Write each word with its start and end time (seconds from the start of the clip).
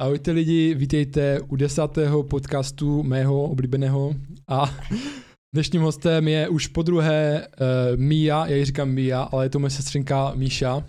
Ahojte 0.00 0.30
lidi, 0.30 0.74
vítejte 0.74 1.40
u 1.40 1.56
desátého 1.56 2.22
podcastu 2.22 3.02
mého 3.02 3.42
oblíbeného 3.42 4.14
a 4.48 4.74
dnešním 5.54 5.82
hostem 5.82 6.28
je 6.28 6.48
už 6.48 6.66
po 6.66 6.82
druhé 6.82 7.48
uh, 7.48 8.00
Mia, 8.00 8.46
já 8.46 8.56
ji 8.56 8.64
říkám 8.64 8.88
Mia, 8.88 9.22
ale 9.22 9.44
je 9.44 9.48
to 9.48 9.58
moje 9.58 9.70
sestřenka 9.70 10.32
Míša, 10.34 10.84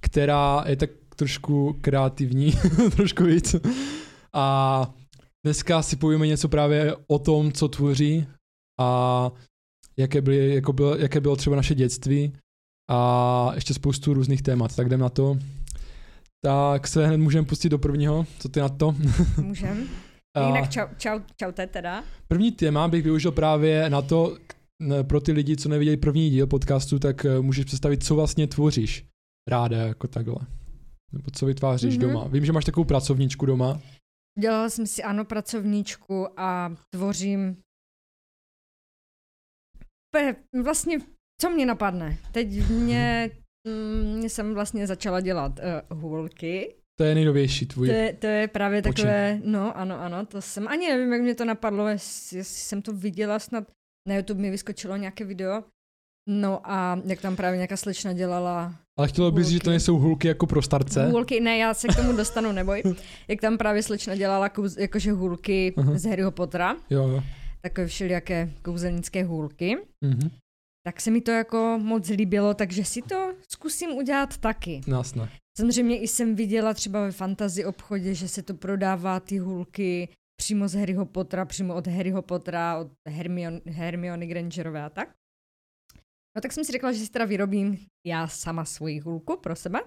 která 0.00 0.64
je 0.66 0.76
tak 0.76 0.90
trošku 1.16 1.78
kreativní, 1.80 2.52
trošku 2.96 3.24
víc. 3.24 3.56
A 4.32 4.94
dneska 5.46 5.82
si 5.82 5.96
povíme 5.96 6.26
něco 6.26 6.48
právě 6.48 6.96
o 7.06 7.18
tom, 7.18 7.52
co 7.52 7.68
tvoří 7.68 8.26
a 8.80 9.30
jaké, 9.96 10.20
byly, 10.20 10.54
jako 10.54 10.72
bylo, 10.72 10.96
jaké 10.96 11.20
bylo 11.20 11.36
třeba 11.36 11.56
naše 11.56 11.74
dětství 11.74 12.32
a 12.90 13.50
ještě 13.54 13.74
spoustu 13.74 14.14
různých 14.14 14.42
témat. 14.42 14.76
Tak 14.76 14.86
jdem 14.86 15.00
na 15.00 15.08
to. 15.08 15.38
Tak 16.44 16.88
se 16.88 17.06
hned 17.06 17.16
můžeme 17.16 17.46
pustit 17.46 17.68
do 17.68 17.78
prvního. 17.78 18.26
Co 18.38 18.48
ty 18.48 18.60
na 18.60 18.68
to? 18.68 18.94
Můžem. 19.42 19.88
Jinak 20.46 20.70
čau, 20.70 20.86
čau, 20.98 21.20
čaute 21.36 21.66
teda. 21.66 22.04
První 22.28 22.52
téma 22.52 22.88
bych 22.88 23.04
využil 23.04 23.32
právě 23.32 23.90
na 23.90 24.02
to, 24.02 24.36
pro 25.02 25.20
ty 25.20 25.32
lidi, 25.32 25.56
co 25.56 25.68
neviděli 25.68 25.96
první 25.96 26.30
díl 26.30 26.46
podcastu, 26.46 26.98
tak 26.98 27.24
eh, 27.24 27.40
můžeš 27.40 27.64
představit, 27.64 28.04
co 28.04 28.14
vlastně 28.14 28.46
tvoříš 28.46 29.06
ráda 29.48 29.76
jako 29.76 30.08
takhle. 30.08 30.38
Nebo 31.12 31.30
co 31.30 31.46
vytváříš 31.46 31.94
mm-hmm. 31.94 32.00
doma. 32.00 32.28
Vím, 32.28 32.44
že 32.44 32.52
máš 32.52 32.64
takovou 32.64 32.84
pracovníčku 32.84 33.46
doma. 33.46 33.80
Dělala 34.38 34.70
jsem 34.70 34.86
si 34.86 35.02
ano 35.02 35.24
pracovníčku 35.24 36.40
a 36.40 36.74
tvořím 36.90 37.56
vlastně, 40.62 40.98
co 41.40 41.50
mě 41.50 41.66
napadne. 41.66 42.18
Teď 42.32 42.68
mě 42.68 43.30
Mm, 43.68 44.22
jsem 44.22 44.54
vlastně 44.54 44.86
začala 44.86 45.20
dělat 45.20 45.60
uh, 45.90 45.98
hůlky. 45.98 46.74
To 46.98 47.04
je 47.04 47.14
nejnovější 47.14 47.66
tvůj 47.66 47.88
to 47.88 47.94
je, 47.94 48.12
to 48.12 48.26
je 48.26 48.48
právě 48.48 48.82
počin. 48.82 48.94
takové, 48.94 49.40
no 49.44 49.76
ano, 49.76 50.00
ano, 50.00 50.26
to 50.26 50.42
jsem, 50.42 50.68
ani 50.68 50.88
nevím, 50.88 51.12
jak 51.12 51.22
mě 51.22 51.34
to 51.34 51.44
napadlo, 51.44 51.88
jestli, 51.88 52.38
jestli 52.38 52.56
jsem 52.56 52.82
to 52.82 52.92
viděla 52.92 53.38
snad, 53.38 53.64
na 54.08 54.14
YouTube 54.14 54.40
mi 54.40 54.50
vyskočilo 54.50 54.96
nějaké 54.96 55.24
video, 55.24 55.64
no 56.28 56.60
a 56.64 57.00
jak 57.04 57.20
tam 57.20 57.36
právě 57.36 57.56
nějaká 57.56 57.76
slečna 57.76 58.12
dělala 58.12 58.82
ale 58.98 59.08
chtělo 59.08 59.30
bys, 59.30 59.48
že 59.48 59.60
to 59.60 59.70
nejsou 59.70 59.98
hůlky 59.98 60.28
jako 60.28 60.46
pro 60.46 60.62
starce? 60.62 61.08
Hůlky, 61.08 61.40
ne, 61.40 61.58
já 61.58 61.74
se 61.74 61.88
k 61.88 61.96
tomu 61.96 62.16
dostanu, 62.16 62.52
neboj. 62.52 62.82
Jak 63.28 63.40
tam 63.40 63.58
právě 63.58 63.82
slečna 63.82 64.16
dělala 64.16 64.48
kouz, 64.48 64.76
jakože 64.76 65.12
hůlky 65.12 65.74
uh-huh. 65.76 65.96
z 65.96 66.04
Harryho 66.04 66.30
Pottera. 66.30 66.76
Jo, 66.90 67.08
jo. 67.08 67.22
Takové 67.62 67.86
všelijaké 67.86 68.50
kouzelnické 68.62 69.24
hůlky. 69.24 69.76
Uh-huh 70.04 70.30
tak 70.86 71.00
se 71.00 71.10
mi 71.10 71.20
to 71.20 71.30
jako 71.30 71.78
moc 71.82 72.08
líbilo, 72.08 72.54
takže 72.54 72.84
si 72.84 73.02
to 73.02 73.34
zkusím 73.48 73.90
udělat 73.90 74.36
taky. 74.36 74.80
Jasné. 74.86 75.30
Samozřejmě 75.56 76.00
i 76.00 76.08
jsem 76.08 76.34
viděla 76.34 76.74
třeba 76.74 77.00
ve 77.00 77.12
fantasy 77.12 77.64
obchodě, 77.64 78.14
že 78.14 78.28
se 78.28 78.42
to 78.42 78.54
prodává 78.54 79.20
ty 79.20 79.38
hulky 79.38 80.08
přímo 80.36 80.68
z 80.68 80.74
Harryho 80.74 81.06
Pottera, 81.06 81.44
přímo 81.44 81.74
od 81.74 81.86
Harryho 81.86 82.22
Pottera, 82.22 82.78
od 82.78 82.92
Hermione, 83.08 83.60
Hermiony 83.66 84.26
Grangerové 84.26 84.82
a 84.82 84.90
tak. 84.90 85.14
No 86.36 86.42
tak 86.42 86.52
jsem 86.52 86.64
si 86.64 86.72
řekla, 86.72 86.92
že 86.92 86.98
si 86.98 87.10
teda 87.10 87.24
vyrobím 87.24 87.86
já 88.06 88.28
sama 88.28 88.64
svoji 88.64 89.00
hulku 89.00 89.36
pro 89.36 89.56
sebe. 89.56 89.80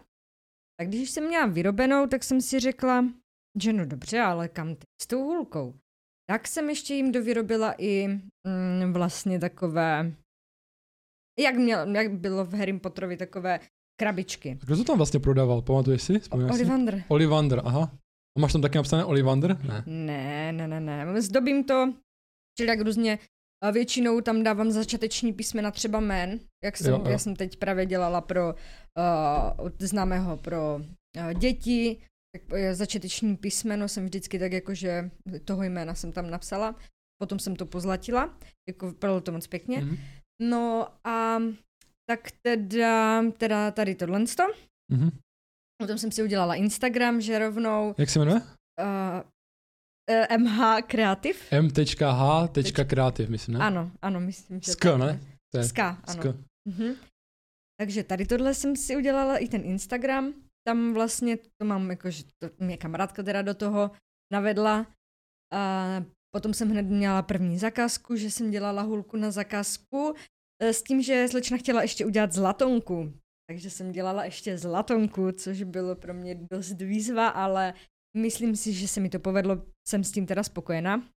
Tak 0.80 0.88
když 0.88 1.12
jsem 1.12 1.28
měla 1.28 1.46
vyrobenou, 1.46 2.08
tak 2.08 2.24
jsem 2.24 2.42
si 2.42 2.60
řekla, 2.60 3.06
že 3.62 3.74
no 3.74 3.86
dobře, 3.86 4.20
ale 4.20 4.48
kam 4.48 4.76
teď 4.76 4.86
s 5.02 5.08
tou 5.08 5.24
hulkou? 5.24 5.74
Tak 6.30 6.48
jsem 6.48 6.70
ještě 6.70 6.94
jim 6.94 7.12
dovyrobila 7.12 7.76
i 7.78 8.08
mm, 8.08 8.94
vlastně 8.94 9.40
takové 9.40 10.16
jak, 11.40 11.56
měl, 11.56 11.96
jak 11.96 12.12
bylo 12.12 12.46
v 12.46 12.54
Harry 12.54 12.80
Potterovi 12.80 13.18
takové 13.18 13.60
krabičky. 14.00 14.58
A 14.62 14.66
kdo 14.66 14.78
to 14.78 14.84
tam 14.84 14.98
vlastně 14.98 15.20
prodával? 15.20 15.62
Pamatuješ 15.62 16.02
si? 16.02 16.22
Olivander. 16.32 17.04
Olivander, 17.08 17.62
aha. 17.66 17.92
A 18.38 18.40
máš 18.40 18.52
tam 18.54 18.62
taky 18.62 18.78
napsané 18.78 19.06
Olivander? 19.06 19.58
Ne. 19.68 19.84
Ne, 19.86 20.52
ne, 20.52 20.68
ne, 20.68 20.80
ne. 20.80 21.22
Zdobím 21.22 21.64
to, 21.64 21.94
čili 22.58 22.70
jak 22.70 22.82
různě 22.82 23.20
a 23.64 23.72
většinou 23.72 24.22
tam 24.22 24.44
dávám 24.44 24.72
začáteční 24.72 25.34
písmena 25.34 25.72
třeba 25.72 26.00
men, 26.00 26.40
jak 26.64 26.78
jsem, 26.78 26.94
jo, 26.94 27.02
jo. 27.06 27.12
já 27.12 27.18
jsem 27.18 27.36
teď 27.36 27.58
právě 27.58 27.86
dělala 27.86 28.22
pro 28.22 28.54
uh, 28.54 29.70
známého 29.80 30.38
pro 30.38 30.76
uh, 30.76 31.34
děti, 31.34 31.98
tak 32.36 32.60
začáteční 32.74 33.38
písmeno 33.38 33.88
jsem 33.88 34.06
vždycky 34.06 34.40
tak 34.40 34.52
jakože 34.52 35.12
toho 35.46 35.64
jména 35.64 35.96
jsem 35.96 36.12
tam 36.12 36.30
napsala, 36.30 36.76
potom 37.22 37.40
jsem 37.40 37.56
to 37.56 37.66
pozlatila, 37.66 38.38
jako 38.70 38.88
vypadalo 38.88 39.22
to 39.22 39.32
moc 39.32 39.48
pěkně. 39.48 39.82
Mm-hmm. 39.82 39.98
No 40.42 40.88
a 41.04 41.40
tak 42.10 42.32
teda, 42.42 43.24
teda 43.38 43.72
tady 43.72 43.96
tohle. 43.96 44.20
Mm-hmm. 44.20 45.12
Potom 45.82 45.98
jsem 45.98 46.12
si 46.12 46.24
udělala 46.24 46.56
Instagram, 46.56 47.22
že 47.22 47.40
rovnou. 47.40 47.96
Jak 47.98 48.10
se 48.10 48.20
jmenuje? 48.20 48.42
Uh, 48.42 49.22
uh, 50.32 50.38
MH 50.38 50.82
Kreativ. 50.88 51.54
M.H. 51.54 52.86
Kreativ, 52.88 53.30
myslím, 53.30 53.58
ne? 53.58 53.60
Ano, 53.60 53.92
ano, 54.02 54.20
myslím, 54.20 54.62
že 54.62 54.72
Sk, 54.72 54.86
ne? 54.86 55.20
To 55.52 55.58
je... 55.58 55.64
Sk, 55.64 55.80
ano. 55.80 55.98
Sk. 56.08 56.26
Uh-huh. 56.70 56.96
Takže 57.80 58.04
tady 58.04 58.26
tohle 58.26 58.54
jsem 58.54 58.76
si 58.76 58.98
udělala 58.98 59.38
i 59.38 59.48
ten 59.48 59.62
Instagram. 59.66 60.34
Tam 60.68 60.94
vlastně 60.94 61.38
to 61.38 61.66
mám, 61.66 61.90
jakože 61.90 62.24
to 62.24 62.50
mě 62.60 62.78
kamarádka 62.78 63.24
teda 63.24 63.42
do 63.42 63.54
toho 63.54 63.92
navedla. 64.34 64.88
A 65.54 65.86
Potom 66.36 66.54
jsem 66.54 66.70
hned 66.70 66.86
měla 66.86 67.22
první 67.22 67.58
zakázku, 67.58 68.16
že 68.16 68.32
jsem 68.32 68.52
dělala 68.52 68.82
hulku 68.82 69.18
na 69.18 69.32
zakázku 69.32 70.14
eh, 70.62 70.74
s 70.74 70.84
tím, 70.84 71.02
že 71.02 71.28
slečna 71.28 71.58
chtěla 71.58 71.82
ještě 71.82 72.06
udělat 72.06 72.32
zlatonku. 72.32 73.14
Takže 73.50 73.70
jsem 73.70 73.92
dělala 73.92 74.26
ještě 74.26 74.58
zlatonku, 74.58 75.32
což 75.32 75.64
bylo 75.64 75.96
pro 75.96 76.14
mě 76.14 76.36
dost 76.36 76.82
výzva, 76.82 77.28
ale 77.28 77.74
myslím 78.18 78.56
si, 78.56 78.74
že 78.74 78.88
se 78.88 79.00
mi 79.00 79.10
to 79.10 79.20
povedlo, 79.20 79.66
jsem 79.88 80.04
s 80.04 80.12
tím 80.12 80.26
teda 80.26 80.44
spokojená. 80.44 81.10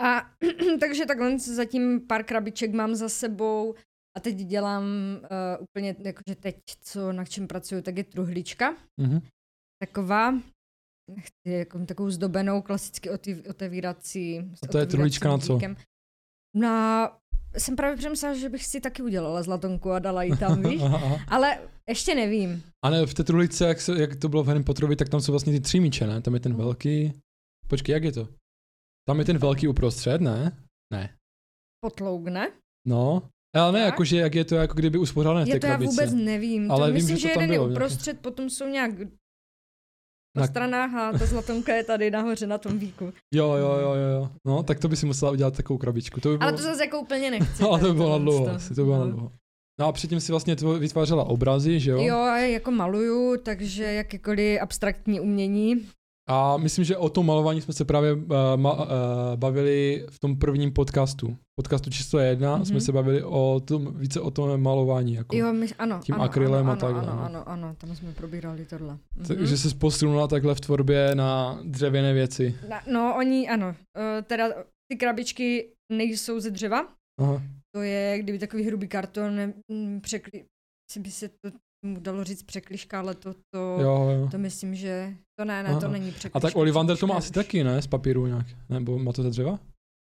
A 0.00 0.30
takže 0.80 1.06
takhle 1.06 1.38
zatím 1.38 2.06
pár 2.06 2.24
krabiček 2.24 2.72
mám 2.72 2.94
za 2.94 3.08
sebou 3.08 3.74
a 4.16 4.20
teď 4.20 4.36
dělám 4.36 4.84
uh, 4.84 5.62
úplně, 5.62 5.96
jakože 5.98 6.34
teď, 6.40 6.56
co 6.80 7.12
na 7.12 7.24
čem 7.24 7.48
pracuju, 7.48 7.82
tak 7.82 7.96
je 7.96 8.04
truhlička. 8.04 8.76
Mm-hmm. 9.00 9.22
Taková, 9.82 10.34
jako 11.44 11.86
takovou 11.86 12.10
zdobenou 12.10 12.62
klasicky 12.62 13.10
otevírací. 13.48 14.38
A 14.38 14.66
to 14.66 14.78
je 14.78 14.86
truhlička 14.86 15.28
na 15.28 15.38
co? 15.38 15.58
Na 16.56 17.08
jsem 17.58 17.76
právě 17.76 17.96
přemyslela, 17.96 18.34
že 18.34 18.48
bych 18.48 18.66
si 18.66 18.80
taky 18.80 19.02
udělala 19.02 19.42
zlatonku 19.42 19.90
a 19.90 19.98
dala 19.98 20.22
ji 20.22 20.36
tam, 20.36 20.62
víš? 20.70 20.82
Ale 21.28 21.58
ještě 21.88 22.14
nevím. 22.14 22.62
Ale 22.84 23.06
v 23.06 23.14
té 23.14 23.24
truhličce, 23.24 23.66
jak, 23.66 23.80
se, 23.80 24.00
jak 24.00 24.16
to 24.16 24.28
bylo 24.28 24.44
v 24.44 24.46
Harry 24.46 24.62
Potterovi, 24.62 24.96
tak 24.96 25.08
tam 25.08 25.20
jsou 25.20 25.32
vlastně 25.32 25.52
ty 25.52 25.60
tři 25.60 25.80
míče, 25.80 26.06
ne? 26.06 26.20
Tam 26.20 26.34
je 26.34 26.40
ten 26.40 26.54
velký... 26.54 27.12
Počkej, 27.68 27.92
jak 27.92 28.04
je 28.04 28.12
to? 28.12 28.28
Tam 29.08 29.18
je 29.18 29.24
ten 29.24 29.38
velký 29.38 29.68
uprostřed, 29.68 30.20
ne? 30.20 30.64
Ne. 30.92 31.16
Potlouk, 31.84 32.28
ne? 32.28 32.52
No, 32.86 33.22
ale 33.56 33.72
ne, 33.72 33.80
jakože 33.80 34.16
jak 34.16 34.34
je 34.34 34.44
to, 34.44 34.54
jako 34.54 34.74
kdyby 34.74 34.98
uspořádané 34.98 35.44
v 35.44 35.48
té 35.48 35.50
Já 35.50 35.60
to 35.60 35.66
krabice. 35.66 35.84
já 35.84 35.90
vůbec 35.90 36.24
nevím. 36.24 36.70
Ale 36.70 36.80
to 36.80 36.86
vím, 36.86 36.94
myslím, 36.94 37.16
že, 37.16 37.22
že 37.22 37.28
jeden 37.28 37.52
je 37.52 37.60
uprostřed, 37.60 38.12
nějaký... 38.12 38.22
potom 38.22 38.50
jsou 38.50 38.66
nějak 38.66 38.90
na 40.38 40.46
stranách 40.46 40.94
a 40.94 41.18
ta 41.18 41.26
zlatonka 41.26 41.74
je 41.74 41.84
tady 41.84 42.10
nahoře 42.10 42.46
na 42.46 42.58
tom 42.58 42.78
víku. 42.78 43.12
Jo, 43.34 43.54
jo, 43.54 43.78
jo, 43.80 43.94
jo. 43.94 44.28
No, 44.46 44.62
tak 44.62 44.78
to 44.78 44.88
by 44.88 44.96
si 44.96 45.06
musela 45.06 45.30
udělat 45.30 45.56
takovou 45.56 45.78
krabičku. 45.78 46.20
To 46.20 46.28
by 46.28 46.38
bylo... 46.38 46.48
Ale 46.48 46.56
to 46.56 46.62
zase 46.62 46.84
jako 46.84 47.00
úplně 47.00 47.30
nechci. 47.30 47.62
Ale 47.64 47.80
to 47.80 47.86
by 47.86 47.94
bylo 47.94 48.18
dlouho, 48.18 48.48
asi 48.48 48.74
to 48.74 48.84
bylo 48.84 48.98
no. 48.98 49.10
dlouho. 49.10 49.32
No 49.80 49.86
a 49.86 49.92
předtím 49.92 50.20
si 50.20 50.32
vlastně 50.32 50.56
vytvářela 50.78 51.24
obrazy, 51.24 51.80
že 51.80 51.90
jo? 51.90 52.00
Jo, 52.00 52.26
jako 52.36 52.70
maluju, 52.70 53.36
takže 53.42 53.84
jakékoliv 53.84 54.60
abstraktní 54.60 55.20
umění. 55.20 55.88
A 56.30 56.56
myslím, 56.56 56.84
že 56.84 56.96
o 56.96 57.08
tom 57.08 57.26
malování 57.26 57.60
jsme 57.60 57.74
se 57.74 57.84
právě 57.84 58.12
uh, 58.12 58.22
ma, 58.56 58.72
uh, 58.72 58.86
bavili 59.36 60.06
v 60.10 60.18
tom 60.18 60.38
prvním 60.38 60.72
podcastu. 60.72 61.36
Podcastu 61.60 61.90
číslo 61.90 62.18
jedna 62.18 62.58
mm-hmm. 62.58 62.64
jsme 62.64 62.80
se 62.80 62.92
bavili 62.92 63.22
o 63.22 63.60
tom, 63.64 63.94
více 63.98 64.20
o 64.20 64.30
tom 64.30 64.62
malování. 64.62 65.14
Jako 65.14 65.36
jo, 65.36 65.52
my, 65.52 65.66
ano, 65.78 66.00
tím 66.02 66.14
ano, 66.14 66.24
akrylem 66.24 66.66
ano, 66.66 66.72
a 66.72 66.76
takhle. 66.76 67.02
Ano, 67.02 67.14
no. 67.14 67.22
ano, 67.22 67.48
ano, 67.48 67.74
tam 67.78 67.96
jsme 67.96 68.12
probírali 68.12 68.64
tohle. 68.64 68.94
Mm-hmm. 68.94 69.26
Takže 69.26 69.58
se 69.58 69.74
posunula 69.74 70.28
takhle 70.28 70.54
v 70.54 70.60
tvorbě 70.60 71.14
na 71.14 71.60
dřevěné 71.64 72.14
věci. 72.14 72.58
Na, 72.68 72.82
no, 72.92 73.14
oni, 73.18 73.48
ano. 73.48 73.68
Uh, 73.68 73.74
teda 74.22 74.48
ty 74.92 74.98
krabičky 74.98 75.72
nejsou 75.92 76.40
ze 76.40 76.50
dřeva. 76.50 76.88
Aha. 77.20 77.42
To 77.74 77.82
je, 77.82 78.18
kdyby 78.18 78.38
takový 78.38 78.64
hrubý 78.64 78.88
karton 78.88 79.52
překli, 80.00 80.44
si 80.92 81.00
by 81.00 81.10
se 81.10 81.28
to 81.28 81.50
mu 81.86 82.00
dalo 82.00 82.24
říct 82.24 82.42
překliška, 82.42 83.00
ale 83.00 83.14
to, 83.14 83.34
to, 83.34 83.60
jo, 83.80 84.10
jo. 84.10 84.28
to 84.30 84.38
myslím, 84.38 84.74
že 84.74 85.14
to 85.38 85.44
ne, 85.44 85.62
ne, 85.62 85.68
Aha. 85.68 85.80
to 85.80 85.88
není 85.88 86.10
překliška. 86.10 86.38
A 86.38 86.40
tak 86.40 86.56
Olivander 86.56 86.96
to 86.96 87.06
má 87.06 87.14
asi 87.14 87.32
taky, 87.32 87.64
ne? 87.64 87.82
Z 87.82 87.86
papíru 87.86 88.26
nějak. 88.26 88.46
Nebo 88.68 88.98
má 88.98 89.12
to 89.12 89.22
ze 89.22 89.30
dřeva? 89.30 89.58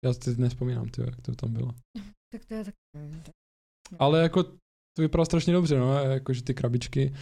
Já 0.05 0.13
si 0.13 0.41
nespomínám, 0.41 0.89
ty, 0.89 1.01
jak 1.01 1.21
to 1.21 1.35
tam 1.35 1.53
bylo. 1.53 1.75
tak 2.33 2.45
to 2.45 2.55
je 2.55 2.65
tak. 2.65 2.75
Ale 3.99 4.23
jako 4.23 4.43
to 4.97 5.03
vypadá 5.03 5.25
strašně 5.25 5.53
dobře, 5.53 5.79
no, 5.79 5.95
jakože 5.95 6.43
ty 6.43 6.55
krabičky. 6.55 7.15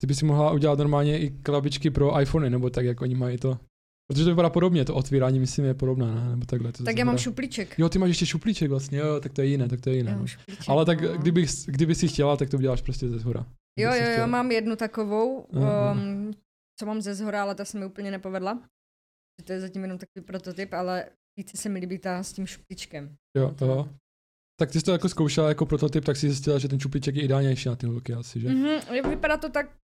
Ty 0.00 0.06
by 0.06 0.14
si 0.14 0.24
mohla 0.24 0.52
udělat 0.52 0.78
normálně 0.78 1.18
i 1.18 1.30
krabičky 1.30 1.90
pro 1.90 2.20
iPhony, 2.20 2.50
nebo 2.50 2.70
tak, 2.70 2.84
jak 2.84 3.00
oni 3.00 3.14
mají 3.14 3.38
to. 3.38 3.58
Protože 4.08 4.24
to 4.24 4.30
vypadá 4.30 4.50
podobně, 4.50 4.84
to 4.84 4.94
otvírání 4.94 5.40
myslím 5.40 5.64
je 5.64 5.74
podobné, 5.74 6.14
ne? 6.14 6.30
Nebo 6.30 6.46
takhle. 6.46 6.72
To 6.72 6.84
tak 6.84 6.98
já 6.98 7.04
mám 7.04 7.18
šuplíček. 7.18 7.78
Jo, 7.78 7.88
ty 7.88 7.98
máš 7.98 8.08
ještě 8.08 8.26
šuplíček 8.26 8.70
vlastně, 8.70 8.98
jo, 8.98 9.20
tak 9.20 9.32
to 9.32 9.40
je 9.40 9.46
jiné, 9.46 9.68
tak 9.68 9.80
to 9.80 9.90
je 9.90 9.96
jiné. 9.96 10.16
No. 10.16 10.24
Ale 10.68 10.84
tak 10.84 11.00
no. 11.00 11.18
kdyby, 11.18 11.46
kdyby 11.66 11.94
si 11.94 12.08
chtěla, 12.08 12.36
tak 12.36 12.50
to 12.50 12.56
uděláš 12.56 12.82
prostě 12.82 13.08
ze 13.08 13.18
zhora. 13.18 13.46
Jo, 13.78 13.92
jo, 13.94 14.10
jo, 14.18 14.26
mám 14.26 14.50
jednu 14.50 14.76
takovou, 14.76 15.40
um, 15.40 16.32
co 16.80 16.86
mám 16.86 17.00
ze 17.00 17.14
zhora, 17.14 17.42
ale 17.42 17.54
ta 17.54 17.64
se 17.64 17.78
mi 17.78 17.86
úplně 17.86 18.10
nepovedla. 18.10 18.62
To 19.44 19.52
je 19.52 19.60
zatím 19.60 19.82
jenom 19.82 19.98
takový 19.98 20.24
prototyp, 20.26 20.72
ale 20.72 21.08
více 21.38 21.56
se 21.56 21.68
mi 21.68 21.78
líbí 21.78 21.98
ta 21.98 22.22
s 22.22 22.32
tím 22.32 22.46
šuplíčkem. 22.46 23.16
Jo, 23.36 23.54
jo. 23.60 23.88
Tak 24.60 24.70
ty 24.70 24.78
jsi 24.78 24.84
to 24.84 24.92
jako 24.92 25.08
zkoušela 25.08 25.48
jako 25.48 25.66
prototyp, 25.66 26.04
tak 26.04 26.16
si 26.16 26.28
zjistila, 26.28 26.58
že 26.58 26.68
ten 26.68 26.80
čuplíček 26.80 27.16
je 27.16 27.22
ideálnější 27.22 27.68
na 27.68 27.76
ty 27.76 27.86
holky 27.86 28.12
asi, 28.12 28.40
že? 28.40 28.48
Mm-hmm, 28.48 29.10
vypadá 29.10 29.36
to 29.36 29.48
tak, 29.48 29.76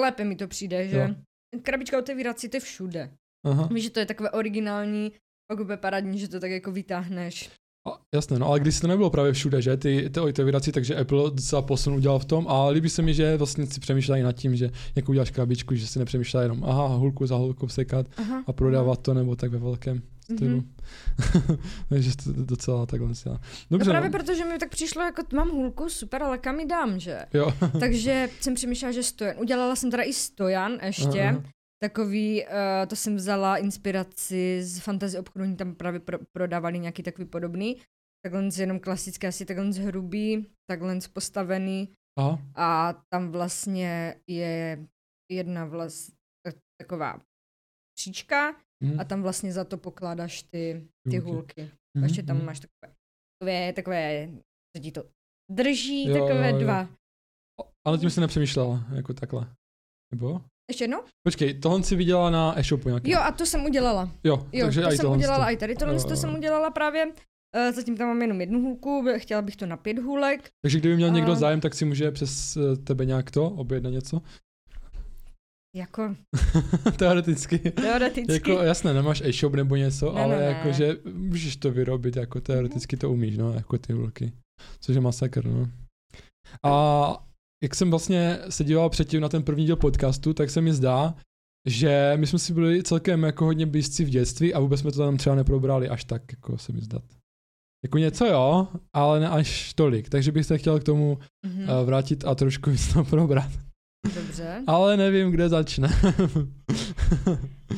lépe 0.00 0.24
mi 0.24 0.36
to 0.36 0.48
přijde, 0.48 0.88
že 0.88 0.98
jo. 0.98 1.14
krabička 1.62 1.98
otevírací 1.98 2.48
to 2.48 2.56
je 2.56 2.60
všude. 2.60 3.10
Aha. 3.44 3.68
Víš, 3.72 3.84
že 3.84 3.90
to 3.90 4.00
je 4.00 4.06
takové 4.06 4.30
originální, 4.30 5.12
pak 5.52 5.60
úplně 5.60 5.76
parádní, 5.76 6.18
že 6.18 6.28
to 6.28 6.40
tak 6.40 6.50
jako 6.50 6.72
vytáhneš. 6.72 7.50
A, 7.88 8.00
jasné, 8.14 8.38
no 8.38 8.46
ale 8.46 8.60
když 8.60 8.80
to 8.80 8.86
nebylo 8.86 9.10
právě 9.10 9.32
všude, 9.32 9.62
že, 9.62 9.76
ty, 9.76 10.10
ty 10.10 10.20
otevírací, 10.20 10.72
takže 10.72 10.96
Apple 10.96 11.30
docela 11.30 11.62
posun 11.62 11.94
udělal 11.94 12.18
v 12.18 12.24
tom 12.24 12.48
a 12.48 12.68
líbí 12.68 12.88
se 12.88 13.02
mi, 13.02 13.14
že 13.14 13.36
vlastně 13.36 13.66
si 13.66 13.80
přemýšlejí 13.80 14.22
nad 14.22 14.32
tím, 14.32 14.56
že 14.56 14.70
jako 14.96 15.12
uděláš 15.12 15.30
krabičku, 15.30 15.74
že 15.74 15.86
si 15.86 15.98
nepřemýšlejí 15.98 16.44
jenom 16.44 16.64
aha, 16.64 16.86
hulku 16.86 17.26
za 17.26 17.36
hulku 17.36 17.68
sekat 17.68 18.06
aha. 18.16 18.44
a 18.46 18.52
prodávat 18.52 19.02
to 19.02 19.14
nebo 19.14 19.36
tak 19.36 19.50
ve 19.50 19.58
velkém 19.58 20.02
stylu. 20.24 20.64
Mm-hmm. 21.18 21.58
takže 21.88 22.16
to 22.16 22.32
docela 22.32 22.86
takhle 22.86 23.14
si 23.14 23.28
Dobře. 23.70 23.88
No 23.88 23.92
právě 23.92 24.10
no. 24.10 24.18
protože 24.18 24.44
mi 24.44 24.58
tak 24.58 24.70
přišlo, 24.70 25.02
jako 25.02 25.22
mám 25.34 25.50
hulku, 25.50 25.88
super, 25.88 26.22
ale 26.22 26.38
kam 26.38 26.60
ji 26.60 26.66
dám, 26.66 26.98
že? 26.98 27.18
Jo. 27.34 27.52
takže 27.80 28.28
jsem 28.40 28.54
přemýšlela, 28.54 28.92
že 28.92 29.02
stojan. 29.02 29.36
Udělala 29.38 29.76
jsem 29.76 29.90
teda 29.90 30.02
i 30.02 30.12
stojan 30.12 30.78
ještě, 30.82 31.22
aha 31.22 31.42
takový, 31.82 32.44
uh, 32.44 32.50
to 32.88 32.96
jsem 32.96 33.16
vzala 33.16 33.56
inspiraci 33.56 34.62
z 34.62 34.78
fantasy 34.78 35.18
obchodu, 35.18 35.44
oni 35.44 35.56
tam 35.56 35.74
právě 35.74 36.00
pro, 36.00 36.18
prodávali 36.32 36.78
nějaký 36.78 37.02
takový 37.02 37.28
podobný, 37.28 37.76
takhle 38.24 38.48
jenom 38.56 38.80
klasický, 38.80 39.26
asi 39.26 39.44
takhle 39.44 39.70
hrubý, 39.70 40.46
takhle 40.70 40.98
postavený 41.12 41.94
Aha. 42.18 42.38
a 42.54 42.92
tam 43.12 43.30
vlastně 43.30 44.20
je 44.26 44.86
jedna 45.30 45.64
vlast, 45.64 46.12
taková 46.80 47.20
příčka 47.98 48.56
mm. 48.84 49.00
a 49.00 49.04
tam 49.04 49.22
vlastně 49.22 49.52
za 49.52 49.64
to 49.64 49.78
pokládáš 49.78 50.42
ty, 50.42 50.88
ty 51.10 51.18
hulky. 51.18 51.62
Mm-hmm. 51.62 52.02
Ještě 52.02 52.22
tam 52.22 52.36
mhm. 52.36 52.46
máš 52.46 52.60
takové, 52.60 52.94
takové, 53.38 53.72
takové, 53.72 54.28
co 54.76 54.82
ti 54.82 54.92
to 54.92 55.04
drží, 55.50 56.08
jo, 56.08 56.14
takové 56.14 56.50
jo, 56.50 56.56
jo. 56.56 56.62
dva. 56.62 56.88
Ale 57.86 57.98
tím 57.98 58.10
se 58.10 58.20
nepřemýšlela, 58.20 58.84
jako 58.94 59.14
takhle. 59.14 59.54
Nebo? 60.12 60.44
Ještě 60.70 60.84
jednou? 60.84 60.98
Počkej, 61.26 61.54
tohle 61.54 61.82
si 61.82 61.96
viděla 61.96 62.30
na 62.30 62.58
e-shopu 62.58 62.88
nějaký. 62.88 63.10
Jo, 63.10 63.20
a 63.20 63.32
to 63.32 63.46
jsem 63.46 63.64
udělala. 63.64 64.10
Jo, 64.24 64.46
jo 64.52 64.66
takže 64.66 64.82
to 64.82 64.90
jsem 64.90 65.10
udělala 65.10 65.46
to. 65.46 65.52
i 65.52 65.56
tady. 65.56 65.74
Tohle 65.76 66.00
to 66.00 66.16
jsem 66.16 66.34
udělala 66.34 66.70
právě 66.70 67.06
Uh, 67.56 67.74
zatím 67.74 67.96
tam 67.96 68.08
mám 68.08 68.22
jenom 68.22 68.40
jednu 68.40 68.60
hůlku, 68.60 69.04
chtěla 69.16 69.42
bych 69.42 69.56
to 69.56 69.66
na 69.66 69.76
pět 69.76 69.98
hůlek. 69.98 70.50
Takže 70.62 70.78
kdyby 70.78 70.96
měl 70.96 71.10
někdo 71.10 71.34
zájem, 71.34 71.60
tak 71.60 71.74
si 71.74 71.84
může 71.84 72.10
přes 72.10 72.56
eh, 72.56 72.76
tebe 72.76 73.04
nějak 73.04 73.30
to 73.30 73.44
objednat 73.44 73.90
něco? 73.90 74.22
Jako... 75.76 76.16
teoreticky. 76.96 77.58
Teoreticky. 77.58 78.32
jako 78.32 78.62
jasné, 78.62 78.94
nemáš 78.94 79.20
e-shop 79.24 79.54
nebo 79.54 79.76
něco, 79.76 80.12
ne, 80.12 80.22
ale 80.22 80.38
ne, 80.38 80.44
jakože 80.44 80.96
můžeš 81.12 81.56
to 81.56 81.70
vyrobit, 81.70 82.16
jako 82.16 82.40
teoreticky 82.40 82.96
to 82.96 83.10
umíš, 83.10 83.36
no, 83.36 83.52
jako 83.52 83.78
ty 83.78 83.92
hůlky. 83.92 84.32
Což 84.80 84.94
je 84.94 85.00
masakr, 85.00 85.44
no. 85.44 85.68
A 86.62 87.27
jak 87.62 87.74
jsem 87.74 87.90
vlastně 87.90 88.38
se 88.48 88.64
díval 88.64 88.90
předtím 88.90 89.20
na 89.20 89.28
ten 89.28 89.42
první 89.42 89.66
díl 89.66 89.76
podcastu, 89.76 90.34
tak 90.34 90.50
se 90.50 90.60
mi 90.60 90.72
zdá, 90.72 91.14
že 91.66 92.12
my 92.16 92.26
jsme 92.26 92.38
si 92.38 92.54
byli 92.54 92.82
celkem 92.82 93.22
jako 93.22 93.44
hodně 93.44 93.66
blízci 93.66 94.04
v 94.04 94.08
dětství 94.08 94.54
a 94.54 94.60
vůbec 94.60 94.80
jsme 94.80 94.92
to 94.92 94.98
tam 94.98 95.16
třeba 95.16 95.36
neprobrali 95.36 95.88
až 95.88 96.04
tak, 96.04 96.22
jako 96.32 96.58
se 96.58 96.72
mi 96.72 96.80
zdá. 96.80 96.98
Jako 97.84 97.98
něco 97.98 98.26
jo, 98.26 98.68
ale 98.92 99.20
ne 99.20 99.28
až 99.28 99.74
tolik, 99.74 100.08
takže 100.08 100.32
bych 100.32 100.46
se 100.46 100.58
chtěl 100.58 100.80
k 100.80 100.84
tomu 100.84 101.18
mm-hmm. 101.46 101.84
vrátit 101.84 102.24
a 102.24 102.34
trošku 102.34 102.70
víc 102.70 102.92
to 102.92 103.04
probrat. 103.04 103.50
Dobře. 104.14 104.62
ale 104.66 104.96
nevím, 104.96 105.30
kde 105.30 105.48
začne. 105.48 105.88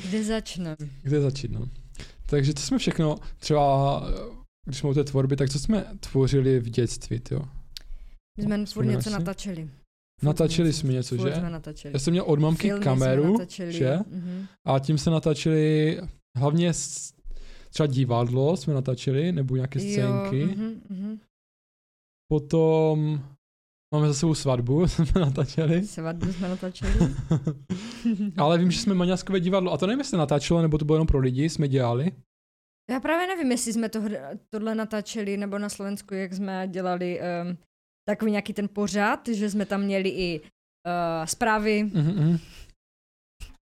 kde 0.09 0.25
začne? 0.25 0.77
Kde 1.03 1.21
začít, 1.21 1.50
no. 1.50 1.67
Takže 2.27 2.55
to 2.55 2.61
jsme 2.61 2.79
všechno, 2.79 3.17
třeba 3.38 4.03
když 4.65 4.79
jsme 4.79 4.91
u 4.91 4.94
té 4.94 5.05
tvorby, 5.05 5.37
tak 5.37 5.50
co 5.50 5.59
jsme 5.59 5.87
tvořili 6.00 6.61
v 6.61 6.69
dětství, 6.69 7.21
jo? 7.31 7.43
My 8.38 8.44
jsme 8.44 8.67
furt 8.67 8.85
něco 8.85 9.11
natáčeli. 9.11 9.71
Natáčeli 10.23 10.73
jsme 10.73 10.93
něco, 10.93 11.17
že? 11.17 11.35
Jsme 11.35 11.50
natáčeli. 11.50 11.94
Já 11.94 11.99
jsem 11.99 12.11
měl 12.11 12.25
od 12.25 12.38
mamky 12.38 12.69
Filmy 12.69 12.85
kameru, 12.85 13.38
že? 13.69 13.97
Mm-hmm. 13.97 14.47
A 14.67 14.79
tím 14.79 14.99
se 14.99 15.11
natáčeli 15.11 16.00
hlavně 16.37 16.73
třeba 17.71 17.87
divadlo 17.87 18.56
jsme 18.56 18.75
natáčeli, 18.75 19.32
nebo 19.32 19.56
nějaké 19.56 19.81
scénky. 19.81 20.41
Jo, 20.41 20.47
mm-hmm, 20.47 21.19
Potom 22.32 23.21
máme 23.94 24.09
za 24.09 24.15
sebou 24.15 24.35
svatbu, 24.35 24.88
jsme 24.88 25.21
natáčeli. 25.21 25.87
Svatbu 25.87 26.32
jsme 26.32 26.49
natáčeli. 26.49 26.93
Ale 28.37 28.59
vím, 28.59 28.71
že 28.71 28.81
jsme 28.81 28.94
maňaskové 28.94 29.41
divadlo, 29.41 29.73
a 29.73 29.77
to 29.79 29.87
nevím, 29.87 30.00
jestli 30.00 30.19
natáčelo, 30.19 30.62
nebo 30.62 30.79
to 30.79 30.85
bylo 30.85 30.97
jenom 30.97 31.06
pro 31.06 31.19
lidi, 31.19 31.49
jsme 31.49 31.69
dělali. 31.69 32.12
Já 32.91 33.00
právě 33.00 33.27
nevím, 33.27 33.50
jestli 33.50 33.73
jsme 33.73 33.88
to, 33.88 34.03
tohle 34.49 34.75
natáčeli, 34.75 35.37
nebo 35.37 35.59
na 35.59 35.69
Slovensku, 35.69 36.15
jak 36.15 36.32
jsme 36.32 36.69
dělali 36.69 37.21
um, 37.21 37.56
takový 38.08 38.31
nějaký 38.31 38.52
ten 38.52 38.69
pořad, 38.69 39.29
že 39.29 39.50
jsme 39.50 39.67
tam 39.67 39.82
měli 39.82 40.08
i 40.08 40.41
uh, 40.41 41.26
zprávy. 41.26 41.85
Mm-hmm. 41.85 42.41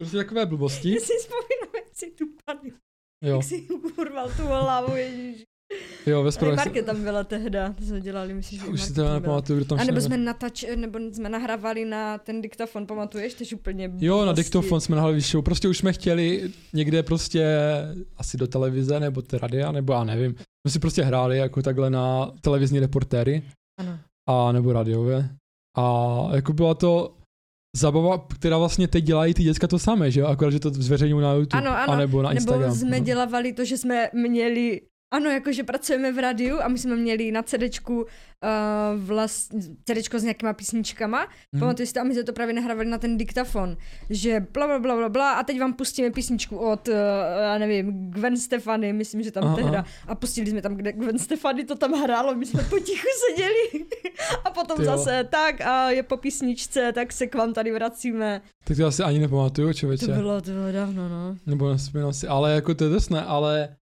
Prostě 0.01 0.17
takové 0.17 0.47
blbosti. 0.47 0.95
Já 0.95 1.01
si 1.01 1.13
vzpomínám, 1.19 1.75
jak 1.75 1.95
si 1.95 2.11
tu 2.11 2.25
padl. 2.45 2.69
Jo. 3.25 3.37
Jak 3.37 3.45
si 3.45 3.69
urval 3.99 4.31
tu 4.37 4.43
hlavu, 4.43 4.97
ježiš. 4.97 5.45
Jo, 6.07 6.23
ve 6.23 6.33
zprávě. 6.33 6.57
Marke 6.57 6.83
tam 6.83 7.03
byla 7.03 7.25
tehda, 7.25 7.73
to 7.73 7.85
jsme 7.85 8.01
dělali, 8.01 8.35
myslím, 8.35 8.61
že 8.61 8.67
Už 8.67 8.83
si 8.83 8.95
to 8.95 9.13
nepamatuju, 9.13 9.59
kdo 9.59 9.69
tam 9.69 9.81
A 9.81 9.85
nebo 9.85 10.01
jsme 10.01 10.17
natač, 10.17 10.65
nebo 10.77 10.99
jsme 10.99 11.29
nahrávali 11.29 11.85
na 11.85 12.19
ten 12.19 12.43
diktafon, 12.43 12.87
pamatuješ, 12.87 13.35
tež 13.35 13.53
úplně 13.53 13.89
blbosti. 13.89 14.07
Jo, 14.07 14.25
na 14.25 14.33
diktafon 14.33 14.81
jsme 14.81 14.97
nahrávali 14.97 15.21
show, 15.21 15.45
prostě 15.45 15.69
už 15.69 15.79
jsme 15.79 15.93
chtěli 15.93 16.53
někde 16.73 17.03
prostě 17.03 17.47
asi 18.17 18.37
do 18.37 18.47
televize, 18.47 19.01
nebo 19.01 19.23
te 19.23 19.39
radia, 19.39 19.73
nebo 19.73 19.93
já 19.93 20.05
nevím. 20.05 20.35
My 20.67 20.71
si 20.71 20.79
prostě 20.79 21.03
hráli 21.03 21.39
jako 21.39 21.63
takhle 21.63 21.91
na 21.91 22.33
televizní 22.41 22.81
reportéry. 22.81 23.43
Ano 23.81 23.99
a 24.29 24.53
nebo 24.53 24.73
radiové. 24.73 25.29
A 25.77 26.29
jako 26.35 26.53
byla 26.53 26.75
to 26.75 27.17
zabava, 27.77 28.19
která 28.19 28.59
vlastně 28.59 28.89
teď 28.89 29.05
dělají 29.05 29.35
ty 29.35 29.43
děcka 29.43 29.67
to 29.67 29.79
samé, 29.79 30.11
že 30.11 30.21
jo? 30.21 30.27
Akorát, 30.27 30.51
že 30.51 30.61
to 30.61 30.71
zveřejňují 30.71 31.23
na 31.23 31.33
YouTube, 31.33 31.63
ano, 31.63 31.79
ano. 31.79 31.93
anebo 31.93 32.23
na 32.23 32.33
Instagram. 32.33 32.63
Nebo 32.63 32.75
jsme 32.75 32.99
no. 32.99 33.05
dělávali 33.05 33.53
to, 33.53 33.65
že 33.65 33.79
jsme 33.79 34.11
měli 34.13 34.81
ano, 35.12 35.31
jakože 35.31 35.62
pracujeme 35.62 36.12
v 36.12 36.19
rádiu 36.19 36.61
a 36.62 36.69
my 36.69 36.79
jsme 36.79 36.97
měli 36.97 37.32
na 37.32 37.43
CDčku 37.43 37.97
uh, 37.97 38.06
vlast, 38.97 39.53
CDčko 39.85 40.19
s 40.19 40.23
nějakýma 40.23 40.53
písničkama. 40.53 41.19
Hmm. 41.53 41.61
Pamatuju 41.61 41.87
si 41.87 41.93
to 41.93 42.00
a 42.00 42.05
my 42.05 42.14
jsme 42.14 42.25
to 42.25 42.32
právě 42.32 42.55
nahrávali 42.55 42.88
na 42.88 42.99
ten 42.99 43.19
diktafon, 43.19 43.76
že 44.11 44.47
bla 44.53 44.67
bla 44.67 44.79
bla 44.79 44.97
bla 44.97 45.09
bla 45.09 45.32
a 45.32 45.43
teď 45.43 45.61
vám 45.61 45.73
pustíme 45.73 46.11
písničku 46.11 46.56
od, 46.56 46.88
uh, 46.88 46.94
já 47.43 47.59
nevím, 47.59 48.10
Gwen 48.10 48.37
Stefany, 48.37 48.93
myslím, 48.93 49.22
že 49.22 49.31
tam 49.31 49.55
tehda. 49.55 49.84
A 50.08 50.15
pustili 50.15 50.51
jsme 50.51 50.63
tam, 50.63 50.75
kde 50.75 50.93
Gwen 50.93 51.19
Stefany 51.19 51.65
to 51.65 51.75
tam 51.77 51.93
hrálo, 51.93 52.34
my 52.34 52.46
jsme 52.46 52.63
potichu 52.63 53.06
seděli. 53.31 53.87
a 54.44 54.51
potom 54.51 54.77
Tyjo. 54.77 54.87
zase 54.87 55.25
tak 55.31 55.60
a 55.60 55.91
je 55.91 56.03
po 56.03 56.17
písničce, 56.17 56.93
tak 56.93 57.13
se 57.13 57.27
k 57.27 57.34
vám 57.34 57.53
tady 57.53 57.72
vracíme. 57.72 58.43
Tak 58.65 58.77
to 58.77 58.87
asi 58.87 59.03
ani 59.03 59.19
nepamatuju, 59.19 59.72
člověče. 59.72 60.06
To 60.06 60.13
bylo, 60.13 60.41
to 60.41 60.51
bylo 60.51 60.72
dávno, 60.72 61.08
no. 61.08 61.37
Nebo 61.46 61.79
si, 62.13 62.27
ale 62.29 62.53
jako 62.53 62.75
to 62.75 62.84
je 62.84 62.91
drsné, 62.91 63.22
ale 63.22 63.77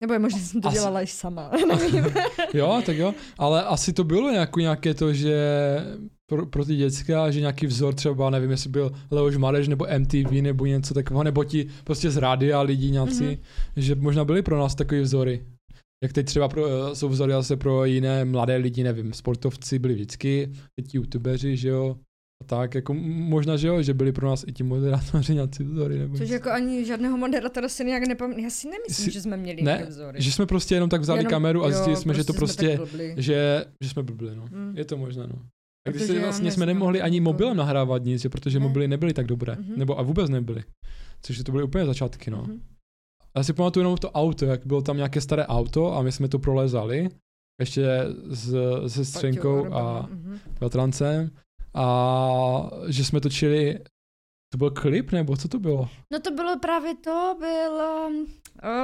nebo 0.00 0.12
je 0.12 0.18
možná, 0.18 0.38
že 0.38 0.44
jsem 0.44 0.60
to 0.60 0.68
asi... 0.68 0.74
dělala 0.74 1.02
i 1.02 1.06
sama, 1.06 1.50
jo, 2.54 2.82
tak 2.86 2.96
jo, 2.96 3.14
ale 3.38 3.64
asi 3.64 3.92
to 3.92 4.04
bylo 4.04 4.30
nějakou, 4.30 4.60
nějaké 4.60 4.94
to, 4.94 5.12
že 5.12 5.36
pro, 6.30 6.46
pro 6.46 6.64
ty 6.64 6.76
děcka, 6.76 7.30
že 7.30 7.40
nějaký 7.40 7.66
vzor 7.66 7.94
třeba, 7.94 8.30
nevím, 8.30 8.50
jestli 8.50 8.70
byl 8.70 8.92
Leoš 9.10 9.36
Mareš 9.36 9.68
nebo 9.68 9.86
MTV 9.98 10.30
nebo 10.30 10.66
něco 10.66 10.94
takového, 10.94 11.24
nebo 11.24 11.44
ti 11.44 11.66
prostě 11.84 12.10
z 12.10 12.16
rádia 12.16 12.60
lidi 12.60 12.90
nějací, 12.90 13.24
mm-hmm. 13.24 13.38
že 13.76 13.94
možná 13.94 14.24
byly 14.24 14.42
pro 14.42 14.58
nás 14.58 14.74
takové 14.74 15.00
vzory. 15.00 15.46
Jak 16.02 16.12
teď 16.12 16.26
třeba 16.26 16.48
pro, 16.48 16.64
jsou 16.96 17.08
vzory 17.08 17.32
zase 17.32 17.56
pro 17.56 17.84
jiné 17.84 18.24
mladé 18.24 18.56
lidi, 18.56 18.82
nevím, 18.82 19.12
sportovci 19.12 19.78
byli 19.78 19.94
vždycky, 19.94 20.52
teď 20.76 20.94
youtubeři, 20.94 21.56
že 21.56 21.68
jo, 21.68 21.96
tak, 22.46 22.74
jako 22.74 22.94
možná, 22.94 23.56
že 23.56 23.68
jo, 23.68 23.82
že 23.82 23.94
byli 23.94 24.12
pro 24.12 24.28
nás 24.28 24.44
i 24.46 24.52
ti 24.52 24.62
moderátoři 24.62 25.34
nějací 25.34 25.64
vzory. 25.64 25.98
Nebo 25.98 26.16
Což 26.16 26.30
jako 26.30 26.50
ani 26.50 26.84
žádného 26.84 27.16
moderátora 27.16 27.68
si 27.68 27.84
nějak 27.84 28.08
nepamatuju. 28.08 28.44
Já 28.44 28.50
si 28.50 28.68
nemyslím, 28.68 29.06
si, 29.06 29.10
že 29.10 29.20
jsme 29.20 29.36
měli 29.36 29.62
ne, 29.62 29.86
vzory. 29.88 30.22
že 30.22 30.32
jsme 30.32 30.46
prostě 30.46 30.74
jenom 30.74 30.90
tak 30.90 31.00
vzali 31.00 31.18
jenom, 31.20 31.30
kameru 31.30 31.64
a 31.64 31.70
zjistili 31.70 31.96
jsme, 31.96 32.14
prostě 32.14 32.22
že 32.22 32.26
to 32.26 32.32
prostě, 32.32 32.80
že, 33.16 33.64
že 33.80 33.90
jsme 33.90 34.02
blbli, 34.02 34.36
no. 34.36 34.46
Hmm. 34.52 34.76
Je 34.76 34.84
to 34.84 34.96
možné, 34.96 35.26
no. 35.26 35.42
A 35.88 35.90
když 35.90 36.02
se 36.02 36.20
vlastně 36.20 36.50
jsme 36.50 36.66
nemohli 36.66 37.02
ani 37.02 37.20
mobilem 37.20 37.56
nahrávat 37.56 38.04
nic, 38.04 38.26
protože 38.26 38.58
ne. 38.58 38.66
mobily 38.66 38.88
nebyly 38.88 39.12
tak 39.12 39.26
dobré. 39.26 39.54
Mm-hmm. 39.54 39.76
Nebo 39.76 39.98
a 39.98 40.02
vůbec 40.02 40.30
nebyly. 40.30 40.64
Což 41.22 41.42
to 41.42 41.52
byly 41.52 41.64
úplně 41.64 41.86
začátky, 41.86 42.30
no. 42.30 42.42
Mm-hmm. 42.42 42.60
Já 43.36 43.42
si 43.42 43.52
pamatuju 43.52 43.80
jenom 43.80 43.96
to 43.96 44.10
auto, 44.10 44.44
jak 44.44 44.66
bylo 44.66 44.82
tam 44.82 44.96
nějaké 44.96 45.20
staré 45.20 45.46
auto 45.46 45.96
a 45.96 46.02
my 46.02 46.12
jsme 46.12 46.28
to 46.28 46.38
prolezali. 46.38 47.08
Ještě 47.60 47.88
s, 48.30 48.54
se 48.86 49.04
střenkou 49.04 49.74
a 49.74 50.08
mm-hmm. 50.08 50.38
A 51.74 52.70
že 52.88 53.04
jsme 53.04 53.20
točili, 53.20 53.78
to 54.52 54.58
byl 54.58 54.70
klip 54.70 55.12
nebo 55.12 55.36
co 55.36 55.48
to 55.48 55.58
bylo? 55.58 55.88
No 56.12 56.20
to 56.20 56.30
bylo 56.30 56.58
právě 56.58 56.94
to, 57.04 57.36
byl 57.38 57.72
um, 58.08 58.26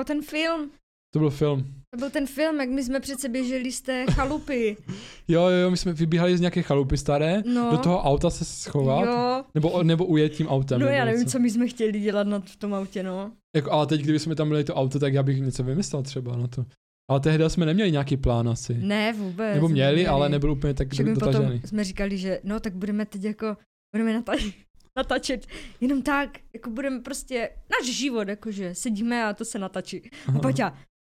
ten 0.05 0.23
film. 0.23 0.71
To 1.15 1.19
byl 1.19 1.31
film. 1.31 1.73
To 1.91 1.99
byl 1.99 2.11
ten 2.11 2.27
film, 2.27 2.61
jak 2.61 2.69
my 2.69 2.85
jsme 2.85 3.01
přece 3.01 3.29
běželi 3.29 3.73
z 3.73 3.81
té 3.81 4.07
chalupy. 4.11 4.77
Jo, 5.29 5.43
jo, 5.43 5.49
jo, 5.59 5.71
my 5.71 5.77
jsme 5.77 5.93
vybíhali 5.93 6.37
z 6.37 6.41
nějaké 6.41 6.63
chalupy 6.63 6.97
staré, 6.97 7.43
No. 7.55 7.71
do 7.71 7.79
toho 7.79 8.03
auta 8.03 8.31
se 8.31 8.45
schovat, 8.45 9.05
Jo. 9.07 9.45
nebo, 9.55 9.83
nebo 9.83 10.05
ujet 10.05 10.33
tím 10.33 10.49
autem. 10.49 10.81
No 10.81 10.87
já 10.87 11.05
nevím, 11.05 11.21
něco. 11.21 11.33
co 11.33 11.39
my 11.39 11.51
jsme 11.51 11.69
chtěli 11.69 12.01
dělat 12.01 12.27
na 12.27 12.41
v 12.41 12.57
tom 12.57 12.75
autě, 12.75 13.03
no. 13.03 13.33
Jako, 13.57 13.73
ale 13.73 13.87
teď, 13.87 14.01
kdyby 14.01 14.19
jsme 14.19 14.35
tam 14.35 14.49
měli 14.49 14.65
to 14.65 14.75
auto, 14.75 14.99
tak 14.99 15.15
já 15.15 15.23
bych 15.23 15.41
něco 15.41 15.65
vymyslel 15.65 16.03
třeba 16.03 16.37
na 16.37 16.47
to. 16.47 16.65
Ale 17.11 17.21
tehdy 17.21 17.51
jsme 17.51 17.67
neměli 17.67 17.93
nějaký 17.93 18.17
plán 18.17 18.49
asi. 18.49 18.75
Ne, 18.75 19.13
vůbec. 19.13 19.55
nebo 19.55 19.69
měli, 19.69 20.07
ale 20.07 20.29
nebyl 20.29 20.53
úplně 20.53 20.75
tak 20.75 20.93
Však 20.93 21.07
dotažený. 21.07 21.45
potom 21.45 21.69
jsme 21.69 21.85
říkali, 21.85 22.19
že 22.19 22.41
no 22.45 22.61
tak 22.61 22.75
budeme 22.75 23.07
teď 23.07 23.25
jako, 23.25 23.57
budeme 23.95 24.21
nata- 24.21 24.55
natačit 24.97 25.47
jenom 25.81 26.03
tak, 26.03 26.31
jako 26.55 26.71
budeme 26.71 27.01
prostě, 27.01 27.51
náš 27.71 27.95
život, 27.97 28.29
jakože 28.29 28.75
sedíme 28.75 29.25
a 29.25 29.33
to 29.35 29.45
se 29.45 29.59
natačí. 29.59 30.11
A. 30.37 30.39
Paťa, 30.39 30.71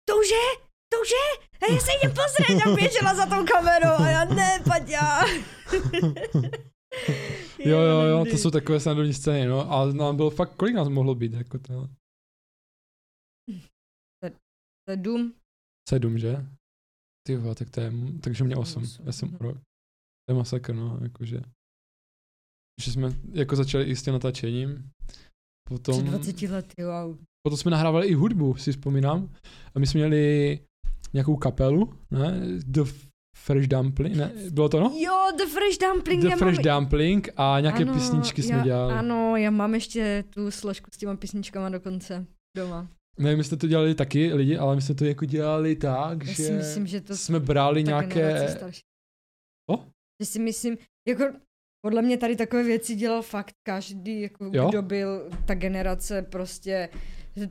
to 0.08 0.18
už 0.18 0.30
je, 0.30 0.66
to 0.92 1.00
už 1.02 1.10
je, 1.10 1.48
a 1.68 1.72
já 1.72 1.80
se 1.80 1.90
jdem 1.92 2.14
pozrieť 2.14 2.66
a 2.66 2.74
běžela 2.74 3.14
za 3.14 3.26
tou 3.26 3.44
kamerou 3.46 3.94
a 4.04 4.10
já 4.10 4.24
ne, 4.24 4.58
Paťa. 4.64 5.20
Jo, 7.58 7.78
jo, 7.78 8.00
jo, 8.00 8.24
to 8.30 8.36
jsou 8.38 8.50
takové 8.50 8.80
snadovní 8.80 9.14
scény, 9.14 9.46
no. 9.46 9.72
A 9.72 9.92
nám 9.92 10.16
bylo 10.16 10.30
fakt, 10.30 10.54
kolik 10.56 10.74
nás 10.74 10.88
mohlo 10.88 11.14
být, 11.14 11.32
jako 11.32 11.58
to? 11.58 11.88
Sedm, 14.90 15.34
Sedm, 15.88 16.18
že? 16.18 16.46
Ty 17.26 17.36
vole, 17.36 17.54
tak 17.54 17.70
to 17.70 17.80
je, 17.80 17.92
takže 18.20 18.44
mě 18.44 18.56
osm. 18.56 18.84
Já 19.04 19.12
jsem 19.12 19.28
mhm. 19.28 19.38
rok. 19.40 19.56
To 20.26 20.32
je 20.32 20.34
masakr, 20.34 20.74
no, 20.74 20.98
jakože. 21.02 21.40
Že 22.82 22.92
jsme 22.92 23.08
jako 23.32 23.56
začali 23.56 23.84
i 23.84 23.96
s 23.96 24.02
tím 24.02 24.12
natáčením. 24.12 24.90
Potom, 25.68 26.04
před 26.04 26.10
20 26.10 26.42
lety, 26.42 26.84
wow. 26.84 27.18
potom 27.46 27.56
jsme 27.56 27.70
nahrávali 27.70 28.06
i 28.06 28.14
hudbu, 28.14 28.54
si 28.54 28.72
vzpomínám. 28.72 29.34
A 29.74 29.78
my 29.78 29.86
jsme 29.86 29.98
měli 29.98 30.58
nějakou 31.12 31.36
kapelu, 31.36 31.94
ne? 32.10 32.40
The 32.66 32.82
Fresh 33.36 33.68
Dumpling, 33.68 34.16
ne? 34.16 34.32
Bylo 34.50 34.68
to 34.68 34.80
no? 34.80 34.92
Jo, 34.98 35.32
The 35.36 35.46
Fresh 35.46 35.78
Dumpling. 35.78 36.22
The 36.22 36.28
já 36.28 36.36
Fresh 36.36 36.64
mám... 36.64 36.80
Dumpling 36.80 37.28
a 37.36 37.60
nějaké 37.60 37.82
Ano, 37.82 37.94
písničky 37.94 38.42
jsme 38.42 38.56
já, 38.56 38.64
dělali. 38.64 38.94
Ano, 38.94 39.36
já 39.36 39.50
mám 39.50 39.74
ještě 39.74 40.24
tu 40.30 40.50
složku 40.50 40.90
s 40.94 40.96
těma 40.96 41.16
písničkama 41.16 41.68
dokonce 41.68 42.26
doma. 42.56 42.88
Ne, 43.18 43.36
my 43.36 43.44
jsme 43.44 43.56
to 43.56 43.66
dělali 43.66 43.94
taky 43.94 44.34
lidi, 44.34 44.56
ale 44.56 44.74
my 44.76 44.82
jsme 44.82 44.94
to 44.94 45.04
jako 45.04 45.24
dělali 45.24 45.76
tak, 45.76 46.24
Já 46.26 46.32
že 46.32 46.42
si 46.42 46.52
myslím, 46.52 46.86
že 46.86 47.00
to 47.00 47.16
jsme 47.16 47.40
brali 47.40 47.82
generace 47.82 48.14
nějaké... 48.18 48.48
starší. 48.48 48.80
O? 49.70 49.84
Že 50.22 50.26
si 50.26 50.38
myslím, 50.38 50.76
jako 51.08 51.24
podle 51.86 52.02
mě 52.02 52.16
tady 52.18 52.36
takové 52.36 52.62
věci 52.64 52.94
dělal 52.94 53.22
fakt 53.22 53.52
každý, 53.66 54.20
jako 54.20 54.50
Jo? 54.52 54.68
kdo 54.68 54.82
byl 54.82 55.30
ta 55.46 55.54
generace 55.54 56.22
prostě 56.22 56.88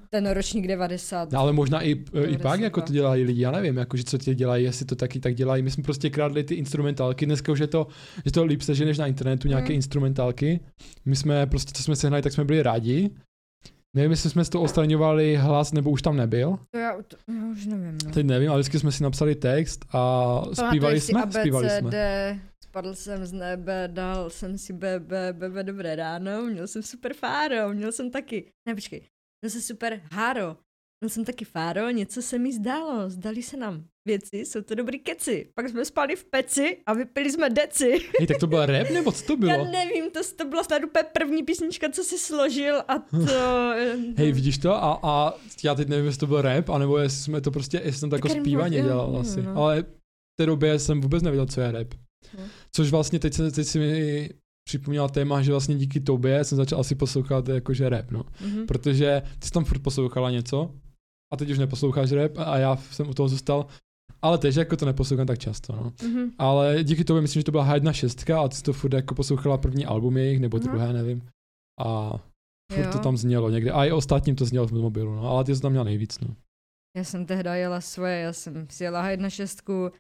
ten 0.10 0.30
ročník 0.30 0.68
90. 0.68 1.32
No, 1.32 1.40
ale 1.40 1.54
možná 1.54 1.82
i, 1.82 1.92
i 1.92 1.96
pak 2.04 2.06
92. 2.14 2.56
jako 2.56 2.82
to 2.82 2.94
dělají 2.94 3.24
lidi, 3.24 3.42
já 3.42 3.52
nevím, 3.52 3.78
jako, 3.78 3.98
že 3.98 4.04
co 4.04 4.18
tě 4.18 4.36
dělají, 4.36 4.64
jestli 4.64 4.86
to 4.86 4.96
taky 4.96 5.20
tak 5.20 5.36
dělají. 5.36 5.64
My 5.64 5.72
jsme 5.72 5.84
prostě 5.84 6.10
krádli 6.10 6.44
ty 6.44 6.56
instrumentálky, 6.56 7.26
dneska 7.26 7.52
už 7.52 7.60
je 7.60 7.68
to, 7.68 7.88
že 8.26 8.32
to 8.32 8.44
líp 8.46 8.62
seženeš 8.62 8.98
na 8.98 9.08
internetu 9.08 9.48
nějaké 9.48 9.68
Hmm. 9.68 9.76
instrumentálky. 9.76 10.60
My 11.06 11.16
jsme 11.16 11.46
prostě, 11.48 11.72
co 11.76 11.84
jsme 11.84 11.96
sehnali, 11.96 12.22
tak 12.24 12.34
jsme 12.34 12.46
byli 12.46 12.64
rádi. 12.64 13.10
Nevím, 13.96 14.12
jestli 14.12 14.30
jsme 14.30 14.46
z 14.46 14.50
toho 14.50 14.64
odstraňovali 14.64 15.36
hlas, 15.36 15.72
nebo 15.72 15.90
už 15.90 16.02
tam 16.02 16.18
nebyl. 16.18 16.60
To 16.72 16.78
já, 16.78 17.02
to, 17.02 17.18
já 17.28 17.48
už 17.52 17.66
nevím, 17.66 17.98
no. 18.06 18.12
Teď 18.12 18.26
nevím, 18.26 18.50
ale 18.52 18.60
vždycky 18.60 18.80
jsme 18.80 18.92
si 18.92 19.04
napsali 19.04 19.36
text 19.36 19.86
a 19.94 20.42
zpívali 20.54 21.02
jsme, 21.02 21.24
ABCD, 21.24 21.40
zpívali 21.40 21.70
jsme. 21.70 21.92
Spadl 22.64 22.96
jsem 22.96 23.26
z 23.26 23.34
nebe, 23.34 23.90
dal 23.92 24.30
jsem 24.30 24.58
si 24.58 24.74
bebe, 24.74 25.34
bebe 25.34 25.64
dobré 25.64 25.96
ráno, 25.96 26.42
měl 26.42 26.68
jsem 26.68 26.84
super 26.84 27.14
fáro, 27.14 27.74
měl 27.74 27.92
jsem 27.92 28.12
taky, 28.12 28.52
ne 28.68 28.76
počkej, 28.76 29.02
měl 29.42 29.50
jsem 29.50 29.62
super 29.62 30.02
háro, 30.12 30.58
měl 31.02 31.10
jsem 31.10 31.26
taky 31.26 31.46
fáro, 31.46 31.90
něco 31.90 32.22
se 32.22 32.40
mi 32.40 32.54
zdálo, 32.54 33.10
zdali 33.10 33.44
se 33.44 33.58
nám 33.58 33.86
věci, 34.06 34.38
jsou 34.38 34.62
to 34.62 34.76
dobrý 34.76 35.00
keci. 35.00 35.48
Pak 35.56 35.70
jsme 35.70 35.86
spali 35.86 36.16
v 36.16 36.24
peci 36.24 36.78
a 36.86 36.94
vypili 36.94 37.32
jsme 37.32 37.50
deci. 37.50 37.92
Hej, 38.20 38.28
tak 38.28 38.38
to 38.38 38.48
byl 38.48 38.66
rap, 38.66 38.90
nebo 38.90 39.12
co 39.12 39.26
to 39.26 39.34
Já 39.34 39.38
bylo? 39.58 39.72
nevím, 39.72 40.12
to, 40.12 40.20
to 40.36 40.46
byla 40.46 40.64
snad 40.64 40.84
úplně 40.84 41.04
první 41.14 41.44
písnička, 41.44 41.90
co 41.90 42.04
si 42.04 42.18
složil 42.18 42.76
a 42.88 43.00
to... 43.00 43.74
Hej, 44.18 44.32
vidíš 44.32 44.58
to? 44.58 44.74
A, 44.74 45.00
a 45.04 45.34
já 45.64 45.76
teď 45.76 45.88
nevím, 45.88 46.06
jestli 46.06 46.20
to 46.20 46.28
byl 46.28 46.42
rap, 46.42 46.70
anebo 46.70 46.98
jestli 46.98 47.24
jsme 47.24 47.42
to 47.42 47.52
prostě, 47.52 47.82
jestli 47.84 48.00
jsem 48.00 48.10
to 48.10 48.16
jako 48.16 48.30
zpívaně 48.30 48.82
dělal 48.82 49.18
asi. 49.18 49.42
no. 49.42 49.56
Ale 49.56 49.82
v 49.82 50.36
té 50.40 50.46
době 50.46 50.80
jsem 50.80 51.02
vůbec 51.02 51.24
nevěděl, 51.24 51.46
co 51.46 51.62
je 51.62 51.72
rap. 51.72 51.94
No. 52.38 52.44
Což 52.72 52.92
vlastně 52.92 53.20
teď, 53.20 53.34
se, 53.34 53.52
teď 53.52 53.68
si 53.68 53.80
mi 53.80 54.30
připomněla 54.70 55.08
téma, 55.08 55.42
že 55.42 55.52
vlastně 55.52 55.76
díky 55.76 56.00
tobě 56.00 56.44
jsem 56.44 56.56
začal 56.56 56.80
asi 56.80 56.96
poslouchat 56.96 57.50
jakože 57.50 57.90
rap, 57.90 58.12
no. 58.12 58.24
Mhm. 58.42 58.66
Protože 58.66 59.22
ty 59.40 59.46
jsi 59.48 59.52
tam 59.52 59.66
furt 59.66 59.80
poslouchala 59.80 60.32
něco 60.32 60.72
a 61.34 61.38
teď 61.38 61.50
už 61.50 61.60
neposloucháš 61.60 62.12
rap 62.12 62.32
a 62.38 62.58
já 62.58 62.76
jsem 62.76 63.10
u 63.10 63.14
toho 63.14 63.30
zůstal. 63.30 63.66
Ale 64.22 64.38
teď 64.38 64.58
jako 64.58 64.78
to 64.78 64.86
neposlouchám 64.86 65.28
tak 65.28 65.40
často, 65.40 65.76
no. 65.76 65.92
Mhm. 66.04 66.32
Ale 66.38 66.84
díky 66.84 67.04
tobě 67.04 67.22
myslím, 67.22 67.40
že 67.40 67.44
to 67.44 67.52
byla 67.52 67.68
H1 67.76 67.92
šestka 67.92 68.42
a 68.42 68.48
ty 68.48 68.56
jsi 68.56 68.64
to 68.64 68.74
furt 68.74 68.94
jako 68.94 69.16
poslouchala 69.16 69.58
první 69.58 69.86
album 69.86 70.18
jejich, 70.18 70.40
nebo 70.40 70.58
Aha. 70.58 70.64
druhé, 70.72 70.94
nevím. 70.94 71.28
A 71.80 72.12
furt 72.74 72.84
Jo. 72.86 72.92
to 72.92 73.00
tam 73.00 73.18
znělo 73.18 73.50
někde. 73.50 73.72
A 73.72 73.86
i 73.86 73.92
ostatním 73.92 74.36
to 74.36 74.46
znělo 74.46 74.68
v 74.68 74.72
mobilu, 74.72 75.16
no. 75.16 75.30
Ale 75.30 75.44
ty 75.44 75.56
jsi 75.56 75.62
tam 75.62 75.72
měl 75.72 75.84
nejvíc, 75.84 76.20
no. 76.20 76.36
Já 76.98 77.04
jsem 77.04 77.26
tehda 77.26 77.56
jela 77.56 77.82
svoje, 77.82 78.20
já 78.20 78.34
jsem 78.34 78.68
si 78.70 78.84
jela 78.84 79.04
H1 79.04 79.30
šestku, 79.30 79.92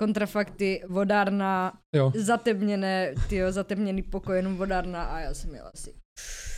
kontrafakty, 0.00 0.82
vodárna, 0.88 1.72
Jo. 1.96 2.12
zatemněné, 2.16 3.14
tyjo, 3.28 3.52
zatemněný 3.52 4.02
pokoj, 4.02 4.36
jenom 4.36 4.56
vodárna 4.56 5.04
a 5.04 5.18
já 5.20 5.34
jsem 5.34 5.54
jela 5.54 5.70
asi. 5.74 5.94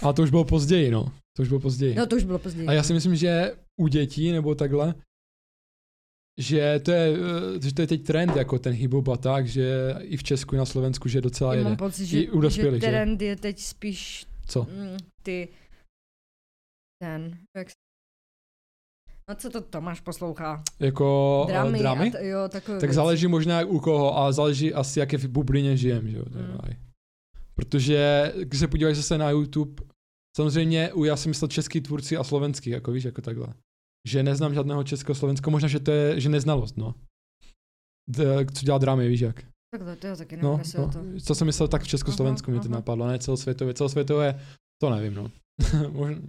A 0.02 0.12
to 0.12 0.22
už 0.22 0.30
bylo 0.30 0.44
později, 0.44 0.90
no. 0.90 1.12
To 1.36 1.42
už 1.42 1.48
bylo 1.48 1.60
později. 1.60 1.94
No 1.94 2.06
to 2.06 2.16
už 2.16 2.24
bylo 2.24 2.38
později. 2.38 2.68
A 2.68 2.72
já 2.72 2.82
si 2.82 2.92
myslím, 2.92 3.16
že 3.16 3.54
u 3.80 3.88
dětí 3.88 4.32
nebo 4.32 4.54
takhle, 4.54 4.94
že 6.40 6.80
to 6.80 6.90
je, 6.90 7.16
eh, 7.56 7.60
že 7.62 7.74
to 7.74 7.80
je 7.82 7.86
teď 7.86 8.04
trend, 8.06 8.36
jako 8.36 8.58
ten 8.58 8.72
hip 8.72 9.08
a 9.12 9.16
tak, 9.16 9.46
že 9.46 9.94
i 10.00 10.16
v 10.16 10.22
Česku, 10.22 10.54
i 10.54 10.58
na 10.58 10.64
Slovensku, 10.64 11.08
že 11.08 11.20
docela 11.20 11.54
jede. 11.54 11.64
mám 11.64 11.76
pocit, 11.76 12.02
I 12.02 12.06
že, 12.06 12.30
u 12.30 12.40
dospělých, 12.40 12.80
že 12.80 12.86
že? 12.86 12.92
trend 12.92 13.22
je 13.22 13.36
teď 13.36 13.58
spíš 13.58 14.26
Co? 14.46 14.62
mm, 14.70 14.96
ty, 15.22 15.48
ten, 17.02 17.38
jak 17.56 17.68
No 19.30 19.36
co 19.36 19.50
to 19.50 19.60
Tomáš 19.60 20.00
poslouchá? 20.00 20.62
Jako 20.80 21.44
Dramy, 21.48 21.78
dramy? 21.78 21.78
dramy? 21.78 22.08
A 22.08 22.12
t- 22.12 22.28
jo, 22.28 22.48
takové 22.48 22.76
Tak 22.80 22.82
věci. 22.88 22.94
záleží 22.94 23.26
možná 23.26 23.64
u 23.64 23.80
koho, 23.80 24.16
ale 24.16 24.32
záleží 24.32 24.74
asi, 24.74 25.00
jaké 25.00 25.18
v 25.18 25.28
bublině 25.28 25.76
žijem, 25.76 26.08
že 26.08 26.16
jo. 26.16 26.24
Mm. 26.34 26.58
Protože, 27.54 28.32
když 28.42 28.60
se 28.60 28.68
podíváš 28.68 28.96
zase 28.96 29.18
na 29.18 29.30
YouTube, 29.30 29.82
samozřejmě 30.36 30.92
u, 30.92 31.04
já 31.04 31.16
jsem 31.16 31.30
myslel 31.30 31.48
český 31.48 31.80
tvůrci 31.80 32.16
a 32.16 32.24
slovenský, 32.24 32.70
jako 32.70 32.92
víš, 32.92 33.04
jako 33.04 33.22
takhle. 33.22 33.46
Že 34.08 34.22
neznám 34.22 34.54
žádného 34.54 34.84
českého 34.84 35.14
Slovensko, 35.14 35.50
možná, 35.50 35.68
že 35.68 35.80
to 35.80 35.90
je, 35.90 36.20
že 36.20 36.28
neznalost, 36.28 36.76
no. 36.76 36.94
D, 38.10 38.46
co 38.54 38.64
dělá 38.64 38.78
drámy, 38.78 39.08
víš 39.08 39.20
jak. 39.20 39.44
Takhle, 39.74 39.96
to 39.96 40.06
já 40.06 40.16
taky 40.16 40.36
nevím, 40.36 40.50
No, 40.50 40.60
no, 40.78 40.88
to. 40.92 40.98
co 41.24 41.34
jsem 41.34 41.46
myslel, 41.46 41.68
tak 41.68 41.82
v 41.82 41.88
Československu 41.88 42.50
Aha, 42.50 42.52
mě 42.52 42.60
to 42.60 42.68
aha. 42.68 42.74
napadlo, 42.78 43.06
ne 43.06 43.18
celosvětově. 43.18 43.74
Celosvětové, 43.74 44.40
to 44.82 44.90
nevím, 44.90 45.14
no. 45.14 45.30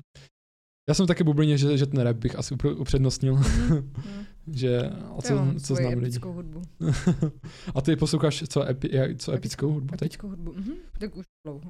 Já 0.89 0.93
jsem 0.95 1.07
taky 1.07 1.23
bublině, 1.23 1.57
že, 1.57 1.77
že 1.77 1.85
ten 1.85 1.99
rap 2.01 2.17
bych 2.17 2.35
asi 2.35 2.55
upřednostnil, 2.77 3.35
Mhm, 3.35 3.75
mhm. 3.97 4.25
že 4.53 4.89
a 4.89 5.21
co, 5.21 5.35
mám 5.35 5.59
co 5.59 5.75
znám 5.75 5.93
lidi. 5.93 6.05
epickou 6.05 6.33
hudbu. 6.33 6.61
a 7.75 7.81
ty 7.81 7.95
posloucháš 7.95 8.43
co, 8.49 8.63
epi, 8.69 8.89
co 9.17 9.31
epickou 9.33 9.71
hudbu 9.73 9.97
teď? 9.97 10.01
Epickou 10.07 10.27
hudbu, 10.27 10.53
mhm, 10.53 10.73
tak 10.99 11.15
už 11.15 11.25
dlouho. 11.47 11.61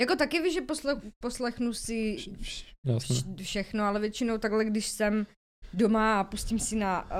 Jako 0.00 0.16
taky 0.16 0.42
víš, 0.42 0.54
že 0.54 0.60
poslech, 0.60 0.98
poslechnu 1.22 1.72
si 1.72 2.16
vš- 2.18 2.64
vš- 2.84 3.42
všechno, 3.42 3.84
ale 3.84 4.00
většinou 4.00 4.38
takhle, 4.38 4.64
když 4.64 4.86
jsem 4.86 5.26
doma 5.74 6.20
a 6.20 6.24
pustím 6.24 6.58
si 6.58 6.76
na, 6.76 7.04
uh, 7.04 7.10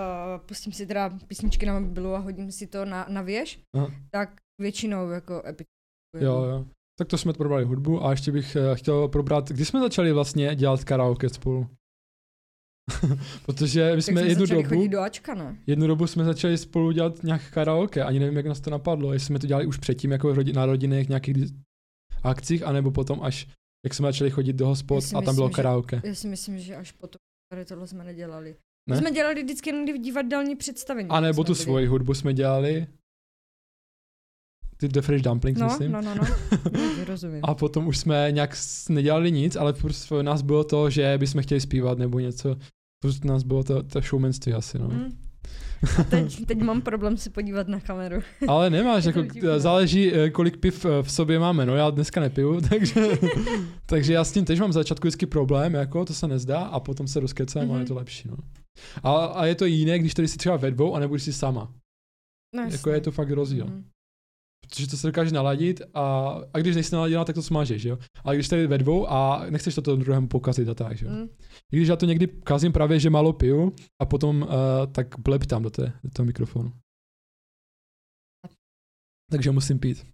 pustím 0.47 0.73
si 0.73 0.87
teda 0.87 1.11
písničky 1.27 1.67
na 1.67 1.81
mobilu 1.81 2.15
a 2.15 2.19
hodím 2.19 2.53
si 2.53 2.67
to 2.67 2.85
na, 2.85 3.07
na 3.09 3.23
věž, 3.23 3.61
Aha. 3.77 3.91
tak 4.11 4.41
většinou 4.61 5.11
jako 5.11 5.43
epickou. 5.47 5.73
Jo, 6.21 6.43
jo. 6.45 6.67
Tak 6.99 7.09
to 7.09 7.19
jsme 7.19 7.33
probrali 7.33 7.65
hudbu 7.65 8.05
a 8.05 8.11
ještě 8.11 8.33
bych 8.33 8.57
eh, 8.57 8.75
chtěl 8.77 9.09
probrat, 9.09 9.49
kdy 9.49 9.65
jsme 9.65 9.81
začali 9.81 10.13
vlastně 10.13 10.55
dělat 10.57 10.85
karaoke 10.85 11.29
spolu? 11.29 11.67
Protože 13.47 13.91
my 13.91 13.97
Tak 13.97 14.03
jsme 14.05 14.21
jsme 14.21 14.29
jednu 14.31 14.47
dobu, 14.47 14.89
do 14.89 15.01
Ačka, 15.01 15.35
ne? 15.35 15.57
jednu 15.67 15.87
dobu 15.87 16.07
jsme 16.07 16.25
začali 16.25 16.59
spolu 16.59 16.93
dělat 16.93 17.23
nějak 17.23 17.51
karaoke, 17.51 18.05
ani 18.05 18.19
nevím, 18.19 18.37
jak 18.37 18.47
nás 18.47 18.61
to 18.61 18.71
napadlo, 18.71 19.13
jestli 19.13 19.27
jsme 19.27 19.39
to 19.39 19.47
dělali 19.47 19.67
už 19.67 19.77
předtím, 19.79 20.11
jako 20.13 20.35
v 20.35 20.39
rodi- 20.39 20.55
na 20.55 20.67
rodinných 20.67 21.09
nějakých 21.09 21.35
akcích, 22.27 22.63
anebo 22.63 22.91
potom 22.91 23.23
až, 23.23 23.47
jak 23.85 23.95
jsme 23.95 24.09
začali 24.09 24.31
chodit 24.31 24.53
do 24.53 24.67
hospod 24.67 25.05
a 25.05 25.11
tam 25.11 25.21
myslím, 25.21 25.35
bylo 25.35 25.49
že- 25.49 25.55
karaoke. 25.55 26.01
Já 26.05 26.15
si 26.15 26.29
myslím, 26.29 26.59
že 26.59 26.77
až 26.77 26.93
potom 26.93 27.19
tady 27.53 27.65
tohle 27.65 27.87
jsme 27.87 28.05
nedělali. 28.05 28.57
Ne? 28.91 28.97
Jsme 28.97 29.11
dělali 29.11 29.43
vždycky 29.43 29.71
jenom 29.71 30.03
divadelní 30.03 30.57
představení. 30.57 31.09
A 31.09 31.21
nebo 31.21 31.45
tu 31.45 31.53
byli. 31.53 31.65
svoji 31.65 31.87
hudbu 31.87 32.15
jsme 32.15 32.35
dělali, 32.35 32.87
ty 34.77 34.89
The 34.89 35.01
Fresh 35.01 35.23
Dumplings, 35.25 35.61
No, 35.61 35.67
myslím. 35.67 35.93
no, 35.93 36.03
no, 36.03 36.15
no. 36.15 36.23
no 36.73 37.05
rozumím. 37.05 37.41
A 37.43 37.55
potom 37.55 37.87
už 37.87 37.99
jsme 37.99 38.29
nějak 38.33 38.55
nedělali 38.89 39.33
nic, 39.33 39.57
ale 39.57 39.73
prostě 39.73 40.23
nás 40.23 40.43
bylo 40.43 40.65
to, 40.65 40.91
že 40.91 41.19
bychom 41.19 41.43
chtěli 41.43 41.61
zpívat 41.61 41.99
nebo 41.99 42.19
něco. 42.19 42.57
Prostě 43.03 43.29
nás 43.29 43.43
bylo 43.43 43.65
to, 43.65 43.83
to 43.83 44.01
showmanství 44.01 44.53
asi, 44.53 44.79
no. 44.79 44.89
Mm. 44.89 45.22
A 45.99 46.05
teď, 46.05 46.47
teď 46.47 46.59
mám 46.59 46.81
problém 46.83 47.17
se 47.17 47.31
podívat 47.31 47.69
na 47.69 47.81
kameru. 47.81 48.21
Ale 48.49 48.71
nemáš, 48.71 49.05
jako, 49.15 49.23
záleží, 49.59 50.15
eh, 50.15 50.31
kolik 50.31 50.57
piv 50.57 50.85
eh, 50.85 51.03
v 51.03 51.13
sobě 51.13 51.39
máme, 51.39 51.67
no 51.67 51.77
já 51.77 51.91
dneska 51.91 52.21
nepiju, 52.21 52.61
takže, 52.69 53.01
takže 53.87 54.13
já 54.13 54.25
s 54.25 54.33
tím 54.33 54.45
tež 54.45 54.61
mám 54.61 54.73
začátku 54.73 55.03
vždycky 55.03 55.27
problém, 55.27 55.75
jako 55.75 56.05
to 56.05 56.15
se 56.15 56.29
nezdá 56.29 56.59
a 56.59 56.81
potom 56.81 57.09
se 57.09 57.21
rozkecám 57.21 57.73
a 57.73 57.79
je 57.79 57.85
to 57.85 57.95
lepší, 57.95 58.29
no. 58.29 58.37
A, 59.03 59.25
a 59.25 59.47
je 59.47 59.55
to 59.55 59.65
jiné, 59.65 59.99
když 59.99 60.15
tady 60.15 60.29
jsi 60.29 60.39
třeba 60.39 60.57
ve 60.57 60.71
dvou, 60.71 60.95
anebo 60.95 61.15
když 61.15 61.23
jsi 61.25 61.33
sama. 61.33 61.73
No, 62.57 62.63
Jako 62.71 62.91
je 62.91 63.01
to 63.01 63.11
fakt 63.11 63.31
rozdíl. 63.31 63.67
Mhm. 63.67 63.85
Protože 64.75 64.87
to 64.89 64.97
se 64.97 65.07
dokáže 65.07 65.31
naladit 65.35 65.83
a, 65.95 66.37
a 66.55 66.59
když 66.59 66.75
nejsi 66.75 66.95
naladěná, 66.95 67.25
tak 67.25 67.35
to 67.35 67.43
smažeš, 67.43 67.85
jo. 67.85 67.99
Ale 68.25 68.35
když 68.35 68.49
tady 68.49 68.67
ve 68.67 68.79
dvou 68.79 69.11
a 69.11 69.47
nechceš 69.51 69.75
to 69.75 69.83
tomu 69.83 70.03
druhému 70.03 70.29
pokazit 70.29 70.69
a 70.69 70.75
tak, 70.75 71.01
jo. 71.03 71.11
Mm. 71.11 71.29
I 71.73 71.77
když 71.77 71.89
já 71.89 71.97
to 71.97 72.07
někdy 72.07 72.27
kazím 72.27 72.73
právě, 72.73 73.01
že 73.01 73.11
málo 73.11 73.33
piju 73.33 73.73
a 74.03 74.07
potom 74.07 74.43
uh, 74.43 74.49
tak 74.93 75.07
bleptám 75.19 75.63
do, 75.63 75.71
té, 75.71 75.93
do 76.05 76.11
toho 76.11 76.27
mikrofonu. 76.27 76.73
Takže 79.31 79.51
musím 79.51 79.79
pít. 79.79 80.07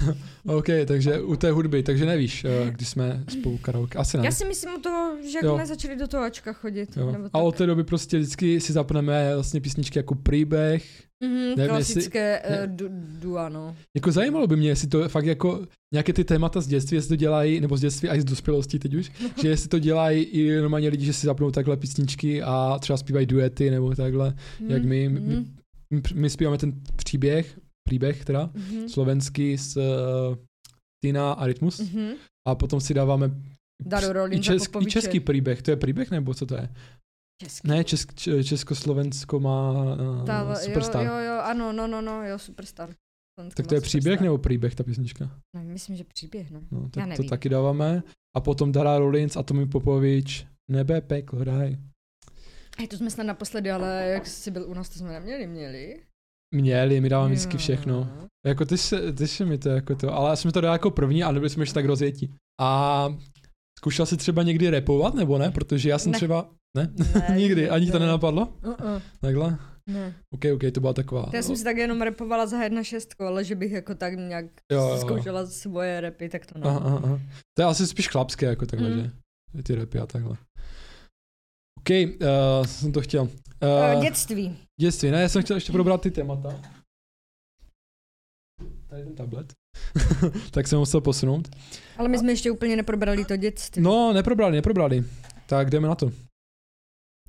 OK, 0.46 0.66
takže 0.86 1.20
u 1.20 1.36
té 1.36 1.50
hudby, 1.50 1.82
takže 1.82 2.06
nevíš, 2.06 2.44
uh, 2.44 2.70
když 2.70 2.88
jsme 2.88 3.24
spolu 3.28 3.58
karaoke. 3.58 3.98
Asi 3.98 4.18
ne. 4.18 4.24
Já 4.24 4.30
si 4.30 4.44
myslím 4.44 4.74
u 4.74 4.80
toho, 4.80 5.16
že 5.22 5.38
jak 5.38 5.44
Jo. 5.44 5.54
jsme 5.54 5.66
začali 5.66 5.96
do 5.96 6.08
toho 6.08 6.22
Ačka 6.22 6.52
chodit. 6.52 6.96
Jo. 6.96 7.12
Nebo 7.12 7.28
A 7.32 7.38
od 7.38 7.56
té 7.56 7.66
doby 7.66 7.84
prostě 7.84 8.18
vždycky 8.18 8.60
si 8.60 8.72
zapneme 8.72 9.34
vlastně 9.34 9.60
písničky 9.60 9.98
jako 9.98 10.14
příběh. 10.14 11.03
Mhm, 11.24 11.34
nevím, 11.56 11.68
klasické 11.68 12.40
jestli- 12.44 12.58
eh, 12.58 12.66
du, 12.66 12.88
dua, 13.20 13.48
no. 13.48 13.76
Jako 13.96 14.12
zajímalo 14.12 14.46
by 14.46 14.56
mě, 14.56 14.68
jestli 14.68 14.88
to 14.88 15.08
fakt 15.08 15.26
jako 15.26 15.66
nějaké 15.92 16.12
ty 16.12 16.24
témata 16.24 16.60
z 16.60 16.66
dětství, 16.66 16.94
jestli 16.96 17.08
to 17.08 17.16
dělají, 17.16 17.60
nebo 17.60 17.76
z 17.76 17.80
dětství 17.80 18.08
a 18.08 18.14
i 18.14 18.20
z 18.20 18.24
dospělosti 18.24 18.78
teď 18.78 18.94
už, 18.94 19.12
že 19.42 19.48
jestli 19.48 19.68
to 19.68 19.78
dělají 19.78 20.22
i 20.22 20.56
normálně 20.60 20.88
lidi, 20.88 21.04
že 21.04 21.12
si 21.12 21.26
zapnou 21.26 21.50
takhle 21.50 21.76
písničky 21.76 22.42
a 22.42 22.78
třeba 22.80 22.96
zpívají 22.96 23.26
duety 23.26 23.70
nebo 23.70 23.94
takhle, 23.94 24.34
jak 24.68 24.84
my. 24.84 25.08
My, 25.08 25.20
Mhm. 25.20 25.54
my, 26.14 26.30
zpíváme 26.30 26.58
ten 26.58 26.72
příběh, 26.96 27.58
příběh 27.88 28.24
teda, 28.24 28.50
Mhm. 28.54 28.88
slovenský 28.88 29.58
s 29.58 29.76
uh, 29.76 29.82
Tina 31.04 31.32
a 31.32 31.46
Rytmus 31.46 31.80
Mhm. 31.80 32.08
a 32.48 32.54
potom 32.54 32.80
si 32.80 32.94
dáváme 32.94 33.30
Daru 33.86 34.38
česk, 34.40 34.70
český 34.88 35.20
příběh, 35.20 35.62
to 35.62 35.70
je 35.70 35.76
příběh 35.76 36.10
nebo 36.10 36.34
co 36.34 36.46
to 36.46 36.54
je? 36.54 36.68
Český. 37.44 37.68
Ne, 37.68 37.84
česk, 37.84 38.12
Československo 38.44 39.40
má 39.40 39.70
uh, 39.72 40.24
Ta, 40.24 40.54
Superstar. 40.54 41.06
Jo, 41.06 41.12
jo, 41.12 41.18
jo, 41.20 41.40
ano, 41.42 41.72
no, 41.72 41.86
no, 41.86 42.02
no, 42.02 42.26
jo, 42.26 42.38
Superstar. 42.38 42.88
Slovensko 43.38 43.56
Tak 43.56 43.66
to 43.66 43.74
je 43.74 43.80
příběh 43.80 44.20
nebo 44.20 44.38
příběh 44.38 44.74
ta 44.74 44.82
písnička? 44.84 45.30
No, 45.56 45.64
myslím, 45.64 45.96
že 45.96 46.04
příběh, 46.04 46.50
no. 46.50 46.60
No, 46.70 46.80
Já 46.82 46.88
tak 46.88 47.02
to 47.04 47.08
nevím. 47.08 47.28
taky 47.28 47.48
dáváme. 47.48 48.02
A 48.36 48.40
potom 48.40 48.72
Dara 48.72 48.98
Rollins 48.98 49.36
a 49.36 49.42
Tomi 49.42 49.66
Popovič, 49.66 50.46
nebe, 50.70 51.00
peklo, 51.00 51.44
raj. 51.44 51.76
Hej, 52.78 52.88
to 52.88 52.96
jsme 52.96 53.10
snad 53.10 53.24
naposledy, 53.24 53.70
ale 53.70 54.08
jak 54.08 54.26
jsi 54.26 54.50
byl 54.50 54.64
u 54.68 54.74
nás, 54.74 54.88
to 54.88 54.98
jsme 54.98 55.12
neměli, 55.12 55.46
měli. 55.46 56.00
Měli, 56.54 57.00
my 57.00 57.08
dáváme 57.08 57.34
vždycky 57.34 57.56
všechno. 57.56 58.08
Jako 58.46 58.64
ty 58.64 58.78
se, 58.78 59.12
ty 59.12 59.28
se 59.28 59.44
mi 59.44 59.58
to 59.58 59.68
jako 59.68 59.94
to, 59.94 60.14
ale 60.14 60.30
já 60.30 60.36
jsem 60.36 60.50
to 60.50 60.60
dal 60.60 60.72
jako 60.72 60.90
první 60.90 61.24
a 61.24 61.32
nebyli 61.32 61.50
jsme 61.50 61.62
ještě 61.62 61.74
tak 61.74 61.84
rozjetí. 61.84 62.34
A 62.60 63.08
zkoušel 63.84 64.06
jsi 64.06 64.16
třeba 64.16 64.42
někdy 64.42 64.70
repovat 64.70 65.14
nebo 65.14 65.38
ne? 65.38 65.50
Protože 65.50 65.88
já 65.90 65.98
jsem 65.98 66.12
Ne. 66.12 66.18
třeba, 66.18 66.50
ne? 66.76 66.88
Ne, 67.28 67.36
Nikdy, 67.38 67.70
ani 67.70 67.90
to 67.90 67.98
ne. 67.98 68.06
nenapadlo? 68.06 68.46
Uh-uh. 68.46 69.02
Takhle? 69.20 69.58
Ne. 69.86 70.14
OK, 70.34 70.40
OK, 70.54 70.60
to 70.74 70.80
byla 70.80 70.92
taková. 70.92 71.26
To 71.30 71.36
já 71.36 71.42
jsem 71.42 71.56
si 71.56 71.64
tak 71.64 71.76
jenom 71.76 72.02
repovala 72.02 72.46
za 72.46 72.62
jedna 72.62 72.82
šestku, 72.84 73.24
ale 73.24 73.44
že 73.44 73.54
bych 73.54 73.72
jako 73.72 73.94
tak 73.94 74.14
nějak 74.14 74.44
Jo, 74.72 74.88
jo, 74.88 74.98
zkoušela 74.98 75.46
svoje 75.46 76.00
repy, 76.00 76.28
tak 76.28 76.46
to 76.46 76.58
ne. 76.58 76.66
Aha, 76.66 76.80
aha, 76.84 77.00
aha. 77.04 77.20
To 77.56 77.62
je 77.62 77.66
asi 77.66 77.86
spíš 77.86 78.08
chlapské 78.08 78.46
jako 78.46 78.66
takhle, 78.66 78.90
Mm. 78.90 79.02
že? 79.54 79.62
Ty 79.62 79.74
repy 79.74 79.98
a 79.98 80.06
takhle. 80.06 80.36
OK, 81.78 81.90
uh, 81.90 82.66
jsem 82.66 82.92
to 82.92 83.00
chtěl. 83.00 83.22
Uh, 83.22 83.28
Uh, 83.96 84.02
dětství. 84.02 84.58
Dětství, 84.80 85.10
ne, 85.10 85.22
já 85.22 85.28
jsem 85.28 85.42
chtěl 85.42 85.56
ještě 85.56 85.72
probrat 85.72 86.00
ty 86.00 86.10
témata. 86.10 86.60
Tady 88.88 89.04
ten 89.04 89.14
tablet. 89.14 89.52
tak 90.50 90.66
jsem 90.68 90.78
musel 90.78 91.00
posunout. 91.00 91.48
Ale 91.98 92.08
my 92.08 92.18
jsme 92.18 92.32
ještě 92.32 92.50
úplně 92.50 92.76
neprobrali 92.76 93.24
to 93.24 93.36
dětství. 93.36 93.82
No, 93.82 94.12
neprobrali, 94.12 94.56
neprobrali. 94.56 95.04
Tak 95.46 95.70
jdeme 95.70 95.88
na 95.88 95.94
to. 95.94 96.10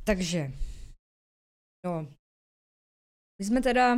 Takže, 0.04 0.52
no, 1.86 2.08
my 3.42 3.46
jsme 3.46 3.62
teda 3.62 3.96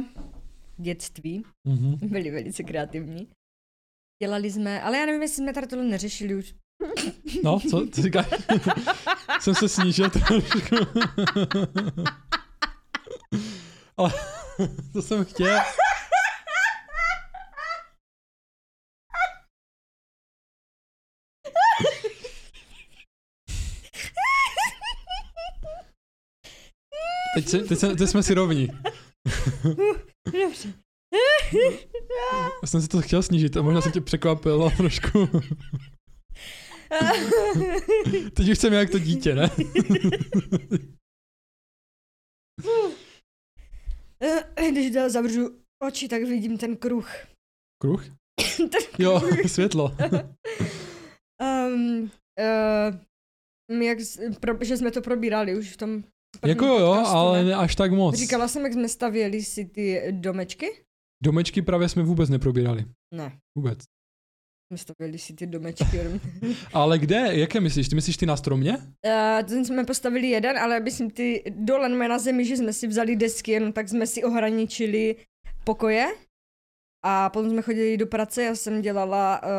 v 0.77 0.81
dětství 0.81 1.43
Mhm. 1.67 1.97
byli 2.09 2.31
velice 2.31 2.63
kreativní. 2.63 3.27
Dělali 4.23 4.51
jsme, 4.51 4.81
ale 4.81 4.97
já 4.97 5.05
nevím, 5.05 5.21
jestli 5.21 5.37
jsme 5.37 5.53
tady 5.53 5.67
tohle 5.67 5.85
neřešili 5.85 6.35
už. 6.35 6.55
No, 7.43 7.59
co, 7.59 7.87
co 7.91 8.01
říkáš? 8.01 8.25
jsem 9.39 9.55
se 9.55 9.69
snížil 9.69 10.09
trošku. 10.09 10.75
Ale 13.97 14.11
to 14.93 15.01
jsem 15.01 15.25
chtěl. 15.25 15.59
Teď, 27.37 27.47
se, 27.47 27.59
teď, 27.59 27.79
se, 27.79 27.95
teď 27.95 28.09
jsme 28.09 28.23
si 28.23 28.33
rovní. 28.33 28.67
Dobře. 30.25 30.73
Já 32.61 32.67
jsem 32.67 32.81
si 32.81 32.87
to 32.87 33.01
chtěl 33.01 33.23
snížit 33.23 33.57
a 33.57 33.61
možná 33.61 33.81
jsem 33.81 33.91
tě 33.91 34.01
překvapil 34.01 34.71
trošku. 34.77 35.27
Teď 38.33 38.49
už 38.49 38.59
jsem 38.59 38.73
jak 38.73 38.89
to 38.89 38.99
dítě, 38.99 39.35
ne? 39.35 39.49
Když 44.71 44.91
dá 44.91 45.09
zavřu 45.09 45.59
oči, 45.83 46.07
tak 46.07 46.21
vidím 46.21 46.57
ten 46.57 46.77
kruh. 46.77 47.09
Kruh? 47.81 48.05
ten 48.57 48.81
Jo, 48.99 49.19
kruh. 49.19 49.51
světlo. 49.51 49.95
Um, 51.41 52.11
uh, 53.71 53.81
jak, 53.81 53.97
pro, 54.39 54.57
že 54.61 54.77
jsme 54.77 54.91
to 54.91 55.01
probírali 55.01 55.57
už 55.57 55.73
v 55.73 55.77
tom 55.77 56.03
Jako 56.45 56.65
jo, 56.65 56.91
ale 56.91 57.43
ne? 57.43 57.55
až 57.55 57.75
tak 57.75 57.91
moc. 57.91 58.15
Říkala 58.15 58.47
jsem, 58.47 58.63
jak 58.63 58.73
jsme 58.73 58.89
stavěli 58.89 59.43
si 59.43 59.65
ty 59.65 60.03
domečky? 60.11 60.67
Domečky 61.23 61.61
právě 61.61 61.89
jsme 61.89 62.03
vůbec 62.03 62.29
neprobírali. 62.29 62.85
Ne, 63.13 63.37
Vůbec. 63.57 63.79
jsme 64.71 64.77
stavěli 64.77 65.17
si 65.19 65.33
ty 65.33 65.47
domečky. 65.47 65.99
Ale 66.73 66.99
kde? 66.99 67.27
Jaké 67.31 67.59
myslíš? 67.59 67.89
Ty 67.89 67.95
myslíš 67.95 68.17
ty 68.17 68.25
na 68.25 68.37
stromě? 68.37 68.77
Uh, 68.77 69.47
ten 69.47 69.65
jsme 69.65 69.85
postavili 69.85 70.27
jeden, 70.27 70.57
ale 70.57 70.79
myslím 70.79 71.09
ty 71.11 71.43
dole 71.49 71.89
na 71.89 72.19
zemi, 72.19 72.45
že 72.45 72.57
jsme 72.57 72.73
si 72.73 72.87
vzali 72.87 73.15
desky, 73.15 73.51
jenom 73.51 73.73
tak 73.73 73.89
jsme 73.89 74.07
si 74.07 74.23
ohraničili 74.23 75.15
pokoje. 75.63 76.07
A 77.05 77.29
potom 77.29 77.49
jsme 77.51 77.61
chodili 77.61 77.97
do 77.97 78.07
práce, 78.07 78.43
já 78.43 78.55
jsem 78.55 78.81
dělala 78.81 79.41
uh, 79.43 79.49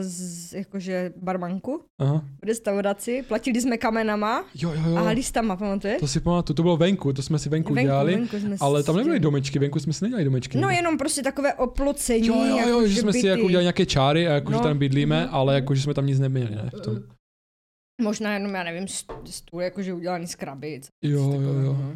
z, 0.00 0.52
jakože 0.52 1.12
barmanku 1.16 1.82
Aha. 1.98 2.24
v 2.42 2.46
restauraci, 2.46 3.24
platili 3.28 3.60
jsme 3.60 3.78
kamenama 3.78 4.44
Jo, 4.54 4.72
jo, 4.74 4.90
jo. 4.90 4.96
a 4.96 5.08
listama, 5.10 5.56
pamatuješ? 5.56 6.00
To 6.00 6.08
si 6.08 6.20
pamatuju, 6.20 6.54
to 6.54 6.62
bylo 6.62 6.76
venku, 6.76 7.12
to 7.12 7.22
jsme 7.22 7.38
si 7.38 7.48
venku, 7.48 7.74
Venku, 7.74 7.86
dělali. 7.86 8.14
venku 8.14 8.36
jsme 8.38 8.56
ale 8.60 8.82
tam 8.82 8.96
nebyly 8.96 9.20
domečky, 9.20 9.58
venku 9.58 9.78
jsme 9.80 9.92
si 9.92 10.04
nedělali 10.04 10.24
domečky. 10.24 10.58
No 10.58 10.68
jenom 10.70 10.98
prostě 10.98 11.22
takové 11.22 11.54
oplocení. 11.54 12.26
jo, 12.26 12.34
jo, 12.44 12.44
jo, 12.44 12.56
jako 12.68 12.86
že 12.88 13.00
jsme 13.00 13.12
si 13.12 13.26
jako 13.26 13.36
byty. 13.36 13.46
udělali 13.46 13.64
nějaké 13.64 13.86
čáry 13.86 14.28
a 14.28 14.32
jako, 14.32 14.52
že 14.52 14.56
No. 14.58 14.62
tam 14.64 14.78
bydlíme, 14.78 15.20
Mhm. 15.24 15.34
ale 15.34 15.54
jako, 15.54 15.74
že 15.74 15.82
jsme 15.82 15.94
tam 15.94 16.06
nic 16.06 16.18
neměli, 16.20 16.50
ne? 16.54 16.70
V 16.76 16.80
tom. 16.80 16.96
Možná 18.02 18.34
jenom, 18.34 18.54
já 18.54 18.62
nevím, 18.62 18.84
st- 18.84 19.22
stůl 19.24 19.62
jakože 19.62 19.94
udělaný 19.94 20.26
z 20.26 20.34
krabic. 20.34 20.88
Jo, 21.04 21.18
jo, 21.18 21.30
Takové, 21.32 21.64
jo. 21.64 21.72
no. 21.72 21.94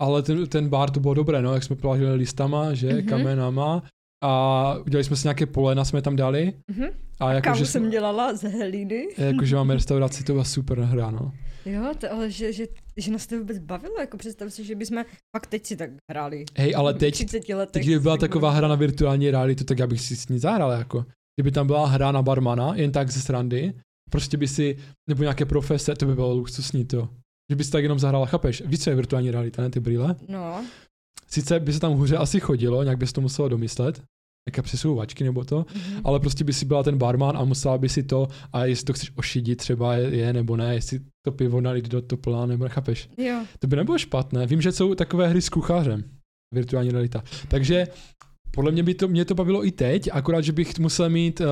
Ale 0.00 0.22
ten, 0.22 0.46
ten 0.46 0.68
bar 0.68 0.90
to 0.90 1.00
bylo 1.00 1.14
dobré, 1.14 1.42
no, 1.42 1.54
jak 1.54 1.62
jsme 1.64 1.76
plážili 1.76 2.14
listama, 2.14 2.74
že, 2.74 2.88
Mhm. 2.92 3.06
kamenama. 3.08 3.82
A 4.26 4.74
udělali 4.86 5.04
jsme 5.04 5.16
si 5.16 5.26
nějaké 5.26 5.46
polena, 5.46 5.84
jsme 5.84 6.02
tam 6.02 6.16
dali. 6.16 6.52
Mhm. 6.70 6.88
A 7.20 7.32
jako, 7.32 7.44
Kávu 7.44 7.58
že, 7.58 7.66
jsem 7.66 7.90
dělala 7.90 8.34
z 8.34 8.42
helíny. 8.42 9.08
jako, 9.18 9.44
že 9.44 9.56
máme 9.56 9.74
restauraci, 9.74 10.24
to 10.24 10.32
byla 10.32 10.44
super 10.44 10.80
hra, 10.80 11.10
no. 11.10 11.32
Jo, 11.66 11.94
to, 11.98 12.12
ale 12.12 12.30
že, 12.30 12.52
že, 12.52 12.64
že 12.96 13.10
nás 13.12 13.26
to 13.26 13.38
vůbec 13.38 13.58
bavilo, 13.58 13.94
jako 14.00 14.16
představ 14.16 14.52
si, 14.52 14.64
že 14.64 14.74
bychom 14.74 15.04
pak 15.36 15.46
teď 15.46 15.66
si 15.66 15.76
tak 15.76 15.90
hráli. 16.10 16.44
Hej, 16.56 16.74
ale 16.76 16.94
teď, 16.94 17.14
30 17.14 17.48
letech. 17.48 17.72
teď 17.72 17.82
kdyby 17.82 18.00
byla 18.00 18.16
tak 18.16 18.30
taková 18.30 18.50
hra 18.50 18.68
na 18.68 18.74
virtuální 18.74 19.30
realitu, 19.30 19.64
tak 19.64 19.78
já 19.78 19.86
bych 19.86 20.00
si 20.00 20.16
s 20.16 20.28
ní 20.28 20.38
zahrál, 20.38 20.72
jako. 20.72 21.04
Kdyby 21.36 21.50
tam 21.50 21.66
byla 21.66 21.86
hra 21.86 22.12
na 22.12 22.22
barmana, 22.22 22.74
jen 22.74 22.92
tak 22.92 23.10
ze 23.10 23.20
srandy, 23.20 23.74
prostě 24.10 24.36
by 24.36 24.48
si, 24.48 24.76
nebo 25.08 25.22
nějaké 25.22 25.44
profese, 25.44 25.94
to 25.94 26.06
by 26.06 26.14
bylo 26.14 26.34
luxusní, 26.34 26.84
to. 26.84 27.08
Že 27.50 27.56
bys 27.56 27.70
tak 27.70 27.82
jenom 27.82 27.98
zahrál, 27.98 28.26
chápeš? 28.26 28.62
Víš, 28.66 28.80
co 28.80 28.90
je 28.90 28.96
virtuální 28.96 29.30
realita, 29.30 29.62
ne 29.62 29.70
ty 29.70 29.80
brýle? 29.80 30.16
No, 30.28 30.64
Sice 31.28 31.60
by 31.60 31.72
se 31.72 31.80
tam 31.80 31.92
hůře 31.92 32.16
asi 32.16 32.40
chodilo, 32.40 32.82
nějak 32.82 32.98
bys 32.98 33.12
to 33.12 33.20
muselo 33.20 33.48
domyslet, 33.48 34.02
jaké 34.48 34.62
přesouvačky 34.62 35.24
nebo 35.24 35.44
to, 35.44 35.66
mhm. 35.74 36.00
ale 36.04 36.20
prostě 36.20 36.44
by 36.44 36.52
si 36.52 36.64
byla 36.64 36.82
ten 36.82 36.98
barman 36.98 37.36
a 37.36 37.44
musela 37.44 37.78
by 37.78 37.88
si 37.88 38.02
to, 38.02 38.28
a 38.52 38.64
jestli 38.64 38.84
to 38.84 38.92
chceš 38.92 39.12
ošidit 39.16 39.58
třeba 39.58 39.94
je, 39.94 40.32
nebo 40.32 40.56
ne, 40.56 40.74
jestli 40.74 41.00
to 41.26 41.32
pivo 41.32 41.60
nalít 41.60 41.88
do 41.88 42.02
to 42.02 42.16
plná, 42.16 42.46
nebo 42.46 42.68
chápeš? 42.68 43.08
jo. 43.16 43.44
To 43.58 43.66
by 43.66 43.76
nebylo 43.76 43.98
špatné. 43.98 44.46
Vím, 44.46 44.60
že 44.60 44.72
jsou 44.72 44.94
takové 44.94 45.28
hry 45.28 45.42
s 45.42 45.48
kuchařem, 45.48 46.04
virtuální 46.54 46.90
realita. 46.90 47.22
Takže 47.48 47.86
podle 48.50 48.72
mě 48.72 48.82
by 48.82 48.94
to, 48.94 49.08
mě 49.08 49.24
to 49.24 49.34
bavilo 49.34 49.66
i 49.66 49.72
teď, 49.72 50.08
akorát, 50.12 50.40
že 50.40 50.52
bych 50.52 50.78
musel 50.78 51.10
mít 51.10 51.40
uh, 51.40 51.46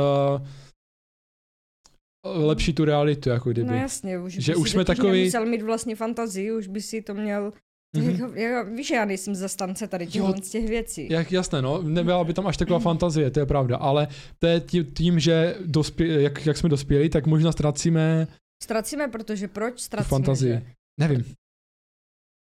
lepší 2.47 2.73
tu 2.73 2.85
realitu, 2.85 3.29
jako 3.29 3.51
kdyby. 3.51 3.69
No 3.69 3.75
jasně, 3.75 4.19
už, 4.19 4.33
Že 4.33 4.57
už 4.57 4.71
jsme 4.71 4.85
takový- 4.85 5.19
nemusel 5.19 5.47
mít 5.47 5.63
vlastně 5.63 5.97
fantazii, 5.97 6.53
už 6.53 6.67
by 6.69 6.81
si 6.81 7.03
to 7.03 7.15
měl... 7.15 7.53
Mhm. 7.97 8.11
Jako, 8.11 8.35
jako, 8.35 8.71
víš, 8.71 8.91
já 8.91 9.05
nejsem 9.05 9.35
zastance 9.35 9.89
tady 9.89 10.07
Jo. 10.15 10.33
těch, 10.33 10.45
z 10.45 10.51
těch 10.51 10.69
věcí. 10.69 11.09
Jak, 11.11 11.33
jasné, 11.33 11.63
no, 11.63 11.83
nebyla 11.83 12.25
by 12.25 12.35
tam 12.35 12.47
až 12.47 12.57
taková 12.57 12.79
fantazie, 12.79 13.31
to 13.31 13.41
je 13.41 13.47
pravda, 13.47 13.77
ale 13.77 14.09
to 14.39 14.47
je 14.47 14.61
tím, 14.97 15.21
že 15.21 15.57
dospě, 15.65 16.23
jak, 16.23 16.47
jak 16.47 16.57
jsme 16.57 16.69
dospěli, 16.69 17.09
tak 17.09 17.27
možná 17.27 17.53
ztracíme 17.53 18.27
Ztracíme, 18.63 19.09
protože 19.09 19.49
proč 19.49 19.81
ztracíme? 19.81 20.09
fantazii. 20.09 20.53
že? 20.53 20.63
Nevím. 21.01 21.25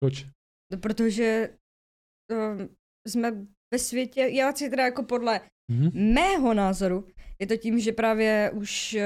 Proč? 0.04 0.25
No, 0.71 0.78
protože 0.80 1.49
uh, 2.32 2.62
jsme 3.08 3.32
ve 3.73 3.80
světě, 3.80 4.21
já 4.21 4.54
si 4.54 4.69
teda 4.69 4.86
jako 4.86 5.04
podle 5.04 5.41
Mhm. 5.71 6.13
mého 6.13 6.54
názoru, 6.54 7.08
je 7.39 7.47
to 7.47 7.58
tím, 7.58 7.80
že 7.80 7.91
právě 7.91 8.52
už 8.54 8.97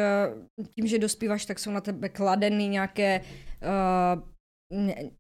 uh, 0.57 0.65
tím, 0.75 0.87
že 0.87 0.99
dospíváš, 0.99 1.45
tak 1.45 1.59
jsou 1.59 1.71
na 1.71 1.81
tebe 1.81 2.09
kladeny 2.09 2.67
nějaké 2.67 3.21
uh, 3.21 4.23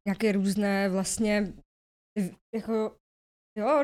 nějaké 0.07 0.31
různé 0.31 0.89
vlastně 0.89 1.53
jako 2.55 2.95
jo, 3.59 3.83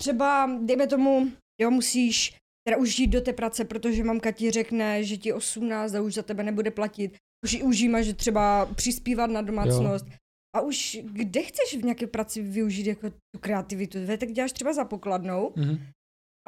třeba 0.00 0.58
dejme 0.62 0.86
tomu, 0.86 1.32
jo, 1.60 1.70
musíš 1.70 2.36
teda 2.68 2.76
už 2.78 2.98
jít 2.98 3.06
do 3.06 3.20
té 3.20 3.32
práce, 3.32 3.64
protože 3.64 4.04
mamka 4.04 4.30
ti 4.32 4.50
řekne, 4.50 5.04
že 5.04 5.16
ti 5.16 5.32
18 5.32 5.94
a 5.94 6.00
už 6.00 6.14
za 6.14 6.22
tebe 6.22 6.42
nebude 6.42 6.70
platit. 6.70 7.16
Už, 7.44 7.62
už 7.62 7.78
jí 7.78 7.88
máš 7.88 8.06
třeba 8.16 8.66
přispívat 8.66 9.26
na 9.30 9.42
domácnost. 9.42 10.06
Jo. 10.06 10.12
A 10.56 10.60
už 10.60 10.98
kde 11.04 11.42
chceš 11.42 11.76
v 11.80 11.84
nějaké 11.84 12.06
práci 12.06 12.42
využít 12.42 12.86
jako 12.86 13.10
tu 13.10 13.40
kreativitu? 13.40 14.06
Ve, 14.06 14.18
tak 14.18 14.32
děláš 14.32 14.52
třeba 14.52 14.72
za 14.72 14.84
pokladnou 14.84 15.52
Mhm. 15.56 15.78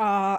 a 0.00 0.38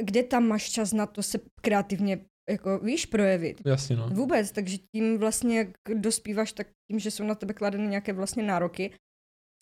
kde 0.00 0.22
tam 0.22 0.46
máš 0.48 0.70
čas 0.70 0.92
na 0.92 1.06
to 1.06 1.22
se 1.22 1.38
kreativně 1.60 2.24
jako 2.50 2.78
víš 2.78 3.06
projevit? 3.06 3.62
Jasně, 3.66 3.96
no. 3.96 4.08
Vůbec, 4.08 4.52
takže 4.52 4.78
tím 4.94 5.18
vlastně, 5.18 5.58
jak 5.58 5.68
dospíváš, 5.94 6.52
tak 6.52 6.66
tím, 6.90 6.98
že 6.98 7.10
jsou 7.10 7.24
na 7.24 7.34
tebe 7.34 7.54
kladeny 7.54 7.86
nějaké 7.86 8.12
vlastně 8.12 8.42
nároky 8.42 8.94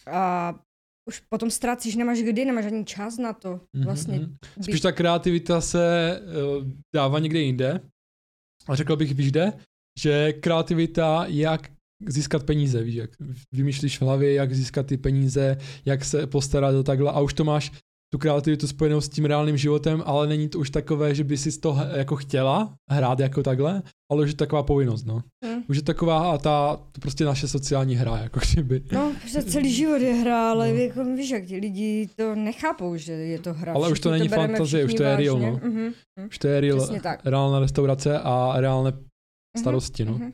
a 0.06 0.54
už 1.08 1.22
potom 1.28 1.50
ztrácíš, 1.50 1.96
nemáš 1.96 2.18
kdy, 2.22 2.44
nemáš 2.44 2.66
ani 2.66 2.84
čas 2.84 3.18
na 3.18 3.32
to 3.32 3.60
Mhm, 3.76 3.84
vlastně. 3.84 4.18
mhm. 4.18 4.36
Spíš 4.62 4.80
ta 4.80 4.92
kreativita 4.92 5.60
se 5.60 6.20
uh, 6.60 6.68
dává 6.94 7.18
někde 7.18 7.40
jinde. 7.40 7.80
A 8.68 8.74
řekl 8.74 8.96
bych, 8.96 9.14
víš 9.14 9.30
kde? 9.30 9.52
Že 10.00 10.32
kreativita, 10.32 11.24
jak 11.28 11.70
získat 12.06 12.46
peníze, 12.46 12.82
víš, 12.82 12.94
jak 12.94 13.10
vymýšlíš 13.54 13.98
v 13.98 14.02
hlavě, 14.02 14.34
jak 14.34 14.54
získat 14.54 14.86
ty 14.86 14.96
peníze, 14.96 15.56
jak 15.84 16.04
se 16.04 16.26
postarat 16.26 16.74
o 16.74 16.82
takhle 16.82 17.12
a 17.12 17.20
už 17.20 17.34
to 17.34 17.44
máš 17.44 17.72
tu 18.12 18.18
kreativitu 18.18 18.66
spojenou 18.66 19.00
s 19.00 19.08
tím 19.08 19.24
reálným 19.24 19.56
životem, 19.56 20.02
ale 20.06 20.26
není 20.26 20.48
to 20.48 20.58
už 20.58 20.70
takové, 20.70 21.14
že 21.14 21.24
by 21.24 21.36
si 21.36 21.60
to 21.60 21.76
jako 21.96 22.16
chtěla 22.16 22.74
hrát 22.90 23.20
jako 23.20 23.42
takhle, 23.42 23.82
ale 24.12 24.22
už 24.22 24.28
je 24.28 24.34
to 24.34 24.44
taková 24.44 24.62
povinnost, 24.62 25.04
no. 25.04 25.22
Hm. 25.44 25.62
Už 25.68 25.76
je 25.76 25.82
taková 25.82 26.32
a 26.32 26.38
ta, 26.38 26.76
to 26.92 27.00
prostě 27.00 27.24
naše 27.24 27.48
sociální 27.48 27.94
hra, 27.94 28.18
jako 28.18 28.40
kdyby. 28.52 28.82
No, 28.92 29.12
protože 29.22 29.42
celý 29.42 29.72
život 29.72 29.96
je 30.02 30.14
hra, 30.14 30.50
ale 30.50 30.68
No. 30.68 30.74
jako, 30.74 31.04
víš, 31.04 31.30
jak 31.30 31.44
ti 31.44 31.56
lidi 31.56 32.08
to 32.16 32.34
nechápou, 32.34 32.96
že 32.96 33.12
je 33.12 33.38
to 33.38 33.54
hra. 33.54 33.72
Ale 33.72 33.90
už 33.90 34.00
to 34.00 34.10
není 34.10 34.28
bereme 34.28 34.48
fantazie, 34.48 34.84
už 34.84 34.88
všichni 34.88 34.98
to 34.98 35.02
je 35.04 35.16
real, 35.16 35.34
vážně. 35.34 35.50
no. 35.50 35.60
Mhm, 35.70 35.92
Už 36.28 36.38
to 36.38 36.48
je 36.48 36.60
real, 36.60 36.88
reálná 37.24 37.60
restaurace 37.60 38.18
a 38.18 38.52
reálné 38.56 38.90
mhm, 38.90 39.00
starosti, 39.58 40.04
no. 40.04 40.12
mhm. 40.12 40.32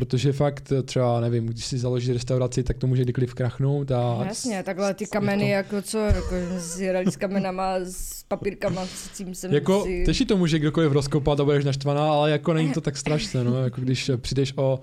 Protože 0.00 0.32
fakt 0.32 0.72
třeba, 0.84 1.20
nevím, 1.20 1.46
když 1.46 1.64
si 1.64 1.78
založíš 1.78 2.10
restauraci, 2.10 2.62
tak 2.62 2.78
to 2.78 2.86
může 2.86 3.02
kdykoliv 3.02 3.34
krachnout 3.34 3.90
a... 3.90 3.96
No 4.18 4.24
Jasně, 4.28 4.62
takhle 4.62 4.94
ty 4.94 5.06
kameny, 5.06 5.44
to- 5.44 5.48
jako 5.48 5.82
co, 5.82 5.98
jako 5.98 6.34
si 6.60 6.86
hrali 6.88 7.12
s 7.12 7.16
kamenama, 7.16 7.74
s 7.84 8.22
papírkama, 8.28 8.86
s 8.86 9.08
tím 9.08 9.34
jsem 9.34 9.52
Jako, 9.54 9.84
si... 9.84 10.14
si 10.14 10.24
to 10.26 10.36
může 10.36 10.58
kdokoliv 10.58 10.92
rozkopat 10.92 11.40
a 11.40 11.44
budeš 11.44 11.64
naštvaná, 11.64 12.12
ale 12.12 12.30
jako 12.30 12.52
není 12.52 12.72
to 12.72 12.80
tak 12.80 12.96
strašné, 13.04 13.44
no, 13.44 13.62
jako 13.64 13.80
když 13.80 14.08
eh, 14.08 14.16
přijdeš 14.16 14.52
o, 14.56 14.80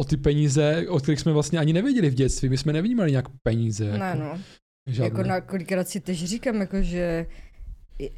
o 0.00 0.04
ty 0.04 0.16
peníze, 0.16 0.86
o 0.88 0.98
kterých 0.98 1.20
jsme 1.20 1.32
vlastně 1.32 1.58
ani 1.58 1.72
nevěděli 1.72 2.10
v 2.10 2.14
dětství, 2.14 2.48
my 2.48 2.58
jsme 2.58 2.72
nevnímali 2.72 3.10
nějak 3.10 3.26
peníze. 3.42 3.84
Jako, 3.84 3.98
Ne, 3.98 4.14
no. 4.14 4.38
žádné. 4.86 5.04
Jako 5.06 5.22
na 5.28 5.40
kolikrát 5.40 5.88
si 5.88 6.00
tež 6.00 6.24
říkám, 6.24 6.56
jako 6.60 6.82
že, 6.82 7.26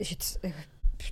že 0.00 0.14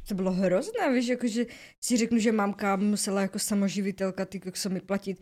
to, 0.09 0.15
bylo 0.15 0.33
hrozné, 0.33 0.93
víš, 0.95 1.07
jako 1.09 1.27
že 1.27 1.47
si 1.85 1.97
řeknu, 1.97 2.19
že 2.19 2.33
mamka 2.33 2.77
musela 2.77 3.21
jako 3.21 3.39
samoživitelka 3.39 4.25
ty 4.25 4.41
se 4.55 4.69
mi 4.69 4.81
platit 4.81 5.21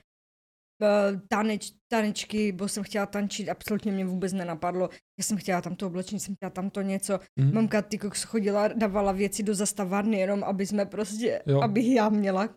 uh, 0.83 1.20
taneč, 1.28 1.72
tanečky, 1.88 2.52
bo 2.52 2.68
jsem 2.68 2.83
chtěla 2.83 3.06
tančit, 3.06 3.48
absolutně 3.48 3.92
mě 3.92 4.04
vůbec 4.04 4.33
nenapadlo. 4.33 4.88
Já 5.18 5.24
jsem 5.24 5.37
chtěla 5.37 5.61
tam 5.61 5.76
to 5.76 5.87
oblečení, 5.87 6.20
jsem 6.20 6.35
chtěla 6.35 6.50
tam 6.50 6.70
to 6.70 6.83
něco. 6.83 7.20
Mhm. 7.37 7.54
Mamka 7.54 7.83
ty 7.83 7.98
chodila, 8.26 8.68
dávala 8.68 9.12
věci 9.12 9.42
do 9.42 9.54
zastavárny, 9.54 10.18
jenom 10.18 10.44
aby 10.44 10.66
jsme 10.66 10.87
prostě, 10.87 11.42
Jo. 11.46 11.61
abych 11.61 11.87
já 11.87 12.09
měla. 12.09 12.56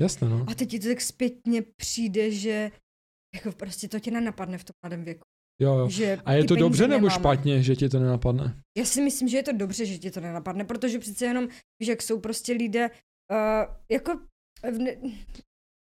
Jasné, 0.00 0.28
no. 0.28 0.46
A 0.48 0.54
teď 0.54 0.70
ti 0.70 0.78
to 0.78 0.88
tak 0.88 1.00
zpětně 1.00 1.62
přijde, 1.62 2.30
že 2.30 2.70
jako 3.34 3.52
prostě 3.52 3.88
to 3.88 4.00
tě 4.00 4.10
nenapadne 4.10 4.58
v 4.58 4.64
tom 4.64 4.74
mladém 4.84 5.04
věku. 5.04 5.26
Jo, 5.62 5.74
jo. 5.78 5.88
Že 5.90 6.18
A 6.24 6.32
je 6.32 6.44
to 6.44 6.54
dobře 6.56 6.88
nebo 6.88 7.06
nemáme. 7.06 7.20
špatně, 7.20 7.62
že 7.62 7.76
ti 7.76 7.88
to 7.88 7.98
nenapadne? 7.98 8.56
Já 8.78 8.84
si 8.84 9.00
myslím, 9.02 9.28
že 9.28 9.36
je 9.36 9.42
to 9.42 9.52
dobře, 9.52 9.86
že 9.86 9.98
ti 9.98 10.10
to 10.10 10.20
nenapadne, 10.20 10.64
protože 10.64 10.98
přece 10.98 11.24
jenom, 11.24 11.48
víš, 11.80 11.88
jak 11.88 12.02
jsou 12.02 12.20
prostě 12.20 12.52
lidé, 12.52 12.90
uh, 12.90 13.74
jako, 13.90 14.20
v 14.72 14.78
ne- 14.78 14.96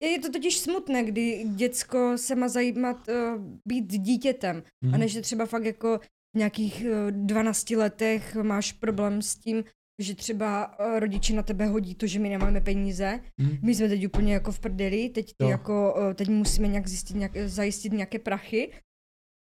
je 0.02 0.18
to 0.18 0.32
totiž 0.32 0.58
smutné, 0.58 1.04
kdy 1.04 1.44
děcko 1.54 2.12
se 2.18 2.34
má 2.34 2.48
zajímat 2.48 3.08
uh, 3.08 3.42
být 3.68 3.86
dítětem, 3.86 4.62
Mhm. 4.84 4.94
a 4.94 4.98
než 4.98 5.12
že 5.12 5.20
třeba 5.20 5.46
fakt 5.46 5.64
jako 5.64 5.98
v 6.34 6.38
nějakých 6.38 6.84
uh, 6.84 7.10
12 7.10 7.70
letech 7.76 8.34
máš 8.36 8.72
problém 8.72 9.22
s 9.22 9.36
tím, 9.36 9.64
že 10.02 10.14
třeba 10.14 10.78
uh, 10.80 10.98
rodiče 10.98 11.34
na 11.34 11.42
tebe 11.42 11.66
hodí 11.66 11.94
to, 11.94 12.06
že 12.06 12.18
my 12.18 12.28
nemáme 12.28 12.60
peníze. 12.60 13.20
Mhm. 13.40 13.58
My 13.62 13.74
jsme 13.74 13.88
teď 13.88 14.06
úplně 14.06 14.32
jako 14.34 14.52
v 14.52 14.60
prdeli, 14.60 15.08
teď 15.08 15.26
ty 15.26 15.44
Jo. 15.44 15.48
jako, 15.50 15.94
uh, 15.98 16.14
teď 16.14 16.28
musíme 16.28 16.68
nějak 16.68 16.88
zjistit, 16.88 17.14
nějak, 17.16 17.32
zajistit 17.46 17.92
nějaké 17.92 18.18
prachy. 18.18 18.72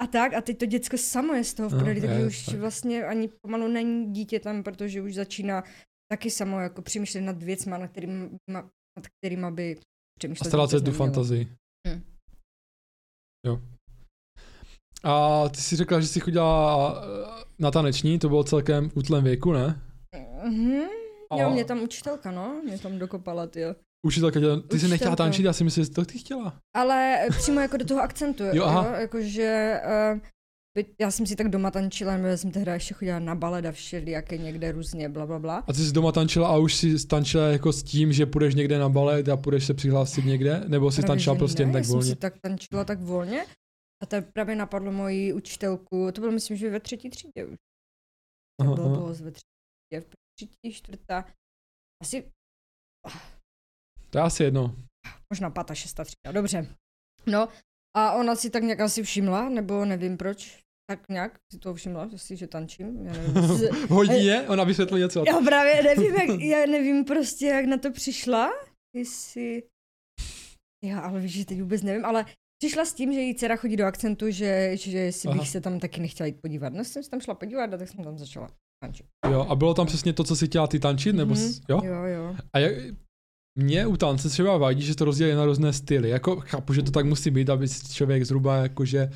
A 0.03 0.07
tak, 0.07 0.33
a 0.33 0.41
teď 0.41 0.57
to 0.57 0.65
děcko 0.65 0.97
samo 0.97 1.33
je 1.33 1.43
z 1.43 1.53
toho 1.53 1.69
v 1.69 1.71
No, 1.71 1.77
prdeli, 1.79 2.01
takže 2.01 2.19
je, 2.19 2.27
už 2.27 2.45
tak. 2.45 2.55
vlastně 2.55 3.03
ani 3.05 3.29
pomalu 3.41 3.67
není 3.67 4.13
dítě 4.13 4.39
tam, 4.39 4.63
protože 4.63 5.01
už 5.01 5.13
začíná 5.15 5.63
taky 6.11 6.31
samo 6.31 6.59
jako 6.59 6.81
přemýšlet 6.81 7.21
nad 7.21 7.43
věcma, 7.43 7.77
nad 7.77 7.87
kterými, 7.87 8.29
nad 8.51 8.65
kterýma 9.21 9.51
by 9.51 9.75
A 9.77 9.79
přemýšlet 10.19 10.47
ztrácet 10.47 10.79
vůbec 10.79 10.93
tu 10.93 10.97
fantazii. 10.97 11.47
Hm. 11.87 12.01
Jo. 13.47 13.61
A 15.03 15.49
ty 15.49 15.57
jsi 15.61 15.75
řekla, 15.75 15.99
že 16.01 16.07
jsi 16.07 16.19
chodila 16.19 16.95
eh, 17.03 17.43
na 17.59 17.71
taneční, 17.71 18.19
to 18.19 18.29
bylo 18.29 18.43
celkem 18.43 18.89
v 18.89 18.97
útlém 18.97 19.23
věku, 19.23 19.51
ne? 19.53 19.81
Mhm. 20.43 20.81
A- 21.31 21.41
Jo, 21.41 21.49
mě 21.49 21.65
tam 21.65 21.81
učitelka, 21.83 22.31
no, 22.31 22.61
mě 22.63 22.79
tam 22.79 22.99
dokopala, 22.99 23.47
ty 23.47 23.61
jo. 23.61 23.75
Učitelka 24.05 24.39
tě, 24.39 24.45
ty 24.67 24.79
jsi 24.79 24.87
nechtěla 24.87 25.15
tančit, 25.15 25.45
já 25.45 25.53
si 25.53 25.63
myslím, 25.63 25.83
že 25.85 25.91
to 25.91 26.05
ty 26.05 26.19
chtěla. 26.19 26.59
Ale 26.75 27.27
přímo 27.37 27.59
jako 27.59 27.77
do 27.77 27.85
toho 27.85 28.01
akcentu, 28.01 28.43
Jo, 28.53 28.63
aha. 28.63 28.87
jo 28.87 28.93
jakože 29.01 29.79
uh, 30.13 30.19
já 30.99 31.11
jsem 31.11 31.25
si 31.25 31.35
tak 31.35 31.49
doma 31.49 31.71
tančila, 31.71 32.15
nebo 32.17 32.27
já 32.27 32.37
jsem 32.37 32.51
tehdy 32.51 32.71
ještě 32.71 32.93
chodila 32.93 33.19
na 33.19 33.35
balet 33.35 33.65
a 33.65 33.71
všelijaké 33.71 34.37
někde 34.37 34.71
různě, 34.71 35.09
bla, 35.09 35.25
bla, 35.25 35.39
bla. 35.39 35.63
A 35.67 35.73
ty 35.73 35.79
jsi 35.79 35.91
doma 35.91 36.11
tančila 36.11 36.47
a 36.47 36.57
už 36.57 36.75
si 36.75 37.07
tančila 37.07 37.47
jako 37.47 37.73
s 37.73 37.83
tím, 37.83 38.13
že 38.13 38.25
půjdeš 38.25 38.55
někde 38.55 38.79
na 38.79 38.89
balet 38.89 39.29
a 39.29 39.37
půjdeš 39.37 39.65
se 39.65 39.73
přihlásit 39.73 40.25
někde? 40.25 40.63
Nebo 40.67 40.91
jsi 40.91 41.01
Právě, 41.01 41.07
tančila 41.07 41.35
prostě 41.35 41.61
jen 41.61 41.69
ne, 41.69 41.73
tak 41.73 41.79
já 41.79 41.83
jsem 41.83 41.93
volně? 41.93 42.09
si 42.09 42.15
tak 42.15 42.33
tančila 42.41 42.83
tak 42.83 42.99
volně 42.99 43.45
a 44.03 44.05
to 44.05 44.15
právě 44.33 44.55
napadlo 44.55 44.91
moji 44.91 45.33
učitelku, 45.33 46.11
to 46.11 46.21
bylo 46.21 46.31
myslím, 46.31 46.57
že 46.57 46.69
ve 46.69 46.79
třetí 46.79 47.09
třídě 47.09 47.45
už. 47.45 47.55
To 48.59 48.65
Aha, 48.65 48.75
bylo 48.75 49.05
aha. 49.05 49.13
ve 49.21 49.31
třetí 49.31 49.51
třídě, 49.89 50.01
v 50.01 50.07
třetí, 50.37 50.73
čtvrtá, 50.73 51.25
asi 52.01 52.31
To 54.15 54.19
je 54.19 54.23
asi 54.23 54.43
jedno. 54.43 54.75
možná 55.33 55.49
pátá, 55.49 55.75
šestá 55.75 56.03
třída, 56.03 56.31
dobře. 56.31 56.67
No 57.27 57.49
a 57.97 58.13
ona 58.13 58.35
si 58.35 58.49
tak 58.49 58.63
nějak 58.63 58.79
asi 58.79 59.03
všimla, 59.03 59.49
nebo 59.49 59.85
nevím 59.85 60.17
proč, 60.17 60.59
tak 60.89 61.09
nějak 61.09 61.35
si 61.53 61.59
to 61.59 61.73
všimla, 61.73 62.07
že 62.07 62.17
si, 62.19 62.35
že 62.37 62.47
tančím. 62.47 63.05
Já 63.05 63.11
nevím, 63.13 63.33
Hodí 63.89 64.25
je, 64.25 64.41
ona 64.47 64.63
vysvětlí 64.63 64.99
něco. 64.99 65.23
Já 65.27 65.39
právě 65.39 65.83
nevím, 65.83 66.13
jak, 66.15 66.39
já 66.41 66.65
nevím 66.65 67.05
prostě, 67.05 67.45
jak 67.47 67.65
na 67.65 67.77
to 67.77 67.91
přišla, 67.91 68.51
jestli... 68.95 69.63
Já, 70.83 70.99
ale 70.99 71.19
víš, 71.19 71.31
že 71.33 71.45
teď 71.45 71.61
vůbec 71.61 71.81
nevím, 71.81 72.05
ale 72.05 72.25
přišla 72.63 72.85
s 72.85 72.93
tím, 72.93 73.13
že 73.13 73.19
její 73.19 73.35
dcera 73.35 73.55
chodí 73.55 73.75
do 73.77 73.85
akcentu, 73.85 74.31
že, 74.31 74.71
že 74.77 75.11
si 75.11 75.27
bych 75.27 75.37
Aha. 75.37 75.45
se 75.45 75.61
tam 75.61 75.79
taky 75.79 76.01
nechtěla 76.01 76.27
jít 76.27 76.41
podívat. 76.41 76.73
No 76.73 76.83
jsem 76.83 77.03
se 77.03 77.09
tam 77.09 77.21
šla 77.21 77.35
podívat 77.35 77.73
a 77.73 77.77
tak 77.77 77.87
jsem 77.89 78.03
tam 78.03 78.17
začala 78.17 78.49
tančit. 78.83 79.05
Jo, 79.31 79.45
a 79.49 79.55
bylo 79.55 79.73
tam 79.73 79.87
přesně 79.87 80.13
to, 80.13 80.23
co 80.23 80.35
si 80.35 80.47
chtěla 80.47 80.67
ty 80.67 80.79
tančit, 80.79 81.15
nebo 81.15 81.33
Mhm. 81.33 81.43
s- 81.43 81.61
jo? 81.69 81.81
Jo, 81.83 82.03
jo. 82.03 82.35
A 82.53 82.59
jak, 82.59 82.73
mě 83.59 83.87
u 83.87 83.97
tance 83.97 84.29
třeba 84.29 84.57
vadí, 84.57 84.81
že 84.81 84.95
to 84.95 85.05
rozdělí 85.05 85.33
na 85.33 85.45
různé 85.45 85.73
styly. 85.73 86.09
Jako 86.09 86.35
chápu, 86.35 86.73
že 86.73 86.81
to 86.83 86.91
tak 86.91 87.05
musí 87.05 87.31
být, 87.31 87.49
aby 87.49 87.67
si 87.67 87.93
člověk 87.93 88.25
zhruba 88.25 88.55
jakože... 88.57 89.09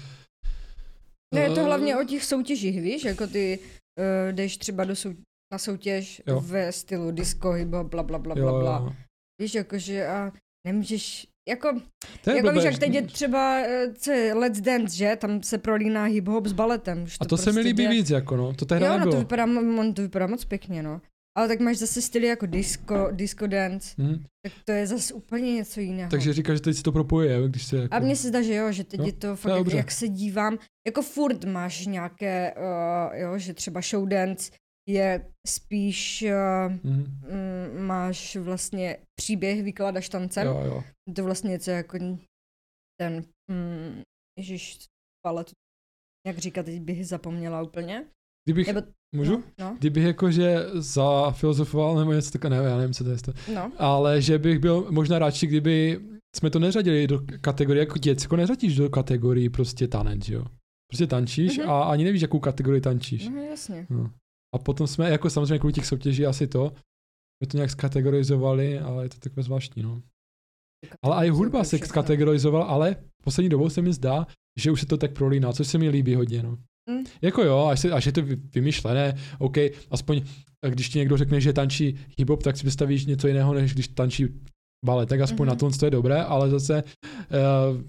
No 1.35 1.41
je 1.41 1.49
to 1.49 1.59
eh, 1.59 1.63
hlavně 1.63 1.97
o 1.97 2.03
těch 2.03 2.23
soutěžích, 2.25 2.81
víš, 2.81 3.03
jako 3.05 3.27
ty 3.27 3.59
uh, 3.59 4.31
jdeš 4.35 4.57
třeba 4.57 4.83
do 4.83 4.95
sou, 4.95 5.13
na 5.53 5.57
soutěž 5.57 6.21
Jo. 6.27 6.39
ve 6.41 6.71
stylu 6.71 7.11
disco, 7.11 7.51
hyba, 7.51 7.83
bla, 7.83 8.03
bla, 8.03 8.19
bla, 8.19 8.35
jo, 8.37 8.49
bla, 8.49 8.59
bla. 8.59 8.95
Víš, 9.41 9.55
jakože 9.55 10.07
a 10.07 10.31
nemůžeš, 10.67 11.27
jako 11.49 11.79
To 12.23 12.29
je 12.29 12.35
jako 12.35 12.47
víš, 12.47 12.53
blbé, 12.53 12.65
jak 12.65 12.73
že- 12.73 12.79
teď 12.79 12.93
je 12.93 13.01
třeba, 13.01 13.59
eh, 13.59 13.93
co 13.93 14.11
je 14.11 14.33
Let's 14.33 14.61
Dance, 14.61 14.95
že? 14.95 15.15
Tam 15.15 15.43
se 15.43 15.57
prolíná 15.57 16.05
hip-hop 16.07 16.47
s 16.47 16.53
baletem. 16.53 17.03
Už 17.03 17.17
A 17.19 17.25
to 17.25 17.37
se 17.37 17.49
mi 17.49 17.53
prostě 17.53 17.67
líbí 17.67 17.83
jde- 17.83 17.89
víc, 17.89 18.09
jako 18.09 18.37
no. 18.37 18.53
To 18.53 18.65
tehdy 18.65 18.85
Jo, 18.85 18.91
no 18.91 18.97
to 18.97 18.99
nebylo. 19.05 19.19
vypadá, 19.19 19.45
to 19.95 20.01
vypadá 20.01 20.27
moc 20.27 20.45
pěkně, 20.45 20.83
no. 20.83 21.01
Ale 21.37 21.47
tak 21.47 21.59
máš 21.59 21.77
zase 21.77 22.01
styly 22.01 22.27
jako 22.27 22.45
disco, 22.45 23.07
disco 23.11 23.47
dance, 23.47 23.95
Hm? 24.01 24.23
tak 24.43 24.53
to 24.65 24.71
je 24.71 24.87
zase 24.87 25.13
úplně 25.13 25.53
něco 25.55 25.79
jiného. 25.79 26.11
Takže 26.11 26.33
říkáš, 26.33 26.57
že 26.57 26.61
teď 26.61 26.77
si 26.77 26.83
to 26.83 26.91
propojuje, 26.91 27.47
když 27.49 27.65
se 27.65 27.77
jako... 27.77 27.95
A 27.95 27.99
mně 27.99 28.15
se 28.15 28.27
zdá, 28.27 28.41
že 28.41 28.53
jo, 28.55 28.71
že 28.71 28.83
teď 28.83 28.99
Jo, 28.99 29.05
je 29.05 29.13
to 29.13 29.27
to 29.27 29.35
fakt, 29.35 29.57
jak, 29.57 29.73
jak 29.73 29.91
se 29.91 30.07
dívám, 30.07 30.57
jako 30.87 31.01
furt 31.01 31.43
máš 31.43 31.85
nějaké, 31.85 32.53
uh, 32.57 33.15
jo, 33.17 33.37
že 33.37 33.53
třeba 33.53 33.81
show 33.81 34.07
dance 34.07 34.51
je 34.89 35.31
spíš, 35.47 36.23
uh, 36.27 36.73
Hm? 36.83 37.03
mm, 37.03 37.85
máš 37.85 38.35
vlastně 38.35 38.97
příběh, 39.15 39.63
vykládáš 39.63 40.09
tancem. 40.09 40.47
Jo, 40.47 40.61
jo. 40.65 40.83
Je 41.07 41.13
to 41.13 41.23
vlastně 41.23 41.49
něco 41.49 41.71
jako 41.71 41.97
ten 42.99 43.23
mm, 43.51 44.01
ježiš, 44.39 44.77
paletu. 45.25 45.51
Jak 46.27 46.37
říkat, 46.37 46.65
teď 46.65 46.81
bych 46.81 47.07
zapomněla 47.07 47.61
úplně. 47.61 48.05
Kdybych, 48.45 48.67
Nebo, 48.67 48.81
můžu? 49.15 49.31
No, 49.31 49.43
no, 49.59 49.75
Kdybych 49.79 50.03
jakože 50.03 50.65
zafilozofoval 50.73 51.95
nebo 51.99 52.13
něco 52.13 52.31
takového, 52.31 52.61
nevím, 52.63 52.71
já 52.71 52.77
nevím, 52.77 52.93
co 52.93 53.03
to 53.03 53.09
je. 53.09 53.17
To. 53.17 53.33
no. 53.55 53.71
Ale 53.77 54.21
že 54.21 54.37
bych 54.39 54.59
byl 54.59 54.87
možná 54.89 55.19
radši, 55.19 55.47
kdyby 55.47 55.99
jsme 56.35 56.49
to 56.49 56.59
neřadili 56.59 57.07
do 57.07 57.19
kategorie, 57.41 57.79
jako 57.81 57.97
děcko 57.99 58.35
neřadíš 58.35 58.75
do 58.75 58.89
kategorii 58.89 59.49
prostě 59.49 59.87
tanec, 59.87 60.29
jo. 60.29 60.45
Prostě 60.91 61.07
tančíš 61.07 61.57
Mhm. 61.57 61.69
a 61.69 61.83
ani 61.83 62.03
nevíš, 62.03 62.21
jakou 62.21 62.39
kategorii 62.39 62.81
tančíš. 62.81 63.29
no 63.29 63.41
jasně. 63.43 63.87
No. 63.89 64.11
A 64.55 64.57
potom 64.59 64.87
jsme, 64.87 65.09
jako 65.09 65.29
samozřejmě 65.29 65.59
kvůli 65.59 65.73
těch 65.73 65.85
soutěží 65.85 66.25
asi 66.25 66.47
to, 66.47 66.71
jsme 67.37 67.47
to 67.51 67.57
nějak 67.57 67.69
skategorizovali, 67.71 68.79
ale 68.79 69.05
je 69.05 69.09
to 69.09 69.17
takové 69.19 69.43
zvláštní, 69.43 69.83
no. 69.83 70.01
Ale 71.05 71.27
i 71.27 71.29
hudba 71.29 71.63
se 71.63 71.77
skategorizovala, 71.77 72.65
ale 72.65 72.95
poslední 73.23 73.49
dobou 73.49 73.69
se 73.69 73.81
mi 73.81 73.93
zdá, 73.93 74.27
že 74.59 74.71
už 74.71 74.79
se 74.79 74.85
to 74.85 74.97
tak 74.97 75.13
prolíná, 75.13 75.53
což 75.53 75.67
se 75.67 75.77
mi 75.77 75.89
líbí 75.89 76.15
hodně, 76.15 76.43
no. 76.43 76.57
Mm. 76.89 77.03
Jako 77.21 77.43
jo, 77.43 77.65
až, 77.65 77.79
se, 77.79 77.91
až 77.91 78.05
je 78.05 78.11
to 78.11 78.21
vy- 78.21 78.35
vymyšlené, 78.35 79.17
OK, 79.39 79.57
aspoň 79.91 80.21
když 80.69 80.89
ti 80.89 80.99
někdo 80.99 81.17
řekne, 81.17 81.41
že 81.41 81.53
tančí 81.53 81.97
hip-hop, 82.19 82.37
tak 82.41 82.57
si 82.57 82.63
představíš 82.63 83.05
něco 83.05 83.27
jiného, 83.27 83.53
než 83.53 83.73
když 83.73 83.87
tančí 83.87 84.27
balet, 84.85 85.09
tak 85.09 85.19
aspoň 85.21 85.45
Mhm. 85.47 85.49
na 85.49 85.55
to 85.55 85.69
to 85.77 85.85
je 85.85 85.91
dobré, 85.91 86.23
ale 86.23 86.49
zase 86.49 86.83
uh, 86.83 87.81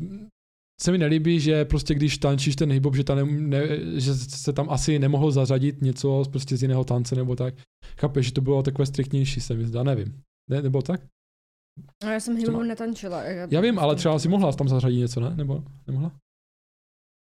se 0.83 0.93
mi 0.93 0.99
nelíbí, 0.99 1.41
že 1.41 1.65
prostě 1.65 1.95
když 1.95 2.19
tančíš 2.19 2.57
ten 2.57 2.71
hip-hop, 2.73 2.95
že, 2.97 3.05
ta 3.05 3.15
ne, 3.15 3.25
ne, 3.25 3.61
že 4.01 4.15
se 4.15 4.53
tam 4.53 4.71
asi 4.71 4.99
nemohlo 4.99 5.31
zařadit 5.31 5.83
něco 5.83 6.23
prostě 6.31 6.57
z 6.57 6.63
jiného 6.63 6.85
tance 6.85 7.15
nebo 7.17 7.37
tak. 7.37 7.55
Chápeš, 7.99 8.27
že 8.27 8.33
to 8.33 8.41
bylo 8.41 8.63
takové 8.63 8.87
striktnější, 8.87 9.41
se 9.41 9.55
mi 9.55 9.65
zdá, 9.67 9.83
nevím. 9.83 10.23
Ne, 10.51 10.63
nebo 10.63 10.83
tak? 10.83 11.01
No, 12.05 12.11
já 12.11 12.21
jsem 12.21 12.37
hip 12.37 12.49
má- 12.49 12.63
netančila. 12.65 13.23
Já 13.25 13.61
vím, 13.61 13.79
ale 13.79 13.97
třeba 13.97 14.19
si 14.19 14.29
mohla 14.29 14.53
tam 14.53 14.69
zařadit 14.69 14.97
něco, 14.99 15.21
ne? 15.21 15.37
Nebo 15.37 15.65
nemohla? 15.87 16.13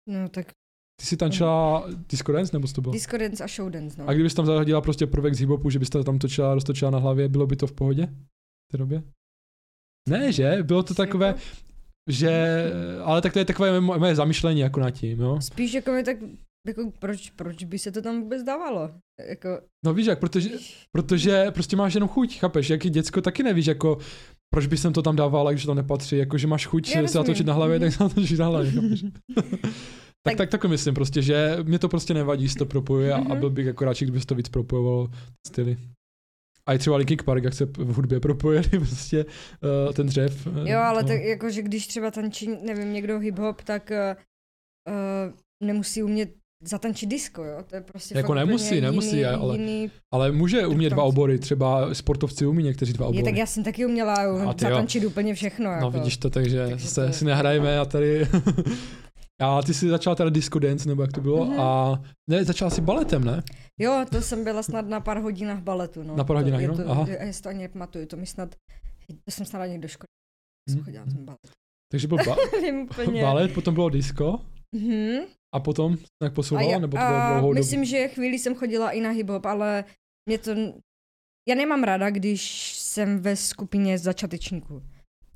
No 0.10 0.30
tak 0.30 0.52
Ty 1.02 1.06
si 1.06 1.18
tančila 1.18 1.88
disco 2.10 2.32
dance, 2.32 2.50
nebo 2.54 2.68
co 2.68 2.74
to 2.74 2.82
bylo? 2.82 2.94
disco 2.94 3.18
dance 3.18 3.44
a 3.44 3.48
show 3.48 3.70
dance, 3.70 4.02
no. 4.02 4.10
A 4.10 4.14
kdybys 4.14 4.34
tam 4.34 4.46
zařadila 4.46 4.82
prostě 4.82 5.08
prvek 5.08 5.34
z 5.34 5.40
hip-hopu, 5.42 5.70
že 5.70 5.80
byste 5.80 6.04
tam 6.04 6.20
točila, 6.20 6.54
roztočila 6.54 6.92
na 6.92 7.00
hlavě, 7.00 7.30
bylo 7.30 7.48
by 7.48 7.56
to 7.56 7.68
v 7.68 7.72
pohodě? 7.72 8.06
V 8.06 8.72
té 8.72 8.78
době? 8.78 9.04
Ne, 10.10 10.32
že? 10.32 10.58
Bylo 10.64 10.84
to 10.84 10.94
takové, 10.94 11.28
Jako- 11.28 11.40
že, 12.10 12.64
ale 13.04 13.22
tak 13.22 13.34
to 13.34 13.40
je 13.40 13.46
takové 13.46 13.80
mo- 13.82 14.00
moje 14.00 14.16
zamyšlení 14.16 14.60
jako 14.62 14.80
nad 14.80 14.92
tím, 14.92 15.20
jo. 15.20 15.42
Spíš 15.42 15.74
jako 15.74 15.92
mi 15.92 16.04
tak, 16.04 16.18
jako 16.68 16.92
proč, 17.00 17.30
proč 17.30 17.64
by 17.64 17.80
se 17.80 17.92
to 17.92 18.02
tam 18.02 18.22
vůbec 18.22 18.44
dávalo? 18.44 18.92
Jako, 19.30 19.50
No 19.86 19.94
víš 19.94 20.06
jak, 20.06 20.20
protože, 20.20 20.50
protože 20.92 21.46
prostě 21.52 21.76
máš 21.76 21.94
jenom 21.94 22.10
chuť, 22.10 22.40
chápeš, 22.40 22.70
jak 22.70 22.86
i 22.86 22.90
děcko 22.90 23.22
taky 23.22 23.44
nevíš, 23.44 23.66
jako 23.66 23.98
proč 24.54 24.68
by 24.68 24.78
jsem 24.78 24.94
to 24.94 25.02
tam 25.02 25.16
dával, 25.16 25.50
když 25.52 25.62
to 25.64 25.68
tam 25.68 25.78
nepatří, 25.78 26.18
jako 26.18 26.38
že 26.38 26.48
máš 26.48 26.66
chuť 26.66 26.96
Já 26.96 27.08
se 27.08 27.18
natočit 27.18 27.48
na 27.48 27.54
hlavě, 27.54 27.80
tak 27.80 27.94
se 27.94 28.04
natočíš 28.04 28.40
na 28.40 28.48
hlavě, 28.48 28.72
chápeš? 28.76 29.06
Tak, 30.26 30.38
Tak- 30.38 30.50
tak, 30.50 30.66
myslím 30.66 30.94
prostě, 30.94 31.22
že 31.22 31.58
mě 31.64 31.80
to 31.80 31.90
prostě 31.90 32.14
nevadí, 32.14 32.50
se 32.50 32.56
to 32.58 32.66
propojuje 32.66 33.14
a, 33.14 33.18
a 33.18 33.20
Mhm. 33.20 33.40
byl 33.40 33.50
bych 33.50 33.66
jako 33.66 33.86
radši, 33.86 34.06
kdyby 34.06 34.20
se 34.20 34.26
to 34.26 34.36
víc 34.36 34.50
propojovalo 34.50 35.08
styly. 35.48 35.78
A 36.68 36.74
i 36.74 36.78
třeba 36.78 36.98
Linkin 36.98 37.18
Park, 37.26 37.44
jak 37.44 37.54
se 37.54 37.66
v 37.66 37.94
hudbě 37.96 38.20
propojili 38.20 38.70
prostě 38.70 39.26
uh, 39.88 39.94
ten 39.94 40.08
dřev. 40.08 40.48
eh, 40.48 40.70
jo, 40.72 40.80
ale 40.80 41.02
no. 41.02 41.08
tak 41.08 41.22
jako, 41.22 41.50
že 41.50 41.62
když 41.62 41.88
třeba 41.88 42.12
tančí, 42.12 42.50
nevím, 42.66 42.94
někdo 42.94 43.20
hip-hop, 43.20 43.56
tak 43.64 43.92
uh, 44.88 45.34
nemusí 45.64 46.04
umět 46.04 46.30
zatančit 46.64 47.10
disco, 47.10 47.44
jo? 47.44 47.64
To 47.70 47.76
je 47.76 47.82
prostě 47.82 48.18
Jako 48.18 48.34
nemusí, 48.34 48.82
nemusí, 48.82 49.10
jiný, 49.18 49.26
ale- 49.26 49.58
jiný... 49.58 49.92
Ale 50.14 50.32
může 50.32 50.68
umět 50.68 50.90
dva 50.90 51.04
obory, 51.04 51.40
třeba 51.40 51.94
sportovci 51.94 52.46
umí 52.46 52.64
někteří 52.64 52.94
dva 52.94 53.06
obory. 53.06 53.20
Je, 53.20 53.24
tak 53.24 53.36
já 53.38 53.46
jsem 53.46 53.64
taky 53.64 53.86
uměla 53.86 54.14
A 54.14 54.54
ty 54.54 54.66
jo. 54.66 54.70
zatančit 54.70 55.06
úplně 55.06 55.34
všechno, 55.34 55.70
jako. 55.72 55.82
No 55.82 55.92
vidíš 55.92 56.18
to, 56.18 56.30
takže, 56.30 56.68
Takže 56.70 56.88
se, 56.88 57.08
to- 57.08 57.14
si 57.14 57.26
nehrajeme 57.26 57.80
a 57.80 57.86
tady... 57.86 58.28
a 59.42 59.62
ty 59.62 59.74
jsi 59.74 59.90
začala 59.90 60.16
teda 60.16 60.30
disco 60.30 60.60
dance, 60.60 60.90
nebo 60.90 61.02
jak 61.02 61.12
to 61.12 61.22
bylo, 61.22 61.46
Mhm. 61.46 61.60
a 61.60 62.02
ne, 62.30 62.46
začala 62.46 62.72
si 62.72 62.82
baletem, 62.82 63.24
ne? 63.24 63.44
Jo, 63.80 64.06
to 64.12 64.22
jsem 64.22 64.44
byla 64.44 64.64
snad 64.64 64.88
na 64.88 65.00
pár 65.00 65.18
hodinách 65.18 65.60
baletu, 65.64 66.04
no. 66.04 66.16
Na 66.16 66.24
pár 66.24 66.36
to, 66.38 66.40
hodinách, 66.40 66.62
je 66.62 66.68
no? 66.68 66.78
to, 66.78 66.90
Aha. 66.92 67.06
Já 67.08 67.34
si 67.34 67.42
to 67.42 67.50
ani 67.50 67.60
nepamatuju, 67.60 68.06
to 68.06 68.18
mi 68.18 68.26
snad, 68.26 68.56
to 69.26 69.32
jsem 69.32 69.46
snad 69.46 69.62
ani 69.62 69.80
do 69.80 69.88
školy. 69.88 70.08
Mhm. 70.70 70.84
Chodila 70.84 71.06
jsem 71.06 71.26
balet. 71.26 71.40
Takže 71.92 72.08
byl 72.08 72.18
ba- 72.18 72.36
Vím 72.62 72.80
úplně. 72.82 73.22
balet, 73.22 73.54
potom 73.54 73.74
bylo 73.74 73.90
disco 73.90 74.40
Mhm. 74.76 75.20
a 75.56 75.60
potom 75.60 75.98
jak 76.24 76.32
A, 76.32 76.36
posouvala, 76.36 76.72
já, 76.72 76.80
nebo 76.80 76.98
to 76.98 77.04
bylo 77.04 77.16
a 77.16 77.32
dlouhou 77.32 77.54
myslím, 77.54 77.80
dobu? 77.80 77.90
že 77.90 78.08
chvíli 78.08 78.40
jsem 78.40 78.56
chodila 78.56 78.92
i 78.92 79.02
na 79.02 79.12
hip-hop, 79.12 79.50
ale 79.50 79.84
mě 80.30 80.38
to... 80.38 80.52
Já 81.50 81.56
nemám 81.56 81.84
ráda, 81.84 82.10
když 82.10 82.74
jsem 82.80 83.20
ve 83.20 83.36
skupině 83.36 83.98
začátečníků. 83.98 84.84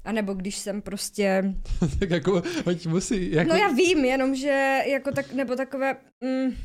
A 0.10 0.12
nebo 0.12 0.34
když 0.34 0.58
jsem 0.58 0.82
prostě... 0.82 1.56
tak 2.00 2.10
jako, 2.10 2.44
hoď 2.66 2.86
musí, 2.86 3.32
jako, 3.32 3.50
No 3.50 3.56
já 3.56 3.68
vím, 3.68 4.06
jenom 4.06 4.36
že 4.36 4.82
jako 4.86 5.12
tak, 5.12 5.34
nebo 5.34 5.56
takové... 5.56 5.98
Mm, 6.24 6.56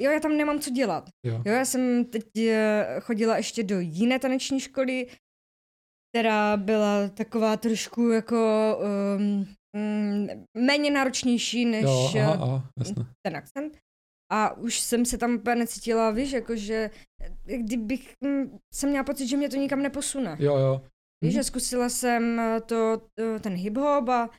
jo, 0.00 0.10
já 0.10 0.20
tam 0.20 0.36
nemám 0.36 0.60
co 0.60 0.70
dělat. 0.70 1.08
jo. 1.26 1.42
Jo, 1.46 1.52
já 1.52 1.64
jsem 1.64 2.04
teď 2.04 2.36
eh, 2.36 2.86
chodila 3.00 3.36
ještě 3.36 3.62
do 3.62 3.80
jiné 3.80 4.18
taneční 4.18 4.60
školy, 4.60 5.06
která 6.10 6.56
byla 6.56 7.08
taková 7.08 7.56
trošku 7.56 8.08
jako 8.08 8.78
um, 9.16 9.46
um, 9.76 10.28
méně 10.58 10.90
náročnější 10.90 11.64
než 11.64 11.84
jo, 11.84 12.10
eh, 12.14 12.22
aha, 12.22 12.38
aha, 12.42 12.70
jasně. 12.78 13.04
ten 13.26 13.36
akcent. 13.36 13.78
A 14.32 14.56
už 14.56 14.80
jsem 14.80 15.04
se 15.04 15.18
tam 15.18 15.34
úplně 15.34 15.56
necítila, 15.56 16.10
víš, 16.10 16.32
jakože 16.32 16.90
eh, 17.22 17.58
kdybych, 17.58 18.14
mm, 18.20 18.58
jsem 18.74 18.90
měla 18.90 19.04
pocit, 19.04 19.26
že 19.26 19.36
mě 19.36 19.48
to 19.48 19.56
nikam 19.56 19.82
neposune. 19.82 20.36
Jo, 20.40 20.56
jo. 20.56 20.80
Víš, 21.24 21.34
Mhm. 21.34 21.40
že 21.40 21.44
zkusila 21.44 21.88
jsem 21.88 22.40
eh, 22.40 22.60
to, 22.60 23.02
to, 23.14 23.40
ten 23.40 23.54
hip-hop 23.54 24.10
a 24.10 24.30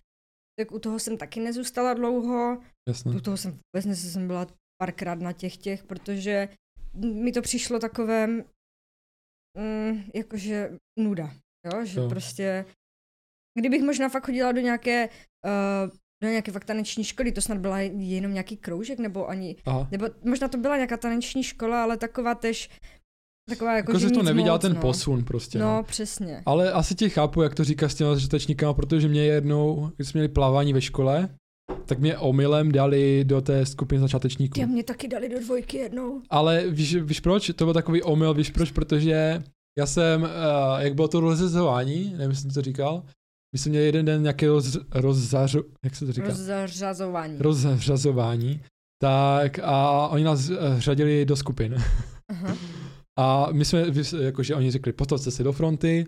tak 0.59 0.71
u 0.71 0.79
toho 0.79 0.99
jsem 0.99 1.17
taky 1.17 1.39
nezůstala 1.39 1.93
dlouho. 1.93 2.61
Jasně. 2.89 3.11
U 3.15 3.19
toho 3.19 3.37
jsem 3.37 3.51
vůbec 3.51 3.85
ne, 3.85 3.95
jsem 3.95 4.27
byla 4.27 4.47
párkrát 4.81 5.15
na 5.19 5.33
těch 5.33 5.57
těch, 5.57 5.83
protože 5.83 6.49
mi 6.95 7.31
to 7.31 7.41
přišlo 7.41 7.79
takové, 7.79 8.27
mm, 8.27 10.03
jakože 10.15 10.77
nuda, 10.99 11.31
jo, 11.73 11.85
že 11.85 11.99
Jo. 11.99 12.09
prostě, 12.09 12.65
kdybych 13.59 13.81
možná 13.83 14.09
fakt 14.09 14.25
chodila 14.25 14.51
do 14.51 14.61
nějaké, 14.61 15.09
uh, 15.45 15.91
do 16.23 16.29
nějaké 16.29 16.51
fakt 16.51 16.65
taneční 16.65 17.03
školy, 17.03 17.31
to 17.31 17.41
snad 17.41 17.57
byla 17.57 17.79
jenom 17.79 18.33
nějaký 18.33 18.57
kroužek, 18.57 18.99
nebo 18.99 19.27
ani, 19.29 19.55
Aha. 19.65 19.87
nebo 19.91 20.05
možná 20.25 20.47
to 20.47 20.57
byla 20.57 20.75
nějaká 20.75 20.97
taneční 20.97 21.43
škola, 21.43 21.83
ale 21.83 21.97
taková 21.97 22.35
tež, 22.35 22.69
taková 23.55 23.75
jako, 23.75 23.91
Jako, 23.91 23.99
že 23.99 24.07
že 24.07 24.13
to 24.13 24.19
nic 24.19 24.25
neviděla 24.25 24.55
moc, 24.55 24.61
ten 24.61 24.73
no. 24.73 24.81
posun 24.81 25.23
prostě. 25.23 25.59
No, 25.59 25.65
No. 25.77 25.83
přesně. 25.83 26.41
Ale 26.45 26.71
asi 26.71 26.95
tě 26.95 27.09
chápu, 27.09 27.41
jak 27.41 27.55
to 27.55 27.63
říkáš 27.63 27.91
s 27.91 27.95
těma 27.95 28.15
začátečníkama, 28.15 28.73
protože 28.73 29.07
mě 29.07 29.23
jednou, 29.23 29.91
když 29.95 30.07
jsme 30.07 30.17
měli 30.19 30.27
plavání 30.33 30.73
ve 30.73 30.81
škole, 30.81 31.29
tak 31.85 31.99
mě 31.99 32.17
omylem 32.17 32.71
dali 32.71 33.23
do 33.23 33.41
té 33.41 33.65
skupiny 33.65 34.01
začátečníků. 34.01 34.53
Tě 34.59 34.65
mě 34.65 34.83
taky 34.83 35.07
dali 35.07 35.29
do 35.29 35.39
dvojky 35.39 35.77
jednou. 35.77 36.21
Ale 36.29 36.63
víš, 36.69 36.95
víš 36.95 37.19
proč? 37.19 37.51
To 37.55 37.65
byl 37.65 37.73
takový 37.73 38.03
omyl, 38.03 38.33
víš 38.33 38.49
proč? 38.49 38.71
Protože 38.71 39.43
já 39.79 39.85
jsem, 39.85 40.21
uh, 40.21 40.27
jak 40.79 40.93
bylo 40.95 41.07
to 41.07 41.19
rozřazování, 41.19 42.03
nevím, 42.17 42.29
jestli 42.29 42.41
jsem 42.41 42.51
to 42.51 42.61
říkal, 42.61 43.03
my 43.53 43.59
jsme 43.59 43.69
měli 43.69 43.85
jeden 43.85 44.05
den 44.05 44.21
nějaké 44.21 44.47
roz, 44.47 44.77
rozzařu, 44.91 45.63
jak 45.83 45.95
se 45.95 46.05
to 46.05 46.11
říká? 46.11 46.27
Rozřazování. 46.27 47.37
Rozřazování. 47.39 48.61
Tak 49.01 49.59
a 49.63 50.07
oni 50.07 50.23
nás 50.23 50.49
uh, 50.49 50.57
řadili 50.77 51.25
do 51.25 51.35
skupin. 51.35 51.75
Aha. 52.29 52.57
A 53.21 53.47
my 53.51 53.65
jsme, 53.65 53.86
jakože 54.21 54.55
oni 54.55 54.71
řekli, 54.71 54.93
postavte 54.93 55.31
se 55.31 55.43
do 55.43 55.51
fronty, 55.51 56.05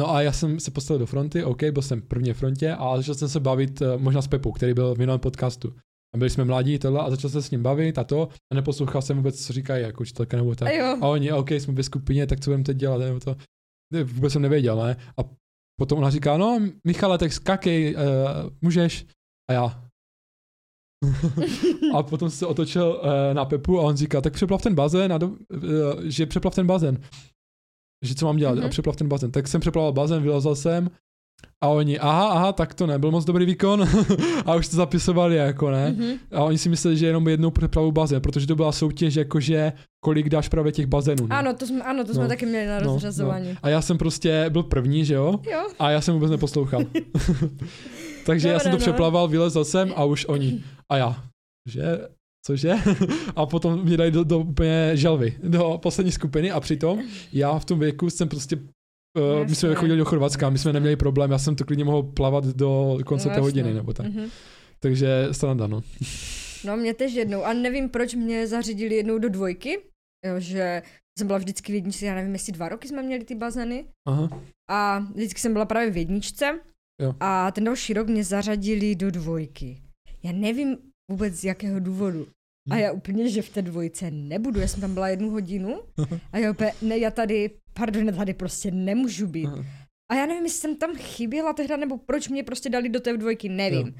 No 0.00 0.10
a 0.10 0.22
já 0.22 0.32
jsem 0.32 0.60
se 0.60 0.70
postavil 0.70 0.98
do 0.98 1.06
fronty, 1.06 1.44
OK, 1.44 1.64
byl 1.64 1.82
jsem 1.82 2.02
prvně 2.02 2.34
v 2.34 2.38
frontě 2.38 2.72
a 2.72 2.96
začal 2.96 3.14
jsem 3.14 3.28
se 3.28 3.40
bavit 3.40 3.80
uh, 3.80 4.00
možná 4.00 4.22
s 4.22 4.28
Pepou, 4.28 4.52
který 4.52 4.74
byl 4.74 4.94
v 4.94 4.98
minulém 4.98 5.20
podcastu. 5.20 5.74
A 6.14 6.18
byli 6.18 6.30
jsme 6.30 6.44
mladí 6.44 6.78
tohle 6.78 7.00
a 7.00 7.10
začal 7.10 7.30
jsem 7.30 7.42
s 7.42 7.50
ním 7.50 7.62
bavit 7.62 7.98
a 7.98 8.04
to 8.04 8.28
a 8.52 8.54
neposlouchal 8.54 9.02
jsem 9.02 9.16
vůbec, 9.16 9.46
co 9.46 9.52
říkají 9.52 9.82
jako 9.82 10.02
učitelka 10.02 10.36
nebo 10.36 10.54
tak. 10.54 10.68
A. 10.68 10.92
A 10.92 11.06
oni, 11.08 11.32
OK, 11.32 11.50
jsme 11.50 11.74
ve 11.74 11.82
skupině, 11.82 12.26
tak 12.26 12.40
co 12.40 12.50
budeme 12.50 12.64
teď 12.64 12.76
dělat, 12.76 12.98
nebo 12.98 13.20
to, 13.20 13.36
ne, 13.92 14.04
vůbec 14.04 14.32
jsem 14.32 14.42
nevěděl, 14.42 14.76
ne? 14.76 14.96
A 15.16 15.22
potom 15.80 15.98
ona 15.98 16.10
říká, 16.10 16.36
no 16.36 16.60
Michale, 16.86 17.18
tak 17.18 17.32
skakej, 17.32 17.94
uh, 17.94 18.00
můžeš. 18.62 19.06
A 19.50 19.52
já. 19.52 19.87
A 21.94 22.02
potom 22.02 22.30
se 22.30 22.46
otočil 22.46 23.00
uh, 23.02 23.34
na 23.34 23.44
Pepu 23.44 23.78
a 23.80 23.82
on 23.82 23.96
říká, 23.96 24.20
tak 24.20 24.32
přeplav 24.32 24.62
ten 24.62 24.74
bazén, 24.74 25.12
a 25.12 25.18
do, 25.18 25.26
uh, 25.28 25.36
že 26.04 26.26
přeplav 26.26 26.54
ten 26.54 26.66
bazén. 26.66 26.98
Že 28.04 28.14
co 28.14 28.26
mám 28.26 28.36
dělat? 28.36 28.54
Mhm. 28.56 28.64
A 28.66 28.68
přeplav 28.68 28.96
ten 28.96 29.08
bazén. 29.08 29.30
Tak 29.30 29.48
jsem 29.48 29.60
přeplaval 29.60 29.92
bazén, 29.92 30.22
vylezl 30.22 30.54
jsem 30.54 30.90
a 31.64 31.68
oni, 31.68 31.98
aha, 31.98 32.28
aha, 32.28 32.52
tak 32.52 32.74
to 32.74 32.86
nebyl 32.86 33.10
moc 33.10 33.24
dobrý 33.24 33.46
výkon 33.46 33.84
a 34.46 34.54
už 34.54 34.68
to 34.68 34.76
zapisovali 34.76 35.36
jako 35.36 35.70
ne. 35.70 35.90
Mhm. 35.98 36.12
A 36.32 36.44
oni 36.44 36.58
si 36.58 36.68
mysleli, 36.68 36.96
že 36.96 37.06
jenom 37.06 37.28
jednou 37.28 37.50
přeplavu 37.50 37.92
bazén, 37.92 38.20
protože 38.22 38.46
to 38.46 38.56
byla 38.56 38.72
soutěž 38.72 39.14
jakože 39.14 39.72
kolik 40.04 40.28
dáš 40.28 40.48
právě 40.48 40.72
těch 40.72 40.86
bazénů. 40.86 41.26
ne? 41.26 41.36
Ano, 41.36 41.54
to 41.54 41.66
jsme, 41.66 41.82
ano, 41.82 42.04
to 42.04 42.14
jsme 42.14 42.22
No. 42.22 42.28
taky 42.28 42.46
měli 42.46 42.66
na 42.66 42.80
No, 42.80 42.92
rozřazování. 42.92 43.56
A 43.62 43.68
já 43.68 43.82
jsem 43.82 43.98
prostě 43.98 44.46
byl 44.48 44.62
první, 44.62 45.04
že 45.04 45.14
jo? 45.14 45.34
Jo. 45.52 45.68
A 45.78 45.90
já 45.90 46.00
jsem 46.00 46.14
vůbec 46.14 46.30
neposlouchal. 46.30 46.80
Takže 48.28 48.48
já 48.48 48.58
jsem 48.58 48.70
to 48.70 48.76
no. 48.78 48.80
přeplaval, 48.80 49.28
vylezl 49.28 49.64
jsem 49.64 49.92
a 49.96 50.04
už 50.04 50.26
oni. 50.28 50.64
A 50.88 50.96
já, 50.96 51.24
že? 51.68 51.82
Cože? 52.46 52.74
A 53.36 53.46
potom 53.46 53.84
mě 53.84 53.96
dají 53.96 54.10
do, 54.10 54.24
do 54.24 54.38
úplně 54.38 54.90
želvy, 54.94 55.36
do 55.42 55.78
poslední 55.82 56.12
skupiny 56.12 56.50
a 56.50 56.60
přitom 56.60 57.02
já 57.32 57.58
v 57.58 57.64
tom 57.64 57.78
věku 57.78 58.10
jsem 58.10 58.28
prostě 58.28 58.58
Uh, 59.18 59.48
my 59.48 59.54
jsme 59.54 59.74
chodili 59.74 59.98
do 59.98 60.04
Chorvatska, 60.04 60.50
my 60.50 60.58
jsme 60.58 60.72
neměli 60.72 60.96
problém, 60.96 61.30
já 61.30 61.38
jsem 61.38 61.56
to 61.56 61.64
klidně 61.64 61.84
mohl 61.84 62.02
plavat 62.02 62.44
do 62.44 62.98
konce 63.06 63.28
No, 63.28 63.34
té 63.34 63.40
hodiny, 63.40 63.74
nebo 63.74 63.92
tak. 63.92 64.06
Mhm. 64.06 64.28
Takže 64.80 65.28
sranda, 65.32 65.66
no. 65.66 65.82
No 66.64 66.76
mě 66.76 66.94
tež 66.94 67.12
jednou. 67.12 67.44
A 67.44 67.52
nevím, 67.52 67.88
proč 67.88 68.14
mě 68.14 68.46
zařídili 68.46 68.94
jednou 68.94 69.18
do 69.18 69.28
dvojky, 69.28 69.78
že 70.38 70.82
jsem 71.18 71.26
byla 71.26 71.38
vždycky 71.38 71.72
v 71.72 71.74
jedničce, 71.74 72.06
já 72.06 72.14
nevím, 72.14 72.32
jestli 72.32 72.52
dva 72.52 72.68
roky 72.68 72.88
jsme 72.88 73.02
měli 73.02 73.24
ty 73.24 73.34
bazény. 73.34 73.84
Aha. 74.08 74.42
A 74.70 74.98
vždycky 74.98 75.40
jsem 75.40 75.52
byla 75.52 75.64
právě 75.64 75.90
v 75.90 75.96
jedničce. 75.96 76.58
Jo. 77.02 77.14
A 77.20 77.50
ten 77.50 77.64
další 77.64 77.92
rok 77.92 78.08
mě 78.08 78.24
zařadili 78.24 78.94
do 78.94 79.10
dvojky. 79.10 79.82
Já 80.22 80.32
nevím 80.32 80.76
vůbec 81.10 81.34
z 81.34 81.44
jakého 81.44 81.80
důvodu. 81.80 82.26
A 82.70 82.74
Hm. 82.74 82.78
já 82.78 82.92
úplně, 82.92 83.28
že 83.28 83.42
v 83.42 83.48
té 83.48 83.62
dvojce 83.62 84.10
nebudu. 84.10 84.60
Já 84.60 84.68
jsem 84.68 84.80
tam 84.80 84.94
byla 84.94 85.08
jednu 85.08 85.30
hodinu 85.30 85.80
a 86.32 86.38
já 86.38 86.50
úplně, 86.50 86.72
ne, 86.82 86.98
já 86.98 87.10
tady, 87.10 87.50
pardon, 87.74 88.06
já 88.06 88.12
tady 88.12 88.34
prostě 88.34 88.70
nemůžu 88.70 89.26
být. 89.26 89.46
Aha. 89.46 89.64
A 90.10 90.14
já 90.14 90.26
nevím, 90.26 90.44
jestli 90.44 90.58
jsem 90.60 90.76
tam 90.76 90.96
chyběla 90.96 91.52
tehda, 91.52 91.76
nebo 91.76 91.98
proč 91.98 92.28
mě 92.28 92.44
prostě 92.44 92.68
dali 92.70 92.88
do 92.88 93.00
té 93.00 93.16
dvojky, 93.16 93.48
nevím. 93.48 93.86
Jo. 93.86 93.92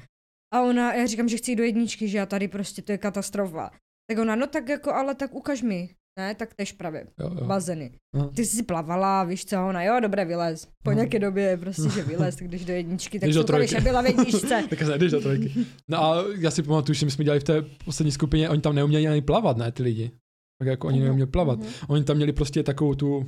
A 0.53 0.61
ona, 0.61 0.93
já 0.93 1.05
říkám, 1.05 1.29
že 1.29 1.37
chci 1.37 1.51
jít 1.51 1.55
do 1.55 1.63
jedničky, 1.63 2.07
že 2.07 2.17
já 2.17 2.25
tady 2.25 2.47
prostě, 2.47 2.81
to 2.81 2.91
je 2.91 2.97
katastrofa. 2.97 3.71
Tak 4.09 4.17
ona, 4.19 4.35
no 4.35 4.47
tak 4.47 4.69
jako, 4.69 4.93
ale 4.93 5.15
tak 5.15 5.33
ukaž 5.35 5.61
mi. 5.61 5.89
Ne, 6.19 6.35
tak 6.35 6.53
tež 6.53 6.71
právě, 6.71 7.07
Jo, 7.19 7.29
jo. 7.39 7.45
bazény. 7.47 7.91
Aha. 8.15 8.29
Ty 8.35 8.45
jsi 8.45 8.55
si 8.55 8.63
plavala, 8.63 9.23
víš 9.23 9.45
co, 9.45 9.55
ona, 9.67 9.83
jo, 9.83 9.99
dobré, 9.99 10.25
vylez. 10.25 10.65
Po 10.83 10.89
Aha. 10.89 10.93
nějaké 10.95 11.19
době 11.19 11.57
prostě, 11.57 11.89
že 11.89 12.03
vylez, 12.03 12.35
tak 12.35 12.47
když 12.47 12.65
do 12.65 12.73
jedničky, 12.73 13.19
tak 13.19 13.27
Jdeš 13.27 13.35
do 13.35 13.43
trojky. 13.43 13.75
já 13.75 13.81
byla 13.81 14.01
v 14.01 14.05
jedničce. 14.05 14.63
Tak 14.69 14.79
se 14.79 14.97
jdeš 14.97 15.11
do 15.11 15.21
trojky. 15.21 15.53
No 15.87 16.03
a 16.03 16.23
já 16.39 16.51
si 16.51 16.63
pamatuju, 16.63 16.93
že 16.93 17.05
my 17.05 17.11
jsme 17.11 17.23
dělali 17.23 17.39
v 17.39 17.43
té 17.43 17.61
poslední 17.85 18.11
skupině, 18.11 18.49
oni 18.49 18.61
tam 18.61 18.75
neuměli 18.75 19.07
ani 19.07 19.21
plavat, 19.21 19.57
ne, 19.57 19.71
ty 19.71 19.83
lidi. 19.83 20.11
Tak 20.59 20.67
jako 20.67 20.87
oni 20.87 20.97
Mhm, 20.97 21.05
neuměli 21.05 21.29
plavat. 21.31 21.59
mhm. 21.59 21.67
Oni 21.87 22.03
tam 22.03 22.15
měli 22.15 22.33
prostě 22.33 22.63
takovou 22.63 22.95
tu, 22.95 23.25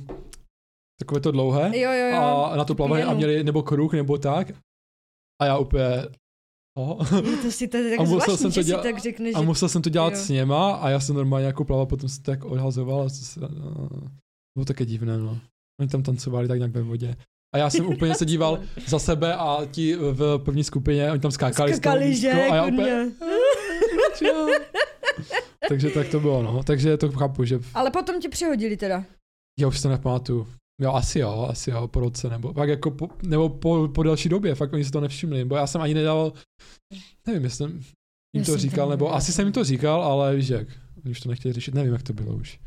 takové 1.00 1.20
to 1.20 1.30
dlouhé 1.32 1.78
Jo, 1.78 1.92
jo, 1.92 2.06
jo. 2.14 2.22
a 2.22 2.56
na 2.56 2.64
to 2.64 2.74
plavali 2.74 3.02
a 3.02 3.14
měli 3.14 3.44
nebo 3.44 3.62
kruh 3.62 3.92
nebo 3.92 4.18
tak. 4.18 4.52
A 5.42 5.46
já 5.46 5.58
úplně, 5.58 5.84
oh. 6.74 7.12
Je 7.30 7.36
to 7.36 7.50
si 7.50 7.68
to 7.68 7.78
tak 7.90 8.00
A 8.00 8.02
musel 8.02 8.20
zvláštní, 8.20 8.36
jsem 8.36 8.52
to 8.52 8.62
dělat- 8.62 8.82
tak 8.82 8.98
řekneš, 8.98 9.34
A 9.34 9.38
že... 9.40 9.46
musel 9.46 9.68
jsem 9.68 9.82
to 9.82 9.90
dělat 9.90 10.12
jo. 10.12 10.18
s 10.18 10.28
něma 10.28 10.72
a 10.74 10.88
já 10.88 11.00
jsem 11.00 11.16
normálně 11.16 11.46
jako 11.46 11.64
plaval, 11.64 11.86
potom 11.86 12.08
se 12.08 12.22
tak 12.22 12.44
odhazoval 12.44 13.00
a 13.00 13.04
to 13.04 13.10
se, 13.10 13.40
no, 13.40 13.88
bylo 14.56 14.64
také 14.66 14.84
divné, 14.86 15.18
no. 15.18 15.38
Oni 15.80 15.88
tam 15.88 16.02
tancovali 16.02 16.48
tak 16.48 16.58
nějak 16.58 16.72
ve 16.72 16.82
vodě. 16.82 17.16
A 17.54 17.58
já 17.58 17.70
jsem 17.70 17.86
úplně 17.86 18.14
se 18.14 18.24
díval 18.24 18.60
za 18.86 18.98
sebe 18.98 19.34
a 19.34 19.58
ti 19.70 19.96
v 19.96 20.38
první 20.44 20.64
skupině, 20.64 21.10
oni 21.12 21.20
tam 21.20 21.30
skákali, 21.30 21.74
Skakali, 21.74 22.16
že, 22.16 22.30
a 22.32 22.54
já 22.56 22.66
úplně. 22.66 23.12
Takže 25.68 25.90
tak 25.90 26.08
to 26.08 26.20
bylo, 26.20 26.42
no. 26.42 26.62
Takže 26.62 26.96
to 26.96 27.12
chápu, 27.12 27.44
že 27.44 27.60
Ale 27.74 27.90
potom 27.90 28.20
tě 28.20 28.28
přehodili 28.28 28.76
teda. 28.76 29.04
já 29.60 29.68
už 29.68 29.78
se 29.80 29.88
nepamatuju. 29.88 30.46
Jo, 30.80 30.92
asi 30.92 31.18
jo, 31.18 31.46
asi 31.50 31.70
jo, 31.70 31.88
po 31.88 32.00
roce, 32.00 32.30
nebo 32.30 32.54
pak 32.54 32.68
jako 32.68 32.90
po, 32.90 33.08
nebo 33.22 33.48
po, 33.48 33.88
po 33.94 34.02
delší 34.02 34.28
době, 34.28 34.54
fakt 34.54 34.72
oni 34.72 34.84
si 34.84 34.90
to 34.90 35.00
nevšimli, 35.00 35.44
bo 35.44 35.56
já 35.56 35.66
jsem 35.66 35.80
ani 35.80 35.94
nedával, 35.94 36.32
nevím, 37.26 37.44
jestli 37.44 37.56
jsem 37.56 37.80
jim 38.36 38.44
to 38.44 38.58
říkal, 38.58 38.88
nebo 38.88 39.14
asi 39.14 39.32
jsem 39.32 39.46
jim 39.46 39.52
to 39.52 39.64
říkal, 39.64 40.02
ale 40.02 40.36
víš 40.36 40.48
jak, 40.48 40.68
oni 41.04 41.10
už 41.10 41.20
to 41.20 41.28
nechtěli 41.28 41.52
řešit, 41.54 41.74
nevím, 41.74 41.92
jak 41.92 42.02
to 42.02 42.12
bylo 42.12 42.34
už. 42.36 42.60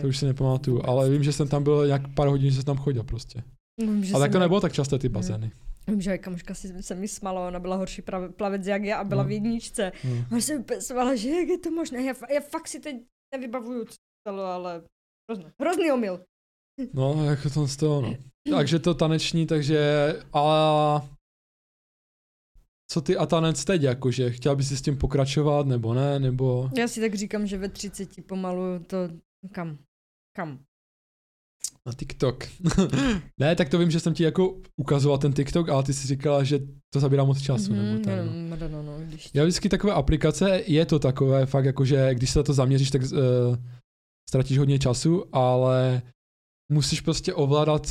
To 0.00 0.06
už 0.08 0.18
si 0.18 0.26
nepamatuju, 0.26 0.82
ale 0.84 1.10
vím, 1.10 1.22
že 1.22 1.32
jsem 1.32 1.48
tam 1.48 1.62
byl 1.64 1.86
nějak 1.86 2.14
pár 2.14 2.28
hodin, 2.28 2.50
že 2.50 2.56
jsem 2.56 2.64
tam 2.64 2.76
chodil 2.76 3.02
prostě. 3.02 3.42
Vím, 3.80 4.04
že 4.04 4.14
Ale 4.14 4.24
tak 4.24 4.32
to 4.32 4.38
nebylo 4.38 4.60
tak 4.60 4.72
časté 4.72 4.98
ty 4.98 5.08
Mhm. 5.08 5.14
bazény. 5.14 5.50
Vím, 5.88 6.00
že 6.00 6.18
kamoška 6.18 6.54
si 6.54 6.82
se 6.82 6.94
mi 6.94 7.08
smala, 7.08 7.48
ona 7.48 7.60
byla 7.60 7.76
horší 7.76 8.02
prav- 8.02 8.32
plavec 8.32 8.66
jak 8.66 8.84
já 8.84 8.98
a 8.98 9.04
byla 9.04 9.22
No. 9.22 9.28
v 9.28 9.32
jedničce. 9.32 9.92
No. 10.04 10.24
A 10.30 10.34
já 10.34 10.40
jsem 10.40 10.60
úplně 10.60 10.80
smála, 10.80 11.14
že 11.16 11.28
jak 11.30 11.48
je 11.48 11.58
to 11.58 11.70
možné. 11.70 12.02
Já, 12.02 12.14
já 12.34 12.40
fakt 12.40 12.68
si 12.68 12.80
teď 12.80 12.96
nevybavuju, 13.34 13.84
co 13.84 13.94
stalo, 14.26 14.44
ale 14.44 14.82
hrozný, 15.30 15.46
hrozný 15.60 15.92
omyl. 15.92 16.20
No, 16.94 17.24
jako 17.24 17.50
to 17.50 17.66
z 17.68 17.76
toho, 17.76 18.00
no. 18.00 18.16
Takže 18.50 18.78
to 18.78 18.94
taneční, 18.94 19.46
takže, 19.46 19.80
ale 20.32 21.02
co 22.90 23.00
ty 23.00 23.16
a 23.16 23.26
tanec 23.26 23.64
teď, 23.64 23.82
jakože 23.82 24.30
chtěla 24.30 24.54
bys 24.54 24.68
si 24.68 24.76
s 24.76 24.82
tím 24.82 24.96
pokračovat, 24.98 25.66
nebo 25.66 25.94
ne, 25.94 26.18
nebo... 26.18 26.70
Já 26.78 26.88
si 26.88 27.00
tak 27.00 27.14
říkám, 27.14 27.46
že 27.46 27.58
ve 27.58 27.68
30 27.68 28.26
pomalu 28.26 28.78
to 28.86 28.96
kam? 29.52 29.78
Kam? 30.36 30.58
Na 31.86 31.92
TikTok. 31.92 32.44
ne, 33.40 33.56
tak 33.56 33.68
to 33.68 33.78
vím, 33.78 33.90
že 33.90 34.00
jsem 34.00 34.14
ti 34.14 34.22
jako 34.22 34.60
ukazoval 34.76 35.18
ten 35.18 35.32
TikTok, 35.32 35.68
ale 35.68 35.82
ty 35.82 35.92
si 35.94 36.06
říkala, 36.08 36.44
že 36.44 36.58
to 36.94 37.00
zabírá 37.00 37.24
moc 37.24 37.40
času, 37.42 37.72
nebo 37.72 37.92
Mhm, 37.92 38.02
tak. 38.04 38.16
no, 38.18 38.24
No. 38.32 38.56
no, 38.56 38.68
no, 38.68 38.82
no, 38.82 38.98
když... 39.06 39.30
Já 39.34 39.44
vždycky 39.44 39.68
takové 39.68 39.92
aplikace, 39.92 40.62
je 40.66 40.86
to 40.86 40.98
takové 40.98 41.46
fakt 41.46 41.64
jako, 41.64 41.84
že 41.84 42.14
když 42.14 42.30
se 42.30 42.38
na 42.38 42.42
to 42.42 42.52
zaměříš, 42.52 42.90
tak 42.90 43.02
uh, 43.02 43.08
ztratíš 44.28 44.58
hodně 44.58 44.78
času, 44.78 45.24
ale 45.36 46.02
musíš 46.72 47.00
prostě 47.00 47.34
ovládat, 47.34 47.86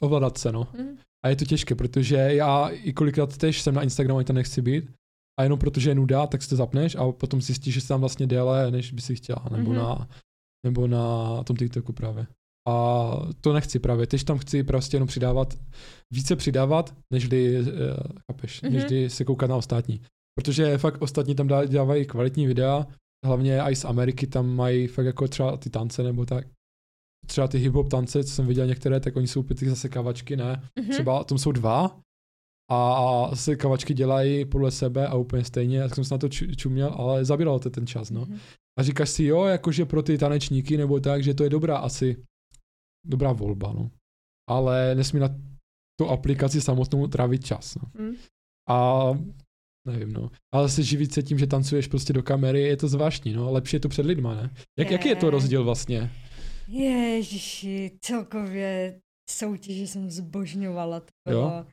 ovládat 0.00 0.38
se, 0.38 0.52
no. 0.52 0.66
Mhm. 0.78 0.98
A 1.24 1.28
je 1.28 1.36
to 1.36 1.44
těžké, 1.44 1.74
protože 1.74 2.16
já 2.16 2.68
i 2.68 2.92
kolikrát 2.92 3.36
tež 3.36 3.62
jsem 3.62 3.74
na 3.74 3.82
Instagramu, 3.82 4.18
ani 4.18 4.24
tam 4.24 4.36
nechci 4.36 4.62
být, 4.62 4.90
a 5.40 5.42
jenom 5.42 5.58
protože 5.58 5.90
je 5.90 5.94
nuda, 5.94 6.26
tak 6.26 6.42
si 6.42 6.48
to 6.48 6.56
zapneš 6.56 6.94
a 6.96 7.12
potom 7.12 7.42
zjistíš, 7.42 7.74
že 7.74 7.80
jsi 7.80 7.88
tam 7.88 8.00
vlastně 8.00 8.26
déle, 8.26 8.70
než 8.70 8.92
by 8.92 9.00
si 9.00 9.14
chtěla, 9.16 9.44
nebo, 9.56 9.70
Mhm. 9.70 9.78
na, 9.78 10.08
nebo 10.66 10.86
na 10.86 11.42
tom 11.44 11.56
TikToku 11.56 11.92
právě. 11.92 12.26
A 12.68 13.10
to 13.40 13.52
nechci 13.52 13.78
právě, 13.78 14.06
tež 14.06 14.24
tam 14.24 14.38
chci 14.38 14.62
prostě 14.62 14.96
jenom 14.96 15.06
přidávat, 15.06 15.54
více 16.12 16.36
přidávat, 16.36 16.94
nežli, 17.12 17.60
uh, 17.60 17.66
chápeš, 18.32 18.62
Mhm. 18.62 18.72
nežli 18.72 19.10
se 19.10 19.24
koukat 19.24 19.50
na 19.50 19.56
ostatní. 19.56 20.00
Protože 20.38 20.78
fakt 20.78 21.02
ostatní 21.02 21.34
tam 21.34 21.48
dá- 21.48 21.64
dávají 21.64 22.06
kvalitní 22.06 22.46
videa, 22.46 22.86
hlavně 23.26 23.60
i 23.60 23.76
z 23.76 23.84
Ameriky 23.84 24.26
tam 24.26 24.56
mají 24.56 24.86
fakt 24.86 25.06
jako 25.06 25.28
třeba 25.28 25.56
ty 25.56 25.70
tance 25.70 26.02
nebo 26.02 26.24
tak. 26.26 26.46
Třeba 27.26 27.48
ty 27.48 27.58
hip-hop 27.58 27.88
tance, 27.88 28.24
co 28.24 28.30
jsem 28.30 28.46
viděl 28.46 28.66
některé, 28.66 29.00
tak 29.00 29.16
oni 29.16 29.26
jsou 29.26 29.40
opět 29.40 29.58
ty 29.58 29.68
zase 29.68 29.88
kavačky, 29.88 30.36
ne? 30.36 30.68
Mhm. 30.78 30.90
Třeba 30.90 31.24
tam 31.24 31.38
jsou 31.38 31.52
dva 31.52 32.00
a 32.70 33.30
se 33.36 33.56
kavačky 33.56 33.94
dělají 33.94 34.44
podle 34.44 34.70
sebe 34.70 35.06
a 35.06 35.14
úplně 35.14 35.44
stejně, 35.44 35.82
tak 35.82 35.94
jsem 35.94 36.04
se 36.04 36.14
na 36.14 36.18
to 36.18 36.26
ču- 36.26 36.56
čuměl, 36.56 36.88
ale 36.88 37.24
zabíralo 37.24 37.58
to 37.58 37.70
ten 37.70 37.86
čas, 37.86 38.10
no. 38.10 38.20
Mhm. 38.20 38.38
A 38.78 38.82
říkáš 38.82 39.10
si, 39.10 39.24
jo, 39.24 39.44
jakože 39.44 39.84
pro 39.84 40.02
ty 40.02 40.18
tanečníky 40.18 40.76
nebo 40.76 41.00
tak, 41.00 41.22
že 41.22 41.34
to 41.34 41.44
je 41.44 41.50
dobrá 41.50 41.76
asi, 41.76 42.16
dobrá 43.06 43.32
volba, 43.32 43.72
no. 43.72 43.90
Ale 44.50 44.94
nesmí 44.94 45.20
na 45.20 45.28
tu 46.00 46.08
aplikaci 46.08 46.60
samotnou 46.60 47.06
trávit 47.06 47.44
čas, 47.44 47.74
no. 47.74 48.02
Mhm. 48.04 48.14
A 48.68 49.04
nevím, 49.88 50.12
no. 50.12 50.30
Ale 50.54 50.68
se 50.68 50.82
živit 50.82 51.12
se 51.12 51.22
tím, 51.22 51.38
že 51.38 51.46
tancuješ 51.46 51.86
prostě 51.86 52.12
do 52.12 52.22
kamery, 52.22 52.60
je 52.62 52.76
to 52.76 52.88
zvláštní, 52.88 53.32
no. 53.32 53.52
Lepší 53.52 53.76
je 53.76 53.80
to 53.80 53.88
před 53.88 54.06
lidma, 54.06 54.34
ne? 54.34 54.50
Jak, 54.78 54.90
jaký 54.90 55.08
je 55.08 55.16
to 55.16 55.26
Je. 55.26 55.30
rozdíl 55.30 55.64
vlastně? 55.64 56.10
Ježiši, 56.68 57.90
celkově 58.00 59.00
soutěže 59.30 59.86
jsem 59.86 60.10
zbožňovala. 60.10 61.00
To 61.00 61.06
Jo? 61.30 61.38
bylo. 61.40 61.66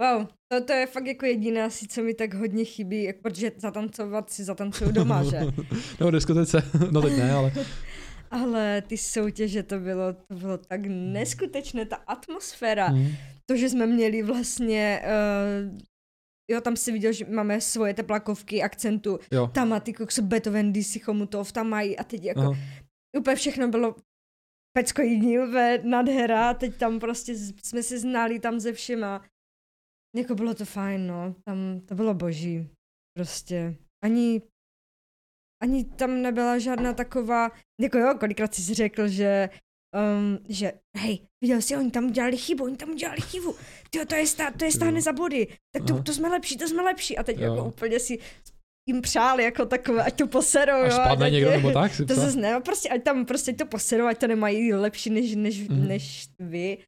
Wow, 0.00 0.26
to, 0.52 0.64
to 0.64 0.72
je 0.72 0.86
fakt 0.86 1.06
jako 1.06 1.26
jediná 1.26 1.64
asi, 1.66 1.88
co 1.88 2.02
mi 2.02 2.14
tak 2.14 2.34
hodně 2.34 2.64
chybí, 2.64 3.02
jak, 3.02 3.16
protože 3.20 3.52
zatancovat 3.56 4.30
si 4.30 4.44
zatancuju 4.44 4.92
doma, 4.92 5.22
že? 5.22 5.40
no, 6.00 6.10
diskotece, 6.10 6.62
no 6.90 7.02
teď 7.02 7.16
ne, 7.16 7.32
ale 7.32 7.52
Ale 8.30 8.82
ty 8.86 8.96
soutěže, 8.98 9.62
to 9.62 9.78
bylo, 9.78 10.12
to 10.12 10.34
bylo 10.34 10.58
tak 10.58 10.80
neskutečné, 10.86 11.84
ta 11.86 11.96
atmosféra. 11.96 12.88
mm, 12.88 13.08
To, 13.46 13.56
že 13.56 13.68
jsme 13.68 13.86
měli 13.86 14.22
vlastně, 14.22 15.02
uh, 15.04 15.78
jo, 16.50 16.60
tam 16.60 16.76
si 16.76 16.92
viděl, 16.92 17.12
že 17.12 17.24
máme 17.24 17.60
svoje 17.60 17.94
teplakovky, 17.94 18.62
akcentu, 18.62 19.18
jo. 19.32 19.46
tam 19.46 19.68
má 19.68 19.80
ty 19.80 19.92
kokso 19.92 20.22
Beethoven, 20.22 20.72
DC 20.72 21.02
Chomutov, 21.02 21.52
tam 21.52 21.68
mají 21.68 21.98
a 21.98 22.04
teď 22.04 22.24
jako 22.24 22.40
Aha. 22.40 22.52
úplně 23.18 23.36
všechno 23.36 23.68
bylo 23.68 23.94
pecko 24.78 25.02
jiný, 25.02 25.38
úplně 25.38 25.78
nadhera, 25.84 26.54
teď 26.54 26.76
tam 26.76 26.98
prostě 27.00 27.34
jsme 27.64 27.82
si 27.82 27.98
znali 27.98 28.38
tam 28.38 28.60
ze 28.60 28.72
všema. 28.72 29.24
Jako 30.16 30.34
bylo 30.34 30.54
to 30.54 30.64
fajn, 30.64 31.06
no, 31.06 31.34
tam 31.44 31.80
to 31.80 31.94
bylo 31.94 32.14
boží, 32.14 32.68
prostě. 33.16 33.76
Ani, 34.04 34.42
ani 35.62 35.84
tam 35.84 36.22
nebyla 36.22 36.58
žádná 36.58 36.92
taková, 36.92 37.50
jako 37.80 37.98
jo, 37.98 38.14
kolikrát 38.20 38.54
jsi 38.54 38.74
řekl, 38.74 39.08
že 39.08 39.48
Um, 39.96 40.38
že 40.48 40.72
hej, 40.96 41.28
viděl 41.40 41.62
jsi, 41.62 41.76
oni 41.76 41.90
tam 41.90 42.04
udělali 42.06 42.36
chybu, 42.36 42.64
oni 42.64 42.76
tam 42.76 42.90
udělali 42.90 43.20
chybu, 43.20 43.54
Tyjo, 43.90 44.06
to 44.06 44.14
je, 44.14 44.26
stá, 44.26 44.50
to 44.50 44.64
je 44.64 44.72
stáhne 44.72 44.98
Jo. 44.98 45.02
za 45.02 45.12
body, 45.12 45.46
tak 45.74 45.84
to, 45.86 45.94
Aha. 45.94 46.02
to 46.02 46.12
jsme 46.12 46.28
lepší, 46.28 46.58
to 46.58 46.68
jsme 46.68 46.82
lepší 46.82 47.18
a 47.18 47.22
teď 47.22 47.38
Jo. 47.38 47.42
jako 47.54 47.68
úplně 47.68 48.00
si 48.00 48.18
jim 48.88 49.00
přáli 49.02 49.44
jako 49.44 49.66
takové, 49.66 50.02
ať 50.04 50.14
to 50.18 50.26
poserou, 50.26 50.82
Až 50.82 50.92
jo, 50.92 50.98
spadne 51.04 51.26
ať- 51.26 51.32
někdo 51.32 51.50
nebo 51.50 51.70
tak? 51.72 51.94
Si 51.94 52.06
to 52.06 52.14
zase 52.14 52.38
ne, 52.40 52.60
prostě 52.64 52.88
ať 52.88 53.02
tam 53.02 53.24
prostě 53.26 53.52
to 53.52 53.66
poserou, 53.66 54.06
ať 54.06 54.18
to 54.18 54.26
nemají 54.26 54.74
lepší 54.74 55.10
než, 55.10 55.34
než, 55.34 55.68
Mhm. 55.68 55.88
než 55.88 56.28
vy, 56.38 56.78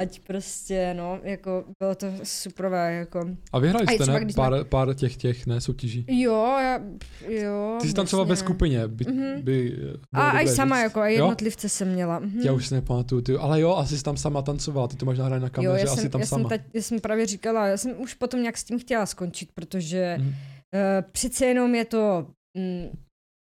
ať 0.00 0.20
prostě, 0.20 0.94
no, 0.96 1.20
jako 1.22 1.64
bylo 1.82 1.94
to 1.94 2.06
superové, 2.22 2.92
jako. 2.94 3.28
A 3.52 3.58
vyhrali 3.58 3.86
jste, 3.86 3.98
třeba, 3.98 4.18
ne? 4.18 4.24
když 4.24 4.34
jsme- 4.34 4.42
Pár, 4.42 4.64
pár 4.64 4.94
těch, 4.94 5.16
těch, 5.16 5.46
ne, 5.46 5.60
soutěží. 5.60 6.04
Jo, 6.08 6.56
já, 6.60 6.80
jo. 7.28 7.78
Ty 7.82 7.88
jsi 7.88 7.94
tam 7.94 8.06
třeba 8.06 8.24
ve 8.24 8.36
skupině, 8.36 8.88
by, 8.88 9.04
Mhm. 9.08 9.42
by 9.42 9.70
bylo 10.12 10.24
A 10.24 10.40
i 10.40 10.48
sama, 10.48 10.76
říct. 10.76 10.82
jako, 10.82 11.00
a 11.00 11.08
Jo? 11.08 11.14
jednotlivce 11.14 11.68
jsem 11.68 11.88
měla. 11.92 12.18
Mhm. 12.18 12.40
Já 12.40 12.52
už 12.52 12.66
si 12.66 12.74
nepamatuju, 12.74 13.20
ty, 13.20 13.34
ale 13.36 13.60
jo, 13.60 13.74
asi 13.74 13.98
jsi 13.98 14.04
tam 14.04 14.16
sama 14.16 14.42
tancovala, 14.42 14.88
ty 14.88 14.96
to 14.96 15.06
máš 15.06 15.18
nahrané 15.18 15.40
na 15.40 15.46
Jo, 15.46 15.50
kameře, 15.52 15.86
já 15.86 15.92
asi 15.92 16.00
jsem, 16.02 16.10
tam 16.10 16.20
já, 16.20 16.26
jsem 16.26 16.38
sama. 16.38 16.48
teď, 16.48 16.62
já 16.74 16.82
jsem 16.82 17.00
právě 17.00 17.26
říkala, 17.26 17.66
já 17.66 17.76
jsem 17.76 18.00
už 18.00 18.14
potom 18.14 18.40
nějak 18.40 18.58
s 18.58 18.64
tím 18.64 18.78
chtěla 18.78 19.06
skončit, 19.06 19.48
protože 19.54 20.16
Mhm. 20.18 20.34
Uh, 20.74 21.10
přece 21.12 21.46
jenom 21.46 21.74
je 21.74 21.84
to, 21.84 22.26
mm, 22.58 22.88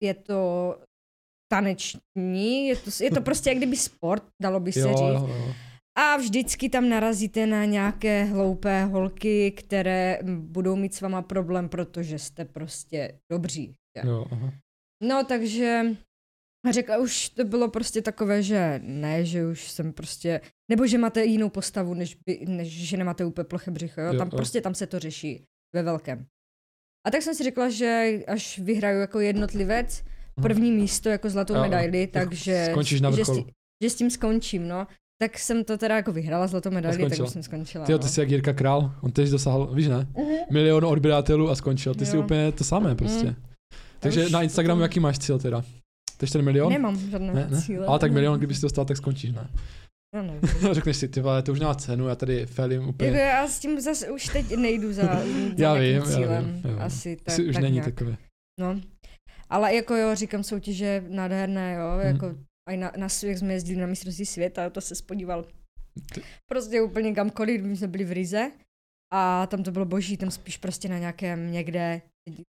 je 0.03 0.15
to 0.15 0.79
taneční, 1.53 2.67
je 2.69 2.77
to, 2.77 2.91
je 3.05 3.11
to 3.11 3.21
prostě 3.29 3.51
jak 3.51 3.57
kdyby 3.57 3.77
sport, 3.77 4.25
dalo 4.43 4.61
by 4.61 4.73
se 4.73 4.81
Jo, 4.81 4.89
říct. 4.89 4.99
jo, 4.99 5.29
jo. 5.29 5.55
A 5.99 6.17
vždycky 6.17 6.69
tam 6.69 6.89
narazíte 6.89 7.47
na 7.47 7.65
nějaké 7.65 8.25
hloupé 8.25 8.85
holky, 8.85 9.51
které 9.53 10.19
budou 10.39 10.77
mít 10.77 10.95
s 10.95 11.01
váma 11.01 11.23
problém, 11.23 11.69
protože 11.69 12.19
jste 12.19 12.45
prostě 12.45 13.19
dobří. 13.33 13.75
Jo, 14.05 14.27
aha. 14.31 14.53
No, 15.03 15.25
takže 15.25 15.83
řekla, 16.71 16.99
už 16.99 17.29
to 17.29 17.45
bylo 17.45 17.69
prostě 17.69 18.03
takové, 18.03 18.43
že 18.43 18.81
ne, 18.85 19.25
že 19.25 19.47
už 19.47 19.71
jsem 19.71 19.93
prostě, 19.93 20.41
nebo 20.71 20.87
že 20.87 20.99
máte 20.99 21.25
jinou 21.25 21.51
postavu, 21.51 21.95
než, 21.95 22.15
by, 22.27 22.45
než 22.49 22.89
že 22.89 22.97
nemáte 22.97 23.25
úplně 23.25 23.45
ploché 23.45 23.71
břicho, 23.71 24.01
jo? 24.01 24.13
Jo, 24.13 24.19
tam 24.19 24.29
jo. 24.33 24.37
prostě 24.37 24.61
tam 24.61 24.75
se 24.75 24.87
to 24.87 24.99
řeší 24.99 25.45
ve 25.75 25.83
velkém. 25.83 26.27
A 27.07 27.11
tak 27.11 27.23
jsem 27.23 27.35
si 27.35 27.45
řekla, 27.45 27.71
že 27.71 28.19
až 28.29 28.59
vyhraju 28.59 29.01
jako 29.01 29.21
jednotlivec, 29.21 30.03
Aha. 30.37 30.43
první 30.43 30.71
místo 30.73 31.09
jako 31.09 31.31
zlatou 31.31 31.55
medaili, 31.55 32.01
Jako 32.01 32.13
takže 32.13 32.69
skončíš 32.71 33.01
na 33.01 33.11
že, 33.11 33.15
s 33.17 33.19
vrcholu. 33.19 33.45
tí, 33.45 33.51
že 33.85 33.91
s 33.91 33.95
tím 33.95 34.11
skončím, 34.11 34.69
no. 34.69 34.87
Tak 35.23 35.39
jsem 35.39 35.65
to 35.65 35.79
teda 35.79 35.97
jako 35.97 36.13
vyhrála 36.13 36.47
zlatou 36.47 36.71
medaili, 36.71 37.11
tak 37.11 37.21
už 37.21 37.29
jsem 37.31 37.43
skončila. 37.43 37.85
Ty, 37.85 37.93
no. 37.93 37.99
ty 37.99 38.09
jsi 38.09 38.21
jak 38.21 38.31
Jirka 38.31 38.53
Král, 38.53 38.95
on 39.01 39.13
tež 39.13 39.31
dosáhl, 39.31 39.67
víš 39.75 39.89
ne? 39.89 40.07
Mhm. 40.17 40.35
Milion 40.53 40.85
odběratelů 40.85 41.51
a 41.51 41.55
skončil. 41.55 41.95
Ty 41.95 42.07
jsi 42.07 42.17
Jo. 42.17 42.23
úplně 42.23 42.53
to 42.53 42.65
samé 42.65 42.95
prostě. 42.95 43.27
Mm. 43.27 43.35
Takže 44.01 44.29
na 44.31 44.43
Instagramu 44.43 44.83
jaký 44.83 45.01
máš 45.01 45.19
cíl 45.19 45.39
teda? 45.39 45.63
Tež 46.17 46.31
ten 46.31 46.43
milion? 46.43 46.73
Nemám 46.73 46.99
žádné 47.11 47.33
Ne, 47.35 47.49
ne? 47.51 47.63
cíle. 47.63 47.87
Ale 47.87 47.99
tak 47.99 48.13
milion, 48.13 48.39
kdyby 48.39 48.55
si 48.55 48.63
dostal, 48.63 48.85
tak 48.85 48.97
skončíš, 48.97 49.33
ne? 49.33 49.49
No, 50.15 50.23
nevím. 50.23 50.41
Řekneš 50.73 50.97
si, 50.97 51.09
ty 51.09 51.21
vole, 51.21 51.43
to 51.43 51.53
už 51.53 51.61
nemá 51.61 51.75
cenu, 51.75 52.09
já 52.09 52.15
tady 52.15 52.47
felím 52.47 52.89
úplně. 52.89 53.11
Jako 53.11 53.19
já 53.21 53.49
s 53.49 53.59
tím 53.59 53.81
zase 53.81 54.11
už 54.11 54.25
teď 54.29 54.57
nejdu 54.57 54.93
za, 54.93 55.03
za 55.03 55.23
Já 55.57 55.75
vím, 55.75 55.95
já 55.97 56.03
cílem. 56.03 56.45
vím, 56.63 56.71
jo. 56.73 56.79
Asi 56.79 57.17
tak, 57.17 57.29
Asi 57.29 57.47
už 57.49 57.55
tak 57.55 57.63
není 57.63 57.75
nějak. 57.75 57.85
takové. 57.95 58.17
No. 58.61 58.81
Ale 59.51 59.75
jako 59.75 59.95
jo, 59.97 60.15
říkám 60.15 60.43
soutěže 60.45 61.05
nádherné, 61.09 61.75
jo, 61.75 61.91
Hmm. 61.91 62.07
jako 62.07 62.35
i 62.71 62.77
na, 62.77 62.93
na 62.97 63.09
jak 63.27 63.39
jsme 63.39 63.53
jezdili 63.53 63.81
na 63.81 63.87
mistrovství 63.87 64.27
světa, 64.27 64.71
to 64.71 64.81
se 64.81 64.95
spodíval 64.95 65.45
prostě 66.51 66.83
úplně 66.83 67.15
kamkoliv, 67.15 67.63
my 67.63 67.77
jsme 67.77 67.89
byli 67.89 68.05
v 68.05 68.13
Rize 68.13 68.51
a 69.13 69.47
tam 69.47 69.63
to 69.63 69.71
bylo 69.73 69.85
boží, 69.85 70.17
tam 70.17 70.31
spíš 70.31 70.57
prostě 70.57 70.89
na 70.89 70.99
nějakém 70.99 71.53
někde, 71.53 72.03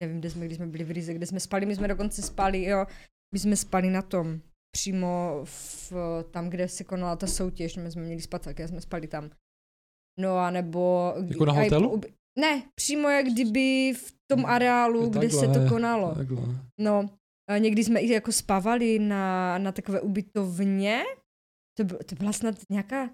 nevím, 0.02 0.18
kde 0.20 0.30
jsme, 0.30 0.46
když 0.46 0.56
jsme 0.56 0.66
byli 0.66 0.84
v 0.84 0.90
Rize, 0.90 1.14
kde 1.14 1.26
jsme 1.26 1.40
spali, 1.40 1.66
my 1.66 1.76
jsme 1.76 1.88
dokonce 1.88 2.22
spali, 2.22 2.64
jo, 2.64 2.86
my 3.34 3.38
jsme 3.38 3.56
spali 3.56 3.90
na 3.90 4.02
tom, 4.02 4.40
přímo 4.76 5.40
v, 5.44 5.92
tam, 6.30 6.50
kde 6.50 6.68
se 6.68 6.84
konala 6.84 7.16
ta 7.16 7.26
soutěž, 7.26 7.76
my 7.76 7.90
jsme 7.90 8.02
měli 8.02 8.20
spacák, 8.20 8.60
jsme 8.60 8.80
spali 8.80 9.06
tam. 9.06 9.30
No 10.20 10.38
a 10.38 10.50
nebo... 10.50 11.14
Jako 11.28 11.44
na 11.44 11.52
hotelu? 11.52 11.96
uby- 11.96 12.12
Ne, 12.38 12.62
přímo 12.74 13.08
jak 13.08 13.26
kdyby 13.26 13.92
v 13.96 14.12
tom 14.30 14.46
areálu, 14.46 15.10
kde 15.10 15.30
se 15.30 15.46
Takhle, 15.46 15.64
to 15.64 15.68
konalo. 15.74 16.14
Takhle. 16.14 16.42
No, 16.80 17.10
někdy 17.58 17.84
jsme 17.84 18.00
i 18.00 18.08
jako 18.12 18.32
spávali 18.32 18.98
na, 18.98 19.58
na 19.58 19.72
takové 19.72 20.00
ubytovně. 20.00 21.02
To, 21.78 21.84
byl, 21.84 21.98
to 22.08 22.14
byla 22.14 22.32
snad 22.32 22.54
nějaká, 22.70 23.08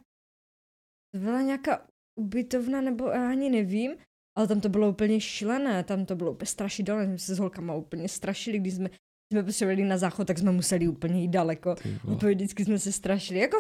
to 1.15 1.21
byla 1.21 1.43
nějaká 1.43 1.87
ubytovna, 2.21 2.81
nebo 2.81 3.09
já 3.09 3.31
ani 3.31 3.51
nevím, 3.51 3.97
ale 4.39 4.49
tam 4.49 4.61
to 4.61 4.69
bylo 4.69 4.89
úplně 4.91 5.21
šílené, 5.21 5.85
tam 5.85 6.07
to 6.07 6.17
bylo 6.17 6.33
úplně 6.33 6.47
strašidelné, 6.47 7.05
jsme 7.07 7.19
se 7.19 7.35
s 7.35 7.39
holkama 7.39 7.75
úplně 7.75 8.09
strašili, 8.09 8.59
když 8.59 8.75
jsme, 8.75 8.91
jsme 9.33 9.43
potřebovali 9.43 9.85
na 9.85 9.99
záchod, 9.99 10.27
tak 10.27 10.39
jsme 10.39 10.53
museli 10.53 10.89
úplně 10.89 11.21
jít 11.21 11.29
daleko. 11.29 11.77
Úplně 12.13 12.35
vždycky 12.35 12.65
jsme 12.65 12.79
se 12.79 12.93
strašili. 12.93 13.41
Jako 13.41 13.59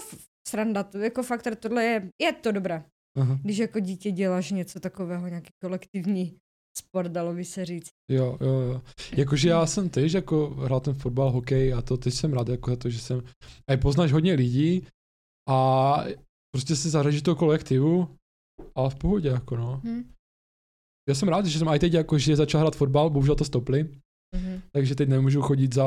sranda, 0.48 0.90
jako 1.02 1.22
fakt, 1.22 1.46
tohle 1.60 1.84
je, 1.84 2.10
je 2.22 2.32
to 2.32 2.52
dobré. 2.52 2.84
Aha. 3.16 3.38
Když 3.42 3.58
jako 3.58 3.80
dítě 3.80 4.10
děláš 4.10 4.50
něco 4.50 4.80
takového, 4.80 5.28
nějaký 5.28 5.50
kolektivní 5.62 6.38
sport, 6.78 7.12
dalo 7.12 7.34
by 7.34 7.44
se 7.44 7.64
říct. 7.64 7.90
Jo, 8.10 8.38
jo, 8.40 8.60
jo. 8.60 8.82
Jakože 9.16 9.48
já 9.48 9.66
jsem 9.66 9.88
tež 9.88 10.12
jako 10.12 10.46
hrál 10.48 10.80
ten 10.80 10.94
fotbal, 10.94 11.30
hokej 11.30 11.74
a 11.74 11.82
to 11.82 11.96
teď 11.96 12.14
jsem 12.14 12.32
rád 12.32 12.48
jako 12.48 12.70
za 12.70 12.76
to, 12.76 12.90
že 12.90 12.98
jsem, 12.98 13.22
a 13.70 13.76
poznáš 13.76 14.12
hodně 14.12 14.34
lidí 14.34 14.86
a 15.48 16.04
prostě 16.54 16.76
se 16.76 17.02
do 17.02 17.22
toho 17.22 17.36
kolektivu 17.36 18.16
a 18.74 18.88
v 18.88 18.94
pohodě 18.94 19.28
jako 19.28 19.56
no. 19.56 19.80
Hm? 19.84 20.12
Já 21.08 21.14
jsem 21.14 21.28
rád, 21.28 21.46
že 21.46 21.58
jsem 21.58 21.68
i 21.68 21.78
teď 21.78 21.92
jako, 21.92 22.18
že 22.18 22.36
začal 22.36 22.60
hrát 22.60 22.76
fotbal, 22.76 23.10
bohužel 23.10 23.34
to 23.34 23.44
stopli, 23.44 23.88
Mhm. 24.36 24.62
takže 24.72 24.94
teď 24.94 25.08
nemůžu 25.08 25.42
chodit 25.42 25.74
za 25.74 25.84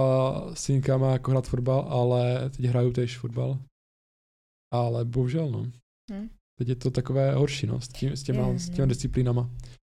synkama 0.54 1.12
jako 1.12 1.32
hrát 1.32 1.48
fotbal, 1.48 1.80
ale 1.80 2.50
teď 2.50 2.66
hraju 2.66 2.94
tež 2.94 3.18
fotbal. 3.18 3.60
Ale 4.74 5.06
bohužel 5.06 5.52
no. 5.52 5.72
Hm. 6.12 6.30
Teď 6.60 6.68
je 6.68 6.76
to 6.76 6.92
takové 6.92 7.34
horší 7.34 7.68
no, 7.68 7.82
s, 7.82 7.88
tím, 7.88 8.12
s, 8.12 8.24
těma, 8.24 8.48
Je, 8.48 8.60
s 8.60 8.70
těma 8.70 8.88
disciplínama. 8.88 9.50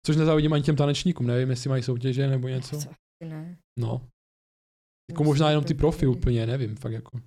Což 0.05 0.15
nezávidím 0.15 0.53
ani 0.53 0.63
těm 0.63 0.75
tanečníkům, 0.75 1.27
nevím, 1.27 1.49
jestli 1.49 1.69
mají 1.69 1.83
soutěže 1.83 2.27
nebo 2.27 2.47
něco. 2.47 2.79
Co? 2.79 2.89
Ne. 3.23 3.57
No. 3.79 4.07
Jako 5.11 5.23
možná 5.23 5.49
jenom 5.49 5.65
ty 5.65 5.73
profi 5.73 6.07
úplně, 6.07 6.47
nevím, 6.47 6.75
fakt 6.75 6.91
jako. 6.91 7.21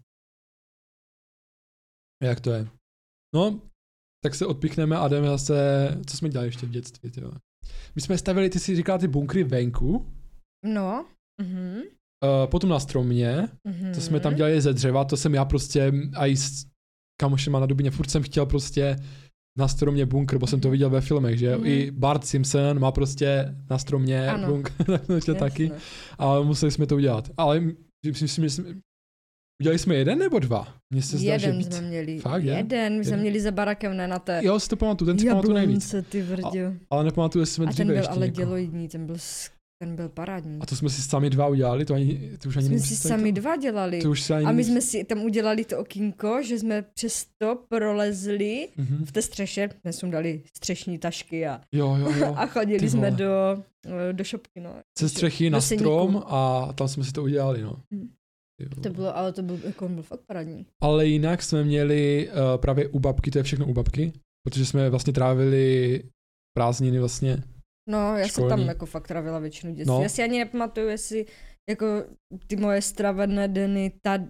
Jak 2.23 2.41
to 2.41 2.51
je? 2.51 2.69
No, 3.35 3.61
tak 4.25 4.35
se 4.35 4.47
odpíchneme 4.47 4.97
a 4.97 5.09
jdeme 5.09 5.27
zase, 5.27 5.89
co 6.07 6.17
jsme 6.17 6.29
dělali 6.29 6.49
ještě 6.49 6.67
v 6.67 6.71
dětství, 6.71 7.11
tyjo. 7.11 7.33
My 7.95 8.01
jsme 8.03 8.19
stavili, 8.19 8.51
ty 8.51 8.61
si 8.61 8.77
říkala, 8.77 8.99
ty 8.99 9.09
bunkry 9.09 9.45
venku, 9.45 10.07
No. 10.67 11.07
Mhm. 11.43 11.77
uh, 12.25 12.51
potom 12.51 12.71
na 12.71 12.81
stromě, 12.81 13.49
Mhm. 13.69 13.95
to 13.95 14.01
jsme 14.01 14.21
tam 14.21 14.35
dělali 14.35 14.61
ze 14.61 14.73
dřeva, 14.73 15.05
to 15.05 15.17
jsem 15.17 15.35
já 15.35 15.45
prostě 15.45 15.93
a 16.17 16.27
i 16.27 16.37
s 16.37 16.67
kamošema 17.21 17.61
na 17.61 17.67
Dubině, 17.67 17.91
furt 17.91 18.11
jsem 18.11 18.23
chtěl 18.23 18.47
prostě 18.47 18.97
na 19.59 19.69
stromě 19.69 20.07
bunkr, 20.07 20.39
bo 20.39 20.47
jsem 20.47 20.61
to 20.61 20.71
viděl 20.71 20.91
ve 20.91 21.01
filmech, 21.01 21.39
že 21.39 21.57
Mhm. 21.57 21.67
i 21.67 21.91
Bart 21.91 22.25
Simpson 22.25 22.79
má 22.81 22.93
prostě 22.93 23.55
na 23.71 23.79
stromě 23.79 24.29
Ano. 24.29 24.49
bunkr, 24.49 24.73
tak 24.85 25.07
to 25.07 25.13
ještě 25.13 25.35
taky. 25.35 25.71
A 26.19 26.41
museli 26.41 26.73
jsme 26.73 26.87
to 26.87 26.97
udělat. 26.97 27.31
Ale 27.37 27.61
myslím, 28.07 28.29
si, 28.29 28.41
že 28.43 28.51
jsme, 28.51 28.65
udělali 29.63 29.79
jsme 29.79 29.95
jeden 29.95 30.19
nebo 30.19 30.39
dva? 30.39 30.75
Mně 30.95 31.03
se 31.03 31.19
zdá, 31.19 31.39
že 31.39 31.47
Jeden 31.47 31.59
víc. 31.59 31.67
jsme 31.77 31.81
měli. 31.89 32.19
Fakt, 32.19 32.45
je? 32.45 32.55
jeden, 32.57 32.99
my 32.99 33.05
jsme 33.05 33.11
Jeden. 33.13 33.21
měli 33.21 33.41
za 33.41 33.51
barakem, 33.51 33.97
ne 33.97 34.09
na 34.09 34.19
té. 34.19 34.41
Jo, 34.45 34.61
si 34.61 34.69
to 34.69 34.77
pamatuju, 34.77 35.07
ten 35.07 35.19
si 35.19 35.27
pamatuju 35.29 35.55
nejvíc. 35.55 35.95
Ty 36.09 36.23
vrdio. 36.23 36.73
Ale 36.91 37.05
nepamatuju, 37.05 37.43
jestli 37.43 37.55
jsme 37.55 37.67
A 37.67 37.73
ten 37.73 37.87
byl 37.87 37.97
ještě 37.97 38.09
ale 38.13 38.27
někoho. 38.27 38.45
děloidní, 38.47 38.89
ten 38.89 39.07
byl, 39.07 39.15
s- 39.19 39.51
ten 39.79 39.97
byl 39.97 40.09
parádní. 40.09 40.59
A 40.61 40.67
to 40.67 40.77
jsme 40.77 40.91
si 40.91 41.03
sami 41.03 41.31
dva 41.31 41.47
udělali, 41.49 41.85
to 41.85 41.95
ani, 41.95 42.31
to 42.43 42.49
už 42.49 42.57
ani 42.57 42.67
jsme 42.69 42.79
si 42.79 42.97
sami 42.97 43.33
dva 43.33 43.57
dělali. 43.57 44.01
To 44.03 44.11
už 44.11 44.23
se 44.23 44.35
ani 44.35 44.47
A 44.47 44.53
my 44.53 44.65
jsme 44.65 44.81
si 44.81 45.05
tam 45.05 45.23
udělali 45.23 45.65
to 45.65 45.79
okýnko, 45.79 46.43
že 46.43 46.59
jsme 46.59 46.83
přes 46.83 47.27
to 47.39 47.59
prolezli 47.69 48.69
Mhm. 48.77 49.05
v 49.05 49.13
té 49.13 49.23
střeše, 49.23 49.69
jsme 49.91 50.11
dali 50.11 50.43
střešní 50.57 50.99
tašky 50.99 51.47
a, 51.47 51.61
Jo, 51.73 51.97
jo, 52.01 52.13
jo. 52.19 52.35
a 52.37 52.47
chodili 52.47 52.79
ty 52.79 52.91
jsme 52.91 53.11
vole. 53.11 53.11
do, 53.11 53.63
do 54.13 54.25
šopky. 54.25 54.61
No. 54.61 54.75
Ze 54.99 55.09
střechy 55.09 55.51
do 55.51 55.55
na 55.55 55.61
seníku. 55.61 55.83
strom 55.85 56.23
a 56.27 56.73
tam 56.73 56.89
jsme 56.89 57.05
si 57.05 57.13
to 57.13 57.23
udělali, 57.23 57.63
no. 57.63 57.83
Jo. 58.61 58.69
To 58.83 58.91
bylo, 58.91 59.17
ale 59.17 59.33
to 59.33 59.43
byl, 59.43 59.59
jako 59.65 59.89
byl 59.89 60.03
fakt 60.03 60.21
parádní. 60.27 60.67
Ale 60.83 61.07
jinak 61.07 61.43
jsme 61.43 61.65
měli 61.65 62.29
uh, 62.31 62.61
právě 62.61 62.89
u 62.89 62.99
babky, 62.99 63.31
to 63.31 63.39
je 63.39 63.43
všechno 63.43 63.67
u 63.67 63.73
babky, 63.73 64.13
protože 64.47 64.67
jsme 64.67 64.91
vlastně 64.91 65.13
trávili 65.13 66.03
prázdniny 66.57 66.99
vlastně. 66.99 67.43
No, 67.89 68.17
já 68.17 68.19
jsem 68.19 68.29
Školní. 68.29 68.49
tam 68.49 68.61
jako 68.61 68.87
fakt 68.87 69.09
travila 69.09 69.39
většinu 69.39 69.75
dětství. 69.75 69.97
No. 69.97 70.03
Já 70.03 70.09
si 70.09 70.23
ani 70.23 70.39
nepamatuju, 70.39 70.89
jestli 70.89 71.27
jako 71.71 71.87
ty 72.47 72.57
moje 72.57 72.83
stravené 72.83 73.49
dny 73.49 73.93
tady, 74.03 74.27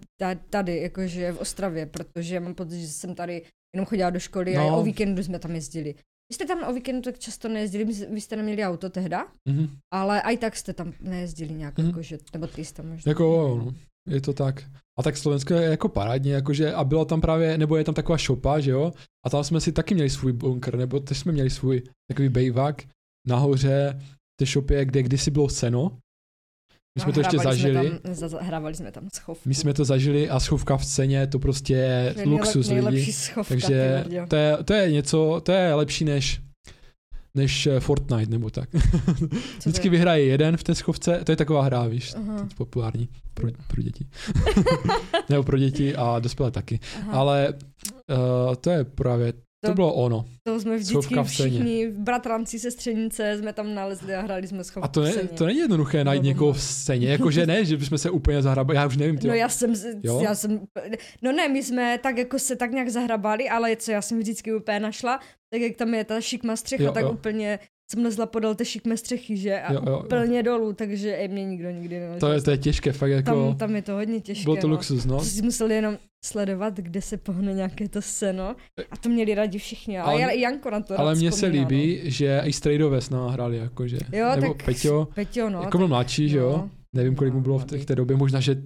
tady, 0.51 0.77
jakože 0.83 1.33
v 1.33 1.39
Ostravě, 1.41 1.87
protože 1.87 2.41
mám 2.41 2.55
pocit, 2.55 2.81
že 2.81 2.89
jsem 2.89 3.15
tady 3.15 3.43
jenom 3.75 3.87
chodila 3.87 4.11
do 4.11 4.19
školy 4.21 4.55
no. 4.55 4.61
a 4.71 4.77
o 4.77 4.83
víkendu 4.83 5.23
jsme 5.23 5.39
tam 5.39 5.55
jezdili. 5.55 5.95
Vy 6.31 6.35
jste 6.35 6.47
tam 6.47 6.69
o 6.69 6.73
víkendu 6.73 7.03
tak 7.03 7.19
často 7.19 7.49
nejezdili, 7.49 7.85
vy 8.11 8.21
jste 8.21 8.37
neměli 8.37 8.65
auto 8.65 8.91
tehda, 8.91 9.27
Mhm. 9.49 9.69
ale 9.95 10.21
i 10.21 10.37
tak 10.37 10.57
jste 10.57 10.73
tam 10.73 10.93
nejezdili 11.01 11.55
nějak, 11.55 11.79
Mhm. 11.79 11.87
jakože, 11.87 12.19
nebo 12.33 12.47
ty 12.47 12.65
jste 12.65 12.83
možná. 12.83 13.11
Jako, 13.11 13.57
no. 13.65 13.73
je 14.15 14.21
to 14.21 14.33
tak. 14.33 14.65
A 14.99 15.03
tak 15.03 15.17
Slovensko 15.17 15.55
je 15.55 15.71
jako 15.71 15.89
parádní, 15.89 16.31
jakože 16.31 16.73
a 16.73 16.85
bylo 16.85 17.05
tam 17.05 17.21
právě, 17.21 17.59
nebo 17.59 17.77
je 17.77 17.85
tam 17.85 17.95
taková 17.95 18.19
šopa, 18.19 18.61
že 18.61 18.71
jo, 18.71 18.93
a 19.27 19.31
tam 19.31 19.45
jsme 19.45 19.61
si 19.61 19.73
taky 19.73 19.95
měli 19.95 20.11
svůj 20.11 20.33
bunker, 20.33 20.77
nebo 20.77 21.01
teď 21.01 21.19
jsme 21.19 21.33
měli 21.33 21.51
svůj 21.51 21.83
takový 22.09 22.29
bejvak 22.29 22.83
nahoře 23.29 23.99
v 24.01 24.37
té 24.41 24.47
šopě, 24.47 24.85
kde 24.85 25.03
kdysi 25.03 25.31
bylo 25.31 25.49
seno. 25.49 25.99
My 26.99 27.03
jsme 27.03 27.11
A 27.11 27.15
to 27.15 27.21
ještě 27.21 27.37
hrávali 27.37 27.59
jsme 27.59 27.73
zažili. 27.73 27.99
Tam, 28.01 28.15
za, 28.15 28.43
hrávali 28.43 28.75
jsme 28.75 28.93
tam 28.93 29.09
schovku. 29.15 29.49
My 29.49 29.55
jsme 29.55 29.75
to 29.75 29.85
zažili 29.85 30.31
a 30.31 30.41
schovka 30.41 30.77
v 30.77 30.85
ceně, 30.85 31.27
to 31.27 31.39
prostě 31.39 31.75
je 31.75 32.15
To 32.15 32.29
luxus 32.31 32.69
nejlep, 32.69 32.95
lidí. 32.95 33.13
schovka, 33.13 33.49
Takže 33.49 34.05
to 34.29 34.37
je, 34.37 34.57
to 34.65 34.75
je 34.75 34.93
něco, 34.93 35.41
to 35.45 35.53
je 35.53 35.75
lepší 35.75 36.05
než 36.05 36.41
než 37.37 37.67
eh, 37.67 37.81
Fortnite 37.81 38.31
nebo 38.31 38.51
tak. 38.51 38.69
Vždycky 39.59 39.87
je? 39.87 39.91
vyhraje 39.91 40.25
jeden 40.25 40.57
v 40.57 40.65
té 40.65 40.75
schovce, 40.75 41.21
to 41.25 41.33
je 41.33 41.37
taková 41.37 41.63
hra, 41.63 41.87
víš, 41.87 42.15
Aha. 42.15 42.49
populární 42.57 43.09
pro, 43.35 43.49
pro 43.67 43.83
děti. 43.83 44.07
nebo 45.29 45.43
pro 45.43 45.59
děti 45.59 45.97
a 45.97 46.19
dospělé 46.19 46.51
taky. 46.51 46.81
Aha. 47.01 47.13
Ale 47.13 47.49
uh, 47.53 48.55
to 48.55 48.71
je 48.71 48.85
právě, 48.85 49.33
to 49.61 49.69
To- 49.69 49.75
bylo 49.75 49.95
ono. 49.95 50.25
To 50.43 50.61
jsme 50.61 50.77
vždycky 50.77 50.93
Schovka 50.93 51.23
v 51.23 51.27
všichni, 51.27 51.89
bratranci, 51.89 52.59
sestřenice, 52.59 53.39
jsme 53.39 53.53
tam 53.53 53.75
nalezli 53.75 54.15
a 54.15 54.21
hráli 54.21 54.47
jsme 54.49 54.65
schovku 54.65 54.85
A 54.85 54.89
to, 54.89 55.01
ne, 55.03 55.13
v 55.13 55.29
to 55.35 55.47
není 55.47 55.59
jednoduché 55.59 56.05
najít 56.05 56.23
No, 56.23 56.25
někoho 56.29 56.53
v 56.53 56.63
scéně, 56.63 57.09
jakože 57.09 57.47
ne, 57.47 57.65
že 57.65 57.77
bychom 57.77 57.99
se 57.99 58.11
úplně 58.11 58.43
zahrabali, 58.43 58.77
já 58.77 58.87
už 58.87 58.97
nevím, 58.97 59.19
tyjo. 59.19 59.31
No 59.33 59.37
já 59.39 59.49
jsem, 59.49 59.73
Jo? 60.03 60.21
já 60.25 60.35
jsem, 60.35 60.61
no 61.23 61.33
ne, 61.33 61.49
my 61.49 61.63
jsme 61.63 61.99
tak 62.03 62.19
jako 62.19 62.39
se 62.39 62.57
tak 62.57 62.71
nějak 62.71 62.89
zahrabali, 62.89 63.49
ale 63.49 63.77
co 63.77 63.91
já 63.91 64.03
jsem 64.03 64.19
vždycky 64.19 64.55
úplně 64.55 64.81
našla, 64.81 65.21
tak 65.51 65.61
jak 65.61 65.77
tam 65.77 65.95
je 65.95 66.05
ta 66.05 66.21
šikma 66.21 66.57
střecha, 66.57 66.85
Jo, 66.85 66.93
tak 66.93 67.03
jo. 67.03 67.11
úplně 67.13 67.59
jsem 67.93 68.05
lezla 68.05 68.27
podél 68.27 68.55
té 68.55 68.65
šikmé 68.65 68.97
střechy, 68.97 69.37
že? 69.37 69.61
A 69.61 69.73
Jo, 69.73 69.81
jo, 69.87 69.93
jo. 69.93 70.03
plně 70.03 70.43
dolů, 70.43 70.73
takže 70.73 71.17
ej, 71.17 71.29
mě 71.29 71.45
nikdo 71.45 71.71
nikdy 71.71 71.99
nenešel. 72.01 72.21
To 72.21 72.33
je, 72.33 72.43
to 72.43 72.51
je 72.51 72.59
těžké, 72.59 72.93
fakt 72.93 73.11
jako, 73.11 73.31
tam, 73.49 73.57
tam 73.57 73.77
je 73.77 73.83
to 73.83 73.93
hodně 73.93 74.21
těžké. 74.21 74.45
bylo 74.45 74.57
to 74.57 74.67
no. 74.69 74.75
luxus, 74.75 75.05
no. 75.05 75.21
Jsi 75.25 75.43
musel 75.43 75.71
jenom 75.71 75.99
sledovat, 76.25 76.77
kde 76.77 77.03
se 77.03 77.17
pohne 77.17 77.53
nějaké 77.55 77.89
to 77.89 78.03
seno. 78.03 78.57
A 78.91 78.97
to 78.97 79.09
měli 79.09 79.35
rádi 79.35 79.59
všichni. 79.59 79.99
Ale, 79.99 80.25
Ale- 80.25 80.37
Janko 80.37 80.71
na 80.71 80.81
to 80.81 81.01
Ale 81.01 81.15
mně 81.15 81.33
se 81.33 81.47
líbí, 81.47 82.01
že 82.05 82.41
i 82.45 82.53
strejdové 82.53 83.01
s 83.01 83.11
náma 83.11 83.31
hráli, 83.31 83.57
jakože. 83.57 83.99
No. 84.13 84.19
Jo, 84.19 84.29
Nebo 84.41 84.55
tak 84.55 84.65
Peťo, 84.65 85.09
Peťo, 85.15 85.51
no. 85.51 85.63
jako 85.63 85.79
byl 85.79 85.89
mladší, 85.89 86.29
že 86.29 86.39
jo? 86.39 86.51
no. 86.53 86.71
Nevím, 86.97 87.15
kolik 87.15 87.33
mu 87.33 87.39
No, 87.39 87.43
bylo 87.43 87.59
v 87.59 87.65
té, 87.65 87.79
té 87.79 87.95
době, 87.95 88.17
možná, 88.17 88.41
že 88.41 88.63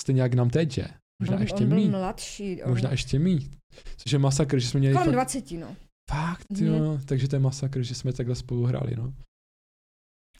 stejně 0.00 0.22
jak 0.22 0.34
nám 0.34 0.50
teď, 0.50 0.70
že? 0.70 0.84
Možná 1.22 1.36
on, 1.36 1.42
ještě 1.42 1.62
on 1.62 1.68
byl 1.68 1.78
míň. 1.78 1.90
mladší. 1.90 2.62
On... 2.62 2.70
Možná 2.70 2.90
ještě 2.90 3.18
míň. 3.18 3.48
Což 3.96 4.12
je 4.12 4.18
masakr, 4.18 4.58
že 4.58 4.68
jsme 4.68 4.80
měli 4.80 4.92
Kolem 4.94 5.04
fakt, 5.06 5.14
20, 5.14 5.50
no. 5.50 5.76
Fakt 6.10 6.50
Mhm. 6.50 6.66
jo, 6.66 6.98
takže 7.04 7.28
to 7.28 7.36
je 7.36 7.40
masakr, 7.40 7.82
že 7.82 7.94
jsme 7.94 8.12
takhle 8.12 8.34
spolu 8.34 8.64
hráli, 8.64 8.96
no. 8.96 9.12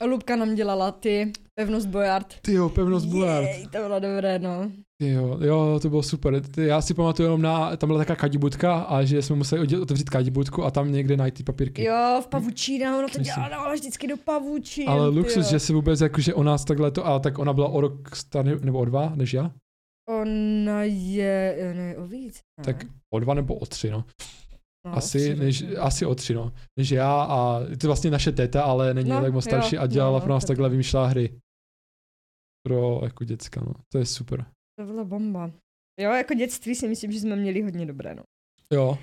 Lubka 0.07 0.37
nám 0.37 0.55
dělala 0.55 0.91
ty, 0.93 1.33
pevnost 1.55 1.89
Bojard. 1.89 2.35
Ty 2.43 2.53
jo, 2.53 2.69
pevnost. 2.69 3.07
Jej, 3.07 3.67
to 3.73 3.79
bylo 3.79 4.01
dobré, 4.01 4.39
no. 4.39 4.71
Ty 5.01 5.09
jo, 5.11 5.39
jo, 5.45 5.79
to 5.83 5.89
bylo 5.91 6.03
super. 6.03 6.43
Ty, 6.43 6.67
já 6.67 6.81
si 6.83 6.95
pamatuju 6.95 7.27
jenom 7.27 7.43
na, 7.43 7.77
tam 7.77 7.89
byla 7.89 7.99
taková 7.99 8.17
kadibudka 8.17 8.75
a 8.81 9.05
že 9.05 9.23
jsme 9.23 9.37
museli 9.37 9.79
otevřít 9.81 10.11
kadibudku 10.11 10.65
a 10.65 10.71
tam 10.71 10.93
někde 10.93 11.17
najít 11.17 11.35
ty 11.35 11.43
papírky. 11.43 11.85
Jo, 11.85 12.21
v 12.25 12.27
pavučína, 12.27 12.99
ono 12.99 13.09
to 13.09 13.19
Myslím. 13.19 13.45
dělala 13.47 13.75
vždycky 13.75 14.07
do 14.07 14.17
pavučín. 14.17 14.89
Ale 14.89 15.09
luxus, 15.09 15.37
jo. 15.47 15.51
že 15.51 15.59
si 15.59 15.73
vůbec 15.73 16.01
jako, 16.01 16.21
že 16.21 16.35
o 16.35 16.43
nás 16.43 16.65
takhle 16.65 16.91
to, 16.91 17.07
a 17.07 17.19
tak 17.19 17.39
ona 17.39 17.53
byla 17.53 17.69
o 17.69 17.81
rok 17.81 18.17
starý, 18.17 18.51
nebo 18.63 18.79
o 18.79 18.85
dva, 18.85 19.13
než 19.15 19.35
já? 19.35 19.53
Ona 20.09 20.83
je, 20.85 21.73
ne, 21.77 21.97
o 21.97 22.07
víc. 22.07 22.41
Ne? 22.59 22.65
Tak 22.65 22.87
o 23.15 23.21
dva 23.21 23.35
nebo 23.35 23.55
o 23.55 23.67
tři, 23.67 23.91
no. 23.91 24.05
No, 24.87 24.97
asi, 24.97 25.19
tři 25.19 25.37
než, 25.37 25.65
asi 25.79 26.07
o 26.07 26.15
tři, 26.15 26.35
no. 26.35 26.53
Než 26.79 26.91
já 26.91 27.23
a 27.23 27.61
je 27.71 27.77
to 27.77 27.87
vlastně 27.87 28.11
naše 28.11 28.33
teta, 28.33 28.63
ale 28.63 28.95
není 28.95 29.11
No, 29.11 29.21
tak 29.21 29.33
moc 29.33 29.45
starší 29.45 29.79
a 29.79 29.87
dělala 29.87 30.19
no, 30.19 30.25
pro 30.25 30.33
nás 30.33 30.43
teta. 30.43 30.51
takhle, 30.51 30.69
vymýšlela 30.69 31.07
hry. 31.07 31.39
Pro 32.67 33.01
jako 33.05 33.25
děcka, 33.25 33.61
no. 33.61 33.73
To 33.93 33.99
je 33.99 34.07
super. 34.07 34.45
To 34.81 34.87
byla 34.87 35.05
bomba. 35.05 35.51
Jo, 36.01 36.11
jako 36.11 36.35
dětství 36.35 36.75
si 36.75 36.89
myslím, 36.89 37.13
že 37.13 37.21
jsme 37.21 37.37
měli 37.37 37.63
hodně 37.63 37.87
dobré, 37.87 38.15
no. 38.15 38.23
Jo. 38.73 38.99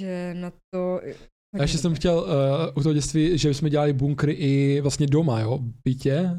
Že 0.00 0.34
na 0.34 0.50
to... 0.74 1.00
A 1.58 1.62
ještě 1.62 1.78
jsem 1.78 1.94
chtěl 1.94 2.14
uh, 2.18 2.26
u 2.76 2.82
toho 2.82 2.92
dětství, 2.92 3.38
že 3.38 3.54
jsme 3.54 3.70
dělali 3.70 3.92
bunkry 3.92 4.32
i 4.32 4.80
vlastně 4.80 5.06
doma, 5.06 5.40
jo, 5.40 5.58
v 5.58 5.72
bytě, 5.84 6.30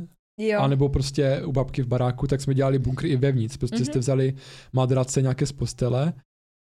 Jo, 0.41 0.59
A 0.59 0.67
nebo 0.67 0.89
prostě 0.89 1.41
u 1.45 1.51
babky 1.51 1.81
v 1.81 1.87
baráku, 1.87 2.27
tak 2.27 2.41
jsme 2.41 2.53
dělali 2.53 2.79
bunkry 2.79 3.09
i 3.09 3.15
vevnitř. 3.15 3.57
Prostě 3.57 3.75
Mhm. 3.75 3.85
jste 3.85 3.99
vzali 3.99 4.33
madrace 4.73 5.21
nějaké 5.21 5.45
z 5.45 5.51
postele 5.51 6.13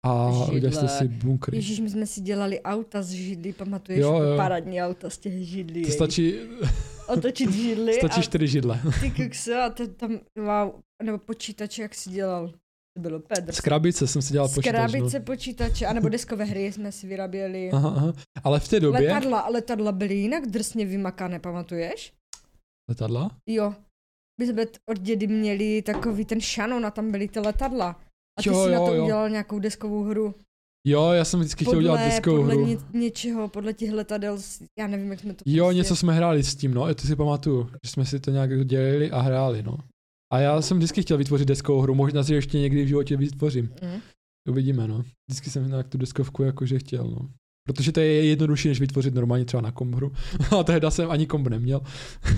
a 0.05 0.31
Židle. 0.33 0.55
udělali 0.57 0.77
jste 0.77 0.89
si 0.89 1.09
bunkry. 1.09 1.57
Ježíš, 1.57 1.81
my 1.81 1.91
jsme 1.91 2.07
si 2.07 2.21
dělali 2.21 2.61
auta 2.63 3.03
z 3.03 3.11
židlí, 3.11 3.53
pamatuješ? 3.53 4.01
Jo, 4.01 4.23
Jo. 4.23 4.37
Parádní 4.37 4.83
auta 4.83 5.11
z 5.11 5.19
těch 5.19 5.47
židlí. 5.49 5.85
To 5.85 5.91
stačí, 5.91 6.35
Otočit 7.09 7.53
židli 7.53 7.95
stačí 7.99 8.19
a 8.21 8.23
čtyři 8.23 8.49
židle. 8.49 8.81
ty 9.01 9.11
kukse 9.11 9.55
a 9.63 9.71
to 9.71 9.89
tam, 9.89 10.21
wow, 10.39 10.73
nebo 11.03 11.19
počítače, 11.19 11.83
jak 11.83 11.95
jsi 11.95 12.11
dělal. 12.11 12.49
To 12.97 13.01
bylo 13.03 13.21
Pedr. 13.21 13.53
Z 13.53 13.61
krabice 13.61 14.07
jsem 14.07 14.23
si 14.23 14.33
dělal 14.33 14.49
Z 14.49 14.55
počítač. 14.55 14.75
krabice 14.75 15.19
No. 15.19 15.25
počítače, 15.25 15.87
anebo 15.87 16.09
deskové 16.09 16.45
hry 16.45 16.73
jsme 16.73 16.93
si 16.93 17.07
vyráběli. 17.07 17.71
Aha, 17.73 17.89
aha. 17.97 18.13
Ale 18.45 18.61
v 18.61 18.69
té 18.69 18.81
době... 18.81 19.01
Letadla, 19.01 19.49
letadla 19.49 19.93
byly 19.93 20.15
jinak 20.15 20.47
drsně 20.47 20.87
vymakané, 20.87 21.39
pamatuješ? 21.41 22.13
Letadla? 22.91 23.31
Jo. 23.49 23.75
My 24.41 24.47
jsme 24.47 24.63
od 24.91 24.99
dědy 24.99 25.27
měli 25.27 25.83
takový 25.83 26.25
ten 26.25 26.41
šanon 26.41 26.87
a 26.87 26.91
tam 26.91 27.11
byly 27.11 27.29
ty 27.29 27.41
letadla. 27.41 28.01
A 28.39 28.43
ty 28.43 28.49
Jo, 28.49 28.65
si 28.65 28.71
na 28.71 28.77
jo, 28.77 28.87
to 28.87 28.95
jo. 28.95 29.03
udělal 29.05 29.31
nějakou 29.31 29.59
deskovou 29.59 30.03
hru. 30.05 30.35
Jo, 30.87 31.11
já 31.13 31.25
jsem 31.25 31.41
vždycky 31.41 31.65
chtěl 31.65 31.79
udělat 31.79 32.05
diskovou 32.05 32.37
podle 32.39 32.55
hru. 32.55 32.67
ně, 32.67 32.77
něčeho, 32.93 33.49
podle 33.49 33.73
těch 33.73 33.93
letadel, 33.93 34.39
já 34.79 34.87
nevím, 34.87 35.11
jak 35.11 35.21
jsme 35.21 35.35
to 35.35 35.43
Jo, 35.47 35.65
prostě- 35.65 35.77
něco 35.77 35.97
jsme 35.97 36.13
hráli 36.15 36.43
s 36.43 36.55
tím, 36.55 36.75
no, 36.75 36.95
to 36.95 37.07
si 37.07 37.17
pamatuju, 37.17 37.71
že 37.85 37.91
jsme 37.91 38.05
si 38.07 38.21
to 38.21 38.31
nějak 38.31 38.67
dělili 38.67 39.11
a 39.11 39.21
hráli, 39.21 39.63
no. 39.63 39.77
A 40.33 40.39
já 40.39 40.63
jsem 40.63 40.77
vždycky 40.77 41.03
chtěl 41.03 41.17
vytvořit 41.19 41.49
deskovou 41.49 41.81
hru, 41.81 41.95
možná 41.95 42.25
si 42.25 42.35
ještě 42.35 42.59
někdy 42.59 42.85
v 42.85 42.89
životě 42.89 43.17
vytvořím. 43.17 43.65
Mm. 43.83 44.01
Uvidíme, 44.49 44.89
no. 44.89 45.05
Vždycky 45.31 45.51
jsem 45.51 45.69
nějak 45.69 45.89
tu 45.89 45.99
deskovku 45.99 46.43
jakože 46.43 46.79
chtěl, 46.79 47.05
no. 47.05 47.29
Protože 47.67 47.93
to 47.93 48.01
je 48.01 48.25
jednodušší, 48.25 48.69
než 48.69 48.81
vytvořit 48.81 49.15
normálně 49.15 49.45
třeba 49.45 49.61
na 49.61 49.73
komp 49.73 49.95
hru. 49.95 50.13
A 50.61 50.63
tehdy 50.65 50.91
jsem 50.91 51.11
ani 51.11 51.27
komp 51.27 51.49
neměl. 51.49 51.81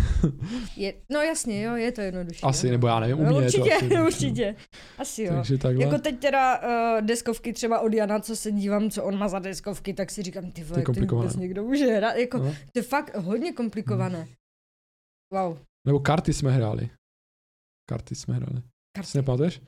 Je, 0.77 0.95
no 1.13 1.21
jasně, 1.21 1.63
jo, 1.63 1.75
je 1.77 1.93
to 1.93 2.01
jednodušší. 2.01 2.43
asi, 2.43 2.67
jo. 2.67 2.73
nebo 2.73 2.87
já 2.87 3.01
nevím, 3.01 3.21
u 3.21 3.25
No, 3.25 3.31
mě 3.31 3.47
je 3.47 3.53
to 3.53 3.59
určitě, 3.59 3.75
asi 3.75 4.01
určitě. 4.07 4.57
Asi 4.99 5.23
jo. 5.23 5.33
Takže 5.35 5.59
takhle. 5.59 5.85
Jako 5.85 5.99
teď 5.99 6.19
teda 6.19 6.59
uh, 6.99 7.07
deskovky 7.07 7.53
třeba 7.53 7.81
od 7.81 7.93
Jana, 7.95 8.21
co 8.21 8.37
se 8.37 8.53
dívám, 8.53 8.91
co 8.91 9.05
on 9.05 9.19
má 9.19 9.29
za 9.29 9.39
deskovky, 9.39 9.95
tak 9.95 10.11
si 10.11 10.23
říkám, 10.23 10.51
ty 10.51 10.65
vole, 10.65 10.81
to 10.83 10.87
komplikované. 10.87 11.29
vůbec 11.29 11.41
někdo 11.41 11.63
může 11.65 11.87
hrát. 11.87 12.13
Jako, 12.17 12.39
no. 12.39 12.55
to 12.73 12.79
je 12.79 12.83
fakt 12.83 13.17
hodně 13.17 13.53
komplikované. 13.53 14.29
Wow. 15.35 15.59
Nebo 15.87 16.01
karty 16.01 16.33
jsme 16.33 16.51
hráli. 16.53 16.91
Karty 17.89 18.15
jsme 18.15 18.35
hráli. 18.35 18.63
Karty, 18.97 19.11
Si 19.11 19.19
nepamatuješ? 19.19 19.61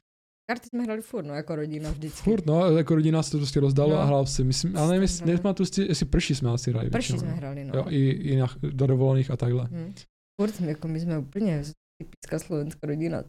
Karty 0.51 0.69
jsme 0.69 0.83
hrali 0.83 1.03
furt, 1.03 1.25
no, 1.25 1.35
jako 1.35 1.57
rodina 1.57 1.91
vždycky. 1.91 2.23
Furt, 2.23 2.47
no, 2.47 2.77
jako 2.77 2.95
rodina 2.95 3.23
se 3.23 3.31
to 3.31 3.39
prostě 3.39 3.61
rozdalo 3.61 3.91
No. 3.91 3.97
a 3.99 4.05
hrál 4.05 4.27
si. 4.27 4.45
Myslím, 4.45 4.77
ale 4.77 4.87
nevím, 4.89 5.03
jestli- 5.03 5.23
hráli. 5.25 5.33
nepamatuju 5.37 5.67
si, 5.67 5.83
jestli 5.83 6.07
prší 6.07 6.35
jsme 6.35 6.51
asi 6.51 6.71
hráli. 6.71 6.91
Prší 6.91 7.13
většinou, 7.13 7.19
jsme 7.19 7.29
no. 7.31 7.37
hrali, 7.37 7.65
no. 7.65 7.73
Jo, 7.75 7.85
i, 7.89 8.09
i 8.09 8.37
na, 8.37 8.47
do 8.63 8.87
dovolených 8.87 9.31
a 9.31 9.37
takhle. 9.37 9.69
Hm. 9.71 9.95
Furt, 10.41 10.61
jako 10.61 10.89
my 10.89 11.01
jsme 11.01 11.19
úplně 11.19 11.63
typická 12.03 12.39
slovenská 12.39 12.87
rodina. 12.87 13.23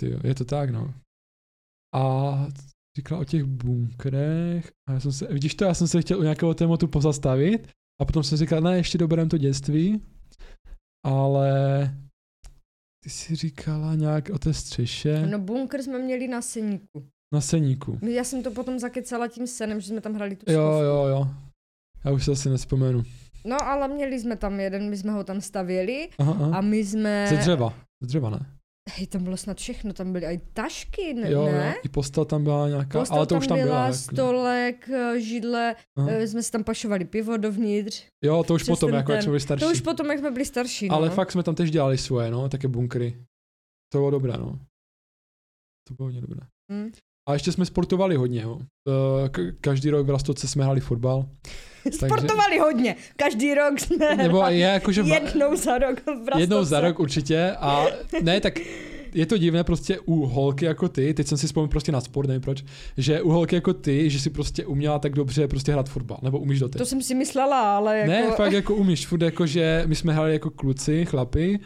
Ty 0.00 0.10
jo, 0.10 0.20
je 0.24 0.34
to 0.34 0.44
tak, 0.44 0.70
no. 0.70 0.94
A 1.94 2.46
říkala 2.98 3.20
o 3.20 3.24
těch 3.24 3.44
bunkrech. 3.44 4.72
A 4.88 4.92
já 4.92 5.00
jsem 5.00 5.12
se, 5.12 5.26
vidíš 5.32 5.54
to, 5.54 5.64
já 5.64 5.74
jsem 5.74 5.88
se 5.88 6.00
chtěl 6.00 6.18
u 6.18 6.22
nějakého 6.22 6.54
tématu 6.54 6.88
pozastavit 6.88 7.68
a 8.00 8.04
potom 8.04 8.22
jsem 8.22 8.38
říkal, 8.38 8.60
ne, 8.60 8.76
ještě 8.76 8.98
doberem 8.98 9.28
to 9.28 9.38
dětství, 9.38 10.02
ale 11.06 11.50
ty 13.04 13.10
jsi 13.10 13.34
říkala 13.36 13.94
nějak 13.94 14.30
o 14.34 14.38
té 14.38 14.54
střeše 14.54 15.26
No 15.26 15.38
bunkr 15.38 15.82
jsme 15.82 15.98
měli 15.98 16.28
na 16.28 16.42
seníku. 16.42 17.04
na 17.34 17.40
seníku. 17.40 17.98
Já 18.02 18.24
jsem 18.24 18.42
to 18.42 18.50
potom 18.50 18.78
zakecala 18.78 19.28
tím 19.28 19.46
senem, 19.46 19.80
že 19.80 19.88
jsme 19.88 20.00
tam 20.00 20.14
hrali 20.14 20.36
tu 20.36 20.52
Jo, 20.52 20.60
stovku. 20.60 20.82
jo, 20.84 21.04
jo. 21.06 21.28
Já 22.04 22.10
už 22.12 22.24
se 22.24 22.32
asi 22.32 22.50
nespomenu. 22.50 23.02
No 23.44 23.56
ale 23.62 23.88
měli 23.88 24.20
jsme 24.20 24.36
tam 24.36 24.60
jeden, 24.60 24.90
my 24.90 24.96
jsme 24.96 25.12
ho 25.12 25.24
tam 25.24 25.40
stavěli 25.40 26.08
Aha, 26.18 26.32
aha. 26.40 26.58
a 26.58 26.60
my 26.60 26.76
jsme... 26.78 27.26
Ze 27.30 27.36
dřeva. 27.36 27.74
Ze 28.00 28.06
dřeva, 28.06 28.30
ne? 28.30 28.46
Hej, 28.96 29.06
tam 29.06 29.24
bylo 29.24 29.36
snad 29.36 29.56
všechno, 29.56 29.92
tam 29.92 30.12
byly 30.12 30.26
i 30.26 30.38
tašky, 30.52 31.14
ne? 31.14 31.30
Jo, 31.30 31.42
jo. 31.46 31.72
I 31.84 31.88
postel 31.88 32.24
tam 32.24 32.44
byla 32.44 32.68
nějaká, 32.68 32.98
Postel 32.98 33.16
ale 33.16 33.26
to 33.26 33.34
už 33.38 33.46
tam 33.46 33.56
byla, 33.58 33.66
byla. 33.66 33.84
jako- 33.84 33.96
stolek, 33.98 34.88
eh, 34.88 35.20
židle, 35.20 35.76
Aha. 35.98 36.08
eh, 36.10 36.26
jsme 36.28 36.42
si 36.42 36.50
tam 36.50 36.64
pašovali 36.64 37.04
pivo 37.04 37.36
dovnitř. 37.36 38.04
Jo, 38.24 38.44
to 38.46 38.54
už 38.54 38.62
přes 38.62 38.68
potom, 38.74 38.90
ten 38.90 38.96
jako 38.96 39.12
jak 39.12 39.22
jsme 39.22 39.30
byli 39.30 39.40
starší. 39.40 39.64
To 39.64 39.70
už 39.72 39.80
potom, 39.80 40.06
jak 40.10 40.18
jsme 40.18 40.30
byli 40.30 40.44
starší, 40.44 40.88
no. 40.88 40.94
Ale 40.94 41.10
fakt 41.10 41.32
jsme 41.32 41.42
tam 41.42 41.54
tež 41.54 41.70
dělali 41.70 41.98
svoje, 41.98 42.30
no, 42.30 42.48
také 42.48 42.68
bunkry. 42.68 43.24
To 43.92 43.98
bylo 43.98 44.10
dobré, 44.10 44.32
no. 44.32 44.58
To 45.88 45.94
bylo 45.94 46.06
hodně 46.06 46.20
dobré. 46.20 46.40
Hm. 46.72 46.90
A 47.28 47.32
ještě 47.32 47.52
jsme 47.52 47.66
sportovali 47.66 48.16
hodně, 48.16 48.42
jo. 48.42 48.60
Eh, 48.88 49.52
každý 49.60 49.90
rok 49.90 50.06
v 50.06 50.10
Rastocce 50.10 50.48
jsme 50.48 50.64
hráli 50.64 50.80
fotbal. 50.80 51.28
Sportovali 51.94 52.58
hodně, 52.58 52.96
každý 53.16 53.54
rok 53.54 53.80
jsme 53.80 54.16
Nebo 54.16 54.44
je 54.46 54.58
jako, 54.66 54.92
že 54.92 55.02
v- 55.02 55.06
jednou 55.06 55.56
za 55.56 55.78
rok 55.78 56.00
v 56.06 56.38
jednou 56.38 56.64
za 56.64 56.80
rok 56.80 57.00
určitě. 57.00 57.52
A 57.60 57.84
ne, 58.22 58.40
tak 58.40 58.58
je 59.14 59.26
to 59.26 59.38
divné 59.38 59.64
prostě 59.64 59.98
u 60.00 60.26
holky 60.26 60.64
jako 60.64 60.88
ty, 60.88 61.14
teď 61.14 61.26
jsem 61.26 61.38
si 61.38 61.46
vzpomněl 61.46 61.68
prostě 61.68 61.92
na 61.92 62.00
sport, 62.00 62.26
nevím 62.26 62.40
proč, 62.42 62.64
že 62.96 63.22
u 63.22 63.30
holky 63.30 63.54
jako 63.54 63.72
ty, 63.74 64.10
že 64.10 64.20
si 64.20 64.30
prostě 64.30 64.66
uměla 64.66 64.98
tak 64.98 65.12
dobře 65.12 65.48
prostě 65.48 65.72
hrát 65.72 65.88
fotbal, 65.88 66.18
nebo 66.22 66.38
umíš 66.38 66.58
doteď. 66.58 66.78
To 66.78 66.86
jsem 66.86 67.02
si 67.02 67.14
myslela, 67.14 67.76
ale 67.76 67.98
jako... 67.98 68.10
Ne, 68.10 68.30
fakt 68.36 68.52
jako 68.52 68.74
umíš, 68.74 69.06
furt 69.06 69.22
jako, 69.22 69.46
že 69.46 69.82
my 69.86 69.94
jsme 69.94 70.12
hráli 70.12 70.32
jako 70.32 70.50
kluci, 70.50 71.04
chlapi, 71.04 71.58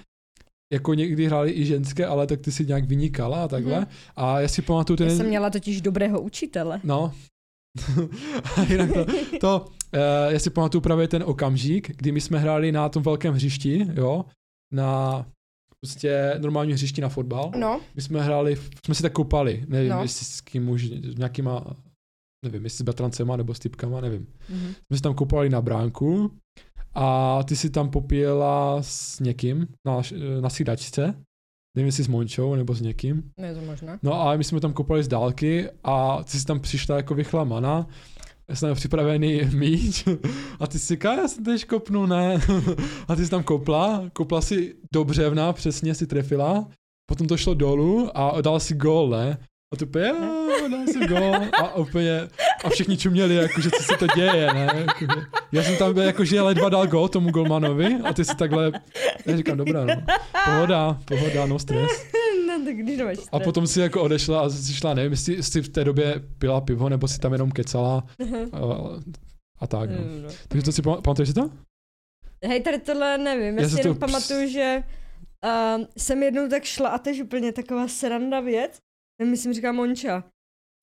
jako 0.73 0.95
někdy 0.95 1.27
hráli 1.27 1.53
i 1.53 1.65
ženské, 1.65 2.07
ale 2.07 2.27
tak 2.27 2.41
ty 2.41 2.53
si 2.53 2.67
nějak 2.67 2.85
vynikala 2.85 3.45
a 3.45 3.49
takhle. 3.49 3.77
Mhm. 3.77 3.87
A 4.17 4.41
já 4.41 4.49
si 4.49 4.63
pamatuju 4.63 4.97
ten... 4.97 5.09
Já 5.09 5.17
jsem 5.17 5.27
měla 5.27 5.51
totiž 5.51 5.81
dobrého 5.81 6.21
učitele. 6.21 6.81
No. 6.85 7.13
a 8.57 8.63
jinak 8.63 8.91
to, 8.93 9.05
to 9.41 9.65
uh, 9.67 10.33
já 10.33 10.39
si 10.39 10.51
pamatuju 10.51 10.81
právě 10.81 11.09
ten 11.09 11.23
okamžik, 11.27 11.97
kdy 11.97 12.13
my 12.13 12.21
jsme 12.21 12.39
hráli 12.39 12.73
na 12.73 12.89
tom 12.89 13.03
velkém 13.03 13.35
hřišti, 13.35 13.87
jo, 13.95 14.25
na 14.75 15.27
prostě 15.81 16.35
normální 16.39 16.73
hřišti 16.73 17.01
na 17.01 17.09
fotbal. 17.09 17.53
No, 17.57 17.81
My 17.95 18.03
jsme 18.03 18.23
hráli, 18.23 18.57
jsme 18.85 18.95
si 18.95 19.03
tak 19.03 19.13
koupali, 19.13 19.65
nevím, 19.69 19.91
No. 19.91 20.03
jestli 20.03 20.27
s 20.27 20.41
kým 20.41 20.69
už, 20.69 20.85
s 20.85 21.17
nějakýma, 21.17 21.65
nevím, 22.45 22.65
jestli 22.65 22.79
s 22.79 22.83
bratrancema 22.83 23.37
nebo 23.37 23.55
s 23.55 23.59
typkama, 23.59 24.01
nevím. 24.01 24.27
mhm. 24.49 24.75
jsme 24.87 24.97
si 24.97 25.03
tam 25.03 25.15
koupali 25.15 25.51
na 25.51 25.61
bránku 25.61 26.31
a 26.95 27.39
ty 27.43 27.57
si 27.57 27.71
tam 27.71 27.91
popíjela 27.91 28.83
s 28.83 29.21
někým 29.21 29.67
na, 29.87 30.03
na 30.41 30.51
sídačce, 30.51 31.15
nevím 31.77 31.87
jestli 31.87 32.05
s 32.05 32.09
Mončou 32.09 32.55
nebo 32.55 32.75
s 32.75 32.81
někým. 32.81 33.23
je 33.43 33.55
to 33.55 33.61
možné. 33.61 33.99
No 34.03 34.23
a 34.23 34.37
my 34.37 34.45
jsme 34.45 34.61
tam 34.61 34.73
kopali 34.73 35.05
z 35.05 35.09
dálky 35.09 35.69
a 35.85 36.25
ty 36.25 36.39
si 36.39 36.45
tam 36.45 36.61
přišla 36.61 36.97
jako 36.97 37.15
vychlamaná, 37.15 37.87
já 38.49 38.57
jsem 38.57 38.75
připravený 38.75 39.41
míč 39.55 40.05
a 40.61 40.67
ty 40.67 40.79
si 40.79 40.95
říká, 40.95 41.15
já 41.15 41.29
jsem 41.29 41.45
teď 41.45 41.67
kopnu, 41.67 42.07
ne. 42.07 42.41
A 43.09 43.17
ty 43.17 43.25
jsi 43.25 43.31
tam 43.31 43.43
kopla, 43.43 44.05
kopla 44.13 44.41
si 44.41 44.75
do 44.95 45.05
břevna, 45.05 45.53
přesně 45.53 45.95
si 45.95 46.07
trefila, 46.07 46.69
potom 47.11 47.27
to 47.27 47.37
šlo 47.37 47.55
dolů 47.55 48.11
a 48.19 48.41
dal 48.41 48.61
si 48.61 48.75
gól, 48.75 49.11
ne. 49.11 49.39
A 49.73 49.77
to 49.77 49.85
úplně, 49.85 50.07
jo, 50.09 50.69
dal 50.71 50.87
jsem 50.87 51.07
gol. 51.07 51.35
A 51.59 51.75
úplně, 51.77 52.29
a 52.65 52.69
všichni 52.71 52.97
čuměli, 52.97 53.35
jakože 53.35 53.71
co 53.71 53.83
se 53.83 53.97
to 53.99 54.07
děje, 54.07 54.55
ne? 54.55 54.69
Jakože, 54.87 55.27
já 55.53 55.63
jsem 55.63 55.77
tam 55.77 55.95
byl, 55.95 56.03
jakože 56.03 56.41
ledva 56.41 56.69
dal 56.69 56.87
gol 56.87 57.09
tomu 57.09 57.31
golmanovi 57.31 57.97
a 58.05 58.13
ty 58.13 58.25
si 58.25 58.37
takhle, 58.37 58.73
já 59.27 59.37
říkám, 59.37 59.57
dobrá, 59.57 59.85
no. 59.85 59.95
Pohoda, 60.45 60.99
pohoda, 61.05 61.47
no 61.47 61.59
stres. 61.59 61.91
No 62.47 62.65
tak 62.65 62.77
když 62.77 63.01
máš 63.01 63.19
A 63.33 63.39
potom 63.41 63.67
si 63.67 63.81
jako 63.81 64.03
odešla 64.03 64.41
a 64.41 64.49
si 64.49 64.75
šla, 64.75 64.95
nevím, 64.95 65.13
jestli, 65.13 65.35
jestli 65.35 65.63
v 65.63 65.69
té 65.69 65.85
době 65.85 66.23
pila 66.39 66.61
pivo, 66.61 66.89
nebo 66.89 67.09
si 67.09 67.19
tam 67.19 67.33
jenom 67.33 67.51
kecala 67.51 68.05
a, 68.53 68.59
a 69.61 69.67
tak, 69.67 69.91
no. 69.91 69.97
Mm, 69.97 70.23
no. 70.23 70.29
Takže 70.49 70.65
to 70.65 70.73
si 70.73 70.83
pam- 70.83 71.01
pamatuješ 71.03 71.29
si 71.29 71.35
to? 71.35 71.51
Hej, 72.45 72.61
tady 72.61 72.79
tohle 72.79 73.19
nevím, 73.19 73.57
já, 73.57 73.63
Já 73.63 73.69
si 73.69 73.75
to 73.75 73.81
jenom 73.81 73.99
pamatuju, 73.99 74.49
že 74.49 74.83
uh, 75.45 75.85
jsem 75.99 76.23
jednou 76.23 76.49
tak 76.49 76.65
šla 76.65 76.89
a 76.89 76.99
tež 76.99 77.21
úplně 77.21 77.53
taková 77.53 77.89
sranda 77.89 78.41
věc, 78.41 78.79
myslím, 79.25 79.53
říká 79.53 79.73
Monča, 79.73 80.25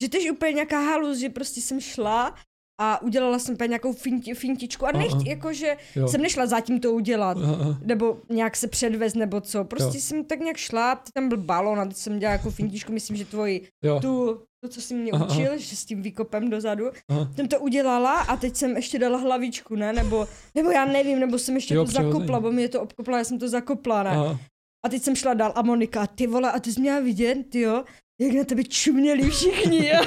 že 0.02 0.08
tež 0.08 0.30
úplně 0.30 0.52
nějaká 0.52 0.80
halus, 0.80 1.18
že 1.18 1.28
prostě 1.28 1.60
jsem 1.60 1.80
šla 1.80 2.34
a 2.82 3.02
udělala 3.02 3.38
jsem 3.38 3.54
úplně 3.54 3.68
nějakou 3.68 3.92
finti, 3.92 4.34
fintičku 4.34 4.86
a 4.86 4.92
nechť, 4.92 5.16
jakože 5.26 5.76
Jo. 5.96 6.08
jsem 6.08 6.22
nešla 6.22 6.46
zatím 6.46 6.80
to 6.80 6.92
udělat, 6.92 7.36
Aha, 7.42 7.78
nebo 7.82 8.20
nějak 8.28 8.56
se 8.56 8.68
předvez, 8.68 9.14
nebo 9.14 9.40
co, 9.40 9.64
prostě 9.64 9.96
Jo. 9.96 10.00
jsem 10.00 10.24
tak 10.24 10.40
nějak 10.40 10.56
šla, 10.56 11.02
tam 11.14 11.28
byl 11.28 11.38
balon 11.38 11.80
a 11.80 11.84
teď 11.86 11.96
jsem 11.96 12.18
dělala 12.18 12.36
jako 12.36 12.50
fintičku, 12.50 12.92
myslím, 12.92 13.16
že 13.16 13.24
tvoji, 13.24 13.68
Jo, 13.84 14.00
tu, 14.00 14.42
to, 14.64 14.68
co 14.68 14.80
jsi 14.80 14.94
mě 14.94 15.12
Aha, 15.12 15.26
učil, 15.26 15.58
že 15.58 15.76
s 15.76 15.84
tím 15.84 16.02
výkopem 16.02 16.50
dozadu, 16.50 16.84
aha. 17.08 17.32
jsem 17.36 17.48
to 17.48 17.60
udělala 17.60 18.20
a 18.20 18.36
teď 18.36 18.56
jsem 18.56 18.76
ještě 18.76 18.98
dala 18.98 19.18
hlavičku, 19.18 19.76
ne? 19.76 19.92
Nebo, 19.92 20.28
nebo 20.54 20.70
já 20.70 20.84
nevím, 20.84 21.20
nebo 21.20 21.38
jsem 21.38 21.54
ještě 21.54 21.74
Jo, 21.74 21.84
to 21.84 21.90
zakopla, 21.90 22.40
bo 22.40 22.52
mě 22.52 22.68
to 22.68 22.80
obkopla, 22.82 23.18
já 23.18 23.24
jsem 23.24 23.38
to 23.38 23.48
zakopla, 23.48 24.02
ne? 24.02 24.10
aha. 24.10 24.38
A 24.86 24.88
teď 24.88 25.02
jsem 25.02 25.16
šla 25.16 25.34
dál 25.34 25.52
a 25.54 25.62
Monika, 25.62 26.06
ty 26.06 26.26
vole, 26.26 26.52
a 26.52 26.60
ty 26.60 26.72
jsi 26.72 26.80
měla 26.80 27.00
vidět, 27.00 27.38
ty 27.50 27.60
jo, 27.60 27.84
jak 28.20 28.32
na 28.32 28.44
tebe 28.44 28.64
čuměli 28.64 29.30
všichni, 29.30 29.88
jo, 29.92 30.00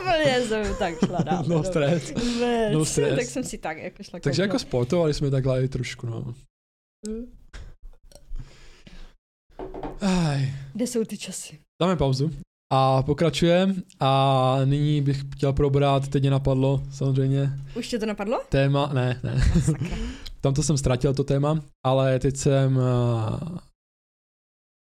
úplně 0.00 0.40
jsem 0.48 0.76
tak 0.78 0.94
šla 1.06 1.22
dál. 1.22 1.44
No 1.46 1.64
stres. 1.64 2.12
No 2.72 2.84
stres. 2.84 3.14
Tak 3.18 3.24
jsem 3.26 3.44
si 3.44 3.58
tak 3.58 3.78
jako 3.78 4.02
šla 4.02 4.20
Takže 4.20 4.42
jako 4.42 4.58
sportovali 4.58 5.14
jsme 5.14 5.30
takhle 5.30 5.64
i 5.64 5.68
trošku, 5.68 6.06
no. 6.06 6.34
Aj. 10.00 10.52
Kde 10.74 10.86
jsou 10.86 11.04
ty 11.04 11.18
časy? 11.18 11.58
Dáme 11.82 11.96
pauzu. 11.96 12.30
A 12.72 13.02
pokračujeme 13.02 13.74
a 14.00 14.58
nyní 14.64 15.02
bych 15.02 15.22
chtěl 15.36 15.52
probrat, 15.52 16.08
teď 16.08 16.22
mě 16.22 16.30
napadlo 16.30 16.82
samozřejmě 16.90 17.50
Už 17.76 17.88
tě 17.88 17.98
to 17.98 18.06
napadlo? 18.06 18.40
téma, 18.48 18.90
ne, 18.94 19.20
ne, 19.22 19.40
tam 20.40 20.54
to 20.54 20.62
jsem 20.62 20.76
ztratil 20.78 21.14
to 21.14 21.24
téma, 21.24 21.60
ale 21.86 22.18
teď 22.18 22.36
jsem, 22.36 22.78
eh, 22.80 23.58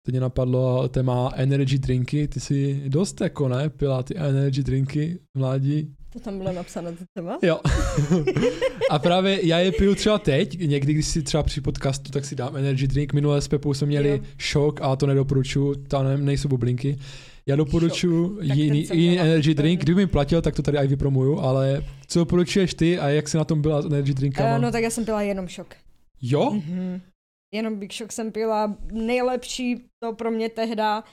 teď 0.06 0.14
mě 0.14 0.20
napadlo 0.20 0.88
téma 0.88 1.32
energy 1.36 1.78
drinky, 1.78 2.28
ty 2.28 2.40
si 2.40 2.82
dost 2.88 3.22
jako 3.22 3.48
ne, 3.48 3.70
pila 3.70 4.04
ty 4.04 4.18
energy 4.18 4.64
drinky 4.64 5.20
mládí. 5.38 5.88
To 6.14 6.20
tam 6.20 6.38
bylo 6.38 6.54
napsáno 6.54 6.92
to 6.92 7.04
téma? 7.14 7.40
Jo. 7.42 7.60
a 8.90 9.00
právě 9.00 9.48
já 9.48 9.60
je 9.60 9.72
piju 9.72 9.96
třeba 9.96 10.18
teď, 10.20 10.60
někdy, 10.60 10.94
když 10.94 11.06
si 11.06 11.24
třeba 11.24 11.44
při 11.44 11.62
podcastu, 11.62 12.12
tak 12.12 12.26
si 12.26 12.36
dám 12.36 12.56
energy 12.56 12.88
drink. 12.88 13.14
Minule 13.14 13.42
s 13.42 13.48
Pepou 13.48 13.74
jsme 13.74 13.88
měli 13.88 14.10
Jo. 14.10 14.20
šok 14.38 14.82
a 14.82 14.96
to 14.96 15.08
nedoporučuju, 15.08 15.76
tam 15.76 16.06
ne, 16.06 16.18
nejsou 16.18 16.50
bublinky. 16.50 16.98
Já 17.48 17.56
ten 17.58 17.66
jiný, 18.42 18.88
jiný 18.94 19.20
energy 19.20 19.54
drink, 19.54 19.82
kdyby 19.82 20.02
mi 20.02 20.08
platil, 20.08 20.42
tak 20.42 20.56
to 20.56 20.62
tady 20.62 20.78
i 20.78 20.88
vypromuju, 20.88 21.40
ale 21.40 21.84
co 22.08 22.20
doporučuješ 22.20 22.74
ty 22.74 23.00
a 23.00 23.10
jak 23.10 23.28
jsi 23.28 23.38
na 23.38 23.44
tom 23.44 23.62
byla 23.62 23.82
s 23.82 23.86
energy 23.86 24.14
drinkama? 24.14 24.56
Uh, 24.56 24.62
no 24.62 24.72
tak 24.72 24.84
já 24.84 24.90
jsem 24.90 25.06
pila 25.06 25.22
jenom 25.22 25.48
šok. 25.48 25.76
Jo? 26.22 26.52
Mhm. 26.54 27.02
Jenom 27.56 27.76
Big 27.80 27.94
Shock 27.94 28.12
jsem 28.12 28.32
pila. 28.32 28.78
Nejlepší 28.92 29.86
to 30.04 30.14
pro 30.14 30.32
mě 30.32 30.50
tehda 30.50 31.04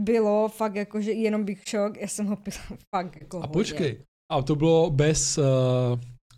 bylo 0.00 0.48
fakt 0.48 0.74
jako, 0.74 1.00
že 1.00 1.12
jenom 1.12 1.44
Big 1.44 1.68
Shock. 1.68 1.96
Já 1.96 2.08
jsem 2.08 2.26
ho 2.26 2.36
pila 2.36 2.56
fakt 2.96 3.16
jako 3.20 3.36
A 3.36 3.40
hodně. 3.40 3.52
počkej, 3.52 4.02
a 4.32 4.42
to 4.42 4.56
bylo 4.56 4.90
bez 4.90 5.38
uh, 5.38 5.44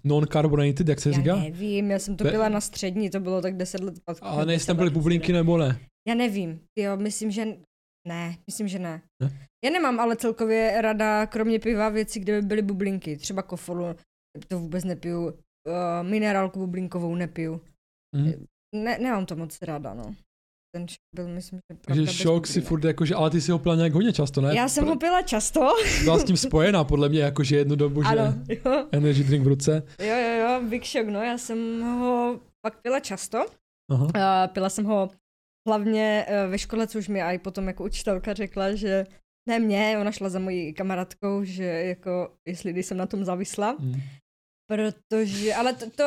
non-carbonated, 0.04 0.88
jak 0.88 1.00
se 1.00 1.08
Já 1.08 1.14
říká? 1.16 1.36
nevím, 1.36 1.90
já 1.90 1.98
jsem 1.98 2.16
to 2.16 2.24
Be- 2.24 2.30
pila 2.30 2.48
na 2.48 2.60
střední, 2.60 3.10
to 3.10 3.20
bylo 3.20 3.40
tak 3.42 3.56
10 3.56 3.80
let 3.80 3.96
zpátky. 3.96 4.22
Ale 4.26 4.46
nejsou 4.46 4.66
tam 4.66 4.76
10 4.76 4.78
byly 4.78 4.90
bublinky 4.90 5.32
nebo 5.32 5.58
ne? 5.58 5.80
Já 6.08 6.14
nevím, 6.14 6.60
jo, 6.78 6.96
myslím, 6.96 7.30
že 7.30 7.44
ne, 8.08 8.36
myslím, 8.46 8.68
že 8.68 8.78
ne. 8.78 9.02
Ne? 9.22 9.46
Já 9.64 9.70
nemám 9.70 10.00
ale 10.00 10.16
celkově 10.16 10.82
rada, 10.82 11.26
kromě 11.26 11.58
piva, 11.58 11.88
věci, 11.88 12.20
kde 12.20 12.40
by 12.40 12.46
byly 12.46 12.62
bublinky. 12.62 13.16
Třeba 13.16 13.42
kofolu, 13.42 13.84
to 14.48 14.58
vůbec 14.58 14.84
nepiju. 14.84 15.26
Uh, 15.26 16.08
minerálku 16.08 16.58
bublinkovou 16.58 17.14
nepiju. 17.14 17.60
Mhm. 18.16 18.46
Ne, 18.74 18.98
nemám 18.98 19.26
to 19.26 19.36
moc 19.36 19.62
ráda, 19.62 19.94
no. 19.94 20.14
Ten 20.74 20.88
šok 20.88 20.98
byl, 21.14 21.28
myslím, 21.28 21.58
že 21.72 21.78
Takže 21.86 22.06
šok 22.06 22.46
si 22.46 22.60
furt 22.60 22.84
jakože, 22.84 23.14
ale 23.14 23.30
ty 23.30 23.40
si 23.40 23.52
ho 23.52 23.58
pila 23.58 23.74
nějak 23.74 23.92
hodně 23.92 24.12
často, 24.12 24.40
ne? 24.40 24.56
Já 24.56 24.68
jsem 24.68 24.86
ho 24.86 24.96
pila 24.96 25.22
často. 25.22 25.60
Byla 26.04 26.18
s 26.18 26.24
tím 26.24 26.36
spojená, 26.36 26.84
podle 26.84 27.08
mě, 27.08 27.20
jakože 27.20 27.56
jednu 27.56 27.76
dobu, 27.76 28.02
že 28.02 28.08
Ano, 28.08 28.34
jo. 28.48 28.86
energy 28.92 29.24
drink 29.24 29.44
v 29.44 29.48
ruce. 29.48 29.82
Jo, 29.98 30.16
jo, 30.16 30.40
jo, 30.40 30.68
Big 30.68 30.86
Shock, 30.86 31.06
no, 31.08 31.22
já 31.22 31.38
jsem 31.38 31.80
ho 31.82 32.40
pak 32.66 32.80
pila 32.82 33.00
často. 33.00 33.46
Aha. 33.92 34.04
Uh, 34.04 34.52
pila 34.52 34.68
jsem 34.70 34.84
ho 34.84 35.10
hlavně 35.68 36.26
uh, 36.28 36.50
ve 36.50 36.58
škole, 36.58 36.86
což 36.86 37.08
mi 37.08 37.22
i 37.22 37.38
potom 37.38 37.66
jako 37.66 37.84
učitelka 37.84 38.34
řekla, 38.34 38.74
že 38.74 39.06
ne 39.48 39.58
mě, 39.58 39.96
ona 40.00 40.12
šla 40.12 40.28
za 40.28 40.38
mojí 40.38 40.74
kamarádkou, 40.74 41.44
že 41.44 41.64
jako, 41.64 42.32
jestli 42.48 42.82
jsem 42.82 42.96
na 42.96 43.06
tom 43.06 43.24
zavisla, 43.24 43.76
Mm. 43.80 44.00
protože, 44.70 45.54
ale 45.54 45.72
to, 45.72 45.90
to, 45.90 46.04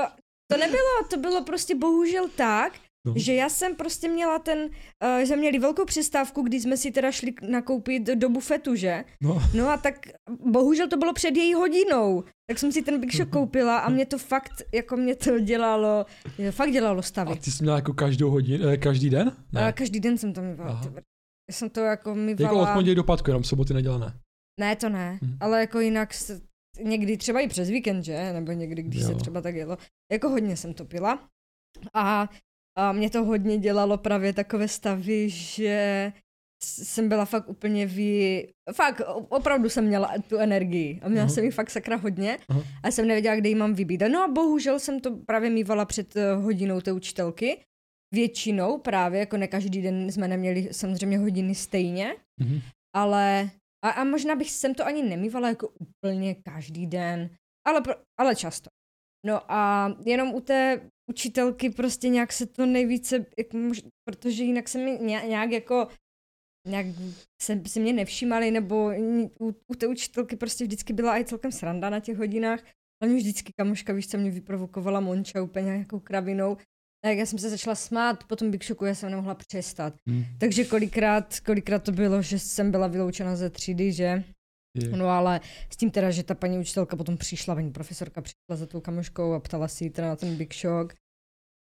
to 0.51 0.57
nebylo, 0.57 1.03
to 1.09 1.17
bylo 1.17 1.43
prostě 1.43 1.75
bohužel 1.75 2.27
tak, 2.35 2.73
No. 3.07 3.13
že 3.17 3.33
já 3.33 3.49
jsem 3.49 3.75
prostě 3.75 4.07
měla 4.07 4.39
ten, 4.39 4.59
uh, 4.59 5.19
že 5.19 5.25
jsme 5.27 5.35
měli 5.35 5.59
velkou 5.59 5.85
přestávku, 5.85 6.41
kdy 6.41 6.61
jsme 6.61 6.77
si 6.77 6.91
teda 6.91 7.11
šli 7.11 7.33
nakoupit 7.49 8.03
do 8.03 8.29
bufetu, 8.29 8.75
že? 8.75 9.03
No, 9.23 9.41
No 9.53 9.69
a 9.69 9.77
tak 9.77 9.95
bohužel 10.45 10.87
to 10.87 10.97
bylo 10.97 11.13
před 11.13 11.35
její 11.37 11.53
hodinou, 11.53 12.23
tak 12.49 12.59
jsem 12.59 12.71
si 12.71 12.81
ten 12.81 12.99
Big 13.01 13.15
Shock 13.15 13.29
koupila 13.33 13.77
a 13.79 13.89
mě 13.89 14.05
to 14.05 14.17
fakt, 14.17 14.51
jako 14.73 14.97
mě 14.97 15.15
to 15.15 15.39
dělalo, 15.39 16.05
fakt 16.51 16.71
dělalo 16.71 16.99
a 16.99 17.01
stavy. 17.01 17.35
ty 17.35 17.51
jsi 17.51 17.63
měla 17.63 17.75
jako 17.77 17.93
každou 17.93 18.29
hodinu, 18.29 18.67
eh, 18.67 18.77
každý 18.77 19.09
den? 19.09 19.27
A 19.55 19.59
Ne. 19.65 19.73
každý 19.73 19.99
den 19.99 20.17
jsem 20.17 20.33
to 20.33 20.41
brd. 20.41 21.01
Já 21.49 21.53
jsem 21.53 21.69
to 21.69 21.79
jako 21.79 22.15
myvala. 22.15 22.57
Jako 22.59 22.69
od 22.71 22.73
pondělí 22.73 22.95
do 22.95 23.03
pátku, 23.03 23.29
jenom 23.29 23.43
soboty 23.43 23.73
neděla, 23.73 23.97
ne. 23.97 24.13
Ne, 24.59 24.75
to 24.75 24.89
ne, 24.89 25.19
Mhm. 25.21 25.37
ale 25.41 25.59
jako 25.59 25.79
jinak 25.79 26.13
někdy 26.83 27.17
třeba 27.17 27.39
i 27.39 27.47
přes 27.47 27.69
víkend, 27.69 28.03
že? 28.03 28.33
Nebo 28.33 28.51
někdy, 28.51 28.83
když 28.83 29.03
se 29.03 29.11
Jo. 29.11 29.17
třeba 29.17 29.41
tak 29.41 29.55
jelo. 29.55 29.77
Jako 30.11 30.29
hodně 30.29 30.57
jsem 30.57 30.73
to 30.73 30.85
pila. 30.85 31.29
A, 31.93 32.29
a 32.77 32.91
mě 32.91 33.09
to 33.09 33.23
hodně 33.23 33.57
dělalo 33.57 33.97
právě 33.97 34.33
takové 34.33 34.67
stavy, 34.67 35.29
že 35.29 36.13
jsem 36.63 37.09
byla 37.09 37.25
fakt 37.25 37.49
úplně 37.49 37.85
v... 37.87 37.97
Fakt, 38.73 39.01
opravdu 39.29 39.69
jsem 39.69 39.85
měla 39.85 40.13
tu 40.29 40.37
energii. 40.37 40.99
A 41.03 41.09
měla 41.09 41.25
Aha. 41.25 41.33
jsem 41.33 41.43
ji 41.43 41.51
fakt 41.51 41.69
sakra 41.69 41.95
hodně. 41.95 42.37
Aha. 42.49 42.63
A 42.83 42.91
jsem 42.91 43.07
nevěděla, 43.07 43.35
kde 43.35 43.49
ji 43.49 43.55
mám 43.55 43.73
vybít. 43.73 44.03
No 44.11 44.23
a 44.23 44.27
bohužel 44.27 44.79
jsem 44.79 44.99
to 44.99 45.15
právě 45.15 45.49
mývala 45.49 45.85
před 45.85 46.15
eh, 46.15 46.33
hodinou 46.35 46.81
té 46.81 46.91
učitelky. 46.91 47.57
Většinou 48.13 48.77
právě, 48.77 49.19
jako 49.19 49.37
ne 49.37 49.47
každý 49.47 49.81
den 49.81 50.11
jsme 50.11 50.27
neměli 50.27 50.69
samozřejmě 50.71 51.17
hodiny 51.17 51.55
stejně, 51.55 52.15
Mhm. 52.39 52.59
ale 52.95 53.49
a, 53.85 53.89
a 53.89 54.03
možná 54.03 54.35
bych 54.35 54.51
jsem 54.51 54.75
to 54.75 54.85
ani 54.85 55.03
nemývala 55.03 55.49
jako 55.49 55.67
úplně 55.67 56.35
každý 56.35 56.87
den, 56.87 57.29
ale, 57.67 57.81
pro, 57.81 57.93
ale 58.19 58.35
často. 58.35 58.69
No 59.25 59.51
a 59.51 59.91
jenom 60.05 60.33
u 60.33 60.41
té 60.41 60.89
učitelky 61.11 61.69
prostě 61.69 62.09
nějak 62.09 62.33
se 62.33 62.45
to 62.45 62.65
nejvíce, 62.65 63.25
jak 63.37 63.53
mož, 63.53 63.81
protože 64.09 64.43
jinak 64.43 64.69
se 64.69 64.77
mi 64.77 64.91
ně- 64.91 65.23
nějak 65.27 65.51
jako 65.51 65.87
nějak 66.67 66.85
se, 67.41 67.61
si 67.67 67.79
mě 67.79 67.93
nevšímali, 67.93 68.51
nebo 68.51 68.91
u, 69.39 69.55
u 69.67 69.75
té 69.75 69.87
učitelky 69.87 70.35
prostě 70.35 70.63
vždycky 70.63 70.93
byla 70.93 71.19
i 71.19 71.25
celkem 71.25 71.51
sranda 71.51 71.89
na 71.89 71.99
těch 71.99 72.17
hodinách. 72.17 72.59
Hlavně 73.03 73.17
vždycky 73.17 73.53
kamoška, 73.57 73.93
víš, 73.93 74.07
co 74.09 74.17
mě 74.17 74.31
vyprovokovala 74.31 74.99
Monča 74.99 75.41
úplně 75.41 75.65
nějakou 75.65 75.99
kravinou. 75.99 76.57
Tak 77.05 77.17
já 77.17 77.25
jsem 77.25 77.39
se 77.39 77.49
začala 77.49 77.75
smát, 77.75 78.23
potom 78.23 78.51
Big 78.51 78.63
Shocku 78.63 78.85
já 78.85 78.95
jsem 78.95 79.09
nemohla 79.09 79.35
přestat. 79.35 79.93
Mm. 80.05 80.23
Takže 80.37 80.63
kolikrát, 80.65 81.39
kolikrát 81.39 81.83
to 81.83 81.91
bylo, 81.91 82.21
že 82.21 82.39
jsem 82.39 82.71
byla 82.71 82.87
vyloučena 82.87 83.35
ze 83.35 83.49
třídy, 83.49 83.93
že? 83.93 84.23
Je. 84.77 84.89
No 84.97 85.09
ale 85.09 85.41
s 85.73 85.77
tím 85.77 85.91
teda, 85.91 86.11
že 86.11 86.23
ta 86.23 86.35
paní 86.35 86.59
učitelka 86.59 86.95
potom 86.95 87.17
přišla, 87.17 87.55
paní 87.55 87.71
profesorka 87.71 88.21
přišla 88.21 88.55
za 88.55 88.65
tou 88.65 88.81
kamoškou 88.81 89.33
a 89.33 89.39
ptala 89.39 89.67
si 89.67 89.89
teda 89.89 90.07
na 90.07 90.15
ten 90.15 90.35
Big 90.37 90.53
Shock. 90.55 90.93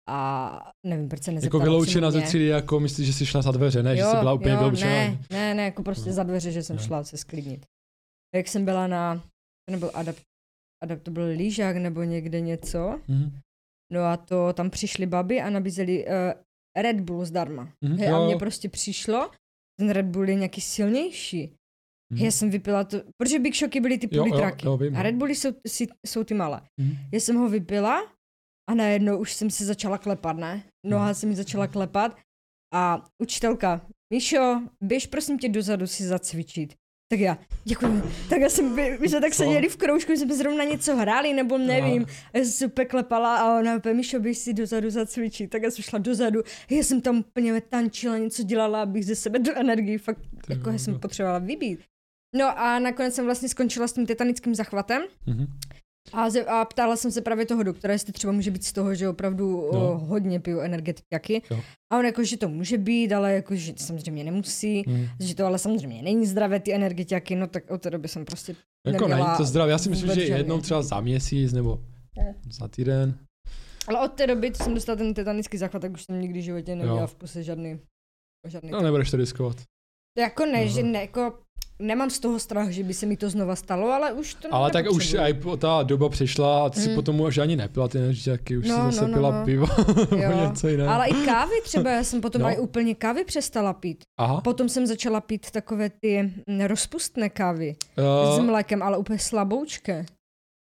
A 0.08 0.70
nevím, 0.86 1.08
proč 1.08 1.22
se 1.22 1.30
Jako 1.30 1.34
nezeptala 1.34 1.64
vyloučena 1.64 2.10
ze 2.10 2.20
třídy, 2.20 2.46
jako 2.46 2.80
myslíš, 2.80 3.06
že 3.06 3.12
jsi 3.12 3.26
šla 3.26 3.42
za 3.42 3.50
dveře, 3.50 3.82
ne? 3.82 3.96
že 3.96 4.02
Jo, 4.02 4.10
jsi 4.10 4.16
byla 4.16 4.32
úplně 4.32 4.50
jo, 4.50 4.58
vyloučená. 4.58 4.90
Ne, 4.90 5.18
ne, 5.30 5.54
ne, 5.54 5.64
jako 5.64 5.82
prostě 5.82 6.10
No. 6.10 6.14
za 6.16 6.22
dveře, 6.22 6.52
že 6.52 6.62
jsem 6.62 6.76
No. 6.76 6.82
šla 6.82 7.04
se 7.04 7.16
sklidnit. 7.16 7.66
Jak 8.34 8.48
jsem 8.48 8.64
byla 8.64 8.86
na, 8.86 9.16
to 9.68 9.70
nebyl 9.70 9.90
adapt, 9.94 10.22
adapt, 10.82 11.02
to 11.02 11.10
byl 11.10 11.24
lížák 11.24 11.76
nebo 11.76 12.02
někde 12.02 12.40
něco. 12.40 13.00
Mhm. 13.08 13.38
No 13.92 14.04
a 14.04 14.16
to 14.16 14.52
tam 14.52 14.70
přišly 14.70 15.06
baby 15.06 15.40
a 15.40 15.50
nabízeli 15.50 16.06
uh, 16.06 16.12
Red 16.82 17.00
Bull 17.00 17.24
zdarma. 17.24 17.72
Mhm, 17.84 17.96
Hej, 17.98 18.08
a 18.08 18.24
mně 18.26 18.36
prostě 18.36 18.68
přišlo, 18.68 19.30
ten 19.78 19.90
Red 19.90 20.06
Bull 20.06 20.28
je 20.28 20.34
nějaký 20.34 20.60
silnější. 20.60 21.54
Mhm. 22.12 22.24
Já 22.24 22.30
jsem 22.30 22.50
vypila 22.50 22.84
to, 22.84 23.02
protože 23.16 23.38
Big 23.38 23.54
Shocky 23.56 23.80
byly 23.80 23.98
ty 23.98 24.08
jo, 24.16 24.24
vím, 24.24 24.34
a 24.34 24.96
no. 24.98 25.02
Red 25.02 25.14
Bully 25.14 25.34
jsou, 25.34 25.48
si, 25.68 25.86
jsou 26.06 26.24
ty 26.24 26.34
malé. 26.34 26.60
Mhm. 26.80 26.96
Já 27.12 27.20
jsem 27.20 27.36
ho 27.36 27.48
vypila 27.48 28.12
a 28.70 28.74
najednou 28.74 29.18
už 29.18 29.32
jsem 29.32 29.50
se 29.50 29.64
začala 29.64 29.98
klepat, 29.98 30.36
ne? 30.36 30.62
Noha 30.86 31.04
Mhm. 31.04 31.14
se 31.14 31.26
mi 31.26 31.34
začala 31.34 31.66
klepat 31.66 32.18
a 32.74 33.04
učitelka, 33.22 33.86
Míšo, 34.12 34.62
běž 34.82 35.06
prosím 35.06 35.38
tě 35.38 35.48
dozadu 35.48 35.86
si 35.86 36.04
zacvičit. 36.06 36.74
Tak 37.12 37.20
já, 37.20 37.38
děkuji. 37.64 38.02
Tak 38.30 38.40
já 38.40 38.48
jsem, 38.48 38.74
my, 38.74 38.98
my 39.00 39.08
jsme 39.08 39.20
tak 39.20 39.34
seděli 39.34 39.68
v 39.68 39.76
kroužku, 39.76 40.12
jsme 40.12 40.34
zrovna 40.34 40.64
něco 40.64 40.96
hráli, 40.96 41.32
nebo 41.32 41.58
nevím. 41.58 42.02
Aha. 42.08 42.12
A 42.34 42.38
já 42.38 42.44
jsem 42.44 42.52
se 42.52 42.66
úplně 42.66 42.84
klepala 42.84 43.36
a 43.36 43.58
ona 43.58 43.76
úplně, 43.76 43.94
Míšo, 43.94 44.20
běž 44.20 44.38
si 44.38 44.54
dozadu 44.54 44.90
zacvičit. 44.90 45.50
Tak 45.50 45.62
já 45.62 45.70
jsem 45.70 45.82
šla 45.82 45.98
dozadu, 45.98 46.42
já 46.70 46.82
jsem 46.82 47.00
tam 47.00 47.18
úplně 47.18 47.60
tančila, 47.60 48.18
něco 48.18 48.42
dělala, 48.42 48.82
abych 48.82 49.06
ze 49.06 49.14
sebe 49.14 49.38
do 49.38 49.56
energii, 49.56 49.98
fakt, 49.98 50.18
Ty 50.46 50.52
jako 50.52 50.70
já 50.70 50.78
jsem 50.78 50.98
potřebovala 51.00 51.38
vybít. 51.38 51.80
No 52.36 52.58
a 52.58 52.78
nakonec 52.78 53.14
jsem 53.14 53.24
vlastně 53.24 53.48
skončila 53.48 53.88
s 53.88 53.92
tím 53.92 54.06
titanickým 54.06 54.54
zachvatem 54.54 55.02
Mhm. 55.26 55.46
A, 56.12 56.30
ze, 56.30 56.44
a 56.44 56.64
ptala 56.64 56.96
jsem 56.96 57.10
se 57.10 57.20
právě 57.20 57.46
toho 57.46 57.62
doktora, 57.62 57.92
jestli 57.92 58.12
třeba 58.12 58.32
může 58.32 58.50
být 58.50 58.64
z 58.64 58.72
toho, 58.72 58.94
že 58.94 59.08
opravdu 59.08 59.68
No. 59.72 59.92
o, 59.92 59.98
hodně 59.98 60.40
piju 60.40 60.60
energetiky. 60.60 61.42
Jo. 61.50 61.60
A 61.92 61.98
on 61.98 62.04
jako, 62.04 62.24
že 62.24 62.36
to 62.36 62.48
může 62.48 62.78
být, 62.78 63.12
ale 63.12 63.32
jako, 63.34 63.54
že 63.56 63.72
samozřejmě 63.76 64.24
nemusí, 64.24 64.84
Mhm. 64.86 65.06
že 65.20 65.34
to 65.34 65.46
ale 65.46 65.58
samozřejmě 65.58 66.02
není 66.02 66.26
zdravé 66.26 66.60
ty 66.60 66.74
energetiky, 66.74 67.36
no 67.36 67.46
tak 67.46 67.70
od 67.70 67.82
té 67.82 67.90
doby 67.90 68.08
jsem 68.08 68.24
prostě 68.24 68.56
Jako 68.86 69.08
není 69.08 69.24
to 69.36 69.44
zdravé, 69.44 69.70
já 69.70 69.78
si 69.78 69.88
myslím, 69.90 70.08
že 70.14 70.26
žádný. 70.26 70.36
jednou 70.38 70.60
třeba 70.60 70.82
za 70.82 71.00
měsíc 71.00 71.52
nebo 71.52 71.80
Ne. 72.18 72.34
za 72.50 72.68
týden. 72.68 73.18
Ale 73.88 74.00
od 74.04 74.12
té 74.12 74.26
doby, 74.26 74.52
co 74.52 74.64
jsem 74.64 74.74
dostala 74.74 74.96
ten 74.96 75.14
titanický 75.14 75.58
záchvat, 75.58 75.82
tak 75.82 75.92
už 75.92 76.02
jsem 76.02 76.20
nikdy 76.20 76.40
v 76.40 76.42
životě 76.44 76.76
neměla 76.76 77.06
v 77.06 77.14
puse 77.14 77.42
žádný, 77.42 77.80
žádný 78.48 78.70
No 78.70 78.82
nebudeš 78.82 79.10
to 79.10 79.16
riskovat. 79.16 79.56
Jako 80.18 80.46
ne, 80.46 80.58
Aha. 80.58 80.66
že 80.66 80.82
ne, 80.82 81.00
jako 81.00 81.38
nemám 81.82 82.10
z 82.10 82.18
toho 82.18 82.38
strach, 82.38 82.68
že 82.70 82.82
by 82.84 82.94
se 82.94 83.06
mi 83.06 83.16
to 83.16 83.30
znova 83.30 83.56
stalo, 83.56 83.92
ale 83.92 84.12
už 84.12 84.34
to 84.34 84.48
Ale 84.54 84.70
tak 84.70 84.90
už 84.90 85.14
aj 85.14 85.32
po- 85.34 85.56
ta 85.56 85.82
doba 85.82 86.08
přišla 86.08 86.66
a 86.66 86.70
ty 86.70 86.80
si 86.80 86.88
Mm. 86.88 86.94
potom 86.94 87.20
už 87.20 87.38
ani 87.38 87.56
nepila 87.56 87.88
ty 87.88 87.98
energičáky, 87.98 88.56
už 88.56 88.68
No, 88.68 88.74
si 88.76 88.82
no, 88.82 88.92
zase 88.92 89.08
no, 89.08 89.14
pila 89.14 89.30
no. 89.38 89.44
pivo 89.44 89.66
nebo 90.16 90.40
něco 90.48 90.68
jiného. 90.68 90.90
Ale 90.90 91.08
i 91.08 91.14
kávy 91.14 91.52
třeba, 91.64 91.90
já 91.90 92.04
jsem 92.04 92.20
potom 92.20 92.42
No. 92.42 92.48
no. 92.48 92.54
i 92.54 92.58
úplně 92.58 92.94
kávy 92.94 93.24
přestala 93.24 93.72
pít. 93.72 93.98
Aha. 94.20 94.40
Potom 94.40 94.68
jsem 94.68 94.86
začala 94.86 95.20
pít 95.20 95.50
takové 95.50 95.90
ty 96.00 96.22
mm, 96.48 96.60
rozpustné 96.60 97.28
kávy 97.30 97.76
s 98.34 98.38
Uh, 98.38 98.44
mlékem, 98.44 98.82
ale 98.82 98.98
úplně 98.98 99.18
slaboučké. 99.18 100.06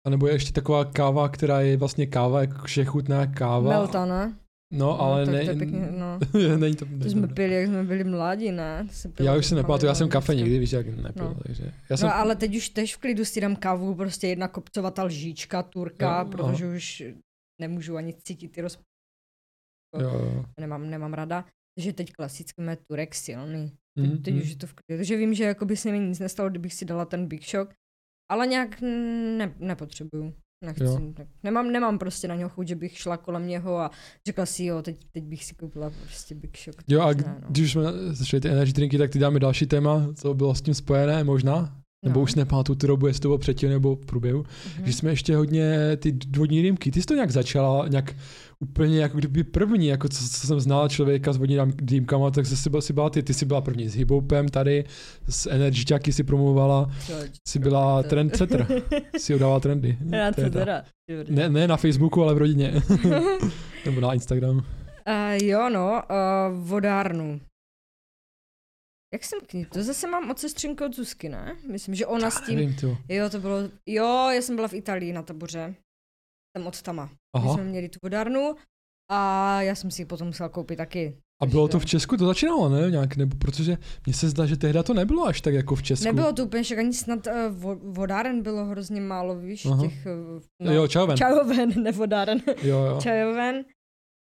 a 0.07 0.09
nebo 0.09 0.27
je 0.27 0.33
ještě 0.33 0.51
taková 0.53 0.85
káva, 0.85 1.29
která 1.29 1.61
je 1.61 1.77
vlastně 1.77 2.05
káva, 2.07 2.41
jako 2.41 2.55
chutná 2.85 3.27
káva. 3.27 3.69
Melta, 3.69 4.05
ne? 4.05 4.33
No, 4.71 5.01
ale 5.01 5.25
tak 5.25 5.33
ne, 5.33 5.43
to 5.45 5.49
je 5.49 5.55
pěkně, 5.55 5.91
no. 5.91 6.19
není 6.57 6.75
to, 6.75 6.85
To 7.03 7.09
jsme 7.09 7.27
pili, 7.27 7.53
jak 7.53 7.67
jsme 7.67 7.83
byli 7.83 8.03
mladí, 8.03 8.51
ne? 8.51 8.83
To 8.87 8.93
se 8.93 9.09
pilo 9.09 9.29
Já 9.29 9.37
už 9.37 9.45
si 9.45 9.55
nepamatuju, 9.55 9.87
já 9.87 9.95
jsem 9.95 10.09
kafe 10.09 10.35
nikdy, 10.35 10.59
víš, 10.59 10.71
jak 10.71 10.87
nepil, 10.87 11.25
No. 11.29 11.39
takže 11.45 11.73
já 11.89 11.97
jsem, 11.97 12.07
No 12.07 12.15
ale 12.15 12.35
teď 12.35 12.55
už 12.55 12.69
tež 12.69 12.95
v 12.95 12.99
klidu 12.99 13.25
si 13.25 13.41
dám 13.41 13.55
kávu, 13.55 13.95
prostě 13.95 14.27
jedna 14.27 14.47
kopcovatá 14.47 15.03
lžíčka, 15.03 15.63
turka, 15.63 16.19
Jo, 16.19 16.29
protože 16.31 16.67
už 16.67 17.03
nemůžu 17.61 17.97
ani 17.97 18.13
cítit 18.13 18.47
ty 18.51 18.61
roz... 18.61 18.79
jo, 20.01 20.09
jo. 20.09 20.45
Nemám, 20.59 20.89
nemám 20.89 21.13
rada. 21.13 21.45
Takže 21.77 21.93
teď 21.93 22.11
klasicky 22.13 22.61
má 22.61 22.75
turek 22.75 23.15
silný. 23.15 23.69
Teď, 23.97 24.05
Mhm, 24.09 24.23
teď 24.23 24.33
mhm. 24.33 24.43
už 24.43 24.49
je 24.49 24.55
to 24.55 24.67
v 24.67 24.73
klidu. 24.73 24.99
Takže 24.99 25.17
vím, 25.17 25.33
že 25.33 25.43
jako 25.43 25.65
by 25.65 25.77
se 25.77 25.91
mi 25.91 25.99
nic 25.99 26.19
nestalo, 26.19 26.49
kdybych 26.49 26.73
si 26.73 26.85
dala 26.85 27.05
ten 27.05 27.27
Big 27.27 27.45
Shock. 27.49 27.73
Ale 28.31 28.47
nějak 28.47 28.81
ne, 29.37 29.55
nepotřebuju. 29.59 30.33
Nechci. 30.65 30.83
Jo. 30.83 30.99
Tak 31.13 31.27
Nemám, 31.43 31.71
nemám 31.71 31.99
prostě 31.99 32.27
na 32.27 32.35
něho 32.35 32.49
chuť, 32.49 32.67
že 32.67 32.75
bych 32.75 32.97
šla 32.97 33.17
kolem 33.17 33.47
něho 33.47 33.77
a 33.79 33.91
řekla 34.25 34.45
si, 34.45 34.65
jo, 34.65 34.81
teď, 34.81 34.97
teď 35.11 35.23
bych 35.23 35.45
si 35.45 35.55
koupila 35.55 35.89
prostě 36.03 36.35
Big 36.35 36.57
Shock. 36.57 36.83
Jo, 36.87 37.01
a 37.01 37.13
Ne, 37.13 37.37
no. 37.41 37.47
když 37.49 37.65
už 37.65 37.71
jsme 37.71 37.83
začali 38.13 38.41
ty 38.41 38.49
energy 38.49 38.73
drinky, 38.73 38.97
tak 38.97 39.09
ty 39.11 39.19
dáme 39.19 39.39
další 39.39 39.65
téma, 39.67 40.07
co 40.15 40.33
bylo 40.33 40.55
s 40.55 40.61
tím 40.61 40.73
spojené 40.73 41.23
možná? 41.23 41.80
Nebo 42.05 42.19
No. 42.19 42.23
už 42.23 42.35
nepamatuju 42.35 42.75
tu 42.75 42.87
dobu, 42.87 43.07
jestli 43.07 43.21
to 43.21 43.27
bylo 43.27 43.37
předtím 43.37 43.69
nebo 43.69 43.95
v 43.95 44.05
průběhu. 44.05 44.43
Mhm. 44.77 44.85
Že 44.85 44.93
jsme 44.93 45.09
ještě 45.09 45.35
hodně 45.35 45.97
ty 45.97 46.17
vodní 46.37 46.61
dýmky, 46.61 46.91
ty 46.91 47.01
jsi 47.01 47.07
to 47.07 47.13
nějak 47.13 47.31
začala, 47.31 47.87
nějak 47.87 48.15
úplně 48.59 48.99
jako 48.99 49.17
kdyby 49.17 49.43
první, 49.43 49.87
jako 49.87 50.09
co, 50.09 50.29
co 50.29 50.47
jsem 50.47 50.59
znala 50.59 50.87
člověka 50.87 51.33
s 51.33 51.37
vodní 51.37 51.57
dýmkama, 51.81 52.31
tak 52.31 52.45
jsi 52.45 52.69
byla, 52.69 52.81
si 52.81 52.93
byla 52.93 53.09
ty, 53.09 53.23
ty 53.23 53.33
jsi 53.33 53.45
byla 53.45 53.61
první 53.61 53.89
s 53.89 53.95
hiboupem 53.95 54.49
tady, 54.49 54.83
s 55.29 55.49
energyčaky 55.49 56.13
si 56.13 56.23
Člověč, 57.05 57.31
jsi 57.47 57.59
byla 57.59 58.03
trendsetter, 58.03 58.67
si 59.17 59.35
udávala 59.35 59.59
trendy. 59.59 59.97
Ne, 61.29 61.49
ne 61.49 61.67
na 61.67 61.77
Facebooku, 61.77 62.23
ale 62.23 62.33
v 62.33 62.37
rodině. 62.37 62.73
nebo 63.85 64.01
na 64.01 64.13
Instagramu. 64.13 64.59
Uh, 64.59 65.43
jo, 65.47 65.69
no, 65.69 66.01
uh, 66.09 66.67
vodárnu. 66.67 67.39
Jak 69.13 69.23
jsem 69.25 69.39
k 69.47 69.53
ní? 69.53 69.65
To 69.65 69.83
zase 69.83 70.07
mám 70.07 70.31
od 70.31 70.39
sestřinky 70.39 70.83
od 70.83 70.95
Zuzky, 70.95 71.29
ne? 71.29 71.57
Myslím, 71.67 71.95
že 71.95 72.05
ona 72.05 72.31
s 72.31 72.45
tím... 72.45 72.55
Nevím, 72.55 72.75
tyjo. 72.75 72.97
Jo, 73.09 73.29
to 73.29 73.39
bylo... 73.39 73.57
Jo, 73.85 74.29
já 74.29 74.41
jsem 74.41 74.55
byla 74.55 74.67
v 74.67 74.73
Itálii 74.73 75.13
na 75.13 75.21
taboře. 75.23 75.75
Tam 76.57 76.67
od 76.67 76.81
Tama. 76.81 77.05
My 77.05 77.15
Aha. 77.35 77.53
jsme 77.53 77.63
měli 77.63 77.89
tu 77.89 77.99
vodárnu 78.03 78.55
a 79.11 79.61
já 79.61 79.75
jsem 79.75 79.91
si 79.91 80.01
ji 80.01 80.05
potom 80.05 80.27
musela 80.27 80.49
koupit 80.49 80.75
taky. 80.75 81.17
A 81.41 81.45
bylo 81.45 81.67
to 81.67 81.79
v 81.79 81.85
Česku, 81.85 82.17
to 82.17 82.25
začínalo, 82.25 82.69
ne? 82.69 82.91
Nějak, 82.91 83.15
nebo 83.15 83.35
protože 83.37 83.77
mně 84.05 84.13
se 84.13 84.29
zdá, 84.29 84.45
že 84.45 84.57
tehdy 84.57 84.83
to 84.83 84.93
nebylo 84.93 85.25
až 85.25 85.41
tak 85.41 85.53
jako 85.53 85.75
v 85.75 85.83
Česku. 85.83 86.05
Nebylo 86.05 86.33
to 86.33 86.45
úplně 86.45 86.63
však 86.63 86.77
ani 86.79 86.93
snad 86.93 87.27
uh, 87.27 87.33
vo, 87.49 87.75
vodáren 87.75 88.41
bylo 88.41 88.65
hrozně 88.65 89.01
málo, 89.01 89.39
víš, 89.39 89.65
Aha. 89.65 89.81
těch... 89.81 90.05
Uh, 90.05 90.41
no, 90.61 90.73
Jo, 90.73 90.87
čau 90.87 91.07
ven. 91.07 91.17
Čajoven, 91.17 91.69
ne 91.83 91.91
vodáren. 91.91 92.41
Jo, 92.63 92.77
jo. 92.85 92.99
čajoven. 93.01 93.65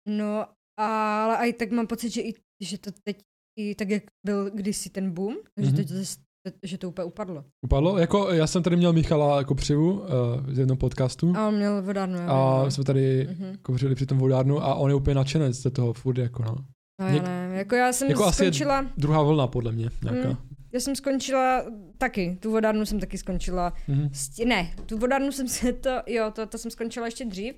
No, 0.08 0.46
ale 0.78 1.48
i 1.48 1.52
tak 1.52 1.70
mám 1.70 1.86
pocit, 1.86 2.10
že 2.10 2.20
i 2.20 2.34
že 2.62 2.78
to 2.78 2.90
teď 3.04 3.16
i 3.58 3.74
tak, 3.74 3.90
jak 3.90 4.02
byl 4.26 4.50
kdysi 4.50 4.90
ten 4.90 5.10
boom, 5.10 5.36
takže 5.54 5.70
Mhm. 5.70 5.76
teď 5.76 5.88
to, 5.88 5.94
zas- 5.94 6.18
že 6.62 6.78
to 6.78 6.88
úplně 6.88 7.04
upadlo. 7.04 7.44
Upadlo? 7.64 7.98
Jako, 7.98 8.30
já 8.32 8.46
jsem 8.46 8.62
tady 8.62 8.76
měl 8.76 8.92
Michala 8.92 9.38
jako 9.38 9.54
přivu 9.54 9.92
uh, 10.00 10.06
z 10.52 10.58
jednom 10.58 10.78
podcastu 10.78 11.32
A 11.36 11.48
on 11.48 11.54
měl 11.54 11.82
vodárnu. 11.82 12.18
a 12.30 12.70
jsme 12.70 12.84
tady 12.84 13.28
Mhm. 13.30 13.56
kouřili 13.62 13.94
při 13.94 14.06
tom 14.06 14.18
vodárnu 14.18 14.62
a 14.62 14.74
on 14.74 14.90
je 14.90 14.94
úplně 14.94 15.14
nadšenec 15.14 15.56
z 15.56 15.70
toho 15.70 15.92
furt 15.92 16.18
jako 16.18 16.42
no. 16.42 16.56
No, 17.00 17.06
já 17.06 17.22
nevím, 17.22 17.56
jako 17.56 17.74
já 17.74 17.92
jsem 17.92 18.08
jako 18.10 18.24
asi 18.24 18.36
skončila, 18.44 18.86
Druhá 18.96 19.22
vlna 19.22 19.46
podle 19.46 19.72
mě 19.72 19.90
nějaká. 20.02 20.28
Mm. 20.28 20.36
já 20.72 20.80
jsem 20.80 20.96
skončila 20.96 21.64
taky, 21.98 22.38
tu 22.40 22.50
vodárnu 22.50 22.86
jsem 22.86 23.00
taky 23.00 23.18
skončila, 23.18 23.72
Mhm. 23.88 24.08
s 24.12 24.28
tí, 24.28 24.44
ne, 24.44 24.74
tu 24.86 24.98
vodárnu 24.98 25.32
jsem 25.32 25.48
se 25.48 25.72
to, 25.72 25.90
jo, 26.06 26.30
to, 26.34 26.46
to 26.46 26.58
jsem 26.58 26.70
skončila 26.70 27.06
ještě 27.06 27.24
dřív, 27.24 27.54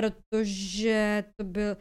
protože 0.00 1.24
to 1.36 1.44
byl, 1.44 1.76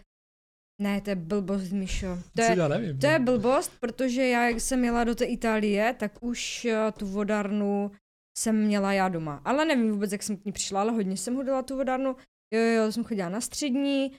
ne, 0.81 1.01
to 1.01 1.09
je 1.09 1.15
blbost, 1.15 1.71
Mišo, 1.71 2.07
to 2.35 2.41
je, 2.41 2.55
já 2.57 2.67
nevím. 2.67 2.99
To 2.99 3.07
je 3.07 3.19
blbost, 3.19 3.71
protože 3.79 4.27
já, 4.27 4.47
jak 4.49 4.61
jsem 4.61 4.83
jela 4.85 5.03
do 5.03 5.15
té 5.15 5.25
Itálie, 5.25 5.93
tak 5.99 6.23
už 6.23 6.65
eh, 6.65 6.91
tu 6.91 7.07
vodárnu 7.07 7.91
jsem 8.37 8.65
měla 8.65 8.93
já 8.93 9.09
doma. 9.09 9.41
Ale 9.45 9.65
nevím 9.65 9.91
vůbec, 9.91 10.11
jak 10.11 10.23
jsem 10.23 10.37
k 10.37 10.45
ní 10.45 10.51
přišla, 10.51 10.81
ale 10.81 10.91
hodně 10.91 11.17
jsem 11.17 11.35
hodila 11.35 11.61
tu 11.61 11.77
vodárnu. 11.77 12.15
Jo, 12.53 12.59
jo, 12.61 12.91
jsem 12.91 13.03
chodila 13.03 13.29
na 13.29 13.41
střední, 13.41 14.17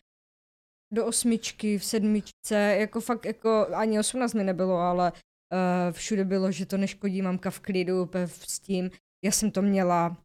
do 0.95 1.07
osmičky, 1.07 1.79
v 1.79 1.85
sedmičce, 1.85 2.57
jako 2.81 3.01
fakt, 3.01 3.25
jako 3.25 3.67
ani 3.75 3.99
osmnáct 3.99 4.35
mi 4.35 4.45
nebylo, 4.45 4.77
ale 4.77 5.13
uh, 5.13 5.93
všude 5.93 6.25
bylo, 6.25 6.53
že 6.53 6.67
to 6.67 6.77
neškodí, 6.77 7.23
mamka 7.23 7.51
v 7.51 7.61
klidu, 7.61 8.03
úplně 8.03 8.27
v- 8.27 8.47
s 8.51 8.59
tím. 8.61 8.91
Já 9.25 9.31
jsem 9.33 9.51
to 9.51 9.63
měla, 9.63 10.17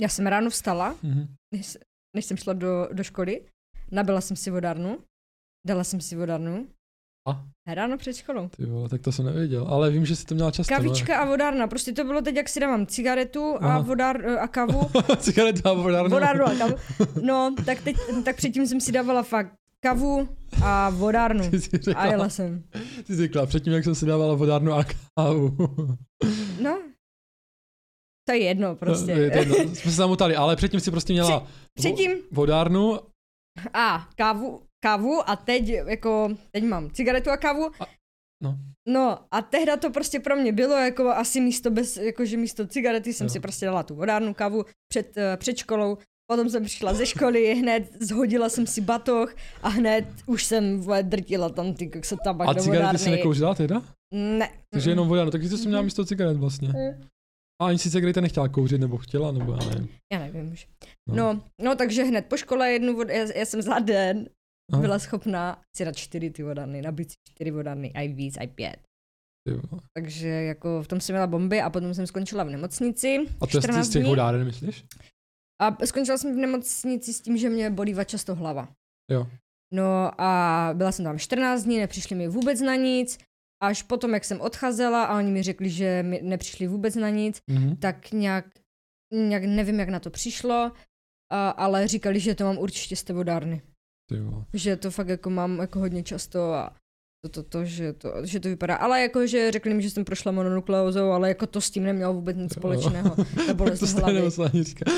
já 0.00 0.08
jsem 0.08 0.26
ráno 0.26 0.50
vstala, 0.50 0.96
Mhm. 1.02 1.34
než, 1.54 1.78
než 2.16 2.24
jsem 2.24 2.36
šla 2.36 2.52
do, 2.52 2.88
do 2.92 3.04
školy, 3.04 3.46
nabila 3.90 4.20
jsem 4.20 4.36
si 4.36 4.50
vodárnu, 4.50 4.98
dala 5.66 5.84
jsem 5.84 6.00
si 6.00 6.16
vodárnu, 6.16 6.66
A? 7.28 7.44
ráno 7.74 7.98
před 7.98 8.16
školou. 8.16 8.48
Ty 8.48 8.66
vole, 8.66 8.88
tak 8.88 9.00
to 9.02 9.12
jsem 9.12 9.24
nevěděl, 9.26 9.66
ale 9.68 9.90
vím, 9.90 10.06
že 10.06 10.16
jsi 10.16 10.24
to 10.24 10.34
měla 10.34 10.50
často. 10.50 10.74
Kavička 10.74 11.18
a 11.18 11.24
vodárna, 11.24 11.66
prostě 11.66 11.92
to 11.92 12.04
bylo 12.04 12.22
teď, 12.22 12.36
jak 12.36 12.48
si 12.48 12.60
dávám 12.60 12.86
cigaretu 12.86 13.54
a, 13.54 13.58
Aha. 13.58 13.80
vodár, 13.80 14.26
a 14.26 14.48
kavu. 14.48 14.80
No. 15.08 15.16
Cigareta 15.16 15.70
a 15.70 15.72
vodárna. 15.72 16.08
Vodárnu 16.16 16.44
a 16.44 16.54
kavu. 16.54 16.74
No, 17.22 17.54
tak, 17.66 17.82
teď, 17.82 17.96
tak 18.24 18.36
předtím 18.36 18.66
jsem 18.66 18.80
si 18.80 18.92
dávala 18.92 19.22
fakt 19.22 19.52
kavu 19.84 20.28
a 20.64 20.90
vodárnu. 20.90 21.44
Ty 21.50 21.60
jsi 21.60 21.70
A 21.76 21.78
řekla, 21.82 22.06
jela 22.06 22.28
jsem. 22.28 22.62
ty 22.96 23.04
jsi 23.06 23.16
řekla, 23.16 23.46
předtím, 23.46 23.72
jak 23.72 23.84
jsem 23.84 23.94
si 23.94 24.06
dávala 24.06 24.34
vodárnu 24.34 24.72
a 24.72 24.84
kávu. 25.16 25.56
No, 26.62 26.82
to 28.28 28.32
je 28.32 28.38
jedno 28.42 28.76
prostě. 28.76 29.14
To 29.14 29.20
je 29.20 29.38
jedno, 29.38 29.54
Jsme 29.54 29.74
se 29.74 29.90
zamotali, 29.90 30.36
ale 30.36 30.56
předtím 30.56 30.80
si 30.80 30.90
prostě 30.90 31.12
měla 31.12 31.46
Předtím 31.78 32.10
vodárnu 32.32 32.98
a 33.74 34.08
kávu, 34.16 34.62
kávu 34.82 35.30
a 35.30 35.36
teď 35.36 35.68
jako, 35.68 36.28
teď 36.50 36.64
mám 36.64 36.90
cigaretu 36.90 37.30
a 37.30 37.36
kávu. 37.36 37.70
A- 37.80 37.86
no. 38.42 38.58
No 38.88 39.18
a 39.30 39.42
tehda 39.42 39.76
to 39.76 39.90
prostě 39.90 40.20
pro 40.20 40.36
mě 40.36 40.52
bylo 40.52 40.76
jako 40.76 41.08
asi 41.08 41.40
místo 41.40 41.70
bez, 41.70 41.96
jakože 41.96 42.36
místo 42.36 42.66
cigarety 42.66 43.12
jsem 43.12 43.24
Jo. 43.26 43.30
si 43.30 43.40
prostě 43.40 43.66
dala 43.66 43.82
tu 43.82 43.94
vodárnu 43.94 44.34
kávu 44.34 44.64
před, 44.88 45.16
eh, 45.16 45.36
před 45.36 45.56
školou. 45.56 45.98
Potom 46.30 46.50
jsem 46.50 46.64
přišla 46.64 46.94
ze 46.94 47.06
školy, 47.06 47.54
hned 47.54 47.88
zhodila 48.00 48.48
jsem 48.48 48.66
si 48.66 48.80
batoh 48.80 49.34
a 49.62 49.68
hned 49.68 50.04
už 50.26 50.44
jsem 50.44 50.80
vole, 50.80 51.02
drtila 51.02 51.48
tam 51.48 51.74
ty 51.74 51.90
se 52.04 52.16
tabak 52.24 52.48
a 52.48 52.52
do 52.52 52.60
cigarety 52.62 52.82
vodárny. 52.82 52.98
si 52.98 53.10
nekouřila 53.10 53.54
teda? 53.54 53.82
Ne. 54.14 54.50
Takže 54.70 54.90
jenom 54.90 55.08
vodárnu, 55.08 55.30
takže 55.30 55.48
to 55.48 55.56
jsem 55.58 55.66
měla 55.68 55.82
místo 55.82 56.04
cigaret 56.04 56.36
vlastně. 56.36 56.68
Mm. 56.68 57.04
A 57.62 57.66
ani 57.66 57.78
si 57.78 57.90
cigareta 57.90 58.20
nechtěla 58.20 58.48
kouřit, 58.48 58.80
nebo 58.80 58.98
chtěla, 58.98 59.32
nebo 59.32 59.52
já 59.52 59.68
nevím. 59.68 59.88
Já 60.12 60.18
nevím 60.18 60.52
už. 60.52 60.68
No. 61.08 61.14
No, 61.16 61.42
no 61.62 61.76
takže 61.76 62.04
hned 62.04 62.26
po 62.26 62.36
škole 62.36 62.72
jednu 62.72 62.96
vod, 62.96 63.08
já, 63.08 63.26
já 63.34 63.44
jsem 63.46 63.62
za 63.62 63.78
den 63.78 64.28
Aha. 64.72 64.82
byla 64.82 64.98
schopná 64.98 65.62
si 65.76 65.84
dát 65.84 65.96
čtyři 65.96 66.30
ty 66.30 66.42
vodárny, 66.42 66.82
nabít 66.82 67.10
si 67.10 67.16
čtyři 67.28 67.50
vodárny, 67.50 67.92
i 67.94 68.08
víc, 68.08 68.36
i 68.40 68.46
pět. 68.46 68.76
Takže 69.96 70.28
jako 70.28 70.82
v 70.82 70.88
tom 70.88 71.00
jsem 71.00 71.14
měla 71.14 71.26
bomby 71.26 71.60
a 71.60 71.70
potom 71.70 71.94
jsem 71.94 72.06
skončila 72.06 72.44
v 72.44 72.50
nemocnici. 72.50 73.18
A 73.40 73.46
to 73.46 73.56
je 73.56 73.60
14 73.62 73.86
z 73.86 73.90
těch 73.90 74.04
vodáren, 74.04 74.44
myslíš? 74.44 74.84
A 75.62 75.86
skončila 75.86 76.18
jsem 76.18 76.34
v 76.34 76.38
nemocnici 76.38 77.12
s 77.12 77.20
tím, 77.20 77.36
že 77.36 77.48
mě 77.50 77.70
bolíva 77.70 78.04
často 78.04 78.34
hlava. 78.34 78.68
Jo. 79.10 79.26
No 79.74 80.20
a 80.20 80.70
byla 80.74 80.92
jsem 80.92 81.04
tam 81.04 81.18
14 81.18 81.62
dní, 81.62 81.78
nepřišli 81.78 82.16
mi 82.16 82.28
vůbec 82.28 82.60
na 82.60 82.74
nic 82.76 83.18
Až 83.62 83.82
potom, 83.82 84.14
jak 84.14 84.24
jsem 84.24 84.40
odcházela 84.40 85.04
a 85.04 85.18
oni 85.18 85.30
mi 85.30 85.42
řekli, 85.42 85.70
že 85.70 86.02
mi 86.02 86.22
nepřišli 86.22 86.66
vůbec 86.66 86.94
na 86.94 87.08
nic, 87.10 87.40
Mhm. 87.50 87.76
tak 87.76 88.10
nějak, 88.12 88.44
nějak 89.12 89.44
nevím, 89.44 89.80
jak 89.80 89.88
na 89.88 90.00
to 90.00 90.10
přišlo, 90.10 90.72
a, 91.32 91.50
ale 91.50 91.88
říkali, 91.88 92.20
že 92.20 92.34
to 92.34 92.44
mám 92.44 92.58
určitě 92.58 92.96
z 92.96 93.02
té 93.02 93.12
vodárny. 93.12 93.62
Že 94.52 94.76
to 94.76 94.90
fakt 94.90 95.08
jako 95.08 95.30
mám 95.30 95.58
jako 95.58 95.78
hodně 95.78 96.02
často 96.02 96.52
a 96.54 96.72
to, 97.24 97.28
to, 97.28 97.42
to, 97.42 97.64
že 97.64 97.92
to, 97.92 98.12
že 98.24 98.40
to 98.40 98.48
vypadá. 98.48 98.74
Ale 98.76 99.00
jako, 99.00 99.26
že 99.26 99.50
řekli 99.52 99.74
mi, 99.74 99.82
že 99.82 99.90
jsem 99.90 100.04
prošla 100.04 100.32
mononukleózou, 100.32 101.10
ale 101.10 101.28
jako 101.28 101.46
to 101.46 101.60
s 101.60 101.70
tím 101.70 101.82
nemělo 101.84 102.14
vůbec 102.14 102.36
nic 102.36 102.52
společného. 102.52 103.16
Ta 103.46 103.54
bolest 103.56 103.80
to 103.80 103.86
musela 104.24 104.48
ani 104.52 104.62
říkat. 104.62 104.88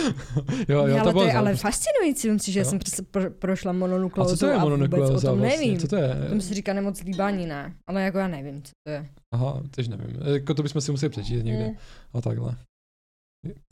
jo, 0.69 0.87
jo, 0.87 0.95
ale 0.95 1.03
to 1.03 1.13
bylo 1.13 1.25
je 1.25 1.33
ale 1.33 1.57
fascinující, 1.57 2.31
myslím 2.31 2.39
si, 2.39 2.53
že 2.53 2.61
Jo. 2.61 2.65
jsem 2.65 2.79
pro, 3.11 3.31
prošla 3.31 3.71
A 3.71 3.73
mononukleózou 3.73 4.37
co 4.37 4.41
to 4.41 4.47
je 4.47 4.55
a 4.55 4.65
vůbec 4.65 5.11
o 5.11 5.21
tom 5.21 5.39
vlastně? 5.39 5.59
nevím. 5.59 5.79
Co 5.79 5.89
to 5.89 5.97
je? 5.97 6.27
Tomu 6.29 6.41
se 6.41 6.55
říká 6.55 6.73
nemoc 6.73 7.03
líbání, 7.03 7.47
ne? 7.47 7.75
Ale 7.87 8.03
jako 8.03 8.19
já 8.19 8.29
nevím, 8.29 8.63
co 8.63 8.73
to 8.87 8.93
je. 8.93 9.09
Aha, 9.35 9.63
tež 9.71 9.89
nevím. 9.89 10.17
Jako 10.33 10.55
to 10.55 10.63
bychom 10.63 10.81
si 10.81 10.91
museli 10.91 11.11
přečíst 11.11 11.43
někde. 11.43 11.69
Mm. 11.69 11.75
A 12.13 12.21
takhle. 12.21 12.57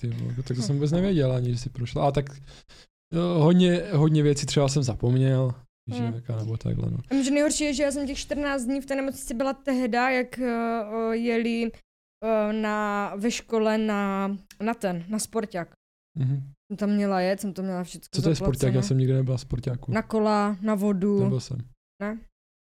Ty, 0.00 0.10
tak 0.46 0.56
to 0.56 0.62
jsem 0.62 0.74
vůbec 0.76 0.92
nevěděl 0.92 1.32
ani, 1.32 1.52
že 1.52 1.58
jsi 1.58 1.68
prošla. 1.68 2.08
A 2.08 2.12
tak 2.12 2.24
jo, 3.12 3.38
hodně, 3.38 3.82
hodně 3.92 4.22
věcí 4.22 4.46
třeba 4.46 4.68
jsem 4.68 4.82
zapomněl, 4.82 5.54
že 5.94 6.02
Mm. 6.02 6.14
jaká 6.14 6.36
nebo 6.36 6.56
takhle, 6.56 6.90
no. 6.90 6.98
A 7.10 7.22
že 7.22 7.30
nejhorší 7.30 7.64
je, 7.64 7.74
že 7.74 7.82
já 7.82 7.90
jsem 7.92 8.06
těch 8.06 8.18
14 8.18 8.64
dní 8.64 8.80
v 8.80 8.86
té 8.86 8.96
nemocnici 8.96 9.34
byla 9.34 9.52
tehda, 9.52 10.10
jak 10.10 10.38
uh, 10.38 11.12
jeli 11.12 11.72
uh, 11.72 12.52
na, 12.52 13.12
ve 13.16 13.30
škole 13.30 13.78
na, 13.78 14.36
na 14.60 14.74
ten, 14.74 15.04
na 15.08 15.18
sporták. 15.18 15.72
Mhm. 16.18 16.52
Jsem 16.70 16.76
tam 16.76 16.90
měla 16.90 17.20
jet, 17.20 17.40
jsem 17.40 17.52
to 17.52 17.62
měla 17.62 17.84
všechno 17.84 18.06
Co 18.14 18.22
to 18.22 18.28
je 18.28 18.34
sporták? 18.34 18.74
Já 18.74 18.82
jsem 18.82 18.98
nikdy 18.98 19.14
nebyl 19.14 19.38
sportáku. 19.38 19.92
Na 19.92 20.02
kola, 20.02 20.56
na 20.60 20.74
vodu. 20.74 21.22
Nebyl 21.24 21.40
jsem. 21.40 21.58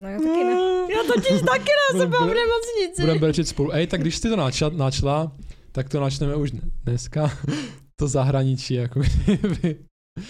No 0.04 0.10
já 0.10 0.18
taky 0.18 0.44
ne. 0.44 0.54
Já 0.94 1.04
totiž 1.14 1.42
taky 1.42 1.72
ne, 1.94 2.00
jsem 2.00 2.10
byla 2.10 2.26
v 2.26 2.34
nemocnici. 2.34 3.02
Budeme 3.02 3.20
brečet 3.20 3.48
spolu. 3.48 3.74
Ej, 3.74 3.88
tak 3.88 4.02
když 4.02 4.18
jsi 4.18 4.30
to 4.30 4.36
načla, 4.36 4.70
načla 4.70 5.32
tak 5.72 5.90
to 5.90 6.00
načneme 6.02 6.36
už 6.36 6.52
dneska. 6.84 7.32
to 8.00 8.08
zahraničí, 8.08 8.74
jako 8.74 9.00
kdyby. 9.00 9.86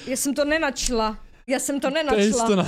Já 0.08 0.16
jsem 0.16 0.34
to 0.34 0.46
nenačla. 0.46 1.18
Já 1.48 1.60
jsem 1.60 1.80
to 1.80 1.90
nenačla. 1.90 2.48
to 2.48 2.56
na... 2.56 2.66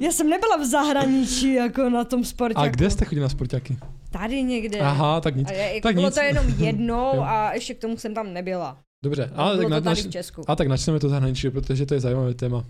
Já 0.00 0.12
jsem 0.12 0.30
nebyla 0.30 0.56
v 0.56 0.64
zahraničí, 0.64 1.54
jako 1.54 1.90
na 1.90 2.04
tom 2.04 2.24
sportáku. 2.24 2.66
A 2.66 2.68
kde 2.68 2.90
jste 2.90 3.04
chodili 3.04 3.22
na 3.22 3.28
sportáky? 3.28 3.78
Tady 4.10 4.42
někde. 4.42 4.80
Aha, 4.80 5.20
tak 5.20 5.36
nic. 5.36 5.48
A 5.50 5.52
je, 5.52 5.80
tak 5.80 5.94
bylo 5.94 6.08
nic. 6.08 6.14
to 6.14 6.20
jenom 6.20 6.46
jednou 6.58 7.20
a 7.20 7.52
ještě 7.52 7.74
k 7.74 7.78
tomu 7.78 7.96
jsem 7.96 8.14
tam 8.14 8.32
nebyla. 8.32 8.78
Dobře, 9.04 9.30
ale 9.34 9.56
bylo 9.56 9.70
tak, 9.70 9.84
na, 9.84 9.90
nač, 9.90 10.30
a 10.46 10.56
tak 10.56 10.68
načneme 10.68 11.00
to 11.00 11.08
zahraničí, 11.08 11.50
protože 11.50 11.86
to 11.86 11.94
je 11.94 12.00
zajímavé 12.00 12.34
téma. 12.34 12.64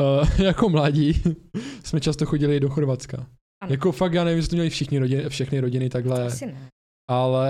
Uh, 0.00 0.40
jako 0.44 0.68
mladí 0.68 1.22
jsme 1.84 2.00
často 2.00 2.26
chodili 2.26 2.60
do 2.60 2.68
Chorvatska. 2.68 3.26
Ano. 3.62 3.72
Jako 3.72 3.92
fakt, 3.92 4.12
já 4.12 4.24
nevím, 4.24 4.36
jestli 4.36 4.50
to 4.50 4.56
měli 4.56 4.70
všichni 4.70 4.98
rodiny, 4.98 5.28
všechny 5.28 5.60
rodiny 5.60 5.88
takhle, 5.90 6.26
Asi 6.26 6.46
ne. 6.46 6.68
ale 7.10 7.48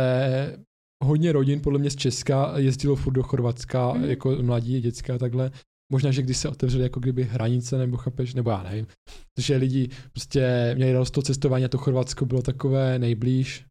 hodně 1.02 1.32
rodin 1.32 1.60
podle 1.60 1.78
mě 1.78 1.90
z 1.90 1.96
Česka 1.96 2.52
jezdilo 2.58 2.96
furt 2.96 3.12
do 3.12 3.22
Chorvatska, 3.22 3.92
Mhm. 3.92 4.04
jako 4.04 4.36
mladí, 4.42 4.80
dětská 4.80 5.14
a 5.14 5.18
takhle. 5.18 5.50
Možná, 5.92 6.10
že 6.10 6.22
když 6.22 6.36
se 6.36 6.48
otevřely 6.48 6.82
jako 6.82 7.00
kdyby 7.00 7.24
hranice, 7.24 7.78
nebo 7.78 7.96
chápeš, 7.96 8.34
nebo 8.34 8.50
já 8.50 8.62
nevím. 8.62 8.86
Protože 9.34 9.56
lidi 9.56 9.88
prostě 10.12 10.72
měli 10.76 10.92
radost 10.92 11.10
to 11.10 11.22
cestování 11.22 11.64
a 11.64 11.68
to 11.68 11.78
Chorvatsko 11.78 12.26
bylo 12.26 12.42
takové 12.42 12.98
nejblíž, 12.98 13.64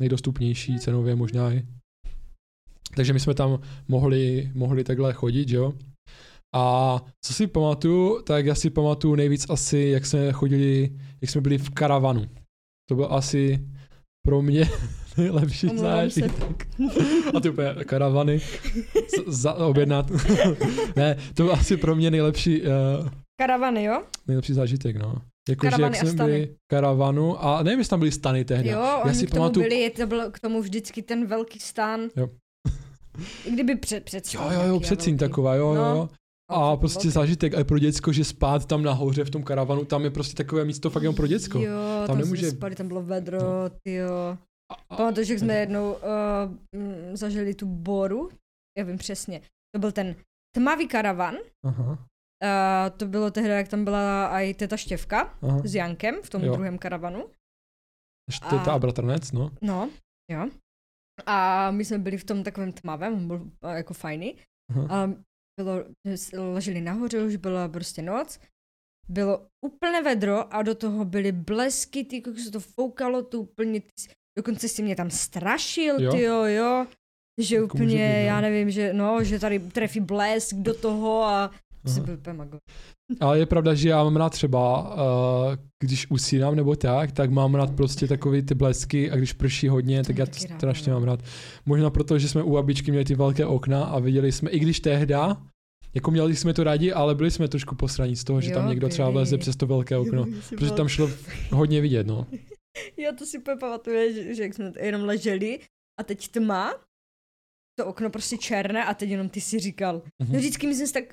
nejdostupnější 0.00 0.78
cenově 0.78 1.16
možná 1.16 1.52
i. 1.52 1.66
Takže 2.96 3.12
my 3.12 3.20
jsme 3.20 3.34
tam 3.34 3.58
mohli, 3.88 4.50
mohli 4.54 4.84
takhle 4.84 5.12
chodit, 5.12 5.50
jo. 5.50 5.72
A 6.54 6.96
co 7.24 7.32
si 7.34 7.46
pamatuju, 7.46 8.22
tak 8.22 8.46
já 8.46 8.54
si 8.54 8.70
pamatuju 8.70 9.14
nejvíc 9.14 9.46
asi, 9.50 9.78
jak 9.78 10.06
jsme 10.06 10.32
chodili, 10.32 10.98
jak 11.20 11.30
jsme 11.30 11.40
byli 11.40 11.58
v 11.58 11.70
karavanu. 11.70 12.26
To 12.88 12.94
byl 12.94 13.08
asi 13.10 13.68
pro 14.26 14.42
mě 14.42 14.64
nejlepší 15.16 15.66
Omlouvám 15.70 15.92
zážitek. 16.10 16.66
A 17.34 17.40
ty 17.40 17.48
úplně 17.50 17.74
karavany 17.84 18.40
za, 19.26 19.54
objednat. 19.54 20.10
ne, 20.96 21.16
to 21.34 21.42
byl 21.42 21.52
asi 21.52 21.76
pro 21.76 21.96
mě 21.96 22.10
nejlepší, 22.10 22.62
uh, 22.62 23.08
Karavany, 23.40 23.84
jo? 23.84 24.02
nejlepší 24.26 24.52
zážitek, 24.52 24.96
no. 24.96 25.14
Jako, 25.48 25.66
že 25.76 25.82
jak 25.82 25.92
a 25.92 25.96
jsme 25.96 26.12
byli 26.12 26.54
karavanu 26.70 27.44
a 27.44 27.62
nevím, 27.62 27.78
jestli 27.78 27.90
tam 27.90 27.98
byly 27.98 28.12
stany 28.12 28.44
tehdy. 28.44 28.68
Jo, 28.68 29.00
já 29.06 29.14
si 29.14 29.26
k 29.26 29.30
tomu 29.30 29.40
pamatuju, 29.42 29.68
byli, 29.68 29.90
to 29.90 30.06
byl 30.06 30.30
k 30.30 30.40
tomu 30.40 30.62
vždycky 30.62 31.02
ten 31.02 31.26
velký 31.26 31.60
stan. 31.60 32.00
Jo. 32.16 32.28
I 33.44 33.50
kdyby 33.50 33.76
před, 33.76 34.04
před 34.04 34.34
Jo, 34.34 34.40
jo, 34.50 34.62
jo, 34.66 34.80
předsíň 34.80 35.16
taková, 35.16 35.54
jo, 35.54 35.68
jo, 35.68 35.74
No. 35.74 35.94
jo. 35.96 36.08
A 36.50 36.76
prostě 36.76 37.10
zážitek 37.10 37.54
i 37.58 37.64
pro 37.64 37.78
děcko, 37.78 38.12
že 38.12 38.24
spát 38.24 38.66
tam 38.66 38.82
nahoře 38.82 39.24
v 39.24 39.30
tom 39.30 39.42
karavanu, 39.42 39.84
tam 39.84 40.04
je 40.04 40.10
prostě 40.10 40.34
takové 40.34 40.64
místo 40.64 40.90
fakt 40.90 41.02
jenom 41.02 41.14
pro 41.16 41.26
děcko. 41.26 41.58
Jo, 41.58 41.72
tam, 41.98 42.06
tam 42.06 42.18
nemůže- 42.18 42.50
spali, 42.50 42.74
tam 42.74 42.88
bylo 42.88 43.02
vedro, 43.02 43.38
No. 43.40 43.92
jo. 43.92 44.36
Pamatuju, 44.96 45.26
že 45.26 45.38
jsme 45.38 45.54
jednou 45.54 45.92
uh, 45.92 46.00
zažili 47.12 47.54
tu 47.54 47.66
boru, 47.66 48.28
já 48.78 48.84
vím 48.84 48.98
přesně. 48.98 49.40
To 49.74 49.78
byl 49.80 49.92
ten 49.92 50.16
tmavý 50.56 50.88
karavan, 50.88 51.36
aha, 51.64 51.90
uh, 51.92 52.96
to 52.96 53.06
bylo 53.06 53.30
tehdy, 53.30 53.50
jak 53.50 53.68
tam 53.68 53.84
byla 53.84 54.40
i 54.40 54.54
teta 54.54 54.76
Štěvka 54.76 55.20
aha. 55.42 55.62
s 55.64 55.74
Jankem 55.74 56.22
v 56.22 56.30
tom 56.30 56.42
Jo. 56.44 56.52
druhém 56.52 56.78
karavanu. 56.78 57.30
Teta 58.50 58.72
a- 58.72 58.74
a 58.74 58.78
bratranec, 58.78 59.32
no. 59.32 59.50
No, 59.62 59.90
jo. 60.32 60.48
A 61.26 61.70
my 61.70 61.84
jsme 61.84 61.98
byli 61.98 62.18
v 62.18 62.24
tom 62.24 62.42
takovém 62.44 62.72
tmavém, 62.72 63.14
on 63.14 63.26
byl 63.26 63.36
uh, 63.36 63.70
jako 63.70 63.94
fajný. 63.94 64.36
Aha. 64.70 65.04
A 65.04 65.12
bylo, 65.60 65.84
leželi 66.52 66.80
nahoře, 66.80 67.22
už 67.24 67.36
byla 67.36 67.68
prostě 67.68 68.02
noc. 68.02 68.38
Bylo 69.08 69.46
úplně 69.66 70.02
vedro 70.02 70.54
a 70.54 70.62
do 70.62 70.74
toho 70.74 71.04
byly 71.04 71.32
blesky, 71.32 72.04
ty 72.04 72.22
jak 72.26 72.38
se 72.38 72.50
to 72.50 72.60
foukalo, 72.60 73.22
to 73.22 73.40
úplně, 73.40 73.80
ty, 73.80 73.88
dokonce 74.38 74.68
si 74.68 74.82
mě 74.82 74.96
tam 74.96 75.10
strašil, 75.10 76.00
Jo? 76.02 76.12
ty 76.12 76.22
jo. 76.22 76.86
Že 77.40 77.54
Jako 77.54 77.64
úplně, 77.74 77.86
být, 77.86 78.20
no. 78.20 78.26
já 78.26 78.40
nevím, 78.40 78.70
že 78.70 78.92
no, 78.92 79.24
že 79.24 79.38
tady 79.38 79.58
trefí 79.58 80.00
blesk 80.00 80.56
do 80.56 80.74
toho 80.74 81.22
a 81.22 81.50
Aha. 81.86 82.00
byl 82.00 82.14
úplně 82.14 82.36
mago. 82.36 82.58
Ale 83.20 83.38
je 83.38 83.46
pravda, 83.46 83.74
že 83.74 83.88
já 83.88 84.04
mám 84.04 84.16
rád 84.16 84.30
třeba, 84.30 84.94
uh, 84.94 85.54
když 85.82 86.10
usínám 86.10 86.56
nebo 86.56 86.76
tak, 86.76 87.12
tak 87.12 87.30
mám 87.30 87.54
rád 87.54 87.70
prostě 87.76 88.06
takový 88.06 88.42
ty 88.42 88.54
blesky 88.54 89.10
a 89.10 89.16
když 89.16 89.32
prší 89.32 89.68
hodně, 89.68 90.02
tak 90.02 90.16
To 90.16 90.22
já 90.22 90.24
rád, 90.26 90.34
strašně 90.34 90.92
no. 90.92 90.98
mám 91.00 91.08
rád. 91.08 91.20
Možná 91.66 91.90
proto, 91.90 92.18
že 92.18 92.28
jsme 92.28 92.42
u 92.42 92.52
babičky 92.52 92.90
měli 92.90 93.04
ty 93.04 93.14
velké 93.14 93.46
okna 93.46 93.84
a 93.84 93.98
viděli 93.98 94.32
jsme, 94.32 94.50
i 94.50 94.58
když 94.58 94.80
tehda, 94.80 95.36
jako 95.94 96.10
měli 96.10 96.36
jsme 96.36 96.54
to 96.54 96.64
rádi, 96.64 96.92
ale 96.92 97.14
byli 97.14 97.30
jsme 97.30 97.48
trošku 97.48 97.74
posraní 97.74 98.16
z 98.16 98.24
toho, 98.24 98.40
že 98.40 98.50
Jo, 98.50 98.54
tam 98.54 98.68
někdo 98.68 98.88
třeba 98.88 99.10
vleze 99.10 99.38
přes 99.38 99.56
to 99.56 99.66
velké 99.66 99.96
okno, 99.96 100.24
protože 100.48 100.70
tam 100.70 100.88
šlo 100.88 101.10
hodně 101.52 101.80
vidět, 101.80 102.06
no. 102.06 102.26
Já 102.96 103.12
to 103.12 103.26
si 103.26 103.38
úplně 103.38 103.56
pamatuju, 103.56 104.12
že, 104.12 104.34
že 104.34 104.42
jak 104.42 104.54
jsme 104.54 104.72
jenom 104.80 105.02
leželi 105.04 105.60
a 106.00 106.04
teď 106.04 106.28
tma, 106.28 106.84
to 107.80 107.86
okno 107.86 108.10
prostě 108.10 108.38
černé 108.38 108.84
a 108.84 108.94
teď 108.94 109.10
jenom 109.10 109.28
ty 109.28 109.40
si 109.40 109.58
říkal. 109.58 110.02
Mhm. 110.22 110.32
No 110.32 110.38
vždycky 110.38 110.66
my 110.66 110.74
jsme 110.74 110.86
se 110.86 110.92
tak 110.92 111.04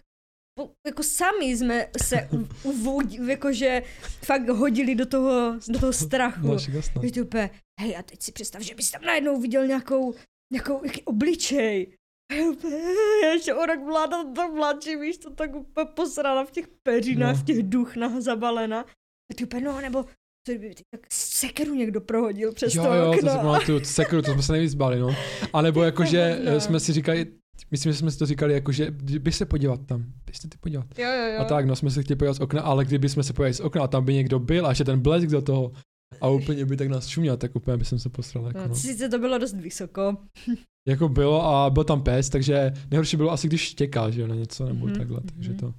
jako 0.88 1.04
sami 1.04 1.46
jsme 1.46 1.90
se 2.04 2.30
uvodili, 2.64 3.32
jakože 3.32 3.84
fakt 4.26 4.50
hodili 4.50 4.96
do 4.96 5.06
toho, 5.06 5.60
do 5.70 5.80
toho 5.80 5.94
strachu. 5.94 6.58
Že 7.04 7.12
ty 7.12 7.22
úplně, 7.22 7.50
hej 7.82 7.98
a 7.98 8.02
teď 8.04 8.22
si 8.22 8.32
představ, 8.32 8.62
že 8.62 8.76
bys 8.76 8.92
tam 8.92 9.02
najednou 9.02 9.42
viděl 9.42 9.68
nějakou, 9.68 10.14
nějakou 10.54 10.86
jaký 10.86 11.04
obličej. 11.04 11.96
A 12.32 12.36
já 12.36 12.50
úplně, 12.50 12.76
já 13.24 13.34
ještě 13.34 13.54
o 13.54 13.66
rok 13.66 13.80
mladá, 13.80 14.24
to 14.34 14.48
mladší, 14.56 14.96
víš, 14.96 15.18
to 15.18 15.30
tak 15.30 15.56
úplně 15.56 15.86
posrala 15.86 16.46
v 16.46 16.52
těch 16.52 16.68
peřinách, 16.84 17.36
No. 17.36 17.42
v 17.42 17.46
těch 17.46 17.64
duchnách 17.64 18.22
zabalena. 18.22 18.80
A 19.32 19.34
ty 19.36 19.44
úplně, 19.44 19.62
no 19.66 19.82
nebo 19.82 20.06
co 20.46 20.52
kdyby 20.52 20.74
tak 20.92 21.02
sekeru 21.14 21.76
někdo 21.76 22.02
prohodil 22.02 22.54
přes 22.54 22.76
Jo, 22.76 22.84
to 22.84 22.94
jo, 22.94 23.04
to 23.06 23.12
okno. 23.18 23.32
si 23.32 23.38
pamatuju, 23.38 23.80
sekru, 23.84 24.22
to 24.22 24.34
jsme 24.34 24.42
se 24.42 24.52
nejvíc 24.52 24.74
báli, 24.74 25.00
no. 25.00 25.16
A 25.54 25.62
nebo 25.62 25.84
jakože 25.90 26.40
možná. 26.44 26.60
jsme 26.60 26.80
si 26.80 26.94
říkali, 26.94 27.28
myslím, 27.72 27.92
že 27.92 27.98
jsme 27.98 28.12
si 28.12 28.18
to 28.18 28.26
říkali, 28.26 28.54
jakože 28.54 28.92
bys 29.20 29.38
se 29.38 29.46
podívat 29.46 29.80
tam, 29.86 30.06
bys 30.26 30.36
se 30.38 30.50
ty 30.50 30.58
podívat. 30.58 30.86
Jo, 30.98 31.10
jo, 31.10 31.34
jo. 31.34 31.40
A 31.40 31.44
tak, 31.44 31.66
no, 31.66 31.76
jsme 31.76 31.92
se 31.92 32.04
chtěli 32.04 32.18
podívat 32.18 32.34
z 32.34 32.40
okna, 32.40 32.62
ale 32.62 32.86
kdyby 32.86 33.10
jsme 33.10 33.24
se 33.24 33.34
podívali 33.34 33.54
z 33.54 33.60
okna 33.60 33.84
a 33.84 33.88
tam 33.88 34.06
by 34.06 34.14
někdo 34.14 34.40
byl 34.40 34.66
a 34.66 34.70
ještě 34.70 34.84
ten 34.84 35.00
blesk 35.00 35.28
do 35.28 35.42
toho 35.42 35.72
a 36.22 36.30
úplně 36.30 36.66
by 36.66 36.78
tak 36.78 36.88
nás 36.88 37.08
šuměl, 37.08 37.38
tak 37.38 37.56
úplně 37.56 37.78
by 37.78 37.86
jsem 37.86 38.00
se 38.00 38.10
posral. 38.10 38.48
Jako, 38.48 38.60
No, 38.60 38.68
no. 38.68 38.76
sice 38.76 39.10
to 39.10 39.20
bylo 39.20 39.38
dost 39.38 39.54
vysoko. 39.54 40.18
jako 40.88 41.10
bylo 41.10 41.46
a 41.46 41.70
byl 41.70 41.84
tam 41.84 42.02
pes, 42.04 42.30
takže 42.30 42.72
nejhorší 42.92 43.18
bylo 43.18 43.32
asi, 43.32 43.48
když 43.48 43.62
štěkal, 43.62 44.12
že 44.12 44.22
jo, 44.22 44.28
na 44.28 44.36
něco 44.36 44.66
nebo 44.66 44.86
Mhm, 44.86 44.96
takhle, 44.96 45.22
takže 45.36 45.50
mhm. 45.50 45.60
to. 45.60 45.74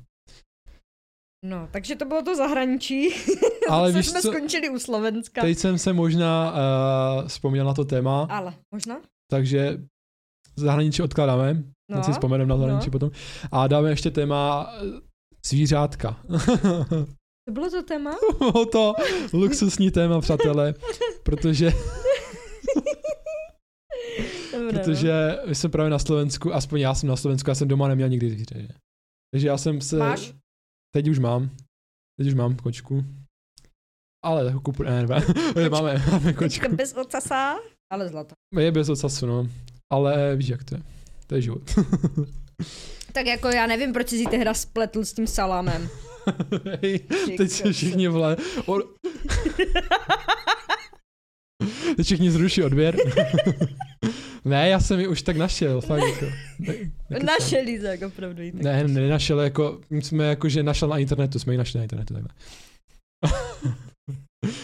No, 1.44 1.68
takže 1.70 1.96
to 1.96 2.04
bylo 2.04 2.22
to 2.22 2.36
zahraničí. 2.36 3.08
Ale 3.68 3.92
víš 3.92 4.06
jsme 4.06 4.22
co, 4.22 4.32
skončili 4.32 4.68
u 4.70 4.78
Slovenska. 4.78 5.40
teď 5.40 5.58
jsem 5.58 5.78
se 5.78 5.92
možná 5.92 6.52
uh, 6.52 7.28
vzpomněl 7.28 7.66
na 7.66 7.74
to 7.74 7.84
téma, 7.84 8.26
Ale, 8.30 8.54
možná? 8.74 9.00
takže 9.30 9.78
zahraničí 10.56 11.02
odkládáme, 11.02 11.54
No, 11.90 11.96
no, 11.96 12.02
si 12.02 12.12
vzpomeneme 12.12 12.48
na 12.48 12.56
zahraničí 12.56 12.86
no. 12.86 12.90
potom. 12.90 13.10
A 13.52 13.66
dáme 13.66 13.90
ještě 13.90 14.10
téma 14.10 14.72
eh, 14.76 15.00
zvířátka. 15.46 16.20
To 17.48 17.52
bylo 17.52 17.70
to 17.70 17.82
téma? 17.82 18.16
Bylo 18.38 18.66
to 18.66 18.94
luxusní 19.32 19.90
téma, 19.90 20.20
přátelé, 20.20 20.74
protože, 21.22 21.72
Dobré, 24.52 24.72
no. 24.72 24.72
protože 24.72 25.38
my 25.46 25.54
jsme 25.54 25.68
právě 25.68 25.90
na 25.90 25.98
Slovensku, 25.98 26.54
aspoň 26.54 26.80
já 26.80 26.94
jsem 26.94 27.08
na 27.08 27.16
Slovensku, 27.16 27.50
já 27.50 27.54
jsem 27.54 27.68
doma 27.68 27.88
neměl 27.88 28.08
nikdy 28.08 28.30
zvíře. 28.30 28.54
Že? 28.60 28.68
Takže 29.34 29.48
já 29.48 29.58
jsem 29.58 29.80
se... 29.80 29.96
Máš? 29.96 30.34
Teď 30.94 31.08
už 31.08 31.18
mám. 31.18 31.50
Teď 32.18 32.26
už 32.28 32.34
mám 32.34 32.56
kočku. 32.56 33.04
Ale 34.24 34.46
jako 34.46 34.60
kupu, 34.60 34.82
ne, 34.82 35.06
ne, 35.06 35.20
ne, 35.56 35.68
máme, 35.70 36.02
máme 36.10 36.32
kočku. 36.32 36.76
Bez 36.76 36.94
ocasa, 36.96 37.58
ale 37.92 38.08
zlato. 38.08 38.34
Je 38.58 38.72
bez 38.72 38.88
ocasu, 38.88 39.26
no. 39.26 39.48
Ale 39.92 40.36
víš, 40.36 40.48
jak 40.48 40.64
to 40.64 40.74
je. 40.74 40.82
To 41.26 41.34
je 41.34 41.42
život. 41.42 41.62
Tak 43.12 43.26
jako 43.26 43.48
já 43.48 43.66
nevím, 43.66 43.92
proč 43.92 44.08
si 44.08 44.26
ty 44.26 44.36
hra 44.36 44.54
spletl 44.54 45.04
s 45.04 45.12
tím 45.12 45.26
salámem. 45.26 45.88
Hej, 46.82 46.98
teď 47.36 47.50
se 47.50 47.72
všichni 47.72 48.08
vle... 48.08 48.36
O... 48.66 48.78
teď 51.96 52.06
všichni 52.06 52.30
zruší 52.30 52.62
odběr. 52.62 52.96
Ne, 54.44 54.68
já 54.68 54.80
jsem 54.80 55.00
ji 55.00 55.08
už 55.08 55.22
tak 55.22 55.36
našel, 55.36 55.80
fakt 55.80 56.02
jako. 56.02 56.26
Ne, 57.10 57.18
našel 57.24 57.68
jí 57.68 57.82
tak 57.82 58.02
opravdu 58.02 58.42
jí 58.42 58.52
tak 58.52 58.62
Ne, 58.62 58.88
nenašel, 58.88 59.40
jako, 59.40 59.80
jsme 59.90 60.24
jako, 60.24 60.48
že 60.48 60.62
našel 60.62 60.88
na 60.88 60.98
internetu, 60.98 61.38
jsme 61.38 61.52
ji 61.54 61.58
našli 61.58 61.78
na 61.78 61.82
internetu, 61.82 62.14
takhle. 62.14 62.30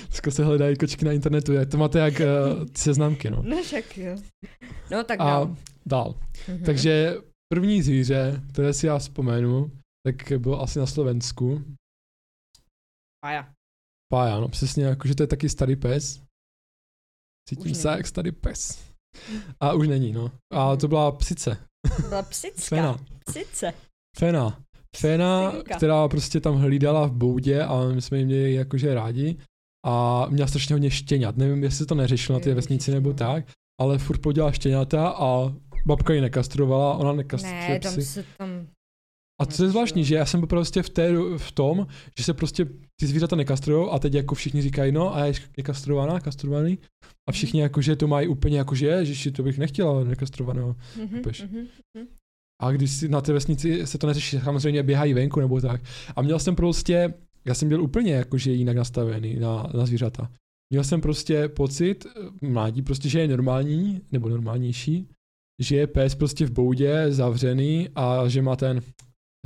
Dneska 0.09 0.31
se 0.31 0.45
hledají 0.45 0.76
kočky 0.76 1.05
na 1.05 1.12
internetu, 1.12 1.53
to 1.70 1.76
máte 1.76 1.99
jak 1.99 2.14
uh, 2.14 2.66
seznamky, 2.76 3.31
no. 3.31 3.43
No 3.43 3.62
však 3.62 3.99
jo. 3.99 4.16
No 4.91 5.05
tak 5.05 5.20
A 5.20 5.24
dál. 5.24 5.57
dál. 5.87 6.14
Mm-hmm. 6.47 6.64
Takže 6.64 7.14
první 7.53 7.83
zvíře, 7.83 8.43
které 8.53 8.72
si 8.72 8.87
já 8.87 8.99
vzpomenu, 8.99 9.70
tak 10.07 10.39
bylo 10.39 10.61
asi 10.62 10.78
na 10.78 10.87
Slovensku. 10.87 11.64
Pája. 13.24 13.53
Pája, 14.12 14.41
no 14.41 14.49
přesně, 14.49 14.85
jakože 14.85 15.14
to 15.14 15.22
je 15.22 15.26
taky 15.26 15.49
starý 15.49 15.76
pes. 15.76 16.22
Cítím 17.49 17.74
se 17.74 17.89
jak 17.89 18.07
starý 18.07 18.33
pes. 18.33 18.89
A 19.61 19.72
už 19.72 19.88
není, 19.88 20.12
no. 20.12 20.30
A 20.52 20.76
to 20.76 20.88
byla 20.88 21.12
psice. 21.12 21.56
Byla 22.08 22.22
psická. 22.30 22.76
Fena. 22.76 22.98
Psice. 23.26 23.72
Fena. 24.18 24.58
Fena, 24.96 25.50
Psinka. 25.50 25.76
která 25.76 26.08
prostě 26.08 26.40
tam 26.40 26.56
hlídala 26.56 27.06
v 27.06 27.12
boudě 27.12 27.62
a 27.62 27.84
my 27.94 28.02
jsme 28.02 28.18
ji 28.18 28.24
měli 28.24 28.54
jakože 28.54 28.94
rádi. 28.94 29.36
A 29.86 30.26
měla 30.30 30.48
strašně 30.48 30.74
hodně 30.74 30.90
štěňat. 30.90 31.36
Nevím, 31.36 31.62
jestli 31.62 31.86
to 31.86 31.94
neřešilo 31.94 32.38
na 32.38 32.44
té 32.44 32.54
vesnici 32.54 32.90
nebo 32.90 33.12
tak, 33.12 33.44
ale 33.80 33.98
furt 33.98 34.18
podělala 34.18 34.52
štěňata 34.52 35.08
a 35.08 35.52
babka 35.86 36.12
ji 36.12 36.20
nekastrovala, 36.20 36.94
ona 36.94 37.12
nekastruje 37.12 37.68
Ne, 37.68 37.80
tam 37.80 37.92
se 37.92 38.24
tam... 38.38 38.49
A 39.41 39.47
co 39.47 39.64
je 39.64 39.70
zvláštní, 39.70 40.05
že 40.05 40.14
já 40.14 40.26
jsem 40.26 40.41
byl 40.41 40.47
prostě 40.47 40.82
v, 40.82 40.91
té, 40.91 41.12
v 41.36 41.53
tom, 41.53 41.86
že 42.18 42.24
se 42.24 42.34
prostě 42.34 42.64
ty 43.01 43.07
zvířata 43.07 43.36
nekastrujou 43.36 43.91
a 43.91 43.99
teď 43.99 44.14
jako 44.14 44.34
všichni 44.34 44.62
říkají, 44.62 44.93
no 44.93 45.16
a 45.16 45.24
je, 45.24 45.32
kastrovaná, 45.62 46.20
kastrovaný. 46.20 46.78
A 47.28 47.32
všichni 47.32 47.61
jakože 47.61 47.97
to 47.97 48.07
mají 48.09 48.28
úplně 48.28 48.59
jakože, 48.59 49.05
že 49.05 49.30
to 49.30 49.43
bych 49.43 49.59
nechtěla 49.59 50.05
nekastrovaného. 50.05 50.76
Mhm, 50.99 51.22
mhm, 51.43 51.66
mhm. 51.97 52.07
A 52.62 52.70
když 52.70 52.91
si 52.91 53.09
na 53.09 53.20
té 53.20 53.32
vesnici 53.32 53.86
se 53.86 53.99
to 53.99 54.07
neřeší, 54.07 54.41
samozřejmě 54.41 54.82
běhají 54.82 55.14
venku 55.14 55.41
nebo 55.41 55.61
tak. 55.61 55.82
A 56.16 56.22
měl 56.22 56.38
jsem 56.38 56.57
prostě, 56.57 57.14
já 57.45 57.55
jsem 57.55 57.68
byl 57.68 57.82
úplně 57.82 58.12
jakože 58.12 58.53
jinak 58.53 58.76
nastavený 58.76 59.36
na, 59.36 59.70
na 59.74 59.86
zvířata. 59.86 60.30
Měl 60.72 60.84
jsem 60.84 61.01
prostě 61.01 61.49
pocit, 61.49 62.07
eh, 62.07 62.47
mládí 62.47 62.82
prostě, 62.82 63.09
že 63.09 63.20
je 63.20 63.28
normální, 63.28 64.01
nebo 64.12 64.28
normálnější, 64.28 65.09
že 65.61 65.76
je 65.76 65.86
pes 65.86 66.14
prostě 66.14 66.47
v 66.47 66.51
boudě, 66.51 67.07
zavřený 67.09 67.88
a 67.95 68.28
že 68.28 68.43
má 68.43 68.57
ten 68.57 68.82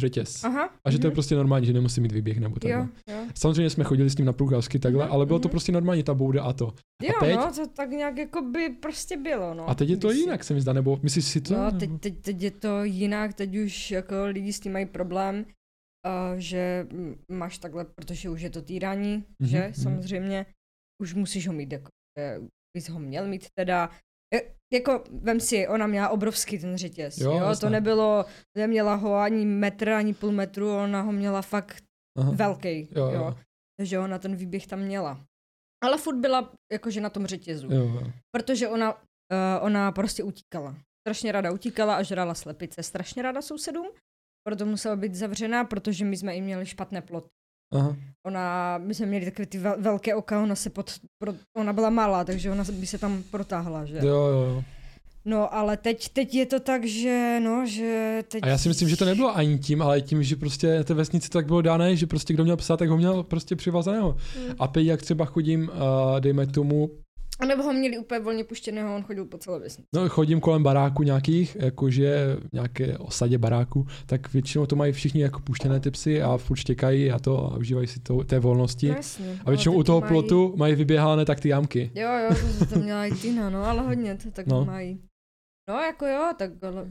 řetěz. 0.00 0.44
Aha. 0.44 0.70
A 0.86 0.90
že 0.90 0.98
to 0.98 1.06
je 1.06 1.08
mhm. 1.10 1.14
prostě 1.14 1.34
normální, 1.34 1.66
že 1.66 1.72
nemusí 1.72 2.00
mít 2.00 2.12
výběh 2.12 2.38
nebo 2.38 2.54
takhle. 2.54 2.80
Jo, 2.80 2.88
jo. 3.10 3.26
Samozřejmě 3.34 3.70
jsme 3.70 3.84
chodili 3.84 4.10
s 4.10 4.16
ním 4.16 4.26
na 4.26 4.32
průkazky 4.32 4.78
takhle, 4.78 5.08
ale 5.08 5.26
bylo 5.26 5.38
to 5.38 5.48
mhm. 5.48 5.50
prostě 5.50 5.72
normální, 5.72 6.02
ta 6.02 6.14
bouda 6.14 6.42
a 6.42 6.52
to. 6.52 6.74
Jo, 7.02 7.12
teď? 7.20 7.36
no, 7.36 7.52
to 7.54 7.66
tak 7.66 7.90
nějak 7.90 8.18
jako 8.18 8.42
by 8.42 8.68
prostě 8.68 9.16
bylo, 9.16 9.54
no. 9.54 9.68
A 9.68 9.74
teď 9.74 9.88
je 9.88 9.96
to 9.96 10.08
kdysi. 10.08 10.20
jinak, 10.20 10.44
se 10.44 10.54
mi 10.54 10.60
zdá, 10.60 10.72
nebo 10.72 11.00
myslíš 11.02 11.24
si 11.24 11.40
to? 11.40 11.54
No, 11.54 11.72
teď, 11.72 11.90
teď, 12.00 12.20
teď 12.20 12.42
je 12.42 12.50
to 12.50 12.84
jinak, 12.84 13.34
teď 13.34 13.56
už 13.56 13.90
jako 13.90 14.14
lidi 14.26 14.52
s 14.52 14.60
tím 14.60 14.72
mají 14.72 14.86
problém, 14.86 15.44
uh, 16.06 16.38
že 16.38 16.86
máš 17.32 17.58
takhle, 17.58 17.84
protože 17.84 18.30
už 18.30 18.40
je 18.40 18.50
to 18.50 18.62
týrání, 18.62 19.14
Mhm, 19.14 19.48
že 19.48 19.60
mhm. 19.60 19.74
samozřejmě, 19.74 20.46
už 21.02 21.14
musíš 21.14 21.48
ho 21.48 21.52
mít, 21.52 21.72
jako, 21.72 21.88
že 22.18 22.40
bys 22.76 22.88
ho 22.88 23.00
měl 23.00 23.28
mít 23.28 23.46
teda, 23.58 23.90
jako, 24.72 25.04
vem 25.10 25.40
si, 25.40 25.68
ona 25.68 25.86
měla 25.86 26.08
obrovský 26.08 26.58
ten 26.58 26.76
řetěz, 26.76 27.18
Jo, 27.18 27.32
jo, 27.32 27.56
to 27.60 27.68
nebylo, 27.68 28.24
neměla 28.56 28.94
ho 28.94 29.14
ani 29.14 29.46
metr, 29.46 29.88
ani 29.88 30.14
půl 30.14 30.32
metru, 30.32 30.76
ona 30.76 31.00
ho 31.00 31.12
měla 31.12 31.42
fakt 31.42 31.84
Aha. 32.18 32.32
velký, 32.34 32.88
Jo, 32.96 33.04
jo, 33.06 33.10
jo. 33.12 33.34
takže 33.78 33.98
ona 33.98 34.18
ten 34.18 34.36
výběh 34.36 34.66
tam 34.66 34.78
měla. 34.78 35.24
Ale 35.84 35.98
furt 35.98 36.16
byla 36.16 36.52
jakože 36.72 37.00
na 37.00 37.10
tom 37.10 37.26
řetězu 37.26 37.68
Jo, 37.72 37.82
jo. 37.82 38.12
protože 38.36 38.68
ona, 38.68 38.92
uh, 38.94 38.98
ona 39.60 39.92
prostě 39.92 40.22
utíkala. 40.22 40.76
Strašně 41.08 41.32
ráda 41.32 41.52
utíkala 41.52 41.94
a 41.96 42.02
žrala 42.02 42.34
slepice. 42.34 42.82
Strašně 42.82 43.22
ráda 43.22 43.42
sousedům, 43.42 43.86
proto 44.46 44.66
musela 44.66 44.96
být 44.96 45.14
zavřená, 45.14 45.64
protože 45.64 46.04
my 46.04 46.16
jsme 46.16 46.34
jí 46.34 46.42
měli 46.42 46.66
špatné 46.66 47.02
plot. 47.02 47.26
Aha. 47.74 47.96
Ona, 48.26 48.78
my 48.78 48.94
jsme 48.94 49.06
měli 49.06 49.24
takové 49.24 49.46
ty 49.46 49.58
vel- 49.58 49.82
velké 49.82 50.14
oka, 50.14 50.42
ona 50.42 50.54
se 50.54 50.70
pod, 50.70 50.90
pro, 51.18 51.32
ona 51.56 51.72
byla 51.72 51.90
malá, 51.90 52.24
takže 52.24 52.50
ona 52.50 52.64
by 52.72 52.86
se 52.86 52.98
tam 52.98 53.22
protáhla, 53.30 53.84
že? 53.84 53.96
Jo, 53.96 54.06
jo, 54.06 54.40
jo. 54.40 54.64
No, 55.26 55.54
ale 55.54 55.76
teď, 55.76 56.08
teď 56.08 56.34
je 56.34 56.46
to 56.46 56.60
tak, 56.60 56.84
že 56.84 57.40
no, 57.42 57.66
že 57.66 58.22
teď... 58.28 58.42
A 58.44 58.48
já 58.48 58.58
si 58.58 58.68
myslím, 58.68 58.88
že 58.88 58.96
to 58.96 59.04
nebylo 59.04 59.36
ani 59.36 59.58
tím, 59.58 59.82
ale 59.82 60.00
tím, 60.00 60.22
že 60.22 60.36
prostě 60.36 60.76
na 60.76 60.84
té 60.84 60.94
vesnici 60.94 61.28
to 61.28 61.38
tak 61.38 61.46
bylo 61.46 61.62
dané, 61.62 61.96
že 61.96 62.06
prostě 62.06 62.34
kdo 62.34 62.44
měl 62.44 62.56
psa, 62.56 62.76
tak 62.76 62.88
ho 62.88 62.96
měl 62.96 63.22
prostě 63.22 63.56
přivazeného. 63.56 64.16
Hmm. 64.36 64.54
A 64.58 64.66
teď 64.66 64.86
jak 64.86 65.02
třeba 65.02 65.24
chodím, 65.24 65.62
uh, 65.62 66.20
dejme 66.20 66.46
tomu, 66.46 66.90
A 67.40 67.44
nebo 67.46 67.62
ho 67.62 67.72
měli 67.72 67.98
úplně 67.98 68.20
volně 68.20 68.44
puštěného, 68.44 68.96
on 68.96 69.02
chodil 69.02 69.24
po 69.24 69.38
celé 69.38 69.58
vesnici. 69.58 69.88
no 69.94 70.08
chodím 70.08 70.40
kolem 70.40 70.62
baráku 70.62 71.02
nějakých, 71.02 71.56
jakože 71.60 72.36
nějaké 72.52 72.98
osadě 72.98 73.38
baráku, 73.38 73.86
tak 74.06 74.32
většinou 74.32 74.66
to 74.66 74.76
mají 74.76 74.92
všichni 74.92 75.22
jako 75.22 75.40
puštěné 75.40 75.80
ty 75.80 75.90
psy 75.90 76.22
a 76.22 76.36
furt 76.36 76.56
štěkají 76.56 77.10
a 77.10 77.18
to 77.18 77.52
a 77.52 77.56
užívají 77.56 77.86
si 77.86 78.00
to, 78.00 78.24
té 78.24 78.38
volnosti. 78.38 78.88
No, 78.88 78.94
jasně. 78.94 79.38
A 79.44 79.50
většinou 79.50 79.72
Ale 79.74 79.80
u 79.80 79.84
toho 79.84 80.00
mají- 80.00 80.08
plotu 80.12 80.54
mají 80.56 80.74
vyběhané 80.74 81.24
tak 81.24 81.40
ty 81.40 81.48
jamky. 81.48 81.90
Jo, 81.94 82.08
jo, 82.10 82.36
to, 82.58 82.66
to 82.66 82.78
měla 82.78 83.06
i 83.06 83.12
Tina, 83.12 83.50
no, 83.50 83.64
ale 83.64 83.82
hodně 83.82 84.14
to 84.16 84.30
tak 84.30 84.46
No. 84.46 84.58
no. 84.58 84.64
mají. 84.64 85.00
No, 85.70 85.74
jako 85.80 86.06
jo, 86.06 86.32
tak 86.38 86.50
ale 86.64 86.86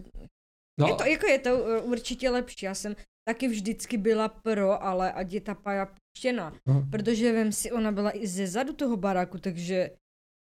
No, 0.79 0.87
Je 0.87 0.95
to, 0.95 1.03
jako 1.05 1.27
je 1.27 1.39
to 1.39 1.63
uh, 1.63 1.91
určitě 1.91 2.29
lepší. 2.29 2.65
Já 2.65 2.75
jsem 2.75 2.95
taky 3.29 3.47
vždycky 3.47 3.97
byla 3.97 4.27
pro, 4.29 4.83
ale 4.83 5.11
ať 5.11 5.33
je 5.33 5.41
ta 5.41 5.55
paja 5.55 5.85
puštěna. 5.85 6.53
Aha. 6.67 6.83
Protože 6.91 7.33
vem 7.33 7.51
si, 7.51 7.71
ona 7.71 7.91
byla 7.91 8.17
i 8.17 8.27
ze 8.27 8.47
zadu 8.47 8.73
toho 8.73 8.97
baráku, 8.97 9.37
takže 9.37 9.89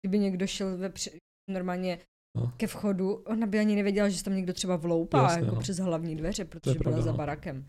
kdyby 0.02 0.20
někdo 0.20 0.48
šel 0.48 0.78
ve 0.78 0.90
pře- 0.90 1.12
normálně 1.52 2.00
No. 2.38 2.54
ke 2.58 2.68
vchodu, 2.68 3.14
ona 3.14 3.48
by 3.48 3.60
ani 3.60 3.76
nevěděla, 3.76 4.10
že 4.10 4.18
se 4.18 4.24
tam 4.24 4.36
někdo 4.36 4.54
třeba 4.54 4.76
vloupá 4.76 5.24
Jasně, 5.24 5.44
jako 5.44 5.56
no. 5.56 5.62
přes 5.62 5.78
hlavní 5.78 6.16
dveře, 6.16 6.46
protože 6.46 6.72
byla 6.72 6.84
pravda, 6.84 7.02
za 7.02 7.12
no. 7.12 7.18
barakem. 7.18 7.66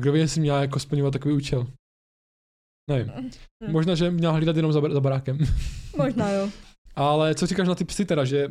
kdo 0.00 0.12
ví, 0.12 0.20
jestli 0.20 0.40
měla 0.40 0.60
jako 0.60 0.78
splňovat 0.80 1.12
takový 1.12 1.34
účel. 1.34 1.66
Nevím. 2.90 3.12
Hm. 3.16 3.30
Možná, 3.72 3.94
že 3.94 4.10
měla 4.10 4.32
hlídat 4.32 4.56
jenom 4.56 4.72
za, 4.72 4.80
bar- 4.80 4.92
za 4.92 5.00
barákem. 5.00 5.38
Možná 5.96 6.30
jo. 6.30 6.50
Ale 6.94 7.34
co 7.34 7.46
říkáš 7.46 7.68
na 7.68 7.74
ty 7.74 7.84
psy 7.84 8.04
teda, 8.04 8.24
že, 8.24 8.48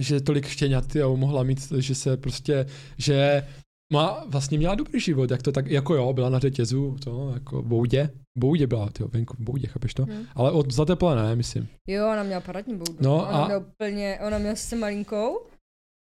že 0.00 0.20
tolik 0.20 0.46
štěňat 0.46 0.96
jo, 0.96 1.16
mohla 1.16 1.42
mít, 1.42 1.72
že 1.78 1.94
se 1.94 2.16
prostě, 2.16 2.66
že 2.98 3.48
má, 3.92 4.24
vlastně 4.28 4.58
měla 4.58 4.74
dobrý 4.74 5.00
život, 5.00 5.30
jak 5.30 5.42
to 5.42 5.52
tak, 5.52 5.66
jako 5.66 5.94
jo, 5.94 6.12
byla 6.12 6.30
na 6.30 6.38
řetězu, 6.38 6.96
to, 7.04 7.30
jako 7.34 7.62
v 7.62 7.66
boudě, 7.66 8.10
boudě 8.38 8.66
byla, 8.66 8.90
tyjo, 8.90 9.08
venku 9.08 9.34
v 9.36 9.40
boudě, 9.40 9.66
chápeš 9.68 9.94
to? 9.94 10.04
Hm. 10.06 10.26
Ale 10.34 10.50
od 10.52 10.72
zateple 10.72 11.16
ne, 11.16 11.36
myslím. 11.36 11.68
Jo, 11.88 12.06
ona 12.06 12.22
měla 12.22 12.40
parádní 12.40 12.76
boudu. 12.76 12.96
No 13.00 13.16
ona 13.16 13.26
a- 13.28 13.44
měla 13.46 13.60
úplně, 13.60 14.18
ona 14.26 14.38
měla 14.38 14.56
sice 14.56 14.76
malinkou, 14.76 15.46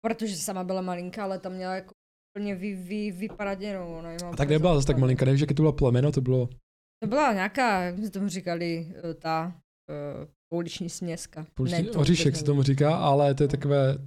protože 0.04 0.36
sama 0.36 0.64
byla 0.64 0.82
malinká, 0.82 1.24
ale 1.24 1.38
tam 1.38 1.52
měla 1.52 1.74
jako 1.74 1.90
úplně 2.38 2.54
vy, 2.54 2.74
vy, 2.74 3.10
vyparaděnou. 3.12 3.94
Ona 3.94 4.10
A 4.32 4.36
tak 4.36 4.48
nebyla 4.48 4.74
zase 4.74 4.86
tak 4.86 4.98
malinká, 4.98 5.24
nevíš, 5.24 5.40
jaké 5.40 5.54
to 5.54 5.62
bylo 5.62 5.72
plemeno, 5.72 6.12
to 6.12 6.20
bylo, 6.20 6.48
To 7.02 7.08
byla 7.08 7.32
nějaká, 7.32 7.82
jak 7.82 7.98
jsme 7.98 8.10
tomu 8.10 8.28
říkali, 8.28 8.92
eh, 9.10 9.14
ta 9.14 9.52
uh, 9.90 10.28
pouliční 10.52 10.90
směska. 10.90 11.46
prostě, 11.54 11.82
to 11.82 12.00
oříšek 12.00 12.36
se 12.36 12.44
tomu 12.44 12.62
říká, 12.62 12.96
ale 12.96 13.34
to 13.34 13.42
je 13.44 13.48
takové, 13.48 13.98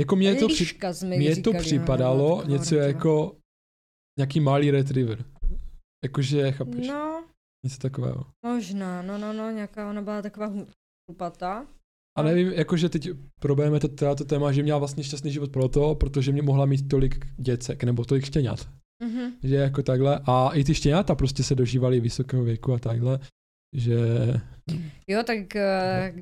jako 0.00 0.16
mě 0.16 0.34
to, 0.34 0.48
při, 0.48 0.78
mně 1.04 1.36
to 1.36 1.50
ona 1.50 1.58
připadalo 1.60 2.36
taková 2.36 2.52
něco 2.52 2.74
oranžová. 2.76 2.86
jako 2.86 3.36
nějaký 4.18 4.40
malý 4.40 4.70
retriever. 4.70 5.24
Jakože, 6.04 6.52
chápeš, 6.52 6.88
No, 6.88 7.24
něco 7.64 7.78
takového. 7.78 8.26
možná, 8.46 9.02
no, 9.02 9.18
no, 9.18 9.32
no, 9.32 9.50
nějaká, 9.50 9.90
ona 9.90 10.02
byla 10.02 10.22
taková 10.22 10.52
hlupatá. 11.08 11.66
A 12.18 12.22
No. 12.22 12.28
nevím, 12.28 12.52
jakože 12.52 12.88
teď 12.88 13.08
probereme 13.40 13.80
to, 13.80 13.88
teda 13.88 14.14
to 14.14 14.24
téma, 14.24 14.52
že 14.52 14.62
měla 14.62 14.78
vlastně 14.78 15.04
šťastný 15.04 15.32
život 15.32 15.52
proto, 15.52 15.94
protože 15.94 16.32
mě 16.32 16.42
mohla 16.42 16.66
mít 16.66 16.88
tolik 16.88 17.26
děcek, 17.36 17.84
nebo 17.84 18.04
tolik 18.04 18.24
štěňat. 18.24 18.68
Mhm. 19.02 19.32
Že 19.42 19.54
jako 19.54 19.82
takhle. 19.82 20.20
A 20.26 20.50
i 20.54 20.64
ty 20.64 20.74
štěňata 20.74 21.14
prostě 21.14 21.42
se 21.42 21.54
dožívali 21.54 22.00
vysokého 22.00 22.44
věku 22.44 22.72
a 22.72 22.78
takhle. 22.78 23.20
Že 23.76 23.96
Jo, 25.08 25.22
tak 25.26 25.38
uh, 25.38 26.20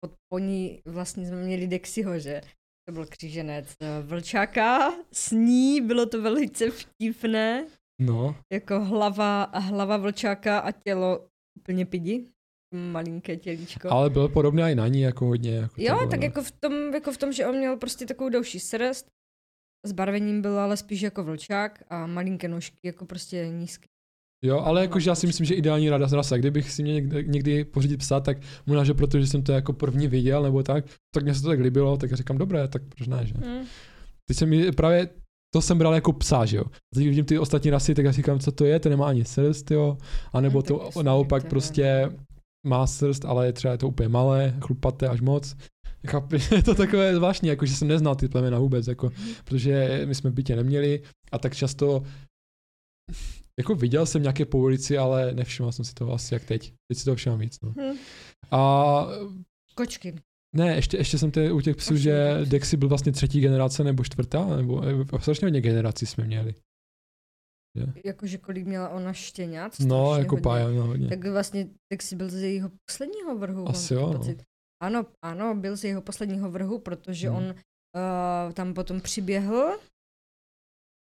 pod, 0.00 0.12
po 0.32 0.38
ní 0.38 0.80
vlastně 0.86 1.26
jsme 1.26 1.44
měli 1.44 1.66
Dexiho, 1.66 2.18
že? 2.18 2.40
To 2.88 2.92
byl 2.92 3.06
kříženec 3.06 3.76
eh, 3.80 4.02
vlčáka, 4.02 4.92
s 5.12 5.30
ní 5.30 5.80
bylo 5.80 6.06
to 6.06 6.22
velice 6.22 6.70
vtipné, 6.70 7.66
no, 8.00 8.36
jako 8.52 8.84
hlava, 8.84 9.44
hlava 9.54 9.96
vlčáka 9.96 10.58
a 10.58 10.72
tělo 10.72 11.28
úplně 11.58 11.86
pidi, 11.86 12.28
malinké 12.74 13.36
tělíčko. 13.36 13.90
ale 13.90 14.10
byl 14.10 14.28
podobný 14.28 14.62
i 14.62 14.74
na 14.74 14.88
ní 14.88 15.00
jako 15.00 15.26
hodně. 15.26 15.54
Jako 15.54 15.74
Jo, 15.78 16.06
tak 16.10 16.20
no. 16.20 16.24
jako 16.26 16.42
v, 16.42 16.50
tom, 16.50 16.94
jako 16.94 17.12
v 17.12 17.16
tom, 17.18 17.32
že 17.32 17.46
on 17.46 17.56
měl 17.56 17.76
prostě 17.76 18.06
takovou 18.06 18.30
delší 18.30 18.60
srst, 18.60 19.06
s 19.86 19.92
barvením 19.92 20.42
byl 20.42 20.58
ale 20.58 20.76
spíš 20.76 21.00
jako 21.00 21.24
vlčák 21.24 21.82
a 21.90 22.06
malinké 22.06 22.48
nožky, 22.48 22.78
jako 22.84 23.06
prostě 23.06 23.48
nízké. 23.48 23.86
Jo, 24.44 24.60
ale 24.60 24.80
jakože 24.80 25.10
já 25.10 25.14
si 25.14 25.26
myslím, 25.26 25.46
že 25.46 25.54
ideální 25.54 25.90
rada 25.90 26.06
rasa, 26.12 26.36
kdybych 26.36 26.70
si 26.70 26.82
mě 26.82 26.94
někdy, 26.94 27.24
někdy 27.28 27.64
pořídit 27.64 27.96
psa, 27.96 28.20
tak 28.20 28.38
možná, 28.66 28.84
že 28.84 28.94
protože 28.94 29.26
jsem 29.26 29.42
to 29.42 29.52
jako 29.52 29.72
první 29.72 30.08
viděl, 30.08 30.42
nebo 30.42 30.62
tak, 30.62 30.84
tak 31.14 31.24
mě 31.24 31.34
se 31.34 31.42
to 31.42 31.48
tak 31.48 31.60
líbilo, 31.60 31.96
tak 31.96 32.12
říkám, 32.12 32.38
dobré, 32.38 32.68
tak 32.68 32.82
proč 32.96 33.08
ne, 33.08 33.26
že? 33.26 33.34
Hm. 33.34 33.64
Teď 34.28 34.36
jsem 34.36 34.48
mi 34.48 34.72
právě, 34.72 35.08
to 35.54 35.62
jsem 35.62 35.78
bral 35.78 35.94
jako 35.94 36.12
psa, 36.12 36.44
že 36.44 36.56
jo. 36.56 36.64
Teď 36.94 37.04
vidím 37.04 37.24
ty 37.24 37.38
ostatní 37.38 37.70
rasy, 37.70 37.94
tak 37.94 38.04
já 38.04 38.12
říkám, 38.12 38.38
co 38.38 38.52
to 38.52 38.64
je, 38.64 38.80
to 38.80 38.88
nemá 38.88 39.06
ani 39.06 39.24
srst, 39.24 39.70
jo. 39.70 39.98
A 40.32 40.40
nebo 40.40 40.62
to 40.62 40.82
jasně, 40.84 41.02
naopak 41.02 41.42
to 41.42 41.48
prostě 41.48 42.10
má 42.66 42.86
srst, 42.86 43.24
ale 43.24 43.52
třeba 43.52 43.72
je 43.72 43.78
to 43.78 43.88
úplně 43.88 44.08
malé, 44.08 44.54
chlupaté 44.60 45.08
až 45.08 45.20
moc. 45.20 45.56
Chápu, 46.06 46.34
je 46.54 46.62
to 46.62 46.74
takové 46.74 47.14
zvláštní, 47.14 47.48
jako 47.48 47.66
že 47.66 47.74
jsem 47.74 47.88
neznal 47.88 48.14
ty 48.14 48.28
plemena 48.28 48.58
vůbec, 48.58 48.86
jako, 48.86 49.10
protože 49.44 50.02
my 50.04 50.14
jsme 50.14 50.30
bytě 50.30 50.56
neměli 50.56 51.02
a 51.32 51.38
tak 51.38 51.56
často 51.56 52.02
jako 53.58 53.74
viděl 53.74 54.06
jsem 54.06 54.22
nějaké 54.22 54.44
po 54.44 54.58
ulici, 54.58 54.98
ale 54.98 55.32
nevšiml 55.34 55.72
jsem 55.72 55.84
si 55.84 55.94
toho 55.94 56.12
asi 56.12 56.34
jak 56.34 56.44
teď. 56.44 56.72
Teď 56.88 56.98
si 56.98 57.04
toho 57.04 57.14
všimám 57.14 57.38
víc. 57.38 57.60
No. 57.62 57.74
Hm. 57.80 57.96
A 58.50 59.06
Kočky. 59.74 60.14
ne, 60.56 60.74
ještě, 60.76 60.96
ještě 60.96 61.18
jsem 61.18 61.30
tady 61.30 61.52
u 61.52 61.60
těch 61.60 61.76
psů, 61.76 61.96
že. 61.96 62.40
Dexy 62.44 62.76
byl 62.76 62.88
vlastně 62.88 63.12
třetí 63.12 63.40
generace 63.40 63.84
nebo 63.84 64.04
čtvrtá, 64.04 64.56
nebo 64.56 64.82
eh, 64.84 65.20
strašně 65.20 65.46
hodně 65.46 65.60
generací 65.60 66.06
jsme 66.06 66.24
měli. 66.24 66.54
Jakože 68.04 68.38
kolik 68.38 68.66
měla 68.66 68.88
ona 68.88 69.12
štěňat. 69.12 69.80
No, 69.80 70.16
jako 70.18 70.34
hodně. 70.34 70.42
pája, 70.42 70.68
no 70.68 70.82
hodně. 70.86 71.08
Tak 71.08 71.26
vlastně, 71.26 71.68
si 72.00 72.16
byl 72.16 72.28
z 72.30 72.34
jejího 72.34 72.70
posledního 72.90 73.38
vrhu. 73.38 73.68
Asi 73.68 73.94
jo, 73.94 74.12
no. 74.12 74.34
Ano, 74.82 75.06
ano, 75.24 75.54
byl 75.54 75.76
z 75.76 75.84
jeho 75.84 76.02
posledního 76.02 76.50
vrhu, 76.50 76.78
protože 76.78 77.28
Hmm. 77.28 77.36
on 77.38 77.44
uh, 77.44 78.52
tam 78.52 78.74
potom 78.74 79.00
přiběhl 79.00 79.78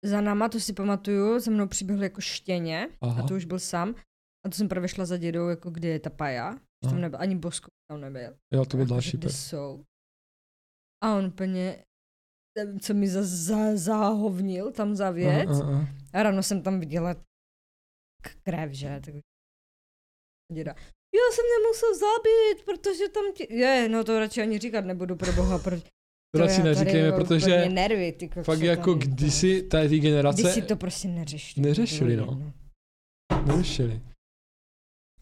za 0.04 0.20
náma, 0.20 0.48
to 0.48 0.60
si 0.60 0.72
pamatuju, 0.72 1.38
za 1.38 1.50
mnou 1.50 1.66
přiběhl 1.68 2.02
jako 2.02 2.20
štěně 2.20 2.88
Aha. 3.00 3.22
a 3.24 3.26
to 3.28 3.34
už 3.34 3.44
byl 3.44 3.58
sám. 3.58 3.94
A 4.46 4.48
to 4.48 4.56
jsem 4.56 4.68
právě 4.68 4.88
šla 4.88 5.04
za 5.04 5.16
dědou, 5.16 5.48
jako 5.48 5.70
kde 5.70 5.88
je 5.88 6.00
ta 6.00 6.10
paja. 6.10 6.54
Že 6.84 6.90
Tam 6.90 7.00
nebyl, 7.00 7.20
ani 7.20 7.36
Bosko 7.36 7.70
tam 7.90 8.00
nebyl. 8.00 8.36
Jo, 8.52 8.64
to 8.64 8.76
byl 8.76 8.86
další 8.86 9.16
pes. 9.16 9.46
jsou. 9.48 9.84
A 11.04 11.14
on 11.16 11.24
úplně, 11.24 11.84
co 12.80 12.94
mi 12.94 13.08
za, 13.08 13.20
za, 13.22 13.76
zahovnil 13.76 14.72
tam 14.72 14.96
za 14.96 15.10
věc. 15.10 15.50
Aha, 15.50 15.62
aha. 15.62 15.86
A 16.12 16.22
ráno 16.22 16.42
jsem 16.42 16.62
tam 16.62 16.80
viděla 16.80 17.16
krev, 18.42 18.72
že? 18.72 19.00
Tak 19.04 19.14
děda. 20.52 20.74
Já 21.14 21.26
jsem 21.32 21.44
nemusel 21.58 21.98
zabít, 21.98 22.64
protože 22.64 23.08
tam 23.08 23.32
ti... 23.32 23.54
Je, 23.54 23.88
no 23.88 24.04
to 24.04 24.18
radši 24.18 24.42
ani 24.42 24.58
říkat 24.58 24.84
nebudu 24.84 25.16
pro 25.16 25.32
boha, 25.32 25.58
proč... 25.58 25.84
To 26.36 26.38
tady 26.38 26.62
neříkejme, 26.62 27.12
protože 27.12 27.68
nervy, 27.68 28.12
ty 28.12 28.30
fakt 28.42 28.60
jako 28.60 28.94
kdysi 28.94 29.62
tady 29.62 29.88
ty 29.88 29.98
generace 29.98 30.42
Když 30.42 30.54
si 30.54 30.62
to 30.62 30.76
prostě 30.76 31.08
neřešili. 31.08 31.68
Neřešili, 31.68 32.16
to 32.16 32.24
no. 32.26 32.52
neřešili. 33.46 34.00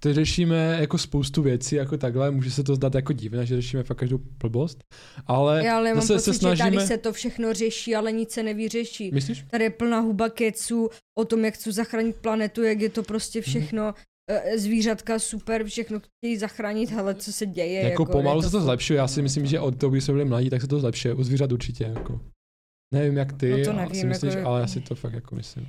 Teď 0.03 0.15
řešíme 0.15 0.77
jako 0.81 0.99
spoustu 0.99 1.43
věcí, 1.43 1.75
jako 1.75 1.97
takhle, 1.99 2.31
může 2.31 2.51
se 2.51 2.63
to 2.65 2.75
zdát 2.75 2.95
jako 2.95 3.13
divné, 3.13 3.47
že 3.47 3.57
řešíme 3.57 3.83
fakt 3.83 3.97
každou 3.99 4.19
blbost, 4.19 4.79
ale 5.27 5.65
Já 5.65 5.77
ale 5.77 5.95
mám 5.95 6.01
zase 6.03 6.15
pocit, 6.15 6.25
se 6.25 6.33
že 6.33 6.39
snažíme... 6.39 6.71
tady 6.71 6.87
se 6.87 6.99
to 6.99 7.13
všechno 7.13 7.55
řeší, 7.55 7.95
ale 7.95 8.13
nic 8.13 8.31
se 8.31 8.43
nevyřeší. 8.43 9.11
Myslíš? 9.15 9.45
Tady 9.51 9.65
je 9.65 9.71
plná 9.71 10.01
huba 10.01 10.29
keců 10.29 10.89
o 11.19 11.25
tom, 11.25 11.45
jak 11.45 11.55
chci 11.55 11.73
zachránit 11.73 12.17
planetu, 12.17 12.63
jak 12.63 12.81
je 12.81 12.89
to 12.91 13.01
Mhm. 13.01 13.07
prostě 13.07 13.41
všechno, 13.43 13.95
eh, 13.97 14.03
zvířatka 14.57 15.19
super, 15.19 15.65
všechno 15.65 16.01
chtějí 16.01 16.37
zachránit, 16.37 16.91
hele, 16.91 17.15
co 17.15 17.33
se 17.33 17.47
děje. 17.47 17.83
Jako, 17.83 18.07
pomalu 18.07 18.39
je 18.41 18.45
se 18.45 18.51
to 18.51 18.61
zlepšuje, 18.61 18.97
já 18.97 19.09
si 19.09 19.23
myslím, 19.23 19.47
že 19.47 19.61
od 19.61 19.79
toho, 19.81 19.91
když 19.91 20.05
jsme 20.05 20.15
byli 20.15 20.25
mladí, 20.25 20.51
tak 20.51 20.61
se 20.61 20.67
to 20.69 20.81
zlepšuje, 20.81 21.15
u 21.15 21.23
zvířat 21.23 21.53
určitě, 21.53 21.85
jako. 21.85 22.21
Nevím 22.95 23.17
jak 23.17 23.33
ty, 23.33 23.51
No 23.51 23.65
to 23.65 23.73
nevím, 23.73 23.95
si 23.95 24.07
myslíš, 24.07 24.35
jako- 24.35 24.49
ale 24.49 24.61
já 24.61 24.67
si 24.67 24.81
to 24.81 24.95
fakt 24.95 25.13
jako 25.13 25.35
myslím. 25.35 25.67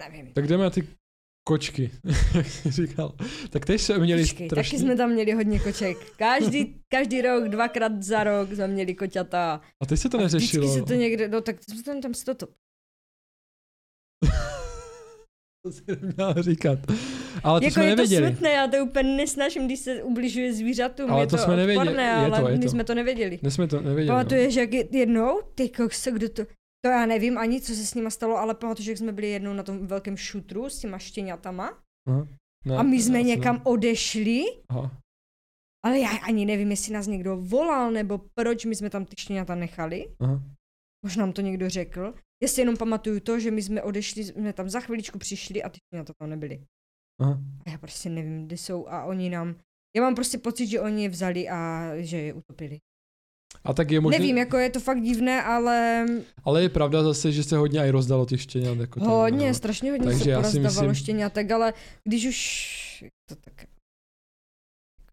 Nevím. 0.00 0.32
Tak 0.32 0.46
jdeme 0.46 0.64
na 0.64 0.70
ty 0.70 0.86
kočky, 1.48 1.90
jak 2.34 2.46
jsi 2.46 2.70
říkal. 2.70 3.14
Tak 3.50 3.64
teď 3.66 3.80
jsme 3.80 3.98
měli 3.98 4.22
Počkej, 4.22 4.48
strašný... 4.48 4.78
taky 4.78 4.82
jsme 4.82 4.96
tam 4.96 5.10
měli 5.10 5.32
hodně 5.32 5.60
koček. 5.60 6.16
Každý, 6.16 6.80
každý 6.88 7.22
rok, 7.22 7.48
dvakrát 7.48 8.02
za 8.02 8.24
rok 8.24 8.52
jsme 8.52 8.68
měli 8.68 8.94
koťata. 8.94 9.60
A 9.82 9.86
teď 9.86 10.00
se 10.00 10.08
to 10.08 10.18
A 10.18 10.20
neřešilo. 10.20 10.66
Vždycky 10.66 10.80
se 10.80 10.86
to 10.86 10.94
někde, 11.00 11.28
no 11.28 11.40
tak 11.40 11.56
tam, 11.84 12.00
tam 12.00 12.14
se 12.14 12.24
to, 12.24 12.34
to 12.34 12.46
To 15.64 15.72
si 15.72 15.82
neměla 15.88 16.34
říkat. 16.42 16.78
Ale 17.44 17.60
to 17.60 17.64
jako 17.64 17.72
jsme 17.74 17.84
je 17.84 17.88
nevěděli. 17.90 18.26
to 18.26 18.32
smutné, 18.32 18.52
já 18.52 18.66
to 18.68 18.76
úplně 18.84 19.16
nesnáším, 19.16 19.66
když 19.66 19.80
se 19.80 20.02
ubližuje 20.02 20.52
zvířatům, 20.52 21.10
Ale 21.10 21.22
je 21.22 21.26
to 21.26 21.36
to, 21.36 21.42
jsme 21.42 21.56
nevěděli, 21.56 21.88
odporné, 21.88 22.02
je 22.02 22.10
ale 22.12 22.40
to, 22.40 22.48
je 22.48 22.56
my 22.58 22.64
to. 22.64 22.70
jsme 22.70 22.84
to 22.84 22.94
nevěděli. 22.94 23.38
Dnes 23.38 23.54
jsme 23.54 23.68
to 23.68 23.76
nevěděli. 23.80 24.06
no. 24.06 24.14
Pamatuješ, 24.14 24.54
jak 24.54 24.72
je- 24.72 24.96
jednou, 24.98 25.40
ty 25.54 25.68
kokso, 25.68 26.10
kdo 26.10 26.28
to, 26.28 26.44
to 26.84 26.90
já 26.90 27.06
nevím 27.06 27.38
ani, 27.38 27.60
co 27.60 27.74
se 27.74 27.86
s 27.86 27.94
nima 27.94 28.10
stalo, 28.10 28.36
ale 28.36 28.54
pamatuješ, 28.54 28.86
jak 28.86 28.98
jsme 28.98 29.12
byli 29.12 29.28
jednou 29.30 29.52
na 29.52 29.62
tom 29.62 29.86
velkém 29.86 30.16
šutru 30.16 30.68
s 30.70 30.78
těma 30.78 30.98
štěňatama 30.98 31.78
Aha. 32.08 32.28
Ne, 32.66 32.76
a 32.76 32.82
my 32.82 33.02
jsme 33.02 33.22
někam 33.22 33.56
Ne. 33.56 33.60
odešli, 33.64 34.44
Aha. 34.68 34.90
ale 35.84 35.98
já 35.98 36.10
ani 36.10 36.46
nevím, 36.46 36.70
jestli 36.70 36.92
nás 36.94 37.06
někdo 37.06 37.36
volal, 37.36 37.90
nebo 37.90 38.20
proč 38.34 38.64
my 38.64 38.74
jsme 38.74 38.90
tam 38.90 39.04
ty 39.04 39.14
štěňata 39.18 39.54
nechali. 39.54 40.06
Aha. 40.20 40.42
Možná 41.04 41.20
nám 41.20 41.32
to 41.32 41.40
někdo 41.40 41.70
řekl. 41.70 42.14
Já 42.42 42.48
si 42.48 42.60
jenom 42.60 42.76
pamatuju 42.76 43.20
to, 43.20 43.40
že 43.40 43.50
my 43.50 43.62
jsme 43.62 43.82
odešli, 43.82 44.24
jsme 44.24 44.52
tam 44.52 44.68
za 44.68 44.80
chviličku 44.80 45.18
přišli 45.18 45.62
a 45.62 45.68
ty 45.68 45.78
štěňata 45.86 46.12
tam 46.20 46.30
nebyli. 46.30 46.60
Aha. 47.20 47.40
A 47.66 47.70
já 47.70 47.78
prostě 47.78 48.08
nevím, 48.08 48.46
kde 48.46 48.56
jsou 48.56 48.88
a 48.88 49.04
oni 49.04 49.30
nám... 49.30 49.54
Já 49.96 50.02
mám 50.02 50.14
prostě 50.14 50.38
pocit, 50.38 50.66
že 50.66 50.80
oni 50.80 51.02
je 51.02 51.08
vzali 51.08 51.48
a 51.48 51.90
že 51.96 52.16
je 52.16 52.34
utopili. 52.34 52.78
A 53.64 53.72
tak 53.72 53.90
je 53.90 54.00
možný, 54.00 54.18
Nevím, 54.18 54.38
jako 54.38 54.56
je 54.56 54.70
to 54.70 54.80
fakt 54.80 55.00
divné, 55.02 55.42
ale 55.42 56.06
ale 56.44 56.62
je 56.62 56.68
pravda 56.68 57.02
zase, 57.02 57.32
že 57.32 57.44
se 57.44 57.56
hodně 57.56 57.80
i 57.80 57.90
rozdalo 57.90 58.26
těch 58.26 58.42
štěňat. 58.42 58.78
Jako 58.78 59.00
tam, 59.00 59.08
hodně, 59.08 59.48
no. 59.48 59.54
strašně 59.54 59.90
hodně 59.90 60.06
Takže 60.06 60.24
se 60.24 60.34
porozdávalo 60.34 60.88
myslím- 60.88 60.94
štěňatek, 60.94 61.50
ale 61.50 61.74
když 62.04 62.26
už... 62.26 63.04
To 63.28 63.36
tak... 63.36 63.66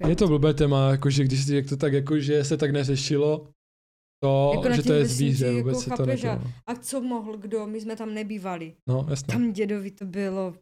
Je 0.07 0.15
to 0.15 0.27
blbé 0.27 0.53
téma, 0.53 0.91
jakože 0.91 1.23
když 1.23 1.47
jak 1.47 1.69
to 1.69 1.77
tak, 1.77 1.93
jako, 1.93 2.19
že 2.19 2.43
se 2.43 2.57
tak 2.57 2.71
neřešilo, 2.71 3.47
to, 4.23 4.51
Jako 4.55 4.75
že 4.75 4.83
to 4.83 4.93
je 4.93 5.05
zvíře, 5.05 5.45
jako 5.45 5.57
vůbec 5.57 5.83
se 5.83 5.89
to 5.89 6.05
nebylo. 6.05 6.41
A 6.65 6.75
co 6.75 7.01
mohl 7.01 7.37
kdo? 7.37 7.67
My 7.67 7.81
jsme 7.81 7.95
tam 7.95 8.13
nebývali. 8.13 8.75
No, 8.87 9.07
jasně. 9.09 9.33
Tam 9.33 9.53
dědovi 9.53 9.91
to 9.91 10.05
bylo... 10.05 10.53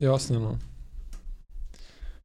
Jo, 0.00 0.12
jasně, 0.12 0.38
no. 0.38 0.58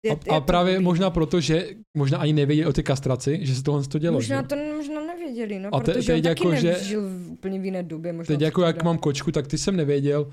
Je, 0.05 0.11
A, 0.11 0.19
je 0.25 0.31
a 0.37 0.41
právě 0.41 0.73
blbý. 0.73 0.83
možná 0.85 1.09
proto, 1.09 1.41
že 1.41 1.69
možná 1.97 2.17
ani 2.17 2.33
nevěděli 2.33 2.67
o 2.67 2.73
té 2.73 2.83
kastraci, 2.83 3.39
že 3.41 3.55
se 3.55 3.63
tohle 3.63 3.83
to 3.83 3.99
dělo. 3.99 4.13
Možná 4.13 4.41
že? 4.41 4.47
to 4.47 4.55
možná 4.55 5.01
nevěděli, 5.05 5.59
no, 5.59 5.69
A 5.75 5.79
te- 5.79 5.93
protože 5.93 6.13
on 6.13 6.21
teď 6.21 6.23
taky 6.23 6.47
jako, 6.47 6.61
že- 6.61 6.71
nežil 6.71 7.01
v 7.01 7.31
úplně 7.31 7.59
v 7.59 7.65
jiné 7.65 7.83
době. 7.83 8.13
Možná 8.13 8.33
Teď 8.35 8.41
jako 8.41 8.61
jak 8.61 8.77
dá. 8.77 8.83
mám 8.83 8.97
kočku, 8.97 9.31
tak 9.31 9.47
ty 9.47 9.57
jsem 9.57 9.75
nevěděl, 9.75 10.31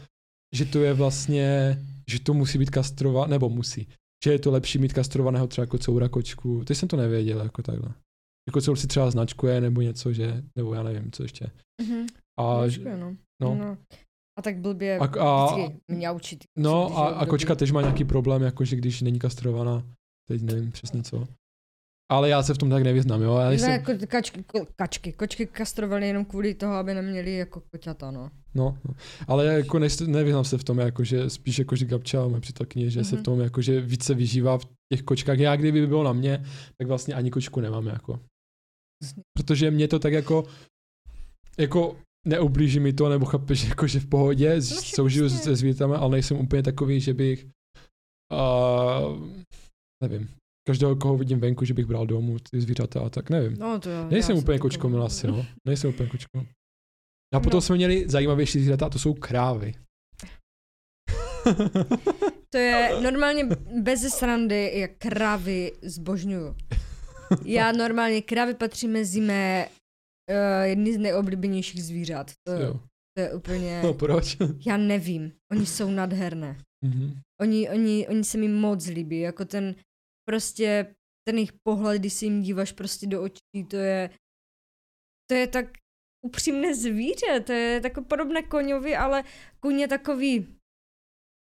že 0.57 0.65
to 0.65 0.79
je 0.79 0.93
vlastně, 0.95 1.79
že 2.11 2.21
to 2.21 2.35
musí 2.35 2.59
být 2.59 2.71
kastrovat, 2.71 3.29
nebo 3.31 3.49
musí. 3.49 3.89
Že 4.25 4.33
je 4.33 4.39
to 4.39 4.51
lepší 4.51 4.79
mít 4.79 4.93
kastrovaného 4.93 5.47
třeba 5.47 5.63
jako 5.63 5.79
coura 5.79 6.09
kočku. 6.09 6.65
Ty 6.65 6.75
jsem 6.75 6.89
to 6.89 6.97
nevěděl, 6.97 7.39
jako 7.41 7.63
takhle. 7.63 7.89
Jako 8.49 8.61
cour 8.61 8.77
si 8.77 8.87
třeba 8.87 9.11
značkuje 9.11 9.61
nebo 9.61 9.81
něco, 9.81 10.13
že, 10.13 10.43
nebo 10.57 10.75
já 10.75 10.83
nevím, 10.83 11.11
co 11.13 11.23
ještě. 11.23 11.51
Mhm. 11.83 12.07
A, 12.41 12.61
Trošku, 12.61 12.85
no. 13.01 13.17
no. 13.43 13.55
no. 13.55 13.77
A 14.41 14.43
tak 14.43 14.57
blbě 14.59 14.99
A- 14.99 15.21
a- 15.21 15.57
mňaučit. 15.89 16.45
no 16.59 16.99
a, 16.99 17.09
a 17.09 17.27
kočka 17.27 17.55
tež 17.55 17.73
má 17.73 17.81
nějaký 17.81 18.05
problém, 18.05 18.43
jakože 18.43 18.77
když 18.77 19.03
není 19.03 19.19
kastrovaná, 19.19 19.83
teď 20.29 20.43
nevím 20.43 20.73
přesně 20.73 21.03
co. 21.03 21.29
Ale 22.11 22.29
já 22.29 22.43
se 22.43 22.55
v 22.55 22.59
tom 22.59 22.71
tak 22.71 22.83
nevyznám, 22.83 23.23
jo. 23.23 23.37
Já 23.37 23.51
jsem, 23.53 23.71
jako 23.71 23.93
kačky, 24.07 24.43
ko, 24.43 24.67
kačky, 24.77 25.13
kočky 25.13 25.47
kastrovali 25.47 26.07
jenom 26.07 26.25
kvůli 26.25 26.55
toho, 26.55 26.75
aby 26.75 26.95
neměli 26.95 27.35
jako 27.35 27.63
koťata, 27.73 28.11
no. 28.11 28.31
no, 28.55 28.79
no. 28.89 28.95
ale 29.29 29.47
já 29.47 29.53
jako 29.53 29.79
nejs- 29.79 30.07
nevyznám 30.07 30.45
se 30.45 30.59
v 30.59 30.65
tom, 30.65 30.79
jakože 30.79 31.31
spíš 31.31 31.59
jako 31.59 31.77
říká 31.77 31.91
Gabča, 31.91 32.29
moje 32.29 32.41
přítelkyně, 32.41 32.91
že 32.91 33.05
se 33.05 33.11
v 33.11 33.15
Mhm. 33.15 33.23
tom 33.25 33.41
jakože 33.41 33.81
více 33.81 34.15
vyžívá 34.15 34.59
v 34.59 34.65
těch 34.93 35.03
kočkách. 35.03 35.39
Já 35.39 35.57
kdyby 35.57 35.87
bylo 35.87 36.05
na 36.05 36.13
mě, 36.13 36.45
tak 36.79 36.89
vlastně 36.89 37.15
ani 37.15 37.31
kočku 37.31 37.61
nemám 37.61 37.87
jako. 37.87 38.21
Protože 39.39 39.71
mě 39.71 39.89
to 39.89 39.99
tak 39.99 40.13
jako, 40.13 40.45
jako 41.59 41.97
neublíží 42.27 42.81
mi 42.81 42.93
to, 42.93 43.09
nebo 43.09 43.27
chápeš, 43.27 43.65
jako 43.69 43.87
že 43.87 44.01
v 44.01 44.07
pohodě, 44.07 44.55
No, 44.57 44.63
soužiju 44.63 45.29
se 45.29 45.57
zvířatama, 45.57 45.99
ale 45.99 46.11
nejsem 46.11 46.37
úplně 46.37 46.63
takový, 46.63 47.01
že 47.01 47.15
bych, 47.15 47.47
uh, 48.33 49.29
nevím, 50.03 50.29
každého, 50.69 50.97
koho 50.97 51.17
vidím 51.17 51.41
venku, 51.41 51.65
že 51.65 51.75
bych 51.75 51.87
bral 51.87 52.07
domů 52.07 52.37
ty 52.51 52.61
zvířata 52.61 53.01
a 53.01 53.09
tak, 53.11 53.31
nevím. 53.31 53.57
No 53.59 53.79
to 53.81 53.91
jo. 53.91 54.07
Nejsem 54.11 54.37
já 54.37 54.43
úplně 54.43 54.59
jsem 54.59 54.63
kočkomil 54.63 54.99
taková. 54.99 55.07
asi, 55.07 55.27
no. 55.27 55.47
Nejsem 55.67 55.91
úplně 55.91 56.09
kočkomil. 56.09 56.47
A 57.35 57.41
potom 57.41 57.57
No. 57.59 57.61
jsme 57.61 57.77
měli 57.77 58.09
zajímavější 58.09 58.59
zvířata, 58.59 58.87
a 58.87 58.91
to 58.91 58.99
jsou 58.99 59.15
krávy. 59.15 59.75
To 62.51 62.59
je 62.59 63.01
normálně 63.03 63.45
bez 63.83 64.01
srandy, 64.01 64.73
jak 64.75 64.91
krávy 64.99 65.73
zbožňuju. 65.83 66.57
Já 67.45 67.73
normálně 67.73 68.23
krávy 68.23 68.55
patří 68.55 68.89
mezi 68.89 69.21
mé 69.21 69.69
uh, 70.31 70.65
jedny 70.65 70.95
z 70.95 70.99
nejoblíbenějších 70.99 71.85
zvířat. 71.85 72.31
To, 72.47 72.53
jo. 72.53 72.81
to 73.17 73.23
je 73.23 73.35
úplně, 73.35 73.83
No 73.83 73.95
proč? 73.95 74.37
já 74.67 74.77
nevím, 74.77 75.33
oni 75.53 75.67
jsou 75.67 75.91
nadherné. 75.91 76.59
Mhm. 76.85 77.21
Oni, 77.41 77.71
oni, 77.71 78.09
oni 78.09 78.25
se 78.25 78.39
mi 78.39 78.49
moc 78.49 78.87
líbí, 78.87 79.21
jako 79.21 79.45
ten 79.45 79.75
prostě 80.29 80.95
ten 81.29 81.37
jejich 81.37 81.53
pohled, 81.63 81.99
když 81.99 82.13
se 82.13 82.25
jim 82.25 82.43
díváš 82.43 82.73
prostě 82.73 83.07
do 83.07 83.23
očí, 83.23 83.65
to 83.71 83.77
je 83.77 84.11
to 85.31 85.35
je 85.35 85.47
tak 85.47 85.67
upřímné 86.27 86.75
zvíře, 86.75 87.41
to 87.47 87.53
je 87.53 87.81
tako 87.81 88.03
podobné 88.03 88.43
koňovi, 88.43 88.97
ale 88.97 89.25
kůň 89.61 89.81
je 89.81 89.89
takový 89.89 90.61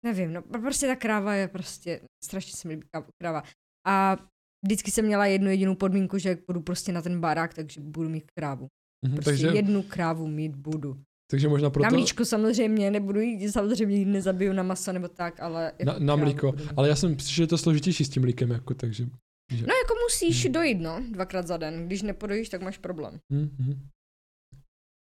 nevím, 0.05 0.33
no 0.33 0.41
prostě 0.41 0.87
ta 0.87 0.95
kráva 0.95 1.33
je 1.33 1.47
prostě, 1.47 2.01
strašně 2.23 2.53
se 2.53 2.67
mi 2.67 2.73
líbí 2.73 2.87
kráva. 3.21 3.43
A 3.87 4.17
vždycky 4.65 4.91
jsem 4.91 5.05
měla 5.05 5.25
jednu 5.25 5.49
jedinou 5.49 5.75
podmínku, 5.75 6.17
že 6.17 6.37
budu 6.47 6.61
prostě 6.61 6.91
na 6.91 7.01
ten 7.01 7.21
barák, 7.21 7.53
takže 7.53 7.81
budu 7.81 8.09
mít 8.09 8.31
krávu. 8.35 8.67
Mhm, 9.05 9.15
Prostě 9.15 9.31
takže, 9.31 9.47
jednu 9.47 9.83
krávu 9.83 10.27
mít 10.27 10.55
budu. 10.55 11.01
takže 11.31 11.47
možná 11.47 11.69
proto... 11.69 11.83
Na 11.83 11.89
mlíčko 11.89 12.25
samozřejmě, 12.25 12.91
nebudu 12.91 13.19
jít, 13.19 13.51
samozřejmě 13.51 13.95
ji 13.95 14.05
nezabiju 14.05 14.53
na 14.53 14.63
maso 14.63 14.93
nebo 14.93 15.07
tak, 15.07 15.39
ale... 15.39 15.71
Na, 15.85 15.93
jako 15.93 16.03
na 16.03 16.15
krávu 16.15 16.21
mlíko. 16.23 16.51
budu. 16.51 16.63
Ale 16.77 16.89
já 16.89 16.95
jsem 16.95 17.15
přišel, 17.15 17.35
že 17.35 17.43
je 17.43 17.47
to 17.47 17.57
složitější 17.57 18.05
s 18.05 18.09
tím 18.09 18.21
mlíkem, 18.23 18.51
jako, 18.51 18.73
takže... 18.73 19.05
Že... 19.51 19.65
No 19.67 19.73
jako 19.83 19.93
musíš 20.09 20.43
Hmm. 20.43 20.53
dojít, 20.53 20.75
no, 20.81 21.03
dvakrát 21.11 21.47
za 21.47 21.57
den. 21.57 21.85
Když 21.85 22.01
nepodojíš, 22.01 22.49
tak 22.49 22.61
máš 22.61 22.77
problém. 22.77 23.19
Hm, 23.33 23.49
hm. 23.59 23.87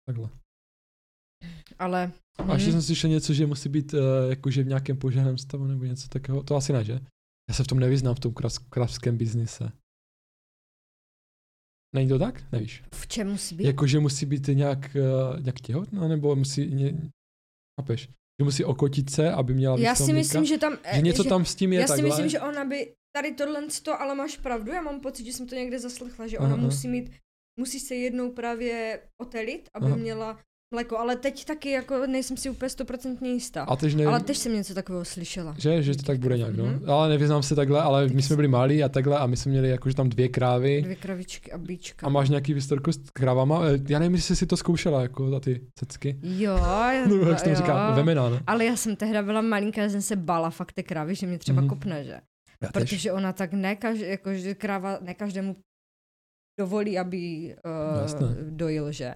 Takhle. 0.07 0.29
Ale... 1.79 2.11
A 2.47 2.53
ještě 2.53 2.69
hm, 2.69 2.71
jsem 2.71 2.81
slyšel 2.81 3.09
něco, 3.09 3.33
že 3.33 3.45
musí 3.45 3.69
být 3.69 3.93
uh, 3.93 3.99
jakože 4.29 4.63
v 4.63 4.67
nějakém 4.67 4.97
požárném 4.97 5.37
stavu 5.37 5.67
nebo 5.67 5.85
něco 5.85 6.07
takového. 6.07 6.43
To 6.43 6.55
asi 6.55 6.73
ne, 6.73 6.83
že? 6.83 6.99
Já 7.49 7.55
se 7.55 7.63
v 7.63 7.67
tom 7.67 7.79
nevyznám, 7.79 8.15
v 8.15 8.19
tom 8.19 8.31
krav- 8.31 8.69
kravském 8.69 9.17
biznise. 9.17 9.71
Není 11.95 12.09
to 12.09 12.19
tak? 12.19 12.51
Nevíš. 12.51 12.83
v 12.95 13.07
čem 13.07 13.29
musí 13.29 13.55
být? 13.55 13.63
Jakože 13.63 13.99
musí 13.99 14.25
být 14.25 14.47
nějak, 14.47 14.79
uh, 14.95 15.39
nějak 15.43 15.59
těhotná, 15.59 16.07
nebo 16.07 16.35
musí... 16.35 16.67
Ně... 16.67 17.11
Chápeš? 17.81 18.09
Že 18.39 18.43
musí 18.43 18.65
okotit 18.65 19.09
se, 19.09 19.31
aby 19.31 19.53
měla 19.53 19.79
Já 19.79 19.95
si 19.95 20.13
myslím, 20.13 20.45
že 20.45 20.57
tam... 20.57 20.77
eh, 20.83 20.95
že 20.95 21.01
něco 21.01 21.23
tam 21.23 21.45
s 21.45 21.55
tím 21.55 21.73
je 21.73 21.79
Já 21.79 21.87
si 21.87 21.93
takhle. 21.93 22.09
myslím, 22.09 22.29
že 22.29 22.39
ona 22.41 22.65
by... 22.65 22.93
Tady 23.15 23.33
tohle 23.35 23.67
to, 23.83 24.01
ale 24.01 24.15
máš 24.15 24.37
pravdu, 24.37 24.71
já 24.71 24.81
mám 24.81 24.99
pocit, 24.99 25.25
že 25.25 25.33
jsem 25.33 25.47
to 25.47 25.55
někde 25.55 25.79
zaslechla, 25.79 26.27
že 26.27 26.39
ona 26.39 26.53
Aha. 26.53 26.57
musí 26.57 26.87
mít... 26.87 27.11
Musí 27.59 27.79
se 27.79 27.95
jednou 27.95 28.31
právě 28.31 29.01
otelit, 29.21 29.69
aby 29.73 29.85
Aha. 29.85 29.95
měla 29.95 30.39
mléko, 30.71 30.97
ale 30.97 31.15
teď 31.15 31.45
taky 31.45 31.69
jako 31.71 32.07
nejsem 32.07 32.37
si 32.37 32.49
úplně 32.49 32.69
stoprocentně 32.69 33.31
jistá. 33.31 33.63
A 33.63 33.75
teď 33.75 33.93
nevím, 33.95 34.07
Ale 34.09 34.19
teď 34.19 34.37
jsem 34.37 34.53
něco 34.53 34.73
takového 34.73 35.05
slyšela. 35.05 35.55
že, 35.57 35.83
že 35.83 35.97
to 35.97 36.03
tak 36.03 36.19
bude 36.19 36.37
nějak, 36.37 36.55
no. 36.55 36.65
Ale 36.93 37.09
nevyznám 37.09 37.43
se 37.43 37.55
takhle, 37.55 37.81
ale 37.81 38.07
my 38.07 38.21
jsme 38.21 38.35
byli 38.35 38.47
malí 38.47 38.83
a 38.83 38.89
takhle 38.89 39.17
a 39.17 39.25
my 39.27 39.37
jsme 39.37 39.51
měli 39.51 39.69
jakože 39.69 39.95
tam 39.95 40.09
dvě 40.09 40.27
krávy 40.29 40.81
Dvě 40.81 40.95
kravičky 40.95 41.51
a 41.51 41.57
bíčka. 41.57 42.07
a 42.07 42.09
máš 42.09 42.29
nějaký 42.29 42.53
výstorku 42.53 42.91
s 42.91 42.97
krávama. 43.13 43.61
Eh, 43.65 43.79
Já 43.89 43.99
nevím, 43.99 44.15
jestli 44.15 44.35
jsi 44.35 44.45
to 44.45 44.57
zkoušela, 44.57 45.01
jako 45.01 45.29
za 45.29 45.39
ty 45.39 45.61
cecky. 45.79 46.19
Jo, 46.23 46.55
No, 47.09 47.29
jak 47.29 47.39
se 47.39 47.49
jo. 47.49 47.55
říká, 47.55 47.91
vemená, 47.91 48.29
no. 48.29 48.39
Ale 48.47 48.65
já 48.65 48.75
jsem 48.75 48.95
tehda 48.95 49.23
byla 49.23 49.41
malinká, 49.41 49.81
já 49.81 49.89
jsem 49.89 50.01
se 50.01 50.15
bála 50.15 50.49
fakt 50.49 50.71
té 50.71 50.83
krávy, 50.83 51.15
že 51.15 51.27
mě 51.27 51.37
třeba 51.39 51.61
Mhm. 51.61 51.69
kopne, 51.69 52.03
že? 52.03 52.21
Já 52.61 52.69
tež. 52.71 52.83
Protože 52.89 53.11
ona 53.11 53.33
tak 53.33 53.53
ne, 53.53 53.75
každý, 53.75 54.03
jako, 54.07 54.33
že 54.33 54.55
kráva 54.55 54.97
ne 55.01 55.13
každému 55.13 55.55
dovolí, 56.59 56.99
aby 56.99 57.55
uh, 57.65 58.49
dojil, 58.49 58.91
že? 58.91 59.15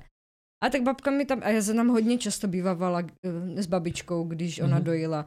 A 0.64 0.70
tak 0.70 0.82
babka 0.84 1.12
mi 1.12 1.26
tam, 1.26 1.40
a 1.44 1.50
já 1.50 1.62
jsem 1.62 1.76
tam 1.76 1.88
hodně 1.88 2.18
často 2.18 2.48
bývala 2.48 3.00
uh, 3.00 3.60
s 3.60 3.68
babičkou, 3.68 4.24
když 4.24 4.60
ona 4.60 4.76
Mhm. 4.76 4.84
dojila, 4.86 5.26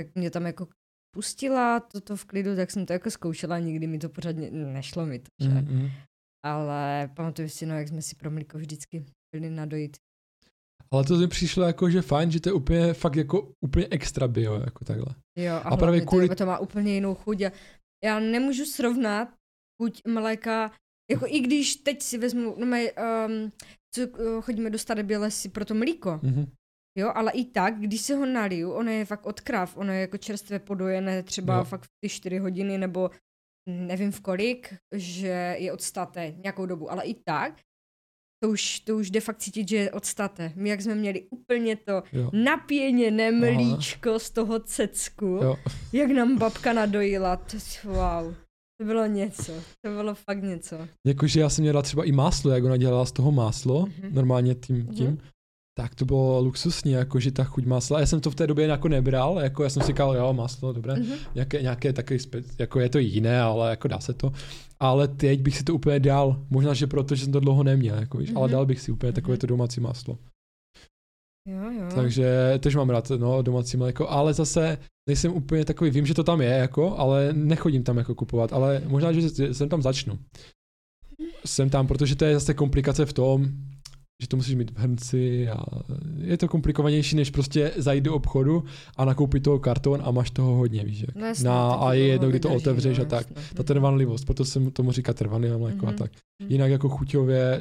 tak 0.00 0.14
mě 0.14 0.30
tam 0.30 0.46
jako 0.46 0.68
pustila 1.16 1.80
toto 1.80 2.16
v 2.16 2.24
klidu, 2.24 2.56
tak 2.56 2.70
jsem 2.70 2.86
to 2.86 2.92
jako 2.92 3.10
zkoušela, 3.10 3.58
nikdy 3.58 3.86
mi 3.86 3.98
to 3.98 4.08
pořádně 4.08 4.50
nešlo 4.50 5.06
mi 5.06 5.18
to, 5.18 5.28
že? 5.42 5.48
Mm, 5.48 5.80
mm. 5.80 5.88
Ale 6.44 7.10
pamatuju 7.16 7.48
si, 7.48 7.66
no, 7.66 7.78
jak 7.78 7.88
jsme 7.88 8.02
si 8.02 8.16
pro 8.16 8.30
mlíko 8.30 8.58
vždycky 8.58 9.04
byli 9.34 9.50
nadojit. 9.50 9.96
Ale 10.92 11.04
to 11.04 11.16
mi 11.16 11.28
přišlo 11.28 11.64
jako, 11.64 11.90
že 11.90 12.02
fajn, 12.02 12.30
že 12.30 12.40
to 12.40 12.48
je 12.48 12.52
úplně, 12.52 12.94
fakt 12.94 13.16
jako 13.16 13.52
úplně 13.64 13.86
extra 13.90 14.28
bio, 14.28 14.54
jako 14.60 14.84
takhle. 14.84 15.14
Jo, 15.38 15.54
a, 15.54 15.58
A 15.58 15.62
právě 15.62 15.78
právě 15.78 16.00
kvůli- 16.00 16.28
to, 16.28 16.34
to 16.34 16.46
má 16.46 16.58
úplně 16.58 16.94
jinou 16.94 17.14
chuť. 17.14 17.42
A 17.42 17.50
já 18.04 18.20
nemůžu 18.20 18.64
srovnat 18.64 19.28
chuť 19.82 20.02
mléka, 20.06 20.72
jako 21.10 21.24
i 21.28 21.40
když 21.40 21.76
teď 21.76 22.02
si 22.02 22.18
vezmu, 22.18 22.54
no 22.58 22.66
my, 22.66 22.92
um, 22.92 23.52
co, 23.94 24.00
uh, 24.08 24.40
chodíme 24.42 24.70
do 24.70 24.78
staré 24.78 25.02
bělesy 25.02 25.48
pro 25.48 25.64
to 25.64 25.74
mlíko, 25.74 26.20
Mhm. 26.22 26.46
jo, 26.98 27.12
ale 27.14 27.32
i 27.32 27.44
tak, 27.44 27.80
když 27.80 28.00
se 28.00 28.14
ho 28.14 28.26
naliju, 28.26 28.70
ono 28.72 28.90
je 28.90 29.04
fakt 29.04 29.26
od 29.26 29.40
krav, 29.40 29.76
ono 29.76 29.92
je 29.92 30.00
jako 30.00 30.16
čerstvě 30.18 30.58
podojené 30.58 31.22
třeba 31.22 31.54
Jo. 31.54 31.58
jo. 31.60 31.64
fakt 31.64 31.84
v 31.84 31.88
ty 32.00 32.08
čtyři 32.08 32.38
hodiny 32.38 32.78
nebo 32.78 33.10
nevím 33.68 34.12
v 34.12 34.20
kolik, 34.20 34.74
že 34.94 35.56
je 35.58 35.72
odstate 35.72 36.34
nějakou 36.36 36.66
dobu, 36.66 36.90
ale 36.92 37.04
i 37.04 37.14
tak, 37.14 37.54
to 38.42 38.50
už, 38.50 38.80
to 38.80 38.96
už 38.96 39.10
jde 39.10 39.20
fakt 39.20 39.38
cítit, 39.38 39.68
že 39.68 39.76
je 39.76 39.90
odstate. 39.92 40.52
My 40.56 40.68
jak 40.68 40.80
jsme 40.80 40.94
měli 40.94 41.26
úplně 41.30 41.76
to 41.76 42.02
Jo. 42.12 42.30
napěněné 42.32 43.28
Aha. 43.28 43.38
mlíčko 43.38 44.18
z 44.18 44.30
toho 44.30 44.58
cecku, 44.60 45.26
Jo. 45.26 45.56
jak 45.92 46.10
nám 46.10 46.38
babka 46.38 46.72
nadojila, 46.72 47.36
to, 47.36 47.56
wow, 47.84 48.34
to 48.80 48.84
bylo 48.84 49.06
něco, 49.06 49.52
to 49.84 49.90
bylo 49.96 50.14
fakt 50.14 50.42
něco. 50.42 50.76
Jakože 51.06 51.40
já 51.40 51.48
jsem 51.48 51.62
měla 51.62 51.82
třeba 51.82 52.04
i 52.04 52.12
máslo, 52.12 52.50
jak 52.50 52.64
ona 52.64 52.76
dělala 52.76 53.04
z 53.04 53.12
toho 53.12 53.32
máslo, 53.32 53.86
Mhm. 53.86 54.14
normálně 54.14 54.54
tím, 54.54 54.86
tím, 54.86 55.06
Mhm. 55.06 55.18
tak 55.78 55.94
to 55.94 56.04
bylo 56.04 56.40
luxusní, 56.40 56.92
jakože 56.92 57.30
ta 57.32 57.44
chuť 57.44 57.64
másla. 57.66 58.00
Já 58.00 58.06
jsem 58.06 58.20
to 58.20 58.30
v 58.30 58.34
té 58.34 58.46
době 58.46 58.66
jako 58.66 58.88
nebral, 58.88 59.38
jako 59.40 59.62
já 59.62 59.70
jsem 59.70 59.82
si 59.82 59.86
říkal, 59.86 60.16
jo, 60.16 60.32
máslo, 60.32 60.72
dobré, 60.72 60.94
Mhm. 60.94 61.12
nějaké, 61.34 61.62
nějaké 61.62 61.92
takové, 61.92 62.18
spe, 62.18 62.42
jako 62.58 62.80
je 62.80 62.88
to 62.88 62.98
jiné, 62.98 63.40
ale 63.40 63.70
jako 63.70 63.88
dá 63.88 64.00
se 64.00 64.14
to. 64.14 64.32
Ale 64.80 65.08
teď 65.08 65.40
bych 65.40 65.56
si 65.56 65.64
to 65.64 65.74
úplně 65.74 66.00
dal, 66.00 66.42
možná, 66.50 66.74
že 66.74 66.86
proto, 66.86 67.14
že 67.14 67.24
jsem 67.24 67.32
to 67.32 67.40
dlouho 67.40 67.62
neměl, 67.62 67.96
jako 67.98 68.18
víš, 68.18 68.32
ale 68.36 68.46
Mhm. 68.46 68.52
dal 68.52 68.66
bych 68.66 68.80
si 68.80 68.92
úplně 68.92 69.12
takové 69.12 69.32
Mhm. 69.32 69.40
to 69.40 69.46
domácí 69.46 69.80
máslo. 69.80 70.18
Jo, 71.48 71.70
jo. 71.80 71.88
Takže 71.94 72.54
tež 72.60 72.74
mám 72.76 72.90
rád 72.90 73.10
no, 73.16 73.42
domácí 73.42 73.76
mléko, 73.76 74.08
ale 74.08 74.34
zase 74.34 74.78
nejsem 75.08 75.32
úplně 75.32 75.64
takový, 75.64 75.90
vím, 75.90 76.06
že 76.06 76.14
to 76.14 76.24
tam 76.24 76.40
je, 76.40 76.48
jako, 76.50 76.98
ale 76.98 77.32
nechodím 77.32 77.82
tam 77.82 77.98
jako 77.98 78.14
kupovat, 78.14 78.52
ale 78.52 78.82
možná, 78.86 79.12
že 79.12 79.54
jsem 79.54 79.68
tam 79.68 79.82
začnu. 79.82 80.18
Jsem 81.46 81.70
tam, 81.70 81.86
protože 81.86 82.16
to 82.16 82.24
je 82.24 82.34
zase 82.34 82.54
komplikace 82.54 83.06
v 83.06 83.12
tom, 83.12 83.44
že 84.22 84.28
to 84.28 84.36
musíš 84.36 84.54
mít 84.54 84.70
v 84.70 84.78
hrnci 84.78 85.48
a 85.48 85.64
je 86.18 86.38
to 86.38 86.48
komplikovanější, 86.48 87.16
než 87.16 87.30
prostě 87.30 87.72
zajít 87.76 88.04
do 88.04 88.14
obchodu 88.14 88.64
a 88.96 89.04
nakoupit 89.04 89.40
toho 89.42 89.58
karton 89.58 90.00
a 90.04 90.10
máš 90.10 90.30
toho 90.30 90.54
hodně, 90.54 90.84
víš, 90.84 91.00
jak. 91.00 91.14
No 91.16 91.22
Na, 91.22 91.32
ti 91.32 91.46
a 91.80 91.92
je 91.92 92.06
jedno, 92.06 92.28
kdy 92.28 92.40
to 92.40 92.54
otevřeš 92.54 92.98
no, 92.98 93.04
a 93.04 93.06
tak. 93.08 93.26
jasně. 93.36 93.54
Ta 93.56 93.62
trvanlivost, 93.62 94.24
proto 94.24 94.44
se 94.44 94.70
tomu 94.70 94.92
říká 94.92 95.12
trvanlivé 95.12 95.58
mléko 95.58 95.86
a 95.86 95.88
Mhm. 95.90 95.98
tak. 95.98 96.10
Mhm. 96.42 96.52
Jinak 96.52 96.70
jako 96.70 96.88
chuťově 96.88 97.60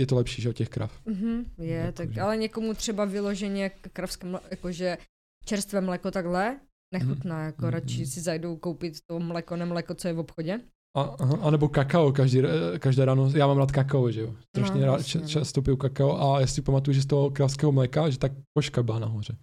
je 0.00 0.06
to 0.06 0.14
lepší, 0.16 0.42
že 0.42 0.48
od 0.48 0.56
těch 0.56 0.68
krav. 0.68 1.00
Mhm, 1.06 1.44
je, 1.58 1.74
Jako, 1.76 1.92
tak, 1.92 2.12
že- 2.12 2.20
ale 2.20 2.36
někomu 2.36 2.74
třeba 2.74 3.04
vyloženě 3.04 3.70
kravské 3.70 4.26
mléko, 4.26 4.46
jakože 4.50 4.98
čerstvé 5.44 5.80
mléko 5.80 6.10
takhle, 6.10 6.60
nechutná, 6.94 7.44
jako 7.44 7.62
Mhm, 7.62 7.70
radši 7.70 7.96
mhm. 7.96 8.06
si 8.06 8.20
zajdou 8.20 8.56
koupit 8.56 8.94
to 9.06 9.18
mléko, 9.20 9.56
nemléko, 9.56 9.94
co 9.94 10.08
je 10.08 10.14
v 10.14 10.18
obchodě. 10.18 10.60
A, 10.96 11.00
aha, 11.02 11.38
a 11.42 11.50
nebo 11.50 11.68
kakao 11.68 12.12
každý, 12.12 12.38
eh, 12.40 12.78
každé 12.78 13.04
ráno, 13.04 13.30
já 13.36 13.46
mám 13.46 13.58
rád 13.58 13.72
kakao, 13.72 14.10
že 14.10 14.20
jo. 14.20 14.34
Strašně 14.56 14.80
No, 14.80 14.86
rád, 14.86 15.00
no. 15.20 15.28
často 15.28 15.62
piju 15.62 15.76
kakao 15.76 16.20
a 16.22 16.40
já 16.40 16.46
si 16.46 16.62
pamatuju, 16.62 16.94
že 16.94 17.02
z 17.02 17.06
toho 17.06 17.30
kravského 17.30 17.72
mléka, 17.72 18.10
že 18.10 18.18
tak 18.18 18.32
koška 18.56 18.82
byla 18.82 18.98
nahoře. 18.98 19.36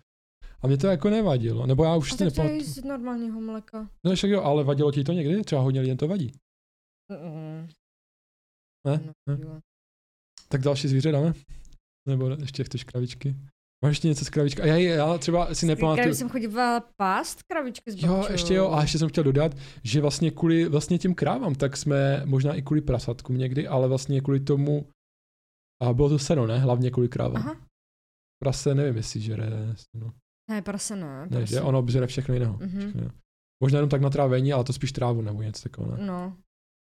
A 0.62 0.68
mě 0.68 0.78
to 0.78 0.88
jako 0.88 1.10
nevadilo, 1.10 1.66
nebo 1.66 1.84
já 1.84 1.96
už 1.96 2.12
A 2.12 2.16
si 2.16 2.24
tak 2.26 2.34
to 2.36 2.42
je 2.42 2.48
nepamatuju. 2.48 2.74
z 2.74 2.84
normálního 2.84 3.42
mléka. 3.42 3.90
No 4.06 4.16
však 4.16 4.30
jo, 4.32 4.42
ale 4.42 4.64
vadilo 4.64 4.92
ti 4.92 5.04
to 5.04 5.12
někdy? 5.14 5.42
Třeba 5.44 5.62
hodně 5.62 5.82
lidem 5.82 5.98
to 5.98 6.08
vadí. 6.08 6.32
Mm, 7.10 7.68
Ne? 8.88 9.14
no, 9.28 9.36
ne? 9.38 9.62
Tak 10.52 10.62
další 10.62 10.88
zvíře 10.88 11.12
dáme? 11.12 11.34
Nebo 12.08 12.30
ještě 12.30 12.64
chceš 12.64 12.84
kravičky? 12.84 13.36
Máš 13.86 13.92
ještě 13.92 14.08
něco 14.08 14.26
z 14.26 14.30
kravičky? 14.30 14.62
A 14.62 14.66
já, 14.66 14.78
já 14.78 15.18
třeba 15.18 15.56
si 15.56 15.66
nepamatuju. 15.66 16.06
Když 16.08 16.18
jsem 16.18 16.30
chodila 16.30 16.80
pást 16.98 17.44
kravičky 17.44 17.92
s 17.92 18.04
Jo, 18.04 18.26
ještě 18.32 18.54
jo, 18.54 18.72
a 18.72 18.82
ještě 18.82 19.00
jsem 19.00 19.10
chtěl 19.10 19.24
dodat, 19.24 19.56
že 19.84 20.02
vlastně 20.02 20.32
kvůli 20.32 20.70
vlastně 20.70 20.98
těm 20.98 21.16
krávám, 21.16 21.56
tak 21.56 21.78
jsme 21.78 22.26
možná 22.26 22.54
i 22.54 22.62
kvůli 22.62 22.82
prasatkům 22.82 23.38
někdy, 23.38 23.68
ale 23.68 23.88
vlastně 23.88 24.22
kvůli 24.22 24.40
tomu, 24.40 24.88
a 25.82 25.94
bylo 25.94 26.10
to 26.10 26.20
seno, 26.20 26.48
ne? 26.48 26.60
Hlavně 26.60 26.92
kvůli 26.92 27.10
krávám. 27.10 27.36
Aha, 27.36 27.56
Prase 28.44 28.76
nevím, 28.76 28.98
jestli 28.98 29.22
žere 29.22 29.50
seno. 29.76 30.14
ne, 30.50 30.62
prase 30.62 30.96
ne. 30.96 31.22
Ne, 31.22 31.28
prase. 31.30 31.46
že 31.46 31.62
ono 31.62 31.86
žere 31.88 32.08
všechno 32.08 32.34
jiného. 32.34 32.54
Mhm. 32.54 32.70
Všechno 32.80 33.02
jiného. 33.02 33.14
Možná 33.64 33.78
jenom 33.78 33.90
tak 33.90 34.02
na 34.02 34.10
trávení, 34.10 34.54
ale 34.54 34.64
to 34.64 34.74
spíš 34.74 34.92
trávu 34.92 35.22
nebo 35.22 35.42
něco 35.42 35.70
takového, 35.70 35.98
ne? 35.98 36.06
No, 36.06 36.38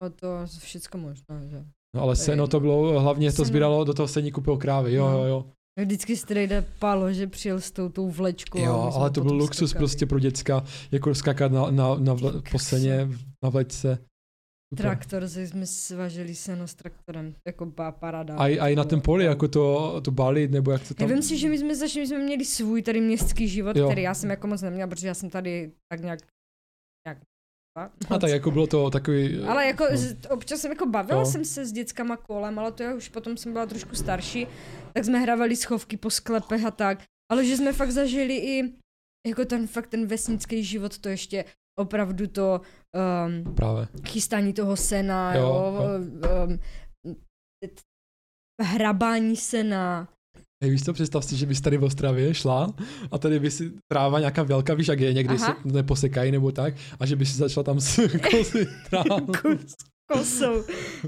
o 0.04 0.10
to 0.10 0.28
všecko 0.60 0.98
možná, 0.98 1.46
že. 1.46 1.66
No 1.96 2.02
ale 2.02 2.16
seno 2.16 2.48
to 2.48 2.60
bylo, 2.60 3.00
hlavně 3.00 3.32
to 3.32 3.46
sbíralo, 3.46 3.84
do 3.84 3.94
toho 3.94 4.08
seníku 4.08 4.42
pil 4.42 4.58
krávy, 4.58 4.94
jo, 4.94 5.12
No. 5.12 5.18
jo, 5.18 5.24
jo. 5.26 5.46
Vždycky 5.80 6.18
strejde 6.18 6.66
palo, 6.80 7.14
že 7.14 7.28
přijel 7.28 7.62
s 7.62 7.72
tou, 7.72 7.90
tou 7.90 8.10
vlečkou. 8.10 8.60
Jo, 8.60 8.92
ale 8.96 9.10
to 9.10 9.22
byl 9.22 9.34
luxus 9.34 9.70
skakali. 9.70 9.80
prostě 9.82 10.06
pro 10.06 10.20
děcka, 10.20 10.64
jako 10.92 11.16
skákat 11.16 11.52
na, 11.52 11.72
na, 11.72 11.96
na 11.96 12.14
vle, 12.14 12.34
po 12.52 12.60
seně, 12.60 13.10
na 13.44 13.50
vlečce. 13.50 13.98
Super. 14.74 14.86
Traktor, 14.86 15.28
že 15.28 15.48
jsme 15.48 15.66
svažili 15.66 16.36
seno 16.36 16.68
s 16.68 16.74
traktorem, 16.74 17.36
jako 17.48 17.66
pá, 17.66 17.92
parada. 17.92 18.36
A, 18.38 18.48
i- 18.48 18.60
a 18.60 18.68
i 18.68 18.76
na 18.76 18.84
bylo 18.84 19.02
poli, 19.02 19.26
jako 19.26 19.48
to, 19.48 20.02
to 20.02 20.12
balit, 20.12 20.52
nebo 20.52 20.72
jak 20.72 20.82
to 20.82 20.94
Já 21.00 21.08
tam... 21.08 21.08
vím 21.16 21.22
si, 21.24 21.38
že 21.38 21.50
my 21.50 21.58
jsme 21.58 21.76
začali, 21.76 22.02
my 22.04 22.08
jsme 22.08 22.20
měli 22.20 22.46
svůj 22.46 22.82
tady 22.82 23.02
městský 23.02 23.48
život, 23.48 23.76
Jo. 23.78 23.88
který 23.88 24.02
já 24.02 24.14
jsem 24.14 24.30
jako 24.30 24.48
moc 24.48 24.62
neměla, 24.62 24.88
protože 24.88 25.08
já 25.08 25.14
jsem 25.14 25.30
tady 25.30 25.72
tak 25.92 26.02
nějak 26.02 26.20
A 28.10 28.20
tak 28.20 28.30
jako 28.30 28.52
bylo 28.52 28.68
to 28.68 28.90
takový... 28.90 29.44
Ale 29.44 29.68
jako 29.68 29.84
no. 29.92 29.98
z- 29.98 30.26
občas 30.30 30.60
jsem 30.62 30.72
jako 30.72 30.86
bavila 30.86 31.20
Jo. 31.20 31.26
jsem 31.26 31.46
se 31.46 31.66
s 31.66 31.72
dětskama 31.72 32.18
kolem, 32.18 32.60
ale 32.60 32.72
to 32.72 32.84
já 32.84 32.96
už 32.96 33.10
potom 33.10 33.38
jsem 33.38 33.54
byla 33.54 33.66
trošku 33.66 33.96
starší, 33.96 34.48
tak 34.94 35.06
jsme 35.06 35.20
hrávali 35.20 35.56
schovky 35.56 35.98
po 35.98 36.10
sklepech 36.10 36.66
a 36.66 36.72
tak. 36.72 37.04
Ale 37.32 37.46
že 37.46 37.58
jsme 37.58 37.74
fakt 37.74 37.92
zažili 37.92 38.36
i 38.38 38.74
jako 39.28 39.46
ten 39.46 39.68
fakt 39.68 39.88
ten 39.88 40.06
vesnický 40.08 40.64
život, 40.64 40.98
to 41.00 41.10
ještě 41.10 41.46
opravdu 41.80 42.28
to 42.28 42.62
um, 43.46 43.56
Právě. 43.56 43.88
chystání 44.08 44.54
toho 44.54 44.78
sena, 44.78 45.36
Jo, 45.36 45.42
jo, 45.42 45.84
jo. 45.84 46.48
Um, 46.48 46.58
t- 47.66 47.82
hrabání 48.64 49.36
sena, 49.36 50.08
Hej, 50.64 50.72
víš 50.72 50.82
to, 50.82 50.94
představ 50.94 51.26
si, 51.26 51.36
že 51.36 51.46
bys 51.46 51.62
tady 51.62 51.78
v 51.78 51.84
Ostravě 51.84 52.34
šla 52.34 52.74
a 53.12 53.18
tady 53.18 53.40
by 53.40 53.52
si 53.52 53.72
tráva 53.88 54.20
nějaká 54.20 54.44
velká, 54.44 54.74
víš, 54.74 54.88
jak 54.88 55.00
je, 55.00 55.14
někdy 55.14 55.36
Aha. 55.36 55.58
se 55.64 55.70
neposekají 55.74 56.32
nebo 56.32 56.52
tak, 56.52 56.74
a 57.00 57.06
že 57.06 57.16
by 57.16 57.26
si 57.26 57.38
začala 57.38 57.64
tam 57.64 57.80
s 57.82 58.02
kozy 58.32 58.68
trávu. 58.90 59.32
Kosou. 60.14 60.64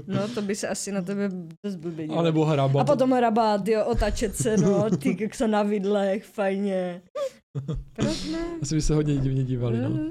No, 0.06 0.28
to 0.28 0.42
by 0.42 0.54
se 0.54 0.68
asi 0.68 0.92
na 0.92 1.02
tebe 1.02 1.30
dost 1.64 1.76
blbě 1.76 2.06
A 2.06 2.22
nebo 2.22 2.44
hrabat. 2.44 2.82
A 2.82 2.92
potom 2.92 3.10
hrabat, 3.12 3.68
jo, 3.68 3.84
otačet 3.84 4.36
se, 4.36 4.56
no, 4.56 4.90
ty 4.90 5.16
jak 5.20 5.34
se 5.34 5.48
na 5.48 5.62
vidlech, 5.62 6.24
fajně. 6.24 7.02
Proč 7.92 8.24
ne? 8.24 8.38
Asi 8.62 8.74
by 8.74 8.82
se 8.82 8.94
hodně 8.94 9.16
divně 9.16 9.44
dívali, 9.44 9.78
no. 9.78 10.10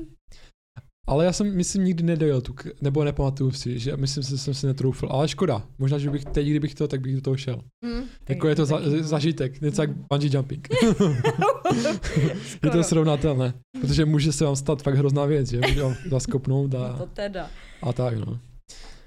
Ale 1.07 1.25
já 1.25 1.33
jsem, 1.33 1.55
myslím, 1.55 1.83
nikdy 1.83 2.03
nedojel 2.03 2.41
tu, 2.41 2.55
nebo 2.81 3.03
nepamatuju 3.03 3.51
si, 3.51 3.79
že 3.79 3.97
myslím 3.97 4.23
že 4.23 4.37
jsem 4.37 4.53
si 4.53 4.67
netroufl. 4.67 5.07
Ale 5.11 5.27
škoda. 5.27 5.67
Možná, 5.79 5.97
že 5.97 6.09
bych 6.09 6.25
teď, 6.25 6.47
kdybych 6.47 6.75
to, 6.75 6.87
tak 6.87 7.01
bych 7.01 7.15
do 7.15 7.21
toho 7.21 7.37
šel. 7.37 7.61
Mm. 7.85 8.03
Jako 8.29 8.47
je 8.47 8.55
to 8.55 8.65
za, 8.65 8.79
no. 8.79 9.03
zažitek, 9.03 9.61
něco 9.61 9.81
jak 9.81 9.89
bungee 9.91 10.29
jumping. 10.33 10.67
je 12.63 12.69
to 12.71 12.83
srovnatelné, 12.83 13.53
protože 13.81 14.05
může 14.05 14.31
se 14.31 14.45
vám 14.45 14.55
stát 14.55 14.81
fakt 14.81 14.95
hrozná 14.95 15.25
věc, 15.25 15.49
že 15.49 15.59
může 15.67 15.83
vám 15.83 15.95
zaskopnout 16.09 16.73
No 16.73 16.85
a, 16.85 16.97
to 16.97 17.05
teda. 17.05 17.49
a 17.81 17.93
tak, 17.93 18.17
no. 18.17 18.39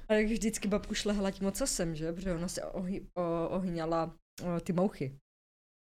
A 0.09 0.15
jak 0.15 0.27
vždycky 0.27 0.69
babku 0.69 0.95
šlehla 0.95 1.31
tím 1.31 1.47
ocasem, 1.47 1.95
že? 1.95 2.13
Protože 2.13 2.35
ona 2.35 2.49
se 2.49 2.63
ohy, 2.63 3.01
o, 3.19 3.49
ohyňala 3.49 4.15
o, 4.43 4.61
ty 4.61 4.73
mouchy. 4.73 5.13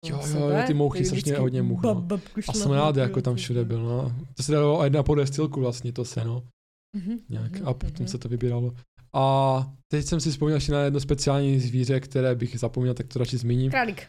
Jo, 0.04 0.20
jo, 0.34 0.48
jo, 0.48 0.56
ty 0.66 0.74
mouchy 0.74 1.02
vždycky 1.02 1.32
hodně 1.32 1.62
much, 1.62 1.82
no. 1.82 2.06
A 2.48 2.52
jsem 2.52 2.70
rád, 2.70 2.96
jako 2.96 3.22
tam 3.22 3.34
všude 3.36 3.64
byl, 3.64 3.82
no. 3.82 4.16
To 4.36 4.42
se 4.42 4.52
dalo 4.52 4.84
jedna 4.84 5.02
podestilku 5.02 5.60
vlastně, 5.60 5.92
to 5.92 6.04
se, 6.04 6.24
no. 6.24 6.42
Mhm, 6.96 7.18
Nějak. 7.28 7.52
mhm, 7.52 7.68
A 7.68 7.74
potom 7.74 7.92
mhm. 7.98 8.08
se 8.08 8.18
to 8.18 8.28
vybíralo. 8.28 8.74
A 9.14 9.56
teď 9.88 10.06
jsem 10.06 10.20
si 10.20 10.30
vzpomněl 10.30 10.56
ještě 10.56 10.72
na 10.72 10.80
jedno 10.82 11.00
speciální 11.00 11.60
zvíře, 11.60 12.00
které 12.00 12.34
bych 12.34 12.58
zapomněl, 12.58 12.94
tak 12.94 13.06
to 13.06 13.18
radši 13.18 13.36
zmíním. 13.38 13.70
Králík. 13.70 14.08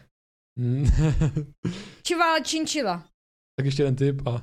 Čivala 2.02 2.40
činčila. 2.40 3.04
tak 3.58 3.66
ještě 3.66 3.82
jeden 3.82 3.96
tip 3.96 4.26
a... 4.26 4.42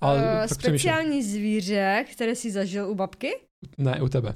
Ale 0.00 0.40
Uh, 0.40 0.46
speciální 0.46 1.22
zvíře, 1.22 2.04
které 2.12 2.34
si 2.34 2.50
zažil 2.50 2.90
u 2.90 2.94
babky? 2.94 3.30
Ne, 3.78 4.02
u 4.02 4.08
tebe. 4.08 4.34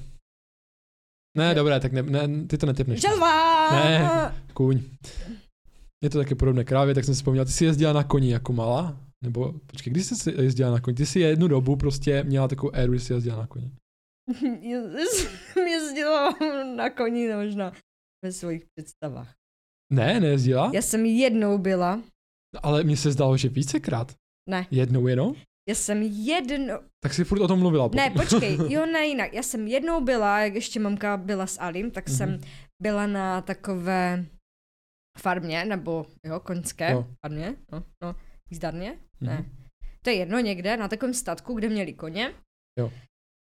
Ne, 1.38 1.48
Že- 1.48 1.54
dobré, 1.54 1.80
tak 1.80 1.92
ne, 1.92 2.02
ne, 2.02 2.46
ty 2.46 2.58
to 2.58 2.66
netypneš. 2.66 3.00
Želva! 3.00 3.70
Ne. 3.84 4.08
Kůň. 4.54 4.82
Je 6.06 6.10
to 6.10 6.18
taky 6.18 6.34
podobné 6.34 6.64
krávě, 6.64 6.94
tak 6.94 7.04
jsem 7.04 7.14
si 7.14 7.18
vzpomněl, 7.18 7.44
ty 7.44 7.50
jsi 7.52 7.64
jezdila 7.64 7.92
na 7.92 8.04
koni 8.04 8.30
jako 8.32 8.52
malá? 8.52 9.00
Nebo, 9.24 9.52
počkej, 9.66 9.90
když 9.90 10.06
jsi 10.06 10.30
jezdila 10.42 10.70
na 10.70 10.80
koni? 10.80 10.96
Ty 10.96 11.06
jsi 11.06 11.20
jednu 11.20 11.48
dobu 11.48 11.76
prostě 11.76 12.24
měla 12.24 12.48
takovou 12.48 12.70
éru, 12.74 12.94
že 12.94 13.00
jsi 13.00 13.12
jezdila 13.12 13.36
na 13.36 13.46
koni. 13.46 13.70
jezdila 15.70 16.34
na 16.76 16.90
koni 16.90 17.34
možná 17.34 17.72
ve 18.24 18.32
svých 18.32 18.62
představách. 18.74 19.34
Ne, 19.92 20.20
nejezdila? 20.20 20.70
Já 20.74 20.82
jsem 20.82 21.06
jednou 21.06 21.58
byla, 21.58 22.02
Ale 22.62 22.84
mně 22.84 22.96
se 22.96 23.12
zdálo, 23.12 23.36
že 23.36 23.48
vícekrát. 23.48 24.12
ne, 24.50 24.66
Jednou 24.70 25.06
jenom? 25.06 25.34
já 25.68 25.74
jsem 25.74 26.02
jednou, 26.02 26.74
Tak 27.04 27.14
si 27.14 27.24
furt 27.24 27.40
o 27.42 27.48
tom 27.48 27.58
mluvila. 27.58 27.90
ne, 27.94 28.10
potom. 28.10 28.26
počkej, 28.26 28.58
jo, 28.72 28.86
ne, 28.86 29.06
jinak, 29.06 29.32
já 29.34 29.42
jsem 29.42 29.66
jednou 29.66 30.00
byla, 30.04 30.40
jak 30.40 30.54
ještě 30.54 30.80
mamka 30.80 31.16
byla 31.16 31.46
s 31.46 31.60
Alim, 31.60 31.90
tak 31.90 32.08
jsem 32.08 32.30
Mhm. 32.30 32.40
byla 32.82 33.06
na 33.06 33.40
takové 33.40 34.26
farmě, 35.18 35.64
nebo 35.64 36.06
jo, 36.24 36.40
koňské 36.40 36.90
Jo. 36.92 37.06
farmě, 37.26 37.56
no, 37.72 37.84
no, 38.02 38.14
jízdarně, 38.50 38.90
Mhm. 39.20 39.30
ne. 39.30 39.44
To 40.02 40.10
je 40.10 40.16
jedno 40.16 40.38
někde, 40.40 40.76
na 40.76 40.88
takovém 40.88 41.14
statku, 41.14 41.54
kde 41.54 41.68
měli 41.68 41.92
koně. 41.92 42.32
Jo. 42.78 42.92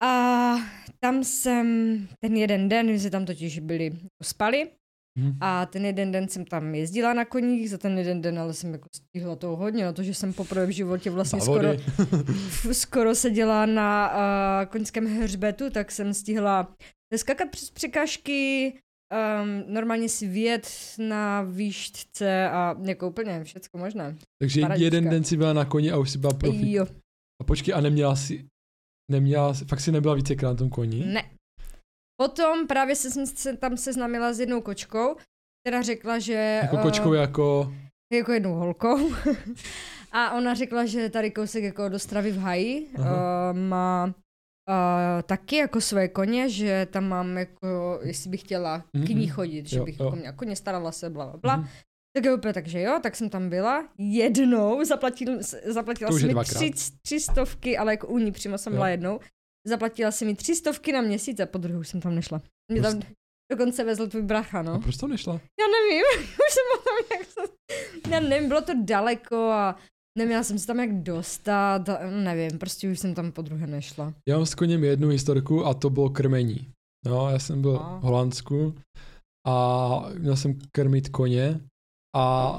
A 0.02 0.54
tam 1.00 1.24
jsem 1.24 1.66
ten 2.24 2.36
jeden 2.36 2.68
den, 2.68 2.86
my 2.86 2.98
jsme 3.00 3.10
tam 3.10 3.24
totiž 3.26 3.58
byli, 3.58 3.92
spali, 4.22 4.70
Mhm. 5.18 5.38
a 5.40 5.66
ten 5.66 5.84
jeden 5.84 6.12
den 6.12 6.28
jsem 6.28 6.44
tam 6.44 6.74
jezdila 6.74 7.12
na 7.12 7.24
koních, 7.24 7.70
za 7.70 7.78
ten 7.78 7.98
jeden 7.98 8.20
den 8.22 8.38
ale 8.38 8.54
jsem 8.54 8.72
jako 8.72 8.88
stihla 8.96 9.36
toho 9.36 9.56
hodně, 9.56 9.84
na 9.84 9.92
to, 9.92 10.02
že 10.02 10.14
jsem 10.14 10.32
poprvé 10.32 10.66
v 10.66 10.70
životě 10.70 11.10
vlastně 11.10 11.40
skoro, 11.40 11.68
skoro 12.72 13.14
seděla 13.14 13.66
na 13.66 14.10
uh, 14.12 14.70
koňském 14.70 15.06
hřbetu, 15.22 15.70
tak 15.70 15.90
jsem 15.92 16.14
stihla 16.14 16.74
skakat 17.16 17.48
přes 17.50 17.70
překážky, 17.70 18.72
um, 19.10 19.64
normálně 19.74 20.08
si 20.08 20.26
vyjet 20.28 20.68
na 20.98 21.42
výšce 21.42 22.48
a 22.48 22.76
jako 22.82 23.08
úplně 23.08 23.44
všecko 23.44 23.78
možné. 23.78 24.16
Takže 24.42 24.60
Paradička. 24.60 24.84
jeden 24.84 25.10
den 25.10 25.24
si 25.24 25.36
byla 25.36 25.52
na 25.52 25.64
koni 25.64 25.90
a 25.92 25.98
už 25.98 26.10
si 26.10 26.18
byla 26.18 26.32
profi. 26.34 26.72
Jo, 26.72 26.86
A 27.40 27.44
počkej, 27.44 27.74
a 27.74 27.80
neměla 27.80 28.16
si, 28.16 28.46
neměla, 29.10 29.54
si- 29.54 29.64
fakt 29.64 29.80
si 29.80 29.92
nebyla 29.92 30.14
vícekrát 30.14 30.52
na 30.52 30.56
tom 30.56 30.70
koni? 30.70 31.04
ne. 31.06 31.30
Potom 32.22 32.66
právě 32.66 32.96
se, 32.96 33.10
jsem 33.10 33.26
se 33.26 33.56
tam 33.56 33.76
seznámila 33.76 34.32
s 34.32 34.40
jednou 34.40 34.60
kočkou, 34.60 35.16
která 35.62 35.82
řekla, 35.82 36.18
že... 36.18 36.60
Jako 36.62 36.78
eh, 36.78 36.82
kočkou 36.82 37.12
jako, 37.12 37.74
jako 38.12 38.32
jednou 38.32 38.54
holkou. 38.54 39.12
A 40.12 40.30
ona 40.36 40.54
řekla, 40.54 40.86
že 40.86 41.10
tady 41.10 41.30
kousek 41.30 41.64
jako 41.64 41.88
do 41.88 41.98
Stravy 41.98 42.30
v 42.32 42.38
Haji 42.38 42.88
Aha. 42.98 43.50
uh, 43.50 43.58
má 43.58 44.14
uh, 44.70 45.22
taky 45.22 45.56
jako 45.56 45.80
své 45.80 46.08
koně, 46.08 46.48
že 46.48 46.86
tam 46.90 47.08
mám 47.08 47.38
jako, 47.38 48.00
jestli 48.02 48.30
bych 48.30 48.40
chtěla 48.40 48.84
k 48.92 49.08
ní 49.08 49.26
mhm. 49.26 49.34
chodit, 49.34 49.68
že 49.68 49.78
Jo, 49.78 49.84
bych 49.84 50.00
jo. 50.00 50.06
jako 50.06 50.16
měla 50.16 50.32
koně, 50.32 50.56
starala 50.56 50.92
se, 50.92 51.10
bla, 51.10 51.26
bla, 51.26 51.36
bla. 51.36 51.56
Mhm. 51.56 51.68
Tak 52.16 52.24
je 52.24 52.34
úplně 52.34 52.54
takže 52.54 52.80
jo, 52.80 53.00
tak 53.02 53.16
jsem 53.16 53.30
tam 53.30 53.48
byla. 53.48 53.88
Jednou 53.98 54.84
zaplatil, 54.84 55.38
zaplatila 55.64 56.12
jsem 56.12 56.36
mi 56.36 56.44
tři, 56.44 56.70
tři 57.02 57.20
stovky, 57.20 57.78
ale 57.78 57.92
jako 57.92 58.06
u 58.06 58.18
ní 58.18 58.32
přímo 58.32 58.58
jsem 58.58 58.72
Jo. 58.72 58.76
byla 58.76 58.88
jednou. 58.88 59.20
Zaplatila 59.66 60.10
jsem 60.10 60.28
mi 60.28 60.34
tři 60.34 60.56
stovky 60.56 60.92
na 60.92 61.00
měsíc 61.00 61.40
a 61.40 61.46
po 61.46 61.58
druhou 61.58 61.84
jsem 61.84 62.00
tam 62.00 62.14
nešla. 62.14 62.42
Mě 62.72 62.82
tam 62.82 63.00
dokonce 63.52 63.84
vezl 63.84 64.08
tvůj 64.08 64.22
bracha, 64.22 64.58
a 64.58 64.62
no. 64.62 64.80
proč 64.80 64.96
to 64.96 65.06
nešla? 65.06 65.32
Já 65.32 65.66
nevím, 65.66 66.04
už 66.20 66.52
jsem 66.54 66.64
potom 66.76 67.18
jak 67.18 67.26
se... 67.26 67.40
Já 68.10 68.20
nevím, 68.20 68.48
bylo 68.48 68.60
to 68.60 68.72
daleko 68.84 69.50
a 69.50 69.76
neměla 70.18 70.42
jsem 70.42 70.58
se 70.58 70.66
tam 70.66 70.80
jak 70.80 71.02
dostat, 71.02 71.88
nevím, 72.24 72.58
prostě 72.58 72.90
už 72.90 72.98
jsem 72.98 73.14
tam 73.14 73.32
po 73.32 73.42
druhé 73.42 73.66
nešla. 73.66 74.14
Já 74.28 74.36
mám 74.36 74.46
s 74.46 74.54
koněm 74.54 74.84
jednu 74.84 75.08
historku 75.08 75.66
a 75.66 75.74
to 75.74 75.90
bylo 75.90 76.10
krmení. 76.10 76.68
No, 77.06 77.30
já 77.30 77.38
jsem 77.38 77.62
byl 77.62 77.76
A. 77.76 77.98
v 77.98 78.02
Holandsku 78.02 78.74
a 79.46 80.04
měl 80.18 80.36
jsem 80.36 80.58
krmit 80.72 81.08
koně 81.08 81.60
a 82.16 82.52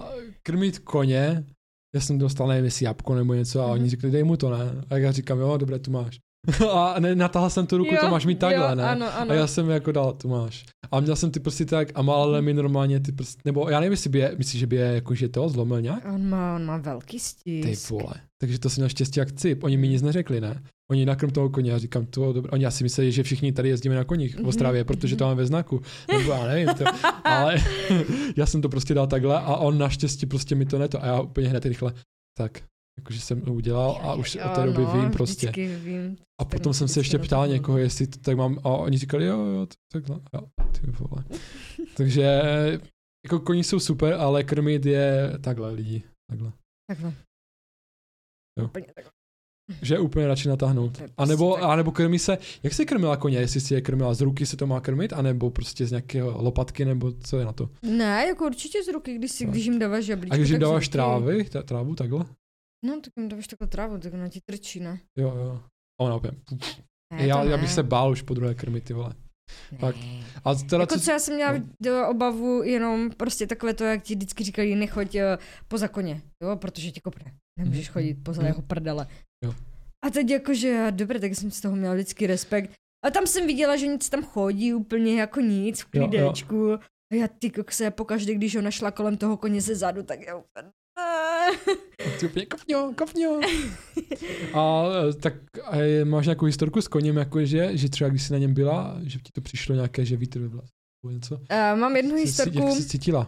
krmit 0.44 0.80
koně, 0.80 1.46
já 1.96 2.02
jsem 2.02 2.18
dostal 2.18 2.48
nevím 2.48 2.66
jestli 2.66 2.86
jabko 2.86 3.16
nebo 3.16 3.34
něco 3.34 3.62
a 3.62 3.64
Mhm. 3.64 3.72
oni 3.74 3.90
řekli, 3.90 4.12
dej 4.12 4.24
mu 4.24 4.38
to, 4.38 4.50
ne? 4.50 4.84
A 4.90 4.98
já 4.98 5.12
říkám, 5.12 5.40
jo, 5.40 5.58
dobré, 5.58 5.80
tu 5.80 5.92
máš. 5.92 6.20
a 6.72 7.00
ne, 7.00 7.16
natáhl 7.16 7.50
jsem 7.50 7.68
tu 7.68 7.78
ruku, 7.78 7.96
to 8.02 8.08
máš 8.10 8.26
mít 8.26 8.40
takhle, 8.40 8.70
jo, 8.70 8.76
ne? 8.76 8.84
Ano, 8.84 9.16
ano. 9.18 9.32
A 9.32 9.34
já 9.34 9.48
jsem 9.48 9.70
jako 9.70 9.92
dal, 9.92 10.14
tu 10.14 10.28
máš. 10.28 10.66
A 10.92 11.00
měl 11.00 11.16
jsem 11.16 11.32
ty 11.32 11.40
prsty 11.40 11.66
tak 11.66 11.88
a 11.96 12.02
málo 12.02 12.42
mi 12.42 12.54
normálně 12.54 13.00
ty 13.00 13.12
prsty, 13.12 13.42
nebo 13.46 13.70
já 13.70 13.80
nevím, 13.80 13.92
jestli 13.92 14.10
by 14.10 14.20
je, 14.20 14.36
myslíš, 14.38 14.60
že 14.60 14.68
by 14.68 14.76
je 14.76 14.86
jakože 14.94 15.30
to 15.30 15.50
zlomil 15.50 15.82
nějak? 15.82 16.06
On 16.16 16.30
má, 16.30 16.56
on 16.56 16.66
má 16.66 16.78
velký 16.78 17.18
Ty 17.18 17.20
stisk. 17.20 17.90
vole. 17.90 18.14
Takže 18.42 18.60
to 18.60 18.70
jsem 18.70 18.82
měl 18.82 18.90
štěstí 18.90 19.20
jak 19.20 19.32
cip. 19.32 19.64
Oni 19.64 19.78
mi 19.78 19.88
nic 19.88 20.02
neřekli, 20.02 20.42
ne? 20.42 20.64
Oni 20.92 21.06
nakrm 21.06 21.30
toho 21.32 21.50
koně 21.50 21.74
a 21.74 21.78
říkám, 21.78 22.06
to 22.06 22.34
dobré. 22.34 22.52
Oni 22.52 22.66
asi 22.66 22.84
mysleli, 22.84 23.12
že 23.12 23.24
všichni 23.24 23.52
tady 23.52 23.70
jezdíme 23.70 23.96
na 23.96 24.04
koních 24.04 24.36
v 24.36 24.40
Mhm, 24.40 24.48
Ostravě, 24.48 24.84
protože 24.84 25.16
to 25.16 25.24
máme 25.24 25.36
ve 25.36 25.46
znaku. 25.46 25.82
Nebo 26.18 26.32
já 26.32 26.48
nevím, 26.48 26.68
to, 26.68 26.84
ale 27.24 27.56
já 28.38 28.46
jsem 28.46 28.62
to 28.62 28.70
prostě 28.70 28.94
dal 28.94 29.08
takhle 29.08 29.36
a 29.40 29.56
on 29.56 29.78
naštěstí 29.78 30.26
prostě 30.26 30.56
mi 30.56 30.66
to 30.66 30.80
neto. 30.80 31.04
A 31.04 31.06
já 31.08 31.22
úplně 31.22 31.48
hned 31.50 31.66
rychle, 31.66 31.94
tak, 32.38 32.62
jakože 32.98 33.22
jsem 33.22 33.42
to 33.42 33.54
udělal 33.54 34.00
a 34.02 34.14
už 34.14 34.36
od 34.36 34.52
té 34.56 34.66
doby 34.66 34.86
vím 35.00 35.12
prostě. 35.12 35.48
no, 35.48 35.80
vím. 35.80 36.18
A 36.42 36.46
potom 36.46 36.74
jsem 36.74 36.88
se 36.88 37.00
ještě 37.00 37.18
ptal 37.20 37.48
někoho, 37.48 37.78
jestli 37.78 38.08
to 38.08 38.20
tak 38.20 38.38
mám, 38.38 38.60
a 38.64 38.70
oni 38.70 38.98
říkali, 38.98 39.26
jo, 39.26 39.40
jo, 39.46 39.68
takhle, 39.92 40.20
jo, 40.34 40.42
ty 40.72 40.92
vole. 40.92 41.24
Takže 41.98 42.42
jako 43.26 43.40
koní 43.40 43.64
jsou 43.64 43.80
super, 43.80 44.14
ale 44.14 44.44
krmit 44.44 44.86
je 44.86 45.34
takhle 45.42 45.72
lidi, 45.72 46.04
takhle. 46.30 46.52
Takhle. 46.90 47.14
Jo. 48.60 48.66
Úplně 48.66 48.86
takhle. 48.96 49.12
Že 49.82 49.96
je 49.96 50.00
úplně 50.00 50.28
radši 50.28 50.50
natáhnout. 50.50 51.02
A 51.18 51.26
nebo, 51.26 51.50
prostě 51.52 51.66
a 51.66 51.76
nebo 51.76 51.92
krmí 51.92 52.20
se, 52.20 52.38
jak 52.64 52.74
se 52.74 52.86
krmila 52.86 53.18
koně, 53.18 53.38
jestli 53.38 53.62
si 53.62 53.74
je 53.74 53.82
krmila 53.82 54.14
z 54.14 54.22
ruky 54.22 54.46
se 54.46 54.58
to 54.58 54.68
má 54.68 54.82
krmit, 54.82 55.14
anebo 55.14 55.50
prostě 55.52 55.86
z 55.86 55.92
nějakého 55.92 56.42
lopatky, 56.44 56.86
nebo 56.86 57.12
co 57.12 57.40
je 57.40 57.46
na 57.46 57.54
to. 57.54 57.70
Ne, 57.82 58.26
jako 58.28 58.46
určitě 58.46 58.84
z 58.84 58.88
ruky, 58.88 59.16
když, 59.16 59.32
si, 59.32 59.46
No. 59.46 59.52
když 59.52 59.66
jim 59.66 59.80
dáváš 59.80 60.06
žablíčko, 60.06 60.34
A 60.34 60.38
když 60.38 60.50
jim 60.50 60.60
dáváš 60.60 60.88
trávy, 60.88 61.46
trávu 61.66 61.96
takhle? 61.96 62.26
No, 62.86 63.02
tak 63.02 63.14
jim 63.18 63.30
dáváš 63.30 63.48
takhle 63.48 63.68
trávu, 63.68 63.98
tak 63.98 64.14
ona 64.14 64.30
ti 64.30 64.40
trčí, 64.50 64.80
ne? 64.80 65.00
Jo, 65.18 65.36
jo. 65.36 65.62
A 66.02 66.04
ona 66.04 66.16
opět. 66.16 66.36
ne 67.14 67.28
já, 67.28 67.44
já 67.44 67.58
bych 67.58 67.72
se 67.72 67.84
bál 67.84 68.12
už 68.12 68.22
po 68.22 68.34
druhé 68.34 68.56
krmit, 68.56 68.84
ty 68.84 68.94
vole. 68.94 69.14
Ne. 69.72 69.78
fakt. 69.78 69.98
A 70.46 70.56
teda 70.56 70.82
Jako 70.84 70.96
co, 70.96 71.02
co 71.02 71.12
já 71.12 71.20
jsem 71.20 71.36
měla 71.36 71.54
no. 71.86 72.10
obavu 72.10 72.64
jenom 72.64 73.10
prostě 73.12 73.48
takové 73.48 73.74
to, 73.74 73.84
jak 73.84 74.04
ti 74.04 74.16
vždycky 74.16 74.44
říkali, 74.44 74.76
nechoď 74.76 75.16
eh, 75.16 75.38
poza 75.68 75.88
koně, 75.88 76.22
jo, 76.44 76.56
protože 76.56 76.92
ti 76.92 77.02
kopne. 77.02 77.34
Nemůžeš 77.60 77.88
Mhm. 77.90 77.94
chodit 77.94 78.14
poza 78.24 78.42
Mhm. 78.42 78.48
jeho 78.48 78.62
prdele. 78.62 79.08
Jo. 79.46 79.54
A 80.06 80.10
teď 80.10 80.30
jakože, 80.30 80.88
dobré, 80.92 81.20
tak 81.20 81.36
jsem 81.36 81.52
z 81.52 81.62
toho 81.62 81.76
měla 81.76 81.94
vždycky 81.94 82.28
respekt. 82.28 82.72
A 83.06 83.10
tam 83.12 83.28
jsem 83.28 83.48
viděla, 83.48 83.78
že 83.78 83.88
nic 83.88 84.10
tam 84.10 84.24
chodí 84.24 84.74
úplně 84.74 85.20
jako 85.20 85.40
nic 85.40 85.82
v 85.82 85.88
Jo, 85.96 86.02
jo. 86.02 86.08
klidečku. 86.10 86.74
A 87.12 87.16
já 87.16 87.28
ty 87.28 87.50
kokse, 87.50 87.92
pokaždé, 87.92 88.34
když 88.36 88.56
ona 88.56 88.72
šla 88.72 88.92
kolem 88.92 89.18
toho 89.18 89.38
koně 89.38 89.62
ze 89.62 89.76
zadu, 89.76 90.04
tak 90.04 90.22
já 90.22 90.36
úplně... 90.36 90.72
ty 92.20 92.26
úplně 92.26 92.46
kopňo, 92.46 92.94
kopňo. 92.98 93.40
A 94.54 94.84
e, 95.10 95.14
tak 95.14 95.34
a 95.64 95.76
je- 95.78 96.06
máš 96.06 96.26
nějakou 96.26 96.46
historku 96.46 96.82
s 96.82 96.88
koněm, 96.88 97.18
jakože, 97.18 97.78
že 97.78 97.90
třeba 97.90 98.10
když 98.10 98.24
jsi 98.24 98.34
na 98.34 98.40
něm 98.40 98.54
byla, 98.54 98.98
že 99.04 99.20
ti 99.20 99.32
to 99.34 99.42
přišlo 99.42 99.76
nějaké, 99.76 100.06
že 100.06 100.18
vítr 100.18 100.40
ve 100.40 100.48
vlas. 100.48 100.70
nebo 101.04 101.14
něco? 101.14 101.36
Uh, 101.36 101.80
mám 101.80 101.96
jednu 101.96 102.16
Jsi- 102.16 102.22
historku. 102.24 102.58
Jak 102.60 102.72
jsi 102.78 102.86
cítila? 102.86 103.20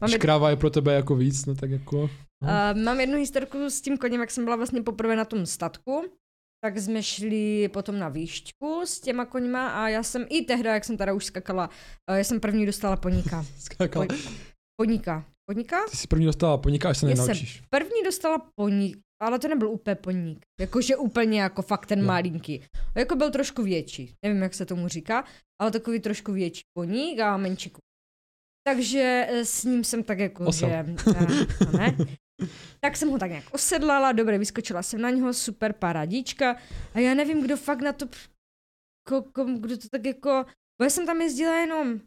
Mám 0.00 0.10
Když 0.10 0.14
jed- 0.20 0.48
je 0.50 0.56
pro 0.56 0.70
tebe 0.70 0.94
jako 0.94 1.14
víc, 1.16 1.46
no 1.46 1.54
tak 1.54 1.70
jako... 1.70 2.02
Uh, 2.02 2.82
mám 2.82 3.00
jednu 3.00 3.18
historku 3.18 3.70
s 3.70 3.80
tím 3.80 3.98
koněm, 3.98 4.20
jak 4.20 4.30
jsem 4.30 4.44
byla 4.44 4.56
vlastně 4.56 4.82
poprvé 4.82 5.16
na 5.16 5.24
tom 5.24 5.46
statku. 5.46 6.04
Tak 6.64 6.78
jsme 6.78 7.02
šli 7.02 7.68
potom 7.68 7.98
na 7.98 8.08
výšku 8.08 8.82
s 8.84 9.00
těma 9.00 9.24
koňma 9.24 9.68
a 9.68 9.88
já 9.88 10.02
jsem 10.02 10.26
i 10.28 10.42
tehda, 10.44 10.74
jak 10.74 10.84
jsem 10.84 10.96
teda 10.96 11.12
už 11.12 11.24
skakala, 11.24 11.70
já 12.10 12.24
jsem 12.24 12.40
první 12.40 12.66
dostala 12.66 12.96
poníka. 12.96 13.46
Skákala. 13.58 14.06
Poníka. 14.80 15.24
Poníka? 15.50 15.76
Ty 15.90 15.96
jsi 15.96 16.06
první 16.06 16.26
dostala 16.26 16.58
poníka, 16.58 16.88
až 16.90 16.98
se 16.98 17.10
Já 17.10 17.16
jsem- 17.16 17.24
nenaučíš. 17.26 17.62
První 17.70 18.02
dostala 18.04 18.38
poník, 18.60 18.98
ale 19.22 19.38
to 19.38 19.48
nebyl 19.48 19.70
úplně 19.70 19.94
poník. 19.94 20.38
Jakože 20.60 20.96
úplně 20.96 21.40
jako 21.42 21.62
fakt 21.62 21.86
ten 21.86 21.98
Jo. 21.98 22.04
malinký. 22.06 22.62
Jako 22.96 23.16
byl 23.16 23.30
trošku 23.30 23.62
větší. 23.62 24.14
Nevím, 24.24 24.42
jak 24.42 24.54
se 24.54 24.66
tomu 24.66 24.88
říká, 24.88 25.24
ale 25.60 25.70
takový 25.70 26.00
trošku 26.00 26.32
větší 26.32 26.62
poník 26.78 27.20
a 27.20 27.36
menší 27.36 27.70
kup. 27.70 27.80
Takže 28.66 29.26
eh, 29.30 29.44
s 29.44 29.64
ním 29.64 29.84
jsem 29.84 30.02
tak 30.02 30.18
jako, 30.18 30.44
Osel. 30.46 30.68
že... 30.68 30.74
eh, 30.74 30.96
no 31.64 31.78
ne. 31.78 31.96
Tak 32.80 32.96
jsem 32.96 33.08
ho 33.08 33.18
tak 33.18 33.30
nějak 33.30 33.44
osedlala, 33.54 34.12
dobře, 34.12 34.38
vyskočila 34.38 34.82
jsem 34.82 35.00
na 35.00 35.10
něho, 35.10 35.34
super 35.34 35.72
paradíčka. 35.72 36.56
A 36.94 36.98
já 36.98 37.14
nevím, 37.14 37.42
kdo 37.42 37.56
fakt 37.56 37.80
na 37.80 37.92
to... 37.92 38.08
Ko, 39.08 39.44
kdo 39.58 39.78
to 39.78 39.88
tak 39.88 40.06
jako... 40.06 40.44
Bo 40.80 40.84
já 40.84 40.90
jsem 40.90 41.06
tam 41.06 41.20
jezdila 41.20 41.56
jenom... 41.58 42.00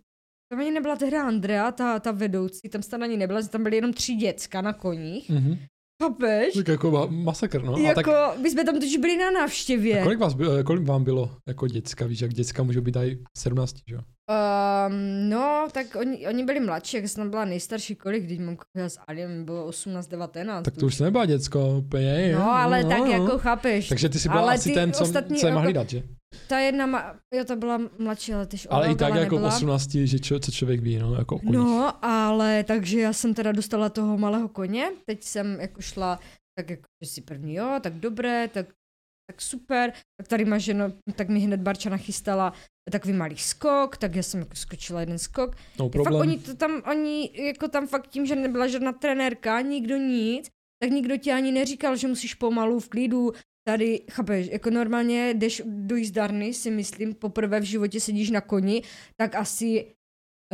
Tam 0.54 0.60
ani 0.60 0.72
nebyla 0.72 0.96
tehda 0.96 1.24
Andrea, 1.28 1.72
ta, 1.72 2.00
ta 2.00 2.12
vedoucí, 2.12 2.70
tam 2.70 2.82
snad 2.84 3.02
ani 3.02 3.18
nebyla, 3.18 3.42
tam 3.42 3.64
byly 3.64 3.76
jenom 3.76 3.94
tři 3.94 4.16
děcka 4.16 4.62
na 4.62 4.74
koních. 4.74 5.30
Mhm. 5.30 5.58
Chápeš? 6.04 6.54
Tak 6.54 6.68
jako 6.68 6.92
ma- 6.92 7.24
masakr, 7.24 7.64
no. 7.64 7.76
A 7.76 7.80
jako, 7.80 8.02
tak 8.04 8.38
my 8.40 8.52
jsme 8.52 8.64
tam 8.64 8.76
totiž 8.76 8.98
byli 8.98 9.18
na 9.18 9.32
návštěvě. 9.32 10.00
a 10.00 10.04
kolik, 10.04 10.20
vás, 10.20 10.34
bylo- 10.34 10.64
kolik 10.64 10.84
vám 10.88 11.04
bylo 11.04 11.32
jako 11.48 11.68
děcka? 11.68 12.06
Víš, 12.06 12.22
jak 12.22 12.34
děcka 12.34 12.64
můžou 12.64 12.82
být 12.82 12.96
i 12.98 13.20
17, 13.38 13.76
že 13.90 13.96
jo? 13.96 14.02
Um, 14.02 15.30
no, 15.30 15.68
tak 15.72 15.88
oni, 16.00 16.28
oni 16.28 16.44
byli 16.46 16.60
mladší, 16.60 16.98
jak 16.98 17.08
jsem 17.10 17.30
byla 17.30 17.46
nejstarší, 17.46 17.96
kolik, 17.96 18.24
když 18.24 18.40
mám 18.40 18.58
já 18.78 18.90
s 18.90 19.00
Aliem 19.08 19.46
bylo 19.46 19.66
18, 19.66 20.08
19. 20.08 20.64
Tak 20.66 20.76
to 20.78 20.86
už 20.86 21.00
nebyla 21.00 21.26
děcko 21.26 21.78
úplně. 21.78 22.30
jo, 22.32 22.40
No, 22.40 22.52
ale 22.52 22.84
no, 22.84 22.90
tak 22.90 23.00
no. 23.00 23.06
jako 23.12 23.38
chápeš. 23.38 23.90
Takže 23.90 24.10
ty 24.10 24.20
jsi 24.20 24.30
byla 24.30 24.42
ale 24.42 24.54
asi 24.54 24.70
ty 24.70 24.76
ten, 24.76 24.94
co, 24.94 25.04
ostatní 25.04 25.38
co 25.38 25.46
je 25.48 25.50
jako- 25.50 25.62
hlídat, 25.62 25.90
že? 25.90 26.04
Ta 26.48 26.60
jedna, 26.60 26.86
ma, 26.86 27.16
jo, 27.34 27.44
ta 27.44 27.56
byla 27.56 27.80
mladší, 28.00 28.34
ale 28.34 28.46
tyž 28.46 28.68
Ale 28.70 28.92
i 28.92 28.96
tak 28.96 29.16
jako 29.16 29.36
nebyla. 29.36 29.56
18, 29.56 29.90
že 29.92 30.20
čo, 30.20 30.40
co 30.40 30.52
člověk 30.52 30.82
ví, 30.82 30.98
no, 31.00 31.16
jako 31.16 31.36
o 31.36 31.40
koních. 31.40 31.54
No, 31.56 32.06
ale 32.06 32.64
takže 32.64 33.00
já 33.00 33.14
jsem 33.14 33.34
teda 33.34 33.52
dostala 33.52 33.90
toho 33.90 34.18
malého 34.18 34.50
koně, 34.50 34.92
teď 35.06 35.24
jsem 35.24 35.60
jako 35.60 35.82
šla, 35.82 36.20
tak 36.60 36.70
jako, 36.70 36.84
že 37.04 37.10
si 37.10 37.22
první, 37.22 37.56
jo, 37.56 37.80
tak 37.82 37.94
dobré, 37.94 38.48
tak, 38.48 38.66
tak 39.32 39.42
super, 39.42 39.94
tak 40.18 40.28
tady 40.28 40.46
máš, 40.46 40.64
že 40.64 40.74
no, 40.74 40.92
tak 41.16 41.30
mi 41.30 41.40
hned 41.40 41.60
Barča 41.60 41.90
nachystala 41.90 42.54
takový 42.92 43.14
malý 43.14 43.38
skok, 43.38 43.98
tak 43.98 44.16
já 44.16 44.24
jsem 44.24 44.40
jako 44.40 44.56
skočila 44.56 45.00
jeden 45.00 45.18
skok. 45.18 45.56
no 45.80 45.86
Fakt 45.86 45.92
problém. 45.92 46.22
oni 46.22 46.40
to 46.40 46.56
tam, 46.56 46.82
oni 46.92 47.32
jako 47.46 47.68
tam 47.68 47.88
fakt 47.88 48.08
tím, 48.08 48.26
že 48.26 48.36
nebyla 48.36 48.68
žádná 48.68 48.92
trenérka, 48.92 49.62
nikdo 49.62 49.98
nic, 49.98 50.50
tak 50.84 50.92
nikdo 50.92 51.18
ti 51.18 51.32
ani 51.32 51.52
neříkal, 51.52 51.96
že 51.96 52.08
musíš 52.08 52.34
pomalu 52.34 52.80
v 52.80 52.90
klidu, 52.90 53.34
tady, 53.68 54.06
chápeš, 54.12 54.48
jako 54.52 54.70
normálně 54.70 55.34
jdeš 55.34 55.62
do 55.66 55.96
jízdárny, 55.96 56.54
si 56.54 56.72
myslím, 56.72 57.14
poprvé 57.16 57.60
v 57.60 57.64
životě 57.64 58.00
sedíš 58.00 58.32
na 58.32 58.42
koni, 58.42 58.82
tak 59.18 59.36
asi 59.36 59.96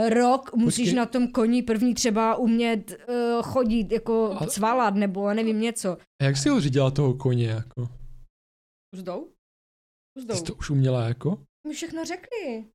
rok 0.09 0.55
musíš 0.55 0.85
Počkej. 0.87 0.95
na 0.97 1.05
tom 1.05 1.27
koni 1.27 1.63
první 1.63 1.93
třeba 1.93 2.35
umět 2.35 2.91
uh, 3.09 3.41
chodit, 3.43 3.91
jako 3.91 4.37
A- 4.39 4.45
cvalat 4.45 4.95
nebo 4.95 5.33
nevím 5.33 5.61
něco. 5.61 5.97
A 6.21 6.23
jak 6.23 6.37
jsi 6.37 6.49
ho 6.49 6.61
řídila 6.61 6.91
toho 6.91 7.13
koně, 7.13 7.47
jako? 7.47 7.89
Uzdou? 8.95 9.27
Uzdou. 10.19 10.35
jsi 10.35 10.43
to 10.43 10.55
už 10.55 10.69
uměla, 10.69 11.07
jako? 11.07 11.43
Mi 11.67 11.73
všechno 11.73 12.05
řekli. 12.05 12.65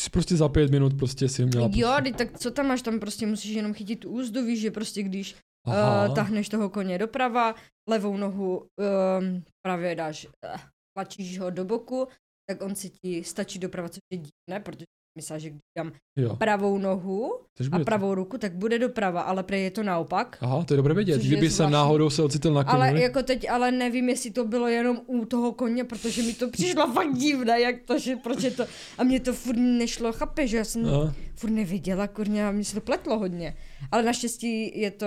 Jsi 0.00 0.10
prostě 0.10 0.36
za 0.36 0.48
pět 0.48 0.70
minut 0.70 0.96
prostě 0.98 1.28
si 1.28 1.44
uměla. 1.44 1.70
Jo, 1.74 1.88
prostě. 1.96 2.12
tak 2.12 2.38
co 2.38 2.50
tam 2.50 2.66
máš, 2.66 2.82
tam 2.82 3.00
prostě 3.00 3.26
musíš 3.26 3.50
jenom 3.54 3.74
chytit 3.74 4.04
úzdu, 4.04 4.44
víš, 4.44 4.60
že 4.60 4.70
prostě 4.70 5.02
když 5.02 5.36
Aha. 5.66 6.08
Uh, 6.08 6.14
tahneš 6.14 6.48
toho 6.48 6.70
koně 6.70 6.98
doprava, 6.98 7.54
levou 7.88 8.16
nohu 8.16 8.58
um, 8.58 9.44
právě 9.62 9.94
dáš, 9.94 10.26
uh, 10.26 10.60
tlačíš 10.96 11.38
ho 11.38 11.50
do 11.50 11.64
boku, 11.64 12.08
tak 12.46 12.62
on 12.62 12.74
si 12.74 12.90
ti 12.90 13.24
stačí 13.24 13.58
doprava, 13.58 13.88
což 13.88 14.00
je 14.10 14.18
divné, 14.18 14.60
protože 14.60 14.84
myslím, 15.16 15.38
že 15.40 15.50
když 15.50 15.60
dám 15.78 15.92
jo. 16.16 16.36
pravou 16.36 16.78
nohu 16.78 17.34
a 17.60 17.68
bude 17.70 17.78
to. 17.78 17.84
pravou 17.84 18.14
ruku, 18.14 18.38
tak 18.38 18.54
bude 18.54 18.78
doprava, 18.78 19.20
ale 19.20 19.42
prej 19.42 19.62
je 19.62 19.70
to 19.70 19.82
naopak. 19.82 20.38
Aha, 20.40 20.64
to 20.64 20.74
je 20.74 20.76
dobré 20.76 20.94
vědět. 20.94 21.20
Kdyby 21.20 21.50
jsem 21.50 21.56
zvláštní. 21.56 21.72
náhodou 21.72 22.10
se 22.10 22.22
ocitl 22.22 22.52
na 22.52 22.64
koni. 22.64 22.74
Ale 22.76 23.00
jako 23.02 23.22
teď, 23.22 23.50
ale 23.50 23.72
nevím, 23.72 24.08
jestli 24.08 24.30
to 24.30 24.44
bylo 24.44 24.68
jenom 24.68 25.00
u 25.06 25.24
toho 25.24 25.52
koně, 25.52 25.84
protože 25.84 26.22
mi 26.22 26.32
to 26.34 26.50
přišlo 26.50 26.92
fakt 26.94 27.14
divné, 27.14 27.60
jak 27.60 27.82
to, 27.82 27.98
že 27.98 28.16
proč 28.16 28.42
je 28.42 28.50
to, 28.50 28.64
a 28.98 29.04
mě 29.04 29.20
to 29.20 29.32
furt 29.32 29.56
nešlo, 29.56 30.12
chápe, 30.12 30.46
že 30.46 30.56
já 30.56 30.64
jsem 30.64 30.86
Aha. 30.86 31.14
furt 31.36 31.50
neviděla, 31.50 32.06
kurně, 32.08 32.46
a 32.46 32.50
mně 32.50 32.64
se 32.64 32.74
to 32.74 32.80
pletlo 32.80 33.18
hodně. 33.18 33.56
Ale 33.92 34.02
naštěstí 34.02 34.80
je 34.80 34.90
to 34.90 35.06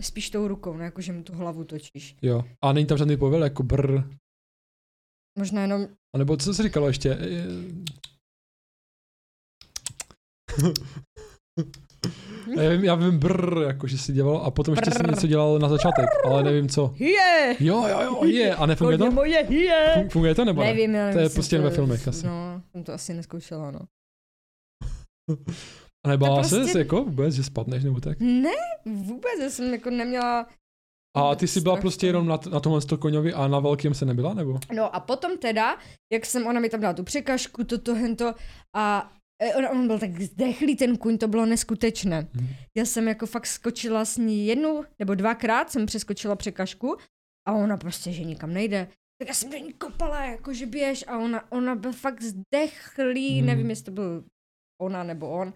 spíš 0.00 0.30
tou 0.30 0.48
rukou, 0.48 0.76
ne, 0.76 0.84
jako 0.84 1.00
že 1.00 1.12
mu 1.12 1.22
tu 1.22 1.32
hlavu 1.34 1.64
točíš. 1.64 2.16
Jo. 2.22 2.44
A 2.62 2.72
není 2.72 2.86
tam 2.86 2.98
žádný 2.98 3.16
povel, 3.16 3.44
jako 3.44 3.62
brr. 3.62 4.02
Možná 5.38 5.62
jenom 5.62 5.86
A 6.14 6.18
nebo 6.18 6.36
co 6.36 6.54
jsi 6.54 6.62
říkalo 6.62 6.86
ještě? 6.86 7.08
Je- 7.08 7.46
Já 12.62 12.70
vím, 12.70 12.84
já 12.84 12.94
vím 12.94 13.18
brr, 13.18 13.58
jako 13.66 13.86
že 13.86 13.98
si 13.98 14.12
dělal 14.12 14.36
a 14.36 14.50
potom 14.50 14.74
ještě 14.74 14.90
si 14.90 15.10
něco 15.10 15.26
dělal 15.26 15.58
na 15.58 15.68
začátek, 15.68 16.06
ale 16.24 16.42
nevím 16.42 16.68
co. 16.68 16.92
Hije! 16.96 17.56
Jo, 17.60 17.86
jo, 17.88 18.00
jo, 18.02 18.24
je. 18.24 18.54
A 18.54 18.66
nefunguje 18.66 18.98
to? 18.98 19.10
moje! 19.10 19.42
Fun- 19.44 20.08
Funguje 20.08 20.34
to 20.34 20.44
nebo 20.44 20.60
ne? 20.60 20.66
Nevím, 20.66 20.92
nevím, 20.92 21.14
To 21.14 21.20
je 21.20 21.28
prostě 21.30 21.58
ve 21.58 21.70
filmech 21.70 22.08
asi. 22.08 22.26
No, 22.26 22.62
jsem 22.72 22.84
to 22.84 22.92
asi 22.92 23.14
neskoušela, 23.14 23.70
no. 23.70 23.80
A 26.06 26.08
nebála 26.08 26.42
se 26.42 26.56
prostě- 26.60 26.78
jako 26.78 27.04
vůbec, 27.04 27.34
že 27.34 27.44
spadneš 27.44 27.84
nebo 27.84 28.00
tak? 28.00 28.20
Ne, 28.20 28.50
vůbec, 28.86 29.32
já 29.42 29.50
jsem 29.50 29.72
jako 29.72 29.90
neměla... 29.90 30.46
A 31.16 31.34
ty 31.34 31.46
jsi 31.46 31.60
byla 31.60 31.76
prostě 31.76 32.06
jenom 32.06 32.26
na, 32.26 32.38
na 32.52 32.60
tomhle 32.60 32.80
koňovi 32.98 33.32
a 33.32 33.48
na 33.48 33.60
velkém 33.60 33.94
se 33.94 34.04
nebyla, 34.04 34.34
nebo? 34.34 34.58
No 34.74 34.94
a 34.94 35.00
potom 35.00 35.38
teda, 35.38 35.78
jak 36.12 36.26
jsem, 36.26 36.46
ona 36.46 36.60
mi 36.60 36.68
tam 36.68 36.80
dala 36.80 36.94
tu 36.94 37.04
překažku, 37.04 37.64
toto, 37.64 37.94
hento 37.94 38.34
a 38.76 39.12
on, 39.56 39.66
on 39.66 39.86
byl 39.86 39.98
tak 39.98 40.20
zdechlý 40.20 40.76
ten 40.76 40.96
kuň, 40.96 41.18
to 41.18 41.28
bylo 41.28 41.46
neskutečné. 41.46 42.28
Mhm. 42.34 42.48
Já 42.76 42.84
jsem 42.84 43.08
jako 43.08 43.26
fakt 43.26 43.46
skočila 43.46 44.04
s 44.04 44.16
ní 44.16 44.46
jednu 44.46 44.84
nebo 44.98 45.14
dvakrát 45.14 45.70
jsem 45.70 45.86
přeskočila 45.86 46.36
překažku 46.36 46.96
a 47.48 47.52
ona 47.52 47.76
prostě, 47.76 48.12
že 48.12 48.24
nikam 48.24 48.52
nejde. 48.52 48.88
Tak 49.18 49.28
já 49.28 49.34
jsem 49.34 49.50
do 49.50 49.56
ní 49.56 49.72
kopala, 49.72 50.24
jako 50.24 50.52
že 50.54 50.66
běž 50.66 51.04
a 51.08 51.18
ona, 51.18 51.52
ona 51.52 51.74
byl 51.74 51.92
fakt 51.92 52.22
zdechlý, 52.22 53.38
Hmm. 53.38 53.46
nevím, 53.46 53.70
jestli 53.70 53.84
to 53.84 53.90
byl 53.90 54.24
ona 54.82 55.02
nebo 55.04 55.30
on. 55.30 55.52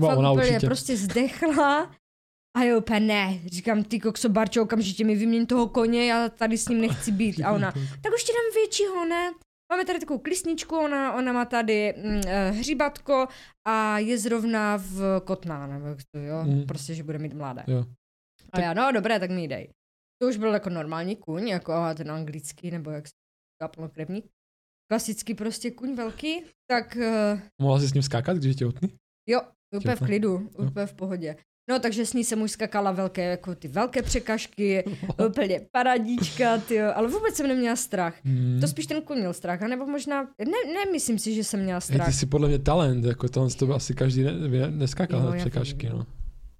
Fakt 0.00 0.18
ona 0.18 0.32
úplně 0.32 0.48
určitě. 0.50 0.66
prostě 0.66 0.96
zdechla. 0.96 1.94
A 2.56 2.62
jo, 2.64 2.78
úplně 2.78 3.00
ne. 3.00 3.38
Říkám, 3.46 3.84
ty 3.84 4.00
kokso 4.00 4.28
Barčo, 4.28 4.62
okamžitě 4.62 5.04
mi 5.04 5.14
vyměň 5.16 5.46
toho 5.46 5.68
koně, 5.68 6.06
já 6.10 6.28
tady 6.28 6.58
s 6.58 6.68
ním 6.68 6.80
nechci 6.80 7.12
být. 7.12 7.42
A 7.44 7.52
ona, 7.52 7.72
tak 7.72 8.12
už 8.14 8.24
ti 8.24 8.32
dám 8.32 8.54
většího, 8.54 9.04
ne? 9.04 9.32
Máme 9.72 9.84
tady 9.84 9.98
takovou 10.00 10.18
klisničku, 10.18 10.76
ona, 10.76 11.14
ona 11.14 11.32
má 11.32 11.44
tady 11.44 11.94
mm, 11.96 12.20
eh, 12.26 12.50
hříbatko 12.50 13.26
a 13.66 13.98
je 13.98 14.18
zrovna 14.18 14.76
v 14.76 15.20
Kotná, 15.24 15.66
nebo 15.66 15.86
jak 15.86 15.98
to, 16.14 16.18
jo, 16.20 16.44
Mm. 16.44 16.66
prostě, 16.66 16.94
že 16.94 17.02
bude 17.02 17.18
mít 17.18 17.34
mladé. 17.34 17.64
Jo. 17.66 17.84
A 18.52 18.60
já, 18.60 18.74
no 18.74 18.92
dobré, 18.92 19.20
tak 19.20 19.30
mi 19.30 19.48
dej. 19.48 19.72
To 20.22 20.28
už 20.28 20.36
byl 20.36 20.52
jako 20.54 20.70
normální 20.70 21.16
kuň, 21.16 21.48
jako 21.48 21.72
aha, 21.72 21.94
ten 21.94 22.10
anglický, 22.10 22.70
nebo 22.70 22.90
jak 22.90 23.06
se 23.08 23.12
říká, 23.56 23.68
plnokrevní. 23.68 24.22
Klasický 24.90 25.34
prostě 25.34 25.70
kuň 25.70 25.94
velký, 25.94 26.44
tak 26.70 26.96
eh, 26.96 27.42
Mohla 27.60 27.80
jsi 27.80 27.88
s 27.88 27.94
ním 27.94 28.02
skákat, 28.02 28.36
když 28.36 28.48
je 28.48 28.54
těhotný? 28.54 28.94
Jo, 29.28 29.40
úplně 29.76 29.96
v 29.96 30.00
klidu, 30.06 30.48
úplně 30.58 30.86
v 30.86 30.94
pohodě. 30.94 31.36
No, 31.68 31.78
takže 31.78 32.06
s 32.06 32.12
ní 32.12 32.24
jsem 32.24 32.42
už 32.42 32.50
skakala 32.50 32.92
velké, 32.92 33.24
jako 33.24 33.54
ty 33.54 33.68
velké 33.68 34.02
překažky, 34.02 34.84
úplně 35.28 35.60
paradíčka, 35.72 36.58
ty, 36.58 36.80
ale 36.80 37.08
vůbec 37.08 37.34
jsem 37.34 37.48
neměla 37.48 37.76
strach. 37.76 38.14
Hmm. 38.24 38.58
To 38.60 38.68
spíš 38.68 38.86
ten 38.86 39.02
kuň 39.02 39.18
měl 39.18 39.32
strach, 39.32 39.62
anebo 39.62 39.86
možná, 39.86 40.22
ne, 40.22 40.74
nemyslím 40.84 41.18
si, 41.18 41.34
že 41.34 41.44
jsem 41.44 41.60
měla 41.62 41.80
strach. 41.80 42.06
ty 42.06 42.12
jsi 42.12 42.26
podle 42.26 42.48
mě 42.48 42.58
talent, 42.58 43.04
jako 43.04 43.28
to, 43.28 43.48
to 43.48 43.74
asi 43.74 43.94
každý 43.94 44.22
ne, 44.22 44.32
ne, 44.32 44.70
neskákal 44.70 45.20
Jo, 45.20 45.26
na 45.26 45.32
vím. 45.32 45.90
no. 45.92 46.06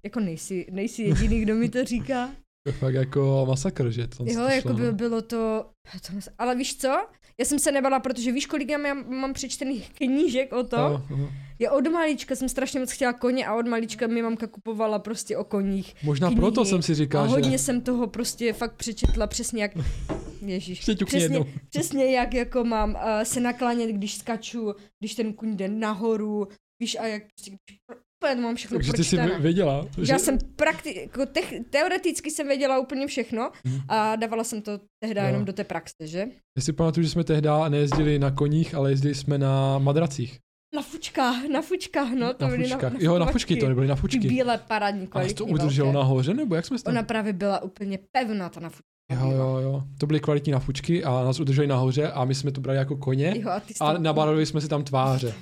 Jako 0.03 0.19
nejsi, 0.19 0.67
nejsi 0.71 1.03
jediný, 1.03 1.41
kdo 1.41 1.55
mi 1.55 1.69
to 1.69 1.85
říká. 1.85 2.29
To 2.67 2.71
fakt 2.71 2.93
jako 2.93 3.45
masakr, 3.49 3.89
že 3.89 4.07
to 4.07 4.23
Jo, 4.27 4.33
to 4.33 4.39
jako 4.39 4.67
šlo, 4.67 4.73
by 4.73 4.85
no. 4.85 4.93
bylo 4.93 5.21
to, 5.21 5.65
to... 6.07 6.13
Ale 6.37 6.55
víš 6.55 6.77
co? 6.77 7.07
Já 7.39 7.45
jsem 7.45 7.59
se 7.59 7.71
nebala, 7.71 7.99
protože 7.99 8.31
víš, 8.31 8.45
kolik 8.45 8.69
já 8.69 8.77
mám, 8.77 9.19
mám 9.19 9.33
přečtených 9.33 9.89
knížek 9.97 10.53
o 10.53 10.63
tom? 10.63 10.79
Jo, 10.79 11.01
jo. 11.09 11.29
Já 11.59 11.71
od 11.71 11.87
malička 11.87 12.35
jsem 12.35 12.49
strašně 12.49 12.79
moc 12.79 12.91
chtěla 12.91 13.13
koně 13.13 13.47
a 13.47 13.55
od 13.55 13.67
malička 13.67 14.07
mi 14.07 14.21
mamka 14.21 14.47
kupovala 14.47 14.99
prostě 14.99 15.37
o 15.37 15.43
koních. 15.43 15.95
Možná 16.03 16.27
knihy 16.27 16.41
proto 16.41 16.65
jsem 16.65 16.81
si 16.81 16.91
A 16.91 16.95
říkal, 16.95 17.27
hodně 17.27 17.51
že... 17.51 17.57
jsem 17.57 17.81
toho 17.81 18.07
prostě 18.07 18.53
fakt 18.53 18.75
přečetla 18.75 19.27
přesně 19.27 19.61
jak, 19.61 19.71
ježíš, 20.45 20.79
přesně, 20.79 21.19
jednou. 21.19 21.45
přesně 21.69 22.11
jak 22.15 22.33
jako 22.33 22.63
mám 22.63 22.89
uh, 22.89 23.23
se 23.23 23.39
naklánět, 23.39 23.89
když 23.89 24.17
skaču, 24.17 24.73
když 24.99 25.15
ten 25.15 25.33
kuň 25.33 25.55
jde 25.55 25.67
nahoru, 25.67 26.47
víš, 26.79 26.97
a 26.99 27.05
jak 27.05 27.23
prostě, 27.23 27.51
když 27.51 27.79
úplně 28.19 28.41
mám 28.41 28.55
všechno 28.55 28.77
Takže 28.77 28.93
ty 28.93 29.03
jsi 29.03 29.15
pročtené. 29.17 29.39
věděla, 29.39 29.85
že... 30.01 30.13
Já 30.13 30.19
jsem 30.19 30.37
prakti- 30.37 30.99
jako 31.01 31.25
tech, 31.25 31.53
teoreticky 31.69 32.31
jsem 32.31 32.47
věděla 32.47 32.79
úplně 32.79 33.07
všechno 33.07 33.51
Mhm. 33.65 33.79
a 33.87 34.15
dávala 34.15 34.43
jsem 34.43 34.61
to 34.61 34.79
tehda 35.03 35.21
Jo. 35.21 35.27
jenom 35.27 35.45
do 35.45 35.53
té 35.53 35.63
praxe, 35.63 35.93
že? 36.03 36.19
Já 36.57 36.61
si 36.63 36.73
pamatuju, 36.73 37.03
že 37.03 37.09
jsme 37.09 37.23
tehdy 37.23 37.49
nejezdili 37.69 38.19
na 38.19 38.31
koních, 38.31 38.75
ale 38.75 38.91
jezdili 38.91 39.15
jsme 39.15 39.37
na 39.37 39.77
madracích. 39.79 40.39
Na 40.75 40.81
fučkách, 40.81 41.35
na 41.51 41.61
fučkách, 41.61 42.11
no. 42.11 42.33
To 42.33 42.43
na 42.45 42.49
byly 42.51 42.63
fučkách. 42.63 42.93
na, 42.93 42.99
jo, 43.01 43.19
na 43.19 43.25
fučky 43.25 43.55
to 43.55 43.67
nebyly 43.69 43.87
na 43.87 43.95
Ty 43.95 44.01
fučky. 44.01 44.19
bílé 44.19 44.57
parádní 44.57 45.01
A 45.01 45.05
to 45.05 45.11
kvalitní 45.11 45.45
udrželo 45.51 45.87
velké. 45.91 45.97
nahoře, 46.03 46.33
nebo 46.33 46.55
jak 46.55 46.65
jsme 46.65 46.77
se 46.77 46.83
tam... 46.83 46.93
Ona 46.93 47.03
právě 47.03 47.33
byla 47.33 47.61
úplně 47.63 47.99
pevná, 48.11 48.49
ta 48.49 48.59
na 48.59 48.69
fučka. 48.69 48.83
Jo, 49.11 49.31
jo, 49.31 49.57
jo. 49.57 49.83
To 49.99 50.07
byly 50.07 50.19
kvalitní 50.19 50.51
nafučky 50.51 51.03
a 51.03 51.11
nás 51.23 51.39
udrželi 51.39 51.67
nahoře 51.67 52.07
a 52.11 52.25
my 52.25 52.35
jsme 52.35 52.51
to 52.51 52.61
brali 52.61 52.77
jako 52.77 52.95
koně 52.97 53.33
Jo, 53.37 53.49
a 53.49 53.59
ty 53.59 53.73
a 53.79 53.93
to 53.93 53.99
nabarvili 53.99 54.45
jsme 54.45 54.61
si 54.61 54.67
tam 54.67 54.83
tváře. 54.83 55.33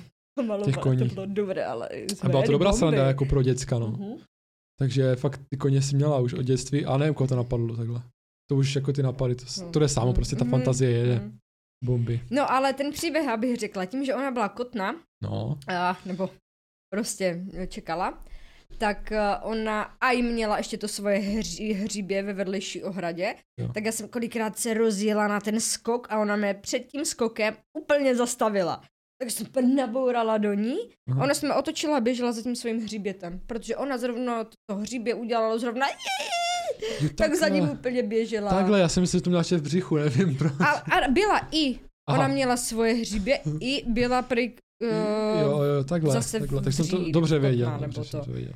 Pomalovali, 0.42 0.72
těch 0.72 0.82
koní. 0.82 1.08
To 1.08 1.14
bylo 1.14 1.26
dobré, 1.26 1.64
ale 1.64 1.88
A 2.22 2.28
byla 2.28 2.42
to 2.42 2.52
dobrá 2.52 2.70
bomby. 2.70 2.78
sranda 2.78 3.06
jako 3.06 3.24
pro 3.24 3.42
děcka, 3.42 3.78
no. 3.78 3.86
Mhm. 3.86 4.16
Takže 4.78 5.16
fakt 5.16 5.40
ty 5.50 5.56
koně 5.56 5.82
si 5.82 5.96
měla 5.96 6.18
už 6.18 6.32
od 6.34 6.42
dětství 6.42 6.84
a 6.84 6.96
nevím, 6.96 7.14
koho 7.14 7.28
to 7.28 7.36
napadlo 7.36 7.76
takhle. 7.76 8.02
To 8.50 8.56
už 8.56 8.74
jako 8.74 8.92
ty 8.92 9.02
napady, 9.02 9.34
to, 9.34 9.44
No. 9.62 9.70
to 9.72 9.78
jde 9.78 9.88
samo, 9.88 10.12
prostě 10.12 10.36
ta 10.36 10.44
Mhm, 10.44 10.50
fantazie 10.50 10.90
jede. 10.90 11.14
mhm. 11.14 11.38
Bomby. 11.84 12.20
No 12.30 12.50
ale 12.52 12.72
ten 12.72 12.92
příběh, 12.92 13.28
abych 13.28 13.56
řekla, 13.56 13.84
tím, 13.84 14.04
že 14.04 14.14
ona 14.14 14.30
byla 14.30 14.48
kotna, 14.48 14.94
No, 15.22 15.58
a, 15.68 15.98
nebo 16.06 16.30
prostě 16.94 17.44
čekala, 17.68 18.24
tak 18.78 19.12
eh, 19.12 19.36
ona 19.42 19.82
a 19.82 20.10
i 20.10 20.22
měla 20.22 20.58
ještě 20.58 20.78
to 20.78 20.88
svoje 20.88 21.18
hří, 21.18 21.72
hříbě 21.72 22.22
ve 22.22 22.32
vedlejší 22.32 22.82
ohradě, 22.82 23.34
Jo. 23.60 23.68
tak 23.74 23.84
já 23.84 23.92
jsem 23.92 24.08
kolikrát 24.08 24.58
se 24.58 24.74
rozjela 24.74 25.28
na 25.28 25.40
ten 25.40 25.60
skok 25.60 26.06
a 26.10 26.18
ona 26.20 26.36
mě 26.36 26.54
před 26.54 26.78
tím 26.80 27.04
skokem 27.04 27.54
úplně 27.78 28.16
zastavila. 28.16 28.82
Tak 29.20 29.30
jsem 29.30 29.76
nabourala 29.76 30.38
do 30.38 30.52
ní 30.54 30.76
Aha. 31.10 31.20
a 31.20 31.24
ona 31.24 31.34
se 31.34 31.46
mě 31.46 31.54
otočila 31.54 31.96
a 31.96 32.00
běžela 32.00 32.32
za 32.32 32.42
tím 32.42 32.56
svým 32.56 32.80
hříbětem, 32.80 33.40
protože 33.46 33.76
ona 33.76 33.98
zrovna 33.98 34.44
to 34.44 34.76
hříbě 34.76 35.14
udělala 35.14 35.58
zrovna, 35.58 35.86
jo, 35.88 37.08
tak 37.14 37.34
za 37.34 37.48
ním 37.48 37.70
úplně 37.70 38.02
běžela. 38.02 38.50
Takhle, 38.50 38.80
já 38.80 38.88
jsem 38.88 39.06
že 39.06 39.20
to 39.20 39.30
měla 39.30 39.40
ještě 39.40 39.56
v 39.56 39.62
břichu, 39.62 39.96
nevím 39.96 40.36
proč. 40.36 40.52
A, 40.60 40.64
a 40.70 41.08
byla 41.10 41.48
i, 41.52 41.74
Aha. 42.08 42.18
ona 42.18 42.28
měla 42.28 42.56
svoje 42.56 42.94
hříbě 42.94 43.40
i 43.60 43.84
byla 43.90 44.22
prý, 44.22 44.50
uh, 44.50 45.40
jo, 45.40 45.62
jo, 45.62 45.84
takhle, 45.84 46.12
zase 46.12 46.40
takhle. 46.40 46.62
Tak 46.62 46.72
jsem 46.72 46.88
to 46.88 47.10
dobře 47.10 47.38
věděl. 47.38 47.70
nebo 47.70 47.84
Dobře 47.84 48.04
jsem 48.04 48.20
to. 48.24 48.32
věděl. 48.32 48.52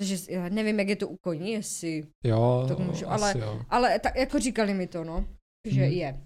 Takže 0.00 0.16
já 0.28 0.48
nevím, 0.48 0.78
jak 0.78 0.88
je 0.88 0.96
to 0.96 1.08
u 1.08 1.16
koní, 1.24 1.52
jestli, 1.52 2.02
Jo, 2.24 2.64
To 2.68 2.82
můžu, 2.82 3.08
ale- 3.10 3.34
jo. 3.38 3.60
ale 3.70 3.98
tak 3.98 4.16
jako 4.16 4.38
říkali 4.38 4.74
mi 4.74 4.86
to, 4.86 5.04
no, 5.04 5.24
že 5.68 5.80
Hmm. 5.82 5.92
je. 5.92 6.20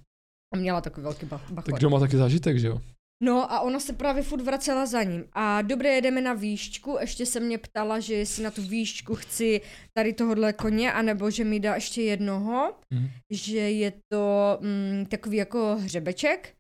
A 0.55 0.57
měla 0.57 0.81
takový 0.81 1.05
velký 1.05 1.27
ba- 1.27 1.39
Tak 1.39 1.51
bachor. 1.53 1.79
kdo 1.79 1.91
má 1.91 2.01
taky 2.01 2.17
zážitek, 2.17 2.59
že 2.59 2.67
jo? 2.67 2.81
No 3.23 3.53
a 3.53 3.61
ona 3.61 3.81
se 3.81 3.93
právě 3.93 4.23
furt 4.23 4.41
vracela 4.43 4.87
za 4.87 5.03
ním. 5.03 5.25
A 5.33 5.63
dobré, 5.63 5.95
jedeme 5.95 6.21
na 6.21 6.33
výšku, 6.33 6.97
ještě 7.01 7.27
se 7.27 7.41
mě 7.41 7.59
ptala, 7.59 8.01
že 8.01 8.15
jestli 8.15 8.43
na 8.45 8.51
tu 8.51 8.63
výšku 8.63 9.15
chci 9.15 9.61
tady 9.97 10.13
tohohle 10.13 10.53
koně, 10.53 10.93
anebo 10.93 11.31
že 11.31 11.45
mi 11.45 11.61
dá 11.61 11.75
ještě 11.75 12.03
jednoho, 12.03 12.75
Mhm. 12.91 13.09
že 13.31 13.59
je 13.59 13.93
to 14.13 14.59
mm, 14.61 15.07
takový 15.07 15.37
jako 15.37 15.77
hřebeček. 15.81 16.55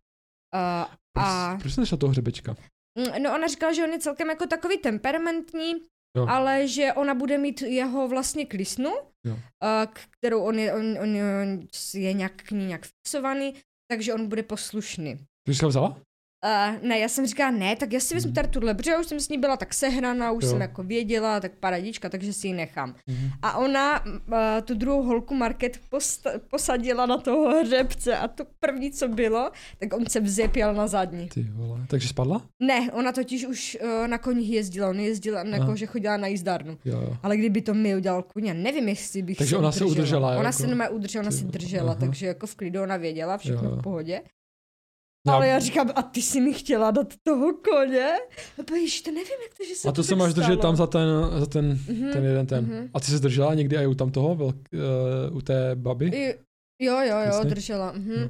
A, 0.55 0.93
a 1.17 1.49
Proč, 1.51 1.63
proč 1.63 1.75
jsi 1.75 1.81
nešla 1.81 1.99
toho 1.99 2.11
hřebečka? 2.11 2.55
Mm, 2.99 3.23
No 3.23 3.35
ona 3.35 3.47
říkala, 3.47 3.73
že 3.73 3.85
on 3.85 3.91
je 3.91 3.99
celkem 3.99 4.29
jako 4.29 4.47
takový 4.47 4.79
temperamentní, 4.79 5.73
Jo. 6.17 6.27
ale 6.29 6.69
že 6.69 6.93
ona 6.93 7.15
bude 7.15 7.39
mít 7.39 7.63
jeho 7.63 8.09
vlastně 8.09 8.47
klisnu, 8.47 8.91
Jo. 9.27 9.39
a 9.63 9.87
k- 9.87 10.01
kterou 10.11 10.43
on 10.43 10.59
je, 10.59 10.73
on, 10.75 10.99
on, 11.03 11.17
on 11.43 11.67
je 11.95 12.13
nějak 12.13 12.33
k 12.43 12.51
ní 12.51 12.67
nějak 12.67 12.87
fixovaný, 12.87 13.55
takže 13.91 14.15
on 14.15 14.29
bude 14.29 14.43
poslušný. 14.43 15.19
Ty 15.47 15.55
jsi 15.55 15.63
ho 15.65 15.69
vzala? 15.69 16.01
Uh, 16.45 16.89
ne, 16.89 16.99
já 16.99 17.09
jsem 17.09 17.27
říkala, 17.27 17.51
ne, 17.51 17.77
tak 17.77 17.93
já 17.93 18.01
si 18.01 18.15
vezmu 18.15 18.33
tady 18.33 18.49
tuhle, 18.49 18.75
protože 18.75 18.91
já 18.91 19.01
už 19.01 19.07
jsem 19.07 19.21
s 19.21 19.29
ní 19.29 19.39
byla 19.39 19.57
tak 19.57 19.75
sehraná, 19.75 20.33
už 20.33 20.45
Jo. 20.45 20.51
jsem 20.51 20.61
jako 20.61 20.83
věděla, 20.83 21.41
tak 21.41 21.53
paradička, 21.61 22.09
takže 22.09 22.33
si 22.33 22.47
ji 22.47 22.53
nechám. 22.55 22.95
Mhm. 23.07 23.31
A 23.43 23.57
ona 23.59 24.05
uh, 24.05 24.13
tu 24.65 24.75
druhou 24.75 25.03
holku 25.03 25.35
Market 25.35 25.81
posta- 25.91 26.41
posadila 26.51 27.07
na 27.07 27.17
toho 27.19 27.61
hřebce 27.65 28.17
a 28.17 28.29
to 28.29 28.45
první, 28.61 28.91
co 28.91 29.09
bylo, 29.09 29.51
tak 29.81 29.93
on 29.97 30.07
se 30.07 30.21
vzepěl 30.21 30.75
na 30.75 30.87
zadní. 30.87 31.29
Ty 31.29 31.43
vole. 31.53 31.81
Takže 31.89 32.09
spadla? 32.09 32.43
Ne, 32.63 32.91
ona 32.93 33.13
totiž 33.13 33.47
už 33.47 33.79
uh, 33.83 34.09
na 34.09 34.19
koních 34.19 34.51
jezdila, 34.51 34.89
on 34.91 35.01
jezdila, 35.01 35.41
Aha. 35.41 35.51
jako, 35.51 35.77
že 35.77 35.87
chodila 35.87 36.17
na 36.17 36.27
jízdárnu. 36.27 36.79
Jo, 36.85 37.01
jo. 37.01 37.17
Ale 37.23 37.37
kdyby 37.37 37.63
to 37.63 37.75
mi 37.75 37.97
udělal 37.97 38.25
já 38.45 38.55
nevím, 38.55 38.89
jestli 38.89 39.23
bych 39.23 39.39
Takže 39.39 39.57
ona 39.57 39.73
se 39.73 39.85
udržela. 39.85 39.99
udržela, 40.03 40.29
Ona 40.29 40.39
jako- 40.49 40.53
se 40.53 40.67
normálně 40.67 40.91
udržela, 40.95 41.23
ona 41.23 41.31
Ty 41.31 41.37
se 41.37 41.43
vole, 41.43 41.53
držela, 41.53 41.91
aha. 41.93 42.01
takže 42.01 42.27
jako 42.27 42.47
v 42.47 42.55
klidu 42.55 42.83
ona 42.83 42.97
věděla, 42.97 43.39
všechno 43.39 43.65
Jo, 43.69 43.71
jo. 43.71 43.77
v 43.77 43.83
pohodě. 43.83 44.21
No, 45.27 45.35
Ale 45.35 45.47
já 45.49 45.59
říkám, 45.59 45.91
a 45.95 46.03
ty 46.03 46.23
si 46.23 46.41
mi 46.41 46.53
chtěla 46.53 46.91
dát 46.91 47.15
toho 47.23 47.53
koně? 47.55 48.09
A 48.61 48.63
pojíš, 48.63 49.03
to 49.03 49.11
nevím, 49.11 49.39
jak 49.43 49.55
to, 49.59 49.65
že 49.69 49.75
se 49.75 49.89
a 49.89 49.93
to 49.93 50.03
se 50.03 50.09
tak 50.09 50.19
máš 50.19 50.35
držet 50.35 50.61
tam 50.61 50.77
za 50.77 50.87
ten, 50.87 51.09
za 51.39 51.47
ten, 51.47 51.79
Mhm, 51.89 52.13
ten 52.13 52.25
jeden 52.25 52.47
ten. 52.47 52.65
mhm. 52.65 52.91
A 52.95 53.01
ty 53.01 53.07
se 53.07 53.17
zdržela 53.17 53.55
někdy 53.55 53.77
i 53.77 53.87
u 53.87 53.95
tam 53.95 54.11
toho, 54.11 54.35
velk, 54.35 54.57
uh, 55.31 55.37
u 55.37 55.41
té 55.41 55.75
baby? 55.75 56.07
I- 56.07 56.35
Jo, 56.83 56.95
jo, 56.95 57.03
jo, 57.07 57.17
Jasně. 57.19 57.51
držela. 57.51 57.93
Mhm. 57.93 58.13
Jo. 58.13 58.29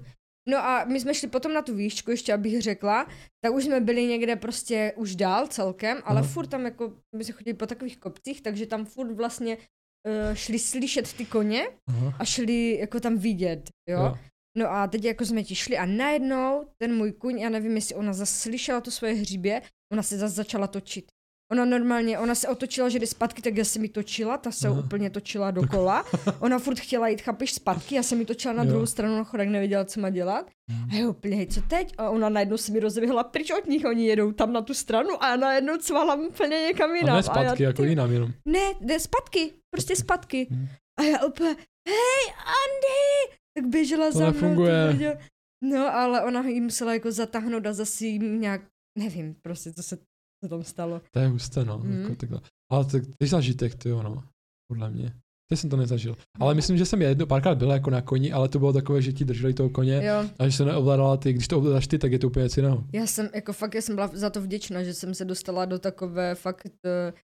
No 0.48 0.58
a 0.58 0.84
my 0.84 1.00
jsme 1.00 1.14
šli 1.14 1.28
potom 1.28 1.52
na 1.52 1.62
tu 1.62 1.74
výšku, 1.74 2.10
ještě 2.10 2.32
abych 2.32 2.62
řekla, 2.62 3.06
tak 3.44 3.54
už 3.54 3.64
jsme 3.64 3.80
byli 3.80 4.06
někde 4.06 4.36
prostě 4.36 4.92
už 4.96 5.16
dál 5.16 5.46
celkem, 5.46 5.98
ale 6.04 6.20
Aha. 6.20 6.28
furt 6.28 6.46
tam 6.46 6.64
jako, 6.64 6.92
my 7.16 7.24
jsme 7.24 7.34
chodili 7.34 7.54
po 7.54 7.66
takových 7.66 7.98
kopcích, 7.98 8.40
takže 8.42 8.66
tam 8.66 8.84
furt 8.84 9.12
vlastně 9.12 9.56
uh, 9.56 10.34
šli 10.34 10.58
slyšet 10.58 11.12
ty 11.12 11.24
koně 11.26 11.68
Aha. 11.88 12.16
a 12.18 12.24
šli 12.24 12.78
jako 12.80 13.00
tam 13.00 13.18
vidět, 13.18 13.70
jo. 13.88 13.98
Jo. 13.98 14.18
No 14.58 14.70
a 14.72 14.86
teď 14.86 15.04
jako 15.04 15.24
jsme 15.24 15.42
ti 15.44 15.54
šli 15.54 15.78
a 15.78 15.86
najednou 15.86 16.64
ten 16.78 16.94
můj 16.96 17.12
kuň, 17.12 17.38
já 17.38 17.48
nevím, 17.48 17.74
jestli 17.76 17.94
ona 17.94 18.12
zase 18.12 18.34
slyšela 18.40 18.80
to 18.80 18.90
svoje 18.90 19.14
hříbě, 19.14 19.62
ona 19.92 20.02
se 20.02 20.18
zase 20.18 20.34
začala 20.34 20.66
točit. 20.66 21.04
Ona 21.52 21.64
normálně, 21.64 22.18
ona 22.18 22.34
se 22.34 22.48
otočila, 22.48 22.88
že 22.88 22.98
jde 22.98 23.06
zpátky, 23.06 23.42
tak 23.42 23.56
já 23.56 23.64
jsem 23.64 23.82
mi 23.82 23.88
točila, 23.88 24.38
ta 24.38 24.50
se 24.52 24.68
Aha. 24.68 24.80
úplně 24.84 25.10
točila 25.10 25.50
dokola. 25.50 26.04
Ona 26.40 26.58
furt 26.58 26.78
chtěla 26.80 27.08
jít, 27.08 27.20
chápeš, 27.22 27.52
zpátky, 27.54 27.94
já 27.94 28.02
jsem 28.02 28.18
mi 28.18 28.24
točila 28.24 28.54
na 28.54 28.62
Jo. 28.62 28.68
druhou 28.70 28.86
stranu 28.86 29.16
na 29.16 29.24
chodák, 29.24 29.48
nevěděla, 29.48 29.84
co 29.84 30.00
má 30.00 30.10
dělat. 30.10 30.50
A 30.92 30.94
jo, 30.96 31.10
úplně, 31.10 31.36
hej, 31.36 31.46
co 31.46 31.62
teď? 31.62 31.94
A 31.98 32.10
ona 32.10 32.28
najednou 32.28 32.56
se 32.56 32.72
mi 32.72 32.80
rozeběhla 32.80 33.24
pryč 33.24 33.50
od 33.50 33.66
nich, 33.66 33.84
oni 33.84 34.06
jedou 34.06 34.32
tam 34.32 34.52
na 34.52 34.62
tu 34.62 34.74
stranu 34.74 35.22
a 35.22 35.28
já 35.30 35.36
najednou 35.36 35.76
cvala 35.76 36.14
úplně 36.14 36.56
někam 36.60 36.90
A 36.90 36.94
jinam. 36.96 37.16
ne 37.16 37.22
zpátky, 37.22 37.62
já, 37.62 37.68
jako 37.68 37.82
ty- 37.82 37.88
jinam 37.88 38.12
jenom. 38.12 38.30
Ne, 38.44 38.60
jde 38.80 39.00
zpátky, 39.00 39.52
prostě 39.74 39.96
zpátky. 39.96 40.46
Mhm. 40.50 40.68
A 40.98 41.02
já 41.02 41.24
úplně, 41.26 41.48
hej, 41.88 42.34
Andy! 42.36 43.37
Tak 43.62 43.70
běžela 43.70 44.10
za 44.10 44.18
mnou. 44.30 44.32
ty 44.32 44.42
nefunguje. 44.42 44.86
brďo. 44.88 45.20
No, 45.64 45.94
ale 45.94 46.24
ona 46.24 46.48
jí 46.48 46.60
musela 46.60 46.94
jako 46.94 47.12
zatáhnout 47.12 47.66
a 47.66 47.72
zase 47.72 48.04
jim 48.06 48.40
nějak, 48.40 48.62
nevím, 48.98 49.34
prostě, 49.42 49.72
co 49.72 49.82
se 49.82 49.96
co 50.44 50.48
tam 50.48 50.64
stalo. 50.64 51.00
To 51.12 51.18
je 51.20 51.26
husté, 51.28 51.64
no. 51.64 51.78
Mhm. 51.78 52.02
Jako 52.02 52.14
takhle. 52.14 52.40
Ale 52.72 52.84
to, 52.84 52.90
to 53.00 53.06
je 53.20 53.26
zažitek, 53.28 53.74
ty 53.74 53.88
jo, 53.88 54.02
no. 54.02 54.24
Podle 54.72 54.90
mě. 54.90 55.12
Teď 55.50 55.58
jsem 55.58 55.70
to 55.70 55.76
nezažil. 55.76 56.16
Ale 56.40 56.54
myslím, 56.54 56.76
že 56.78 56.86
jsem 56.86 57.02
jedno, 57.02 57.26
párkrát 57.26 57.54
byl 57.58 57.70
jako 57.70 57.90
na 57.90 58.02
koni, 58.02 58.32
ale 58.32 58.48
to 58.48 58.58
bylo 58.58 58.72
takové, 58.72 59.02
že 59.02 59.12
ti 59.12 59.24
drželi 59.24 59.54
toho 59.54 59.70
koně 59.70 60.00
Jo, 60.06 60.30
a 60.38 60.48
že 60.48 60.56
se 60.56 60.64
neovládala 60.64 61.16
ty. 61.16 61.32
Když 61.32 61.48
to 61.48 61.58
ovládáš 61.58 61.86
ty, 61.86 61.98
tak 61.98 62.12
je 62.12 62.18
to 62.18 62.26
úplně 62.26 62.42
něco 62.42 62.60
jiného. 62.60 62.84
já 62.94 63.06
jsem, 63.06 63.28
jako 63.34 63.52
fakt, 63.52 63.74
já 63.74 63.82
jsem 63.82 63.94
byla 63.94 64.06
za 64.12 64.30
to 64.30 64.40
vděčná, 64.42 64.82
že 64.82 64.94
jsem 64.94 65.14
se 65.14 65.24
dostala 65.24 65.64
do 65.64 65.78
takové 65.78 66.34
fakt 66.34 66.66
uh, 66.66 67.18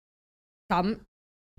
tam, 0.70 0.96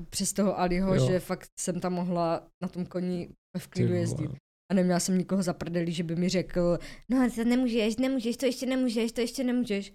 přes 0.09 0.33
toho 0.33 0.59
Aliho, 0.59 0.95
Jo. 0.95 1.07
že 1.07 1.19
fakt 1.19 1.47
jsem 1.59 1.79
tam 1.79 1.93
mohla 1.93 2.47
na 2.63 2.67
tom 2.67 2.85
koni 2.85 3.29
v 3.57 3.67
Ty 3.67 3.69
klidu 3.69 3.93
jezdit. 3.93 4.31
A 4.73 4.75
neměla 4.75 4.99
jsem 4.99 5.17
nikoho 5.17 5.43
za 5.43 5.53
prdeli, 5.53 5.91
že 5.91 6.03
by 6.03 6.15
mi 6.15 6.29
řekl, 6.29 6.77
no 7.09 7.29
to 7.35 7.43
nemůžeš, 7.43 7.95
nemůžeš, 7.97 8.37
to 8.37 8.45
ještě 8.45 8.65
nemůžeš, 8.65 9.11
to 9.11 9.21
ještě 9.21 9.43
nemůžeš. 9.43 9.93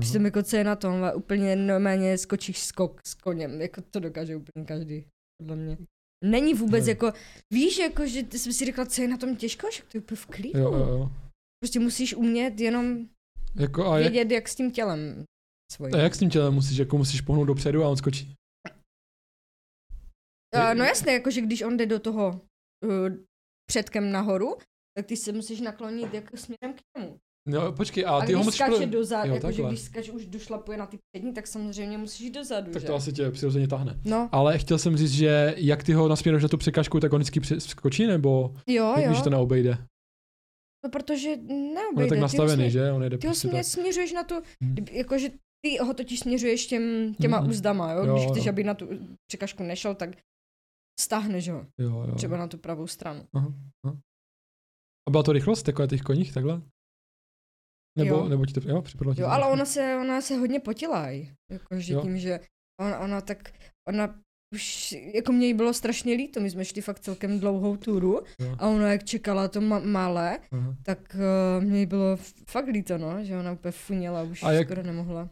Přitom 0.00 0.24
jako 0.24 0.42
co 0.42 0.56
je 0.56 0.64
na 0.64 0.76
tom, 0.76 1.04
a 1.04 1.12
úplně 1.12 1.56
normálně 1.56 2.18
skočíš 2.18 2.58
skok 2.58 3.00
s 3.06 3.14
koněm, 3.14 3.60
jako 3.60 3.82
to 3.90 4.00
dokáže 4.00 4.36
úplně 4.36 4.64
každý, 4.64 5.06
podle 5.42 5.56
mě. 5.56 5.78
Není 6.24 6.54
vůbec 6.54 6.84
Ne. 6.84 6.90
jako, 6.92 7.12
víš, 7.52 7.78
jako, 7.78 8.06
že 8.06 8.24
jsem 8.30 8.52
si 8.52 8.64
řekla, 8.64 8.86
co 8.86 9.02
je 9.02 9.08
na 9.08 9.16
tom 9.16 9.36
těžko, 9.36 9.68
že 9.72 9.82
to 9.82 9.98
je 9.98 10.00
úplně 10.00 10.16
v 10.18 10.26
klidu. 10.26 10.58
Jo, 10.58 10.74
jo. 10.74 11.10
Prostě 11.64 11.80
musíš 11.80 12.14
umět 12.14 12.60
jenom 12.60 13.08
Jako 13.54 13.86
a 13.86 13.98
jak, 13.98 14.12
vědět, 14.12 14.34
jak 14.34 14.48
s 14.48 14.54
tím 14.54 14.70
tělem 14.70 15.24
svojím. 15.72 15.94
a 15.94 15.98
jak 15.98 16.14
s 16.14 16.18
tím 16.18 16.30
tělem 16.30 16.54
musíš, 16.54 16.78
jako 16.78 16.98
musíš 16.98 17.20
pohnout 17.20 17.46
dopředu 17.46 17.84
a 17.84 17.88
on 17.88 17.96
skočí. 17.96 18.34
Uh, 20.56 20.74
no 20.74 20.84
jasně, 20.84 21.12
jako, 21.12 21.30
že 21.30 21.40
když 21.40 21.62
on 21.62 21.76
jde 21.76 21.86
do 21.86 21.98
toho 22.00 22.40
uh, 22.84 23.08
předkem 23.66 24.12
nahoru, 24.12 24.56
tak 24.96 25.06
ty 25.06 25.16
se 25.16 25.32
musíš 25.32 25.60
naklonit 25.60 26.14
jako 26.14 26.36
směrem 26.36 26.74
k 26.74 26.98
němu. 26.98 27.16
No, 27.48 27.72
počkej, 27.72 28.04
a 28.06 28.10
A, 28.10 28.26
ty 28.26 28.32
ho 28.32 28.38
když 28.38 28.44
musíš... 28.46 28.58
skáče 28.58 28.76
pro- 28.76 28.86
dozadu, 28.86 29.34
jako, 29.34 29.50
že 29.50 29.56
takhle. 29.56 29.68
když 29.70 29.80
skáče 29.80 30.12
už 30.12 30.26
došlapuje 30.26 30.78
na 30.78 30.86
ty 30.86 30.98
přední, 31.12 31.32
tak 31.32 31.46
samozřejmě 31.46 31.98
musíš 31.98 32.20
jít 32.20 32.30
dozadu, 32.30 32.72
Tak 32.72 32.82
že? 32.82 32.86
to 32.86 32.94
asi 32.94 33.12
tě 33.12 33.30
přirozeně 33.30 33.68
tahne. 33.68 34.00
No, 34.04 34.28
Ale 34.32 34.58
chtěl 34.58 34.78
jsem 34.78 34.96
říct, 34.96 35.12
že 35.12 35.54
jak 35.56 35.82
ty 35.82 35.92
ho 35.92 36.08
nasměruješ 36.08 36.42
na 36.42 36.48
tu 36.48 36.56
překážku, 36.56 37.00
tak 37.00 37.12
on 37.12 37.18
vždycky 37.20 37.40
při- 37.40 37.60
skočí, 37.60 38.06
nebo 38.06 38.54
jo, 38.66 38.94
jak 38.96 39.04
jo. 39.10 39.14
že 39.14 39.22
to 39.22 39.30
neobejde? 39.30 39.78
No 40.84 40.90
protože 40.90 41.28
On 41.28 41.50
je 41.56 41.74
neobejde. 41.74 42.08
tak 42.08 42.18
nastavený, 42.18 42.62
smě- 42.64 42.70
že? 42.70 42.92
On 42.92 43.02
jede 43.02 43.18
Ty 43.18 43.26
ho 43.26 43.30
prostě 43.30 43.48
tak. 43.48 43.64
směřuješ 43.64 44.12
na 44.12 44.24
tu, 44.24 44.34
Hmm. 44.62 44.76
jakože 44.90 45.28
ty 45.64 45.76
ho 45.78 45.94
totiž 45.94 46.20
směřuješ 46.20 46.66
těm, 46.66 47.14
těma 47.20 47.40
Mhm. 47.40 47.50
úzdama, 47.50 47.92
jo? 47.92 48.04
Jo, 48.04 48.14
Když 48.16 48.26
chceš, 48.30 48.44
jo. 48.44 48.50
aby 48.52 48.64
na 48.64 48.74
tu 48.74 48.88
překažku 49.30 49.62
nešel, 49.62 49.94
tak 49.94 50.10
stáhneš 51.00 51.48
ho 51.48 51.66
Jo, 51.78 52.04
jo. 52.08 52.14
třeba 52.14 52.36
na 52.36 52.48
tu 52.48 52.58
pravou 52.58 52.86
stranu. 52.86 53.26
A 55.08 55.10
byla 55.10 55.22
to 55.22 55.32
rychlost, 55.32 55.68
jako 55.68 55.82
na 55.82 55.86
těch 55.88 56.02
koních, 56.02 56.32
takhle? 56.34 56.62
Nebo, 57.98 58.14
Jo. 58.14 58.28
nebo 58.28 58.46
ti 58.46 58.52
to, 58.52 58.68
jo, 58.68 58.82
připadlo 58.82 59.14
ti 59.14 59.20
Jo, 59.20 59.26
to 59.26 59.32
ale 59.32 59.52
ona 59.52 59.64
se, 59.64 59.96
ona 60.00 60.20
se 60.20 60.36
hodně 60.36 60.60
potila. 60.60 61.08
Jakože 61.50 61.94
tím, 62.02 62.18
že 62.18 62.40
ona, 62.80 62.98
ona 62.98 63.20
tak, 63.20 63.52
ona 63.88 64.20
už 64.54 64.92
jako 65.14 65.32
mě 65.32 65.46
jí 65.46 65.54
bylo 65.54 65.74
strašně 65.74 66.14
líto, 66.14 66.40
my 66.40 66.50
jsme 66.50 66.64
šli 66.64 66.82
fakt 66.82 67.00
celkem 67.00 67.40
dlouhou 67.40 67.76
túru 67.76 68.20
Jo. 68.38 68.56
a 68.58 68.68
ona 68.68 68.92
jak 68.92 69.04
čekala 69.04 69.48
to 69.48 69.60
ma- 69.60 69.84
malé, 69.86 70.38
Aha. 70.52 70.76
tak 70.82 71.16
uh, 71.58 71.64
mě 71.64 71.78
jí 71.80 71.86
bylo 71.86 72.16
fakt 72.50 72.66
líto, 72.66 72.98
no, 72.98 73.24
že 73.24 73.36
ona 73.36 73.52
úplně 73.52 73.72
funěla, 73.72 74.22
už 74.22 74.42
A 74.42 74.52
jak- 74.52 74.66
skoro 74.66 74.82
nemohla. 74.82 75.30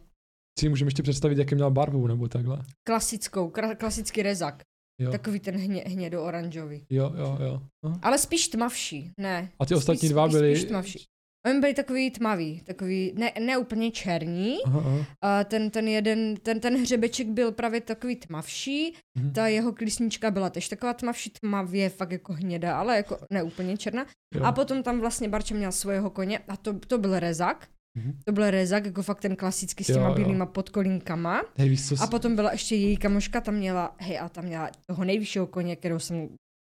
Si 0.59 0.69
můžeme 0.69 0.87
ještě 0.87 1.03
představit, 1.03 1.37
jaké 1.37 1.55
měla 1.55 1.69
barvu, 1.69 2.07
nebo 2.07 2.27
takhle. 2.27 2.63
Klasickou, 2.87 3.49
kra- 3.49 3.75
klasický 3.75 4.21
rezak, 4.23 4.63
Jo, 5.01 5.11
takový 5.11 5.39
ten 5.39 5.55
hně, 5.57 5.83
hnědo-oranžový. 5.87 6.85
jo, 6.89 7.11
jo. 7.17 7.37
jo. 7.41 7.61
Aha. 7.83 7.99
Ale 8.01 8.17
spíš 8.17 8.47
tmavší, 8.47 9.11
ne. 9.19 9.49
A 9.59 9.65
ty 9.65 9.73
Spíš- 9.73 9.77
ostatní 9.77 10.09
dva 10.09 10.27
byly... 10.27 10.55
Spíš 10.55 10.69
tmavší. 10.69 11.05
Oni 11.47 11.59
byli 11.59 11.73
takový 11.73 12.11
tmavý, 12.11 12.61
takový, 12.61 13.13
ne, 13.15 13.31
ne 13.39 13.57
úplně 13.57 13.91
černí, 13.91 14.57
Aha, 14.65 14.79
aha. 14.79 15.05
a 15.21 15.43
ten, 15.43 15.69
ten 15.69 15.87
jeden, 15.87 16.35
ten, 16.35 16.59
ten 16.59 16.77
hřebeček 16.81 17.27
byl 17.27 17.51
právě 17.51 17.81
takový 17.81 18.15
tmavší, 18.15 18.93
Mhm. 19.17 19.33
ta 19.33 19.47
jeho 19.47 19.73
klísnička 19.73 20.31
byla 20.31 20.49
tež 20.49 20.69
taková 20.69 20.93
tmavší, 20.93 21.31
tmavě, 21.41 21.89
fakt 21.89 22.11
jako 22.11 22.33
hnědá, 22.33 22.79
ale 22.79 22.95
jako 22.97 23.17
ne 23.31 23.43
úplně 23.43 23.77
černá. 23.77 24.05
Jo. 24.35 24.43
A 24.43 24.51
potom 24.51 24.83
tam 24.83 24.99
vlastně 24.99 25.29
Barča 25.29 25.55
měl 25.55 25.71
svého 25.71 26.09
koně 26.09 26.39
a 26.47 26.57
to, 26.57 26.79
to 26.79 26.97
byl 26.97 27.19
rezak. 27.19 27.67
Mhm. 27.95 28.19
To 28.25 28.31
byl 28.31 28.51
rezak, 28.51 28.85
jako 28.85 29.03
fakt 29.03 29.21
ten 29.21 29.35
klasický 29.35 29.83
s 29.83 29.89
Jo, 29.89 29.95
těma 29.95 30.07
jo. 30.09 30.15
bílýma 30.15 30.45
podkolínkama. 30.45 31.43
Hej, 31.57 31.69
víš 31.69 31.87
co? 31.87 31.95
A 32.03 32.07
potom 32.07 32.35
byla 32.35 32.51
ještě 32.51 32.75
její 32.75 32.97
kamoška, 32.97 33.41
tam 33.41 33.55
měla, 33.55 33.95
hej, 33.99 34.19
a 34.19 34.29
tam 34.29 34.45
měla 34.45 34.69
toho 34.87 35.03
nejvyššího 35.03 35.47
koně, 35.47 35.75
kterou 35.75 35.99
jsem 35.99 36.29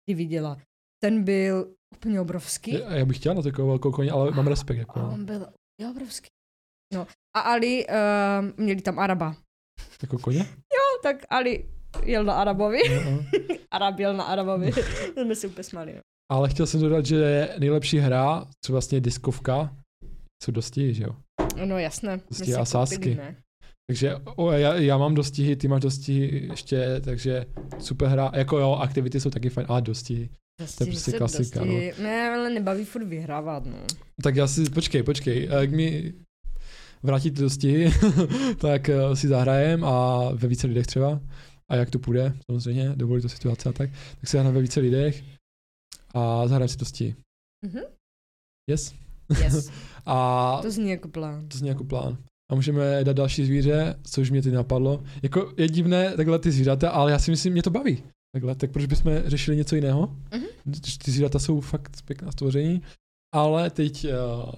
kdy 0.05 0.13
viděla. 0.15 0.57
Ten 1.03 1.23
byl 1.23 1.73
úplně 1.95 2.21
obrovský. 2.21 2.73
Já, 2.73 2.93
já 2.93 3.05
bych 3.05 3.17
chtěl 3.17 3.35
na 3.35 3.41
takovou 3.41 3.67
velkou 3.67 3.91
koně, 3.91 4.11
ale 4.11 4.31
mám 4.31 4.47
respekt. 4.47 4.77
Jako. 4.77 4.99
A 4.99 5.07
on 5.07 5.25
byl 5.25 5.35
úplně 5.79 5.91
obrovský. 5.91 6.27
No. 6.93 7.07
A 7.37 7.39
Ali, 7.39 7.85
uh, 7.87 8.63
měli 8.65 8.81
tam 8.81 8.99
Araba. 8.99 9.35
Jako 10.01 10.17
koně? 10.17 10.39
No, 10.39 11.01
tak 11.03 11.15
Ali 11.29 11.65
jel 12.03 12.23
na 12.23 12.33
Arabovi. 12.33 12.79
Jo, 12.91 13.01
jo. 13.01 13.23
Arab 13.71 13.99
jel 13.99 14.13
na 14.17 14.23
Arabovi. 14.23 14.71
Jsme 15.23 15.35
si 15.35 15.47
úplně 15.47 15.63
smáli. 15.63 15.93
No. 15.93 15.99
Ale 16.31 16.49
chtěl 16.49 16.67
jsem 16.67 16.81
dodat, 16.81 17.05
že 17.05 17.49
nejlepší 17.59 17.97
hra, 17.97 18.45
co 18.65 18.71
vlastně 18.71 18.99
diskovka, 19.01 19.75
jsou 20.43 20.51
dostihy, 20.51 20.93
že 20.93 21.03
jo? 21.03 21.15
no 21.65 21.77
jasné. 21.77 22.21
Dostihy 22.29 22.55
a 22.55 22.65
ne? 23.15 23.35
Takže 23.87 24.15
o, 24.15 24.51
já, 24.51 24.75
já, 24.75 24.97
mám 24.97 25.15
dostihy, 25.15 25.55
ty 25.55 25.67
máš 25.67 25.81
dostihy 25.81 26.47
ještě, 26.51 27.01
takže 27.03 27.45
super 27.79 28.07
hra. 28.07 28.31
Jako 28.35 28.59
jo, 28.59 28.71
aktivity 28.71 29.19
jsou 29.19 29.29
taky 29.29 29.49
fajn, 29.49 29.67
ale 29.69 29.81
dostihy. 29.81 30.29
Dosti, 30.59 30.85
prostě 30.85 31.11
se 31.11 31.17
klasika, 31.17 31.59
dosti, 31.59 31.93
Ne, 32.03 32.29
ale 32.29 32.49
nebaví 32.49 32.85
furt 32.85 33.05
vyhrávat, 33.05 33.65
no. 33.65 33.77
Tak 34.23 34.35
já 34.35 34.47
si, 34.47 34.69
počkej, 34.69 35.03
počkej, 35.03 35.45
jak 35.51 35.71
mi 35.71 36.13
vrátíte 37.03 37.41
dostihy, 37.41 37.91
tak 38.57 38.89
eh, 38.89 39.15
si 39.15 39.27
zahrajem 39.27 39.83
a 39.83 40.29
ve 40.33 40.47
více 40.47 40.67
lidech 40.67 40.87
třeba. 40.87 41.21
A 41.69 41.75
jak 41.75 41.89
to 41.89 41.99
půjde, 41.99 42.33
samozřejmě, 42.45 42.89
dovolí 42.95 43.21
to 43.21 43.29
situace 43.29 43.69
a 43.69 43.71
tak, 43.71 43.89
tak 44.19 44.29
si 44.29 44.37
zahrajeme 44.37 44.55
ve 44.55 44.61
více 44.61 44.79
lidech 44.79 45.23
a 46.13 46.47
zahrajeme 46.47 46.69
si 46.69 46.77
dostihy. 46.77 47.15
Mhm. 47.65 47.81
Yes? 48.69 48.93
Yes. 49.39 49.69
A 50.05 50.59
To 50.61 50.71
zní 50.71 50.89
jako 50.89 51.07
plán. 51.07 51.47
to 51.47 51.57
zní 51.57 51.69
jako 51.69 51.83
plán. 51.83 52.17
A 52.51 52.55
můžeme 52.55 53.03
dát 53.03 53.15
další 53.15 53.45
zvíře, 53.45 53.95
což 54.03 54.31
mě 54.31 54.41
teď 54.41 54.53
napadlo. 54.53 55.03
Jako 55.23 55.53
je 55.57 55.67
divné 55.67 56.13
takhle 56.17 56.39
ty 56.39 56.51
zvířata, 56.51 56.89
ale 56.89 57.11
já 57.11 57.19
si 57.19 57.31
myslím, 57.31 57.53
mě 57.53 57.63
to 57.63 57.69
baví. 57.69 58.03
Takhle, 58.35 58.55
tak 58.55 58.71
proč 58.71 58.85
bychom 58.85 59.11
řešili 59.25 59.57
něco 59.57 59.75
jiného? 59.75 60.17
Když 60.63 60.97
Ty 60.97 61.11
zvířata 61.11 61.39
jsou 61.39 61.59
fakt 61.61 62.01
pěkná 62.05 62.31
stvoření, 62.31 62.81
ale 63.35 63.69
teď 63.69 64.05
uh, 64.05 64.11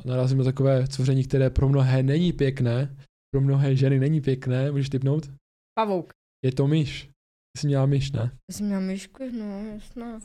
narazím 0.05 0.37
na 0.37 0.43
takové 0.43 0.85
stvoření, 0.87 1.23
které 1.23 1.49
pro 1.49 1.69
mnohé 1.69 2.03
není 2.03 2.33
pěkné, 2.33 2.97
pro 3.33 3.41
mnohé 3.41 3.75
ženy 3.75 3.99
není 3.99 4.21
pěkné, 4.21 4.71
můžeš 4.71 4.89
typnout? 4.89 5.31
Pavouk. 5.79 6.09
Je 6.45 6.51
to 6.51 6.67
myš. 6.67 7.09
Ty 7.55 7.61
jsi 7.61 7.67
měla 7.67 7.85
myš, 7.85 8.11
ne? 8.11 8.31
Já 8.51 8.57
jsem 8.57 8.65
měla 8.65 8.81
myšku, 8.81 9.23
no, 9.39 9.65
jasná. 9.73 10.19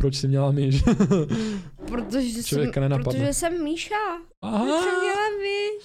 Proč 0.00 0.16
jsi 0.16 0.28
měla 0.28 0.50
myš? 0.52 0.82
Protože 1.88 2.28
jsem, 2.28 2.44
Člověka 2.44 2.80
nenapadne. 2.80 3.12
protože 3.20 3.34
jsem 3.34 3.64
Míša. 3.64 3.94
Proč 4.40 4.52
jsem 4.52 4.54
Aha, 4.54 5.00
měla 5.00 5.28
myš? 5.42 5.84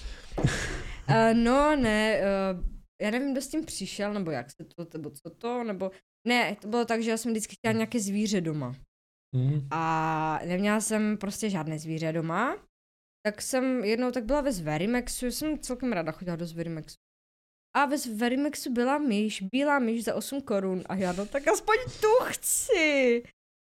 uh, 1.08 1.34
no, 1.44 1.76
ne, 1.76 2.20
uh, 2.20 2.64
já 3.02 3.10
nevím, 3.10 3.32
kdo 3.32 3.40
s 3.42 3.48
tím 3.48 3.64
přišel, 3.64 4.14
nebo 4.14 4.30
jak 4.30 4.50
se 4.50 4.64
to, 4.76 4.86
nebo 4.98 5.10
co 5.10 5.30
to, 5.38 5.64
nebo... 5.64 5.90
Ne, 6.28 6.56
to 6.60 6.68
bylo 6.68 6.84
tak, 6.84 7.02
že 7.02 7.10
já 7.10 7.16
jsem 7.16 7.32
vždycky 7.32 7.54
chtěla 7.56 7.72
nějaké 7.72 8.00
zvíře 8.00 8.40
doma. 8.40 8.74
Mhm. 9.36 9.68
A 9.70 10.40
neměla 10.46 10.80
jsem 10.80 11.16
prostě 11.18 11.50
žádné 11.50 11.78
zvíře 11.78 12.12
doma. 12.12 12.56
Tak 13.26 13.42
jsem 13.42 13.84
jednou 13.84 14.10
tak 14.10 14.24
byla 14.24 14.40
ve 14.40 14.52
Sverimexu, 14.52 15.26
jsem 15.26 15.58
celkem 15.58 15.92
ráda 15.92 16.12
chodila 16.12 16.36
do 16.36 16.46
Sverimexu. 16.46 16.96
A 17.76 17.86
ve 17.86 17.98
Sverimexu 17.98 18.72
byla 18.72 18.98
myš, 18.98 19.42
bílá 19.52 19.78
myš 19.78 20.04
za 20.04 20.14
8 20.14 20.40
korun. 20.42 20.82
A 20.86 20.94
já 20.94 21.12
no 21.12 21.26
tak 21.26 21.48
aspoň 21.48 21.76
tu 22.00 22.24
chci. 22.24 23.22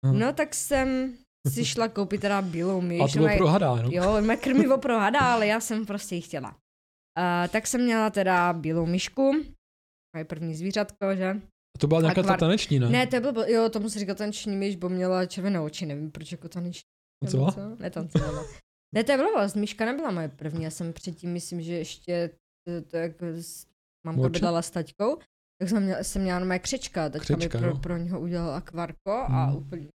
Aha. 0.06 0.14
No 0.14 0.34
tak 0.34 0.56
jsem 0.56 1.18
si 1.54 1.66
šla 1.66 1.88
koupit 1.88 2.22
teda 2.22 2.42
bílou 2.42 2.82
myš. 2.82 3.02
A 3.02 3.08
to 3.08 3.20
bylo 3.20 3.38
pro 3.38 3.48
hada, 3.48 3.76
no? 3.76 3.90
Jo, 3.92 4.22
má 4.22 4.36
krmivo 4.36 4.78
pro 4.78 5.00
hada, 5.00 5.20
ale 5.20 5.48
já 5.48 5.60
jsem 5.60 5.86
prostě 5.86 6.16
ji 6.16 6.22
chtěla. 6.22 6.50
Uh, 6.50 7.48
tak 7.52 7.68
jsem 7.68 7.82
měla 7.84 8.10
teda 8.10 8.54
bílou 8.54 8.86
myšku, 8.86 9.32
moje 10.16 10.26
první 10.26 10.56
zvířatko, 10.56 11.16
že? 11.16 11.30
A 11.76 11.80
to 11.80 11.88
byla 11.88 12.02
nějaká 12.02 12.24
ta 12.24 12.34
kvar- 12.36 12.40
taneční, 12.40 12.80
ne? 12.80 12.90
Ne, 12.90 13.08
to 13.08 13.32
byl, 13.32 13.44
jo, 13.48 13.70
tomu 13.70 13.90
se 13.90 14.00
říká 14.00 14.16
taneční 14.16 14.56
myš, 14.56 14.76
bo 14.76 14.90
měla 14.90 15.26
červené 15.26 15.60
oči, 15.60 15.86
nevím 15.86 16.12
proč 16.12 16.32
jako 16.32 16.50
taneční. 16.50 16.84
Co? 17.30 17.38
nebo 17.38 17.76
Netancovala. 17.80 18.46
Ne, 18.96 19.04
to 19.04 19.14
bylo 19.18 19.34
vlastně, 19.34 19.62
myška 19.62 19.86
nebyla 19.86 20.12
moje 20.12 20.28
první, 20.30 20.64
já 20.64 20.70
jsem 20.70 20.94
předtím, 20.94 21.34
myslím, 21.34 21.62
že 21.62 21.74
ještě 21.74 22.30
to, 22.68 22.82
to 22.90 22.98
jak 22.98 23.12
s- 23.22 23.66
bydlela 24.30 24.62
s 24.62 24.70
taťkou, 24.72 25.18
tak 25.60 25.70
jsem 25.70 25.84
měla, 25.84 26.04
jsem 26.04 26.22
měla 26.22 26.40
mé 26.40 26.60
křečka, 26.60 27.10
taťka 27.10 27.36
Křečka, 27.36 27.58
mi 27.58 27.64
pro, 27.64 27.70
jo. 27.72 27.78
pro 27.78 27.98
něho 27.98 28.20
udělala 28.20 28.58
akvarko 28.58 29.12
a 29.12 29.46
Hmm. 29.46 29.56
úplně. 29.58 29.90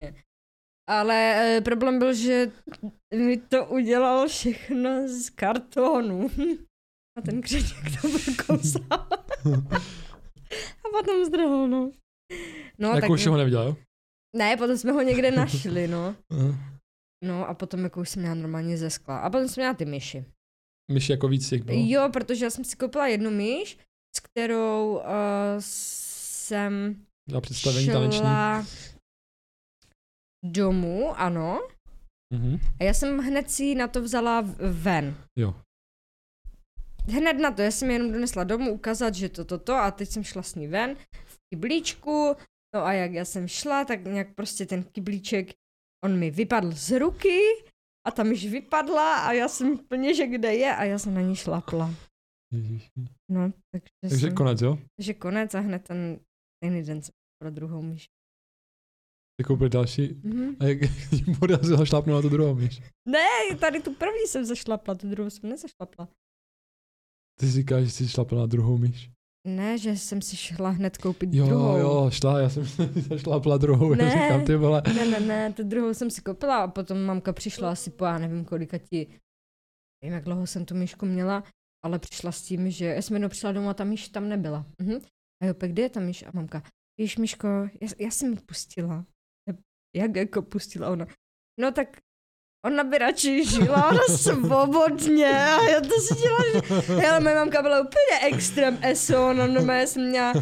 Ale 0.90 1.14
e, 1.56 1.60
problém 1.60 1.98
byl, 1.98 2.14
že 2.14 2.50
mi 3.14 3.36
to 3.36 3.66
udělal 3.66 4.28
všechno 4.28 5.08
z 5.08 5.30
kartonu. 5.30 6.28
A 7.18 7.20
ten 7.20 7.42
křeček 7.42 7.78
to 8.02 8.08
prokousal. 8.24 8.82
a 10.84 10.88
potom 10.92 11.24
zdrhl, 11.24 11.68
no. 11.68 11.90
No, 12.78 12.88
jako 12.88 13.00
tak, 13.00 13.10
už 13.10 13.26
ho 13.26 13.36
neviděl, 13.36 13.62
jo? 13.62 13.76
ne, 14.36 14.56
potom 14.56 14.76
jsme 14.78 14.92
ho 14.92 15.02
někde 15.02 15.30
našli, 15.36 15.88
no. 15.88 16.16
No 17.24 17.48
a 17.48 17.54
potom 17.54 17.84
jako 17.84 18.00
už 18.00 18.08
jsem 18.08 18.22
měla 18.22 18.34
normálně 18.34 18.76
ze 18.76 18.90
skla. 18.90 19.18
A 19.18 19.30
potom 19.30 19.48
jsem 19.48 19.62
měla 19.62 19.74
ty 19.74 19.84
myši. 19.84 20.24
Myš 20.92 21.08
jako 21.10 21.28
víc 21.28 21.48
těch 21.48 21.62
bylo. 21.62 21.78
Jo, 21.86 22.08
protože 22.12 22.44
já 22.44 22.50
jsem 22.50 22.64
si 22.64 22.76
koupila 22.76 23.06
jednu 23.06 23.30
myš, 23.30 23.78
s 24.16 24.20
kterou 24.20 24.96
uh, 24.96 25.02
jsem 25.58 27.04
Na 27.28 27.40
představení 27.40 27.86
taneční. 27.86 28.18
šla 28.18 28.66
domů, 30.44 31.18
ano. 31.20 31.68
Mhm. 32.34 32.58
A 32.80 32.84
já 32.84 32.94
jsem 32.94 33.18
hned 33.18 33.50
si 33.50 33.74
na 33.74 33.88
to 33.88 34.02
vzala 34.02 34.40
ven. 34.72 35.16
Jo. 35.38 35.54
Hned 37.08 37.32
na 37.32 37.50
to, 37.50 37.62
já 37.62 37.70
jsem 37.70 37.90
jenom 37.90 38.12
donesla 38.12 38.44
domů 38.44 38.72
ukázat, 38.72 39.14
že 39.14 39.28
to, 39.28 39.44
to, 39.44 39.58
to 39.58 39.74
a 39.74 39.90
teď 39.90 40.08
jsem 40.08 40.24
šla 40.24 40.42
s 40.42 40.54
ní 40.54 40.66
ven 40.68 40.96
v 41.24 41.38
kyblíčku. 41.54 42.36
No 42.74 42.84
a 42.84 42.92
jak 42.92 43.12
já 43.12 43.24
jsem 43.24 43.48
šla, 43.48 43.84
tak 43.84 44.04
nějak 44.04 44.34
prostě 44.34 44.66
ten 44.66 44.84
kyblíček, 44.84 45.48
on 46.04 46.18
mi 46.18 46.30
vypadl 46.30 46.70
z 46.72 46.98
ruky 46.98 47.40
a 48.06 48.10
tam 48.10 48.26
již 48.32 48.46
vypadla 48.46 49.14
a 49.16 49.32
já 49.32 49.48
jsem 49.48 49.78
plně, 49.78 50.14
že 50.14 50.26
kde 50.26 50.54
je 50.54 50.76
a 50.76 50.84
já 50.84 50.98
jsem 50.98 51.14
na 51.14 51.20
ní 51.20 51.36
šlapla. 51.36 51.90
Ježiši. 52.52 52.90
No, 53.30 53.52
takže, 53.72 53.86
Takže 54.00 54.16
jsem, 54.26 54.34
konec, 54.34 54.60
jo? 54.60 54.78
takže 54.96 55.14
konec 55.14 55.54
a 55.54 55.60
hned 55.60 55.82
ten 55.88 56.20
stejný 56.56 56.82
den 56.82 57.02
jsem 57.02 57.12
pro 57.42 57.50
druhou 57.50 57.82
myš. 57.82 58.06
Ty 59.40 59.44
koupil 59.44 59.68
další. 59.68 60.20
Mhm. 60.22 60.56
A 60.60 60.64
jak 60.64 60.78
jim 61.12 61.36
podařilo 61.38 61.86
šlápnout 61.86 62.16
na 62.16 62.22
tu 62.22 62.28
druhou 62.28 62.54
myš. 62.54 62.80
Ne, 63.08 63.56
tady 63.60 63.80
tu 63.82 63.94
první 63.94 64.26
jsem 64.26 64.44
zašlapla, 64.44 64.94
tu 64.94 65.08
druhou 65.10 65.30
jsem 65.30 65.50
nezašlapla. 65.50 66.08
Ty 67.40 67.46
si 67.46 67.52
říkáš, 67.52 67.84
že 67.84 67.90
jsi 67.90 68.08
šlapla 68.08 68.38
na 68.38 68.46
druhou 68.46 68.78
myš. 68.78 69.10
Ne, 69.48 69.78
že 69.78 69.96
jsem 69.96 70.22
si 70.22 70.36
šla 70.36 70.70
hned 70.70 70.98
koupit 70.98 71.30
Jo, 71.32 71.46
druhou. 71.46 71.76
jo, 71.76 72.10
šla, 72.10 72.40
já 72.40 72.48
jsem 72.48 72.66
si 72.68 73.18
šlápla 73.18 73.56
druhou, 73.58 73.94
Ne. 73.94 74.04
já 74.04 74.10
říkám, 74.10 74.44
ty 74.46 74.56
vole. 74.56 74.82
Ne, 74.94 75.04
ne, 75.06 75.20
ne, 75.20 75.52
tu 75.52 75.62
druhou 75.64 75.94
jsem 75.94 76.10
si 76.10 76.22
koupila 76.22 76.64
a 76.64 76.68
potom 76.68 77.02
mamka 77.02 77.32
přišla 77.32 77.70
asi 77.72 77.90
po, 77.90 78.04
já 78.04 78.18
nevím 78.18 78.44
kolika 78.44 78.78
ti, 78.78 79.06
nevím 80.02 80.14
jak 80.14 80.24
dlouho 80.24 80.46
jsem 80.46 80.64
tu 80.64 80.74
myšku 80.74 81.06
měla, 81.06 81.44
ale 81.84 81.98
přišla 81.98 82.32
s 82.32 82.42
tím, 82.42 82.70
že 82.70 82.86
já 82.86 83.02
jsem 83.02 83.14
jednou 83.14 83.28
přišla 83.28 83.52
domů 83.52 83.68
a 83.68 83.74
ta 83.74 83.84
myš 83.84 84.08
tam 84.08 84.28
nebyla. 84.28 84.66
Mhm. 84.78 85.00
A 85.42 85.46
jo, 85.46 85.54
kde 85.58 85.82
je 85.82 85.90
ta 85.90 86.00
myš? 86.00 86.22
A 86.22 86.30
mamka, 86.34 86.62
víš 86.98 87.16
myško, 87.16 87.48
já, 87.80 87.88
já 87.98 88.10
jsem 88.10 88.32
ji 88.32 88.38
pustila. 88.38 89.06
Jak 89.96 90.16
jako 90.16 90.42
pustila 90.42 90.90
ona? 90.90 91.06
No 91.60 91.72
tak 91.72 92.00
Ona 92.64 92.84
by 92.84 92.98
radši 92.98 93.44
žila 93.44 93.88
ona 93.88 94.00
svobodně 94.16 95.26
a 95.44 95.62
já 95.70 95.80
to 95.80 96.00
si 96.00 96.14
dělala, 96.14 96.42
že... 96.54 96.94
Hele, 96.94 97.20
moje 97.20 97.34
mamka 97.34 97.62
byla 97.62 97.80
úplně 97.80 98.34
extrém 98.36 98.78
eso, 98.82 99.26
ona 99.28 99.46
no, 99.46 99.72
já 99.72 99.86
jsem 99.86 100.08
měla 100.08 100.32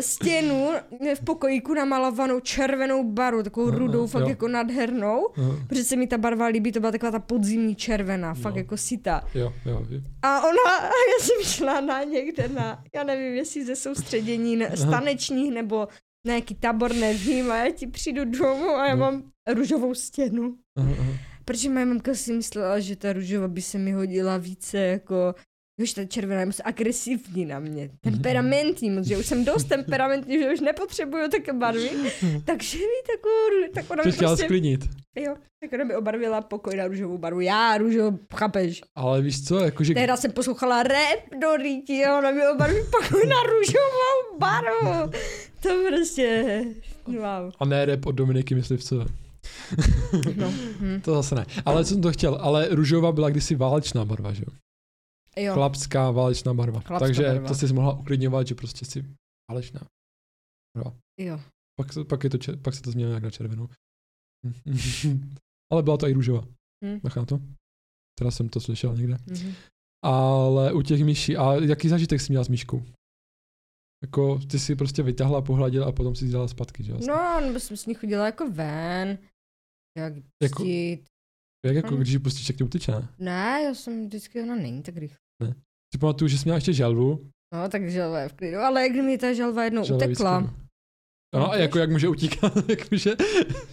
stěnu 0.00 0.70
v 1.14 1.24
pokojíku 1.24 1.74
namalovanou 1.74 2.40
červenou 2.40 3.04
baru, 3.12 3.42
takovou 3.42 3.68
Aha, 3.68 3.78
rudou, 3.78 4.06
fakt 4.06 4.22
jo. 4.22 4.28
jako 4.28 4.48
nádhernou, 4.48 5.26
Aha, 5.36 5.56
protože 5.68 5.84
se 5.84 5.96
mi 5.96 6.06
ta 6.06 6.18
barva 6.18 6.46
líbí, 6.46 6.72
to 6.72 6.80
byla 6.80 6.92
taková 6.92 7.12
ta 7.12 7.18
podzimní 7.18 7.74
červená, 7.76 8.34
fakt 8.34 8.54
No. 8.54 8.58
jako 8.60 8.76
sita. 8.76 9.24
Jo, 9.34 9.52
jo, 9.66 9.86
jo. 9.90 10.00
A 10.22 10.40
ona, 10.40 10.76
a 10.80 10.84
já 10.84 11.18
jsem 11.20 11.36
šla 11.52 11.80
na 11.80 12.02
někde 12.04 12.48
na, 12.48 12.82
já 12.94 13.04
nevím, 13.04 13.34
jestli 13.34 13.64
ze 13.64 13.76
soustředění 13.76 14.56
ne- 14.56 14.76
stanečních 14.76 15.52
nebo 15.54 15.78
na 16.26 16.32
nějaký 16.34 16.54
tábor, 16.54 16.94
nevím, 16.94 17.52
a 17.52 17.56
já 17.56 17.70
ti 17.72 17.86
přijdu 17.86 18.24
domů 18.24 18.70
a 18.70 18.86
já 18.88 18.94
No. 18.94 19.00
mám 19.00 19.22
růžovou 19.54 19.94
stěnu. 19.94 20.54
Aha, 20.78 20.88
aha. 21.00 21.12
Protože 21.44 21.70
moje 21.70 21.84
mamka 21.84 22.14
si 22.14 22.32
myslela, 22.32 22.80
že 22.80 22.96
ta 22.96 23.12
růžová 23.12 23.48
by 23.48 23.62
se 23.62 23.78
mi 23.78 23.92
hodila 23.92 24.36
více 24.36 24.78
jako 24.78 25.34
Jož 25.78 25.92
ta 25.92 26.04
červená 26.04 26.40
je 26.40 26.46
moc 26.46 26.60
agresivní 26.64 27.44
na 27.44 27.58
mě, 27.58 27.90
temperamentní 28.00 28.90
moc, 28.90 29.06
že 29.06 29.18
už 29.18 29.26
jsem 29.26 29.44
dost 29.44 29.64
temperamentní, 29.64 30.38
že 30.38 30.52
už 30.52 30.60
nepotřebuju 30.60 31.28
také 31.28 31.52
barvy, 31.52 31.90
takže 32.44 32.78
mi 32.78 33.02
takovou, 33.12 33.72
tak 33.74 33.90
ona 33.90 34.02
mi 34.06 34.12
chtěla 34.12 34.30
prostě, 34.30 34.44
sklidnit. 34.44 34.80
jo, 35.16 35.34
tak 35.60 35.72
ona 35.72 35.84
mi 35.84 35.96
obarvila 35.96 36.40
pokoj 36.40 36.76
na 36.76 36.86
růžovou 36.86 37.18
barvu, 37.18 37.40
já 37.40 37.78
růžovou, 37.78 38.18
chápeš? 38.34 38.80
Ale 38.94 39.22
víš 39.22 39.44
co, 39.44 39.58
jakože... 39.58 39.94
Tehdy 39.94 40.16
jsem 40.16 40.32
poslouchala 40.32 40.82
rap 40.82 41.40
do 41.40 41.56
rýti 41.56 42.04
a 42.04 42.18
ona 42.18 42.30
mi 42.30 42.48
obarví 42.48 42.80
pokoj 42.90 43.26
na 43.28 43.36
růžovou 43.42 44.38
barvu. 44.38 45.12
To 45.60 45.68
prostě, 45.88 46.44
wow. 47.06 47.52
A 47.58 47.64
ne 47.64 47.84
rap 47.84 48.06
od 48.06 48.12
Dominiky 48.12 48.54
Myslivcové. 48.54 49.04
No, 50.36 50.50
hm. 50.80 51.00
To 51.00 51.14
zase 51.14 51.34
ne. 51.34 51.46
Ale 51.64 51.84
co 51.84 51.94
jsem 51.94 52.02
to 52.02 52.12
chtěl, 52.12 52.34
ale 52.40 52.68
růžová 52.68 53.12
byla 53.12 53.30
kdysi 53.30 53.54
válečná 53.54 54.04
barva, 54.04 54.32
že 54.32 54.44
jo? 54.46 54.56
Jo, 55.44 55.54
Chlapská 55.54 56.10
válečná 56.10 56.54
barva. 56.54 56.80
Chlapská 56.80 56.98
Takže 57.06 57.22
barva. 57.22 57.48
to 57.48 57.54
si 57.54 57.72
mohla 57.72 57.98
uklidňovat, 57.98 58.46
že 58.46 58.54
prostě 58.54 58.84
si 58.84 59.04
válečná. 59.50 59.80
jo. 61.18 61.40
Pak, 61.80 61.92
se- 61.92 62.04
pak, 62.04 62.24
je 62.24 62.30
to, 62.30 62.36
čer- 62.36 62.62
pak 62.62 62.74
se 62.74 62.82
to 62.82 62.90
změnilo 62.90 63.14
jak 63.14 63.22
na 63.22 63.30
červenou. 63.30 63.68
ale 65.72 65.82
byla 65.82 65.96
to 65.96 66.08
i 66.08 66.12
růžová. 66.12 66.44
Hm. 66.84 66.98
Bacha 67.02 67.20
na 67.20 67.26
to. 67.26 67.40
Teda 68.18 68.30
jsem 68.30 68.48
to 68.48 68.60
slyšel 68.60 68.96
někde. 68.96 69.16
Mhm. 69.26 69.52
Ale 70.04 70.72
u 70.72 70.82
těch 70.82 71.04
myší, 71.04 71.36
a 71.36 71.54
jaký 71.54 71.88
zážitek 71.88 72.20
jsi 72.20 72.32
měla 72.32 72.44
s 72.44 72.48
myškou? 72.48 72.82
Jako 74.02 74.38
ty 74.38 74.58
si 74.58 74.76
prostě 74.76 75.02
vytáhla, 75.02 75.42
pohladila 75.42 75.86
a 75.86 75.92
potom 75.92 76.14
si 76.14 76.28
dala 76.28 76.48
zpátky, 76.48 76.84
že 76.84 76.92
jo? 76.92 76.98
No, 77.08 77.40
nebo 77.40 77.60
jsem 77.60 77.76
s 77.76 77.86
ní 77.86 77.94
chodila 77.94 78.26
jako 78.26 78.50
ven. 78.50 79.18
Jak 79.98 80.12
Jako-. 80.42 80.64
Jak 81.66 81.76
jako, 81.76 81.88
Ano. 81.88 81.96
když 81.96 82.16
pustíš, 82.16 82.48
jak 82.48 82.58
tě 82.58 82.64
uteče, 82.64 82.92
ne? 82.92 83.08
Ne, 83.18 83.60
já 83.64 83.74
jsem 83.74 84.06
vždycky, 84.06 84.42
ona 84.42 84.54
není 84.56 84.82
tak 84.82 84.96
rychle. 84.96 85.18
Si 85.94 85.98
pamatuju, 86.00 86.28
že 86.28 86.38
jsi 86.38 86.44
měla 86.44 86.56
ještě 86.56 86.72
želvu. 86.72 87.30
No, 87.54 87.68
tak 87.68 87.90
želva 87.90 88.20
je 88.20 88.28
v 88.28 88.32
klidu, 88.32 88.58
ale 88.58 88.82
jak 88.82 88.92
mi 89.04 89.18
ta 89.18 89.32
želva 89.32 89.64
jednou 89.64 89.84
želva 89.84 90.06
víc 90.06 90.18
utekla. 90.20 90.54
No, 91.34 91.50
a 91.50 91.56
jako 91.56 91.78
jak 91.78 91.90
může 91.90 92.08
utíkat, 92.08 92.52
jak 92.68 92.90
může... 92.90 93.10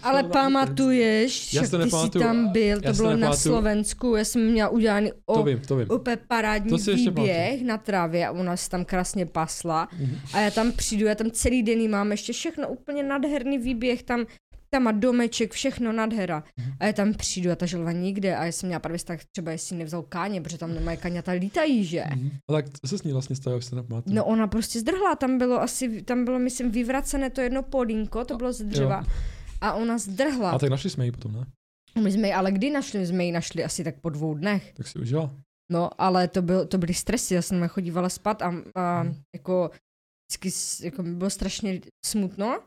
Ale 0.04 0.24
To 0.30 0.30
pamatuješ, 0.30 1.54
Já 1.54 1.64
že 1.64 1.70
to 1.72 1.78
ty 1.84 1.90
jsi 1.92 2.10
tam 2.10 2.52
byl, 2.52 2.82
to 2.82 2.88
to 2.88 2.94
bylo 2.94 3.16
na. 3.18 3.34
Slovensku, 3.34 4.16
já 4.16 4.24
jsem 4.26 4.52
měla 4.52 4.70
udělaný 4.70 5.10
To 5.12 5.16
o, 5.26 5.44
vím, 5.44 5.60
to 5.60 5.76
vím. 5.76 5.88
úplně 5.92 6.18
parádní 6.18 6.70
To 6.70 6.78
výběh 6.94 7.62
na 7.64 7.78
trávě 7.78 8.28
a 8.28 8.32
ona 8.32 8.58
se 8.58 8.70
tam 8.70 8.86
krásně 8.86 9.26
pasla. 9.26 9.88
Mhm. 10.00 10.18
A 10.34 10.40
já 10.40 10.52
tam 10.52 10.72
přijdu, 10.72 11.06
já 11.06 11.16
tam 11.16 11.32
celý 11.32 11.64
den 11.64 11.90
mám 11.90 12.12
ještě 12.12 12.34
všechno 12.34 12.70
úplně 12.70 13.04
nádherný 13.04 13.58
výběh, 13.58 14.04
tam, 14.04 14.26
tam 14.70 14.84
má 14.84 14.92
domeček, 14.92 15.52
všechno 15.54 15.92
nádhera. 15.92 16.44
Mhm. 16.58 16.74
A 16.80 16.86
já 16.86 16.94
tam 16.94 17.14
přijdu 17.14 17.52
a 17.52 17.56
ta 17.56 17.66
želva 17.66 17.92
nikde 17.92 18.36
a 18.36 18.46
já 18.46 18.52
jsem 18.52 18.68
měla 18.68 18.80
právě 18.80 19.00
tak 19.04 19.20
třeba, 19.36 19.52
jestli 19.52 19.78
nevzal 19.78 20.02
káně, 20.04 20.42
protože 20.42 20.58
tam 20.58 20.74
nemají 20.76 20.98
kaňata 20.98 21.32
lítají, 21.32 21.86
že? 21.86 22.04
Mhm. 22.16 22.32
A 22.50 22.54
tak 22.54 22.66
co 22.70 22.88
se 22.88 22.98
s 22.98 23.04
ní 23.04 23.12
vlastně 23.14 23.36
stalo, 23.36 23.56
jak 23.56 23.64
se 23.64 23.76
nepamatuju? 23.76 24.16
No 24.16 24.26
ona 24.26 24.48
prostě 24.48 24.80
zdrhla, 24.80 25.16
tam 25.16 25.38
bylo 25.38 25.62
asi, 25.62 26.02
tam 26.02 26.26
bylo 26.26 26.40
myslím 26.40 26.72
vyvracené 26.72 27.30
to 27.30 27.42
jedno 27.42 27.64
podínko, 27.64 28.26
to 28.26 28.38
bylo 28.38 28.54
z 28.54 28.62
dřeva. 28.62 29.04
A 29.62 29.74
ona 29.74 29.98
zdrhla. 29.98 30.52
A 30.52 30.60
tak 30.60 30.70
našli 30.70 30.90
jsme 30.90 31.06
ji 31.06 31.12
potom, 31.12 31.34
ne? 31.34 31.46
My 32.02 32.12
jsme 32.12 32.28
ji, 32.28 32.34
ale 32.34 32.52
kdy 32.52 32.70
našli? 32.70 33.00
My 33.00 33.08
jsme 33.08 33.26
ji 33.26 33.32
našli 33.32 33.64
asi 33.64 33.84
tak 33.84 34.00
po 34.02 34.10
dvou 34.10 34.34
dnech. 34.34 34.74
Tak 34.74 34.88
si 34.88 35.00
užila. 35.00 35.36
No, 35.72 35.90
ale 36.02 36.28
to, 36.28 36.42
byl, 36.42 36.66
to 36.66 36.78
byly 36.78 36.94
stresy, 36.94 37.34
já 37.34 37.42
jsem 37.42 37.68
chodívala 37.68 38.10
spát 38.10 38.42
a, 38.42 38.54
a 38.76 39.02
Hmm. 39.02 39.16
jako 39.36 39.70
vždycky 40.32 40.86
jako 40.86 41.04
bylo 41.04 41.30
strašně 41.30 41.82
smutno, 42.06 42.60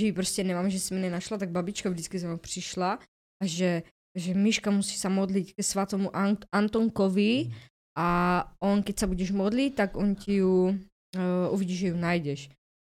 že 0.00 0.06
ji 0.06 0.12
prostě 0.12 0.44
nemám, 0.44 0.70
že 0.70 0.80
jsem 0.80 0.96
ji 0.96 1.02
nenašla, 1.02 1.38
tak 1.38 1.50
babička 1.50 1.90
vždycky 1.90 2.18
za 2.18 2.26
mnou 2.28 2.36
přišla 2.36 2.98
a 3.42 3.46
že, 3.46 3.82
že 4.18 4.34
Míška 4.34 4.70
musí 4.70 4.96
se 4.98 5.08
modlit 5.08 5.52
ke 5.52 5.62
svatomu 5.62 6.08
Ant- 6.10 6.44
Antonkovi 6.52 7.50
a 7.98 8.08
on, 8.60 8.82
keď 8.82 8.98
sa 8.98 9.06
budeš 9.06 9.36
modliť, 9.36 9.70
tak 9.76 9.96
on 10.00 10.16
ti 10.16 10.40
ju, 10.40 10.72
uh, 10.72 11.52
uvidíš, 11.52 11.78
že 11.78 11.86
ju 11.92 11.96
nájdeš. 12.00 12.40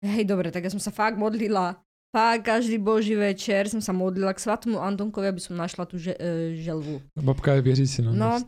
Hej, 0.02 0.26
dobre, 0.26 0.50
tak 0.50 0.66
ja 0.66 0.74
som 0.74 0.82
sa 0.82 0.90
fakt 0.90 1.18
modlila. 1.22 1.78
Fakt 2.10 2.50
každý 2.50 2.82
boží 2.82 3.14
večer 3.14 3.70
som 3.70 3.78
sa 3.78 3.94
modlila 3.94 4.34
k 4.34 4.42
svatomu 4.42 4.82
Antonkovi, 4.82 5.30
aby 5.30 5.42
som 5.42 5.54
našla 5.54 5.86
tu 5.86 6.02
že, 6.02 6.18
uh, 6.18 6.50
želvu. 6.58 7.02
Babka 7.14 7.54
je 7.54 7.62
věřící, 7.62 8.02
no. 8.02 8.14
No, 8.14 8.42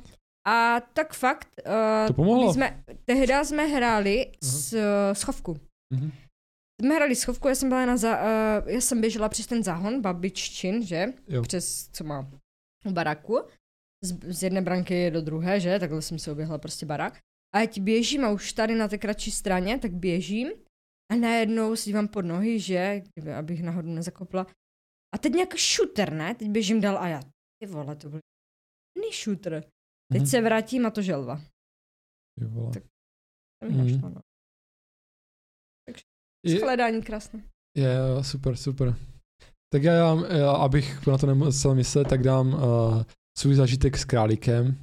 a 0.47 0.81
tak 0.93 1.13
fakt, 1.13 1.47
uh, 1.67 2.07
To 2.07 2.13
pomohlo? 2.13 2.47
my 2.47 2.53
jsme, 2.53 2.83
tehda 3.05 3.43
jsme 3.45 3.65
hráli 3.65 4.31
s, 4.41 4.73
uh, 4.73 4.79
schovku. 5.13 5.57
Mhm. 5.93 6.11
Jsme 6.79 6.95
hráli 6.95 7.15
schovku, 7.15 7.47
já 7.47 7.55
jsem 7.55 7.69
byla 7.69 7.85
na 7.85 7.97
za, 7.97 8.21
uh, 8.21 8.69
já 8.69 8.81
jsem 8.81 9.01
běžela 9.01 9.29
přes 9.29 9.47
ten 9.47 9.63
záhon, 9.63 10.01
babiččin, 10.01 10.85
že? 10.87 11.05
Jo. 11.27 11.41
Přes, 11.41 11.89
co 11.89 12.03
má 12.03 12.31
u 12.85 12.91
baraku. 12.91 13.39
Z, 14.03 14.33
z 14.33 14.43
jedné 14.43 14.61
branky 14.61 15.11
do 15.11 15.21
druhé, 15.21 15.59
že? 15.59 15.79
Takhle 15.79 16.01
jsem 16.01 16.19
se 16.19 16.31
oběhla 16.31 16.57
prostě 16.57 16.85
barák. 16.85 17.19
A 17.55 17.59
já 17.59 17.65
ti 17.65 17.81
běžím 17.81 18.25
a 18.25 18.29
už 18.31 18.53
tady 18.53 18.75
na 18.75 18.87
té 18.87 18.97
kratší 18.97 19.31
straně, 19.31 19.79
tak 19.79 19.91
běžím 19.91 20.47
a 21.11 21.15
najednou 21.15 21.75
si 21.75 21.85
dívám 21.89 22.07
pod 22.07 22.21
nohy, 22.21 22.59
že? 22.59 23.01
Kdyby, 23.13 23.33
abych 23.33 23.63
náhodou 23.63 23.89
nezakopla. 23.89 24.47
A 25.15 25.17
teď 25.17 25.33
nějaký 25.33 25.57
shooter, 25.57 26.13
ne? 26.13 26.35
Teď 26.35 26.49
běžím 26.49 26.81
dál 26.81 26.97
a 26.97 27.07
já, 27.07 27.21
ty 27.61 27.67
vole, 27.67 27.95
to 27.95 28.09
byl 28.09 28.19
jiný 28.97 29.11
shooter. 29.23 29.61
Teď 30.11 30.21
Mhm. 30.21 30.27
se 30.29 30.41
vrátím 30.41 30.85
a 30.85 30.89
to 30.89 31.01
želva. 31.01 31.41
Ty 32.39 32.45
vole. 32.45 32.71
Tak- 32.73 32.83
To 33.61 33.69
mi 33.69 33.75
Mhm. 33.77 33.91
našla, 33.91 34.09
no. 34.09 34.21
Shledání 36.47 37.01
krásné. 37.01 37.43
je, 37.77 37.97
super, 38.21 38.55
super. 38.55 38.95
Tak 39.73 39.83
já, 39.83 40.15
já, 40.37 40.51
abych 40.51 41.07
na 41.07 41.17
to 41.17 41.27
nemusel 41.27 41.75
myslet, 41.75 42.07
tak 42.07 42.23
dám 42.23 42.53
uh, 42.53 43.03
svůj 43.37 43.55
zážitek 43.55 43.97
s 43.97 44.05
králíkem. 44.05 44.77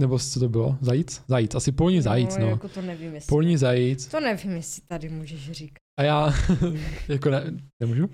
Nebo 0.00 0.18
co 0.18 0.40
to 0.40 0.48
bylo? 0.48 0.78
Zajíc? 0.80 1.22
Zajíc, 1.28 1.54
asi 1.54 1.72
polní 1.72 2.02
zajíc, 2.02 2.36
no. 2.36 2.48
Jako 2.48 2.68
to 2.68 2.82
nevím, 2.82 3.14
jestli... 3.14 3.28
Polní 3.28 3.56
zajíc. 3.56 4.06
To 4.06 4.20
nevím, 4.20 4.50
jestli 4.50 4.82
tady 4.86 5.08
můžeš 5.08 5.50
říkat. 5.50 5.78
A 5.98 6.02
já, 6.02 6.32
jako 7.08 7.30
ne, 7.30 7.44
nemůžu? 7.80 8.10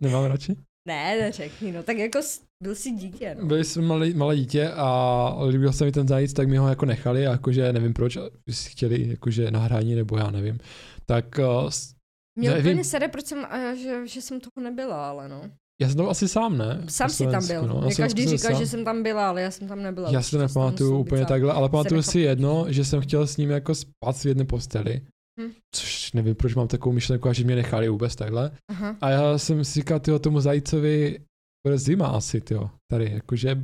Nemám 0.00 0.24
radši? 0.24 0.56
Ne, 0.88 1.16
neřekni, 1.20 1.72
no. 1.72 1.82
Tak 1.82 1.96
jako 1.96 2.18
byl 2.62 2.74
jsi 2.74 2.90
dítě, 2.90 3.36
no. 3.40 3.46
Byli 3.46 3.64
jsme 3.64 3.82
malé, 3.82 4.10
malé 4.14 4.36
dítě 4.36 4.70
a 4.70 5.44
líbil 5.48 5.72
se 5.72 5.84
mi 5.84 5.92
ten 5.92 6.08
zajíc, 6.08 6.32
tak 6.32 6.48
mi 6.48 6.56
ho 6.56 6.68
jako 6.68 6.86
nechali 6.86 7.22
jakože 7.22 7.72
nevím 7.72 7.92
proč, 7.94 8.18
jestli 8.46 8.70
chtěli 8.70 9.08
jakože 9.08 9.50
nahrání 9.50 9.94
nebo 9.94 10.16
já 10.18 10.30
nevím. 10.30 10.58
Tak 11.06 11.40
s- 11.68 11.94
Mě 12.38 12.48
nevím. 12.50 12.66
úplně 12.72 12.84
sere, 12.84 13.08
proč 13.08 13.26
jsem, 13.26 13.44
a 13.44 13.74
že, 13.74 14.06
že 14.08 14.22
jsem 14.22 14.40
toho 14.40 14.64
nebyla, 14.64 15.08
ale 15.10 15.28
no. 15.28 15.42
já 15.80 15.88
jsem 15.88 15.96
tam 15.96 16.08
asi 16.08 16.28
sám, 16.28 16.58
ne? 16.58 16.84
Sám 16.88 17.08
si 17.10 17.26
tam 17.26 17.46
byl. 17.46 17.66
No. 17.66 17.80
Mě 17.80 17.94
jsem 17.94 18.02
každý 18.04 18.26
říkal, 18.26 18.50
sám. 18.50 18.60
že 18.60 18.66
jsem 18.66 18.84
tam 18.84 19.02
byla, 19.02 19.28
ale 19.28 19.42
já 19.42 19.50
jsem 19.50 19.68
tam 19.68 19.82
nebyla. 19.82 20.10
Já 20.10 20.22
si 20.22 20.30
to 20.30 20.36
jsem 20.36 20.40
nepamatuju 20.40 20.98
úplně 20.98 21.20
být 21.22 21.28
takhle, 21.28 21.52
ale 21.52 21.68
pamatuju 21.68 22.02
si 22.02 22.20
jedno, 22.20 22.66
že 22.68 22.84
jsem 22.84 23.00
chtěl 23.00 23.26
s 23.26 23.36
ním 23.36 23.50
jako 23.50 23.74
spát 23.74 24.16
v 24.16 24.26
jedné 24.26 24.44
posteli. 24.44 25.00
Hm. 25.40 25.52
Což 25.74 26.12
nevím, 26.12 26.34
proč 26.34 26.54
mám 26.54 26.68
takovou 26.68 26.92
myšlenku, 26.92 27.28
a 27.28 27.32
že 27.32 27.44
mě 27.44 27.56
nechali 27.56 27.88
vůbec 27.88 28.16
takhle. 28.16 28.50
Aha. 28.70 28.96
A 29.00 29.10
já 29.10 29.38
jsem 29.38 29.64
si 29.64 29.80
říkal, 29.80 30.00
tyjo, 30.00 30.18
tomu 30.18 30.40
zajícovi 30.40 31.18
bude 31.66 31.78
zima 31.78 32.06
asi, 32.06 32.40
tyjo, 32.40 32.70
tady, 32.90 33.10
jakože, 33.10 33.62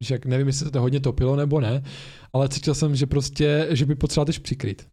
že 0.00 0.14
jak- 0.14 0.26
nevím, 0.26 0.46
jestli 0.46 0.66
se 0.66 0.72
to 0.72 0.80
hodně 0.80 1.00
topilo 1.00 1.36
nebo 1.36 1.60
ne, 1.60 1.82
ale 2.32 2.48
cítil 2.48 2.74
jsem, 2.74 2.96
že 2.96 3.06
prostě, 3.06 3.68
že 3.70 3.86
by 3.86 3.94
potřeboval 3.94 4.26
teď 4.26 4.38
přikryt. 4.38 4.88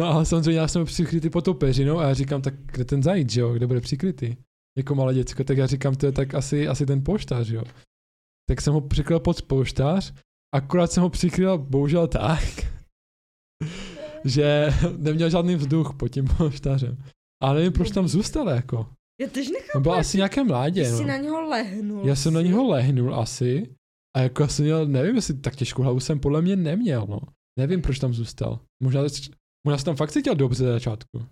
No 0.00 0.06
ale 0.06 0.26
samozřejmě 0.26 0.60
já 0.60 0.68
jsem 0.68 0.84
přikrytý 0.84 1.30
pod 1.30 1.44
tou 1.44 1.54
peřinou 1.54 1.98
a 1.98 2.08
já 2.08 2.14
říkám, 2.14 2.42
tak 2.42 2.54
kde 2.54 2.84
ten 2.84 3.02
zajíc, 3.02 3.32
že 3.32 3.40
jo, 3.40 3.52
kde 3.52 3.66
bude 3.66 3.80
přikrytý? 3.80 4.36
Jako 4.78 4.94
malé 4.94 5.14
děcko, 5.14 5.44
tak 5.44 5.58
já 5.58 5.66
říkám, 5.66 5.94
to 5.94 6.06
je 6.06 6.12
tak 6.12 6.34
asi, 6.34 6.68
asi 6.68 6.86
ten 6.86 7.04
poštář, 7.04 7.48
jo. 7.50 7.64
Tak 8.48 8.60
jsem 8.60 8.74
ho 8.74 8.80
přikryl 8.80 9.20
pod 9.20 9.42
poštář, 9.42 10.14
akorát 10.54 10.92
jsem 10.92 11.02
ho 11.02 11.10
přikryl 11.10 11.58
bohužel 11.58 12.08
tak, 12.08 12.44
že 14.24 14.68
neměl 14.96 15.30
žádný 15.30 15.54
vzduch 15.56 15.94
pod 15.98 16.08
tím 16.08 16.28
poštářem. 16.36 17.02
A 17.42 17.52
nevím, 17.52 17.72
proč 17.72 17.90
tam 17.90 18.08
zůstal, 18.08 18.48
jako. 18.48 18.97
Já 19.20 19.28
tež 19.28 19.48
nechápu. 19.48 19.76
On 19.76 19.82
byl 19.82 19.92
asi 19.92 20.16
nějaké 20.16 20.44
mládě, 20.44 20.84
Ty 20.84 20.90
no. 20.90 20.96
jsi 20.96 21.04
na 21.04 21.16
něho 21.16 21.40
lehnul. 21.48 22.06
Já 22.08 22.16
jsem 22.16 22.34
na 22.34 22.42
něho 22.42 22.68
lehnul 22.68 23.14
asi 23.14 23.74
a 24.16 24.20
jako 24.20 24.42
já 24.42 24.48
jsem 24.48 24.64
měl, 24.64 24.86
nevím, 24.86 25.16
jestli 25.16 25.34
tak 25.34 25.56
těžkou 25.56 25.82
hlavu 25.82 26.00
jsem 26.00 26.20
podle 26.20 26.42
mě 26.42 26.56
neměl, 26.56 27.06
no. 27.08 27.18
Nevím, 27.58 27.82
proč 27.82 27.98
tam 27.98 28.14
zůstal. 28.14 28.60
Možná, 28.82 29.00
možná 29.66 29.78
jsem 29.78 29.84
tam 29.84 29.96
fakt 29.96 30.12
cítil 30.12 30.34
dobře 30.34 30.64
za 30.64 30.72
začátku. 30.72 31.26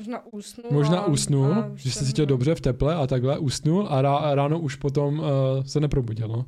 Možná 0.00 0.26
usnul. 0.32 0.66
Možná 0.72 1.06
usnul, 1.06 1.54
a 1.54 1.70
že 1.74 1.90
se 1.92 1.98
jsem- 1.98 2.06
cítil 2.06 2.26
dobře 2.26 2.54
v 2.54 2.60
teple 2.60 2.94
a 2.94 3.06
takhle 3.06 3.38
usnul 3.38 3.86
a 3.90 4.02
rá, 4.02 4.34
ráno 4.34 4.58
už 4.60 4.76
potom 4.76 5.18
uh, 5.18 5.24
se 5.66 5.80
neprobudil, 5.80 6.28
no. 6.28 6.44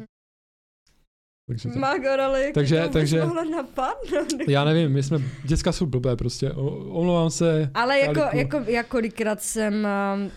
Takže 1.48 1.68
to, 1.68 1.78
Magor, 1.78 2.20
ale 2.20 2.42
jak 2.44 2.54
Takže- 2.54 2.82
to 2.82 2.88
takže- 2.92 3.20
mohlo 3.24 3.44
napadnout? 3.44 4.26
já 4.48 4.64
nevím, 4.64 4.92
my 4.92 5.02
jsme, 5.02 5.18
děcka 5.44 5.72
jsou 5.72 5.86
blbé 5.86 6.16
prostě, 6.16 6.52
o- 6.52 6.76
omlouvám 7.00 7.30
se. 7.30 7.70
Ale 7.74 7.98
jako, 7.98 8.20
jako, 8.36 8.56
já 8.66 8.82
kolikrát 8.82 9.42
jsem 9.42 9.86
m- 9.86 10.30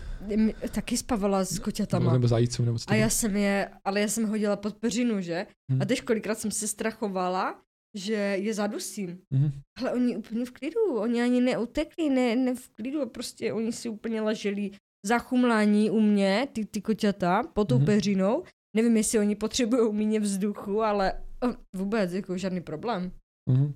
taky 0.70 0.96
spavala 0.96 1.44
s 1.44 1.58
koťatama. 1.58 2.12
Nebo 2.12 2.28
nebo 2.62 2.78
co 2.78 2.86
to 2.86 2.92
A 2.92 2.94
já 2.94 3.10
jsem 3.10 3.36
je, 3.36 3.70
ale 3.84 4.00
já 4.00 4.08
jsem 4.08 4.24
hodila 4.28 4.56
pod 4.56 4.76
peřinu, 4.76 5.20
že? 5.20 5.46
Hm. 5.72 5.82
A 5.82 5.84
teď 5.84 6.02
kolikrát 6.02 6.38
jsem 6.38 6.50
se 6.50 6.68
strachovala, 6.68 7.60
že 7.96 8.14
je 8.14 8.54
zadusím. 8.54 9.18
Mhm. 9.30 9.50
Ale 9.78 9.92
oni 9.92 10.16
úplně 10.16 10.44
v 10.44 10.50
klidu, 10.50 10.94
oni 10.98 11.22
ani 11.22 11.40
neutekli, 11.40 12.10
ne, 12.10 12.36
ne 12.36 12.54
v 12.54 12.68
klidu, 12.68 13.08
prostě 13.08 13.52
oni 13.52 13.72
si 13.72 13.88
úplně 13.88 14.20
leželi 14.20 14.70
zachumlání 15.06 15.90
u 15.90 16.00
mě, 16.00 16.48
ty, 16.52 16.64
ty 16.64 16.80
koťata, 16.80 17.42
pod 17.42 17.68
tou 17.68 17.76
Mhm. 17.76 17.86
peřinou. 17.86 18.42
Nevím, 18.76 18.96
jestli 18.96 19.18
oni 19.18 19.36
potřebují 19.36 19.92
míně 19.94 20.20
vzduchu, 20.20 20.82
ale 20.82 21.12
oh, 21.42 21.54
vůbec, 21.76 22.12
jako 22.12 22.38
žádný 22.38 22.60
problém. 22.60 23.12
Mhm. 23.50 23.72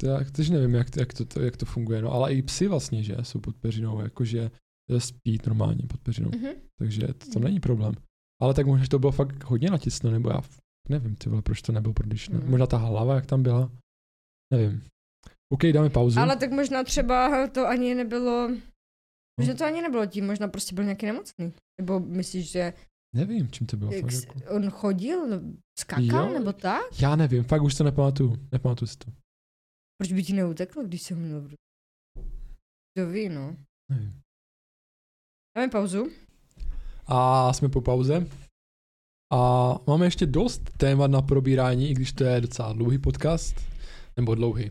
To 0.00 0.06
já 0.06 0.24
teď 0.32 0.50
nevím, 0.50 0.74
jak, 0.74 0.96
jak, 0.96 1.12
to, 1.14 1.24
to, 1.24 1.40
jak 1.40 1.56
to 1.56 1.66
funguje, 1.66 2.02
no 2.02 2.12
ale 2.12 2.34
i 2.34 2.42
psy 2.42 2.68
vlastně, 2.68 3.02
že, 3.02 3.16
jsou 3.22 3.40
pod 3.40 3.56
peřinou, 3.56 4.00
jakože 4.00 4.50
spí 4.98 5.38
normálně 5.46 5.82
pod 5.88 6.00
peřinou, 6.00 6.30
Mhm. 6.34 6.52
takže 6.78 7.06
to, 7.06 7.30
to 7.32 7.38
není 7.38 7.60
problém. 7.60 7.94
Ale 8.42 8.54
tak 8.54 8.66
možná, 8.66 8.84
že 8.84 8.90
to 8.90 8.98
bylo 8.98 9.12
fakt 9.12 9.44
hodně 9.44 9.70
natisno, 9.70 10.10
nebo 10.10 10.30
já 10.30 10.40
nevím, 10.88 11.16
ty 11.16 11.28
vole, 11.28 11.42
proč 11.42 11.62
to 11.62 11.72
nebylo 11.72 11.94
prodyšné. 11.94 12.38
Mhm. 12.38 12.50
Možná 12.50 12.66
ta 12.66 12.76
hlava, 12.76 13.14
jak 13.14 13.26
tam 13.26 13.42
byla, 13.42 13.70
nevím. 14.54 14.82
OK, 15.52 15.62
dáme 15.72 15.90
pauzu. 15.90 16.20
Ale 16.20 16.36
tak 16.36 16.50
možná 16.52 16.84
třeba 16.84 17.46
to 17.48 17.66
ani 17.68 17.94
nebylo, 17.94 18.50
možná 19.40 19.54
to 19.54 19.64
ani 19.64 19.82
nebylo 19.82 20.06
tím, 20.06 20.26
možná 20.26 20.48
prostě 20.48 20.74
byl 20.74 20.84
nějaký 20.84 21.06
nemocný. 21.06 21.52
Nebo 21.80 22.00
myslíš, 22.00 22.50
že 22.50 22.72
Nevím, 23.14 23.50
čím 23.50 23.66
to 23.66 23.76
bylo. 23.76 23.92
jak 23.92 24.02
Fakt, 24.12 24.36
jako. 24.36 24.54
on 24.54 24.70
chodil, 24.70 25.40
skákal 25.78 26.28
Jo. 26.28 26.32
nebo 26.38 26.52
tak? 26.52 27.00
Já 27.00 27.16
nevím, 27.16 27.44
fakt 27.44 27.62
už 27.62 27.74
to 27.74 27.84
nepamatuju, 27.84 28.36
nepamatuju 28.52 28.86
si 28.86 28.96
to. 28.98 29.10
Proč 30.00 30.12
by 30.12 30.22
ti 30.22 30.32
neuteklo, 30.32 30.84
když 30.84 31.02
se 31.02 31.14
ho 31.14 31.20
měl 31.20 31.40
v 31.40 31.44
ruce? 31.44 31.56
Kdo 32.94 33.08
ví, 33.10 33.28
no. 33.28 33.56
Nevím. 33.90 34.20
Dáme 35.56 35.68
pauzu. 35.70 36.10
A 37.06 37.52
jsme 37.52 37.68
po 37.68 37.80
pauze. 37.80 38.26
A 39.32 39.74
máme 39.86 40.06
ještě 40.06 40.26
dost 40.26 40.60
témat 40.78 41.10
na 41.10 41.22
probírání, 41.22 41.90
i 41.90 41.94
když 41.94 42.12
to 42.12 42.24
je 42.24 42.40
docela 42.40 42.72
dlouhý 42.72 42.98
podcast, 42.98 43.56
nebo 44.16 44.34
dlouhý. 44.34 44.70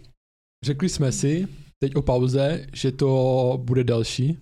Řekli 0.66 0.90
jsme 0.90 1.12
si 1.12 1.48
teď 1.84 1.96
o 1.96 2.02
pauze, 2.02 2.68
že 2.74 2.92
to 2.92 3.60
bude 3.64 3.84
delší, 3.84 4.40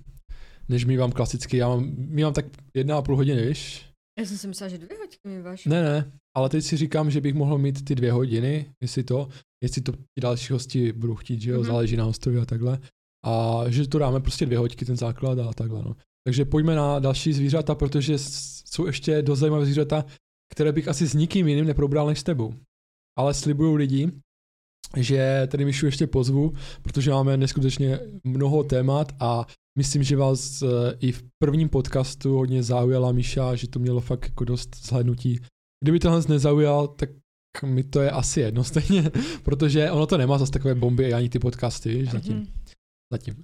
než 0.70 0.86
mývám 0.86 1.12
klasicky. 1.12 1.58
Já 1.58 1.68
mám, 1.68 1.96
mývám 1.98 2.34
tak 2.34 2.46
jedna 2.78 2.98
a 2.98 3.02
půl 3.02 3.16
hodiny, 3.16 3.48
víš? 3.48 3.90
Já 4.20 4.26
jsem 4.26 4.38
si 4.38 4.48
myslela, 4.48 4.70
že 4.70 4.78
dvě 4.78 4.98
mi 5.28 5.42
váš. 5.42 5.66
Ne, 5.66 5.84
ne, 5.84 6.12
ale 6.36 6.50
teď 6.50 6.64
si 6.66 6.78
říkám, 6.78 7.12
že 7.12 7.22
bych 7.22 7.34
mohl 7.34 7.58
mít 7.58 7.86
ty 7.86 7.96
dvě 7.96 8.12
hodiny, 8.12 8.66
jestli 8.82 9.04
to, 9.04 9.28
jestli 9.64 9.82
to 9.82 9.92
ti 9.92 10.22
další 10.22 10.54
hosti 10.54 10.92
budou 10.94 11.16
chtít, 11.16 11.42
že 11.42 11.52
jo, 11.52 11.58
Mhm. 11.58 11.68
záleží 11.68 11.96
na 11.96 12.04
hostovi 12.04 12.38
a 12.38 12.46
takhle. 12.46 12.80
A 13.26 13.64
že 13.70 13.88
to 13.88 14.00
dáme 14.00 14.20
prostě 14.20 14.46
dvě 14.46 14.58
hoďky, 14.58 14.86
ten 14.86 14.98
základ 14.98 15.40
a 15.40 15.54
takhle, 15.54 15.82
no. 15.84 15.96
Takže 16.28 16.46
pojďme 16.46 16.76
na 16.76 17.00
další 17.00 17.34
zvířata, 17.34 17.76
protože 17.76 18.14
jsou 18.20 18.86
ještě 18.86 19.22
dost 19.22 19.40
zajímavé 19.40 19.66
zvířata, 19.66 20.06
které 20.54 20.72
bych 20.72 20.88
asi 20.88 21.08
s 21.08 21.14
nikým 21.14 21.48
jiným 21.48 21.66
neprobral 21.66 22.08
než 22.08 22.20
s 22.20 22.24
tebou. 22.24 22.54
Ale 23.18 23.34
slibuju 23.34 23.76
lidi, 23.76 24.12
že 24.98 25.48
tady 25.52 25.66
Mišu 25.66 25.86
ještě 25.86 26.08
pozvu, 26.08 26.54
protože 26.82 27.12
máme 27.12 27.38
neskutečně 27.38 28.00
mnoho 28.24 28.64
témat 28.64 29.12
a 29.20 29.46
myslím, 29.78 30.04
že 30.04 30.18
vás 30.18 30.62
eh, 30.62 30.68
i 31.00 31.12
v 31.12 31.24
prvním 31.44 31.70
podcastu 31.70 32.34
hodně 32.38 32.64
zaujala 32.64 33.12
Míša, 33.12 33.56
že 33.56 33.68
to 33.68 33.80
mělo 33.80 34.02
fakt 34.02 34.26
jako 34.26 34.46
dost 34.46 34.76
zhlednutí. 34.86 35.40
Kdyby 35.86 36.00
tohle 36.00 36.22
nezaujal, 36.30 36.88
tak 36.88 37.10
mi 37.64 37.84
to 37.84 38.02
je 38.02 38.12
asi 38.12 38.40
jedno 38.40 38.64
stejně, 38.64 39.12
protože 39.44 39.92
ono 39.92 40.06
to 40.08 40.18
nemá 40.18 40.38
zase 40.38 40.52
takové 40.52 40.76
bomby 40.76 41.14
ani 41.14 41.30
ty 41.30 41.40
podcasty, 41.40 41.90
víš, 41.90 42.12
zatím. 42.12 42.48
Zatím. 43.12 43.44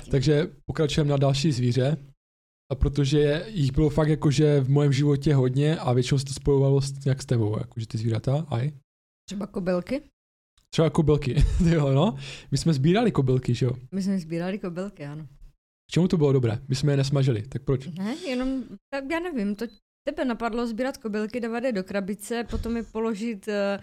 Takže 0.10 0.50
pokračujeme 0.66 1.10
na 1.10 1.16
další 1.16 1.52
zvíře, 1.52 1.96
a 2.72 2.74
protože 2.74 3.44
jich 3.48 3.72
bylo 3.72 3.90
fakt 3.90 4.08
jakože 4.08 4.60
v 4.60 4.70
mém 4.70 4.92
životě 4.92 5.34
hodně 5.34 5.78
a 5.78 5.92
většinou 5.92 6.18
se 6.18 6.24
to 6.24 6.32
spojovalo 6.32 6.80
s, 6.80 7.04
nějak 7.04 7.22
s 7.22 7.26
tebou, 7.26 7.58
jakože 7.58 7.86
ty 7.86 7.98
zvířata, 7.98 8.46
aj. 8.48 8.72
Třeba 9.28 9.46
kobylky? 9.46 10.02
Třeba 10.70 10.90
kobylky, 10.90 11.44
jo, 11.70 11.92
no. 11.92 12.16
My 12.50 12.58
jsme 12.58 12.72
sbírali 12.72 13.12
kobylky, 13.12 13.54
že 13.54 13.66
jo. 13.66 13.72
My 13.92 14.02
jsme 14.02 14.18
sbírali 14.18 14.58
kobylky, 14.58 15.06
ano. 15.06 15.26
K 15.88 15.92
čemu 15.92 16.08
to 16.08 16.16
bylo 16.16 16.32
dobré? 16.32 16.58
My 16.68 16.74
jsme 16.74 16.92
je 16.92 16.96
nesmažili, 16.96 17.42
tak 17.42 17.62
proč? 17.62 17.86
Ne, 17.86 18.16
jenom, 18.26 18.64
tak 18.94 19.04
já 19.10 19.20
nevím, 19.20 19.56
to 19.56 19.66
tebe 20.08 20.24
napadlo 20.24 20.66
sbírat 20.66 20.96
kobylky, 20.96 21.40
dávat 21.40 21.64
je 21.64 21.72
do 21.72 21.84
krabice, 21.84 22.44
potom 22.50 22.76
je 22.76 22.82
položit 22.82 23.48
eh, 23.48 23.80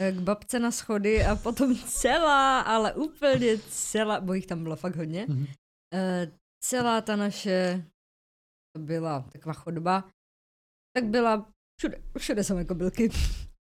eh, 0.00 0.12
k 0.12 0.20
babce 0.20 0.58
na 0.58 0.70
schody 0.70 1.24
a 1.24 1.36
potom 1.36 1.76
celá, 1.76 2.60
ale 2.60 2.94
úplně 2.94 3.56
celá, 3.58 4.20
bo 4.20 4.32
jich 4.34 4.46
tam 4.46 4.62
bylo 4.62 4.76
fakt 4.76 4.96
hodně, 4.96 5.26
Mhm. 5.28 5.46
eh, 5.94 6.32
celá 6.64 7.00
ta 7.00 7.16
naše, 7.16 7.84
to 8.76 8.82
byla 8.82 9.20
taková 9.32 9.52
chodba, 9.52 10.04
tak 10.96 11.04
byla, 11.04 11.48
všude, 11.80 11.98
všude 12.18 12.44
samé 12.44 12.64
kobylky. 12.64 13.10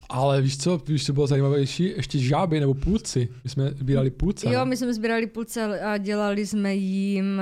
Ale 0.09 0.41
víš 0.41 0.57
co, 0.57 0.77
víš, 0.77 1.05
co 1.05 1.13
bylo 1.13 1.27
zajímavější? 1.27 1.83
Ještě 1.83 2.19
žáby 2.19 2.59
nebo 2.59 2.73
půlci. 2.73 3.29
My 3.43 3.49
jsme 3.49 3.69
sbírali 3.71 4.11
půlce. 4.11 4.53
Jo, 4.53 4.65
my 4.65 4.77
jsme 4.77 4.93
sbírali 4.93 5.27
půlce 5.27 5.79
a 5.79 5.97
dělali 5.97 6.45
jsme 6.47 6.75
jim, 6.75 7.41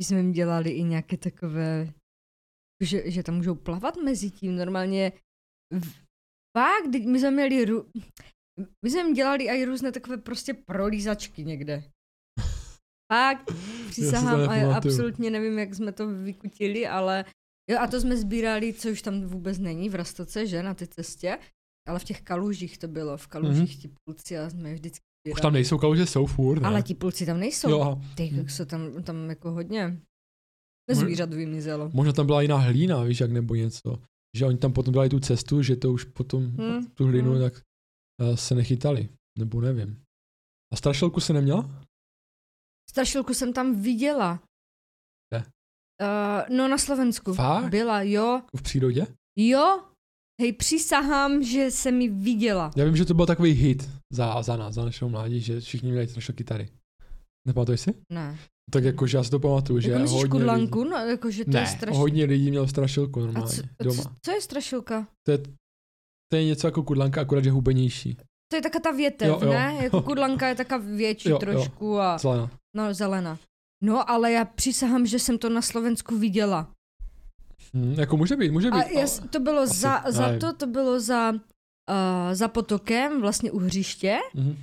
my 0.00 0.04
jsme 0.04 0.16
jim 0.18 0.32
dělali 0.32 0.70
i 0.70 0.82
nějaké 0.82 1.16
takové, 1.16 1.92
že, 2.80 3.10
že 3.10 3.22
tam 3.22 3.34
můžou 3.34 3.54
plavat 3.54 3.96
mezi 3.96 4.30
tím, 4.30 4.56
normálně 4.56 5.12
fakt, 6.58 6.94
my 7.06 7.18
jsme 7.18 7.30
měli, 7.30 7.64
ru, 7.64 7.86
my 8.84 8.90
jsme 8.90 9.12
dělali 9.12 9.44
i 9.44 9.64
různé 9.64 9.92
takové 9.92 10.16
prostě 10.16 10.54
prolízačky 10.54 11.44
někde. 11.44 11.84
Fakt, 13.12 13.52
přísahám 13.88 14.40
a 14.50 14.76
absolutně 14.76 15.30
nevím, 15.30 15.58
jak 15.58 15.74
jsme 15.74 15.92
to 15.92 16.08
vykutili, 16.08 16.86
ale 16.86 17.24
jo, 17.70 17.78
a 17.80 17.86
to 17.86 18.00
jsme 18.00 18.16
sbírali, 18.16 18.72
co 18.72 18.88
už 18.90 19.02
tam 19.02 19.20
vůbec 19.20 19.58
není 19.58 19.88
v 19.88 19.94
Rastoce, 19.94 20.46
že, 20.46 20.62
na 20.62 20.74
té 20.74 20.86
cestě, 20.86 21.38
ale 21.88 21.98
v 21.98 22.04
těch 22.04 22.22
kalužích 22.22 22.78
to 22.78 22.88
bylo, 22.88 23.16
v 23.16 23.26
kalužích 23.26 23.82
ti 23.82 23.90
půlci 24.04 24.38
a 24.38 24.50
jsme 24.50 24.74
vždycky 24.74 25.04
Už 25.32 25.40
tam 25.40 25.52
nejsou 25.52 25.78
kaluže, 25.78 26.06
jsou 26.06 26.26
furt. 26.26 26.60
Ne? 26.60 26.68
Ale 26.68 26.82
ti 26.82 26.94
půlci 26.94 27.26
tam 27.26 27.40
nejsou. 27.40 27.70
Jo. 27.70 28.00
Ty, 28.16 28.24
Hm. 28.24 28.36
jak 28.36 28.50
se 28.50 28.66
tam, 28.66 29.02
tam 29.02 29.30
jako 29.30 29.50
hodně 29.50 30.00
Zvířat 30.94 31.34
vymizelo. 31.34 31.90
Možná 31.94 32.12
tam 32.12 32.26
byla 32.26 32.42
jiná 32.42 32.56
hlína, 32.56 33.02
víš, 33.02 33.20
jak 33.20 33.30
nebo 33.30 33.54
něco. 33.54 34.02
Že 34.36 34.46
oni 34.46 34.58
tam 34.58 34.72
potom 34.72 34.94
dali 34.94 35.08
tu 35.08 35.20
cestu, 35.20 35.62
že 35.62 35.76
to 35.76 35.92
už 35.92 36.04
potom 36.04 36.42
Hm, 36.46 36.86
tu 36.94 37.06
hlínu 37.06 37.34
hm. 37.34 37.40
tak 37.40 37.52
uh, 38.22 38.34
se 38.34 38.54
nechytali. 38.54 39.08
Nebo 39.38 39.60
nevím. 39.60 40.02
A 40.72 40.76
strašilku 40.76 41.20
se 41.20 41.32
neměla? 41.32 41.82
Strašilku 42.90 43.34
jsem 43.34 43.52
tam 43.52 43.82
viděla. 43.82 44.42
Kde? 45.30 45.44
Uh, 46.02 46.56
no 46.56 46.68
na 46.68 46.78
Slovensku. 46.78 47.34
Fakt? 47.34 47.70
Byla, 47.70 48.02
jo. 48.02 48.42
V 48.56 48.62
přírodě? 48.62 49.06
Jo. 49.38 49.82
Hej, 50.40 50.52
přísahám, 50.52 51.42
že 51.42 51.70
jsem 51.70 52.00
ji 52.00 52.08
viděla. 52.08 52.70
Já 52.76 52.84
vím, 52.84 52.96
že 52.96 53.04
to 53.04 53.14
byl 53.14 53.26
takový 53.26 53.52
hit 53.52 53.90
za, 54.12 54.42
za 54.42 54.56
nás, 54.56 54.74
za 54.74 54.84
našeho 54.84 55.08
mládí, 55.08 55.40
že 55.40 55.60
všichni 55.60 55.90
měli 55.90 56.08
strašilky 56.08 56.44
tady. 56.44 56.68
Nepamatuješ 57.46 57.80
si? 57.80 57.94
Ne. 58.12 58.38
Tak 58.70 58.84
jakože 58.84 59.16
já 59.16 59.24
si 59.24 59.30
to 59.30 59.38
pamatuju, 59.40 59.80
že 59.80 59.90
Jako 59.90 60.10
hodně 60.10 60.52
lidí... 60.52 60.70
No, 60.90 60.96
jako, 60.96 61.30
že 61.30 61.44
to 61.44 61.50
ne, 61.50 61.60
je 61.60 61.66
straš... 61.66 61.96
hodně 61.96 62.24
lidí 62.24 62.50
mělo 62.50 62.68
strašilku 62.68 63.20
A 63.20 63.22
normálně 63.24 63.48
co, 63.56 63.62
doma. 63.82 64.02
co, 64.02 64.10
co 64.24 64.30
je 64.32 64.40
strašilka? 64.40 65.06
To 65.26 65.30
je, 65.32 65.38
to 66.32 66.36
je 66.36 66.44
něco 66.44 66.66
jako 66.66 66.82
kudlanka, 66.82 67.20
akorát 67.20 67.44
že 67.44 67.50
hubenější. 67.50 68.16
To 68.50 68.56
je 68.56 68.62
taká 68.62 68.78
ta 68.80 68.90
větev, 68.90 69.28
Jo, 69.28 69.38
jo. 69.42 69.50
ne? 69.50 69.78
Jako 69.82 70.02
kudlanka 70.02 70.48
je 70.48 70.54
taká 70.54 70.76
větší 70.76 71.28
Jo, 71.30 71.34
jo. 71.34 71.38
trošku 71.38 71.98
a 72.00 72.18
Zelená. 72.18 72.50
no 72.76 72.94
zelená. 72.94 73.38
No, 73.84 74.10
ale 74.10 74.32
já 74.32 74.44
přísahám, 74.44 75.06
že 75.06 75.18
jsem 75.18 75.38
to 75.38 75.48
na 75.50 75.62
Slovensku 75.62 76.18
viděla. 76.18 76.70
Hm, 77.74 77.94
jako 77.98 78.16
může 78.16 78.36
být, 78.36 78.50
může 78.50 78.70
být. 78.70 78.76
A 78.76 78.88
jas, 78.98 79.22
to 79.30 79.40
bylo 79.40 79.60
asi, 79.62 79.74
za, 79.78 80.04
za 80.08 80.26
nevím. 80.26 80.40
to, 80.40 80.52
to 80.52 80.66
bylo 80.66 81.00
za, 81.00 81.30
uh, 81.32 81.38
za 82.32 82.48
potokem, 82.48 83.20
vlastně 83.20 83.50
u 83.50 83.58
hřiště. 83.58 84.18
Mhm. 84.34 84.56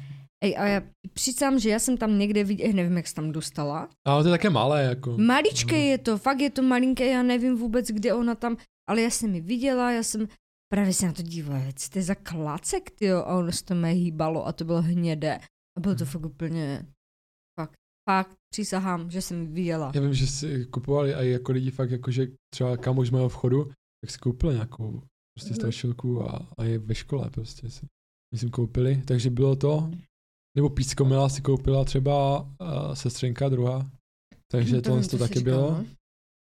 Ej, 0.44 0.56
a 0.58 0.66
já 0.68 0.82
přicám, 1.14 1.60
že 1.60 1.70
já 1.70 1.80
jsem 1.80 1.98
tam 1.98 2.20
někde 2.20 2.44
viděla, 2.44 2.74
nevím, 2.74 2.98
jak 2.98 3.08
se 3.08 3.16
tam 3.16 3.32
dostala. 3.32 3.90
Ale 4.06 4.24
to 4.24 4.30
je 4.30 4.34
také 4.34 4.50
malé, 4.50 4.84
jako. 4.84 5.18
Maličké 5.18 5.76
Mhm. 5.76 5.86
je 5.86 5.98
to, 5.98 6.18
fakt 6.18 6.40
je 6.40 6.50
to 6.50 6.62
malinké, 6.62 7.08
já 7.12 7.24
nevím 7.24 7.58
vůbec, 7.58 7.88
kde 7.88 8.14
ona 8.14 8.36
tam, 8.36 8.58
ale 8.90 9.02
já 9.02 9.10
jsem 9.10 9.36
ji 9.36 9.42
viděla, 9.42 9.92
já 9.92 10.04
jsem 10.04 10.28
právě 10.74 10.94
se 10.94 11.06
na 11.06 11.14
to 11.14 11.22
dívala, 11.22 11.62
co 11.76 11.90
to 11.90 12.00
je 12.00 12.04
za 12.04 12.16
klacek, 12.16 12.92
tyjo, 12.92 13.18
a 13.18 13.38
ono 13.38 13.52
se 13.52 13.66
to 13.66 13.76
mé 13.76 13.90
hýbalo 13.92 14.48
a 14.48 14.52
to 14.54 14.66
bylo 14.66 14.82
hnědé. 14.82 15.40
A 15.78 15.80
bylo 15.80 15.96
to 15.96 16.04
Mhm. 16.04 16.12
fakt 16.12 16.26
úplně, 16.26 16.86
fakt, 17.60 17.74
fakt, 18.10 18.36
přísahám, 18.54 19.12
že 19.12 19.22
jsem 19.22 19.42
ji 19.42 19.48
viděla. 19.48 19.92
Já 19.96 20.02
vím, 20.02 20.14
že 20.14 20.28
si 20.28 20.66
kupovali 20.66 21.14
i 21.14 21.30
jako 21.30 21.52
lidi 21.52 21.72
fakt 21.72 21.92
jako, 21.92 22.12
že 22.12 22.28
třeba 22.54 22.78
kamož 22.78 23.10
mého 23.12 23.30
vchodu, 23.30 23.72
tak 24.02 24.12
si 24.12 24.18
koupili 24.20 24.54
nějakou 24.54 25.02
prostě 25.38 25.50
Mhm. 25.50 25.56
strašilku 25.56 26.24
a, 26.30 26.50
a 26.58 26.64
je 26.64 26.80
ve 26.80 26.96
škole 26.96 27.30
prostě 27.30 27.70
si, 27.70 27.86
myslím, 28.34 28.50
koupili, 28.52 29.02
takže 29.06 29.30
bylo 29.30 29.56
to 29.56 29.92
nebo 30.56 30.70
pískomila 30.70 31.30
si 31.30 31.42
koupila 31.42 31.86
třeba 31.86 32.42
uh, 32.42 32.94
sestřenka 32.94 33.50
druhá, 33.50 33.92
takže 34.52 34.82
To 34.82 34.94
vím, 34.96 35.04
to 35.04 35.10
jsi 35.10 35.18
taky 35.18 35.40
bylo. 35.40 35.72
no. 35.72 35.86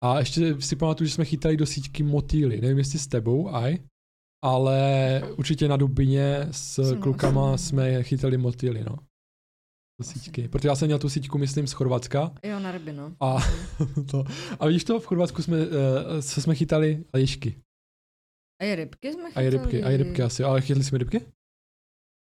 A 0.04 0.18
ještě 0.18 0.60
si 0.60 0.76
pamatuju, 0.76 1.08
že 1.08 1.14
jsme 1.14 1.24
chytali 1.24 1.56
do 1.56 1.66
síťky 1.66 2.02
motýly, 2.02 2.60
nevím 2.60 2.78
jestli 2.78 2.98
s 2.98 3.06
tebou, 3.06 3.54
aj, 3.54 3.78
ale 4.44 5.22
určitě 5.38 5.68
na 5.68 5.76
Dubině 5.76 6.48
s 6.50 6.74
Jsem 6.88 7.00
klukama 7.00 7.54
asi- 7.54 7.64
jsme 7.64 8.02
chytali 8.02 8.36
motýly, 8.38 8.84
no. 8.84 8.96
Do 10.00 10.04
síťky. 10.04 10.48
Protože 10.48 10.68
já 10.68 10.74
jsem 10.76 10.88
měl 10.88 10.98
tu 10.98 11.08
síťku, 11.08 11.38
myslím, 11.38 11.66
z 11.66 11.72
Chorvatska. 11.72 12.34
Jo, 12.44 12.58
na 12.60 12.72
ryby, 12.72 12.92
no. 12.92 13.16
A, 13.20 13.36
to, 14.10 14.24
a 14.60 14.66
vidíš 14.66 14.84
to, 14.84 15.00
v 15.00 15.06
Chorvatsku 15.06 15.42
jsme, 15.42 15.58
uh, 15.66 15.72
se 16.20 16.42
jsme 16.42 16.54
chytali 16.54 17.04
lišky. 17.14 17.60
A 18.62 18.64
i 18.64 18.74
rybky 18.74 19.12
jsme 19.12 19.22
A 19.24 19.28
chytali. 19.28 19.46
i 19.46 19.50
rybky, 19.50 19.82
a 19.82 19.90
i 19.90 19.96
rybky 19.96 20.22
asi. 20.22 20.44
Ale 20.44 20.60
chytli 20.60 20.84
jsme 20.84 20.98
rybky? 20.98 21.20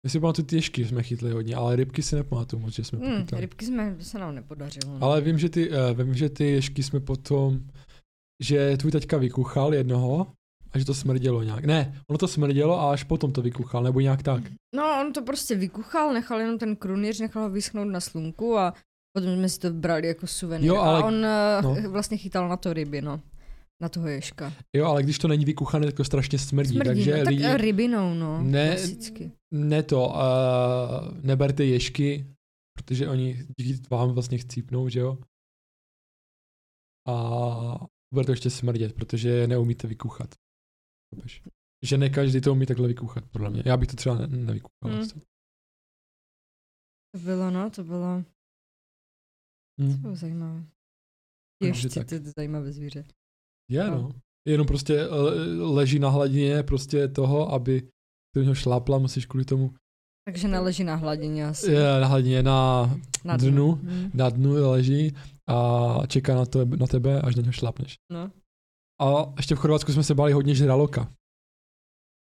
Já 0.07 0.11
si 0.11 0.21
pamatuju, 0.21 0.47
ty 0.47 0.57
ješky 0.57 0.85
jsme 0.85 1.03
chytli 1.03 1.31
hodně, 1.31 1.55
ale 1.57 1.77
rybky 1.77 2.03
si 2.03 2.17
nepamatuju 2.17 2.63
moc, 2.63 2.75
že 2.75 2.85
jsme 2.85 2.99
Hmm, 2.99 3.13
pochytali. 3.17 3.41
rybky 3.41 3.67
jsme, 3.67 3.97
se 4.01 4.19
nám 4.19 4.35
nepodařilo. 4.35 4.99
no. 4.99 5.07
Ale 5.07 5.21
vím, 5.21 5.39
že 5.39 5.49
ty, 5.49 5.71
uh, 5.71 5.77
vím, 6.03 6.15
že 6.15 6.29
ty 6.29 6.45
ješky 6.51 6.83
jsme 6.83 7.01
potom, 7.01 7.61
že 8.43 8.77
tvůj 8.77 8.93
taťka 8.93 9.17
vykuchal 9.17 9.75
jednoho 9.75 10.27
a 10.73 10.79
že 10.79 10.85
to 10.85 10.95
smrdělo 10.95 11.43
nějak. 11.43 11.65
Ne, 11.65 12.01
ono 12.11 12.19
to 12.19 12.29
smrdělo 12.29 12.81
a 12.81 12.93
až 12.93 13.05
potom 13.05 13.33
to 13.33 13.43
vykuchal, 13.43 13.83
nebo 13.83 14.01
nějak 14.01 14.23
tak. 14.23 14.43
No, 14.75 15.01
on 15.01 15.13
to 15.13 15.23
prostě 15.23 15.55
vykuchal, 15.55 16.13
nechal 16.15 16.41
jenom 16.41 16.59
ten 16.59 16.77
krunýř, 16.77 17.21
nechal 17.21 17.43
ho 17.43 17.51
vyschnout 17.51 17.89
na 17.89 18.01
slunku 18.01 18.59
a 18.59 18.75
potom 19.17 19.37
jsme 19.37 19.49
si 19.49 19.59
to 19.59 19.71
brali 19.71 20.07
jako 20.09 20.27
suvenýr. 20.27 20.69
Jo, 20.69 20.77
ale- 20.77 21.03
A 21.03 21.05
on 21.07 21.21
no. 21.63 21.83
no. 21.83 21.91
vlastně 21.91 22.17
chytal 22.17 22.49
na 22.49 22.57
to 22.57 22.73
ryby, 22.73 23.03
no. 23.03 23.21
Na 23.83 23.89
toho 23.89 24.07
ježka. 24.09 24.53
Jo, 24.77 24.87
ale 24.87 25.03
když 25.03 25.19
to 25.19 25.29
není 25.29 25.45
vykuchané, 25.45 25.87
tak 25.87 25.95
to 25.97 26.05
strašně 26.05 26.39
smrdí. 26.39 26.69
Smrdí, 26.69 26.85
takže 26.87 27.11
no, 27.19 27.25
tak 27.25 27.29
lidi, 27.29 27.57
rybinou, 27.57 28.15
no. 28.15 28.43
Ne- 28.43 28.69
Klasicky. 28.77 29.33
ne 29.55 29.83
to, 29.83 30.09
uh, 30.09 31.19
neberte 31.25 31.65
ješky, 31.65 32.35
protože 32.79 33.09
oni 33.09 33.47
díky 33.59 33.83
vám 33.91 34.11
vlastně 34.13 34.39
chcípnou, 34.39 34.89
že 34.89 35.01
jo? 35.01 35.19
A 37.09 37.87
bude 38.15 38.27
to 38.27 38.33
ještě 38.33 38.51
smrdět, 38.51 38.93
protože 38.95 39.29
je 39.29 39.47
neumíte 39.49 39.87
vykuchat. 39.89 40.35
Že 41.85 41.99
ne 41.99 42.11
každý 42.11 42.41
to 42.41 42.53
umí 42.53 42.67
takhle 42.67 42.89
vykuchat, 42.89 43.25
podle 43.33 43.51
mě. 43.51 43.63
Já 43.67 43.77
bych 43.77 43.89
to 43.89 43.97
třeba 43.97 44.15
ne- 44.19 44.27
nevykuchal. 44.27 44.91
Hmm. 44.91 45.01
Hmm. 45.01 45.09
To 47.15 47.19
bylo, 47.19 47.51
no, 47.51 47.71
to 47.71 47.85
bylo, 47.85 48.23
to 49.79 49.85
Hmm. 49.85 50.01
bylo 50.03 50.17
zajímavé. 50.17 50.65
Ještě 51.63 52.05
to 52.05 52.15
je 52.15 52.21
zajímavé 52.37 52.73
zvíře. 52.73 53.05
Je, 53.71 53.85
No. 53.91 53.97
no. 53.97 54.11
Jenom 54.49 54.67
prostě 54.67 55.01
eh, 55.01 55.09
leží 55.63 55.99
na 55.99 56.09
hladině 56.09 56.63
prostě 56.63 57.09
toho, 57.09 57.53
aby 57.53 57.89
do 58.37 58.43
něho 58.43 58.55
šlápla, 58.55 58.99
musíš 58.99 59.27
kvůli 59.27 59.45
tomu. 59.45 59.71
Takže 60.27 60.49
neleží 60.49 60.85
na 60.85 60.95
hladině 60.95 61.47
asi. 61.47 61.71
Je 61.73 62.01
na 62.01 62.07
hladině 62.07 62.43
na, 62.43 62.91
Na 63.25 63.37
dnu. 63.37 63.73
Hmm. 63.73 64.11
na 64.15 64.31
dnu 64.31 64.71
leží 64.71 65.17
a 65.49 66.07
čeká 66.07 66.35
na, 66.35 66.47
to, 66.47 66.65
na 66.65 66.87
tebe, 66.87 67.21
až 67.21 67.37
na 67.37 67.43
něho 67.43 67.53
šlápneš. 67.53 67.95
No. 68.13 68.31
A 69.01 69.33
ještě 69.37 69.55
v 69.55 69.59
Chorvatsku 69.59 69.93
jsme 69.93 70.03
se 70.05 70.15
báli 70.15 70.33
hodně 70.33 70.55
žraloka. 70.55 71.13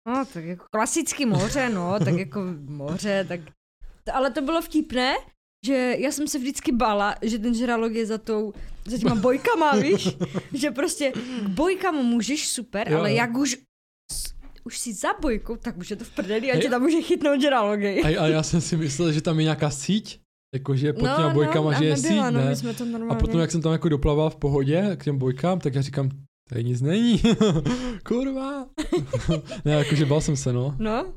No, 0.07 0.25
tak 0.33 0.43
jako 0.43 0.65
klasický 0.71 1.25
moře, 1.25 1.69
no, 1.69 1.99
tak 1.99 2.13
jako 2.13 2.41
moře, 2.65 3.25
tak... 3.27 3.39
Ale 4.13 4.31
to 4.31 4.41
bylo 4.41 4.61
vtipné, 4.61 5.15
že 5.65 5.95
já 5.99 6.11
jsem 6.11 6.27
se 6.27 6.39
vždycky 6.39 6.71
bála, 6.71 7.15
že 7.21 7.39
ten 7.39 7.53
žralok 7.53 7.93
je 7.93 8.05
za 8.05 8.17
tou, 8.17 8.53
za 8.85 8.97
těma 8.97 9.15
bojkama, 9.15 9.75
víš? 9.81 10.09
Že 10.53 10.71
prostě 10.71 11.11
k 11.45 11.47
bojkám 11.47 11.95
můžeš, 11.95 12.47
super, 12.47 12.91
Jo, 12.91 12.99
ale 12.99 13.13
jak 13.13 13.37
už 13.37 13.57
už 14.65 14.77
si 14.77 14.93
za 14.93 15.09
bojkou, 15.21 15.55
tak 15.55 15.77
už 15.77 15.89
je 15.89 15.95
to 15.95 16.03
v 16.03 16.09
prdeli 16.09 16.51
a 16.51 16.59
tě 16.59 16.69
tam 16.69 16.81
může 16.81 17.01
chytnout 17.01 17.41
žralok, 17.41 17.79
hej. 17.79 18.01
A, 18.03 18.23
a 18.23 18.27
já 18.27 18.43
jsem 18.43 18.61
si 18.61 18.77
myslel, 18.77 19.11
že 19.11 19.21
tam 19.21 19.39
je 19.39 19.43
nějaká 19.43 19.69
síť, 19.69 20.19
jakože 20.55 20.93
pod 20.93 20.99
těma 21.15 21.29
bojkama, 21.29 21.71
no, 21.71 21.77
že 21.77 21.85
je 21.85 21.95
nebyla, 21.95 22.25
síť, 22.25 22.33
no, 22.33 22.39
ne? 22.39 22.49
my 22.49 22.55
jsme 22.55 22.73
to 22.73 22.85
normálně... 22.85 23.15
A 23.15 23.19
potom, 23.19 23.39
jak 23.39 23.51
jsem 23.51 23.61
tam 23.61 23.71
jako 23.71 23.89
doplaval 23.89 24.29
v 24.29 24.35
pohodě 24.35 24.91
k 24.95 25.03
těm 25.03 25.17
bojkám, 25.17 25.59
tak 25.59 25.75
já 25.75 25.81
říkám, 25.81 26.09
tady 26.49 26.63
nic 26.63 26.81
není. 26.81 27.21
Kurva. 28.07 28.65
ne, 29.65 29.71
jakože 29.71 30.05
bál 30.05 30.21
jsem 30.21 30.35
se, 30.35 30.53
no. 30.53 30.75
No, 30.79 31.13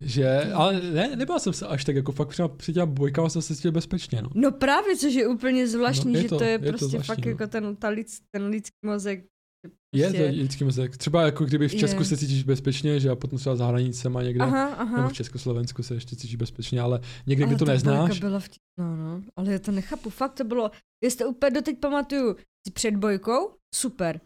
Že, 0.00 0.40
ale 0.54 0.80
ne, 0.80 1.16
nebál 1.16 1.40
jsem 1.40 1.52
se 1.52 1.66
až 1.66 1.84
tak, 1.84 1.96
jako 1.96 2.12
fakt 2.12 2.28
třeba 2.28 2.48
při 2.48 2.72
těma 2.72 2.86
bojkama 2.86 3.28
jsem 3.28 3.42
se 3.42 3.56
cítil 3.56 3.72
bezpečně, 3.72 4.22
no. 4.22 4.28
no 4.34 4.52
právě, 4.52 4.96
což 4.96 5.14
je 5.14 5.28
úplně 5.28 5.68
zvláštní, 5.68 6.12
No, 6.12 6.18
je 6.18 6.22
že 6.22 6.28
to- 6.28 6.38
to 6.38 6.44
je, 6.44 6.50
je 6.50 6.58
to 6.58 6.64
prostě 6.68 6.86
zvláštní, 6.86 7.14
fakt 7.14 7.24
no. 7.24 7.30
jako 7.30 7.46
ten, 7.46 7.76
ta 7.76 7.88
lids, 7.88 8.20
ten 8.30 8.46
lidský 8.46 8.76
mozek. 8.86 9.24
Je 9.94 10.06
prostě- 10.08 10.30
to 10.32 10.36
lidský 10.36 10.64
mozek. 10.64 10.96
Třeba 10.96 11.22
jako 11.22 11.44
kdyby 11.44 11.68
v 11.68 11.74
Česku 11.74 11.98
Je. 12.00 12.04
se 12.04 12.16
cítíš 12.16 12.42
bezpečně, 12.44 13.00
že 13.00 13.10
a 13.10 13.16
potom 13.16 13.38
třeba 13.38 13.56
za 13.56 13.66
hranicema 13.66 14.22
někde. 14.22 14.44
Aha, 14.44 14.68
Nebo 14.70 14.80
aha. 14.98 15.08
v 15.08 15.12
Československu 15.12 15.82
se 15.82 15.94
ještě 15.94 16.16
cítíš 16.16 16.36
bezpečně, 16.36 16.80
ale 16.80 17.00
někde, 17.26 17.44
Ale 17.44 17.54
kdy 17.54 17.58
to 17.58 17.64
neznáš, 17.64 18.20
byla 18.20 18.40
vtipná, 18.40 18.96
no. 18.96 19.22
Ale 19.36 19.52
já 19.52 19.58
to 19.58 19.72
nechápu. 19.72 20.10
Fakt 20.10 20.34
to 20.34 20.44
bylo, 20.44 20.70
jestli 21.04 21.18
to 21.24 21.30
úplně 21.30 21.50
doteď 21.50 21.78
pamatuju, 21.80 22.36
před 22.72 22.96
bojkou, 22.96 23.50
super. 23.74 24.20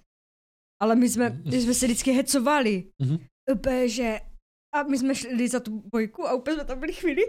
Ale 0.82 0.96
my 0.96 1.08
jsme, 1.08 1.40
my 1.50 1.60
jsme 1.62 1.74
se 1.74 1.86
vždycky 1.86 2.12
hecovali. 2.12 2.84
Mhm. 3.02 3.18
Úplně, 3.52 3.88
že 3.88 4.18
a 4.74 4.82
my 4.82 4.98
jsme 4.98 5.14
šli 5.14 5.48
za 5.48 5.60
tu 5.60 5.82
bojku 5.92 6.26
a 6.26 6.34
úplně 6.34 6.54
jsme 6.56 6.64
tam 6.64 6.80
byli 6.80 6.92
chvíli 6.92 7.22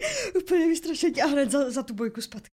úplně 0.43 0.68
vystrašení 0.68 1.22
a 1.22 1.26
hned 1.27 1.51
za, 1.51 1.69
za 1.72 1.84
tu 1.84 1.93
bojku 1.93 2.22
zpátky. 2.22 2.49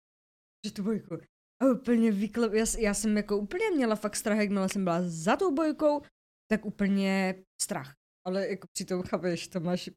Že 0.66 0.72
tu 0.74 0.84
bojku. 0.84 1.18
A 1.62 1.66
úplně 1.66 2.12
vykle, 2.12 2.58
já, 2.58 2.66
já, 2.78 2.94
jsem 2.94 3.18
jako 3.18 3.38
úplně 3.38 3.72
měla 3.72 3.96
fakt 3.96 4.16
strach, 4.16 4.38
jakmile 4.38 4.70
jsem 4.70 4.84
byla 4.84 5.00
za 5.06 5.36
tou 5.36 5.52
bojkou, 5.56 6.02
tak 6.52 6.66
úplně 6.66 7.44
strach. 7.62 7.94
Ale 8.28 8.48
jako 8.48 8.68
přitom, 8.74 9.02
chápeš, 9.02 9.48
to 9.48 9.60
máš 9.60 9.90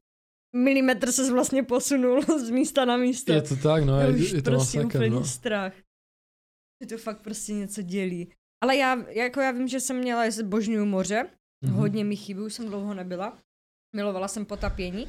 milimetr 0.55 1.11
se 1.11 1.31
vlastně 1.31 1.63
posunul 1.63 2.21
z 2.45 2.49
místa 2.49 2.85
na 2.85 2.97
místo. 2.97 3.33
je 3.33 3.41
to 3.41 3.55
tak, 3.55 3.83
no, 3.83 4.01
je, 4.01 4.07
už 4.09 4.31
je 4.31 4.41
to 4.41 4.51
prostě 4.51 4.77
masakr, 4.77 4.97
úplně 4.97 5.09
no. 5.09 5.25
strach. 5.25 5.73
Že 6.83 6.87
to 6.89 6.97
fakt 6.97 7.21
prostě 7.21 7.53
něco 7.53 7.81
dělí. 7.81 8.33
Ale 8.63 8.77
já, 8.77 9.09
jako 9.09 9.39
já 9.41 9.51
vím, 9.51 9.67
že 9.67 9.79
jsem 9.79 9.97
měla, 9.97 10.25
já 10.25 10.31
se 10.31 10.43
božňuju 10.43 10.85
moře, 10.85 11.29
Mhm. 11.65 11.73
hodně 11.73 12.03
mi 12.03 12.15
chybí, 12.15 12.39
už 12.39 12.53
jsem 12.53 12.67
dlouho 12.67 12.93
nebyla. 12.93 13.41
Milovala 13.95 14.27
jsem 14.27 14.45
potapění, 14.45 15.07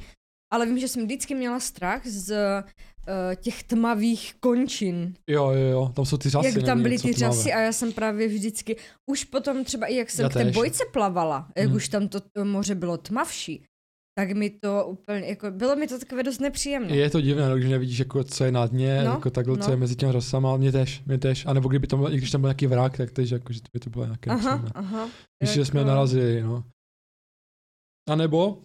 ale 0.53 0.67
vím, 0.67 0.79
že 0.79 0.89
jsem 0.89 1.03
vždycky 1.05 1.35
měla 1.35 1.61
strach 1.61 2.07
z 2.07 2.31
uh, 2.31 3.35
těch 3.35 3.63
tmavých 3.63 4.35
končin. 4.41 5.15
Jo, 5.29 5.51
jo, 5.51 5.61
jo, 5.71 5.93
tam 5.97 6.05
jsou 6.05 6.17
ty 6.17 6.29
řasy. 6.31 6.47
jak 6.47 6.67
tam 6.67 6.83
byly 6.83 6.99
ty 6.99 7.13
řasy 7.13 7.53
a 7.53 7.61
já 7.61 7.73
jsem 7.73 7.93
právě 7.93 8.29
vždycky, 8.29 8.77
už 9.11 9.25
potom 9.25 9.65
třeba 9.65 9.87
i 9.87 9.95
jak 9.97 10.11
jsem 10.11 10.23
Já 10.25 10.29
k 10.29 10.33
té 10.33 10.45
též. 10.45 10.55
bojce 10.55 10.85
plavala, 10.93 11.49
jak 11.57 11.67
Mhm. 11.67 11.77
už 11.77 11.89
tam 11.89 12.09
to, 12.09 12.21
to 12.21 12.45
moře 12.45 12.75
bylo 12.75 12.97
tmavší, 12.99 13.65
tak 14.19 14.31
mi 14.33 14.51
to 14.51 14.87
úplně, 14.87 15.21
jako, 15.21 15.51
bylo 15.51 15.77
mi 15.77 15.87
to 15.89 15.99
takové 15.99 16.23
dost 16.23 16.39
nepříjemné. 16.39 16.97
Je 16.97 17.11
to 17.11 17.21
divné, 17.21 17.49
no, 17.49 17.57
když 17.57 17.71
nevidíš, 17.71 17.99
jako, 17.99 18.25
co 18.25 18.45
je 18.45 18.53
na 18.53 18.67
dně, 18.67 19.03
No, 19.05 19.11
jako 19.11 19.31
takhle, 19.31 19.59
co 19.59 19.67
no. 19.67 19.73
je 19.73 19.77
mezi 19.77 19.97
těmi 19.97 20.13
řasama, 20.13 20.57
mě 20.57 20.73
tež, 20.73 21.03
mě 21.07 21.19
tež. 21.19 21.47
A 21.47 21.53
nebo 21.53 21.69
kdyby 21.69 21.87
tam, 21.87 22.07
i 22.13 22.17
když 22.17 22.31
tam 22.31 22.41
byl 22.41 22.49
nějaký 22.49 22.67
vrak, 22.67 22.97
tak 22.97 23.11
tež, 23.11 23.31
jako, 23.31 23.53
že 23.53 23.61
to 23.61 23.69
by 23.73 23.81
to 23.81 23.91
bylo 23.91 24.05
nějaké 24.05 24.31
Aha, 24.31 24.39
nepříjemné. 24.57 24.71
aha. 24.75 25.09
Myslím, 25.43 25.63
že 25.63 25.65
jsme 25.67 25.81
Jako- 25.81 25.89
narazili, 25.89 26.43
no. 26.43 26.65
A 28.11 28.15
nebo, 28.17 28.63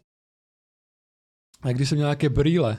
a 1.65 1.71
když 1.71 1.89
jsem 1.89 1.95
měl 1.97 2.07
nějaké 2.07 2.29
brýle, 2.29 2.77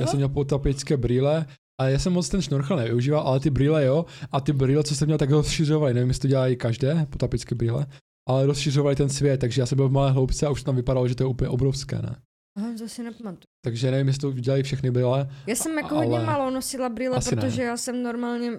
já 0.00 0.06
jsem 0.06 0.16
měl 0.16 0.28
potapické 0.28 0.96
brýle, 0.96 1.46
a 1.80 1.88
já 1.88 1.98
jsem 1.98 2.12
moc 2.12 2.28
ten 2.28 2.42
šnorchel 2.42 2.76
nevyužíval, 2.76 3.20
ale 3.28 3.40
ty 3.40 3.50
brýle 3.50 3.84
jo, 3.84 4.04
a 4.32 4.40
ty 4.40 4.52
brýle, 4.52 4.84
co 4.84 4.94
jsem 4.94 5.06
měl, 5.08 5.18
tak 5.18 5.30
rozšiřovaly, 5.30 5.94
nevím, 5.94 6.08
jestli 6.08 6.20
to 6.22 6.28
dělají 6.28 6.56
každé, 6.56 7.06
potapické 7.10 7.54
brýle, 7.54 7.86
ale 8.28 8.46
rozšiřovaly 8.46 8.96
ten 8.96 9.08
svět, 9.08 9.40
takže 9.40 9.62
já 9.62 9.66
jsem 9.66 9.76
byl 9.76 9.88
v 9.88 9.92
malé 9.92 10.10
hloubce 10.12 10.46
a 10.46 10.50
už 10.50 10.62
tam 10.62 10.76
vypadalo, 10.76 11.08
že 11.08 11.14
to 11.14 11.22
je 11.22 11.26
úplně 11.26 11.48
obrovské, 11.48 11.96
ne? 11.96 12.16
Aha, 12.58 12.68
to 12.78 12.88
si 12.88 13.02
nepamatuju. 13.02 13.40
Takže 13.64 13.90
nevím, 13.90 14.06
jestli 14.06 14.20
to 14.20 14.32
dělají 14.32 14.62
všechny 14.62 14.90
brýle. 14.90 15.28
Já 15.46 15.54
jsem 15.54 15.78
jako 15.78 15.96
Ale- 15.96 16.06
hodně 16.06 16.26
málo 16.26 16.50
nosila 16.50 16.88
brýle, 16.88 17.16
Asi 17.16 17.36
ne. 17.36 17.42
protože 17.42 17.62
já 17.62 17.76
jsem 17.76 18.02
normálně 18.02 18.50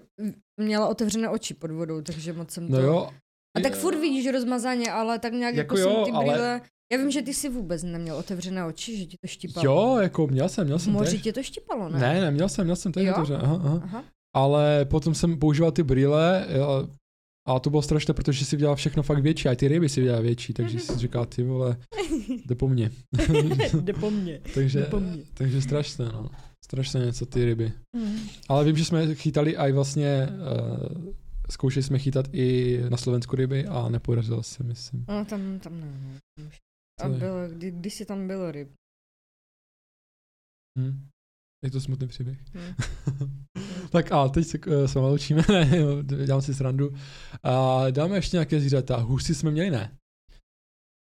měla 0.62 0.88
otevřené 0.88 1.30
oči 1.30 1.54
pod 1.54 1.72
vodou, 1.72 2.02
takže 2.02 2.34
moc 2.34 2.52
jsem 2.52 2.68
to... 2.68 2.74
No 2.74 2.80
jo. 2.82 3.10
A 3.58 3.60
tak 3.60 3.76
furt 3.76 3.96
vidíš 4.00 4.32
rozmazaně, 4.32 4.92
ale 4.92 5.20
tak 5.20 5.34
nějak 5.34 5.56
Jako 5.56 5.78
jako, 5.78 5.90
jo, 5.90 5.96
jsem 5.96 6.06
ty 6.06 6.12
ale- 6.12 6.26
brýle... 6.34 6.62
Já 6.92 6.98
vím, 6.98 7.12
že 7.12 7.22
ty 7.22 7.34
si 7.34 7.50
vůbec 7.50 7.84
neměl 7.84 8.16
otevřené 8.16 8.66
oči, 8.66 8.98
že 8.98 9.06
ti 9.06 9.18
to 9.22 9.28
štípalo. 9.28 9.66
Jo, 9.66 9.98
jako 10.02 10.28
měl 10.28 10.50
jsem, 10.50 10.66
měl 10.66 10.80
jsem 10.80 10.94
moři 10.94 11.20
tě 11.20 11.34
to 11.34 11.44
štípalo, 11.44 11.90
ne? 11.90 12.00
Ne, 12.00 12.22
ne, 12.22 12.32
měl 12.32 12.50
jsem, 12.50 12.64
měl 12.64 12.76
jsem 12.76 12.92
teď 12.92 13.06
Jo? 13.06 13.14
otevřené, 13.14 13.40
aha, 13.40 13.56
aha. 13.64 13.82
Aha. 13.84 14.04
Ale 14.36 14.86
potom 14.86 15.16
jsem 15.16 15.40
používal 15.40 15.72
ty 15.72 15.84
brýle 15.84 16.48
a 17.48 17.60
to 17.60 17.70
bylo 17.70 17.82
strašné, 17.82 18.14
protože 18.14 18.46
si 18.46 18.58
dělal 18.58 18.76
všechno 18.76 19.04
fakt 19.04 19.22
větší, 19.22 19.50
a 19.50 19.56
ty 19.56 19.68
ryby 19.68 19.90
si 19.90 20.04
dělal 20.04 20.22
větší, 20.22 20.54
takže 20.54 20.80
si 20.80 20.98
říkal, 20.98 21.26
ty 21.26 21.44
vole, 21.44 21.78
jde 22.46 22.56
po 22.56 22.68
mně. 22.68 22.92
Jde 23.82 23.94
po 23.94 24.12
mně. 24.12 24.42
takže, 24.54 24.80
Jde 24.80 24.86
po 24.86 25.00
mně. 25.00 25.24
takže 25.34 25.62
strašné, 25.62 26.06
no. 26.06 26.30
Strašné 26.66 27.06
něco 27.06 27.26
ty 27.26 27.46
ryby. 27.46 27.72
Mhm. 27.98 28.20
Ale 28.50 28.66
vím, 28.66 28.78
že 28.78 28.86
jsme 28.86 29.16
chytali 29.16 29.58
i 29.58 29.72
vlastně, 29.72 30.30
uh, 30.98 31.14
zkoušeli 31.50 31.84
jsme 31.84 32.00
chytat 32.00 32.26
i 32.34 32.80
na 32.90 32.98
Slovensku 32.98 33.36
ryby 33.36 33.66
a 33.66 33.90
nepodařilo 33.90 34.44
se, 34.44 34.64
myslím. 34.64 35.06
No 35.10 35.26
tam, 35.26 35.60
tam 35.60 35.80
ne. 35.82 35.88
no. 36.40 36.50
A 37.02 37.10
bylo, 37.10 37.48
kdy, 37.50 37.72
když 37.72 37.94
si 37.94 38.06
tam 38.06 38.28
bylo 38.28 38.52
ryb. 38.52 38.70
Hm. 40.80 41.08
Je 41.66 41.72
to 41.72 41.82
smutný 41.82 42.08
příběh. 42.08 42.40
Hm. 42.54 42.74
tak 43.92 44.12
a 44.12 44.28
teď 44.30 44.48
se, 44.48 44.60
uh, 44.60 44.86
se 44.86 45.00
maloučíme, 45.00 45.44
dělám 46.26 46.42
si 46.42 46.54
srandu. 46.54 46.90
A 47.44 47.84
dáme 47.92 48.16
ještě 48.18 48.38
nějaké 48.38 48.60
zvířata. 48.60 48.98
Husy 48.98 49.36
jsme 49.36 49.52
měli, 49.52 49.70
ne? 49.72 49.98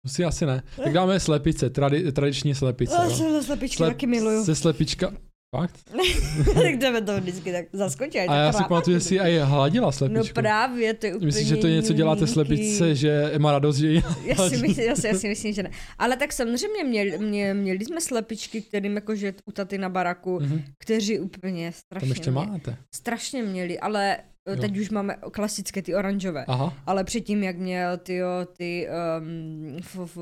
Husy 0.07 0.25
asi 0.25 0.47
ne. 0.47 0.63
Tak 0.85 0.93
dáme 0.93 1.21
slepice, 1.21 1.71
tradi, 1.71 2.13
tradiční 2.13 2.55
slepice. 2.55 2.95
Já 2.95 3.05
Jo. 3.05 3.11
jsem 3.11 3.43
slepičky 3.43 3.83
Slep- 3.83 3.87
taky 3.89 4.07
miluju. 4.07 4.45
Se 4.45 4.55
slepička, 4.55 5.13
Fakt? 5.57 5.81
tak 6.55 6.77
jdeme 6.79 7.03
to 7.03 7.21
vždycky 7.21 7.53
tak 7.53 7.65
zaskočit. 7.73 8.29
A 8.29 8.35
já 8.35 8.53
si 8.53 8.63
pamatuju, 8.69 8.97
že 8.99 9.05
jsi 9.05 9.21
aj 9.21 9.39
hladila 9.39 9.87
No 9.87 9.93
slepičku. 9.93 10.35
právě, 10.35 10.95
to 10.95 11.07
je 11.07 11.15
úplně 11.15 11.27
Myslíš, 11.27 11.49
že 11.49 11.57
to 11.57 11.67
něco 11.69 11.93
děláte 11.93 12.21
uniky. 12.21 12.33
slepičce, 12.33 12.95
že 12.95 13.33
má 13.39 13.53
radost, 13.53 13.77
že 13.77 13.89
ji 13.89 14.03
Já 14.25 14.49
si, 14.49 14.57
myslím, 14.57 14.87
já, 14.89 14.97
si, 14.97 15.07
já 15.07 15.15
si 15.15 15.29
myslím, 15.29 15.53
že 15.53 15.63
ne. 15.63 15.71
Ale 15.99 16.17
tak 16.17 16.33
samozřejmě 16.33 16.85
měli, 16.85 17.19
mě, 17.19 17.55
měli 17.55 17.85
jsme 17.85 18.01
slepičky, 18.01 18.61
kterým 18.63 18.95
jakože 18.95 19.35
u 19.47 19.53
taty 19.53 19.79
na 19.79 19.89
baraku, 19.89 20.41
Mhm. 20.41 20.63
kteří 20.79 21.19
úplně 21.21 21.71
Tam 21.71 21.81
strašně, 21.81 22.09
ještě 22.09 22.31
mě, 22.31 22.41
máte. 22.41 22.77
strašně 22.95 23.43
měli, 23.43 23.79
ale 23.79 24.17
Jo. 24.49 24.55
jo. 24.55 24.61
teď 24.61 24.79
už 24.79 24.91
máme 24.91 25.17
klasické 25.31 25.83
ty 25.83 25.95
oranžové. 25.95 26.45
Aha. 26.49 26.75
Ale 26.87 27.05
předtím, 27.05 27.43
jak 27.43 27.59
měl 27.59 27.97
ty, 27.97 28.21
ty 28.57 28.89
um, 29.21 29.77
f, 29.81 29.99
f, 30.05 30.19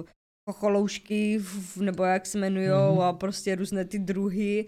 chocholoušky, 0.50 1.38
f, 1.42 1.76
nebo 1.76 2.04
jak 2.04 2.26
se 2.26 2.38
jmenujou, 2.38 2.92
Mhm. 2.92 3.00
a 3.00 3.12
prostě 3.12 3.54
různé 3.54 3.84
ty 3.84 3.98
druhy, 3.98 4.66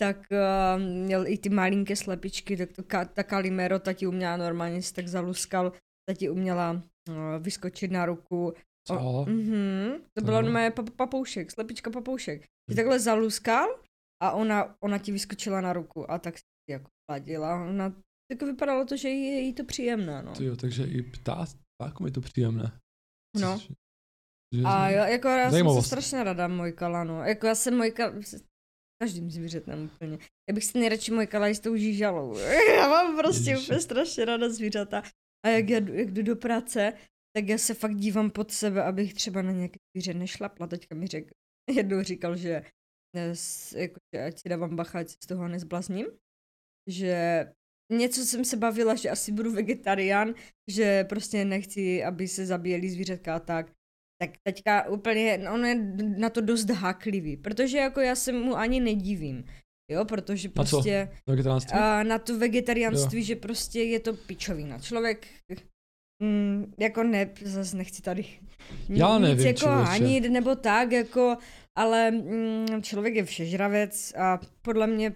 tak 0.00 0.16
uh, 0.30 0.82
měl 0.82 1.26
i 1.26 1.38
ty 1.38 1.48
malinké 1.48 1.96
slepičky, 1.96 2.56
tak 2.56 2.72
to 2.72 2.82
ka, 2.82 3.04
ta 3.04 3.22
Kalimero, 3.22 3.78
ta 3.78 3.92
ti 3.92 4.06
uměla 4.06 4.36
normálně 4.36 4.82
si 4.82 4.94
tak 4.94 5.08
zaluskal, 5.08 5.72
ta 6.08 6.14
ti 6.14 6.30
uměla 6.30 6.70
uh, 6.72 7.14
vyskočit 7.40 7.90
na 7.90 8.06
ruku. 8.06 8.52
Co? 8.88 9.24
mhm, 9.28 9.92
to 10.12 10.20
To 10.20 10.24
bylo 10.24 10.40
jo. 10.42 10.52
moje 10.52 10.70
pa- 10.70 10.82
papoušek, 10.96 11.50
slepička 11.50 11.90
papoušek. 11.90 12.40
Ty 12.42 12.72
Hm. 12.72 12.76
takhle 12.76 13.00
zaluskal 13.00 13.68
a 14.22 14.30
ona, 14.32 14.74
ona 14.82 14.98
ti 14.98 15.12
vyskočila 15.12 15.60
na 15.60 15.72
ruku 15.72 16.10
a 16.10 16.18
tak 16.18 16.38
si 16.38 16.44
jako 16.70 16.90
hladila. 17.10 17.64
Ona, 17.64 17.90
tak 18.30 18.42
vypadalo 18.42 18.84
to, 18.84 18.96
že 18.96 19.08
jí, 19.08 19.24
je 19.26 19.40
jí 19.40 19.52
to 19.54 19.64
příjemné, 19.64 20.22
no. 20.22 20.32
Ty 20.32 20.44
jo, 20.44 20.56
takže 20.56 20.84
i 20.84 21.02
ptá, 21.02 21.46
ptákům 21.80 22.06
je 22.06 22.12
to 22.12 22.20
příjemné. 22.20 22.72
No. 23.40 23.58
Že- 24.54 24.62
A 24.64 24.90
jo, 24.90 25.04
jako 25.04 25.28
já 25.28 25.42
jsem 25.44 25.50
Zajímavost. 25.50 25.82
se 25.84 25.86
strašně 25.88 26.24
rada 26.24 26.48
mojkala, 26.48 27.04
no. 27.04 27.24
Jako 27.24 27.46
já 27.46 27.54
jsem 27.54 27.76
mojka, 27.76 28.12
každým 29.02 29.30
zvířetem 29.30 29.84
úplně. 29.94 30.18
Já 30.48 30.54
bych 30.54 30.64
si 30.64 30.78
nejradši 30.78 31.12
mojkala 31.12 31.48
i 31.48 31.54
s 31.54 31.60
tou 31.60 31.76
žížalou. 31.76 32.38
Já 32.76 32.88
mám 32.88 33.16
prostě 33.16 33.50
Ježiši. 33.50 33.66
úplně 33.66 33.80
strašně 33.80 34.24
rada 34.24 34.48
zvířata. 34.48 35.02
A 35.46 35.48
jak, 35.48 35.68
já, 35.68 35.80
jdu- 35.80 35.94
jak 35.94 36.10
jdu 36.10 36.22
do 36.22 36.36
práce, 36.36 36.92
tak 37.36 37.48
já 37.48 37.58
se 37.58 37.74
fakt 37.74 37.96
dívám 37.96 38.30
pod 38.30 38.50
sebe, 38.52 38.82
abych 38.82 39.14
třeba 39.14 39.42
na 39.42 39.52
nějaké 39.52 39.76
zvíře 39.96 40.14
nešlapla. 40.14 40.66
Teďka 40.66 40.94
mi 40.94 41.06
řekl, 41.06 41.30
jednou 41.76 42.02
říkal, 42.02 42.36
že, 42.36 42.62
eh, 43.16 43.32
jako, 43.76 43.96
že 44.14 44.22
ať 44.24 44.40
si 44.40 44.48
dávám 44.48 44.76
bacha, 44.76 44.98
ať 44.98 45.08
z 45.08 45.26
toho 45.26 45.48
nezblazním. 45.48 46.06
Že 46.90 47.46
něco 47.92 48.24
jsem 48.24 48.44
se 48.44 48.56
bavila, 48.56 48.94
že 48.94 49.10
asi 49.10 49.32
budu 49.32 49.52
vegetarián, 49.52 50.34
že 50.70 51.04
prostě 51.04 51.44
nechci, 51.44 52.04
aby 52.04 52.28
se 52.28 52.46
zabíjeli 52.46 52.90
zvířatka 52.90 53.36
a 53.36 53.40
tak. 53.40 53.72
Tak 54.26 54.36
teďka 54.42 54.88
úplně, 54.88 55.40
on 55.52 55.64
je 55.66 55.74
na 56.18 56.30
to 56.30 56.40
dost 56.40 56.70
háklivý, 56.70 57.36
protože 57.36 57.78
jako 57.78 58.00
já 58.00 58.14
se 58.14 58.32
mu 58.32 58.56
ani 58.56 58.80
nedivím. 58.80 59.44
Jo, 59.90 60.04
protože 60.04 60.48
Na 60.48 60.64
co? 60.64 60.76
prostě 60.76 61.08
a 61.72 62.02
na 62.02 62.18
to 62.18 62.38
vegetariánství, 62.38 63.18
jo. 63.18 63.24
že 63.24 63.36
prostě 63.36 63.82
je 63.82 64.00
to 64.00 64.12
pičovina. 64.14 64.78
Člověk 64.78 65.26
mm, 66.22 66.72
jako 66.78 67.02
ne, 67.02 67.30
zase 67.42 67.76
nechci 67.76 68.02
tady 68.02 68.24
Já 68.88 69.18
nic 69.18 69.28
nevím, 69.28 69.46
jako 69.46 69.58
člověče. 69.60 69.90
hanit 69.90 70.20
nebo 70.30 70.54
tak, 70.54 70.92
jako, 70.92 71.36
ale 71.78 72.10
mm, 72.10 72.66
člověk 72.82 73.14
je 73.14 73.24
všežravec 73.24 74.12
a 74.18 74.40
podle 74.62 74.86
mě 74.86 75.10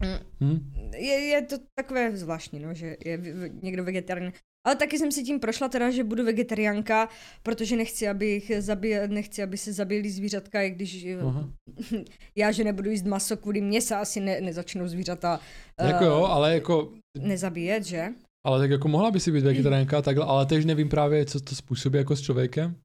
mm, 0.00 0.18
Hm? 0.48 0.72
je, 0.96 1.14
je 1.20 1.42
to 1.42 1.56
takové 1.78 2.16
zvláštní, 2.16 2.58
no, 2.60 2.74
že 2.74 2.96
je 3.04 3.16
v- 3.16 3.62
někdo 3.62 3.84
vegetarián. 3.84 4.32
Ale 4.66 4.76
taky 4.76 4.98
jsem 4.98 5.12
si 5.12 5.22
tím 5.22 5.40
prošla 5.40 5.68
teda, 5.68 5.90
že 5.90 6.04
budu 6.04 6.24
vegetariánka, 6.24 7.08
protože 7.42 7.76
nechci, 7.76 8.08
abych 8.08 8.52
zabíjel, 8.58 9.08
nechci, 9.08 9.42
aby 9.42 9.56
se 9.56 9.72
zabíjeli 9.72 10.10
zvířatka, 10.10 10.62
i 10.62 10.70
když 10.70 11.06
Aha. 11.26 11.48
já, 12.36 12.52
že 12.52 12.64
nebudu 12.64 12.90
jíst 12.90 13.04
maso, 13.04 13.36
kvůli 13.36 13.60
mě 13.60 13.80
se 13.80 13.96
asi 13.96 14.20
ne, 14.20 14.40
nezačnou 14.40 14.88
zvířata 14.88 15.40
Jako 15.80 16.04
eh, 16.04 16.06
jo, 16.06 16.24
ale 16.24 16.54
jako, 16.54 16.92
nezabíjet, 17.18 17.84
že? 17.84 18.08
ale 18.46 18.58
tak 18.58 18.70
jako 18.70 18.88
mohla 18.88 19.10
by 19.10 19.20
si 19.20 19.32
být 19.32 19.44
vegetariánka 19.44 20.02
takhle, 20.02 20.24
ale 20.24 20.46
tež 20.46 20.64
nevím 20.64 20.88
právě, 20.88 21.24
co 21.24 21.40
to 21.40 21.54
způsobí 21.54 21.98
jako 21.98 22.16
s 22.16 22.20
člověkem. 22.20 22.76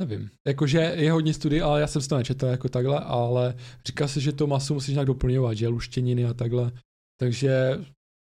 Nevím. 0.00 0.30
Jakože 0.46 0.78
je 0.78 1.12
hodně 1.12 1.34
studií, 1.34 1.60
ale 1.60 1.80
já 1.80 1.86
jsem 1.86 2.02
si 2.02 2.08
to 2.08 2.16
nečetl 2.16 2.46
jako 2.46 2.68
takhle, 2.68 3.00
ale 3.00 3.54
říká 3.86 4.08
se, 4.08 4.20
že 4.20 4.32
to 4.32 4.46
maso 4.46 4.74
musíš 4.74 4.94
nějak 4.94 5.06
doplňovat, 5.06 5.56
že 5.56 5.68
luštěniny 5.68 6.24
a 6.24 6.34
takhle. 6.34 6.72
Takže 7.20 7.78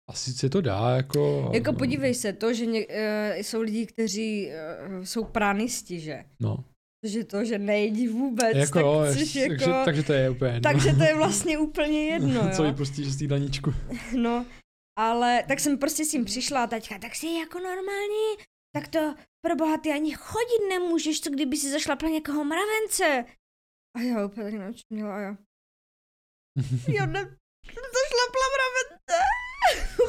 asi 0.10 0.34
se 0.34 0.50
to 0.50 0.62
dá, 0.62 0.96
jako... 0.96 1.52
Jako 1.54 1.74
podívej 1.74 2.16
se, 2.16 2.34
to, 2.34 2.54
že 2.54 2.66
ně, 2.66 2.88
uh, 2.88 2.94
jsou 3.36 3.62
lidi, 3.62 3.86
kteří 3.86 4.50
uh, 4.98 5.04
jsou 5.04 5.24
pránisti, 5.24 6.00
že? 6.00 6.26
No. 6.40 6.64
Že 7.06 7.24
to, 7.24 7.46
že 7.46 7.60
nejedí 7.60 8.08
vůbec, 8.08 8.56
Jako, 8.58 8.74
tak 8.74 8.82
jo, 8.82 9.04
což 9.08 9.18
takže, 9.18 9.40
jako... 9.40 9.86
takže 9.86 10.04
to 10.04 10.14
je 10.14 10.30
úplně 10.30 10.52
jedno. 10.52 10.72
takže 10.72 10.94
to 10.94 11.04
je 11.04 11.16
vlastně 11.24 11.58
úplně 11.58 12.06
jedno, 12.06 12.50
Co 12.56 12.64
jo? 12.64 12.74
prostě 12.74 13.04
z 13.04 13.22
jídelníčku. 13.22 13.74
No, 14.18 14.46
ale 15.00 15.44
tak 15.48 15.60
jsem 15.60 15.78
prostě 15.78 16.06
s 16.06 16.12
tím 16.12 16.26
přišla 16.26 16.64
a 16.64 16.68
teďka, 16.68 17.00
tak 17.00 17.16
si 17.16 17.28
jako 17.28 17.60
normální, 17.60 18.28
tak 18.76 18.88
to 18.88 19.16
pro 19.46 19.56
boha 19.56 19.78
ty 19.78 19.92
ani 19.92 20.14
chodit 20.14 20.70
nemůžeš, 20.70 21.22
co 21.22 21.30
kdyby 21.30 21.58
si 21.58 21.72
zašlapla 21.72 22.10
někoho 22.10 22.44
mravence. 22.44 23.26
A 23.98 24.02
já 24.02 24.26
úplně 24.26 24.52
tak 24.52 24.60
naučila 24.60 25.16
a 25.16 25.20
já, 25.20 25.38
já 26.98 27.06
ne, 27.06 27.22
zašlapla 27.98 28.46
mravence. 28.56 28.73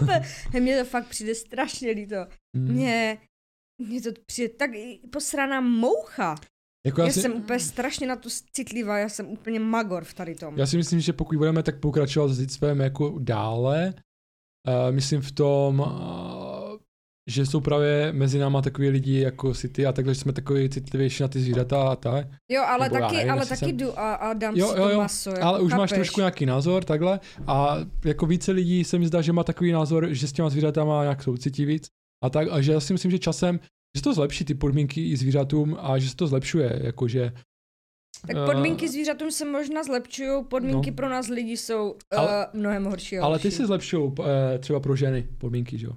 Úplně, 0.02 0.22
Hej, 0.52 0.60
mně 0.60 0.78
to 0.78 0.84
fakt 0.84 1.08
přijde 1.08 1.34
strašně 1.34 1.90
líto. 1.90 2.16
Mně, 2.56 3.18
mně 3.82 4.00
to 4.02 4.10
přijde 4.26 4.48
tak 4.48 4.70
posraná 5.12 5.60
moucha. 5.60 6.34
Jako 6.86 7.00
Já 7.00 7.06
já, 7.06 7.12
si, 7.12 7.20
jsem 7.20 7.32
úplně 7.32 7.60
strašně 7.60 8.06
na 8.06 8.16
to 8.16 8.28
citlivá, 8.52 8.98
já 8.98 9.08
jsem 9.08 9.26
úplně 9.28 9.60
magor 9.60 10.04
v 10.04 10.14
tady 10.14 10.34
tom. 10.34 10.58
já 10.58 10.66
si 10.66 10.76
myslím, 10.76 11.00
že 11.00 11.12
pokud 11.12 11.38
budeme 11.38 11.62
tak 11.62 11.80
pokračovat 11.80 12.28
s 12.28 12.38
lidstvem 12.38 12.80
jako 12.80 13.18
dále, 13.18 13.94
uh, 14.68 14.94
myslím 14.94 15.20
v 15.20 15.32
tom, 15.32 15.80
uh, 15.80 16.43
že 17.30 17.46
jsou 17.46 17.60
právě 17.60 18.12
mezi 18.12 18.38
náma 18.38 18.62
takový 18.62 18.88
lidi 18.88 19.20
jako 19.20 19.54
si 19.54 19.68
ty 19.68 19.86
a 19.86 19.92
takhle, 19.92 20.14
že 20.14 20.20
jsme 20.20 20.32
takový 20.32 20.68
citlivější 20.68 21.22
na 21.22 21.28
ty 21.28 21.40
zvířata 21.40 21.82
a 21.88 21.96
tak. 21.96 22.26
Jo, 22.50 22.62
ale 22.66 22.84
Nebo 22.84 22.94
já 22.96 23.00
taky, 23.00 23.16
nevím, 23.16 23.32
ale 23.32 23.46
taky 23.46 23.58
jsem- 23.58 23.76
jdu 23.76 23.98
a, 23.98 24.14
a 24.14 24.32
dám 24.32 24.56
Jo, 24.56 24.68
si 24.68 24.76
jo, 24.78 24.84
to 24.84 24.90
jo, 24.90 24.98
maso. 24.98 25.30
Jako, 25.30 25.42
Ale 25.42 25.60
už 25.60 25.72
máš 25.72 25.90
chápeš? 25.90 25.98
trošku 26.08 26.20
nějaký 26.20 26.46
názor, 26.46 26.84
takhle. 26.84 27.20
A 27.46 27.76
jako 28.04 28.26
více 28.26 28.52
lidí 28.52 28.84
se 28.84 28.98
mi 28.98 29.06
zdá, 29.06 29.22
že 29.22 29.32
má 29.32 29.44
takový 29.44 29.72
názor, 29.72 30.08
že 30.10 30.28
s 30.28 30.32
těma 30.32 30.50
zvířatama 30.50 31.02
nějak 31.02 31.22
soucití 31.22 31.64
víc. 31.64 31.86
A 32.24 32.30
tak, 32.30 32.48
a 32.50 32.60
že 32.60 32.72
já 32.72 32.80
si 32.80 32.92
myslím, 32.92 33.10
že 33.10 33.18
časem, 33.18 33.60
že 33.96 34.02
to 34.02 34.14
zlepší 34.14 34.44
ty 34.44 34.54
podmínky 34.54 35.10
i 35.10 35.16
zvířatům 35.16 35.76
a 35.80 35.98
že 35.98 36.08
se 36.08 36.16
to 36.16 36.26
zlepšuje, 36.26 36.80
jakože 36.84 37.32
Tak 38.26 38.36
Eh, 38.36 38.46
podmínky 38.46 38.88
zvířatům 38.88 39.30
se 39.30 39.44
možná 39.44 39.82
zlepšují, 39.84 40.44
podmínky 40.44 40.90
No. 40.90 40.96
pro 40.96 41.08
nás 41.08 41.28
lidi 41.28 41.56
jsou 41.56 41.94
Ale- 42.10 42.28
ale, 42.28 42.46
uh, 42.54 42.60
mnohem 42.60 42.84
horší. 42.84 43.18
Ale 43.18 43.38
ty 43.38 43.50
se 43.50 43.66
zlepšují 43.66 44.12
eh, 44.54 44.58
třeba 44.58 44.80
pro 44.80 44.96
ženy 44.96 45.28
podmínky, 45.38 45.78
že 45.78 45.86
jo. 45.86 45.92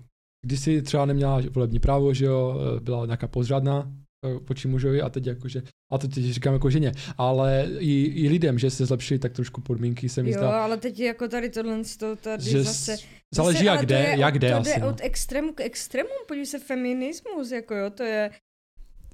Když 0.45 0.59
jsi 0.59 0.81
třeba 0.81 1.05
neměla 1.05 1.41
volební 1.51 1.80
právo, 1.80 2.14
že 2.14 2.26
jo, 2.26 2.55
eh, 2.77 2.80
byla 2.80 3.05
nějaká 3.05 3.27
pozřadná 3.27 3.91
eh, 4.26 4.39
vůči 4.49 4.68
mužovi 4.68 5.01
a 5.01 5.09
teď 5.09 5.27
jakože, 5.27 5.61
a 5.91 5.97
to 5.97 6.07
teď 6.07 6.23
říkám 6.23 6.53
jako 6.53 6.69
ženě, 6.69 6.91
ale 7.18 7.68
i, 7.80 8.03
i 8.03 8.30
lidem, 8.30 8.59
že 8.59 8.69
se 8.69 8.85
zlepšily 8.85 9.19
tak 9.19 9.34
trošku 9.34 9.61
podmínky, 9.61 10.09
se 10.09 10.23
mi 10.23 10.30
Jo, 10.31 10.38
zdá, 10.38 10.64
ale 10.64 10.77
teď 10.77 10.99
jako 10.99 11.27
tady 11.27 11.49
tohle, 11.49 11.81
to 11.99 12.15
tady 12.15 12.43
že 12.43 12.64
zase... 12.64 12.95
záleží 13.35 13.57
zase, 13.57 13.65
jak 13.65 13.89
je 13.89 14.15
jak 14.19 14.34
od- 14.34 14.38
kde 14.38 14.49
to 14.49 14.55
asi, 14.57 14.69
jde 14.69 14.80
no. 14.81 14.89
od 14.89 14.97
extrému 15.01 15.53
k 15.53 15.61
extrému, 15.61 16.09
podívej 16.27 16.45
se, 16.45 16.59
feminismus, 16.59 17.51
jako 17.51 17.76
jo, 17.76 17.89
to 17.89 18.03
je, 18.03 18.31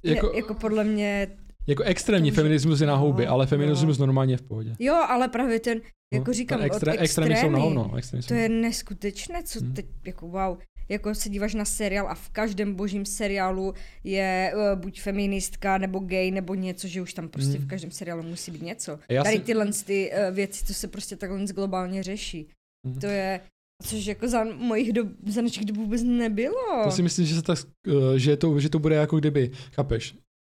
Jako, 0.04 0.26
je 0.30 0.36
jako 0.36 0.54
podle 0.54 0.84
mě, 0.84 1.28
jako 1.66 1.82
extrémní 1.82 2.30
už- 2.30 2.36
feminismus 2.36 2.80
je 2.80 2.86
na 2.86 2.96
houby, 2.96 3.26
no, 3.26 3.32
ale 3.32 3.46
feminismus 3.46 3.98
no. 3.98 4.06
normálně 4.06 4.34
je 4.34 4.38
v 4.38 4.42
pohodě. 4.42 4.76
jo, 4.78 4.94
ale 5.08 5.28
právě 5.28 5.60
ten, 5.60 5.80
jako 6.14 6.30
No, 6.30 6.32
říkám, 6.34 6.58
ten 6.58 6.64
od 6.70 6.74
extré, 6.74 6.92
extrémy 6.92 7.36
jsou 7.36 7.50
na 7.50 7.58
extrémy, 7.58 7.60
hovno. 7.62 7.96
Extrémy 7.96 8.22
jsou 8.22 8.28
To 8.28 8.34
je 8.34 8.48
neskutečné, 8.48 9.42
co 9.42 9.60
Hmm. 9.60 9.74
teď, 9.74 9.86
jako 10.06 10.28
wow, 10.28 10.56
jako 10.88 11.14
se 11.14 11.28
díváš 11.28 11.54
na 11.54 11.64
seriál 11.64 12.08
a 12.08 12.14
v 12.14 12.28
každém 12.28 12.74
božím 12.74 13.04
seriálu 13.06 13.74
je 14.04 14.52
uh, 14.54 14.80
buď 14.80 15.00
feministka, 15.00 15.78
nebo 15.78 15.98
gay, 15.98 16.30
nebo 16.30 16.54
něco, 16.54 16.88
že 16.88 17.02
už 17.02 17.14
tam 17.14 17.28
prostě 17.28 17.58
Hmm. 17.58 17.66
v 17.66 17.68
každém 17.70 17.90
seriálu 17.90 18.22
musí 18.22 18.50
být 18.50 18.62
něco. 18.62 18.98
Já 19.08 19.22
Tady 19.24 19.36
si- 19.36 19.42
tyhle 19.42 19.66
ty 19.86 20.12
uh, 20.28 20.34
věci, 20.34 20.64
to 20.64 20.74
se 20.74 20.88
prostě 20.88 21.16
takhle 21.16 21.44
globálně 21.46 22.02
řeší. 22.02 22.48
Mhm. 22.86 23.00
To 23.00 23.06
je, 23.06 23.40
což 23.82 24.06
jako 24.06 24.28
za 24.28 24.44
mojich 24.44 24.92
dob, 24.92 25.08
za 25.26 25.42
našich 25.42 25.64
dob 25.64 25.76
vůbec 25.76 26.02
nebylo. 26.02 26.84
To 26.84 26.90
si 26.90 27.02
myslím, 27.02 27.26
že, 27.26 27.34
se 27.34 27.42
tak, 27.42 27.58
eh, 27.88 28.18
že, 28.18 28.36
to, 28.36 28.60
že 28.60 28.68
to 28.68 28.78
bude 28.78 28.94
jako 28.94 29.18
kdyby, 29.18 29.50
chápeš, 29.72 30.14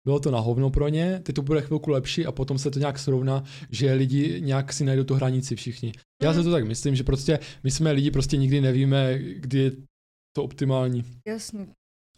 bylo 0.06 0.20
to 0.20 0.30
na 0.30 0.38
hovno 0.40 0.70
pro 0.70 0.88
ně, 0.88 1.20
teď 1.22 1.34
to 1.36 1.42
bude 1.42 1.62
chvilku 1.62 1.90
lepší 1.90 2.26
a 2.26 2.32
potom 2.32 2.59
se 2.59 2.70
to 2.70 2.78
nějak 2.78 2.98
srovná, 2.98 3.44
že 3.70 3.92
lidi 3.92 4.40
nějak 4.40 4.72
si 4.72 4.84
najdou 4.84 5.05
tu 5.05 5.14
hranici 5.14 5.56
všichni. 5.56 5.92
Já 6.22 6.30
Mhm. 6.30 6.40
se 6.40 6.44
to 6.44 6.52
tak 6.52 6.64
myslím, 6.64 6.96
že 6.96 7.05
prostě 7.05 7.38
my 7.64 7.70
jsme 7.70 7.92
lidi, 7.92 8.10
prostě 8.10 8.36
nikdy 8.36 8.60
nevíme, 8.60 9.18
kdy 9.18 9.72
to 10.36 10.44
optimální. 10.44 11.05
Jasně. 11.27 11.66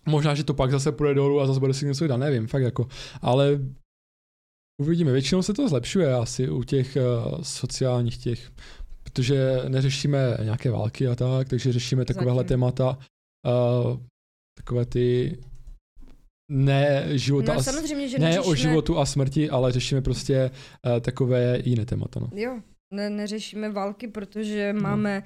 Možná, 0.06 0.34
že 0.34 0.44
to 0.44 0.55
pak 0.55 0.70
zase 0.70 0.93
půjde 0.93 1.14
dolů 1.14 1.40
a 1.40 1.47
zase 1.47 1.60
bude 1.60 1.74
si 1.74 1.86
něco 1.86 2.05
jít, 2.05 2.16
nevím, 2.16 2.47
fakt 2.47 2.62
jako. 2.62 2.88
Ale 3.22 3.60
uvidíme, 4.82 5.12
většinou 5.12 5.43
se 5.43 5.55
to 5.55 5.68
zlepšuje 5.68 6.14
asi 6.14 6.51
u 6.51 6.62
těch 6.62 6.97
uh, 6.97 7.43
sociálních 7.43 8.18
těch, 8.18 8.52
protože 9.02 9.62
neřešíme 9.68 10.38
nějaké 10.43 10.70
války 10.70 11.09
a 11.09 11.14
tak, 11.14 11.48
takže 11.48 11.72
řešíme 11.72 12.05
takovéhle 12.05 12.40
Zatím. 12.40 12.48
témata, 12.48 12.98
uh, 13.47 14.01
takové 14.59 14.86
ty 14.86 15.38
ne 16.52 17.18
života 17.18 17.55
No 17.55 17.62
samozřejmě, 17.62 18.09
že 18.09 18.18
ne 18.18 18.40
o 18.40 18.55
životu 18.55 18.98
a 18.98 19.06
smrti, 19.06 19.51
ale 19.51 19.72
řešíme 19.72 20.02
prostě 20.02 20.51
uh, 20.51 21.01
takové 21.01 21.59
jiné 21.64 21.86
témata. 21.86 22.20
No. 22.20 22.30
Jo, 22.34 22.60
ne, 22.94 23.10
neřešíme 23.10 23.70
války, 23.70 24.09
protože 24.09 24.72
máme, 24.72 25.22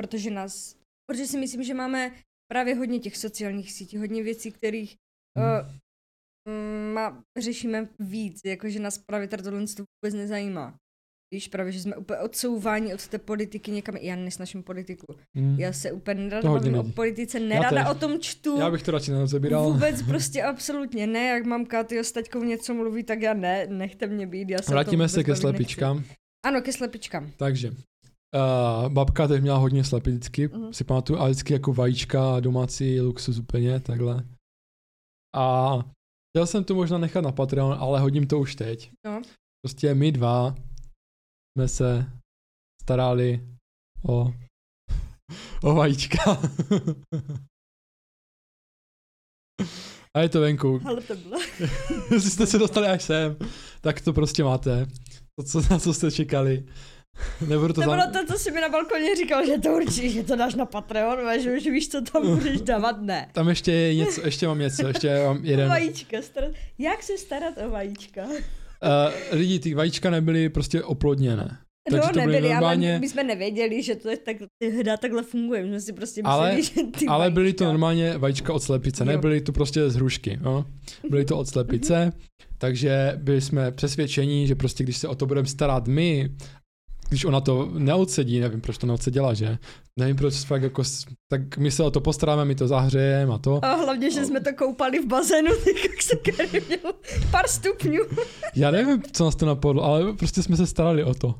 protože 0.00 0.30
nás, 0.30 0.76
protože 1.10 1.26
si 1.26 1.38
myslím, 1.38 1.62
že 1.62 1.74
máme 1.74 2.12
právě 2.52 2.74
hodně 2.74 2.98
těch 2.98 3.16
sociálních 3.16 3.72
sítí, 3.72 3.98
hodně 3.98 4.22
věcí, 4.22 4.52
kterých 4.52 4.96
uh, 5.36 5.74
má, 6.94 7.22
řešíme 7.38 7.88
víc, 7.98 8.40
jakože 8.44 8.80
nás 8.80 8.98
právě 8.98 9.28
tohle 9.28 9.50
vůbec 9.50 10.14
nezajímá. 10.14 10.76
Víš, 11.34 11.48
právě, 11.48 11.72
že 11.72 11.80
jsme 11.80 11.96
úplně 11.96 12.18
odsouváni 12.18 12.94
od 12.94 13.08
té 13.08 13.18
politiky 13.18 13.70
někam. 13.70 13.96
Já 13.96 14.16
nesnaším 14.16 14.62
politiku. 14.62 15.06
Mm. 15.34 15.60
Já 15.60 15.72
se 15.72 15.92
úplně 15.92 16.22
nerada 16.22 16.50
bavím 16.50 16.74
o 16.74 16.84
politice, 16.84 17.40
nerada 17.40 17.90
o 17.90 17.94
tom 17.94 18.20
čtu. 18.20 18.58
Já 18.58 18.70
bych 18.70 18.82
to 18.82 18.90
radši 18.90 19.10
nezabíral. 19.10 19.72
Vůbec 19.72 20.02
prostě 20.08 20.42
absolutně 20.42 21.06
ne. 21.06 21.26
Jak 21.26 21.44
mám 21.44 21.66
Katy 21.66 21.98
s 21.98 22.12
taťkou 22.12 22.44
něco 22.44 22.74
mluví, 22.74 23.02
tak 23.02 23.22
já 23.22 23.34
ne, 23.34 23.66
nechte 23.66 24.06
mě 24.06 24.26
být. 24.26 24.50
Já 24.50 24.62
se 24.62 24.72
Vrátíme 24.72 25.08
se 25.08 25.24
ke 25.24 25.36
slepičkám. 25.36 25.96
Nechci. 25.96 26.14
Ano, 26.46 26.62
ke 26.62 26.72
slepičkám. 26.72 27.30
Takže, 27.36 27.70
Uh, 28.36 28.88
babka 28.88 29.28
teď 29.28 29.42
měla 29.42 29.58
hodně 29.58 29.84
slepic 29.84 30.14
vždycky, 30.14 30.48
uh-huh. 30.48 30.72
si 30.72 30.84
pamatuju, 30.84 31.18
a 31.18 31.24
vždycky 31.24 31.52
jako 31.52 31.72
vajíčka, 31.72 32.40
domácí 32.40 33.00
luxus 33.00 33.38
úplně, 33.38 33.80
takhle. 33.80 34.26
A 35.36 35.78
chtěl 36.30 36.46
jsem 36.46 36.64
to 36.64 36.74
možná 36.74 36.98
nechat 36.98 37.20
na 37.20 37.32
Patreon, 37.32 37.76
ale 37.80 38.00
hodím 38.00 38.26
to 38.26 38.38
už 38.38 38.54
teď. 38.54 38.90
No. 39.06 39.22
Prostě 39.64 39.94
my 39.94 40.12
dva 40.12 40.54
jsme 41.52 41.68
se 41.68 42.12
starali 42.82 43.48
o, 44.08 44.32
o 45.62 45.74
vajíčka. 45.74 46.22
A 50.16 50.20
je 50.20 50.28
to 50.28 50.40
venku. 50.40 50.80
Ale 50.84 51.00
to 51.00 51.16
bylo. 51.16 51.40
Jestli 52.12 52.30
jste 52.30 52.46
se 52.46 52.58
dostali 52.58 52.86
až 52.86 53.02
sem, 53.02 53.36
tak 53.80 54.00
to 54.00 54.12
prostě 54.12 54.44
máte. 54.44 54.86
To, 55.38 55.44
co, 55.44 55.60
na 55.70 55.78
co 55.78 55.94
jste 55.94 56.10
čekali. 56.10 56.66
Nebudu 57.48 57.72
to, 57.72 57.80
to 57.80 57.90
bylo 57.90 58.02
to, 58.12 58.32
co 58.32 58.38
jsi 58.38 58.50
mi 58.50 58.60
na 58.60 58.68
balkoně 58.68 59.16
říkal, 59.16 59.46
že 59.46 59.58
to 59.58 59.68
určitě, 59.68 60.08
že 60.08 60.22
to 60.22 60.36
dáš 60.36 60.54
na 60.54 60.66
Patreon, 60.66 61.40
že 61.40 61.56
už 61.56 61.66
víš, 61.66 61.88
co 61.88 62.00
tam 62.00 62.34
budeš 62.36 62.60
dávat, 62.60 63.02
ne. 63.02 63.28
Tam 63.32 63.48
ještě 63.48 63.72
je 63.72 63.94
něco, 63.94 64.20
ještě 64.24 64.46
mám 64.46 64.58
něco, 64.58 64.86
ještě 64.86 65.24
mám 65.24 65.44
jeden. 65.44 65.68
Vajíčka, 65.68 66.22
starat, 66.22 66.50
jak 66.78 67.02
se 67.02 67.18
starat 67.18 67.54
o 67.66 67.70
vajíčka? 67.70 68.22
Uh, 68.24 68.38
lidi, 69.38 69.58
ty 69.58 69.74
vajíčka 69.74 70.10
nebyly 70.10 70.48
prostě 70.48 70.82
oplodněné. 70.82 71.58
Takže 71.90 72.06
no, 72.06 72.12
to 72.12 72.20
nebyli, 72.20 72.48
normálně... 72.48 72.90
ale 72.90 73.00
my 73.00 73.08
jsme 73.08 73.24
nevěděli, 73.24 73.82
že 73.82 73.94
to 73.94 74.08
je 74.08 74.16
tak, 74.16 74.36
hra 74.78 74.96
takhle 74.96 75.22
funguje. 75.22 75.62
My 75.62 75.68
jsme 75.68 75.80
si 75.80 75.92
prostě 75.92 76.22
mysleli, 76.22 76.50
ale, 76.50 76.62
že 76.62 76.70
ty 76.98 77.06
Ale 77.06 77.18
vajíčka... 77.18 77.34
byly 77.34 77.52
to 77.52 77.64
normálně 77.64 78.18
vajíčka 78.18 78.52
od 78.52 78.62
slepice, 78.62 79.04
jo. 79.04 79.06
nebyly 79.06 79.40
to 79.40 79.52
prostě 79.52 79.90
z 79.90 79.96
hrušky. 79.96 80.38
Jo? 80.42 80.64
Byly 81.10 81.24
to 81.24 81.38
od 81.38 81.48
slepice, 81.48 82.12
takže 82.58 83.12
byli 83.16 83.40
jsme 83.40 83.72
přesvědčení, 83.72 84.46
že 84.46 84.54
prostě 84.54 84.84
když 84.84 84.96
se 84.96 85.08
o 85.08 85.14
to 85.14 85.26
budeme 85.26 85.48
starat 85.48 85.88
my 85.88 86.30
když 87.10 87.24
ona 87.24 87.40
to 87.40 87.70
neodsedí, 87.78 88.40
nevím, 88.40 88.60
proč 88.60 88.78
to 88.78 88.86
neodseděla, 88.86 89.34
že? 89.34 89.58
Nevím, 89.98 90.16
proč 90.16 90.34
fakt 90.34 90.62
jako, 90.62 90.82
tak 91.28 91.58
my 91.58 91.70
se 91.70 91.82
o 91.82 91.90
to 91.90 92.00
postaráme, 92.00 92.44
my 92.44 92.54
to 92.54 92.68
zahřejeme 92.68 93.34
a 93.34 93.38
to. 93.38 93.64
A 93.64 93.74
hlavně, 93.74 94.10
že 94.10 94.24
jsme 94.24 94.40
to 94.40 94.50
koupali 94.58 94.98
v 94.98 95.06
bazénu, 95.06 95.50
tak 95.64 95.84
jak 95.84 96.02
se 96.02 96.16
Kerry 96.16 96.62
měl 96.68 96.92
pár 97.30 97.48
stupňů. 97.48 98.02
Já 98.56 98.70
nevím, 98.70 99.02
co 99.12 99.24
nás 99.24 99.36
to 99.36 99.46
napadlo, 99.46 99.84
ale 99.84 100.12
prostě 100.12 100.42
jsme 100.42 100.56
se 100.56 100.66
starali 100.66 101.04
o 101.04 101.14
to 101.14 101.34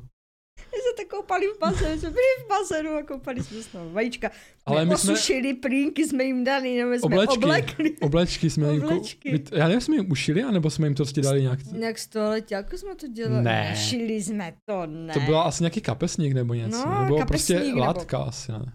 koupali 1.31 1.47
v 1.55 1.59
bazénu, 1.59 1.99
jsme 1.99 2.09
byli 2.09 2.23
v 2.45 2.49
bazénu 2.49 2.95
a 2.95 3.03
koupali 3.03 3.43
jsme 3.43 3.63
se 3.63 3.77
vajíčka. 3.91 4.31
Ale 4.65 4.85
my 4.85 4.97
jsme 4.97 5.13
osušili 5.13 5.53
plínky, 5.53 6.07
jsme 6.07 6.23
jim 6.23 6.43
dali, 6.43 6.77
nebo 6.77 6.93
jsme 6.93 7.01
oblečky, 7.01 7.37
oblekli. 7.37 7.97
Oblečky 8.01 8.49
jsme 8.49 8.73
jim 8.73 8.83
oblečky. 8.83 9.43
já 9.51 9.67
nevím, 9.67 9.81
jsme 9.81 9.95
jim 9.95 10.11
ušili, 10.11 10.43
anebo 10.43 10.69
jsme 10.69 10.87
jim 10.87 10.95
to 10.95 11.03
prostě 11.03 11.21
dali 11.21 11.41
nějak. 11.41 11.63
Nějak 11.63 11.99
z 11.99 12.07
toho 12.07 12.33
jako 12.51 12.77
jsme 12.77 12.95
to 12.95 13.07
dělali. 13.07 13.43
Ne. 13.43 13.75
Šili 13.77 14.23
jsme 14.23 14.53
to, 14.69 14.85
ne. 14.85 15.13
To 15.13 15.19
byla 15.19 15.43
asi 15.43 15.63
nějaký 15.63 15.81
kapesník 15.81 16.33
nebo 16.33 16.53
něco. 16.53 16.85
No, 16.85 17.01
nebo 17.03 17.25
prostě 17.25 17.59
nebo... 17.59 17.79
látka 17.79 18.17
asi, 18.17 18.51
ne. 18.51 18.73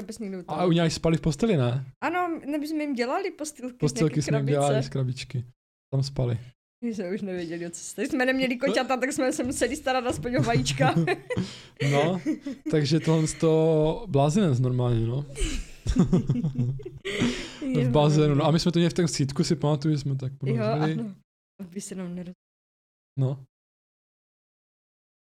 Kapesník 0.00 0.30
nebo 0.30 0.44
A 0.48 0.64
u 0.64 0.72
něj 0.72 0.90
spali 0.90 1.16
v 1.16 1.20
posteli, 1.20 1.56
ne? 1.56 1.84
Ano, 2.04 2.40
nebo 2.46 2.64
jsme 2.64 2.82
jim 2.82 2.94
dělali 2.94 3.30
postilky 3.30 3.76
Postilky 3.76 4.22
jsme 4.22 4.38
jim 4.38 4.46
dělali 4.46 4.82
z 4.82 4.88
krabičky. 4.88 5.44
Tam 5.92 6.02
spali. 6.02 6.38
My 6.86 6.94
jsme 6.94 7.14
už 7.14 7.22
nevěděli, 7.22 7.66
o 7.66 7.70
co 7.70 7.80
se 7.80 8.06
jsme 8.06 8.26
neměli 8.26 8.56
koťata, 8.56 8.96
tak 8.96 9.12
jsme 9.12 9.32
se 9.32 9.44
museli 9.44 9.76
starat 9.76 10.06
aspoň 10.06 10.36
o 10.36 10.42
vajíčka. 10.42 10.94
no, 11.92 12.20
takže 12.70 13.00
tohle 13.00 13.26
z 13.26 13.34
toho 13.34 14.04
blázinec 14.08 14.60
normálně, 14.60 15.06
no. 15.06 15.24
v 17.60 17.90
bazénu. 17.90 18.34
No 18.34 18.44
a 18.44 18.50
my 18.50 18.58
jsme 18.58 18.72
to 18.72 18.78
měli 18.78 18.90
v 18.90 18.94
tom 18.94 19.08
sítku, 19.08 19.44
si 19.44 19.56
pamatuju, 19.56 19.94
že 19.94 19.98
jsme 19.98 20.16
tak 20.16 20.32
Jo, 20.44 20.62
ano. 20.62 21.14
Aby 21.60 21.80
se 21.80 21.94
nám 21.94 22.14
neroz... 22.14 22.34
No. 23.18 23.44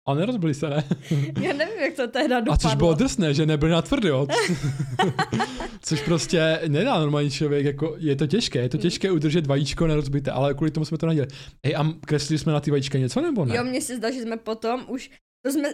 A 0.07 0.15
nerozbili 0.15 0.55
se, 0.55 0.71
ne? 0.71 0.85
Já 1.43 1.53
nevím, 1.53 1.79
jak 1.81 1.95
to 1.95 2.09
tehda 2.09 2.41
dopadlo. 2.41 2.55
A 2.55 2.57
což 2.57 2.75
bylo 2.75 2.95
drsné, 2.95 3.35
že 3.35 3.47
nebyli 3.47 3.73
na 3.73 3.83
tvrdě, 3.83 4.11
Což 5.81 6.03
prostě 6.03 6.61
nedá 6.69 7.01
normální 7.01 7.31
člověk, 7.31 7.65
jako 7.65 7.95
je 7.99 8.17
to 8.17 8.27
těžké, 8.27 8.59
je 8.59 8.69
to 8.69 8.79
těžké 8.79 9.11
udržet 9.11 9.47
vajíčko 9.47 9.87
nerozbité, 9.87 10.31
ale 10.31 10.55
kvůli 10.55 10.71
tomu 10.71 10.85
jsme 10.85 10.99
to 10.99 11.07
nadělali. 11.07 11.31
Ej, 11.63 11.77
a 11.77 11.93
kreslili 12.07 12.39
jsme 12.39 12.53
na 12.53 12.61
ty 12.61 12.71
vajíčka 12.71 12.99
něco 12.99 13.21
nebo 13.21 13.45
ne? 13.45 13.57
Jo, 13.57 13.65
mně 13.65 13.81
se 13.81 13.97
zdá, 13.97 14.11
že 14.11 14.23
jsme 14.23 14.37
potom 14.37 14.85
už, 14.89 15.11
to 15.47 15.53
jsme 15.53 15.69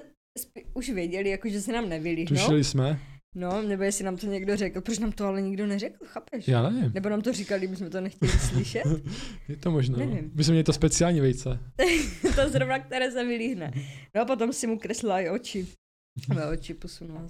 už 0.75 0.91
věděli, 0.91 1.31
jako 1.31 1.49
že 1.49 1.61
se 1.61 1.73
nám 1.73 1.89
nevylíhnou. 1.89 2.37
Tušili 2.37 2.65
jsme. 2.65 3.01
No, 3.35 3.63
nebo 3.63 3.83
jestli 3.83 4.05
nám 4.05 4.17
to 4.17 4.27
někdo 4.27 4.57
řekl, 4.57 4.81
proč 4.81 4.99
nám 4.99 5.13
to 5.13 5.27
ale 5.27 5.43
nikdo 5.43 5.67
neřekl, 5.67 6.05
chápeš? 6.05 6.49
Já 6.49 6.63
nevím. 6.71 6.93
Nebo 6.95 7.09
nám 7.09 7.23
to 7.23 7.33
říkali, 7.33 7.69
my 7.69 7.77
jsme 7.77 7.91
to 7.91 8.01
nechtěli 8.01 8.33
slyšet? 8.39 8.83
Je 9.49 9.57
to 9.57 9.71
možné. 9.71 9.99
No. 9.99 10.11
Nevím. 10.11 10.31
My 10.35 10.45
jsme 10.45 10.53
měli 10.53 10.65
to 10.65 10.73
speciální 10.73 11.21
vejce. 11.21 11.59
to 12.35 12.49
zrovna, 12.49 12.79
které 12.79 13.11
se 13.11 13.25
vylíhne. 13.25 13.73
No 14.15 14.23
a 14.23 14.25
potom 14.25 14.53
si 14.53 14.67
mu 14.67 14.79
kreslila 14.79 15.21
i 15.21 15.29
oči. 15.29 15.67
Ale 16.31 16.49
oči 16.49 16.75
posunula. 16.75 17.27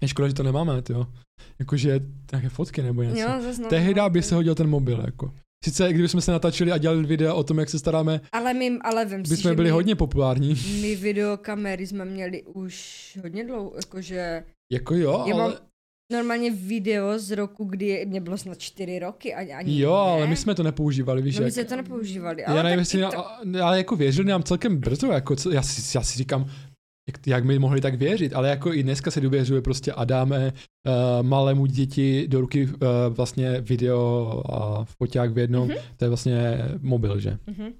Je 0.00 0.08
škoda, 0.08 0.28
že 0.28 0.34
to 0.34 0.42
nemáme, 0.42 0.82
jo. 0.90 1.06
Jakože 1.58 2.00
nějaké 2.32 2.48
fotky 2.48 2.82
nebo 2.82 3.02
něco. 3.02 3.20
Jo, 3.20 3.28
no, 3.62 3.68
Tehdy 3.68 4.00
by 4.08 4.22
se 4.22 4.34
hodil 4.34 4.54
ten 4.54 4.66
mobil, 4.66 5.02
jako. 5.06 5.34
Sice 5.64 5.92
kdybychom 5.92 6.20
se 6.20 6.32
natačili 6.32 6.72
a 6.72 6.78
dělali 6.78 7.06
video 7.06 7.36
o 7.36 7.44
tom, 7.44 7.58
jak 7.58 7.70
se 7.70 7.78
staráme, 7.78 8.20
ale 8.32 8.54
my, 8.54 8.78
ale 8.82 9.04
vím 9.04 9.22
by 9.22 9.36
jsme 9.36 9.54
byli 9.54 9.68
my, 9.68 9.70
hodně 9.70 9.96
populární. 9.96 10.54
My 10.80 10.96
videokamery 10.96 11.86
jsme 11.86 12.04
měli 12.04 12.42
už 12.42 13.18
hodně 13.22 13.44
dlouho, 13.44 13.72
jakože... 13.76 14.44
Jako 14.72 14.94
jo, 14.94 15.24
já 15.26 15.34
ale... 15.34 15.44
Mám 15.44 15.66
normálně 16.12 16.50
video 16.50 17.18
z 17.18 17.30
roku, 17.30 17.64
kdy 17.64 18.06
mě 18.06 18.20
bylo 18.20 18.38
snad 18.38 18.58
čtyři 18.58 18.98
roky 18.98 19.34
a 19.34 19.58
ani 19.58 19.80
Jo, 19.80 20.04
ne. 20.06 20.12
ale 20.12 20.26
my 20.26 20.36
jsme 20.36 20.54
to 20.54 20.62
nepoužívali, 20.62 21.22
víš 21.22 21.36
no, 21.36 21.42
jak... 21.42 21.46
my 21.46 21.52
jsme 21.52 21.64
to 21.64 21.76
nepoužívali. 21.76 22.44
Ale 22.44 22.56
já 22.56 22.62
nevím, 22.62 22.78
jestli, 22.78 23.00
to... 23.00 23.26
ale 23.62 23.78
jako 23.78 23.96
věřili 23.96 24.28
nám 24.28 24.42
celkem 24.42 24.78
brzo, 24.78 25.06
jako 25.06 25.36
co, 25.36 25.50
já, 25.50 25.62
si, 25.62 25.98
já 25.98 26.02
si 26.02 26.18
říkám, 26.18 26.50
jak, 27.08 27.26
jak 27.26 27.44
my 27.44 27.58
mohli 27.58 27.80
tak 27.80 27.94
věřit, 27.94 28.34
ale 28.34 28.48
jako 28.48 28.72
i 28.72 28.82
dneska 28.82 29.10
se 29.10 29.20
důvěřuje 29.20 29.62
prostě 29.62 29.92
a 29.92 30.04
dáme 30.04 30.52
uh, 30.52 31.26
malému 31.26 31.66
děti 31.66 32.28
do 32.28 32.40
ruky 32.40 32.64
uh, 32.64 32.70
vlastně 33.10 33.60
video 33.60 34.42
a 34.52 34.84
foťák 34.84 35.32
v 35.32 35.38
jednom, 35.38 35.68
mm-hmm. 35.68 35.80
to 35.96 36.04
je 36.04 36.08
vlastně 36.08 36.58
mobil, 36.80 37.20
že? 37.20 37.30
Mm-hmm. 37.30 37.72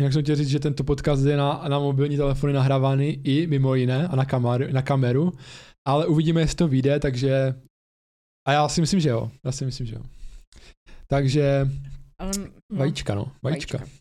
Jinak 0.00 0.12
jsem 0.12 0.22
chtěl 0.22 0.36
říct, 0.36 0.48
že 0.48 0.60
tento 0.60 0.84
podcast 0.84 1.24
je 1.24 1.36
na, 1.36 1.64
na 1.68 1.78
mobilní 1.78 2.16
telefony 2.16 2.52
nahrávány 2.52 3.20
i 3.24 3.46
mimo 3.46 3.74
jiné 3.74 4.08
a 4.08 4.16
na, 4.16 4.24
kameru, 4.24 4.64
na 4.72 4.82
kameru, 4.82 5.32
ale 5.86 6.06
uvidíme, 6.06 6.40
jestli 6.40 6.56
to 6.56 6.68
vyjde, 6.68 7.00
takže 7.00 7.54
a 8.48 8.52
já 8.52 8.68
si 8.68 8.80
myslím, 8.80 9.00
že 9.00 9.08
jo. 9.08 9.30
Já 9.44 9.52
si 9.52 9.64
myslím, 9.64 9.86
že 9.86 9.94
jo. 9.94 10.02
Takže 11.06 11.68
ale, 12.18 12.32
no, 12.38 12.78
vajíčka, 12.78 13.14
no. 13.14 13.32
Vajíčka. 13.42 13.78
vajíčka. 13.78 13.96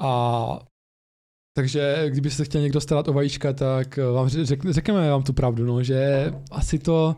A 0.00 0.60
takže 1.56 2.10
kdyby 2.10 2.30
se 2.30 2.44
chtěl 2.44 2.60
někdo 2.60 2.80
starat 2.80 3.08
o 3.08 3.12
vajíčka, 3.12 3.52
tak 3.52 3.96
vám 3.96 4.28
řek, 4.28 4.70
řekneme 4.70 5.10
vám 5.10 5.22
tu 5.22 5.32
pravdu, 5.32 5.64
no, 5.66 5.82
že 5.82 6.32
asi 6.50 6.78
to 6.78 7.16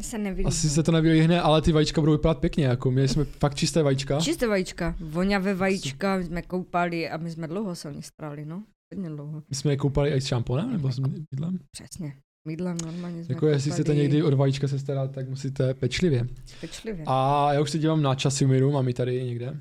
se 0.00 0.18
nevylíhne. 0.18 0.48
Asi 0.48 0.70
se 0.70 0.82
to 0.82 0.92
nevylíhne, 0.92 1.40
ale 1.40 1.62
ty 1.62 1.72
vajíčka 1.72 2.00
budou 2.00 2.12
vypadat 2.12 2.38
pěkně, 2.38 2.64
jako 2.64 2.90
my 2.90 3.08
jsme 3.08 3.24
fakt 3.24 3.54
čisté 3.54 3.82
vajíčka. 3.82 4.20
Čisté 4.20 4.46
vajíčka, 4.46 4.96
voňavé 5.00 5.54
vajíčka, 5.54 6.16
my 6.16 6.24
jsme 6.24 6.42
koupali 6.42 7.10
a 7.10 7.16
my 7.16 7.30
jsme 7.30 7.48
dlouho 7.48 7.74
se 7.74 7.88
o 7.88 7.92
ně 7.92 8.02
starali, 8.02 8.44
no. 8.44 8.64
Hodně 8.92 9.10
dlouho. 9.10 9.42
My 9.50 9.56
jsme 9.56 9.72
je 9.72 9.76
koupali 9.76 10.10
i 10.10 10.20
s 10.20 10.26
šamponem 10.26 10.72
nebo 10.72 10.92
s 10.92 10.98
mydlem? 10.98 11.58
Přesně. 11.70 12.16
Mydlem 12.48 12.76
normálně 12.84 13.24
jsme 13.24 13.34
Jako 13.34 13.46
jestli 13.46 13.70
chcete 13.70 13.94
někdy 13.94 14.22
od 14.22 14.34
vajíčka 14.34 14.68
se 14.68 14.78
starat, 14.78 15.12
tak 15.12 15.28
musíte 15.28 15.74
pečlivě. 15.74 16.26
Pečlivě. 16.60 17.04
A 17.08 17.48
já 17.52 17.60
už 17.60 17.70
se 17.70 17.78
dívám 17.78 18.02
na 18.02 18.14
Časimiru, 18.14 18.72
mám 18.72 18.88
ji 18.88 18.94
tady 18.94 19.24
někde. 19.24 19.60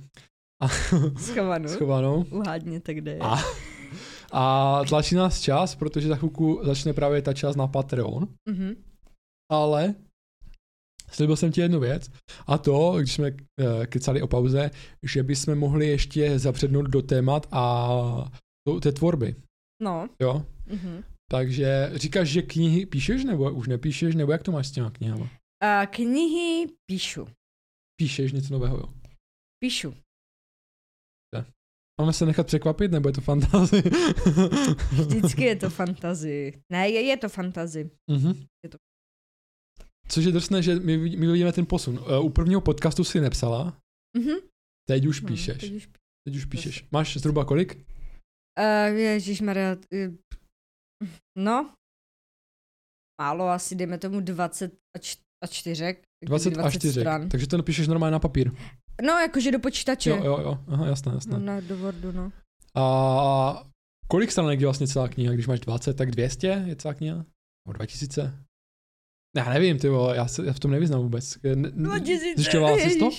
Schovanou. 1.18 1.68
Schovanou. 1.70 2.26
Uhádněte, 2.32 2.94
kde 2.94 3.12
je. 3.12 3.20
A 3.22 3.36
a 4.32 4.82
tlačí 4.90 5.16
nás 5.16 5.42
čas, 5.42 5.76
protože 5.76 6.08
za 6.08 6.16
chvilku 6.16 6.62
začne 6.64 6.94
právě 6.94 7.22
ta 7.22 7.34
čas 7.34 7.56
na 7.56 7.68
Patreon. 7.68 8.28
Mm-hmm. 8.50 8.76
Ale 9.52 9.96
slíbil 11.12 11.36
jsem 11.36 11.52
ti 11.52 11.62
jednu 11.62 11.80
věc 11.80 12.10
a 12.48 12.58
to, 12.58 12.96
když 12.98 13.14
jsme 13.14 13.32
uh, 13.32 13.86
kecali 13.86 14.22
o 14.22 14.28
pauze, 14.28 14.72
že 15.04 15.24
bychom 15.24 15.56
mohli 15.56 15.88
ještě 15.88 16.40
zapřednout 16.40 16.86
do 16.86 17.02
témat 17.02 17.48
a 17.52 18.32
do 18.68 18.80
té 18.80 18.92
tvorby. 18.92 19.36
No. 19.82 20.10
Jo? 20.22 20.46
Mm-hmm. 20.68 21.04
Takže 21.32 21.92
říkáš, 21.96 22.28
že 22.28 22.42
knihy 22.42 22.86
píšeš 22.86 23.24
nebo 23.24 23.52
už 23.54 23.68
nepíšeš, 23.68 24.16
nebo 24.16 24.32
jak 24.32 24.44
to 24.44 24.52
máš 24.52 24.68
s 24.68 24.72
těma 24.72 24.90
knihama? 24.92 25.24
Uh, 25.24 25.86
knihy 25.90 26.68
píšu. 26.86 27.28
Píšeš 28.00 28.32
něco 28.32 28.54
nového, 28.54 28.78
jo? 28.78 28.94
Píšu. 29.64 29.94
Máme 32.02 32.14
se 32.14 32.26
nechat 32.26 32.48
překvapit, 32.48 32.92
nebo 32.92 33.10
je 33.10 33.14
to 33.14 33.22
fantazie? 33.22 33.84
Vždycky 34.92 35.44
je 35.44 35.56
to 35.56 35.70
fantazie. 35.80 36.52
Ne, 36.72 36.90
je, 36.90 37.02
je 37.02 37.18
to 37.18 37.30
fantazie. 37.30 37.90
Mhm. 38.12 38.30
Je 38.66 38.70
to- 38.70 38.78
Což 40.08 40.26
je 40.26 40.32
drsné, 40.32 40.64
že 40.64 40.76
my, 40.76 40.98
my 40.98 41.28
vidíme 41.32 41.52
ten 41.54 41.66
posun. 41.66 42.00
Uh, 42.00 42.26
u 42.26 42.30
prvního 42.30 42.62
podcastu 42.62 43.04
si 43.04 43.20
nepsala, 43.22 43.78
Mhm. 44.18 44.36
teď 44.88 45.06
už 45.06 45.22
Hm, 45.22 45.28
píšeš. 45.28 45.58
teď 45.58 45.72
už 45.74 45.90
Teď 46.28 46.36
už 46.36 46.46
píšeš. 46.46 46.88
Máš 46.92 47.18
zhruba 47.18 47.46
kolik? 47.46 47.86
Uh, 48.60 48.98
Ježišmarja, 48.98 49.78
eh, 49.94 50.12
no, 51.38 51.74
málo, 53.22 53.50
asi 53.50 53.76
dejme 53.76 53.98
tomu 53.98 54.20
20 54.22 54.72
a, 54.96 55.00
č- 55.00 55.18
a 55.44 55.48
čtyřek. 55.48 56.02
20 56.26 56.58
a 56.58 56.72
4. 56.72 57.00
stran. 57.00 57.30
Takže 57.30 57.48
to 57.48 57.58
napíšeš 57.58 57.88
normálně 57.88 58.12
na 58.12 58.20
papír. 58.20 58.52
No, 59.02 59.14
jakože 59.14 59.52
do 59.52 59.60
počítače. 59.60 60.10
Jo, 60.10 60.24
jo, 60.24 60.40
jo. 60.42 60.58
Aha, 60.68 60.86
jasné, 60.88 61.12
jasné. 61.14 61.34
No, 61.34 61.46
na, 61.46 61.60
do 61.60 61.78
Wordu, 61.78 62.12
no. 62.12 62.32
A 62.76 63.64
kolik 64.08 64.32
stranek 64.32 64.60
je 64.60 64.66
vlastně 64.68 64.88
celá 64.88 65.08
kniha? 65.08 65.34
Když 65.34 65.48
máš 65.48 65.60
20, 65.60 65.94
tak 65.94 66.12
200 66.12 66.48
je 66.68 66.76
celá 66.76 66.94
kniha? 66.94 67.16
Nebo 67.66 67.74
2000? 67.74 68.34
Já 69.38 69.50
nevím, 69.50 69.80
ty 69.80 69.90
vole, 69.90 70.16
já 70.16 70.28
se 70.28 70.46
já 70.46 70.54
v 70.54 70.60
tom 70.60 70.72
nevyznám 70.72 71.02
vůbec. 71.02 71.38
No, 71.76 71.92
zjišťovala 72.36 72.78
jsi 72.78 73.00
to? 73.00 73.10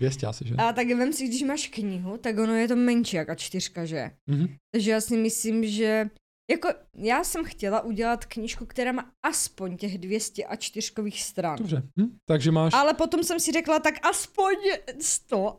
200 0.00 0.26
asi, 0.26 0.48
že? 0.48 0.54
A 0.54 0.72
tak 0.72 0.86
vem 0.86 1.12
si, 1.12 1.28
když 1.28 1.42
máš 1.42 1.68
knihu, 1.68 2.16
tak 2.16 2.38
ono 2.38 2.54
je 2.54 2.68
to 2.68 2.76
menší 2.76 3.16
jak 3.16 3.28
a 3.28 3.34
čtyřka, 3.34 3.84
že? 3.84 4.10
Mhm. 4.30 4.46
Takže 4.74 4.90
já 4.90 5.00
si 5.00 5.16
myslím, 5.16 5.66
že 5.66 6.10
jako 6.50 6.68
já 6.96 7.24
jsem 7.24 7.44
chtěla 7.44 7.80
udělat 7.80 8.24
knížku, 8.24 8.66
která 8.66 8.92
má 8.92 9.10
aspoň 9.22 9.76
těch 9.76 9.98
200 9.98 10.44
a 10.44 10.56
čtyřkových 10.56 11.22
stran. 11.22 11.58
Dobře. 11.58 11.82
Hm? 12.00 12.16
Takže 12.28 12.50
máš... 12.50 12.74
Ale 12.74 12.94
potom 12.94 13.24
jsem 13.24 13.40
si 13.40 13.52
řekla, 13.52 13.78
tak 13.78 14.06
aspoň 14.06 14.54
100. 15.00 15.58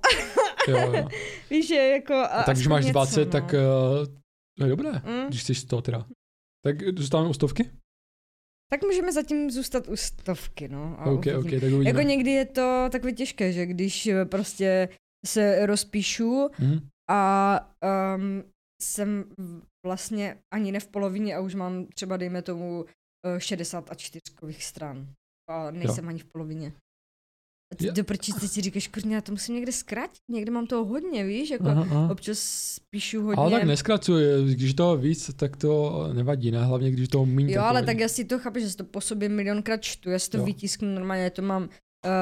Jo, 0.68 0.78
jo. 0.78 1.08
Víš, 1.50 1.68
že 1.68 1.76
jako... 1.76 2.14
A 2.14 2.44
tak 2.44 2.56
když 2.56 2.66
aspoň 2.66 2.72
máš 2.72 2.86
něco, 2.86 2.92
20, 2.94 3.26
no. 3.26 3.32
tak 3.32 3.54
uh, 3.54 4.66
je 4.66 4.70
dobré. 4.70 4.92
Mm. 4.92 5.28
Když 5.28 5.44
jsi 5.44 5.56
100 5.56 5.82
teda. 5.82 6.06
Tak 6.66 6.76
zůstáváme 6.98 7.30
u 7.30 7.34
stovky? 7.34 7.70
Tak 8.72 8.84
můžeme 8.84 9.12
zatím 9.14 9.52
zůstat 9.52 9.88
u 9.88 9.96
stovky, 9.96 10.68
no. 10.68 10.96
A 11.00 11.06
OK, 11.06 11.12
uvidíme. 11.26 11.38
OK, 11.38 11.44
tak 11.46 11.54
uvidíme. 11.64 11.86
Jako 11.90 12.02
někdy 12.02 12.32
je 12.32 12.46
to 12.46 12.86
takové 12.92 13.12
těžké, 13.14 13.52
že 13.52 13.66
když 13.66 14.08
eh, 14.08 14.26
prostě 14.26 14.90
se 15.26 15.66
rozpíšu 15.66 16.50
Mhm. 16.60 16.80
a 17.10 17.60
um, 18.16 18.44
jsem 18.82 19.26
vlastně 19.86 20.38
ani 20.54 20.72
ne 20.72 20.80
v 20.80 20.88
polovině 20.88 21.36
a 21.36 21.40
už 21.40 21.56
mám 21.56 21.86
třeba, 21.86 22.18
dejme 22.18 22.42
tomu, 22.42 22.86
eh, 23.36 23.40
60 23.40 23.92
a 23.92 23.96
čtyřkových 23.96 24.64
stran. 24.64 25.08
A 25.50 25.72
nejsem 25.72 26.08
ani 26.08 26.20
v 26.20 26.26
polovině. 26.26 26.74
A 27.74 27.76
ty 27.76 27.92
do 27.92 28.04
prčí 28.04 28.34
ty 28.34 28.48
si 28.48 28.62
říkáš, 28.62 28.88
kurňa, 28.88 29.16
já 29.16 29.22
to 29.22 29.32
musím 29.32 29.56
někde 29.56 29.72
zkrátit, 29.72 30.22
někde 30.30 30.52
mám 30.52 30.68
toho 30.68 30.86
hodně, 30.86 31.24
víš, 31.26 31.50
jako 31.50 31.68
Aha, 31.68 31.82
aha. 31.82 32.10
občas 32.12 32.40
píšu 32.90 33.22
hodně. 33.22 33.36
Ale 33.42 33.52
tak 33.52 33.64
neskracuj, 33.64 34.24
když 34.54 34.74
toho 34.74 34.98
víc, 34.98 35.32
tak 35.36 35.58
to 35.58 36.04
nevadí, 36.14 36.52
ne? 36.52 36.64
Hlavně 36.66 36.92
když 36.92 37.08
toho 37.08 37.26
méně. 37.26 37.54
Jo, 37.54 37.62
to 37.62 37.66
ale 37.68 37.74
vadí. 37.74 37.86
tak 37.86 38.00
já 38.00 38.08
si 38.08 38.26
to 38.26 38.40
chápu, 38.40 38.60
že 38.60 38.70
si 38.70 38.76
to 38.78 38.84
po 38.84 39.02
sobě 39.02 39.30
milionkrát 39.30 39.82
čtu, 39.82 40.10
já 40.10 40.20
si 40.20 40.30
to 40.30 40.38
Jo. 40.38 40.46
vytisknu 40.46 40.88
normálně, 40.96 41.24
já 41.24 41.30
to 41.30 41.42
mám, 41.42 41.64
uh, 41.64 41.70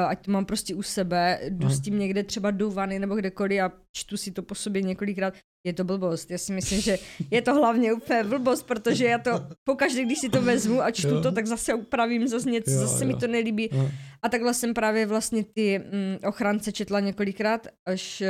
ať 0.07 0.26
to 0.26 0.32
mám 0.32 0.45
prostě 0.45 0.76
u 0.76 0.82
sebe, 0.82 1.40
jdu 1.49 1.65
Aha. 1.65 1.76
s 1.76 1.80
tím 1.80 1.99
někde 1.99 2.24
třeba 2.24 2.52
do 2.52 2.72
vany 2.72 2.99
nebo 2.99 3.15
kdekoliv 3.15 3.61
a 3.61 3.72
čtu 3.98 4.18
si 4.18 4.32
to 4.32 4.44
po 4.44 4.56
sobě 4.56 4.82
několikrát. 4.82 5.34
Je 5.68 5.73
to 5.73 5.84
blbost, 5.84 6.31
já 6.31 6.38
si 6.38 6.52
myslím, 6.53 6.81
že 6.81 6.98
je 7.31 7.41
to 7.41 7.53
hlavně 7.53 7.94
úplně 7.94 8.23
blbost, 8.23 8.64
protože 8.64 9.06
já 9.06 9.18
to 9.18 9.31
pokaždé, 9.64 10.06
když 10.06 10.19
si 10.19 10.30
to 10.30 10.41
vezmu 10.41 10.81
a 10.81 10.91
čtu 10.91 11.07
Jo. 11.07 11.22
to, 11.22 11.31
tak 11.31 11.48
zase 11.48 11.73
upravím 11.73 12.27
zase 12.27 12.49
něco, 12.52 12.72
Jo, 12.72 12.80
zase 12.80 13.06
mi 13.06 13.14
jo. 13.14 13.19
to 13.19 13.27
nelíbí. 13.27 13.72
Aha. 13.72 13.91
A 14.22 14.30
takhle 14.30 14.53
jsem 14.53 14.73
právě 14.73 15.06
vlastně 15.06 15.44
ty 15.44 15.80
mm, 15.80 16.18
ochránce 16.27 16.72
četla 16.72 16.99
několikrát, 16.99 17.68
až 17.88 18.22
uh, 18.22 18.27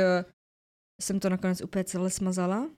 jsem 1.02 1.20
to 1.20 1.28
nakonec 1.30 1.60
úplně 1.62 1.84
celé 1.84 2.10
smazala. 2.10 2.70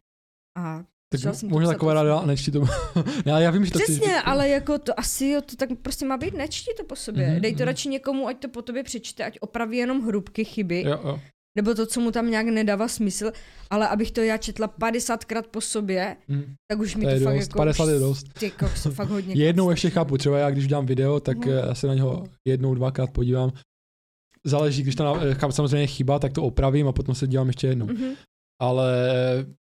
A 0.59 0.85
Tak 1.11 1.20
jsem 1.20 1.49
to 1.49 1.55
možná 1.55 1.69
taková 1.73 1.93
od 1.93 1.95
rada 1.95 2.19
a 2.19 2.27
nečti 2.27 2.51
to. 2.51 2.65
já, 3.27 3.39
já 3.41 3.51
vím, 3.51 3.65
že 3.65 3.70
to 3.73 3.78
Přesně, 3.78 4.20
ale 4.23 4.49
jako 4.49 4.78
to 4.78 5.01
asi 5.01 5.27
jo, 5.27 5.41
to 5.41 5.57
tak 5.57 5.69
prostě 5.82 6.05
má 6.07 6.16
být, 6.16 6.35
nečti 6.35 6.70
to 6.77 6.85
po 6.85 6.97
sobě. 6.97 7.27
Mhm, 7.27 7.37
Mm-hmm, 7.37 7.41
Dej 7.41 7.53
to 7.53 7.62
mhm. 7.62 7.66
radši 7.66 7.89
někomu, 7.89 8.28
ať 8.28 8.39
to 8.39 8.49
po 8.49 8.62
tobě 8.62 8.82
přečte, 8.82 9.24
ať 9.24 9.39
opraví 9.41 9.77
jenom 9.77 10.07
hrubky 10.07 10.45
chyby, 10.45 10.82
jo. 10.82 10.91
Jo, 10.91 11.01
jo. 11.05 11.20
Nebo 11.56 11.74
to, 11.74 11.86
co 11.86 12.01
mu 12.01 12.10
tam 12.10 12.31
nějak 12.31 12.47
nedává 12.47 12.89
smysl, 12.89 13.32
ale 13.70 13.89
abych 13.89 14.10
to 14.10 14.20
já 14.20 14.36
četla 14.36 14.68
50krát 14.68 15.43
po 15.51 15.60
sobě, 15.60 16.16
Hm. 16.28 16.55
tak 16.70 16.81
už 16.81 16.97
mi 16.97 17.05
To 17.05 17.10
to, 17.10 17.14
je 17.14 17.20
fakt 17.20 17.35
dost, 17.36 17.48
jako... 17.48 17.59
50 17.59 17.89
je 17.89 17.98
dost. 17.98 18.27
Ty 18.39 18.51
kokso, 18.51 18.90
fakt 18.90 19.09
hodně. 19.09 19.35
Jednou 19.44 19.64
krát 19.66 19.70
ještě 19.70 19.90
chápu, 19.90 20.18
třeba 20.18 20.39
já 20.39 20.51
když 20.51 20.66
dám 20.66 20.86
video, 20.86 21.20
tak 21.20 21.47
eh, 21.47 21.51
já 21.51 21.74
se 21.74 21.86
na 21.86 21.94
něho 21.94 22.24
jednou, 22.48 22.74
dvakrát 22.74 23.10
podívám. 23.10 23.52
Záleží, 24.44 24.82
když 24.82 24.94
tam 24.94 25.18
eh, 25.22 25.35
chám 25.35 25.52
samozřejmě 25.52 25.86
chyba, 25.86 26.18
tak 26.18 26.32
to 26.32 26.43
opravím 26.43 26.89
a 26.89 26.93
potom 26.93 27.14
se 27.14 27.27
dívám 27.27 27.47
ještě 27.47 27.66
jednou. 27.66 27.86
Mhm. 27.86 28.14
Ale 28.62 28.94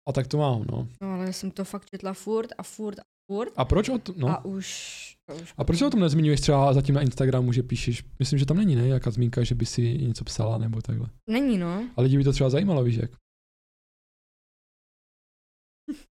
a 0.09 0.11
tak 0.13 0.27
to 0.27 0.37
mám, 0.37 0.65
no. 0.71 0.87
No 1.01 1.13
ale 1.13 1.25
já 1.25 1.31
jsem 1.33 1.51
to 1.51 1.65
fakt 1.65 1.89
četla 1.89 2.13
furt 2.13 2.49
a 2.57 2.63
furt 2.63 2.99
a 2.99 3.03
furt 3.31 3.53
A 3.55 3.65
proč 3.65 3.89
o 3.89 3.97
tom, 3.97 4.15
no? 4.17 4.29
a 4.29 4.45
už... 4.45 5.06
A, 5.57 5.63
proč 5.63 5.81
o 5.81 5.89
tom 5.89 5.99
nezmiňuješ 5.99 6.41
třeba 6.41 6.73
zatím 6.73 6.95
na 6.95 7.01
Instagramu, 7.01 7.53
že 7.53 7.63
píšeš? 7.63 8.03
Myslím, 8.19 8.39
že 8.39 8.45
tam 8.45 8.57
není, 8.57 8.75
ne? 8.75 8.87
Jaká 8.87 9.11
zmínka, 9.11 9.43
že 9.43 9.55
by 9.55 9.65
si 9.65 9.97
něco 9.97 10.23
psala 10.23 10.57
nebo 10.57 10.81
takhle. 10.81 11.09
Není, 11.29 11.57
no. 11.57 11.89
A 11.95 12.01
lidi 12.01 12.17
by 12.17 12.23
to 12.23 12.31
třeba 12.31 12.49
zajímalo, 12.49 12.83
víš 12.83 12.95
jak. 12.95 13.11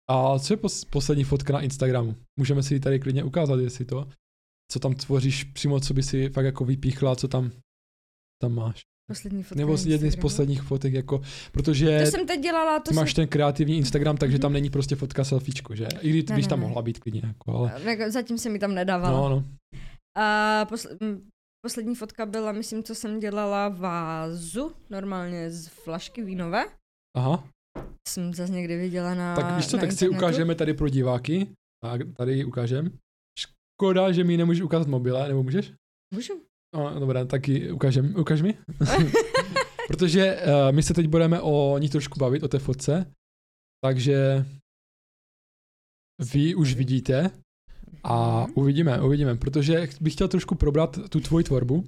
A 0.09 0.39
co 0.39 0.53
je 0.53 0.57
pos- 0.57 0.89
poslední 0.91 1.23
fotka 1.23 1.53
na 1.53 1.61
Instagramu? 1.61 2.15
Můžeme 2.39 2.63
si 2.63 2.73
ji 2.73 2.79
tady 2.79 2.99
klidně 2.99 3.23
ukázat, 3.23 3.59
jestli 3.59 3.85
to, 3.85 4.09
co 4.71 4.79
tam 4.79 4.93
tvoříš 4.93 5.43
přímo, 5.43 5.79
co 5.79 5.93
by 5.93 6.03
si 6.03 6.29
fakt 6.29 6.45
jako 6.45 6.65
vypíchla, 6.65 7.15
co 7.15 7.27
tam, 7.27 7.51
tam 8.41 8.53
máš. 8.55 8.81
Poslední 9.11 9.43
fotka 9.43 9.59
Nebo 9.59 9.77
jedny 9.85 10.11
z 10.11 10.15
posledních 10.15 10.61
fotek, 10.61 10.93
jako, 10.93 11.21
protože 11.51 11.99
To 12.05 12.11
jsem 12.11 12.27
teď 12.27 12.41
dělala, 12.41 12.79
to 12.79 12.89
ty 12.91 12.95
máš 12.95 13.13
jsem... 13.13 13.15
ten 13.23 13.27
kreativní 13.29 13.77
Instagram, 13.77 14.17
takže 14.17 14.35
Mhm. 14.35 14.41
tam 14.41 14.53
není 14.53 14.69
prostě 14.69 14.95
fotka 14.95 15.23
selfiečko, 15.23 15.75
že? 15.75 15.87
I 16.01 16.09
když 16.09 16.25
Ne, 16.29 16.37
ne, 16.37 16.47
tam 16.47 16.59
ne. 16.59 16.65
mohla 16.67 16.81
být 16.81 16.99
klidně, 16.99 17.21
jako, 17.27 17.51
ale... 17.57 17.81
Jako, 17.83 18.11
zatím 18.11 18.37
se 18.37 18.49
mi 18.49 18.59
tam 18.59 18.73
nedávala. 18.75 19.29
No, 19.29 19.35
no. 19.35 19.43
A 20.17 20.65
posl- 20.69 21.21
poslední 21.65 21.95
fotka 21.95 22.25
byla, 22.25 22.51
myslím, 22.51 22.83
co 22.83 22.95
jsem 22.95 23.19
dělala 23.19 23.69
vázu, 23.69 24.71
normálně 24.89 25.51
z 25.51 25.67
flašky 25.67 26.23
vínové. 26.23 26.65
Aha. 27.17 27.47
Jsem 28.07 28.33
zase 28.33 28.51
někde 28.53 28.77
viděla 28.77 29.13
na 29.13 29.35
Tak 29.35 29.55
víš 29.57 29.67
co, 29.67 29.77
tak 29.77 29.91
si 29.91 29.93
internetu. 30.05 30.15
ukážeme 30.17 30.55
tady 30.55 30.73
pro 30.73 30.89
diváky. 30.89 31.47
Tak 31.83 32.01
tady 32.17 32.33
ji 32.33 32.45
ukážem. 32.45 32.91
Škoda, 33.39 34.11
že 34.11 34.23
mi 34.23 34.37
nemůžeš 34.37 34.61
ukázat 34.61 34.87
mobile, 34.87 35.27
nebo 35.27 35.43
můžeš? 35.43 35.71
Můžu. 36.13 36.33
No, 36.75 36.99
dobré, 36.99 37.25
tak 37.25 37.47
ji 37.47 37.71
ukážem, 37.71 38.15
ukáž 38.15 38.41
mi. 38.41 38.57
Protože 39.87 40.35
uh, 40.41 40.75
my 40.75 40.83
se 40.83 40.93
teď 40.93 41.07
budeme 41.07 41.41
o 41.41 41.77
ní 41.77 41.89
trošku 41.89 42.19
bavit, 42.19 42.43
o 42.43 42.47
té 42.47 42.59
fotce. 42.59 43.13
Takže 43.83 44.45
vy 46.33 46.55
už 46.55 46.73
vidíte 46.73 47.31
a 48.03 48.41
Mhm. 48.43 48.53
uvidíme, 48.55 49.01
uvidíme, 49.01 49.35
protože 49.35 49.87
bych 50.01 50.13
chtěl 50.13 50.27
trošku 50.27 50.55
probrat 50.55 50.99
tu 51.09 51.19
tvoji 51.19 51.43
tvorbu. 51.43 51.83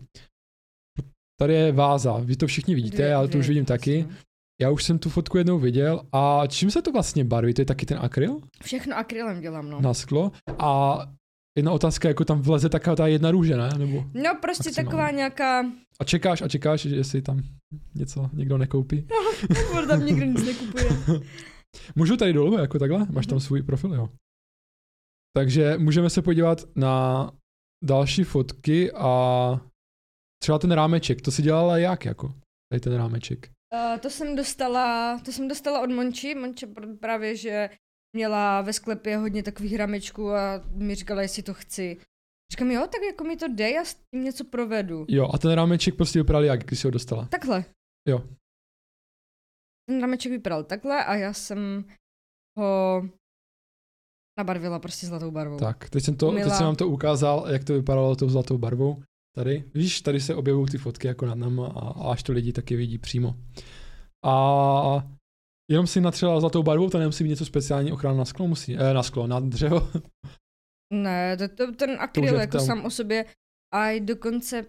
Tady 1.39 1.53
je 1.53 1.71
váza, 1.71 2.17
vy 2.17 2.35
to 2.35 2.47
všichni 2.47 2.75
vidíte, 2.75 3.01
já 3.01 3.27
to 3.27 3.37
už 3.37 3.47
vidím 3.47 3.65
taky. 3.65 4.07
Já 4.61 4.69
už 4.69 4.83
jsem 4.83 4.99
tu 4.99 5.09
fotku 5.09 5.37
jednou 5.37 5.59
viděl 5.59 6.01
a 6.11 6.47
čím 6.47 6.71
se 6.71 6.81
to 6.81 6.91
vlastně 6.91 7.23
barví? 7.25 7.53
To 7.53 7.61
je 7.61 7.65
taky 7.65 7.85
ten 7.85 7.99
akryl 8.01 8.41
Všechno 8.63 8.97
akrylem 8.97 9.41
dělám, 9.41 9.69
no. 9.69 9.81
na 9.81 9.93
sklo 9.93 10.31
a 10.59 10.99
jedna 11.57 11.71
otázka, 11.71 12.07
jako 12.07 12.25
tam 12.25 12.41
vleze 12.41 12.69
taková 12.69 12.95
ta 12.95 13.07
jedna 13.07 13.31
růže, 13.31 13.57
ne? 13.57 13.69
Nebo, 13.77 14.03
No 14.13 14.35
prostě 14.41 14.69
Maximálně. 14.69 14.73
taková 14.85 15.11
nějaká, 15.11 15.65
a 15.99 16.03
čekáš 16.03 16.41
a 16.41 16.47
čekáš, 16.47 16.81
že 16.81 16.95
jestli 16.95 17.21
tam 17.21 17.41
něco 17.95 18.29
někdo 18.33 18.57
nekoupí. 18.57 19.07
furt 19.71 19.87
tam 19.87 20.05
nikdo 20.05 20.25
nic 20.25 20.45
nekupuje. 20.45 20.89
Můžu 21.95 22.17
tady 22.17 22.33
dolů, 22.33 22.57
jako 22.59 22.79
takhle? 22.79 23.07
Máš 23.11 23.25
tam 23.27 23.35
Mhm. 23.35 23.41
svůj 23.45 23.61
profil, 23.63 23.93
jo. 23.93 24.09
Takže 25.35 25.77
můžeme 25.77 26.09
se 26.09 26.21
podívat 26.21 26.63
na 26.75 27.31
další 27.83 28.23
fotky 28.23 28.91
a 28.91 29.61
třeba 30.41 30.59
ten 30.59 30.71
rámeček, 30.71 31.21
to 31.21 31.31
si 31.31 31.41
dělala 31.41 31.77
jak, 31.77 32.05
jako? 32.05 32.33
Tady 32.71 32.79
ten 32.79 32.93
rámeček. 32.95 33.49
Uh, 33.73 33.99
to 33.99 34.09
jsem 34.09 34.35
dostala, 34.35 35.19
to 35.25 35.31
jsem 35.31 35.47
dostala 35.47 35.81
od 35.81 35.89
Monči, 35.89 36.35
Monče 36.35 36.67
pr- 36.67 36.97
právě, 36.97 37.35
že 37.35 37.69
měla 38.13 38.61
ve 38.61 38.73
sklepě 38.73 39.17
hodně 39.17 39.43
takových 39.43 39.75
ramečků 39.75 40.31
a 40.31 40.61
mi 40.75 40.95
říkala, 40.95 41.21
jestli 41.21 41.43
to 41.43 41.53
chci. 41.53 41.97
Říkám, 42.51 42.71
jo, 42.71 42.81
tak 42.81 43.01
jako 43.01 43.23
mi 43.23 43.37
to 43.37 43.47
dej 43.47 43.79
a 43.79 43.85
s 43.85 43.95
tím 43.95 44.23
něco 44.23 44.43
provedu. 44.45 45.05
Jo, 45.09 45.29
a 45.33 45.37
ten 45.37 45.51
rámeček 45.51 45.95
prostě 45.95 46.19
vypadal 46.19 46.43
jak, 46.43 46.63
když 46.63 46.79
jsi 46.79 46.87
ho 46.87 46.91
dostala? 46.91 47.25
Takhle. 47.25 47.65
Jo. 48.09 48.23
Ten 49.89 50.01
rameček 50.01 50.31
vypadal 50.31 50.63
takhle 50.63 51.05
a 51.05 51.15
já 51.15 51.33
jsem 51.33 51.85
ho 52.59 53.03
nabarvila 54.39 54.79
prostě 54.79 55.07
zlatou 55.07 55.31
barvou. 55.31 55.57
Tak, 55.57 55.89
teď 55.89 56.03
jsem, 56.03 56.15
to, 56.15 56.31
teď 56.31 56.35
Milá. 56.43 56.57
jsem 56.57 56.65
vám 56.65 56.75
to 56.75 56.87
ukázal, 56.87 57.45
jak 57.49 57.63
to 57.63 57.73
vypadalo 57.73 58.15
tou 58.15 58.29
zlatou 58.29 58.57
barvou. 58.57 59.03
Tady, 59.35 59.63
víš, 59.73 60.01
tady 60.01 60.21
se 60.21 60.35
objevují 60.35 60.67
ty 60.67 60.77
fotky 60.77 61.07
jako 61.07 61.25
nad 61.25 61.35
náma 61.35 61.67
a, 61.67 61.79
a 61.89 62.11
až 62.11 62.23
to 62.23 62.33
lidi 62.33 62.53
taky 62.53 62.75
vidí 62.75 62.97
přímo. 62.97 63.35
A 64.25 65.03
jenom 65.71 65.87
si 65.87 66.01
natřela 66.01 66.39
zlatou 66.39 66.63
barvou, 66.63 66.89
to 66.89 66.99
nemusí 66.99 67.23
být 67.23 67.29
něco 67.29 67.45
speciální 67.45 67.91
ochrana 67.91 68.17
na 68.17 68.25
sklo, 68.25 68.47
musí, 68.47 68.77
eh, 68.77 68.93
na 68.93 69.03
sklo, 69.03 69.27
na 69.27 69.39
dřevo. 69.39 69.87
Ne, 70.93 71.37
to, 71.37 71.47
to, 71.47 71.71
ten 71.71 71.97
akryl 71.99 72.37
v 72.37 72.39
jako 72.39 72.57
tom. 72.57 72.65
sám 72.67 72.85
o 72.85 72.89
sobě 72.89 73.25
a 73.73 73.89
i 73.89 73.99
dokonce, 73.99 74.65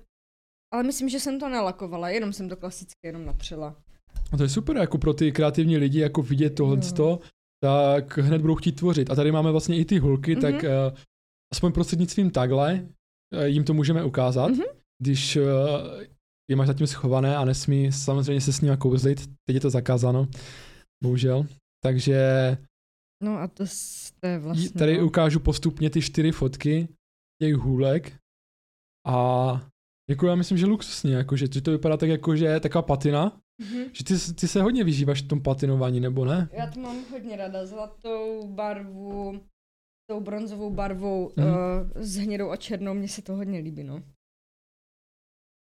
ale 0.75 0.83
myslím, 0.83 1.09
že 1.09 1.21
jsem 1.21 1.41
to 1.41 1.49
nelakovala, 1.49 2.09
jenom 2.09 2.33
jsem 2.33 2.49
to 2.49 2.57
klasicky 2.57 2.95
jenom 3.05 3.25
natřela. 3.25 3.77
A 4.33 4.37
to 4.37 4.43
je 4.43 4.49
super, 4.49 4.77
jako 4.77 4.99
pro 4.99 5.15
ty 5.15 5.33
kreativní 5.33 5.77
lidi, 5.77 5.99
jako 6.01 6.23
vidět 6.23 6.51
tohle, 6.51 6.79
Jo. 6.99 7.19
tak 7.63 8.19
hned 8.19 8.41
budou 8.41 8.55
chtít 8.55 8.73
tvořit. 8.73 9.11
A 9.11 9.15
tady 9.15 9.33
máme 9.33 9.51
vlastně 9.51 9.77
i 9.79 9.85
ty 9.85 9.99
hulky, 9.99 10.33
Mhm. 10.33 10.43
tak 10.43 10.55
uh, 10.55 10.99
aspoň 11.53 11.73
prostřednictvím 11.73 12.31
takhle 12.31 12.89
uh, 13.35 13.43
jim 13.45 13.65
to 13.65 13.75
můžeme 13.75 14.05
ukázat, 14.05 14.49
Mhm. 14.51 14.63
když 15.03 15.37
uh, 15.37 15.43
je 16.51 16.57
máš 16.57 16.67
zatím 16.67 16.87
schované 16.87 17.37
a 17.37 17.45
nesmí 17.45 17.93
samozřejmě 17.93 18.41
se 18.41 18.53
s 18.53 18.61
nimi 18.61 18.77
kouzlit, 18.77 19.27
teď 19.47 19.55
je 19.55 19.61
to 19.61 19.71
zakázáno, 19.71 20.29
bohužel. 21.05 21.47
Takže 21.83 22.19
No 23.23 23.39
a 23.39 23.49
to, 23.49 23.65
je 24.27 24.39
vlastně... 24.39 24.71
tady 24.71 24.99
no. 24.99 25.07
ukážu 25.07 25.41
postupně 25.41 25.91
ty 25.91 26.01
čtyři 26.03 26.33
fotky 26.33 26.89
těch 27.43 27.55
hůlek 27.55 28.13
a 29.07 29.17
jako 30.11 30.27
já 30.27 30.35
myslím, 30.35 30.59
že 30.59 30.67
luxusně, 30.67 31.15
jako, 31.15 31.37
že, 31.37 31.47
že 31.55 31.61
to 31.63 31.71
vypadá 31.71 31.97
tak 31.97 32.09
jako, 32.09 32.37
že 32.37 32.45
je 32.45 32.61
taková 32.61 32.83
patina, 32.83 33.41
Mhm. 33.61 33.83
že 33.93 34.05
ty, 34.05 34.15
ty 34.35 34.49
se 34.49 34.63
hodně 34.63 34.85
vyžíváš 34.85 35.23
v 35.23 35.29
tom 35.29 35.43
patinování, 35.43 36.01
nebo 36.01 36.25
ne? 36.25 36.49
Já 36.53 36.67
to 36.71 36.81
mám 36.81 37.05
hodně 37.11 37.37
rada, 37.37 37.67
zlatou 37.67 38.49
barvu, 38.49 39.41
tou 40.11 40.21
bronzovou 40.21 40.71
barvou, 40.71 41.31
Mhm. 41.37 41.47
mm. 41.49 41.55
uh, 41.55 42.03
s 42.03 42.17
hnědou 42.17 42.51
a 42.51 42.57
černou, 42.57 42.95
mně 42.95 43.09
se 43.09 43.23
to 43.23 43.37
hodně 43.37 43.59
líbí, 43.59 43.85
no. 43.85 44.03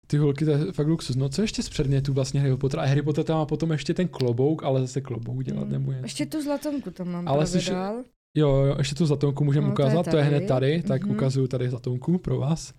Ty 0.06 0.16
holky, 0.16 0.44
to 0.44 0.50
je 0.50 0.72
fakt 0.72 0.86
luxus. 0.86 1.16
No 1.16 1.28
co 1.28 1.42
ještě 1.42 1.62
z 1.62 1.68
předmětů 1.68 2.12
vlastně 2.12 2.40
Harry 2.40 2.56
Potter? 2.56 2.80
A 2.80 2.84
Harry 2.86 3.02
Potter 3.02 3.24
tam 3.24 3.36
má 3.38 3.46
potom 3.46 3.72
ještě 3.72 3.94
ten 3.94 4.08
klobouk, 4.08 4.62
ale 4.64 4.80
zase 4.80 5.00
klobouk 5.00 5.44
dělat 5.44 5.64
Mm. 5.64 5.72
nebo 5.72 5.92
něco. 5.92 6.04
Ještě 6.04 6.26
tu 6.26 6.42
zlatonku 6.42 6.90
tam 6.90 7.08
mám 7.08 7.28
Ale 7.28 7.46
dál. 7.70 8.04
Jo, 8.36 8.50
jo, 8.56 8.74
ještě 8.78 8.94
tu 8.94 9.06
zatonku 9.06 9.44
můžeme 9.44 9.68
No, 9.68 9.74
to 9.74 9.82
je 9.82 9.86
ukázat, 9.88 10.10
to 10.10 10.16
je, 10.16 10.22
hned 10.22 10.46
tady. 10.46 10.82
tak 10.82 11.02
Mhm. 11.04 11.10
ukazuju 11.16 11.46
tady 11.48 11.70
zatonku 11.70 12.18
pro 12.18 12.38
vás. 12.38 12.74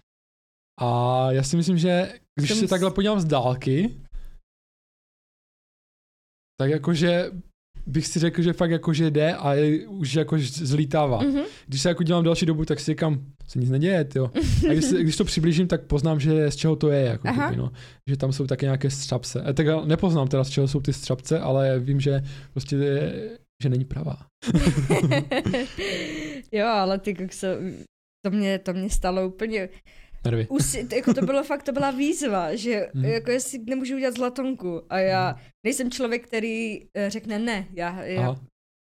A 0.79 1.31
já 1.31 1.43
si 1.43 1.57
myslím, 1.57 1.77
že 1.77 2.19
když 2.35 2.49
Jsem 2.49 2.57
se 2.59 2.67
takhle 2.67 2.91
podívám 2.91 3.19
z 3.19 3.25
dálky, 3.25 3.97
tak 6.59 6.69
jakože 6.69 7.31
bych 7.87 8.07
si 8.07 8.19
řekl, 8.19 8.41
že 8.41 8.53
fakt 8.53 8.71
jakože 8.71 9.11
jde 9.11 9.33
a 9.33 9.53
je, 9.53 9.87
už 9.87 10.13
jako 10.13 10.37
zlítává. 10.39 11.19
Mhm. 11.21 11.41
Když 11.67 11.81
se 11.81 11.89
jako 11.89 12.03
dělám 12.03 12.23
další 12.23 12.45
dobu, 12.45 12.65
tak 12.65 12.79
si 12.79 12.91
říkám, 12.91 13.19
se 13.47 13.59
nic 13.59 13.69
neděje, 13.69 14.07
jo. 14.15 14.31
A 14.69 14.73
když, 14.73 14.85
se, 14.85 14.99
když 15.03 15.17
to 15.17 15.25
přiblížím, 15.25 15.67
tak 15.67 15.81
poznám, 15.81 16.19
že 16.19 16.51
z 16.51 16.55
čeho 16.55 16.75
to 16.75 16.89
je, 16.89 17.01
jako 17.01 17.27
Aha. 17.27 17.47
kdyby, 17.47 17.61
no. 17.61 17.71
Že 18.09 18.17
tam 18.17 18.33
jsou 18.33 18.47
také 18.47 18.65
nějaké 18.65 18.89
střapce. 18.89 19.43
E, 19.49 19.53
tak 19.53 19.65
nepoznám 19.85 20.27
teda, 20.27 20.43
z 20.43 20.49
čeho 20.49 20.67
jsou 20.67 20.81
ty 20.81 20.93
střapce, 20.93 21.39
ale 21.39 21.79
vím, 21.79 21.99
že 21.99 22.23
prostě 22.53 22.75
je, 22.75 23.29
že 23.63 23.69
není 23.69 23.85
pravá. 23.85 24.17
jo, 26.51 26.67
ale 26.67 26.99
ty 26.99 27.13
kokso, 27.13 27.47
to 28.25 28.31
mě, 28.31 28.59
to 28.59 28.73
mě 28.73 28.89
stalo 28.89 29.27
úplně, 29.27 29.69
Nervy. 30.25 30.47
Usi, 30.49 30.87
jako 30.95 31.13
to 31.13 31.25
bylo 31.25 31.43
fakt, 31.43 31.63
to 31.63 31.71
byla 31.71 31.91
výzva, 31.91 32.55
že 32.55 32.87
Mhm. 32.93 33.05
jako 33.05 33.31
jestli 33.31 33.59
nemůžu 33.59 33.95
udělat 33.95 34.15
zlatonku 34.15 34.81
a 34.89 34.99
já 34.99 35.35
nejsem 35.65 35.91
člověk, 35.91 36.27
který 36.27 36.79
eh, 36.93 37.09
řekne 37.09 37.39
ne, 37.39 37.67
já, 37.73 38.03
já 38.03 38.21
Aha. 38.21 38.41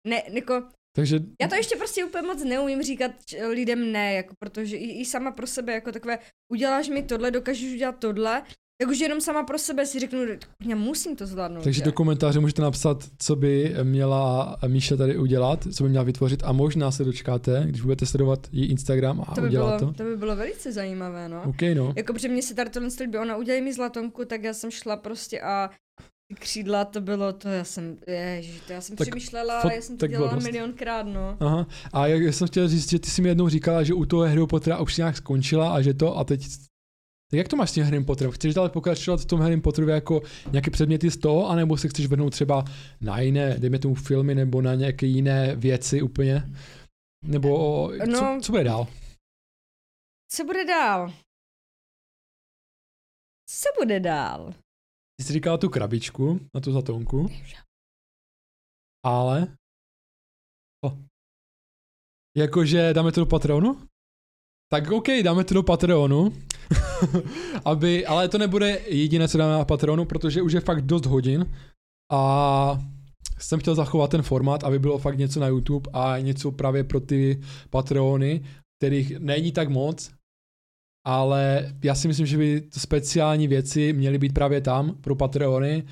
ne, 0.09 0.23
jako, 0.29 0.63
Takže 0.97 1.21
já 1.43 1.49
to 1.49 1.55
ještě 1.55 1.77
prostě 1.77 2.05
úplně 2.05 2.27
moc 2.27 2.45
neumím 2.45 2.83
říkat 2.83 3.11
lidem 3.49 3.93
ne, 3.93 4.15
jako 4.15 4.35
protože 4.39 4.77
i, 4.77 5.01
i 5.01 5.05
sama 5.05 5.31
pro 5.31 5.47
sebe 5.47 5.73
jako 5.73 5.93
takové, 5.93 6.19
uděláš 6.53 6.89
mi 6.89 7.03
tohle, 7.03 7.31
dokážeš 7.31 7.73
udělat 7.73 7.99
tohle, 7.99 8.43
tak 8.81 8.91
už 8.91 9.01
jenom 9.01 9.21
sama 9.21 9.43
pro 9.43 9.59
sebe 9.59 9.87
si 9.87 9.99
řeknu, 10.01 10.19
já 10.69 10.77
musím 10.77 11.17
to 11.17 11.27
zvládnout. 11.27 11.65
Takže 11.65 11.79
že? 11.79 11.85
do 11.85 11.93
komentáře 11.93 12.41
můžete 12.41 12.63
napsat, 12.63 13.05
co 13.19 13.37
by 13.37 13.75
měla 13.83 14.57
Míša 14.67 14.97
tady 14.97 15.19
udělat, 15.19 15.67
co 15.75 15.83
by 15.83 15.89
měla 15.89 16.05
vytvořit 16.05 16.43
a 16.45 16.53
možná 16.53 16.91
se 16.91 17.05
dočkáte, 17.05 17.65
když 17.67 17.81
budete 17.81 18.07
sledovat 18.07 18.47
její 18.53 18.67
Instagram 18.71 19.21
a 19.29 19.35
to 19.35 19.41
by, 19.41 19.47
udělá 19.47 19.79
bylo, 19.79 19.93
to. 19.93 19.97
to 19.97 20.05
by 20.05 20.17
bylo 20.17 20.37
velice 20.37 20.73
zajímavé, 20.73 21.29
no. 21.29 21.43
OK, 21.47 21.63
no. 21.75 21.93
Jako, 21.97 22.13
protože 22.13 22.29
mě 22.29 22.43
se 22.43 22.55
tady 22.55 22.71
tohle 22.71 22.89
líbí, 23.01 23.19
ona 23.19 23.37
udělí 23.37 23.61
mi 23.61 23.73
zlatonku, 23.73 24.25
tak 24.25 24.43
já 24.45 24.55
jsem 24.55 24.71
šla 24.71 24.97
prostě 24.97 25.41
a 25.41 25.71
křídla, 26.41 26.85
to 26.85 27.01
bylo 27.01 27.33
to, 27.33 27.49
já 27.49 27.65
jsem, 27.65 27.97
ježiš, 28.37 28.61
to 28.67 28.73
já 28.73 28.81
jsem 28.81 28.97
Tak 28.97 29.09
přemýšlela, 29.09 29.63
fot- 29.63 29.73
já 29.75 29.81
jsem 29.83 29.97
to 29.97 30.07
dělala 30.07 30.29
blbost. 30.29 30.45
milionkrát, 30.45 31.07
no. 31.07 31.37
Aha. 31.41 31.67
A 31.93 32.07
jak 32.07 32.23
já 32.23 32.33
jsem 32.33 32.49
chtěl 32.49 32.69
říct, 32.69 32.91
že 32.91 32.99
ty 32.99 33.11
jsi 33.11 33.23
mi 33.23 33.29
jednou 33.29 33.49
říkala, 33.49 33.83
že 33.83 33.95
u 33.95 34.05
toho 34.05 34.23
Harry 34.23 34.47
Pottera 34.47 34.79
už 34.79 34.97
nějak 34.97 35.17
skončila 35.17 35.75
a 35.75 35.81
že 35.81 35.95
to 35.95 36.19
a 36.19 36.25
teď 36.25 36.47
tak 37.35 37.39
jak 37.39 37.49
to 37.49 37.57
máš 37.57 37.71
s 37.71 37.75
tím 37.75 37.85
Harry 37.85 38.05
Potterem? 38.05 38.33
Chceš 38.33 38.55
dále 38.55 38.69
pokračovat 38.71 39.21
v 39.21 39.25
tom 39.25 39.41
Harry 39.41 39.61
Potterově 39.61 39.95
jako 39.95 40.23
nějaké 40.53 40.71
předměty 40.71 41.11
z 41.11 41.17
toho, 41.17 41.49
anebo 41.49 41.77
se 41.77 41.89
chceš 41.89 42.07
vrhnout 42.07 42.33
třeba 42.33 42.65
na 43.01 43.21
jiné, 43.21 43.59
dejme 43.59 43.79
tomu 43.79 43.95
filmy, 43.95 44.35
nebo 44.35 44.63
na 44.63 44.75
nějaké 44.75 45.07
jiné 45.07 45.57
věci 45.57 46.03
úplně? 46.03 46.43
Nebo 47.25 47.49
co, 48.05 48.11
No. 48.11 48.41
co 48.43 48.53
bude 48.53 48.65
dál? 48.65 48.87
Co 50.33 50.45
bude 50.45 50.65
dál? 50.65 51.13
Co 53.49 53.69
bude 53.83 54.01
dál? 54.01 54.53
Ty 55.17 55.25
jsi 55.25 55.33
říkala 55.33 55.59
tu 55.59 55.69
krabičku 55.69 56.41
na 56.55 56.61
tu 56.61 56.73
zatonku, 56.73 57.29
ale... 59.05 59.57
O. 60.85 60.99
Jakože 62.37 62.93
dáme 62.93 63.13
to 63.13 63.21
do 63.21 63.27
Patreonu? 63.27 63.89
Tak 64.73 64.91
OK, 64.91 65.07
dáme 65.23 65.45
to 65.45 65.55
do 65.55 65.63
Patreonu. 65.63 66.33
Aby, 67.65 68.07
ale 68.07 68.29
to 68.29 68.39
nebude 68.39 68.81
jediné, 68.87 69.29
co 69.29 69.39
dáme 69.39 69.53
na 69.53 69.65
Patreonu, 69.65 70.05
protože 70.05 70.43
už 70.43 70.53
je 70.53 70.61
fakt 70.61 70.83
dost 70.83 71.07
hodin 71.07 71.53
a 72.13 72.79
jsem 73.39 73.61
chtěl 73.61 73.75
zachovat 73.75 74.11
ten 74.11 74.23
formát, 74.23 74.65
aby 74.65 74.79
bylo 74.79 74.99
fakt 74.99 75.19
něco 75.19 75.41
na 75.41 75.47
YouTube 75.47 75.91
a 75.93 76.19
něco 76.19 76.53
právě 76.53 76.85
pro 76.85 77.01
ty 77.01 77.41
Patreony, 77.71 78.45
kterých 78.79 79.19
není 79.19 79.53
tak 79.53 79.69
moc, 79.69 80.13
ale 81.07 81.73
já 81.85 81.95
si 81.95 82.09
myslím, 82.09 82.27
že 82.27 82.39
by 82.39 82.61
to 82.61 82.81
speciální 82.81 83.49
věci 83.49 83.93
měly 83.93 84.19
být 84.19 84.35
právě 84.35 84.61
tam 84.61 84.97
pro 85.01 85.15
Patreony, 85.15 85.87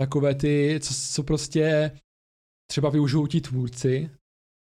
takové 0.00 0.34
ty, 0.34 0.80
co, 0.82 0.94
co 0.94 1.22
prostě 1.22 1.92
třeba 2.70 2.90
využijou 2.90 3.26
ti 3.26 3.40
tvůrci, 3.40 4.10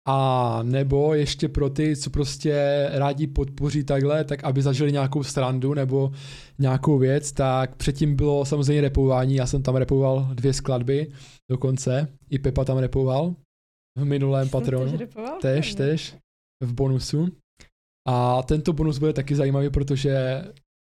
a 0.09 0.59
nebo 0.63 1.15
ještě 1.15 1.49
pro 1.49 1.71
ty, 1.71 1.97
co 1.97 2.11
prostě 2.11 2.87
rádi 2.93 3.27
podpoří 3.27 3.85
takhle, 3.85 4.25
tak 4.25 4.45
aby 4.45 4.63
zažili 4.63 4.93
nějakou 4.93 5.23
strandu 5.25 5.75
nebo 5.75 6.13
nějakou 6.59 6.99
věc, 6.99 7.33
tak 7.33 7.77
předtím 7.77 8.17
bylo 8.17 8.45
samozřejmě 8.45 8.81
repování, 8.83 9.35
já 9.35 9.47
jsem 9.47 9.63
tam 9.63 9.77
repoval 9.77 10.29
dvě 10.35 10.53
skladby 10.53 11.13
dokonce, 11.51 12.09
i 12.31 12.39
Pepa 12.39 12.65
tam 12.65 12.79
repoval 12.79 13.35
v 13.99 14.05
minulém 14.05 14.49
Jsem 14.49 14.51
Patreonu. 14.61 14.99
tež? 15.41 15.75
Tež, 15.75 16.17
v 16.63 16.73
bonusu. 16.73 17.29
A 18.09 18.43
tento 18.43 18.73
bonus 18.73 18.99
bude 18.99 19.13
taky 19.13 19.37
zajímavý, 19.37 19.71
protože 19.71 20.45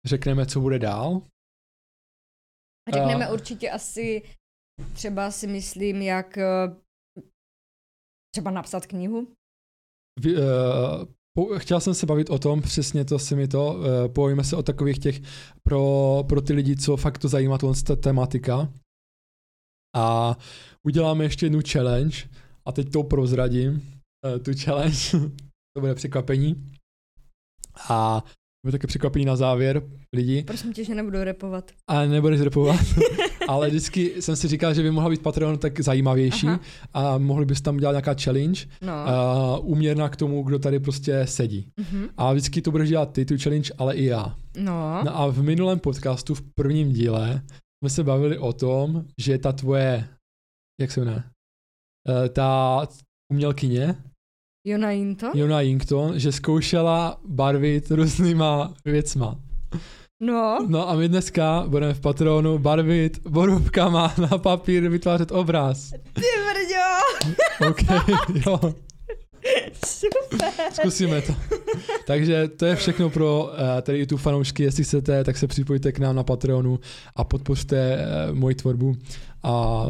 řekneme, 0.05 0.45
co 0.45 0.61
bude 0.61 0.79
dál. 0.79 1.21
Řekneme 2.93 3.27
A- 3.27 3.33
určitě 3.33 3.69
asi, 3.71 4.21
třeba 4.93 5.31
si 5.31 5.47
myslím, 5.47 6.01
jak 6.01 6.37
eh, 6.37 6.43
třeba 8.37 8.51
napsat 8.51 8.85
knihu. 8.85 9.27
Vy, 10.19 10.35
uh, 10.37 11.57
chtěl 11.57 11.79
jsem 11.79 11.93
se 11.93 12.05
bavit 12.05 12.29
o 12.29 12.39
tom, 12.39 12.61
přesně 12.61 13.05
to 13.05 13.19
si 13.19 13.35
mi 13.35 13.47
to, 13.47 13.73
uh, 13.73 14.13
povíme 14.13 14.43
se 14.43 14.55
o 14.55 14.63
takových 14.63 14.99
těch 14.99 15.21
pro, 15.63 16.23
pro 16.29 16.41
ty 16.41 16.53
lidi, 16.53 16.75
co 16.75 16.97
fakt 16.97 17.17
to 17.17 17.27
zajímá, 17.27 17.57
tohle 17.57 17.75
tematika. 18.01 18.73
A 19.95 20.37
uděláme 20.83 21.23
ještě 21.23 21.45
jednu 21.45 21.59
challenge 21.71 22.17
a 22.65 22.71
teď 22.71 22.91
to 22.91 23.03
prozradím, 23.03 23.71
uh, 23.73 24.43
tu 24.43 24.51
challenge, 24.63 25.11
to 25.73 25.79
bude 25.79 25.95
překvapení. 25.95 26.71
A 27.89 28.23
bude 28.65 28.71
také 28.71 28.87
překvapení 28.87 29.25
na 29.25 29.35
závěr 29.35 29.81
lidi. 30.15 30.43
Prosím 30.43 30.73
tě, 30.73 30.83
že 30.83 30.95
nebudu 30.95 31.23
repovat. 31.23 31.71
A 31.87 32.05
nebudeš 32.05 32.41
repovat, 32.41 32.79
ale 33.47 33.67
vždycky 33.69 34.21
jsem 34.21 34.35
si 34.35 34.47
říkal, 34.47 34.73
že 34.73 34.83
by 34.83 34.91
mohla 34.91 35.09
být 35.09 35.21
Patreon 35.21 35.57
tak 35.57 35.79
zajímavější 35.81 36.47
Aha. 36.47 36.59
a 36.93 37.17
mohli 37.17 37.45
bys 37.45 37.61
tam 37.61 37.77
dělat 37.77 37.91
nějaká 37.91 38.13
challenge, 38.23 38.65
No. 38.81 38.93
uh, 39.59 39.71
uměrná 39.71 40.09
k 40.09 40.15
tomu, 40.15 40.43
kdo 40.43 40.59
tady 40.59 40.79
prostě 40.79 41.27
sedí. 41.27 41.71
Mhm. 41.77 42.07
A 42.17 42.33
vždycky 42.33 42.61
to 42.61 42.71
budeš 42.71 42.89
dělat 42.89 43.11
ty, 43.13 43.25
tu 43.25 43.35
challenge, 43.37 43.73
ale 43.77 43.95
i 43.95 44.05
já. 44.05 44.35
No. 44.57 45.03
No 45.03 45.17
a 45.19 45.27
v 45.27 45.41
minulém 45.43 45.79
podcastu, 45.79 46.35
v 46.35 46.41
prvním 46.55 46.91
díle, 46.93 47.41
jsme 47.83 47.89
se 47.89 48.03
bavili 48.03 48.37
o 48.37 48.53
tom, 48.53 49.05
že 49.21 49.37
ta 49.37 49.51
tvoje, 49.51 50.07
jak 50.81 50.91
se 50.91 50.99
jmenuje, 50.99 51.23
Eh, 52.25 52.29
ta 52.29 52.81
umělkyně, 53.33 53.95
Jona 54.67 54.91
Jinto? 54.91 55.31
Jona 55.33 55.61
Yinkton, 55.61 56.19
že 56.19 56.31
zkoušela 56.31 57.19
barvit 57.27 57.91
různýma 57.91 58.73
věcma. 58.85 59.39
No. 60.19 60.57
No 60.67 60.89
a 60.89 60.95
my 60.95 61.09
dneska 61.09 61.65
budeme 61.67 61.93
v 61.93 61.99
Patronu 61.99 62.57
barvit 62.57 63.27
borůvkama 63.27 64.13
na 64.31 64.37
papír, 64.37 64.89
vytvářet 64.89 65.31
obraz. 65.31 65.89
Ty 66.13 66.21
brďo! 66.47 67.69
OK, 67.69 67.81
jo, 68.45 68.73
Super. 69.85 70.49
zkusíme 70.73 71.21
to. 71.21 71.35
Takže 72.07 72.47
to 72.47 72.65
je 72.65 72.75
všechno 72.75 73.09
pro 73.09 73.43
uh, 73.43 73.81
tady 73.81 73.99
YouTube 73.99 74.21
fanoušky, 74.21 74.63
jestli 74.63 74.83
chcete, 74.83 75.23
tak 75.23 75.37
se 75.37 75.47
připojte 75.47 75.91
k 75.91 75.99
nám 75.99 76.15
na 76.15 76.23
Patreonu 76.23 76.79
a 77.15 77.23
podpořte 77.23 77.97
uh, 77.97 78.35
moji 78.35 78.55
tvorbu 78.55 78.95
a, 79.43 79.85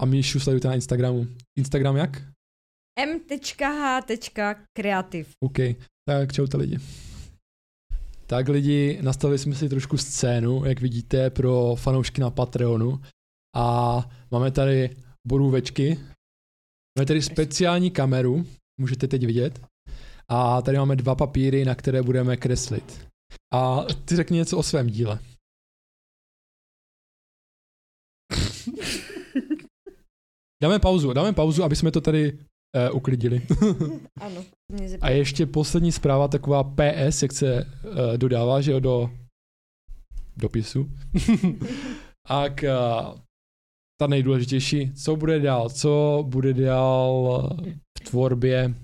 a 0.00 0.06
Míšu 0.06 0.40
sledujte 0.40 0.68
na 0.68 0.74
Instagramu. 0.74 1.26
Instagram 1.58 1.96
jak? 1.96 2.33
m.h.kreativ. 2.96 4.56
OK, 5.40 5.58
tak 6.08 6.32
čaute 6.32 6.56
lidi. 6.56 6.78
Tak 8.26 8.48
lidi, 8.48 8.98
nastavili 9.02 9.38
jsme 9.38 9.54
si 9.54 9.68
trošku 9.68 9.96
scénu, 9.96 10.64
jak 10.64 10.80
vidíte, 10.80 11.30
pro 11.30 11.76
fanoušky 11.76 12.20
na 12.20 12.30
Patreonu 12.30 13.00
A 13.56 13.96
máme 14.30 14.50
tady 14.50 14.96
borůvečky. 15.26 16.00
Máme 16.98 17.06
tady 17.06 17.22
speciální 17.22 17.90
kameru, 17.90 18.46
můžete 18.80 19.08
teď 19.08 19.26
vidět. 19.26 19.60
A 20.28 20.62
tady 20.62 20.78
máme 20.78 20.96
dva 20.96 21.14
papíry, 21.14 21.64
na 21.64 21.74
které 21.74 22.02
budeme 22.02 22.36
kreslit. 22.36 23.08
A 23.54 23.84
ty 24.04 24.16
řekni 24.16 24.36
něco 24.36 24.58
o 24.58 24.62
svém 24.62 24.86
díle. 24.86 25.18
dáme 30.62 30.78
pauzu, 30.78 31.12
dáme 31.12 31.32
pauzu, 31.32 31.64
aby 31.64 31.76
jsme 31.76 31.90
to 31.90 32.00
tady 32.00 32.38
uh, 32.90 32.96
uklidili. 32.96 33.42
ano. 34.20 34.44
A 35.00 35.10
ještě 35.10 35.46
poslední 35.46 35.92
zpráva, 35.92 36.28
taková 36.28 36.64
PS, 36.64 37.22
jak 37.22 37.32
se 37.32 37.64
uh, 37.64 38.16
dodává, 38.16 38.60
že 38.60 38.72
jo, 38.72 38.80
do 38.80 39.10
dopisu. 40.36 40.90
A 42.28 42.48
k, 42.48 42.62
uh, 42.62 43.18
ta 44.00 44.06
nejdůležitější, 44.06 44.94
co 44.94 45.16
bude 45.16 45.40
dál, 45.40 45.70
co 45.70 46.24
bude 46.28 46.54
dál 46.54 47.48
v 47.98 48.00
tvorbě 48.10 48.74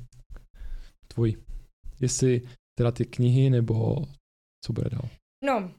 tvůj. 1.09 1.37
Jestli 2.01 2.43
teda 2.79 2.91
ty 2.91 3.05
knihy, 3.05 3.51
nebo 3.51 3.97
co 4.65 4.73
bude 4.73 4.91
dál. 4.91 5.09
No, 5.45 5.71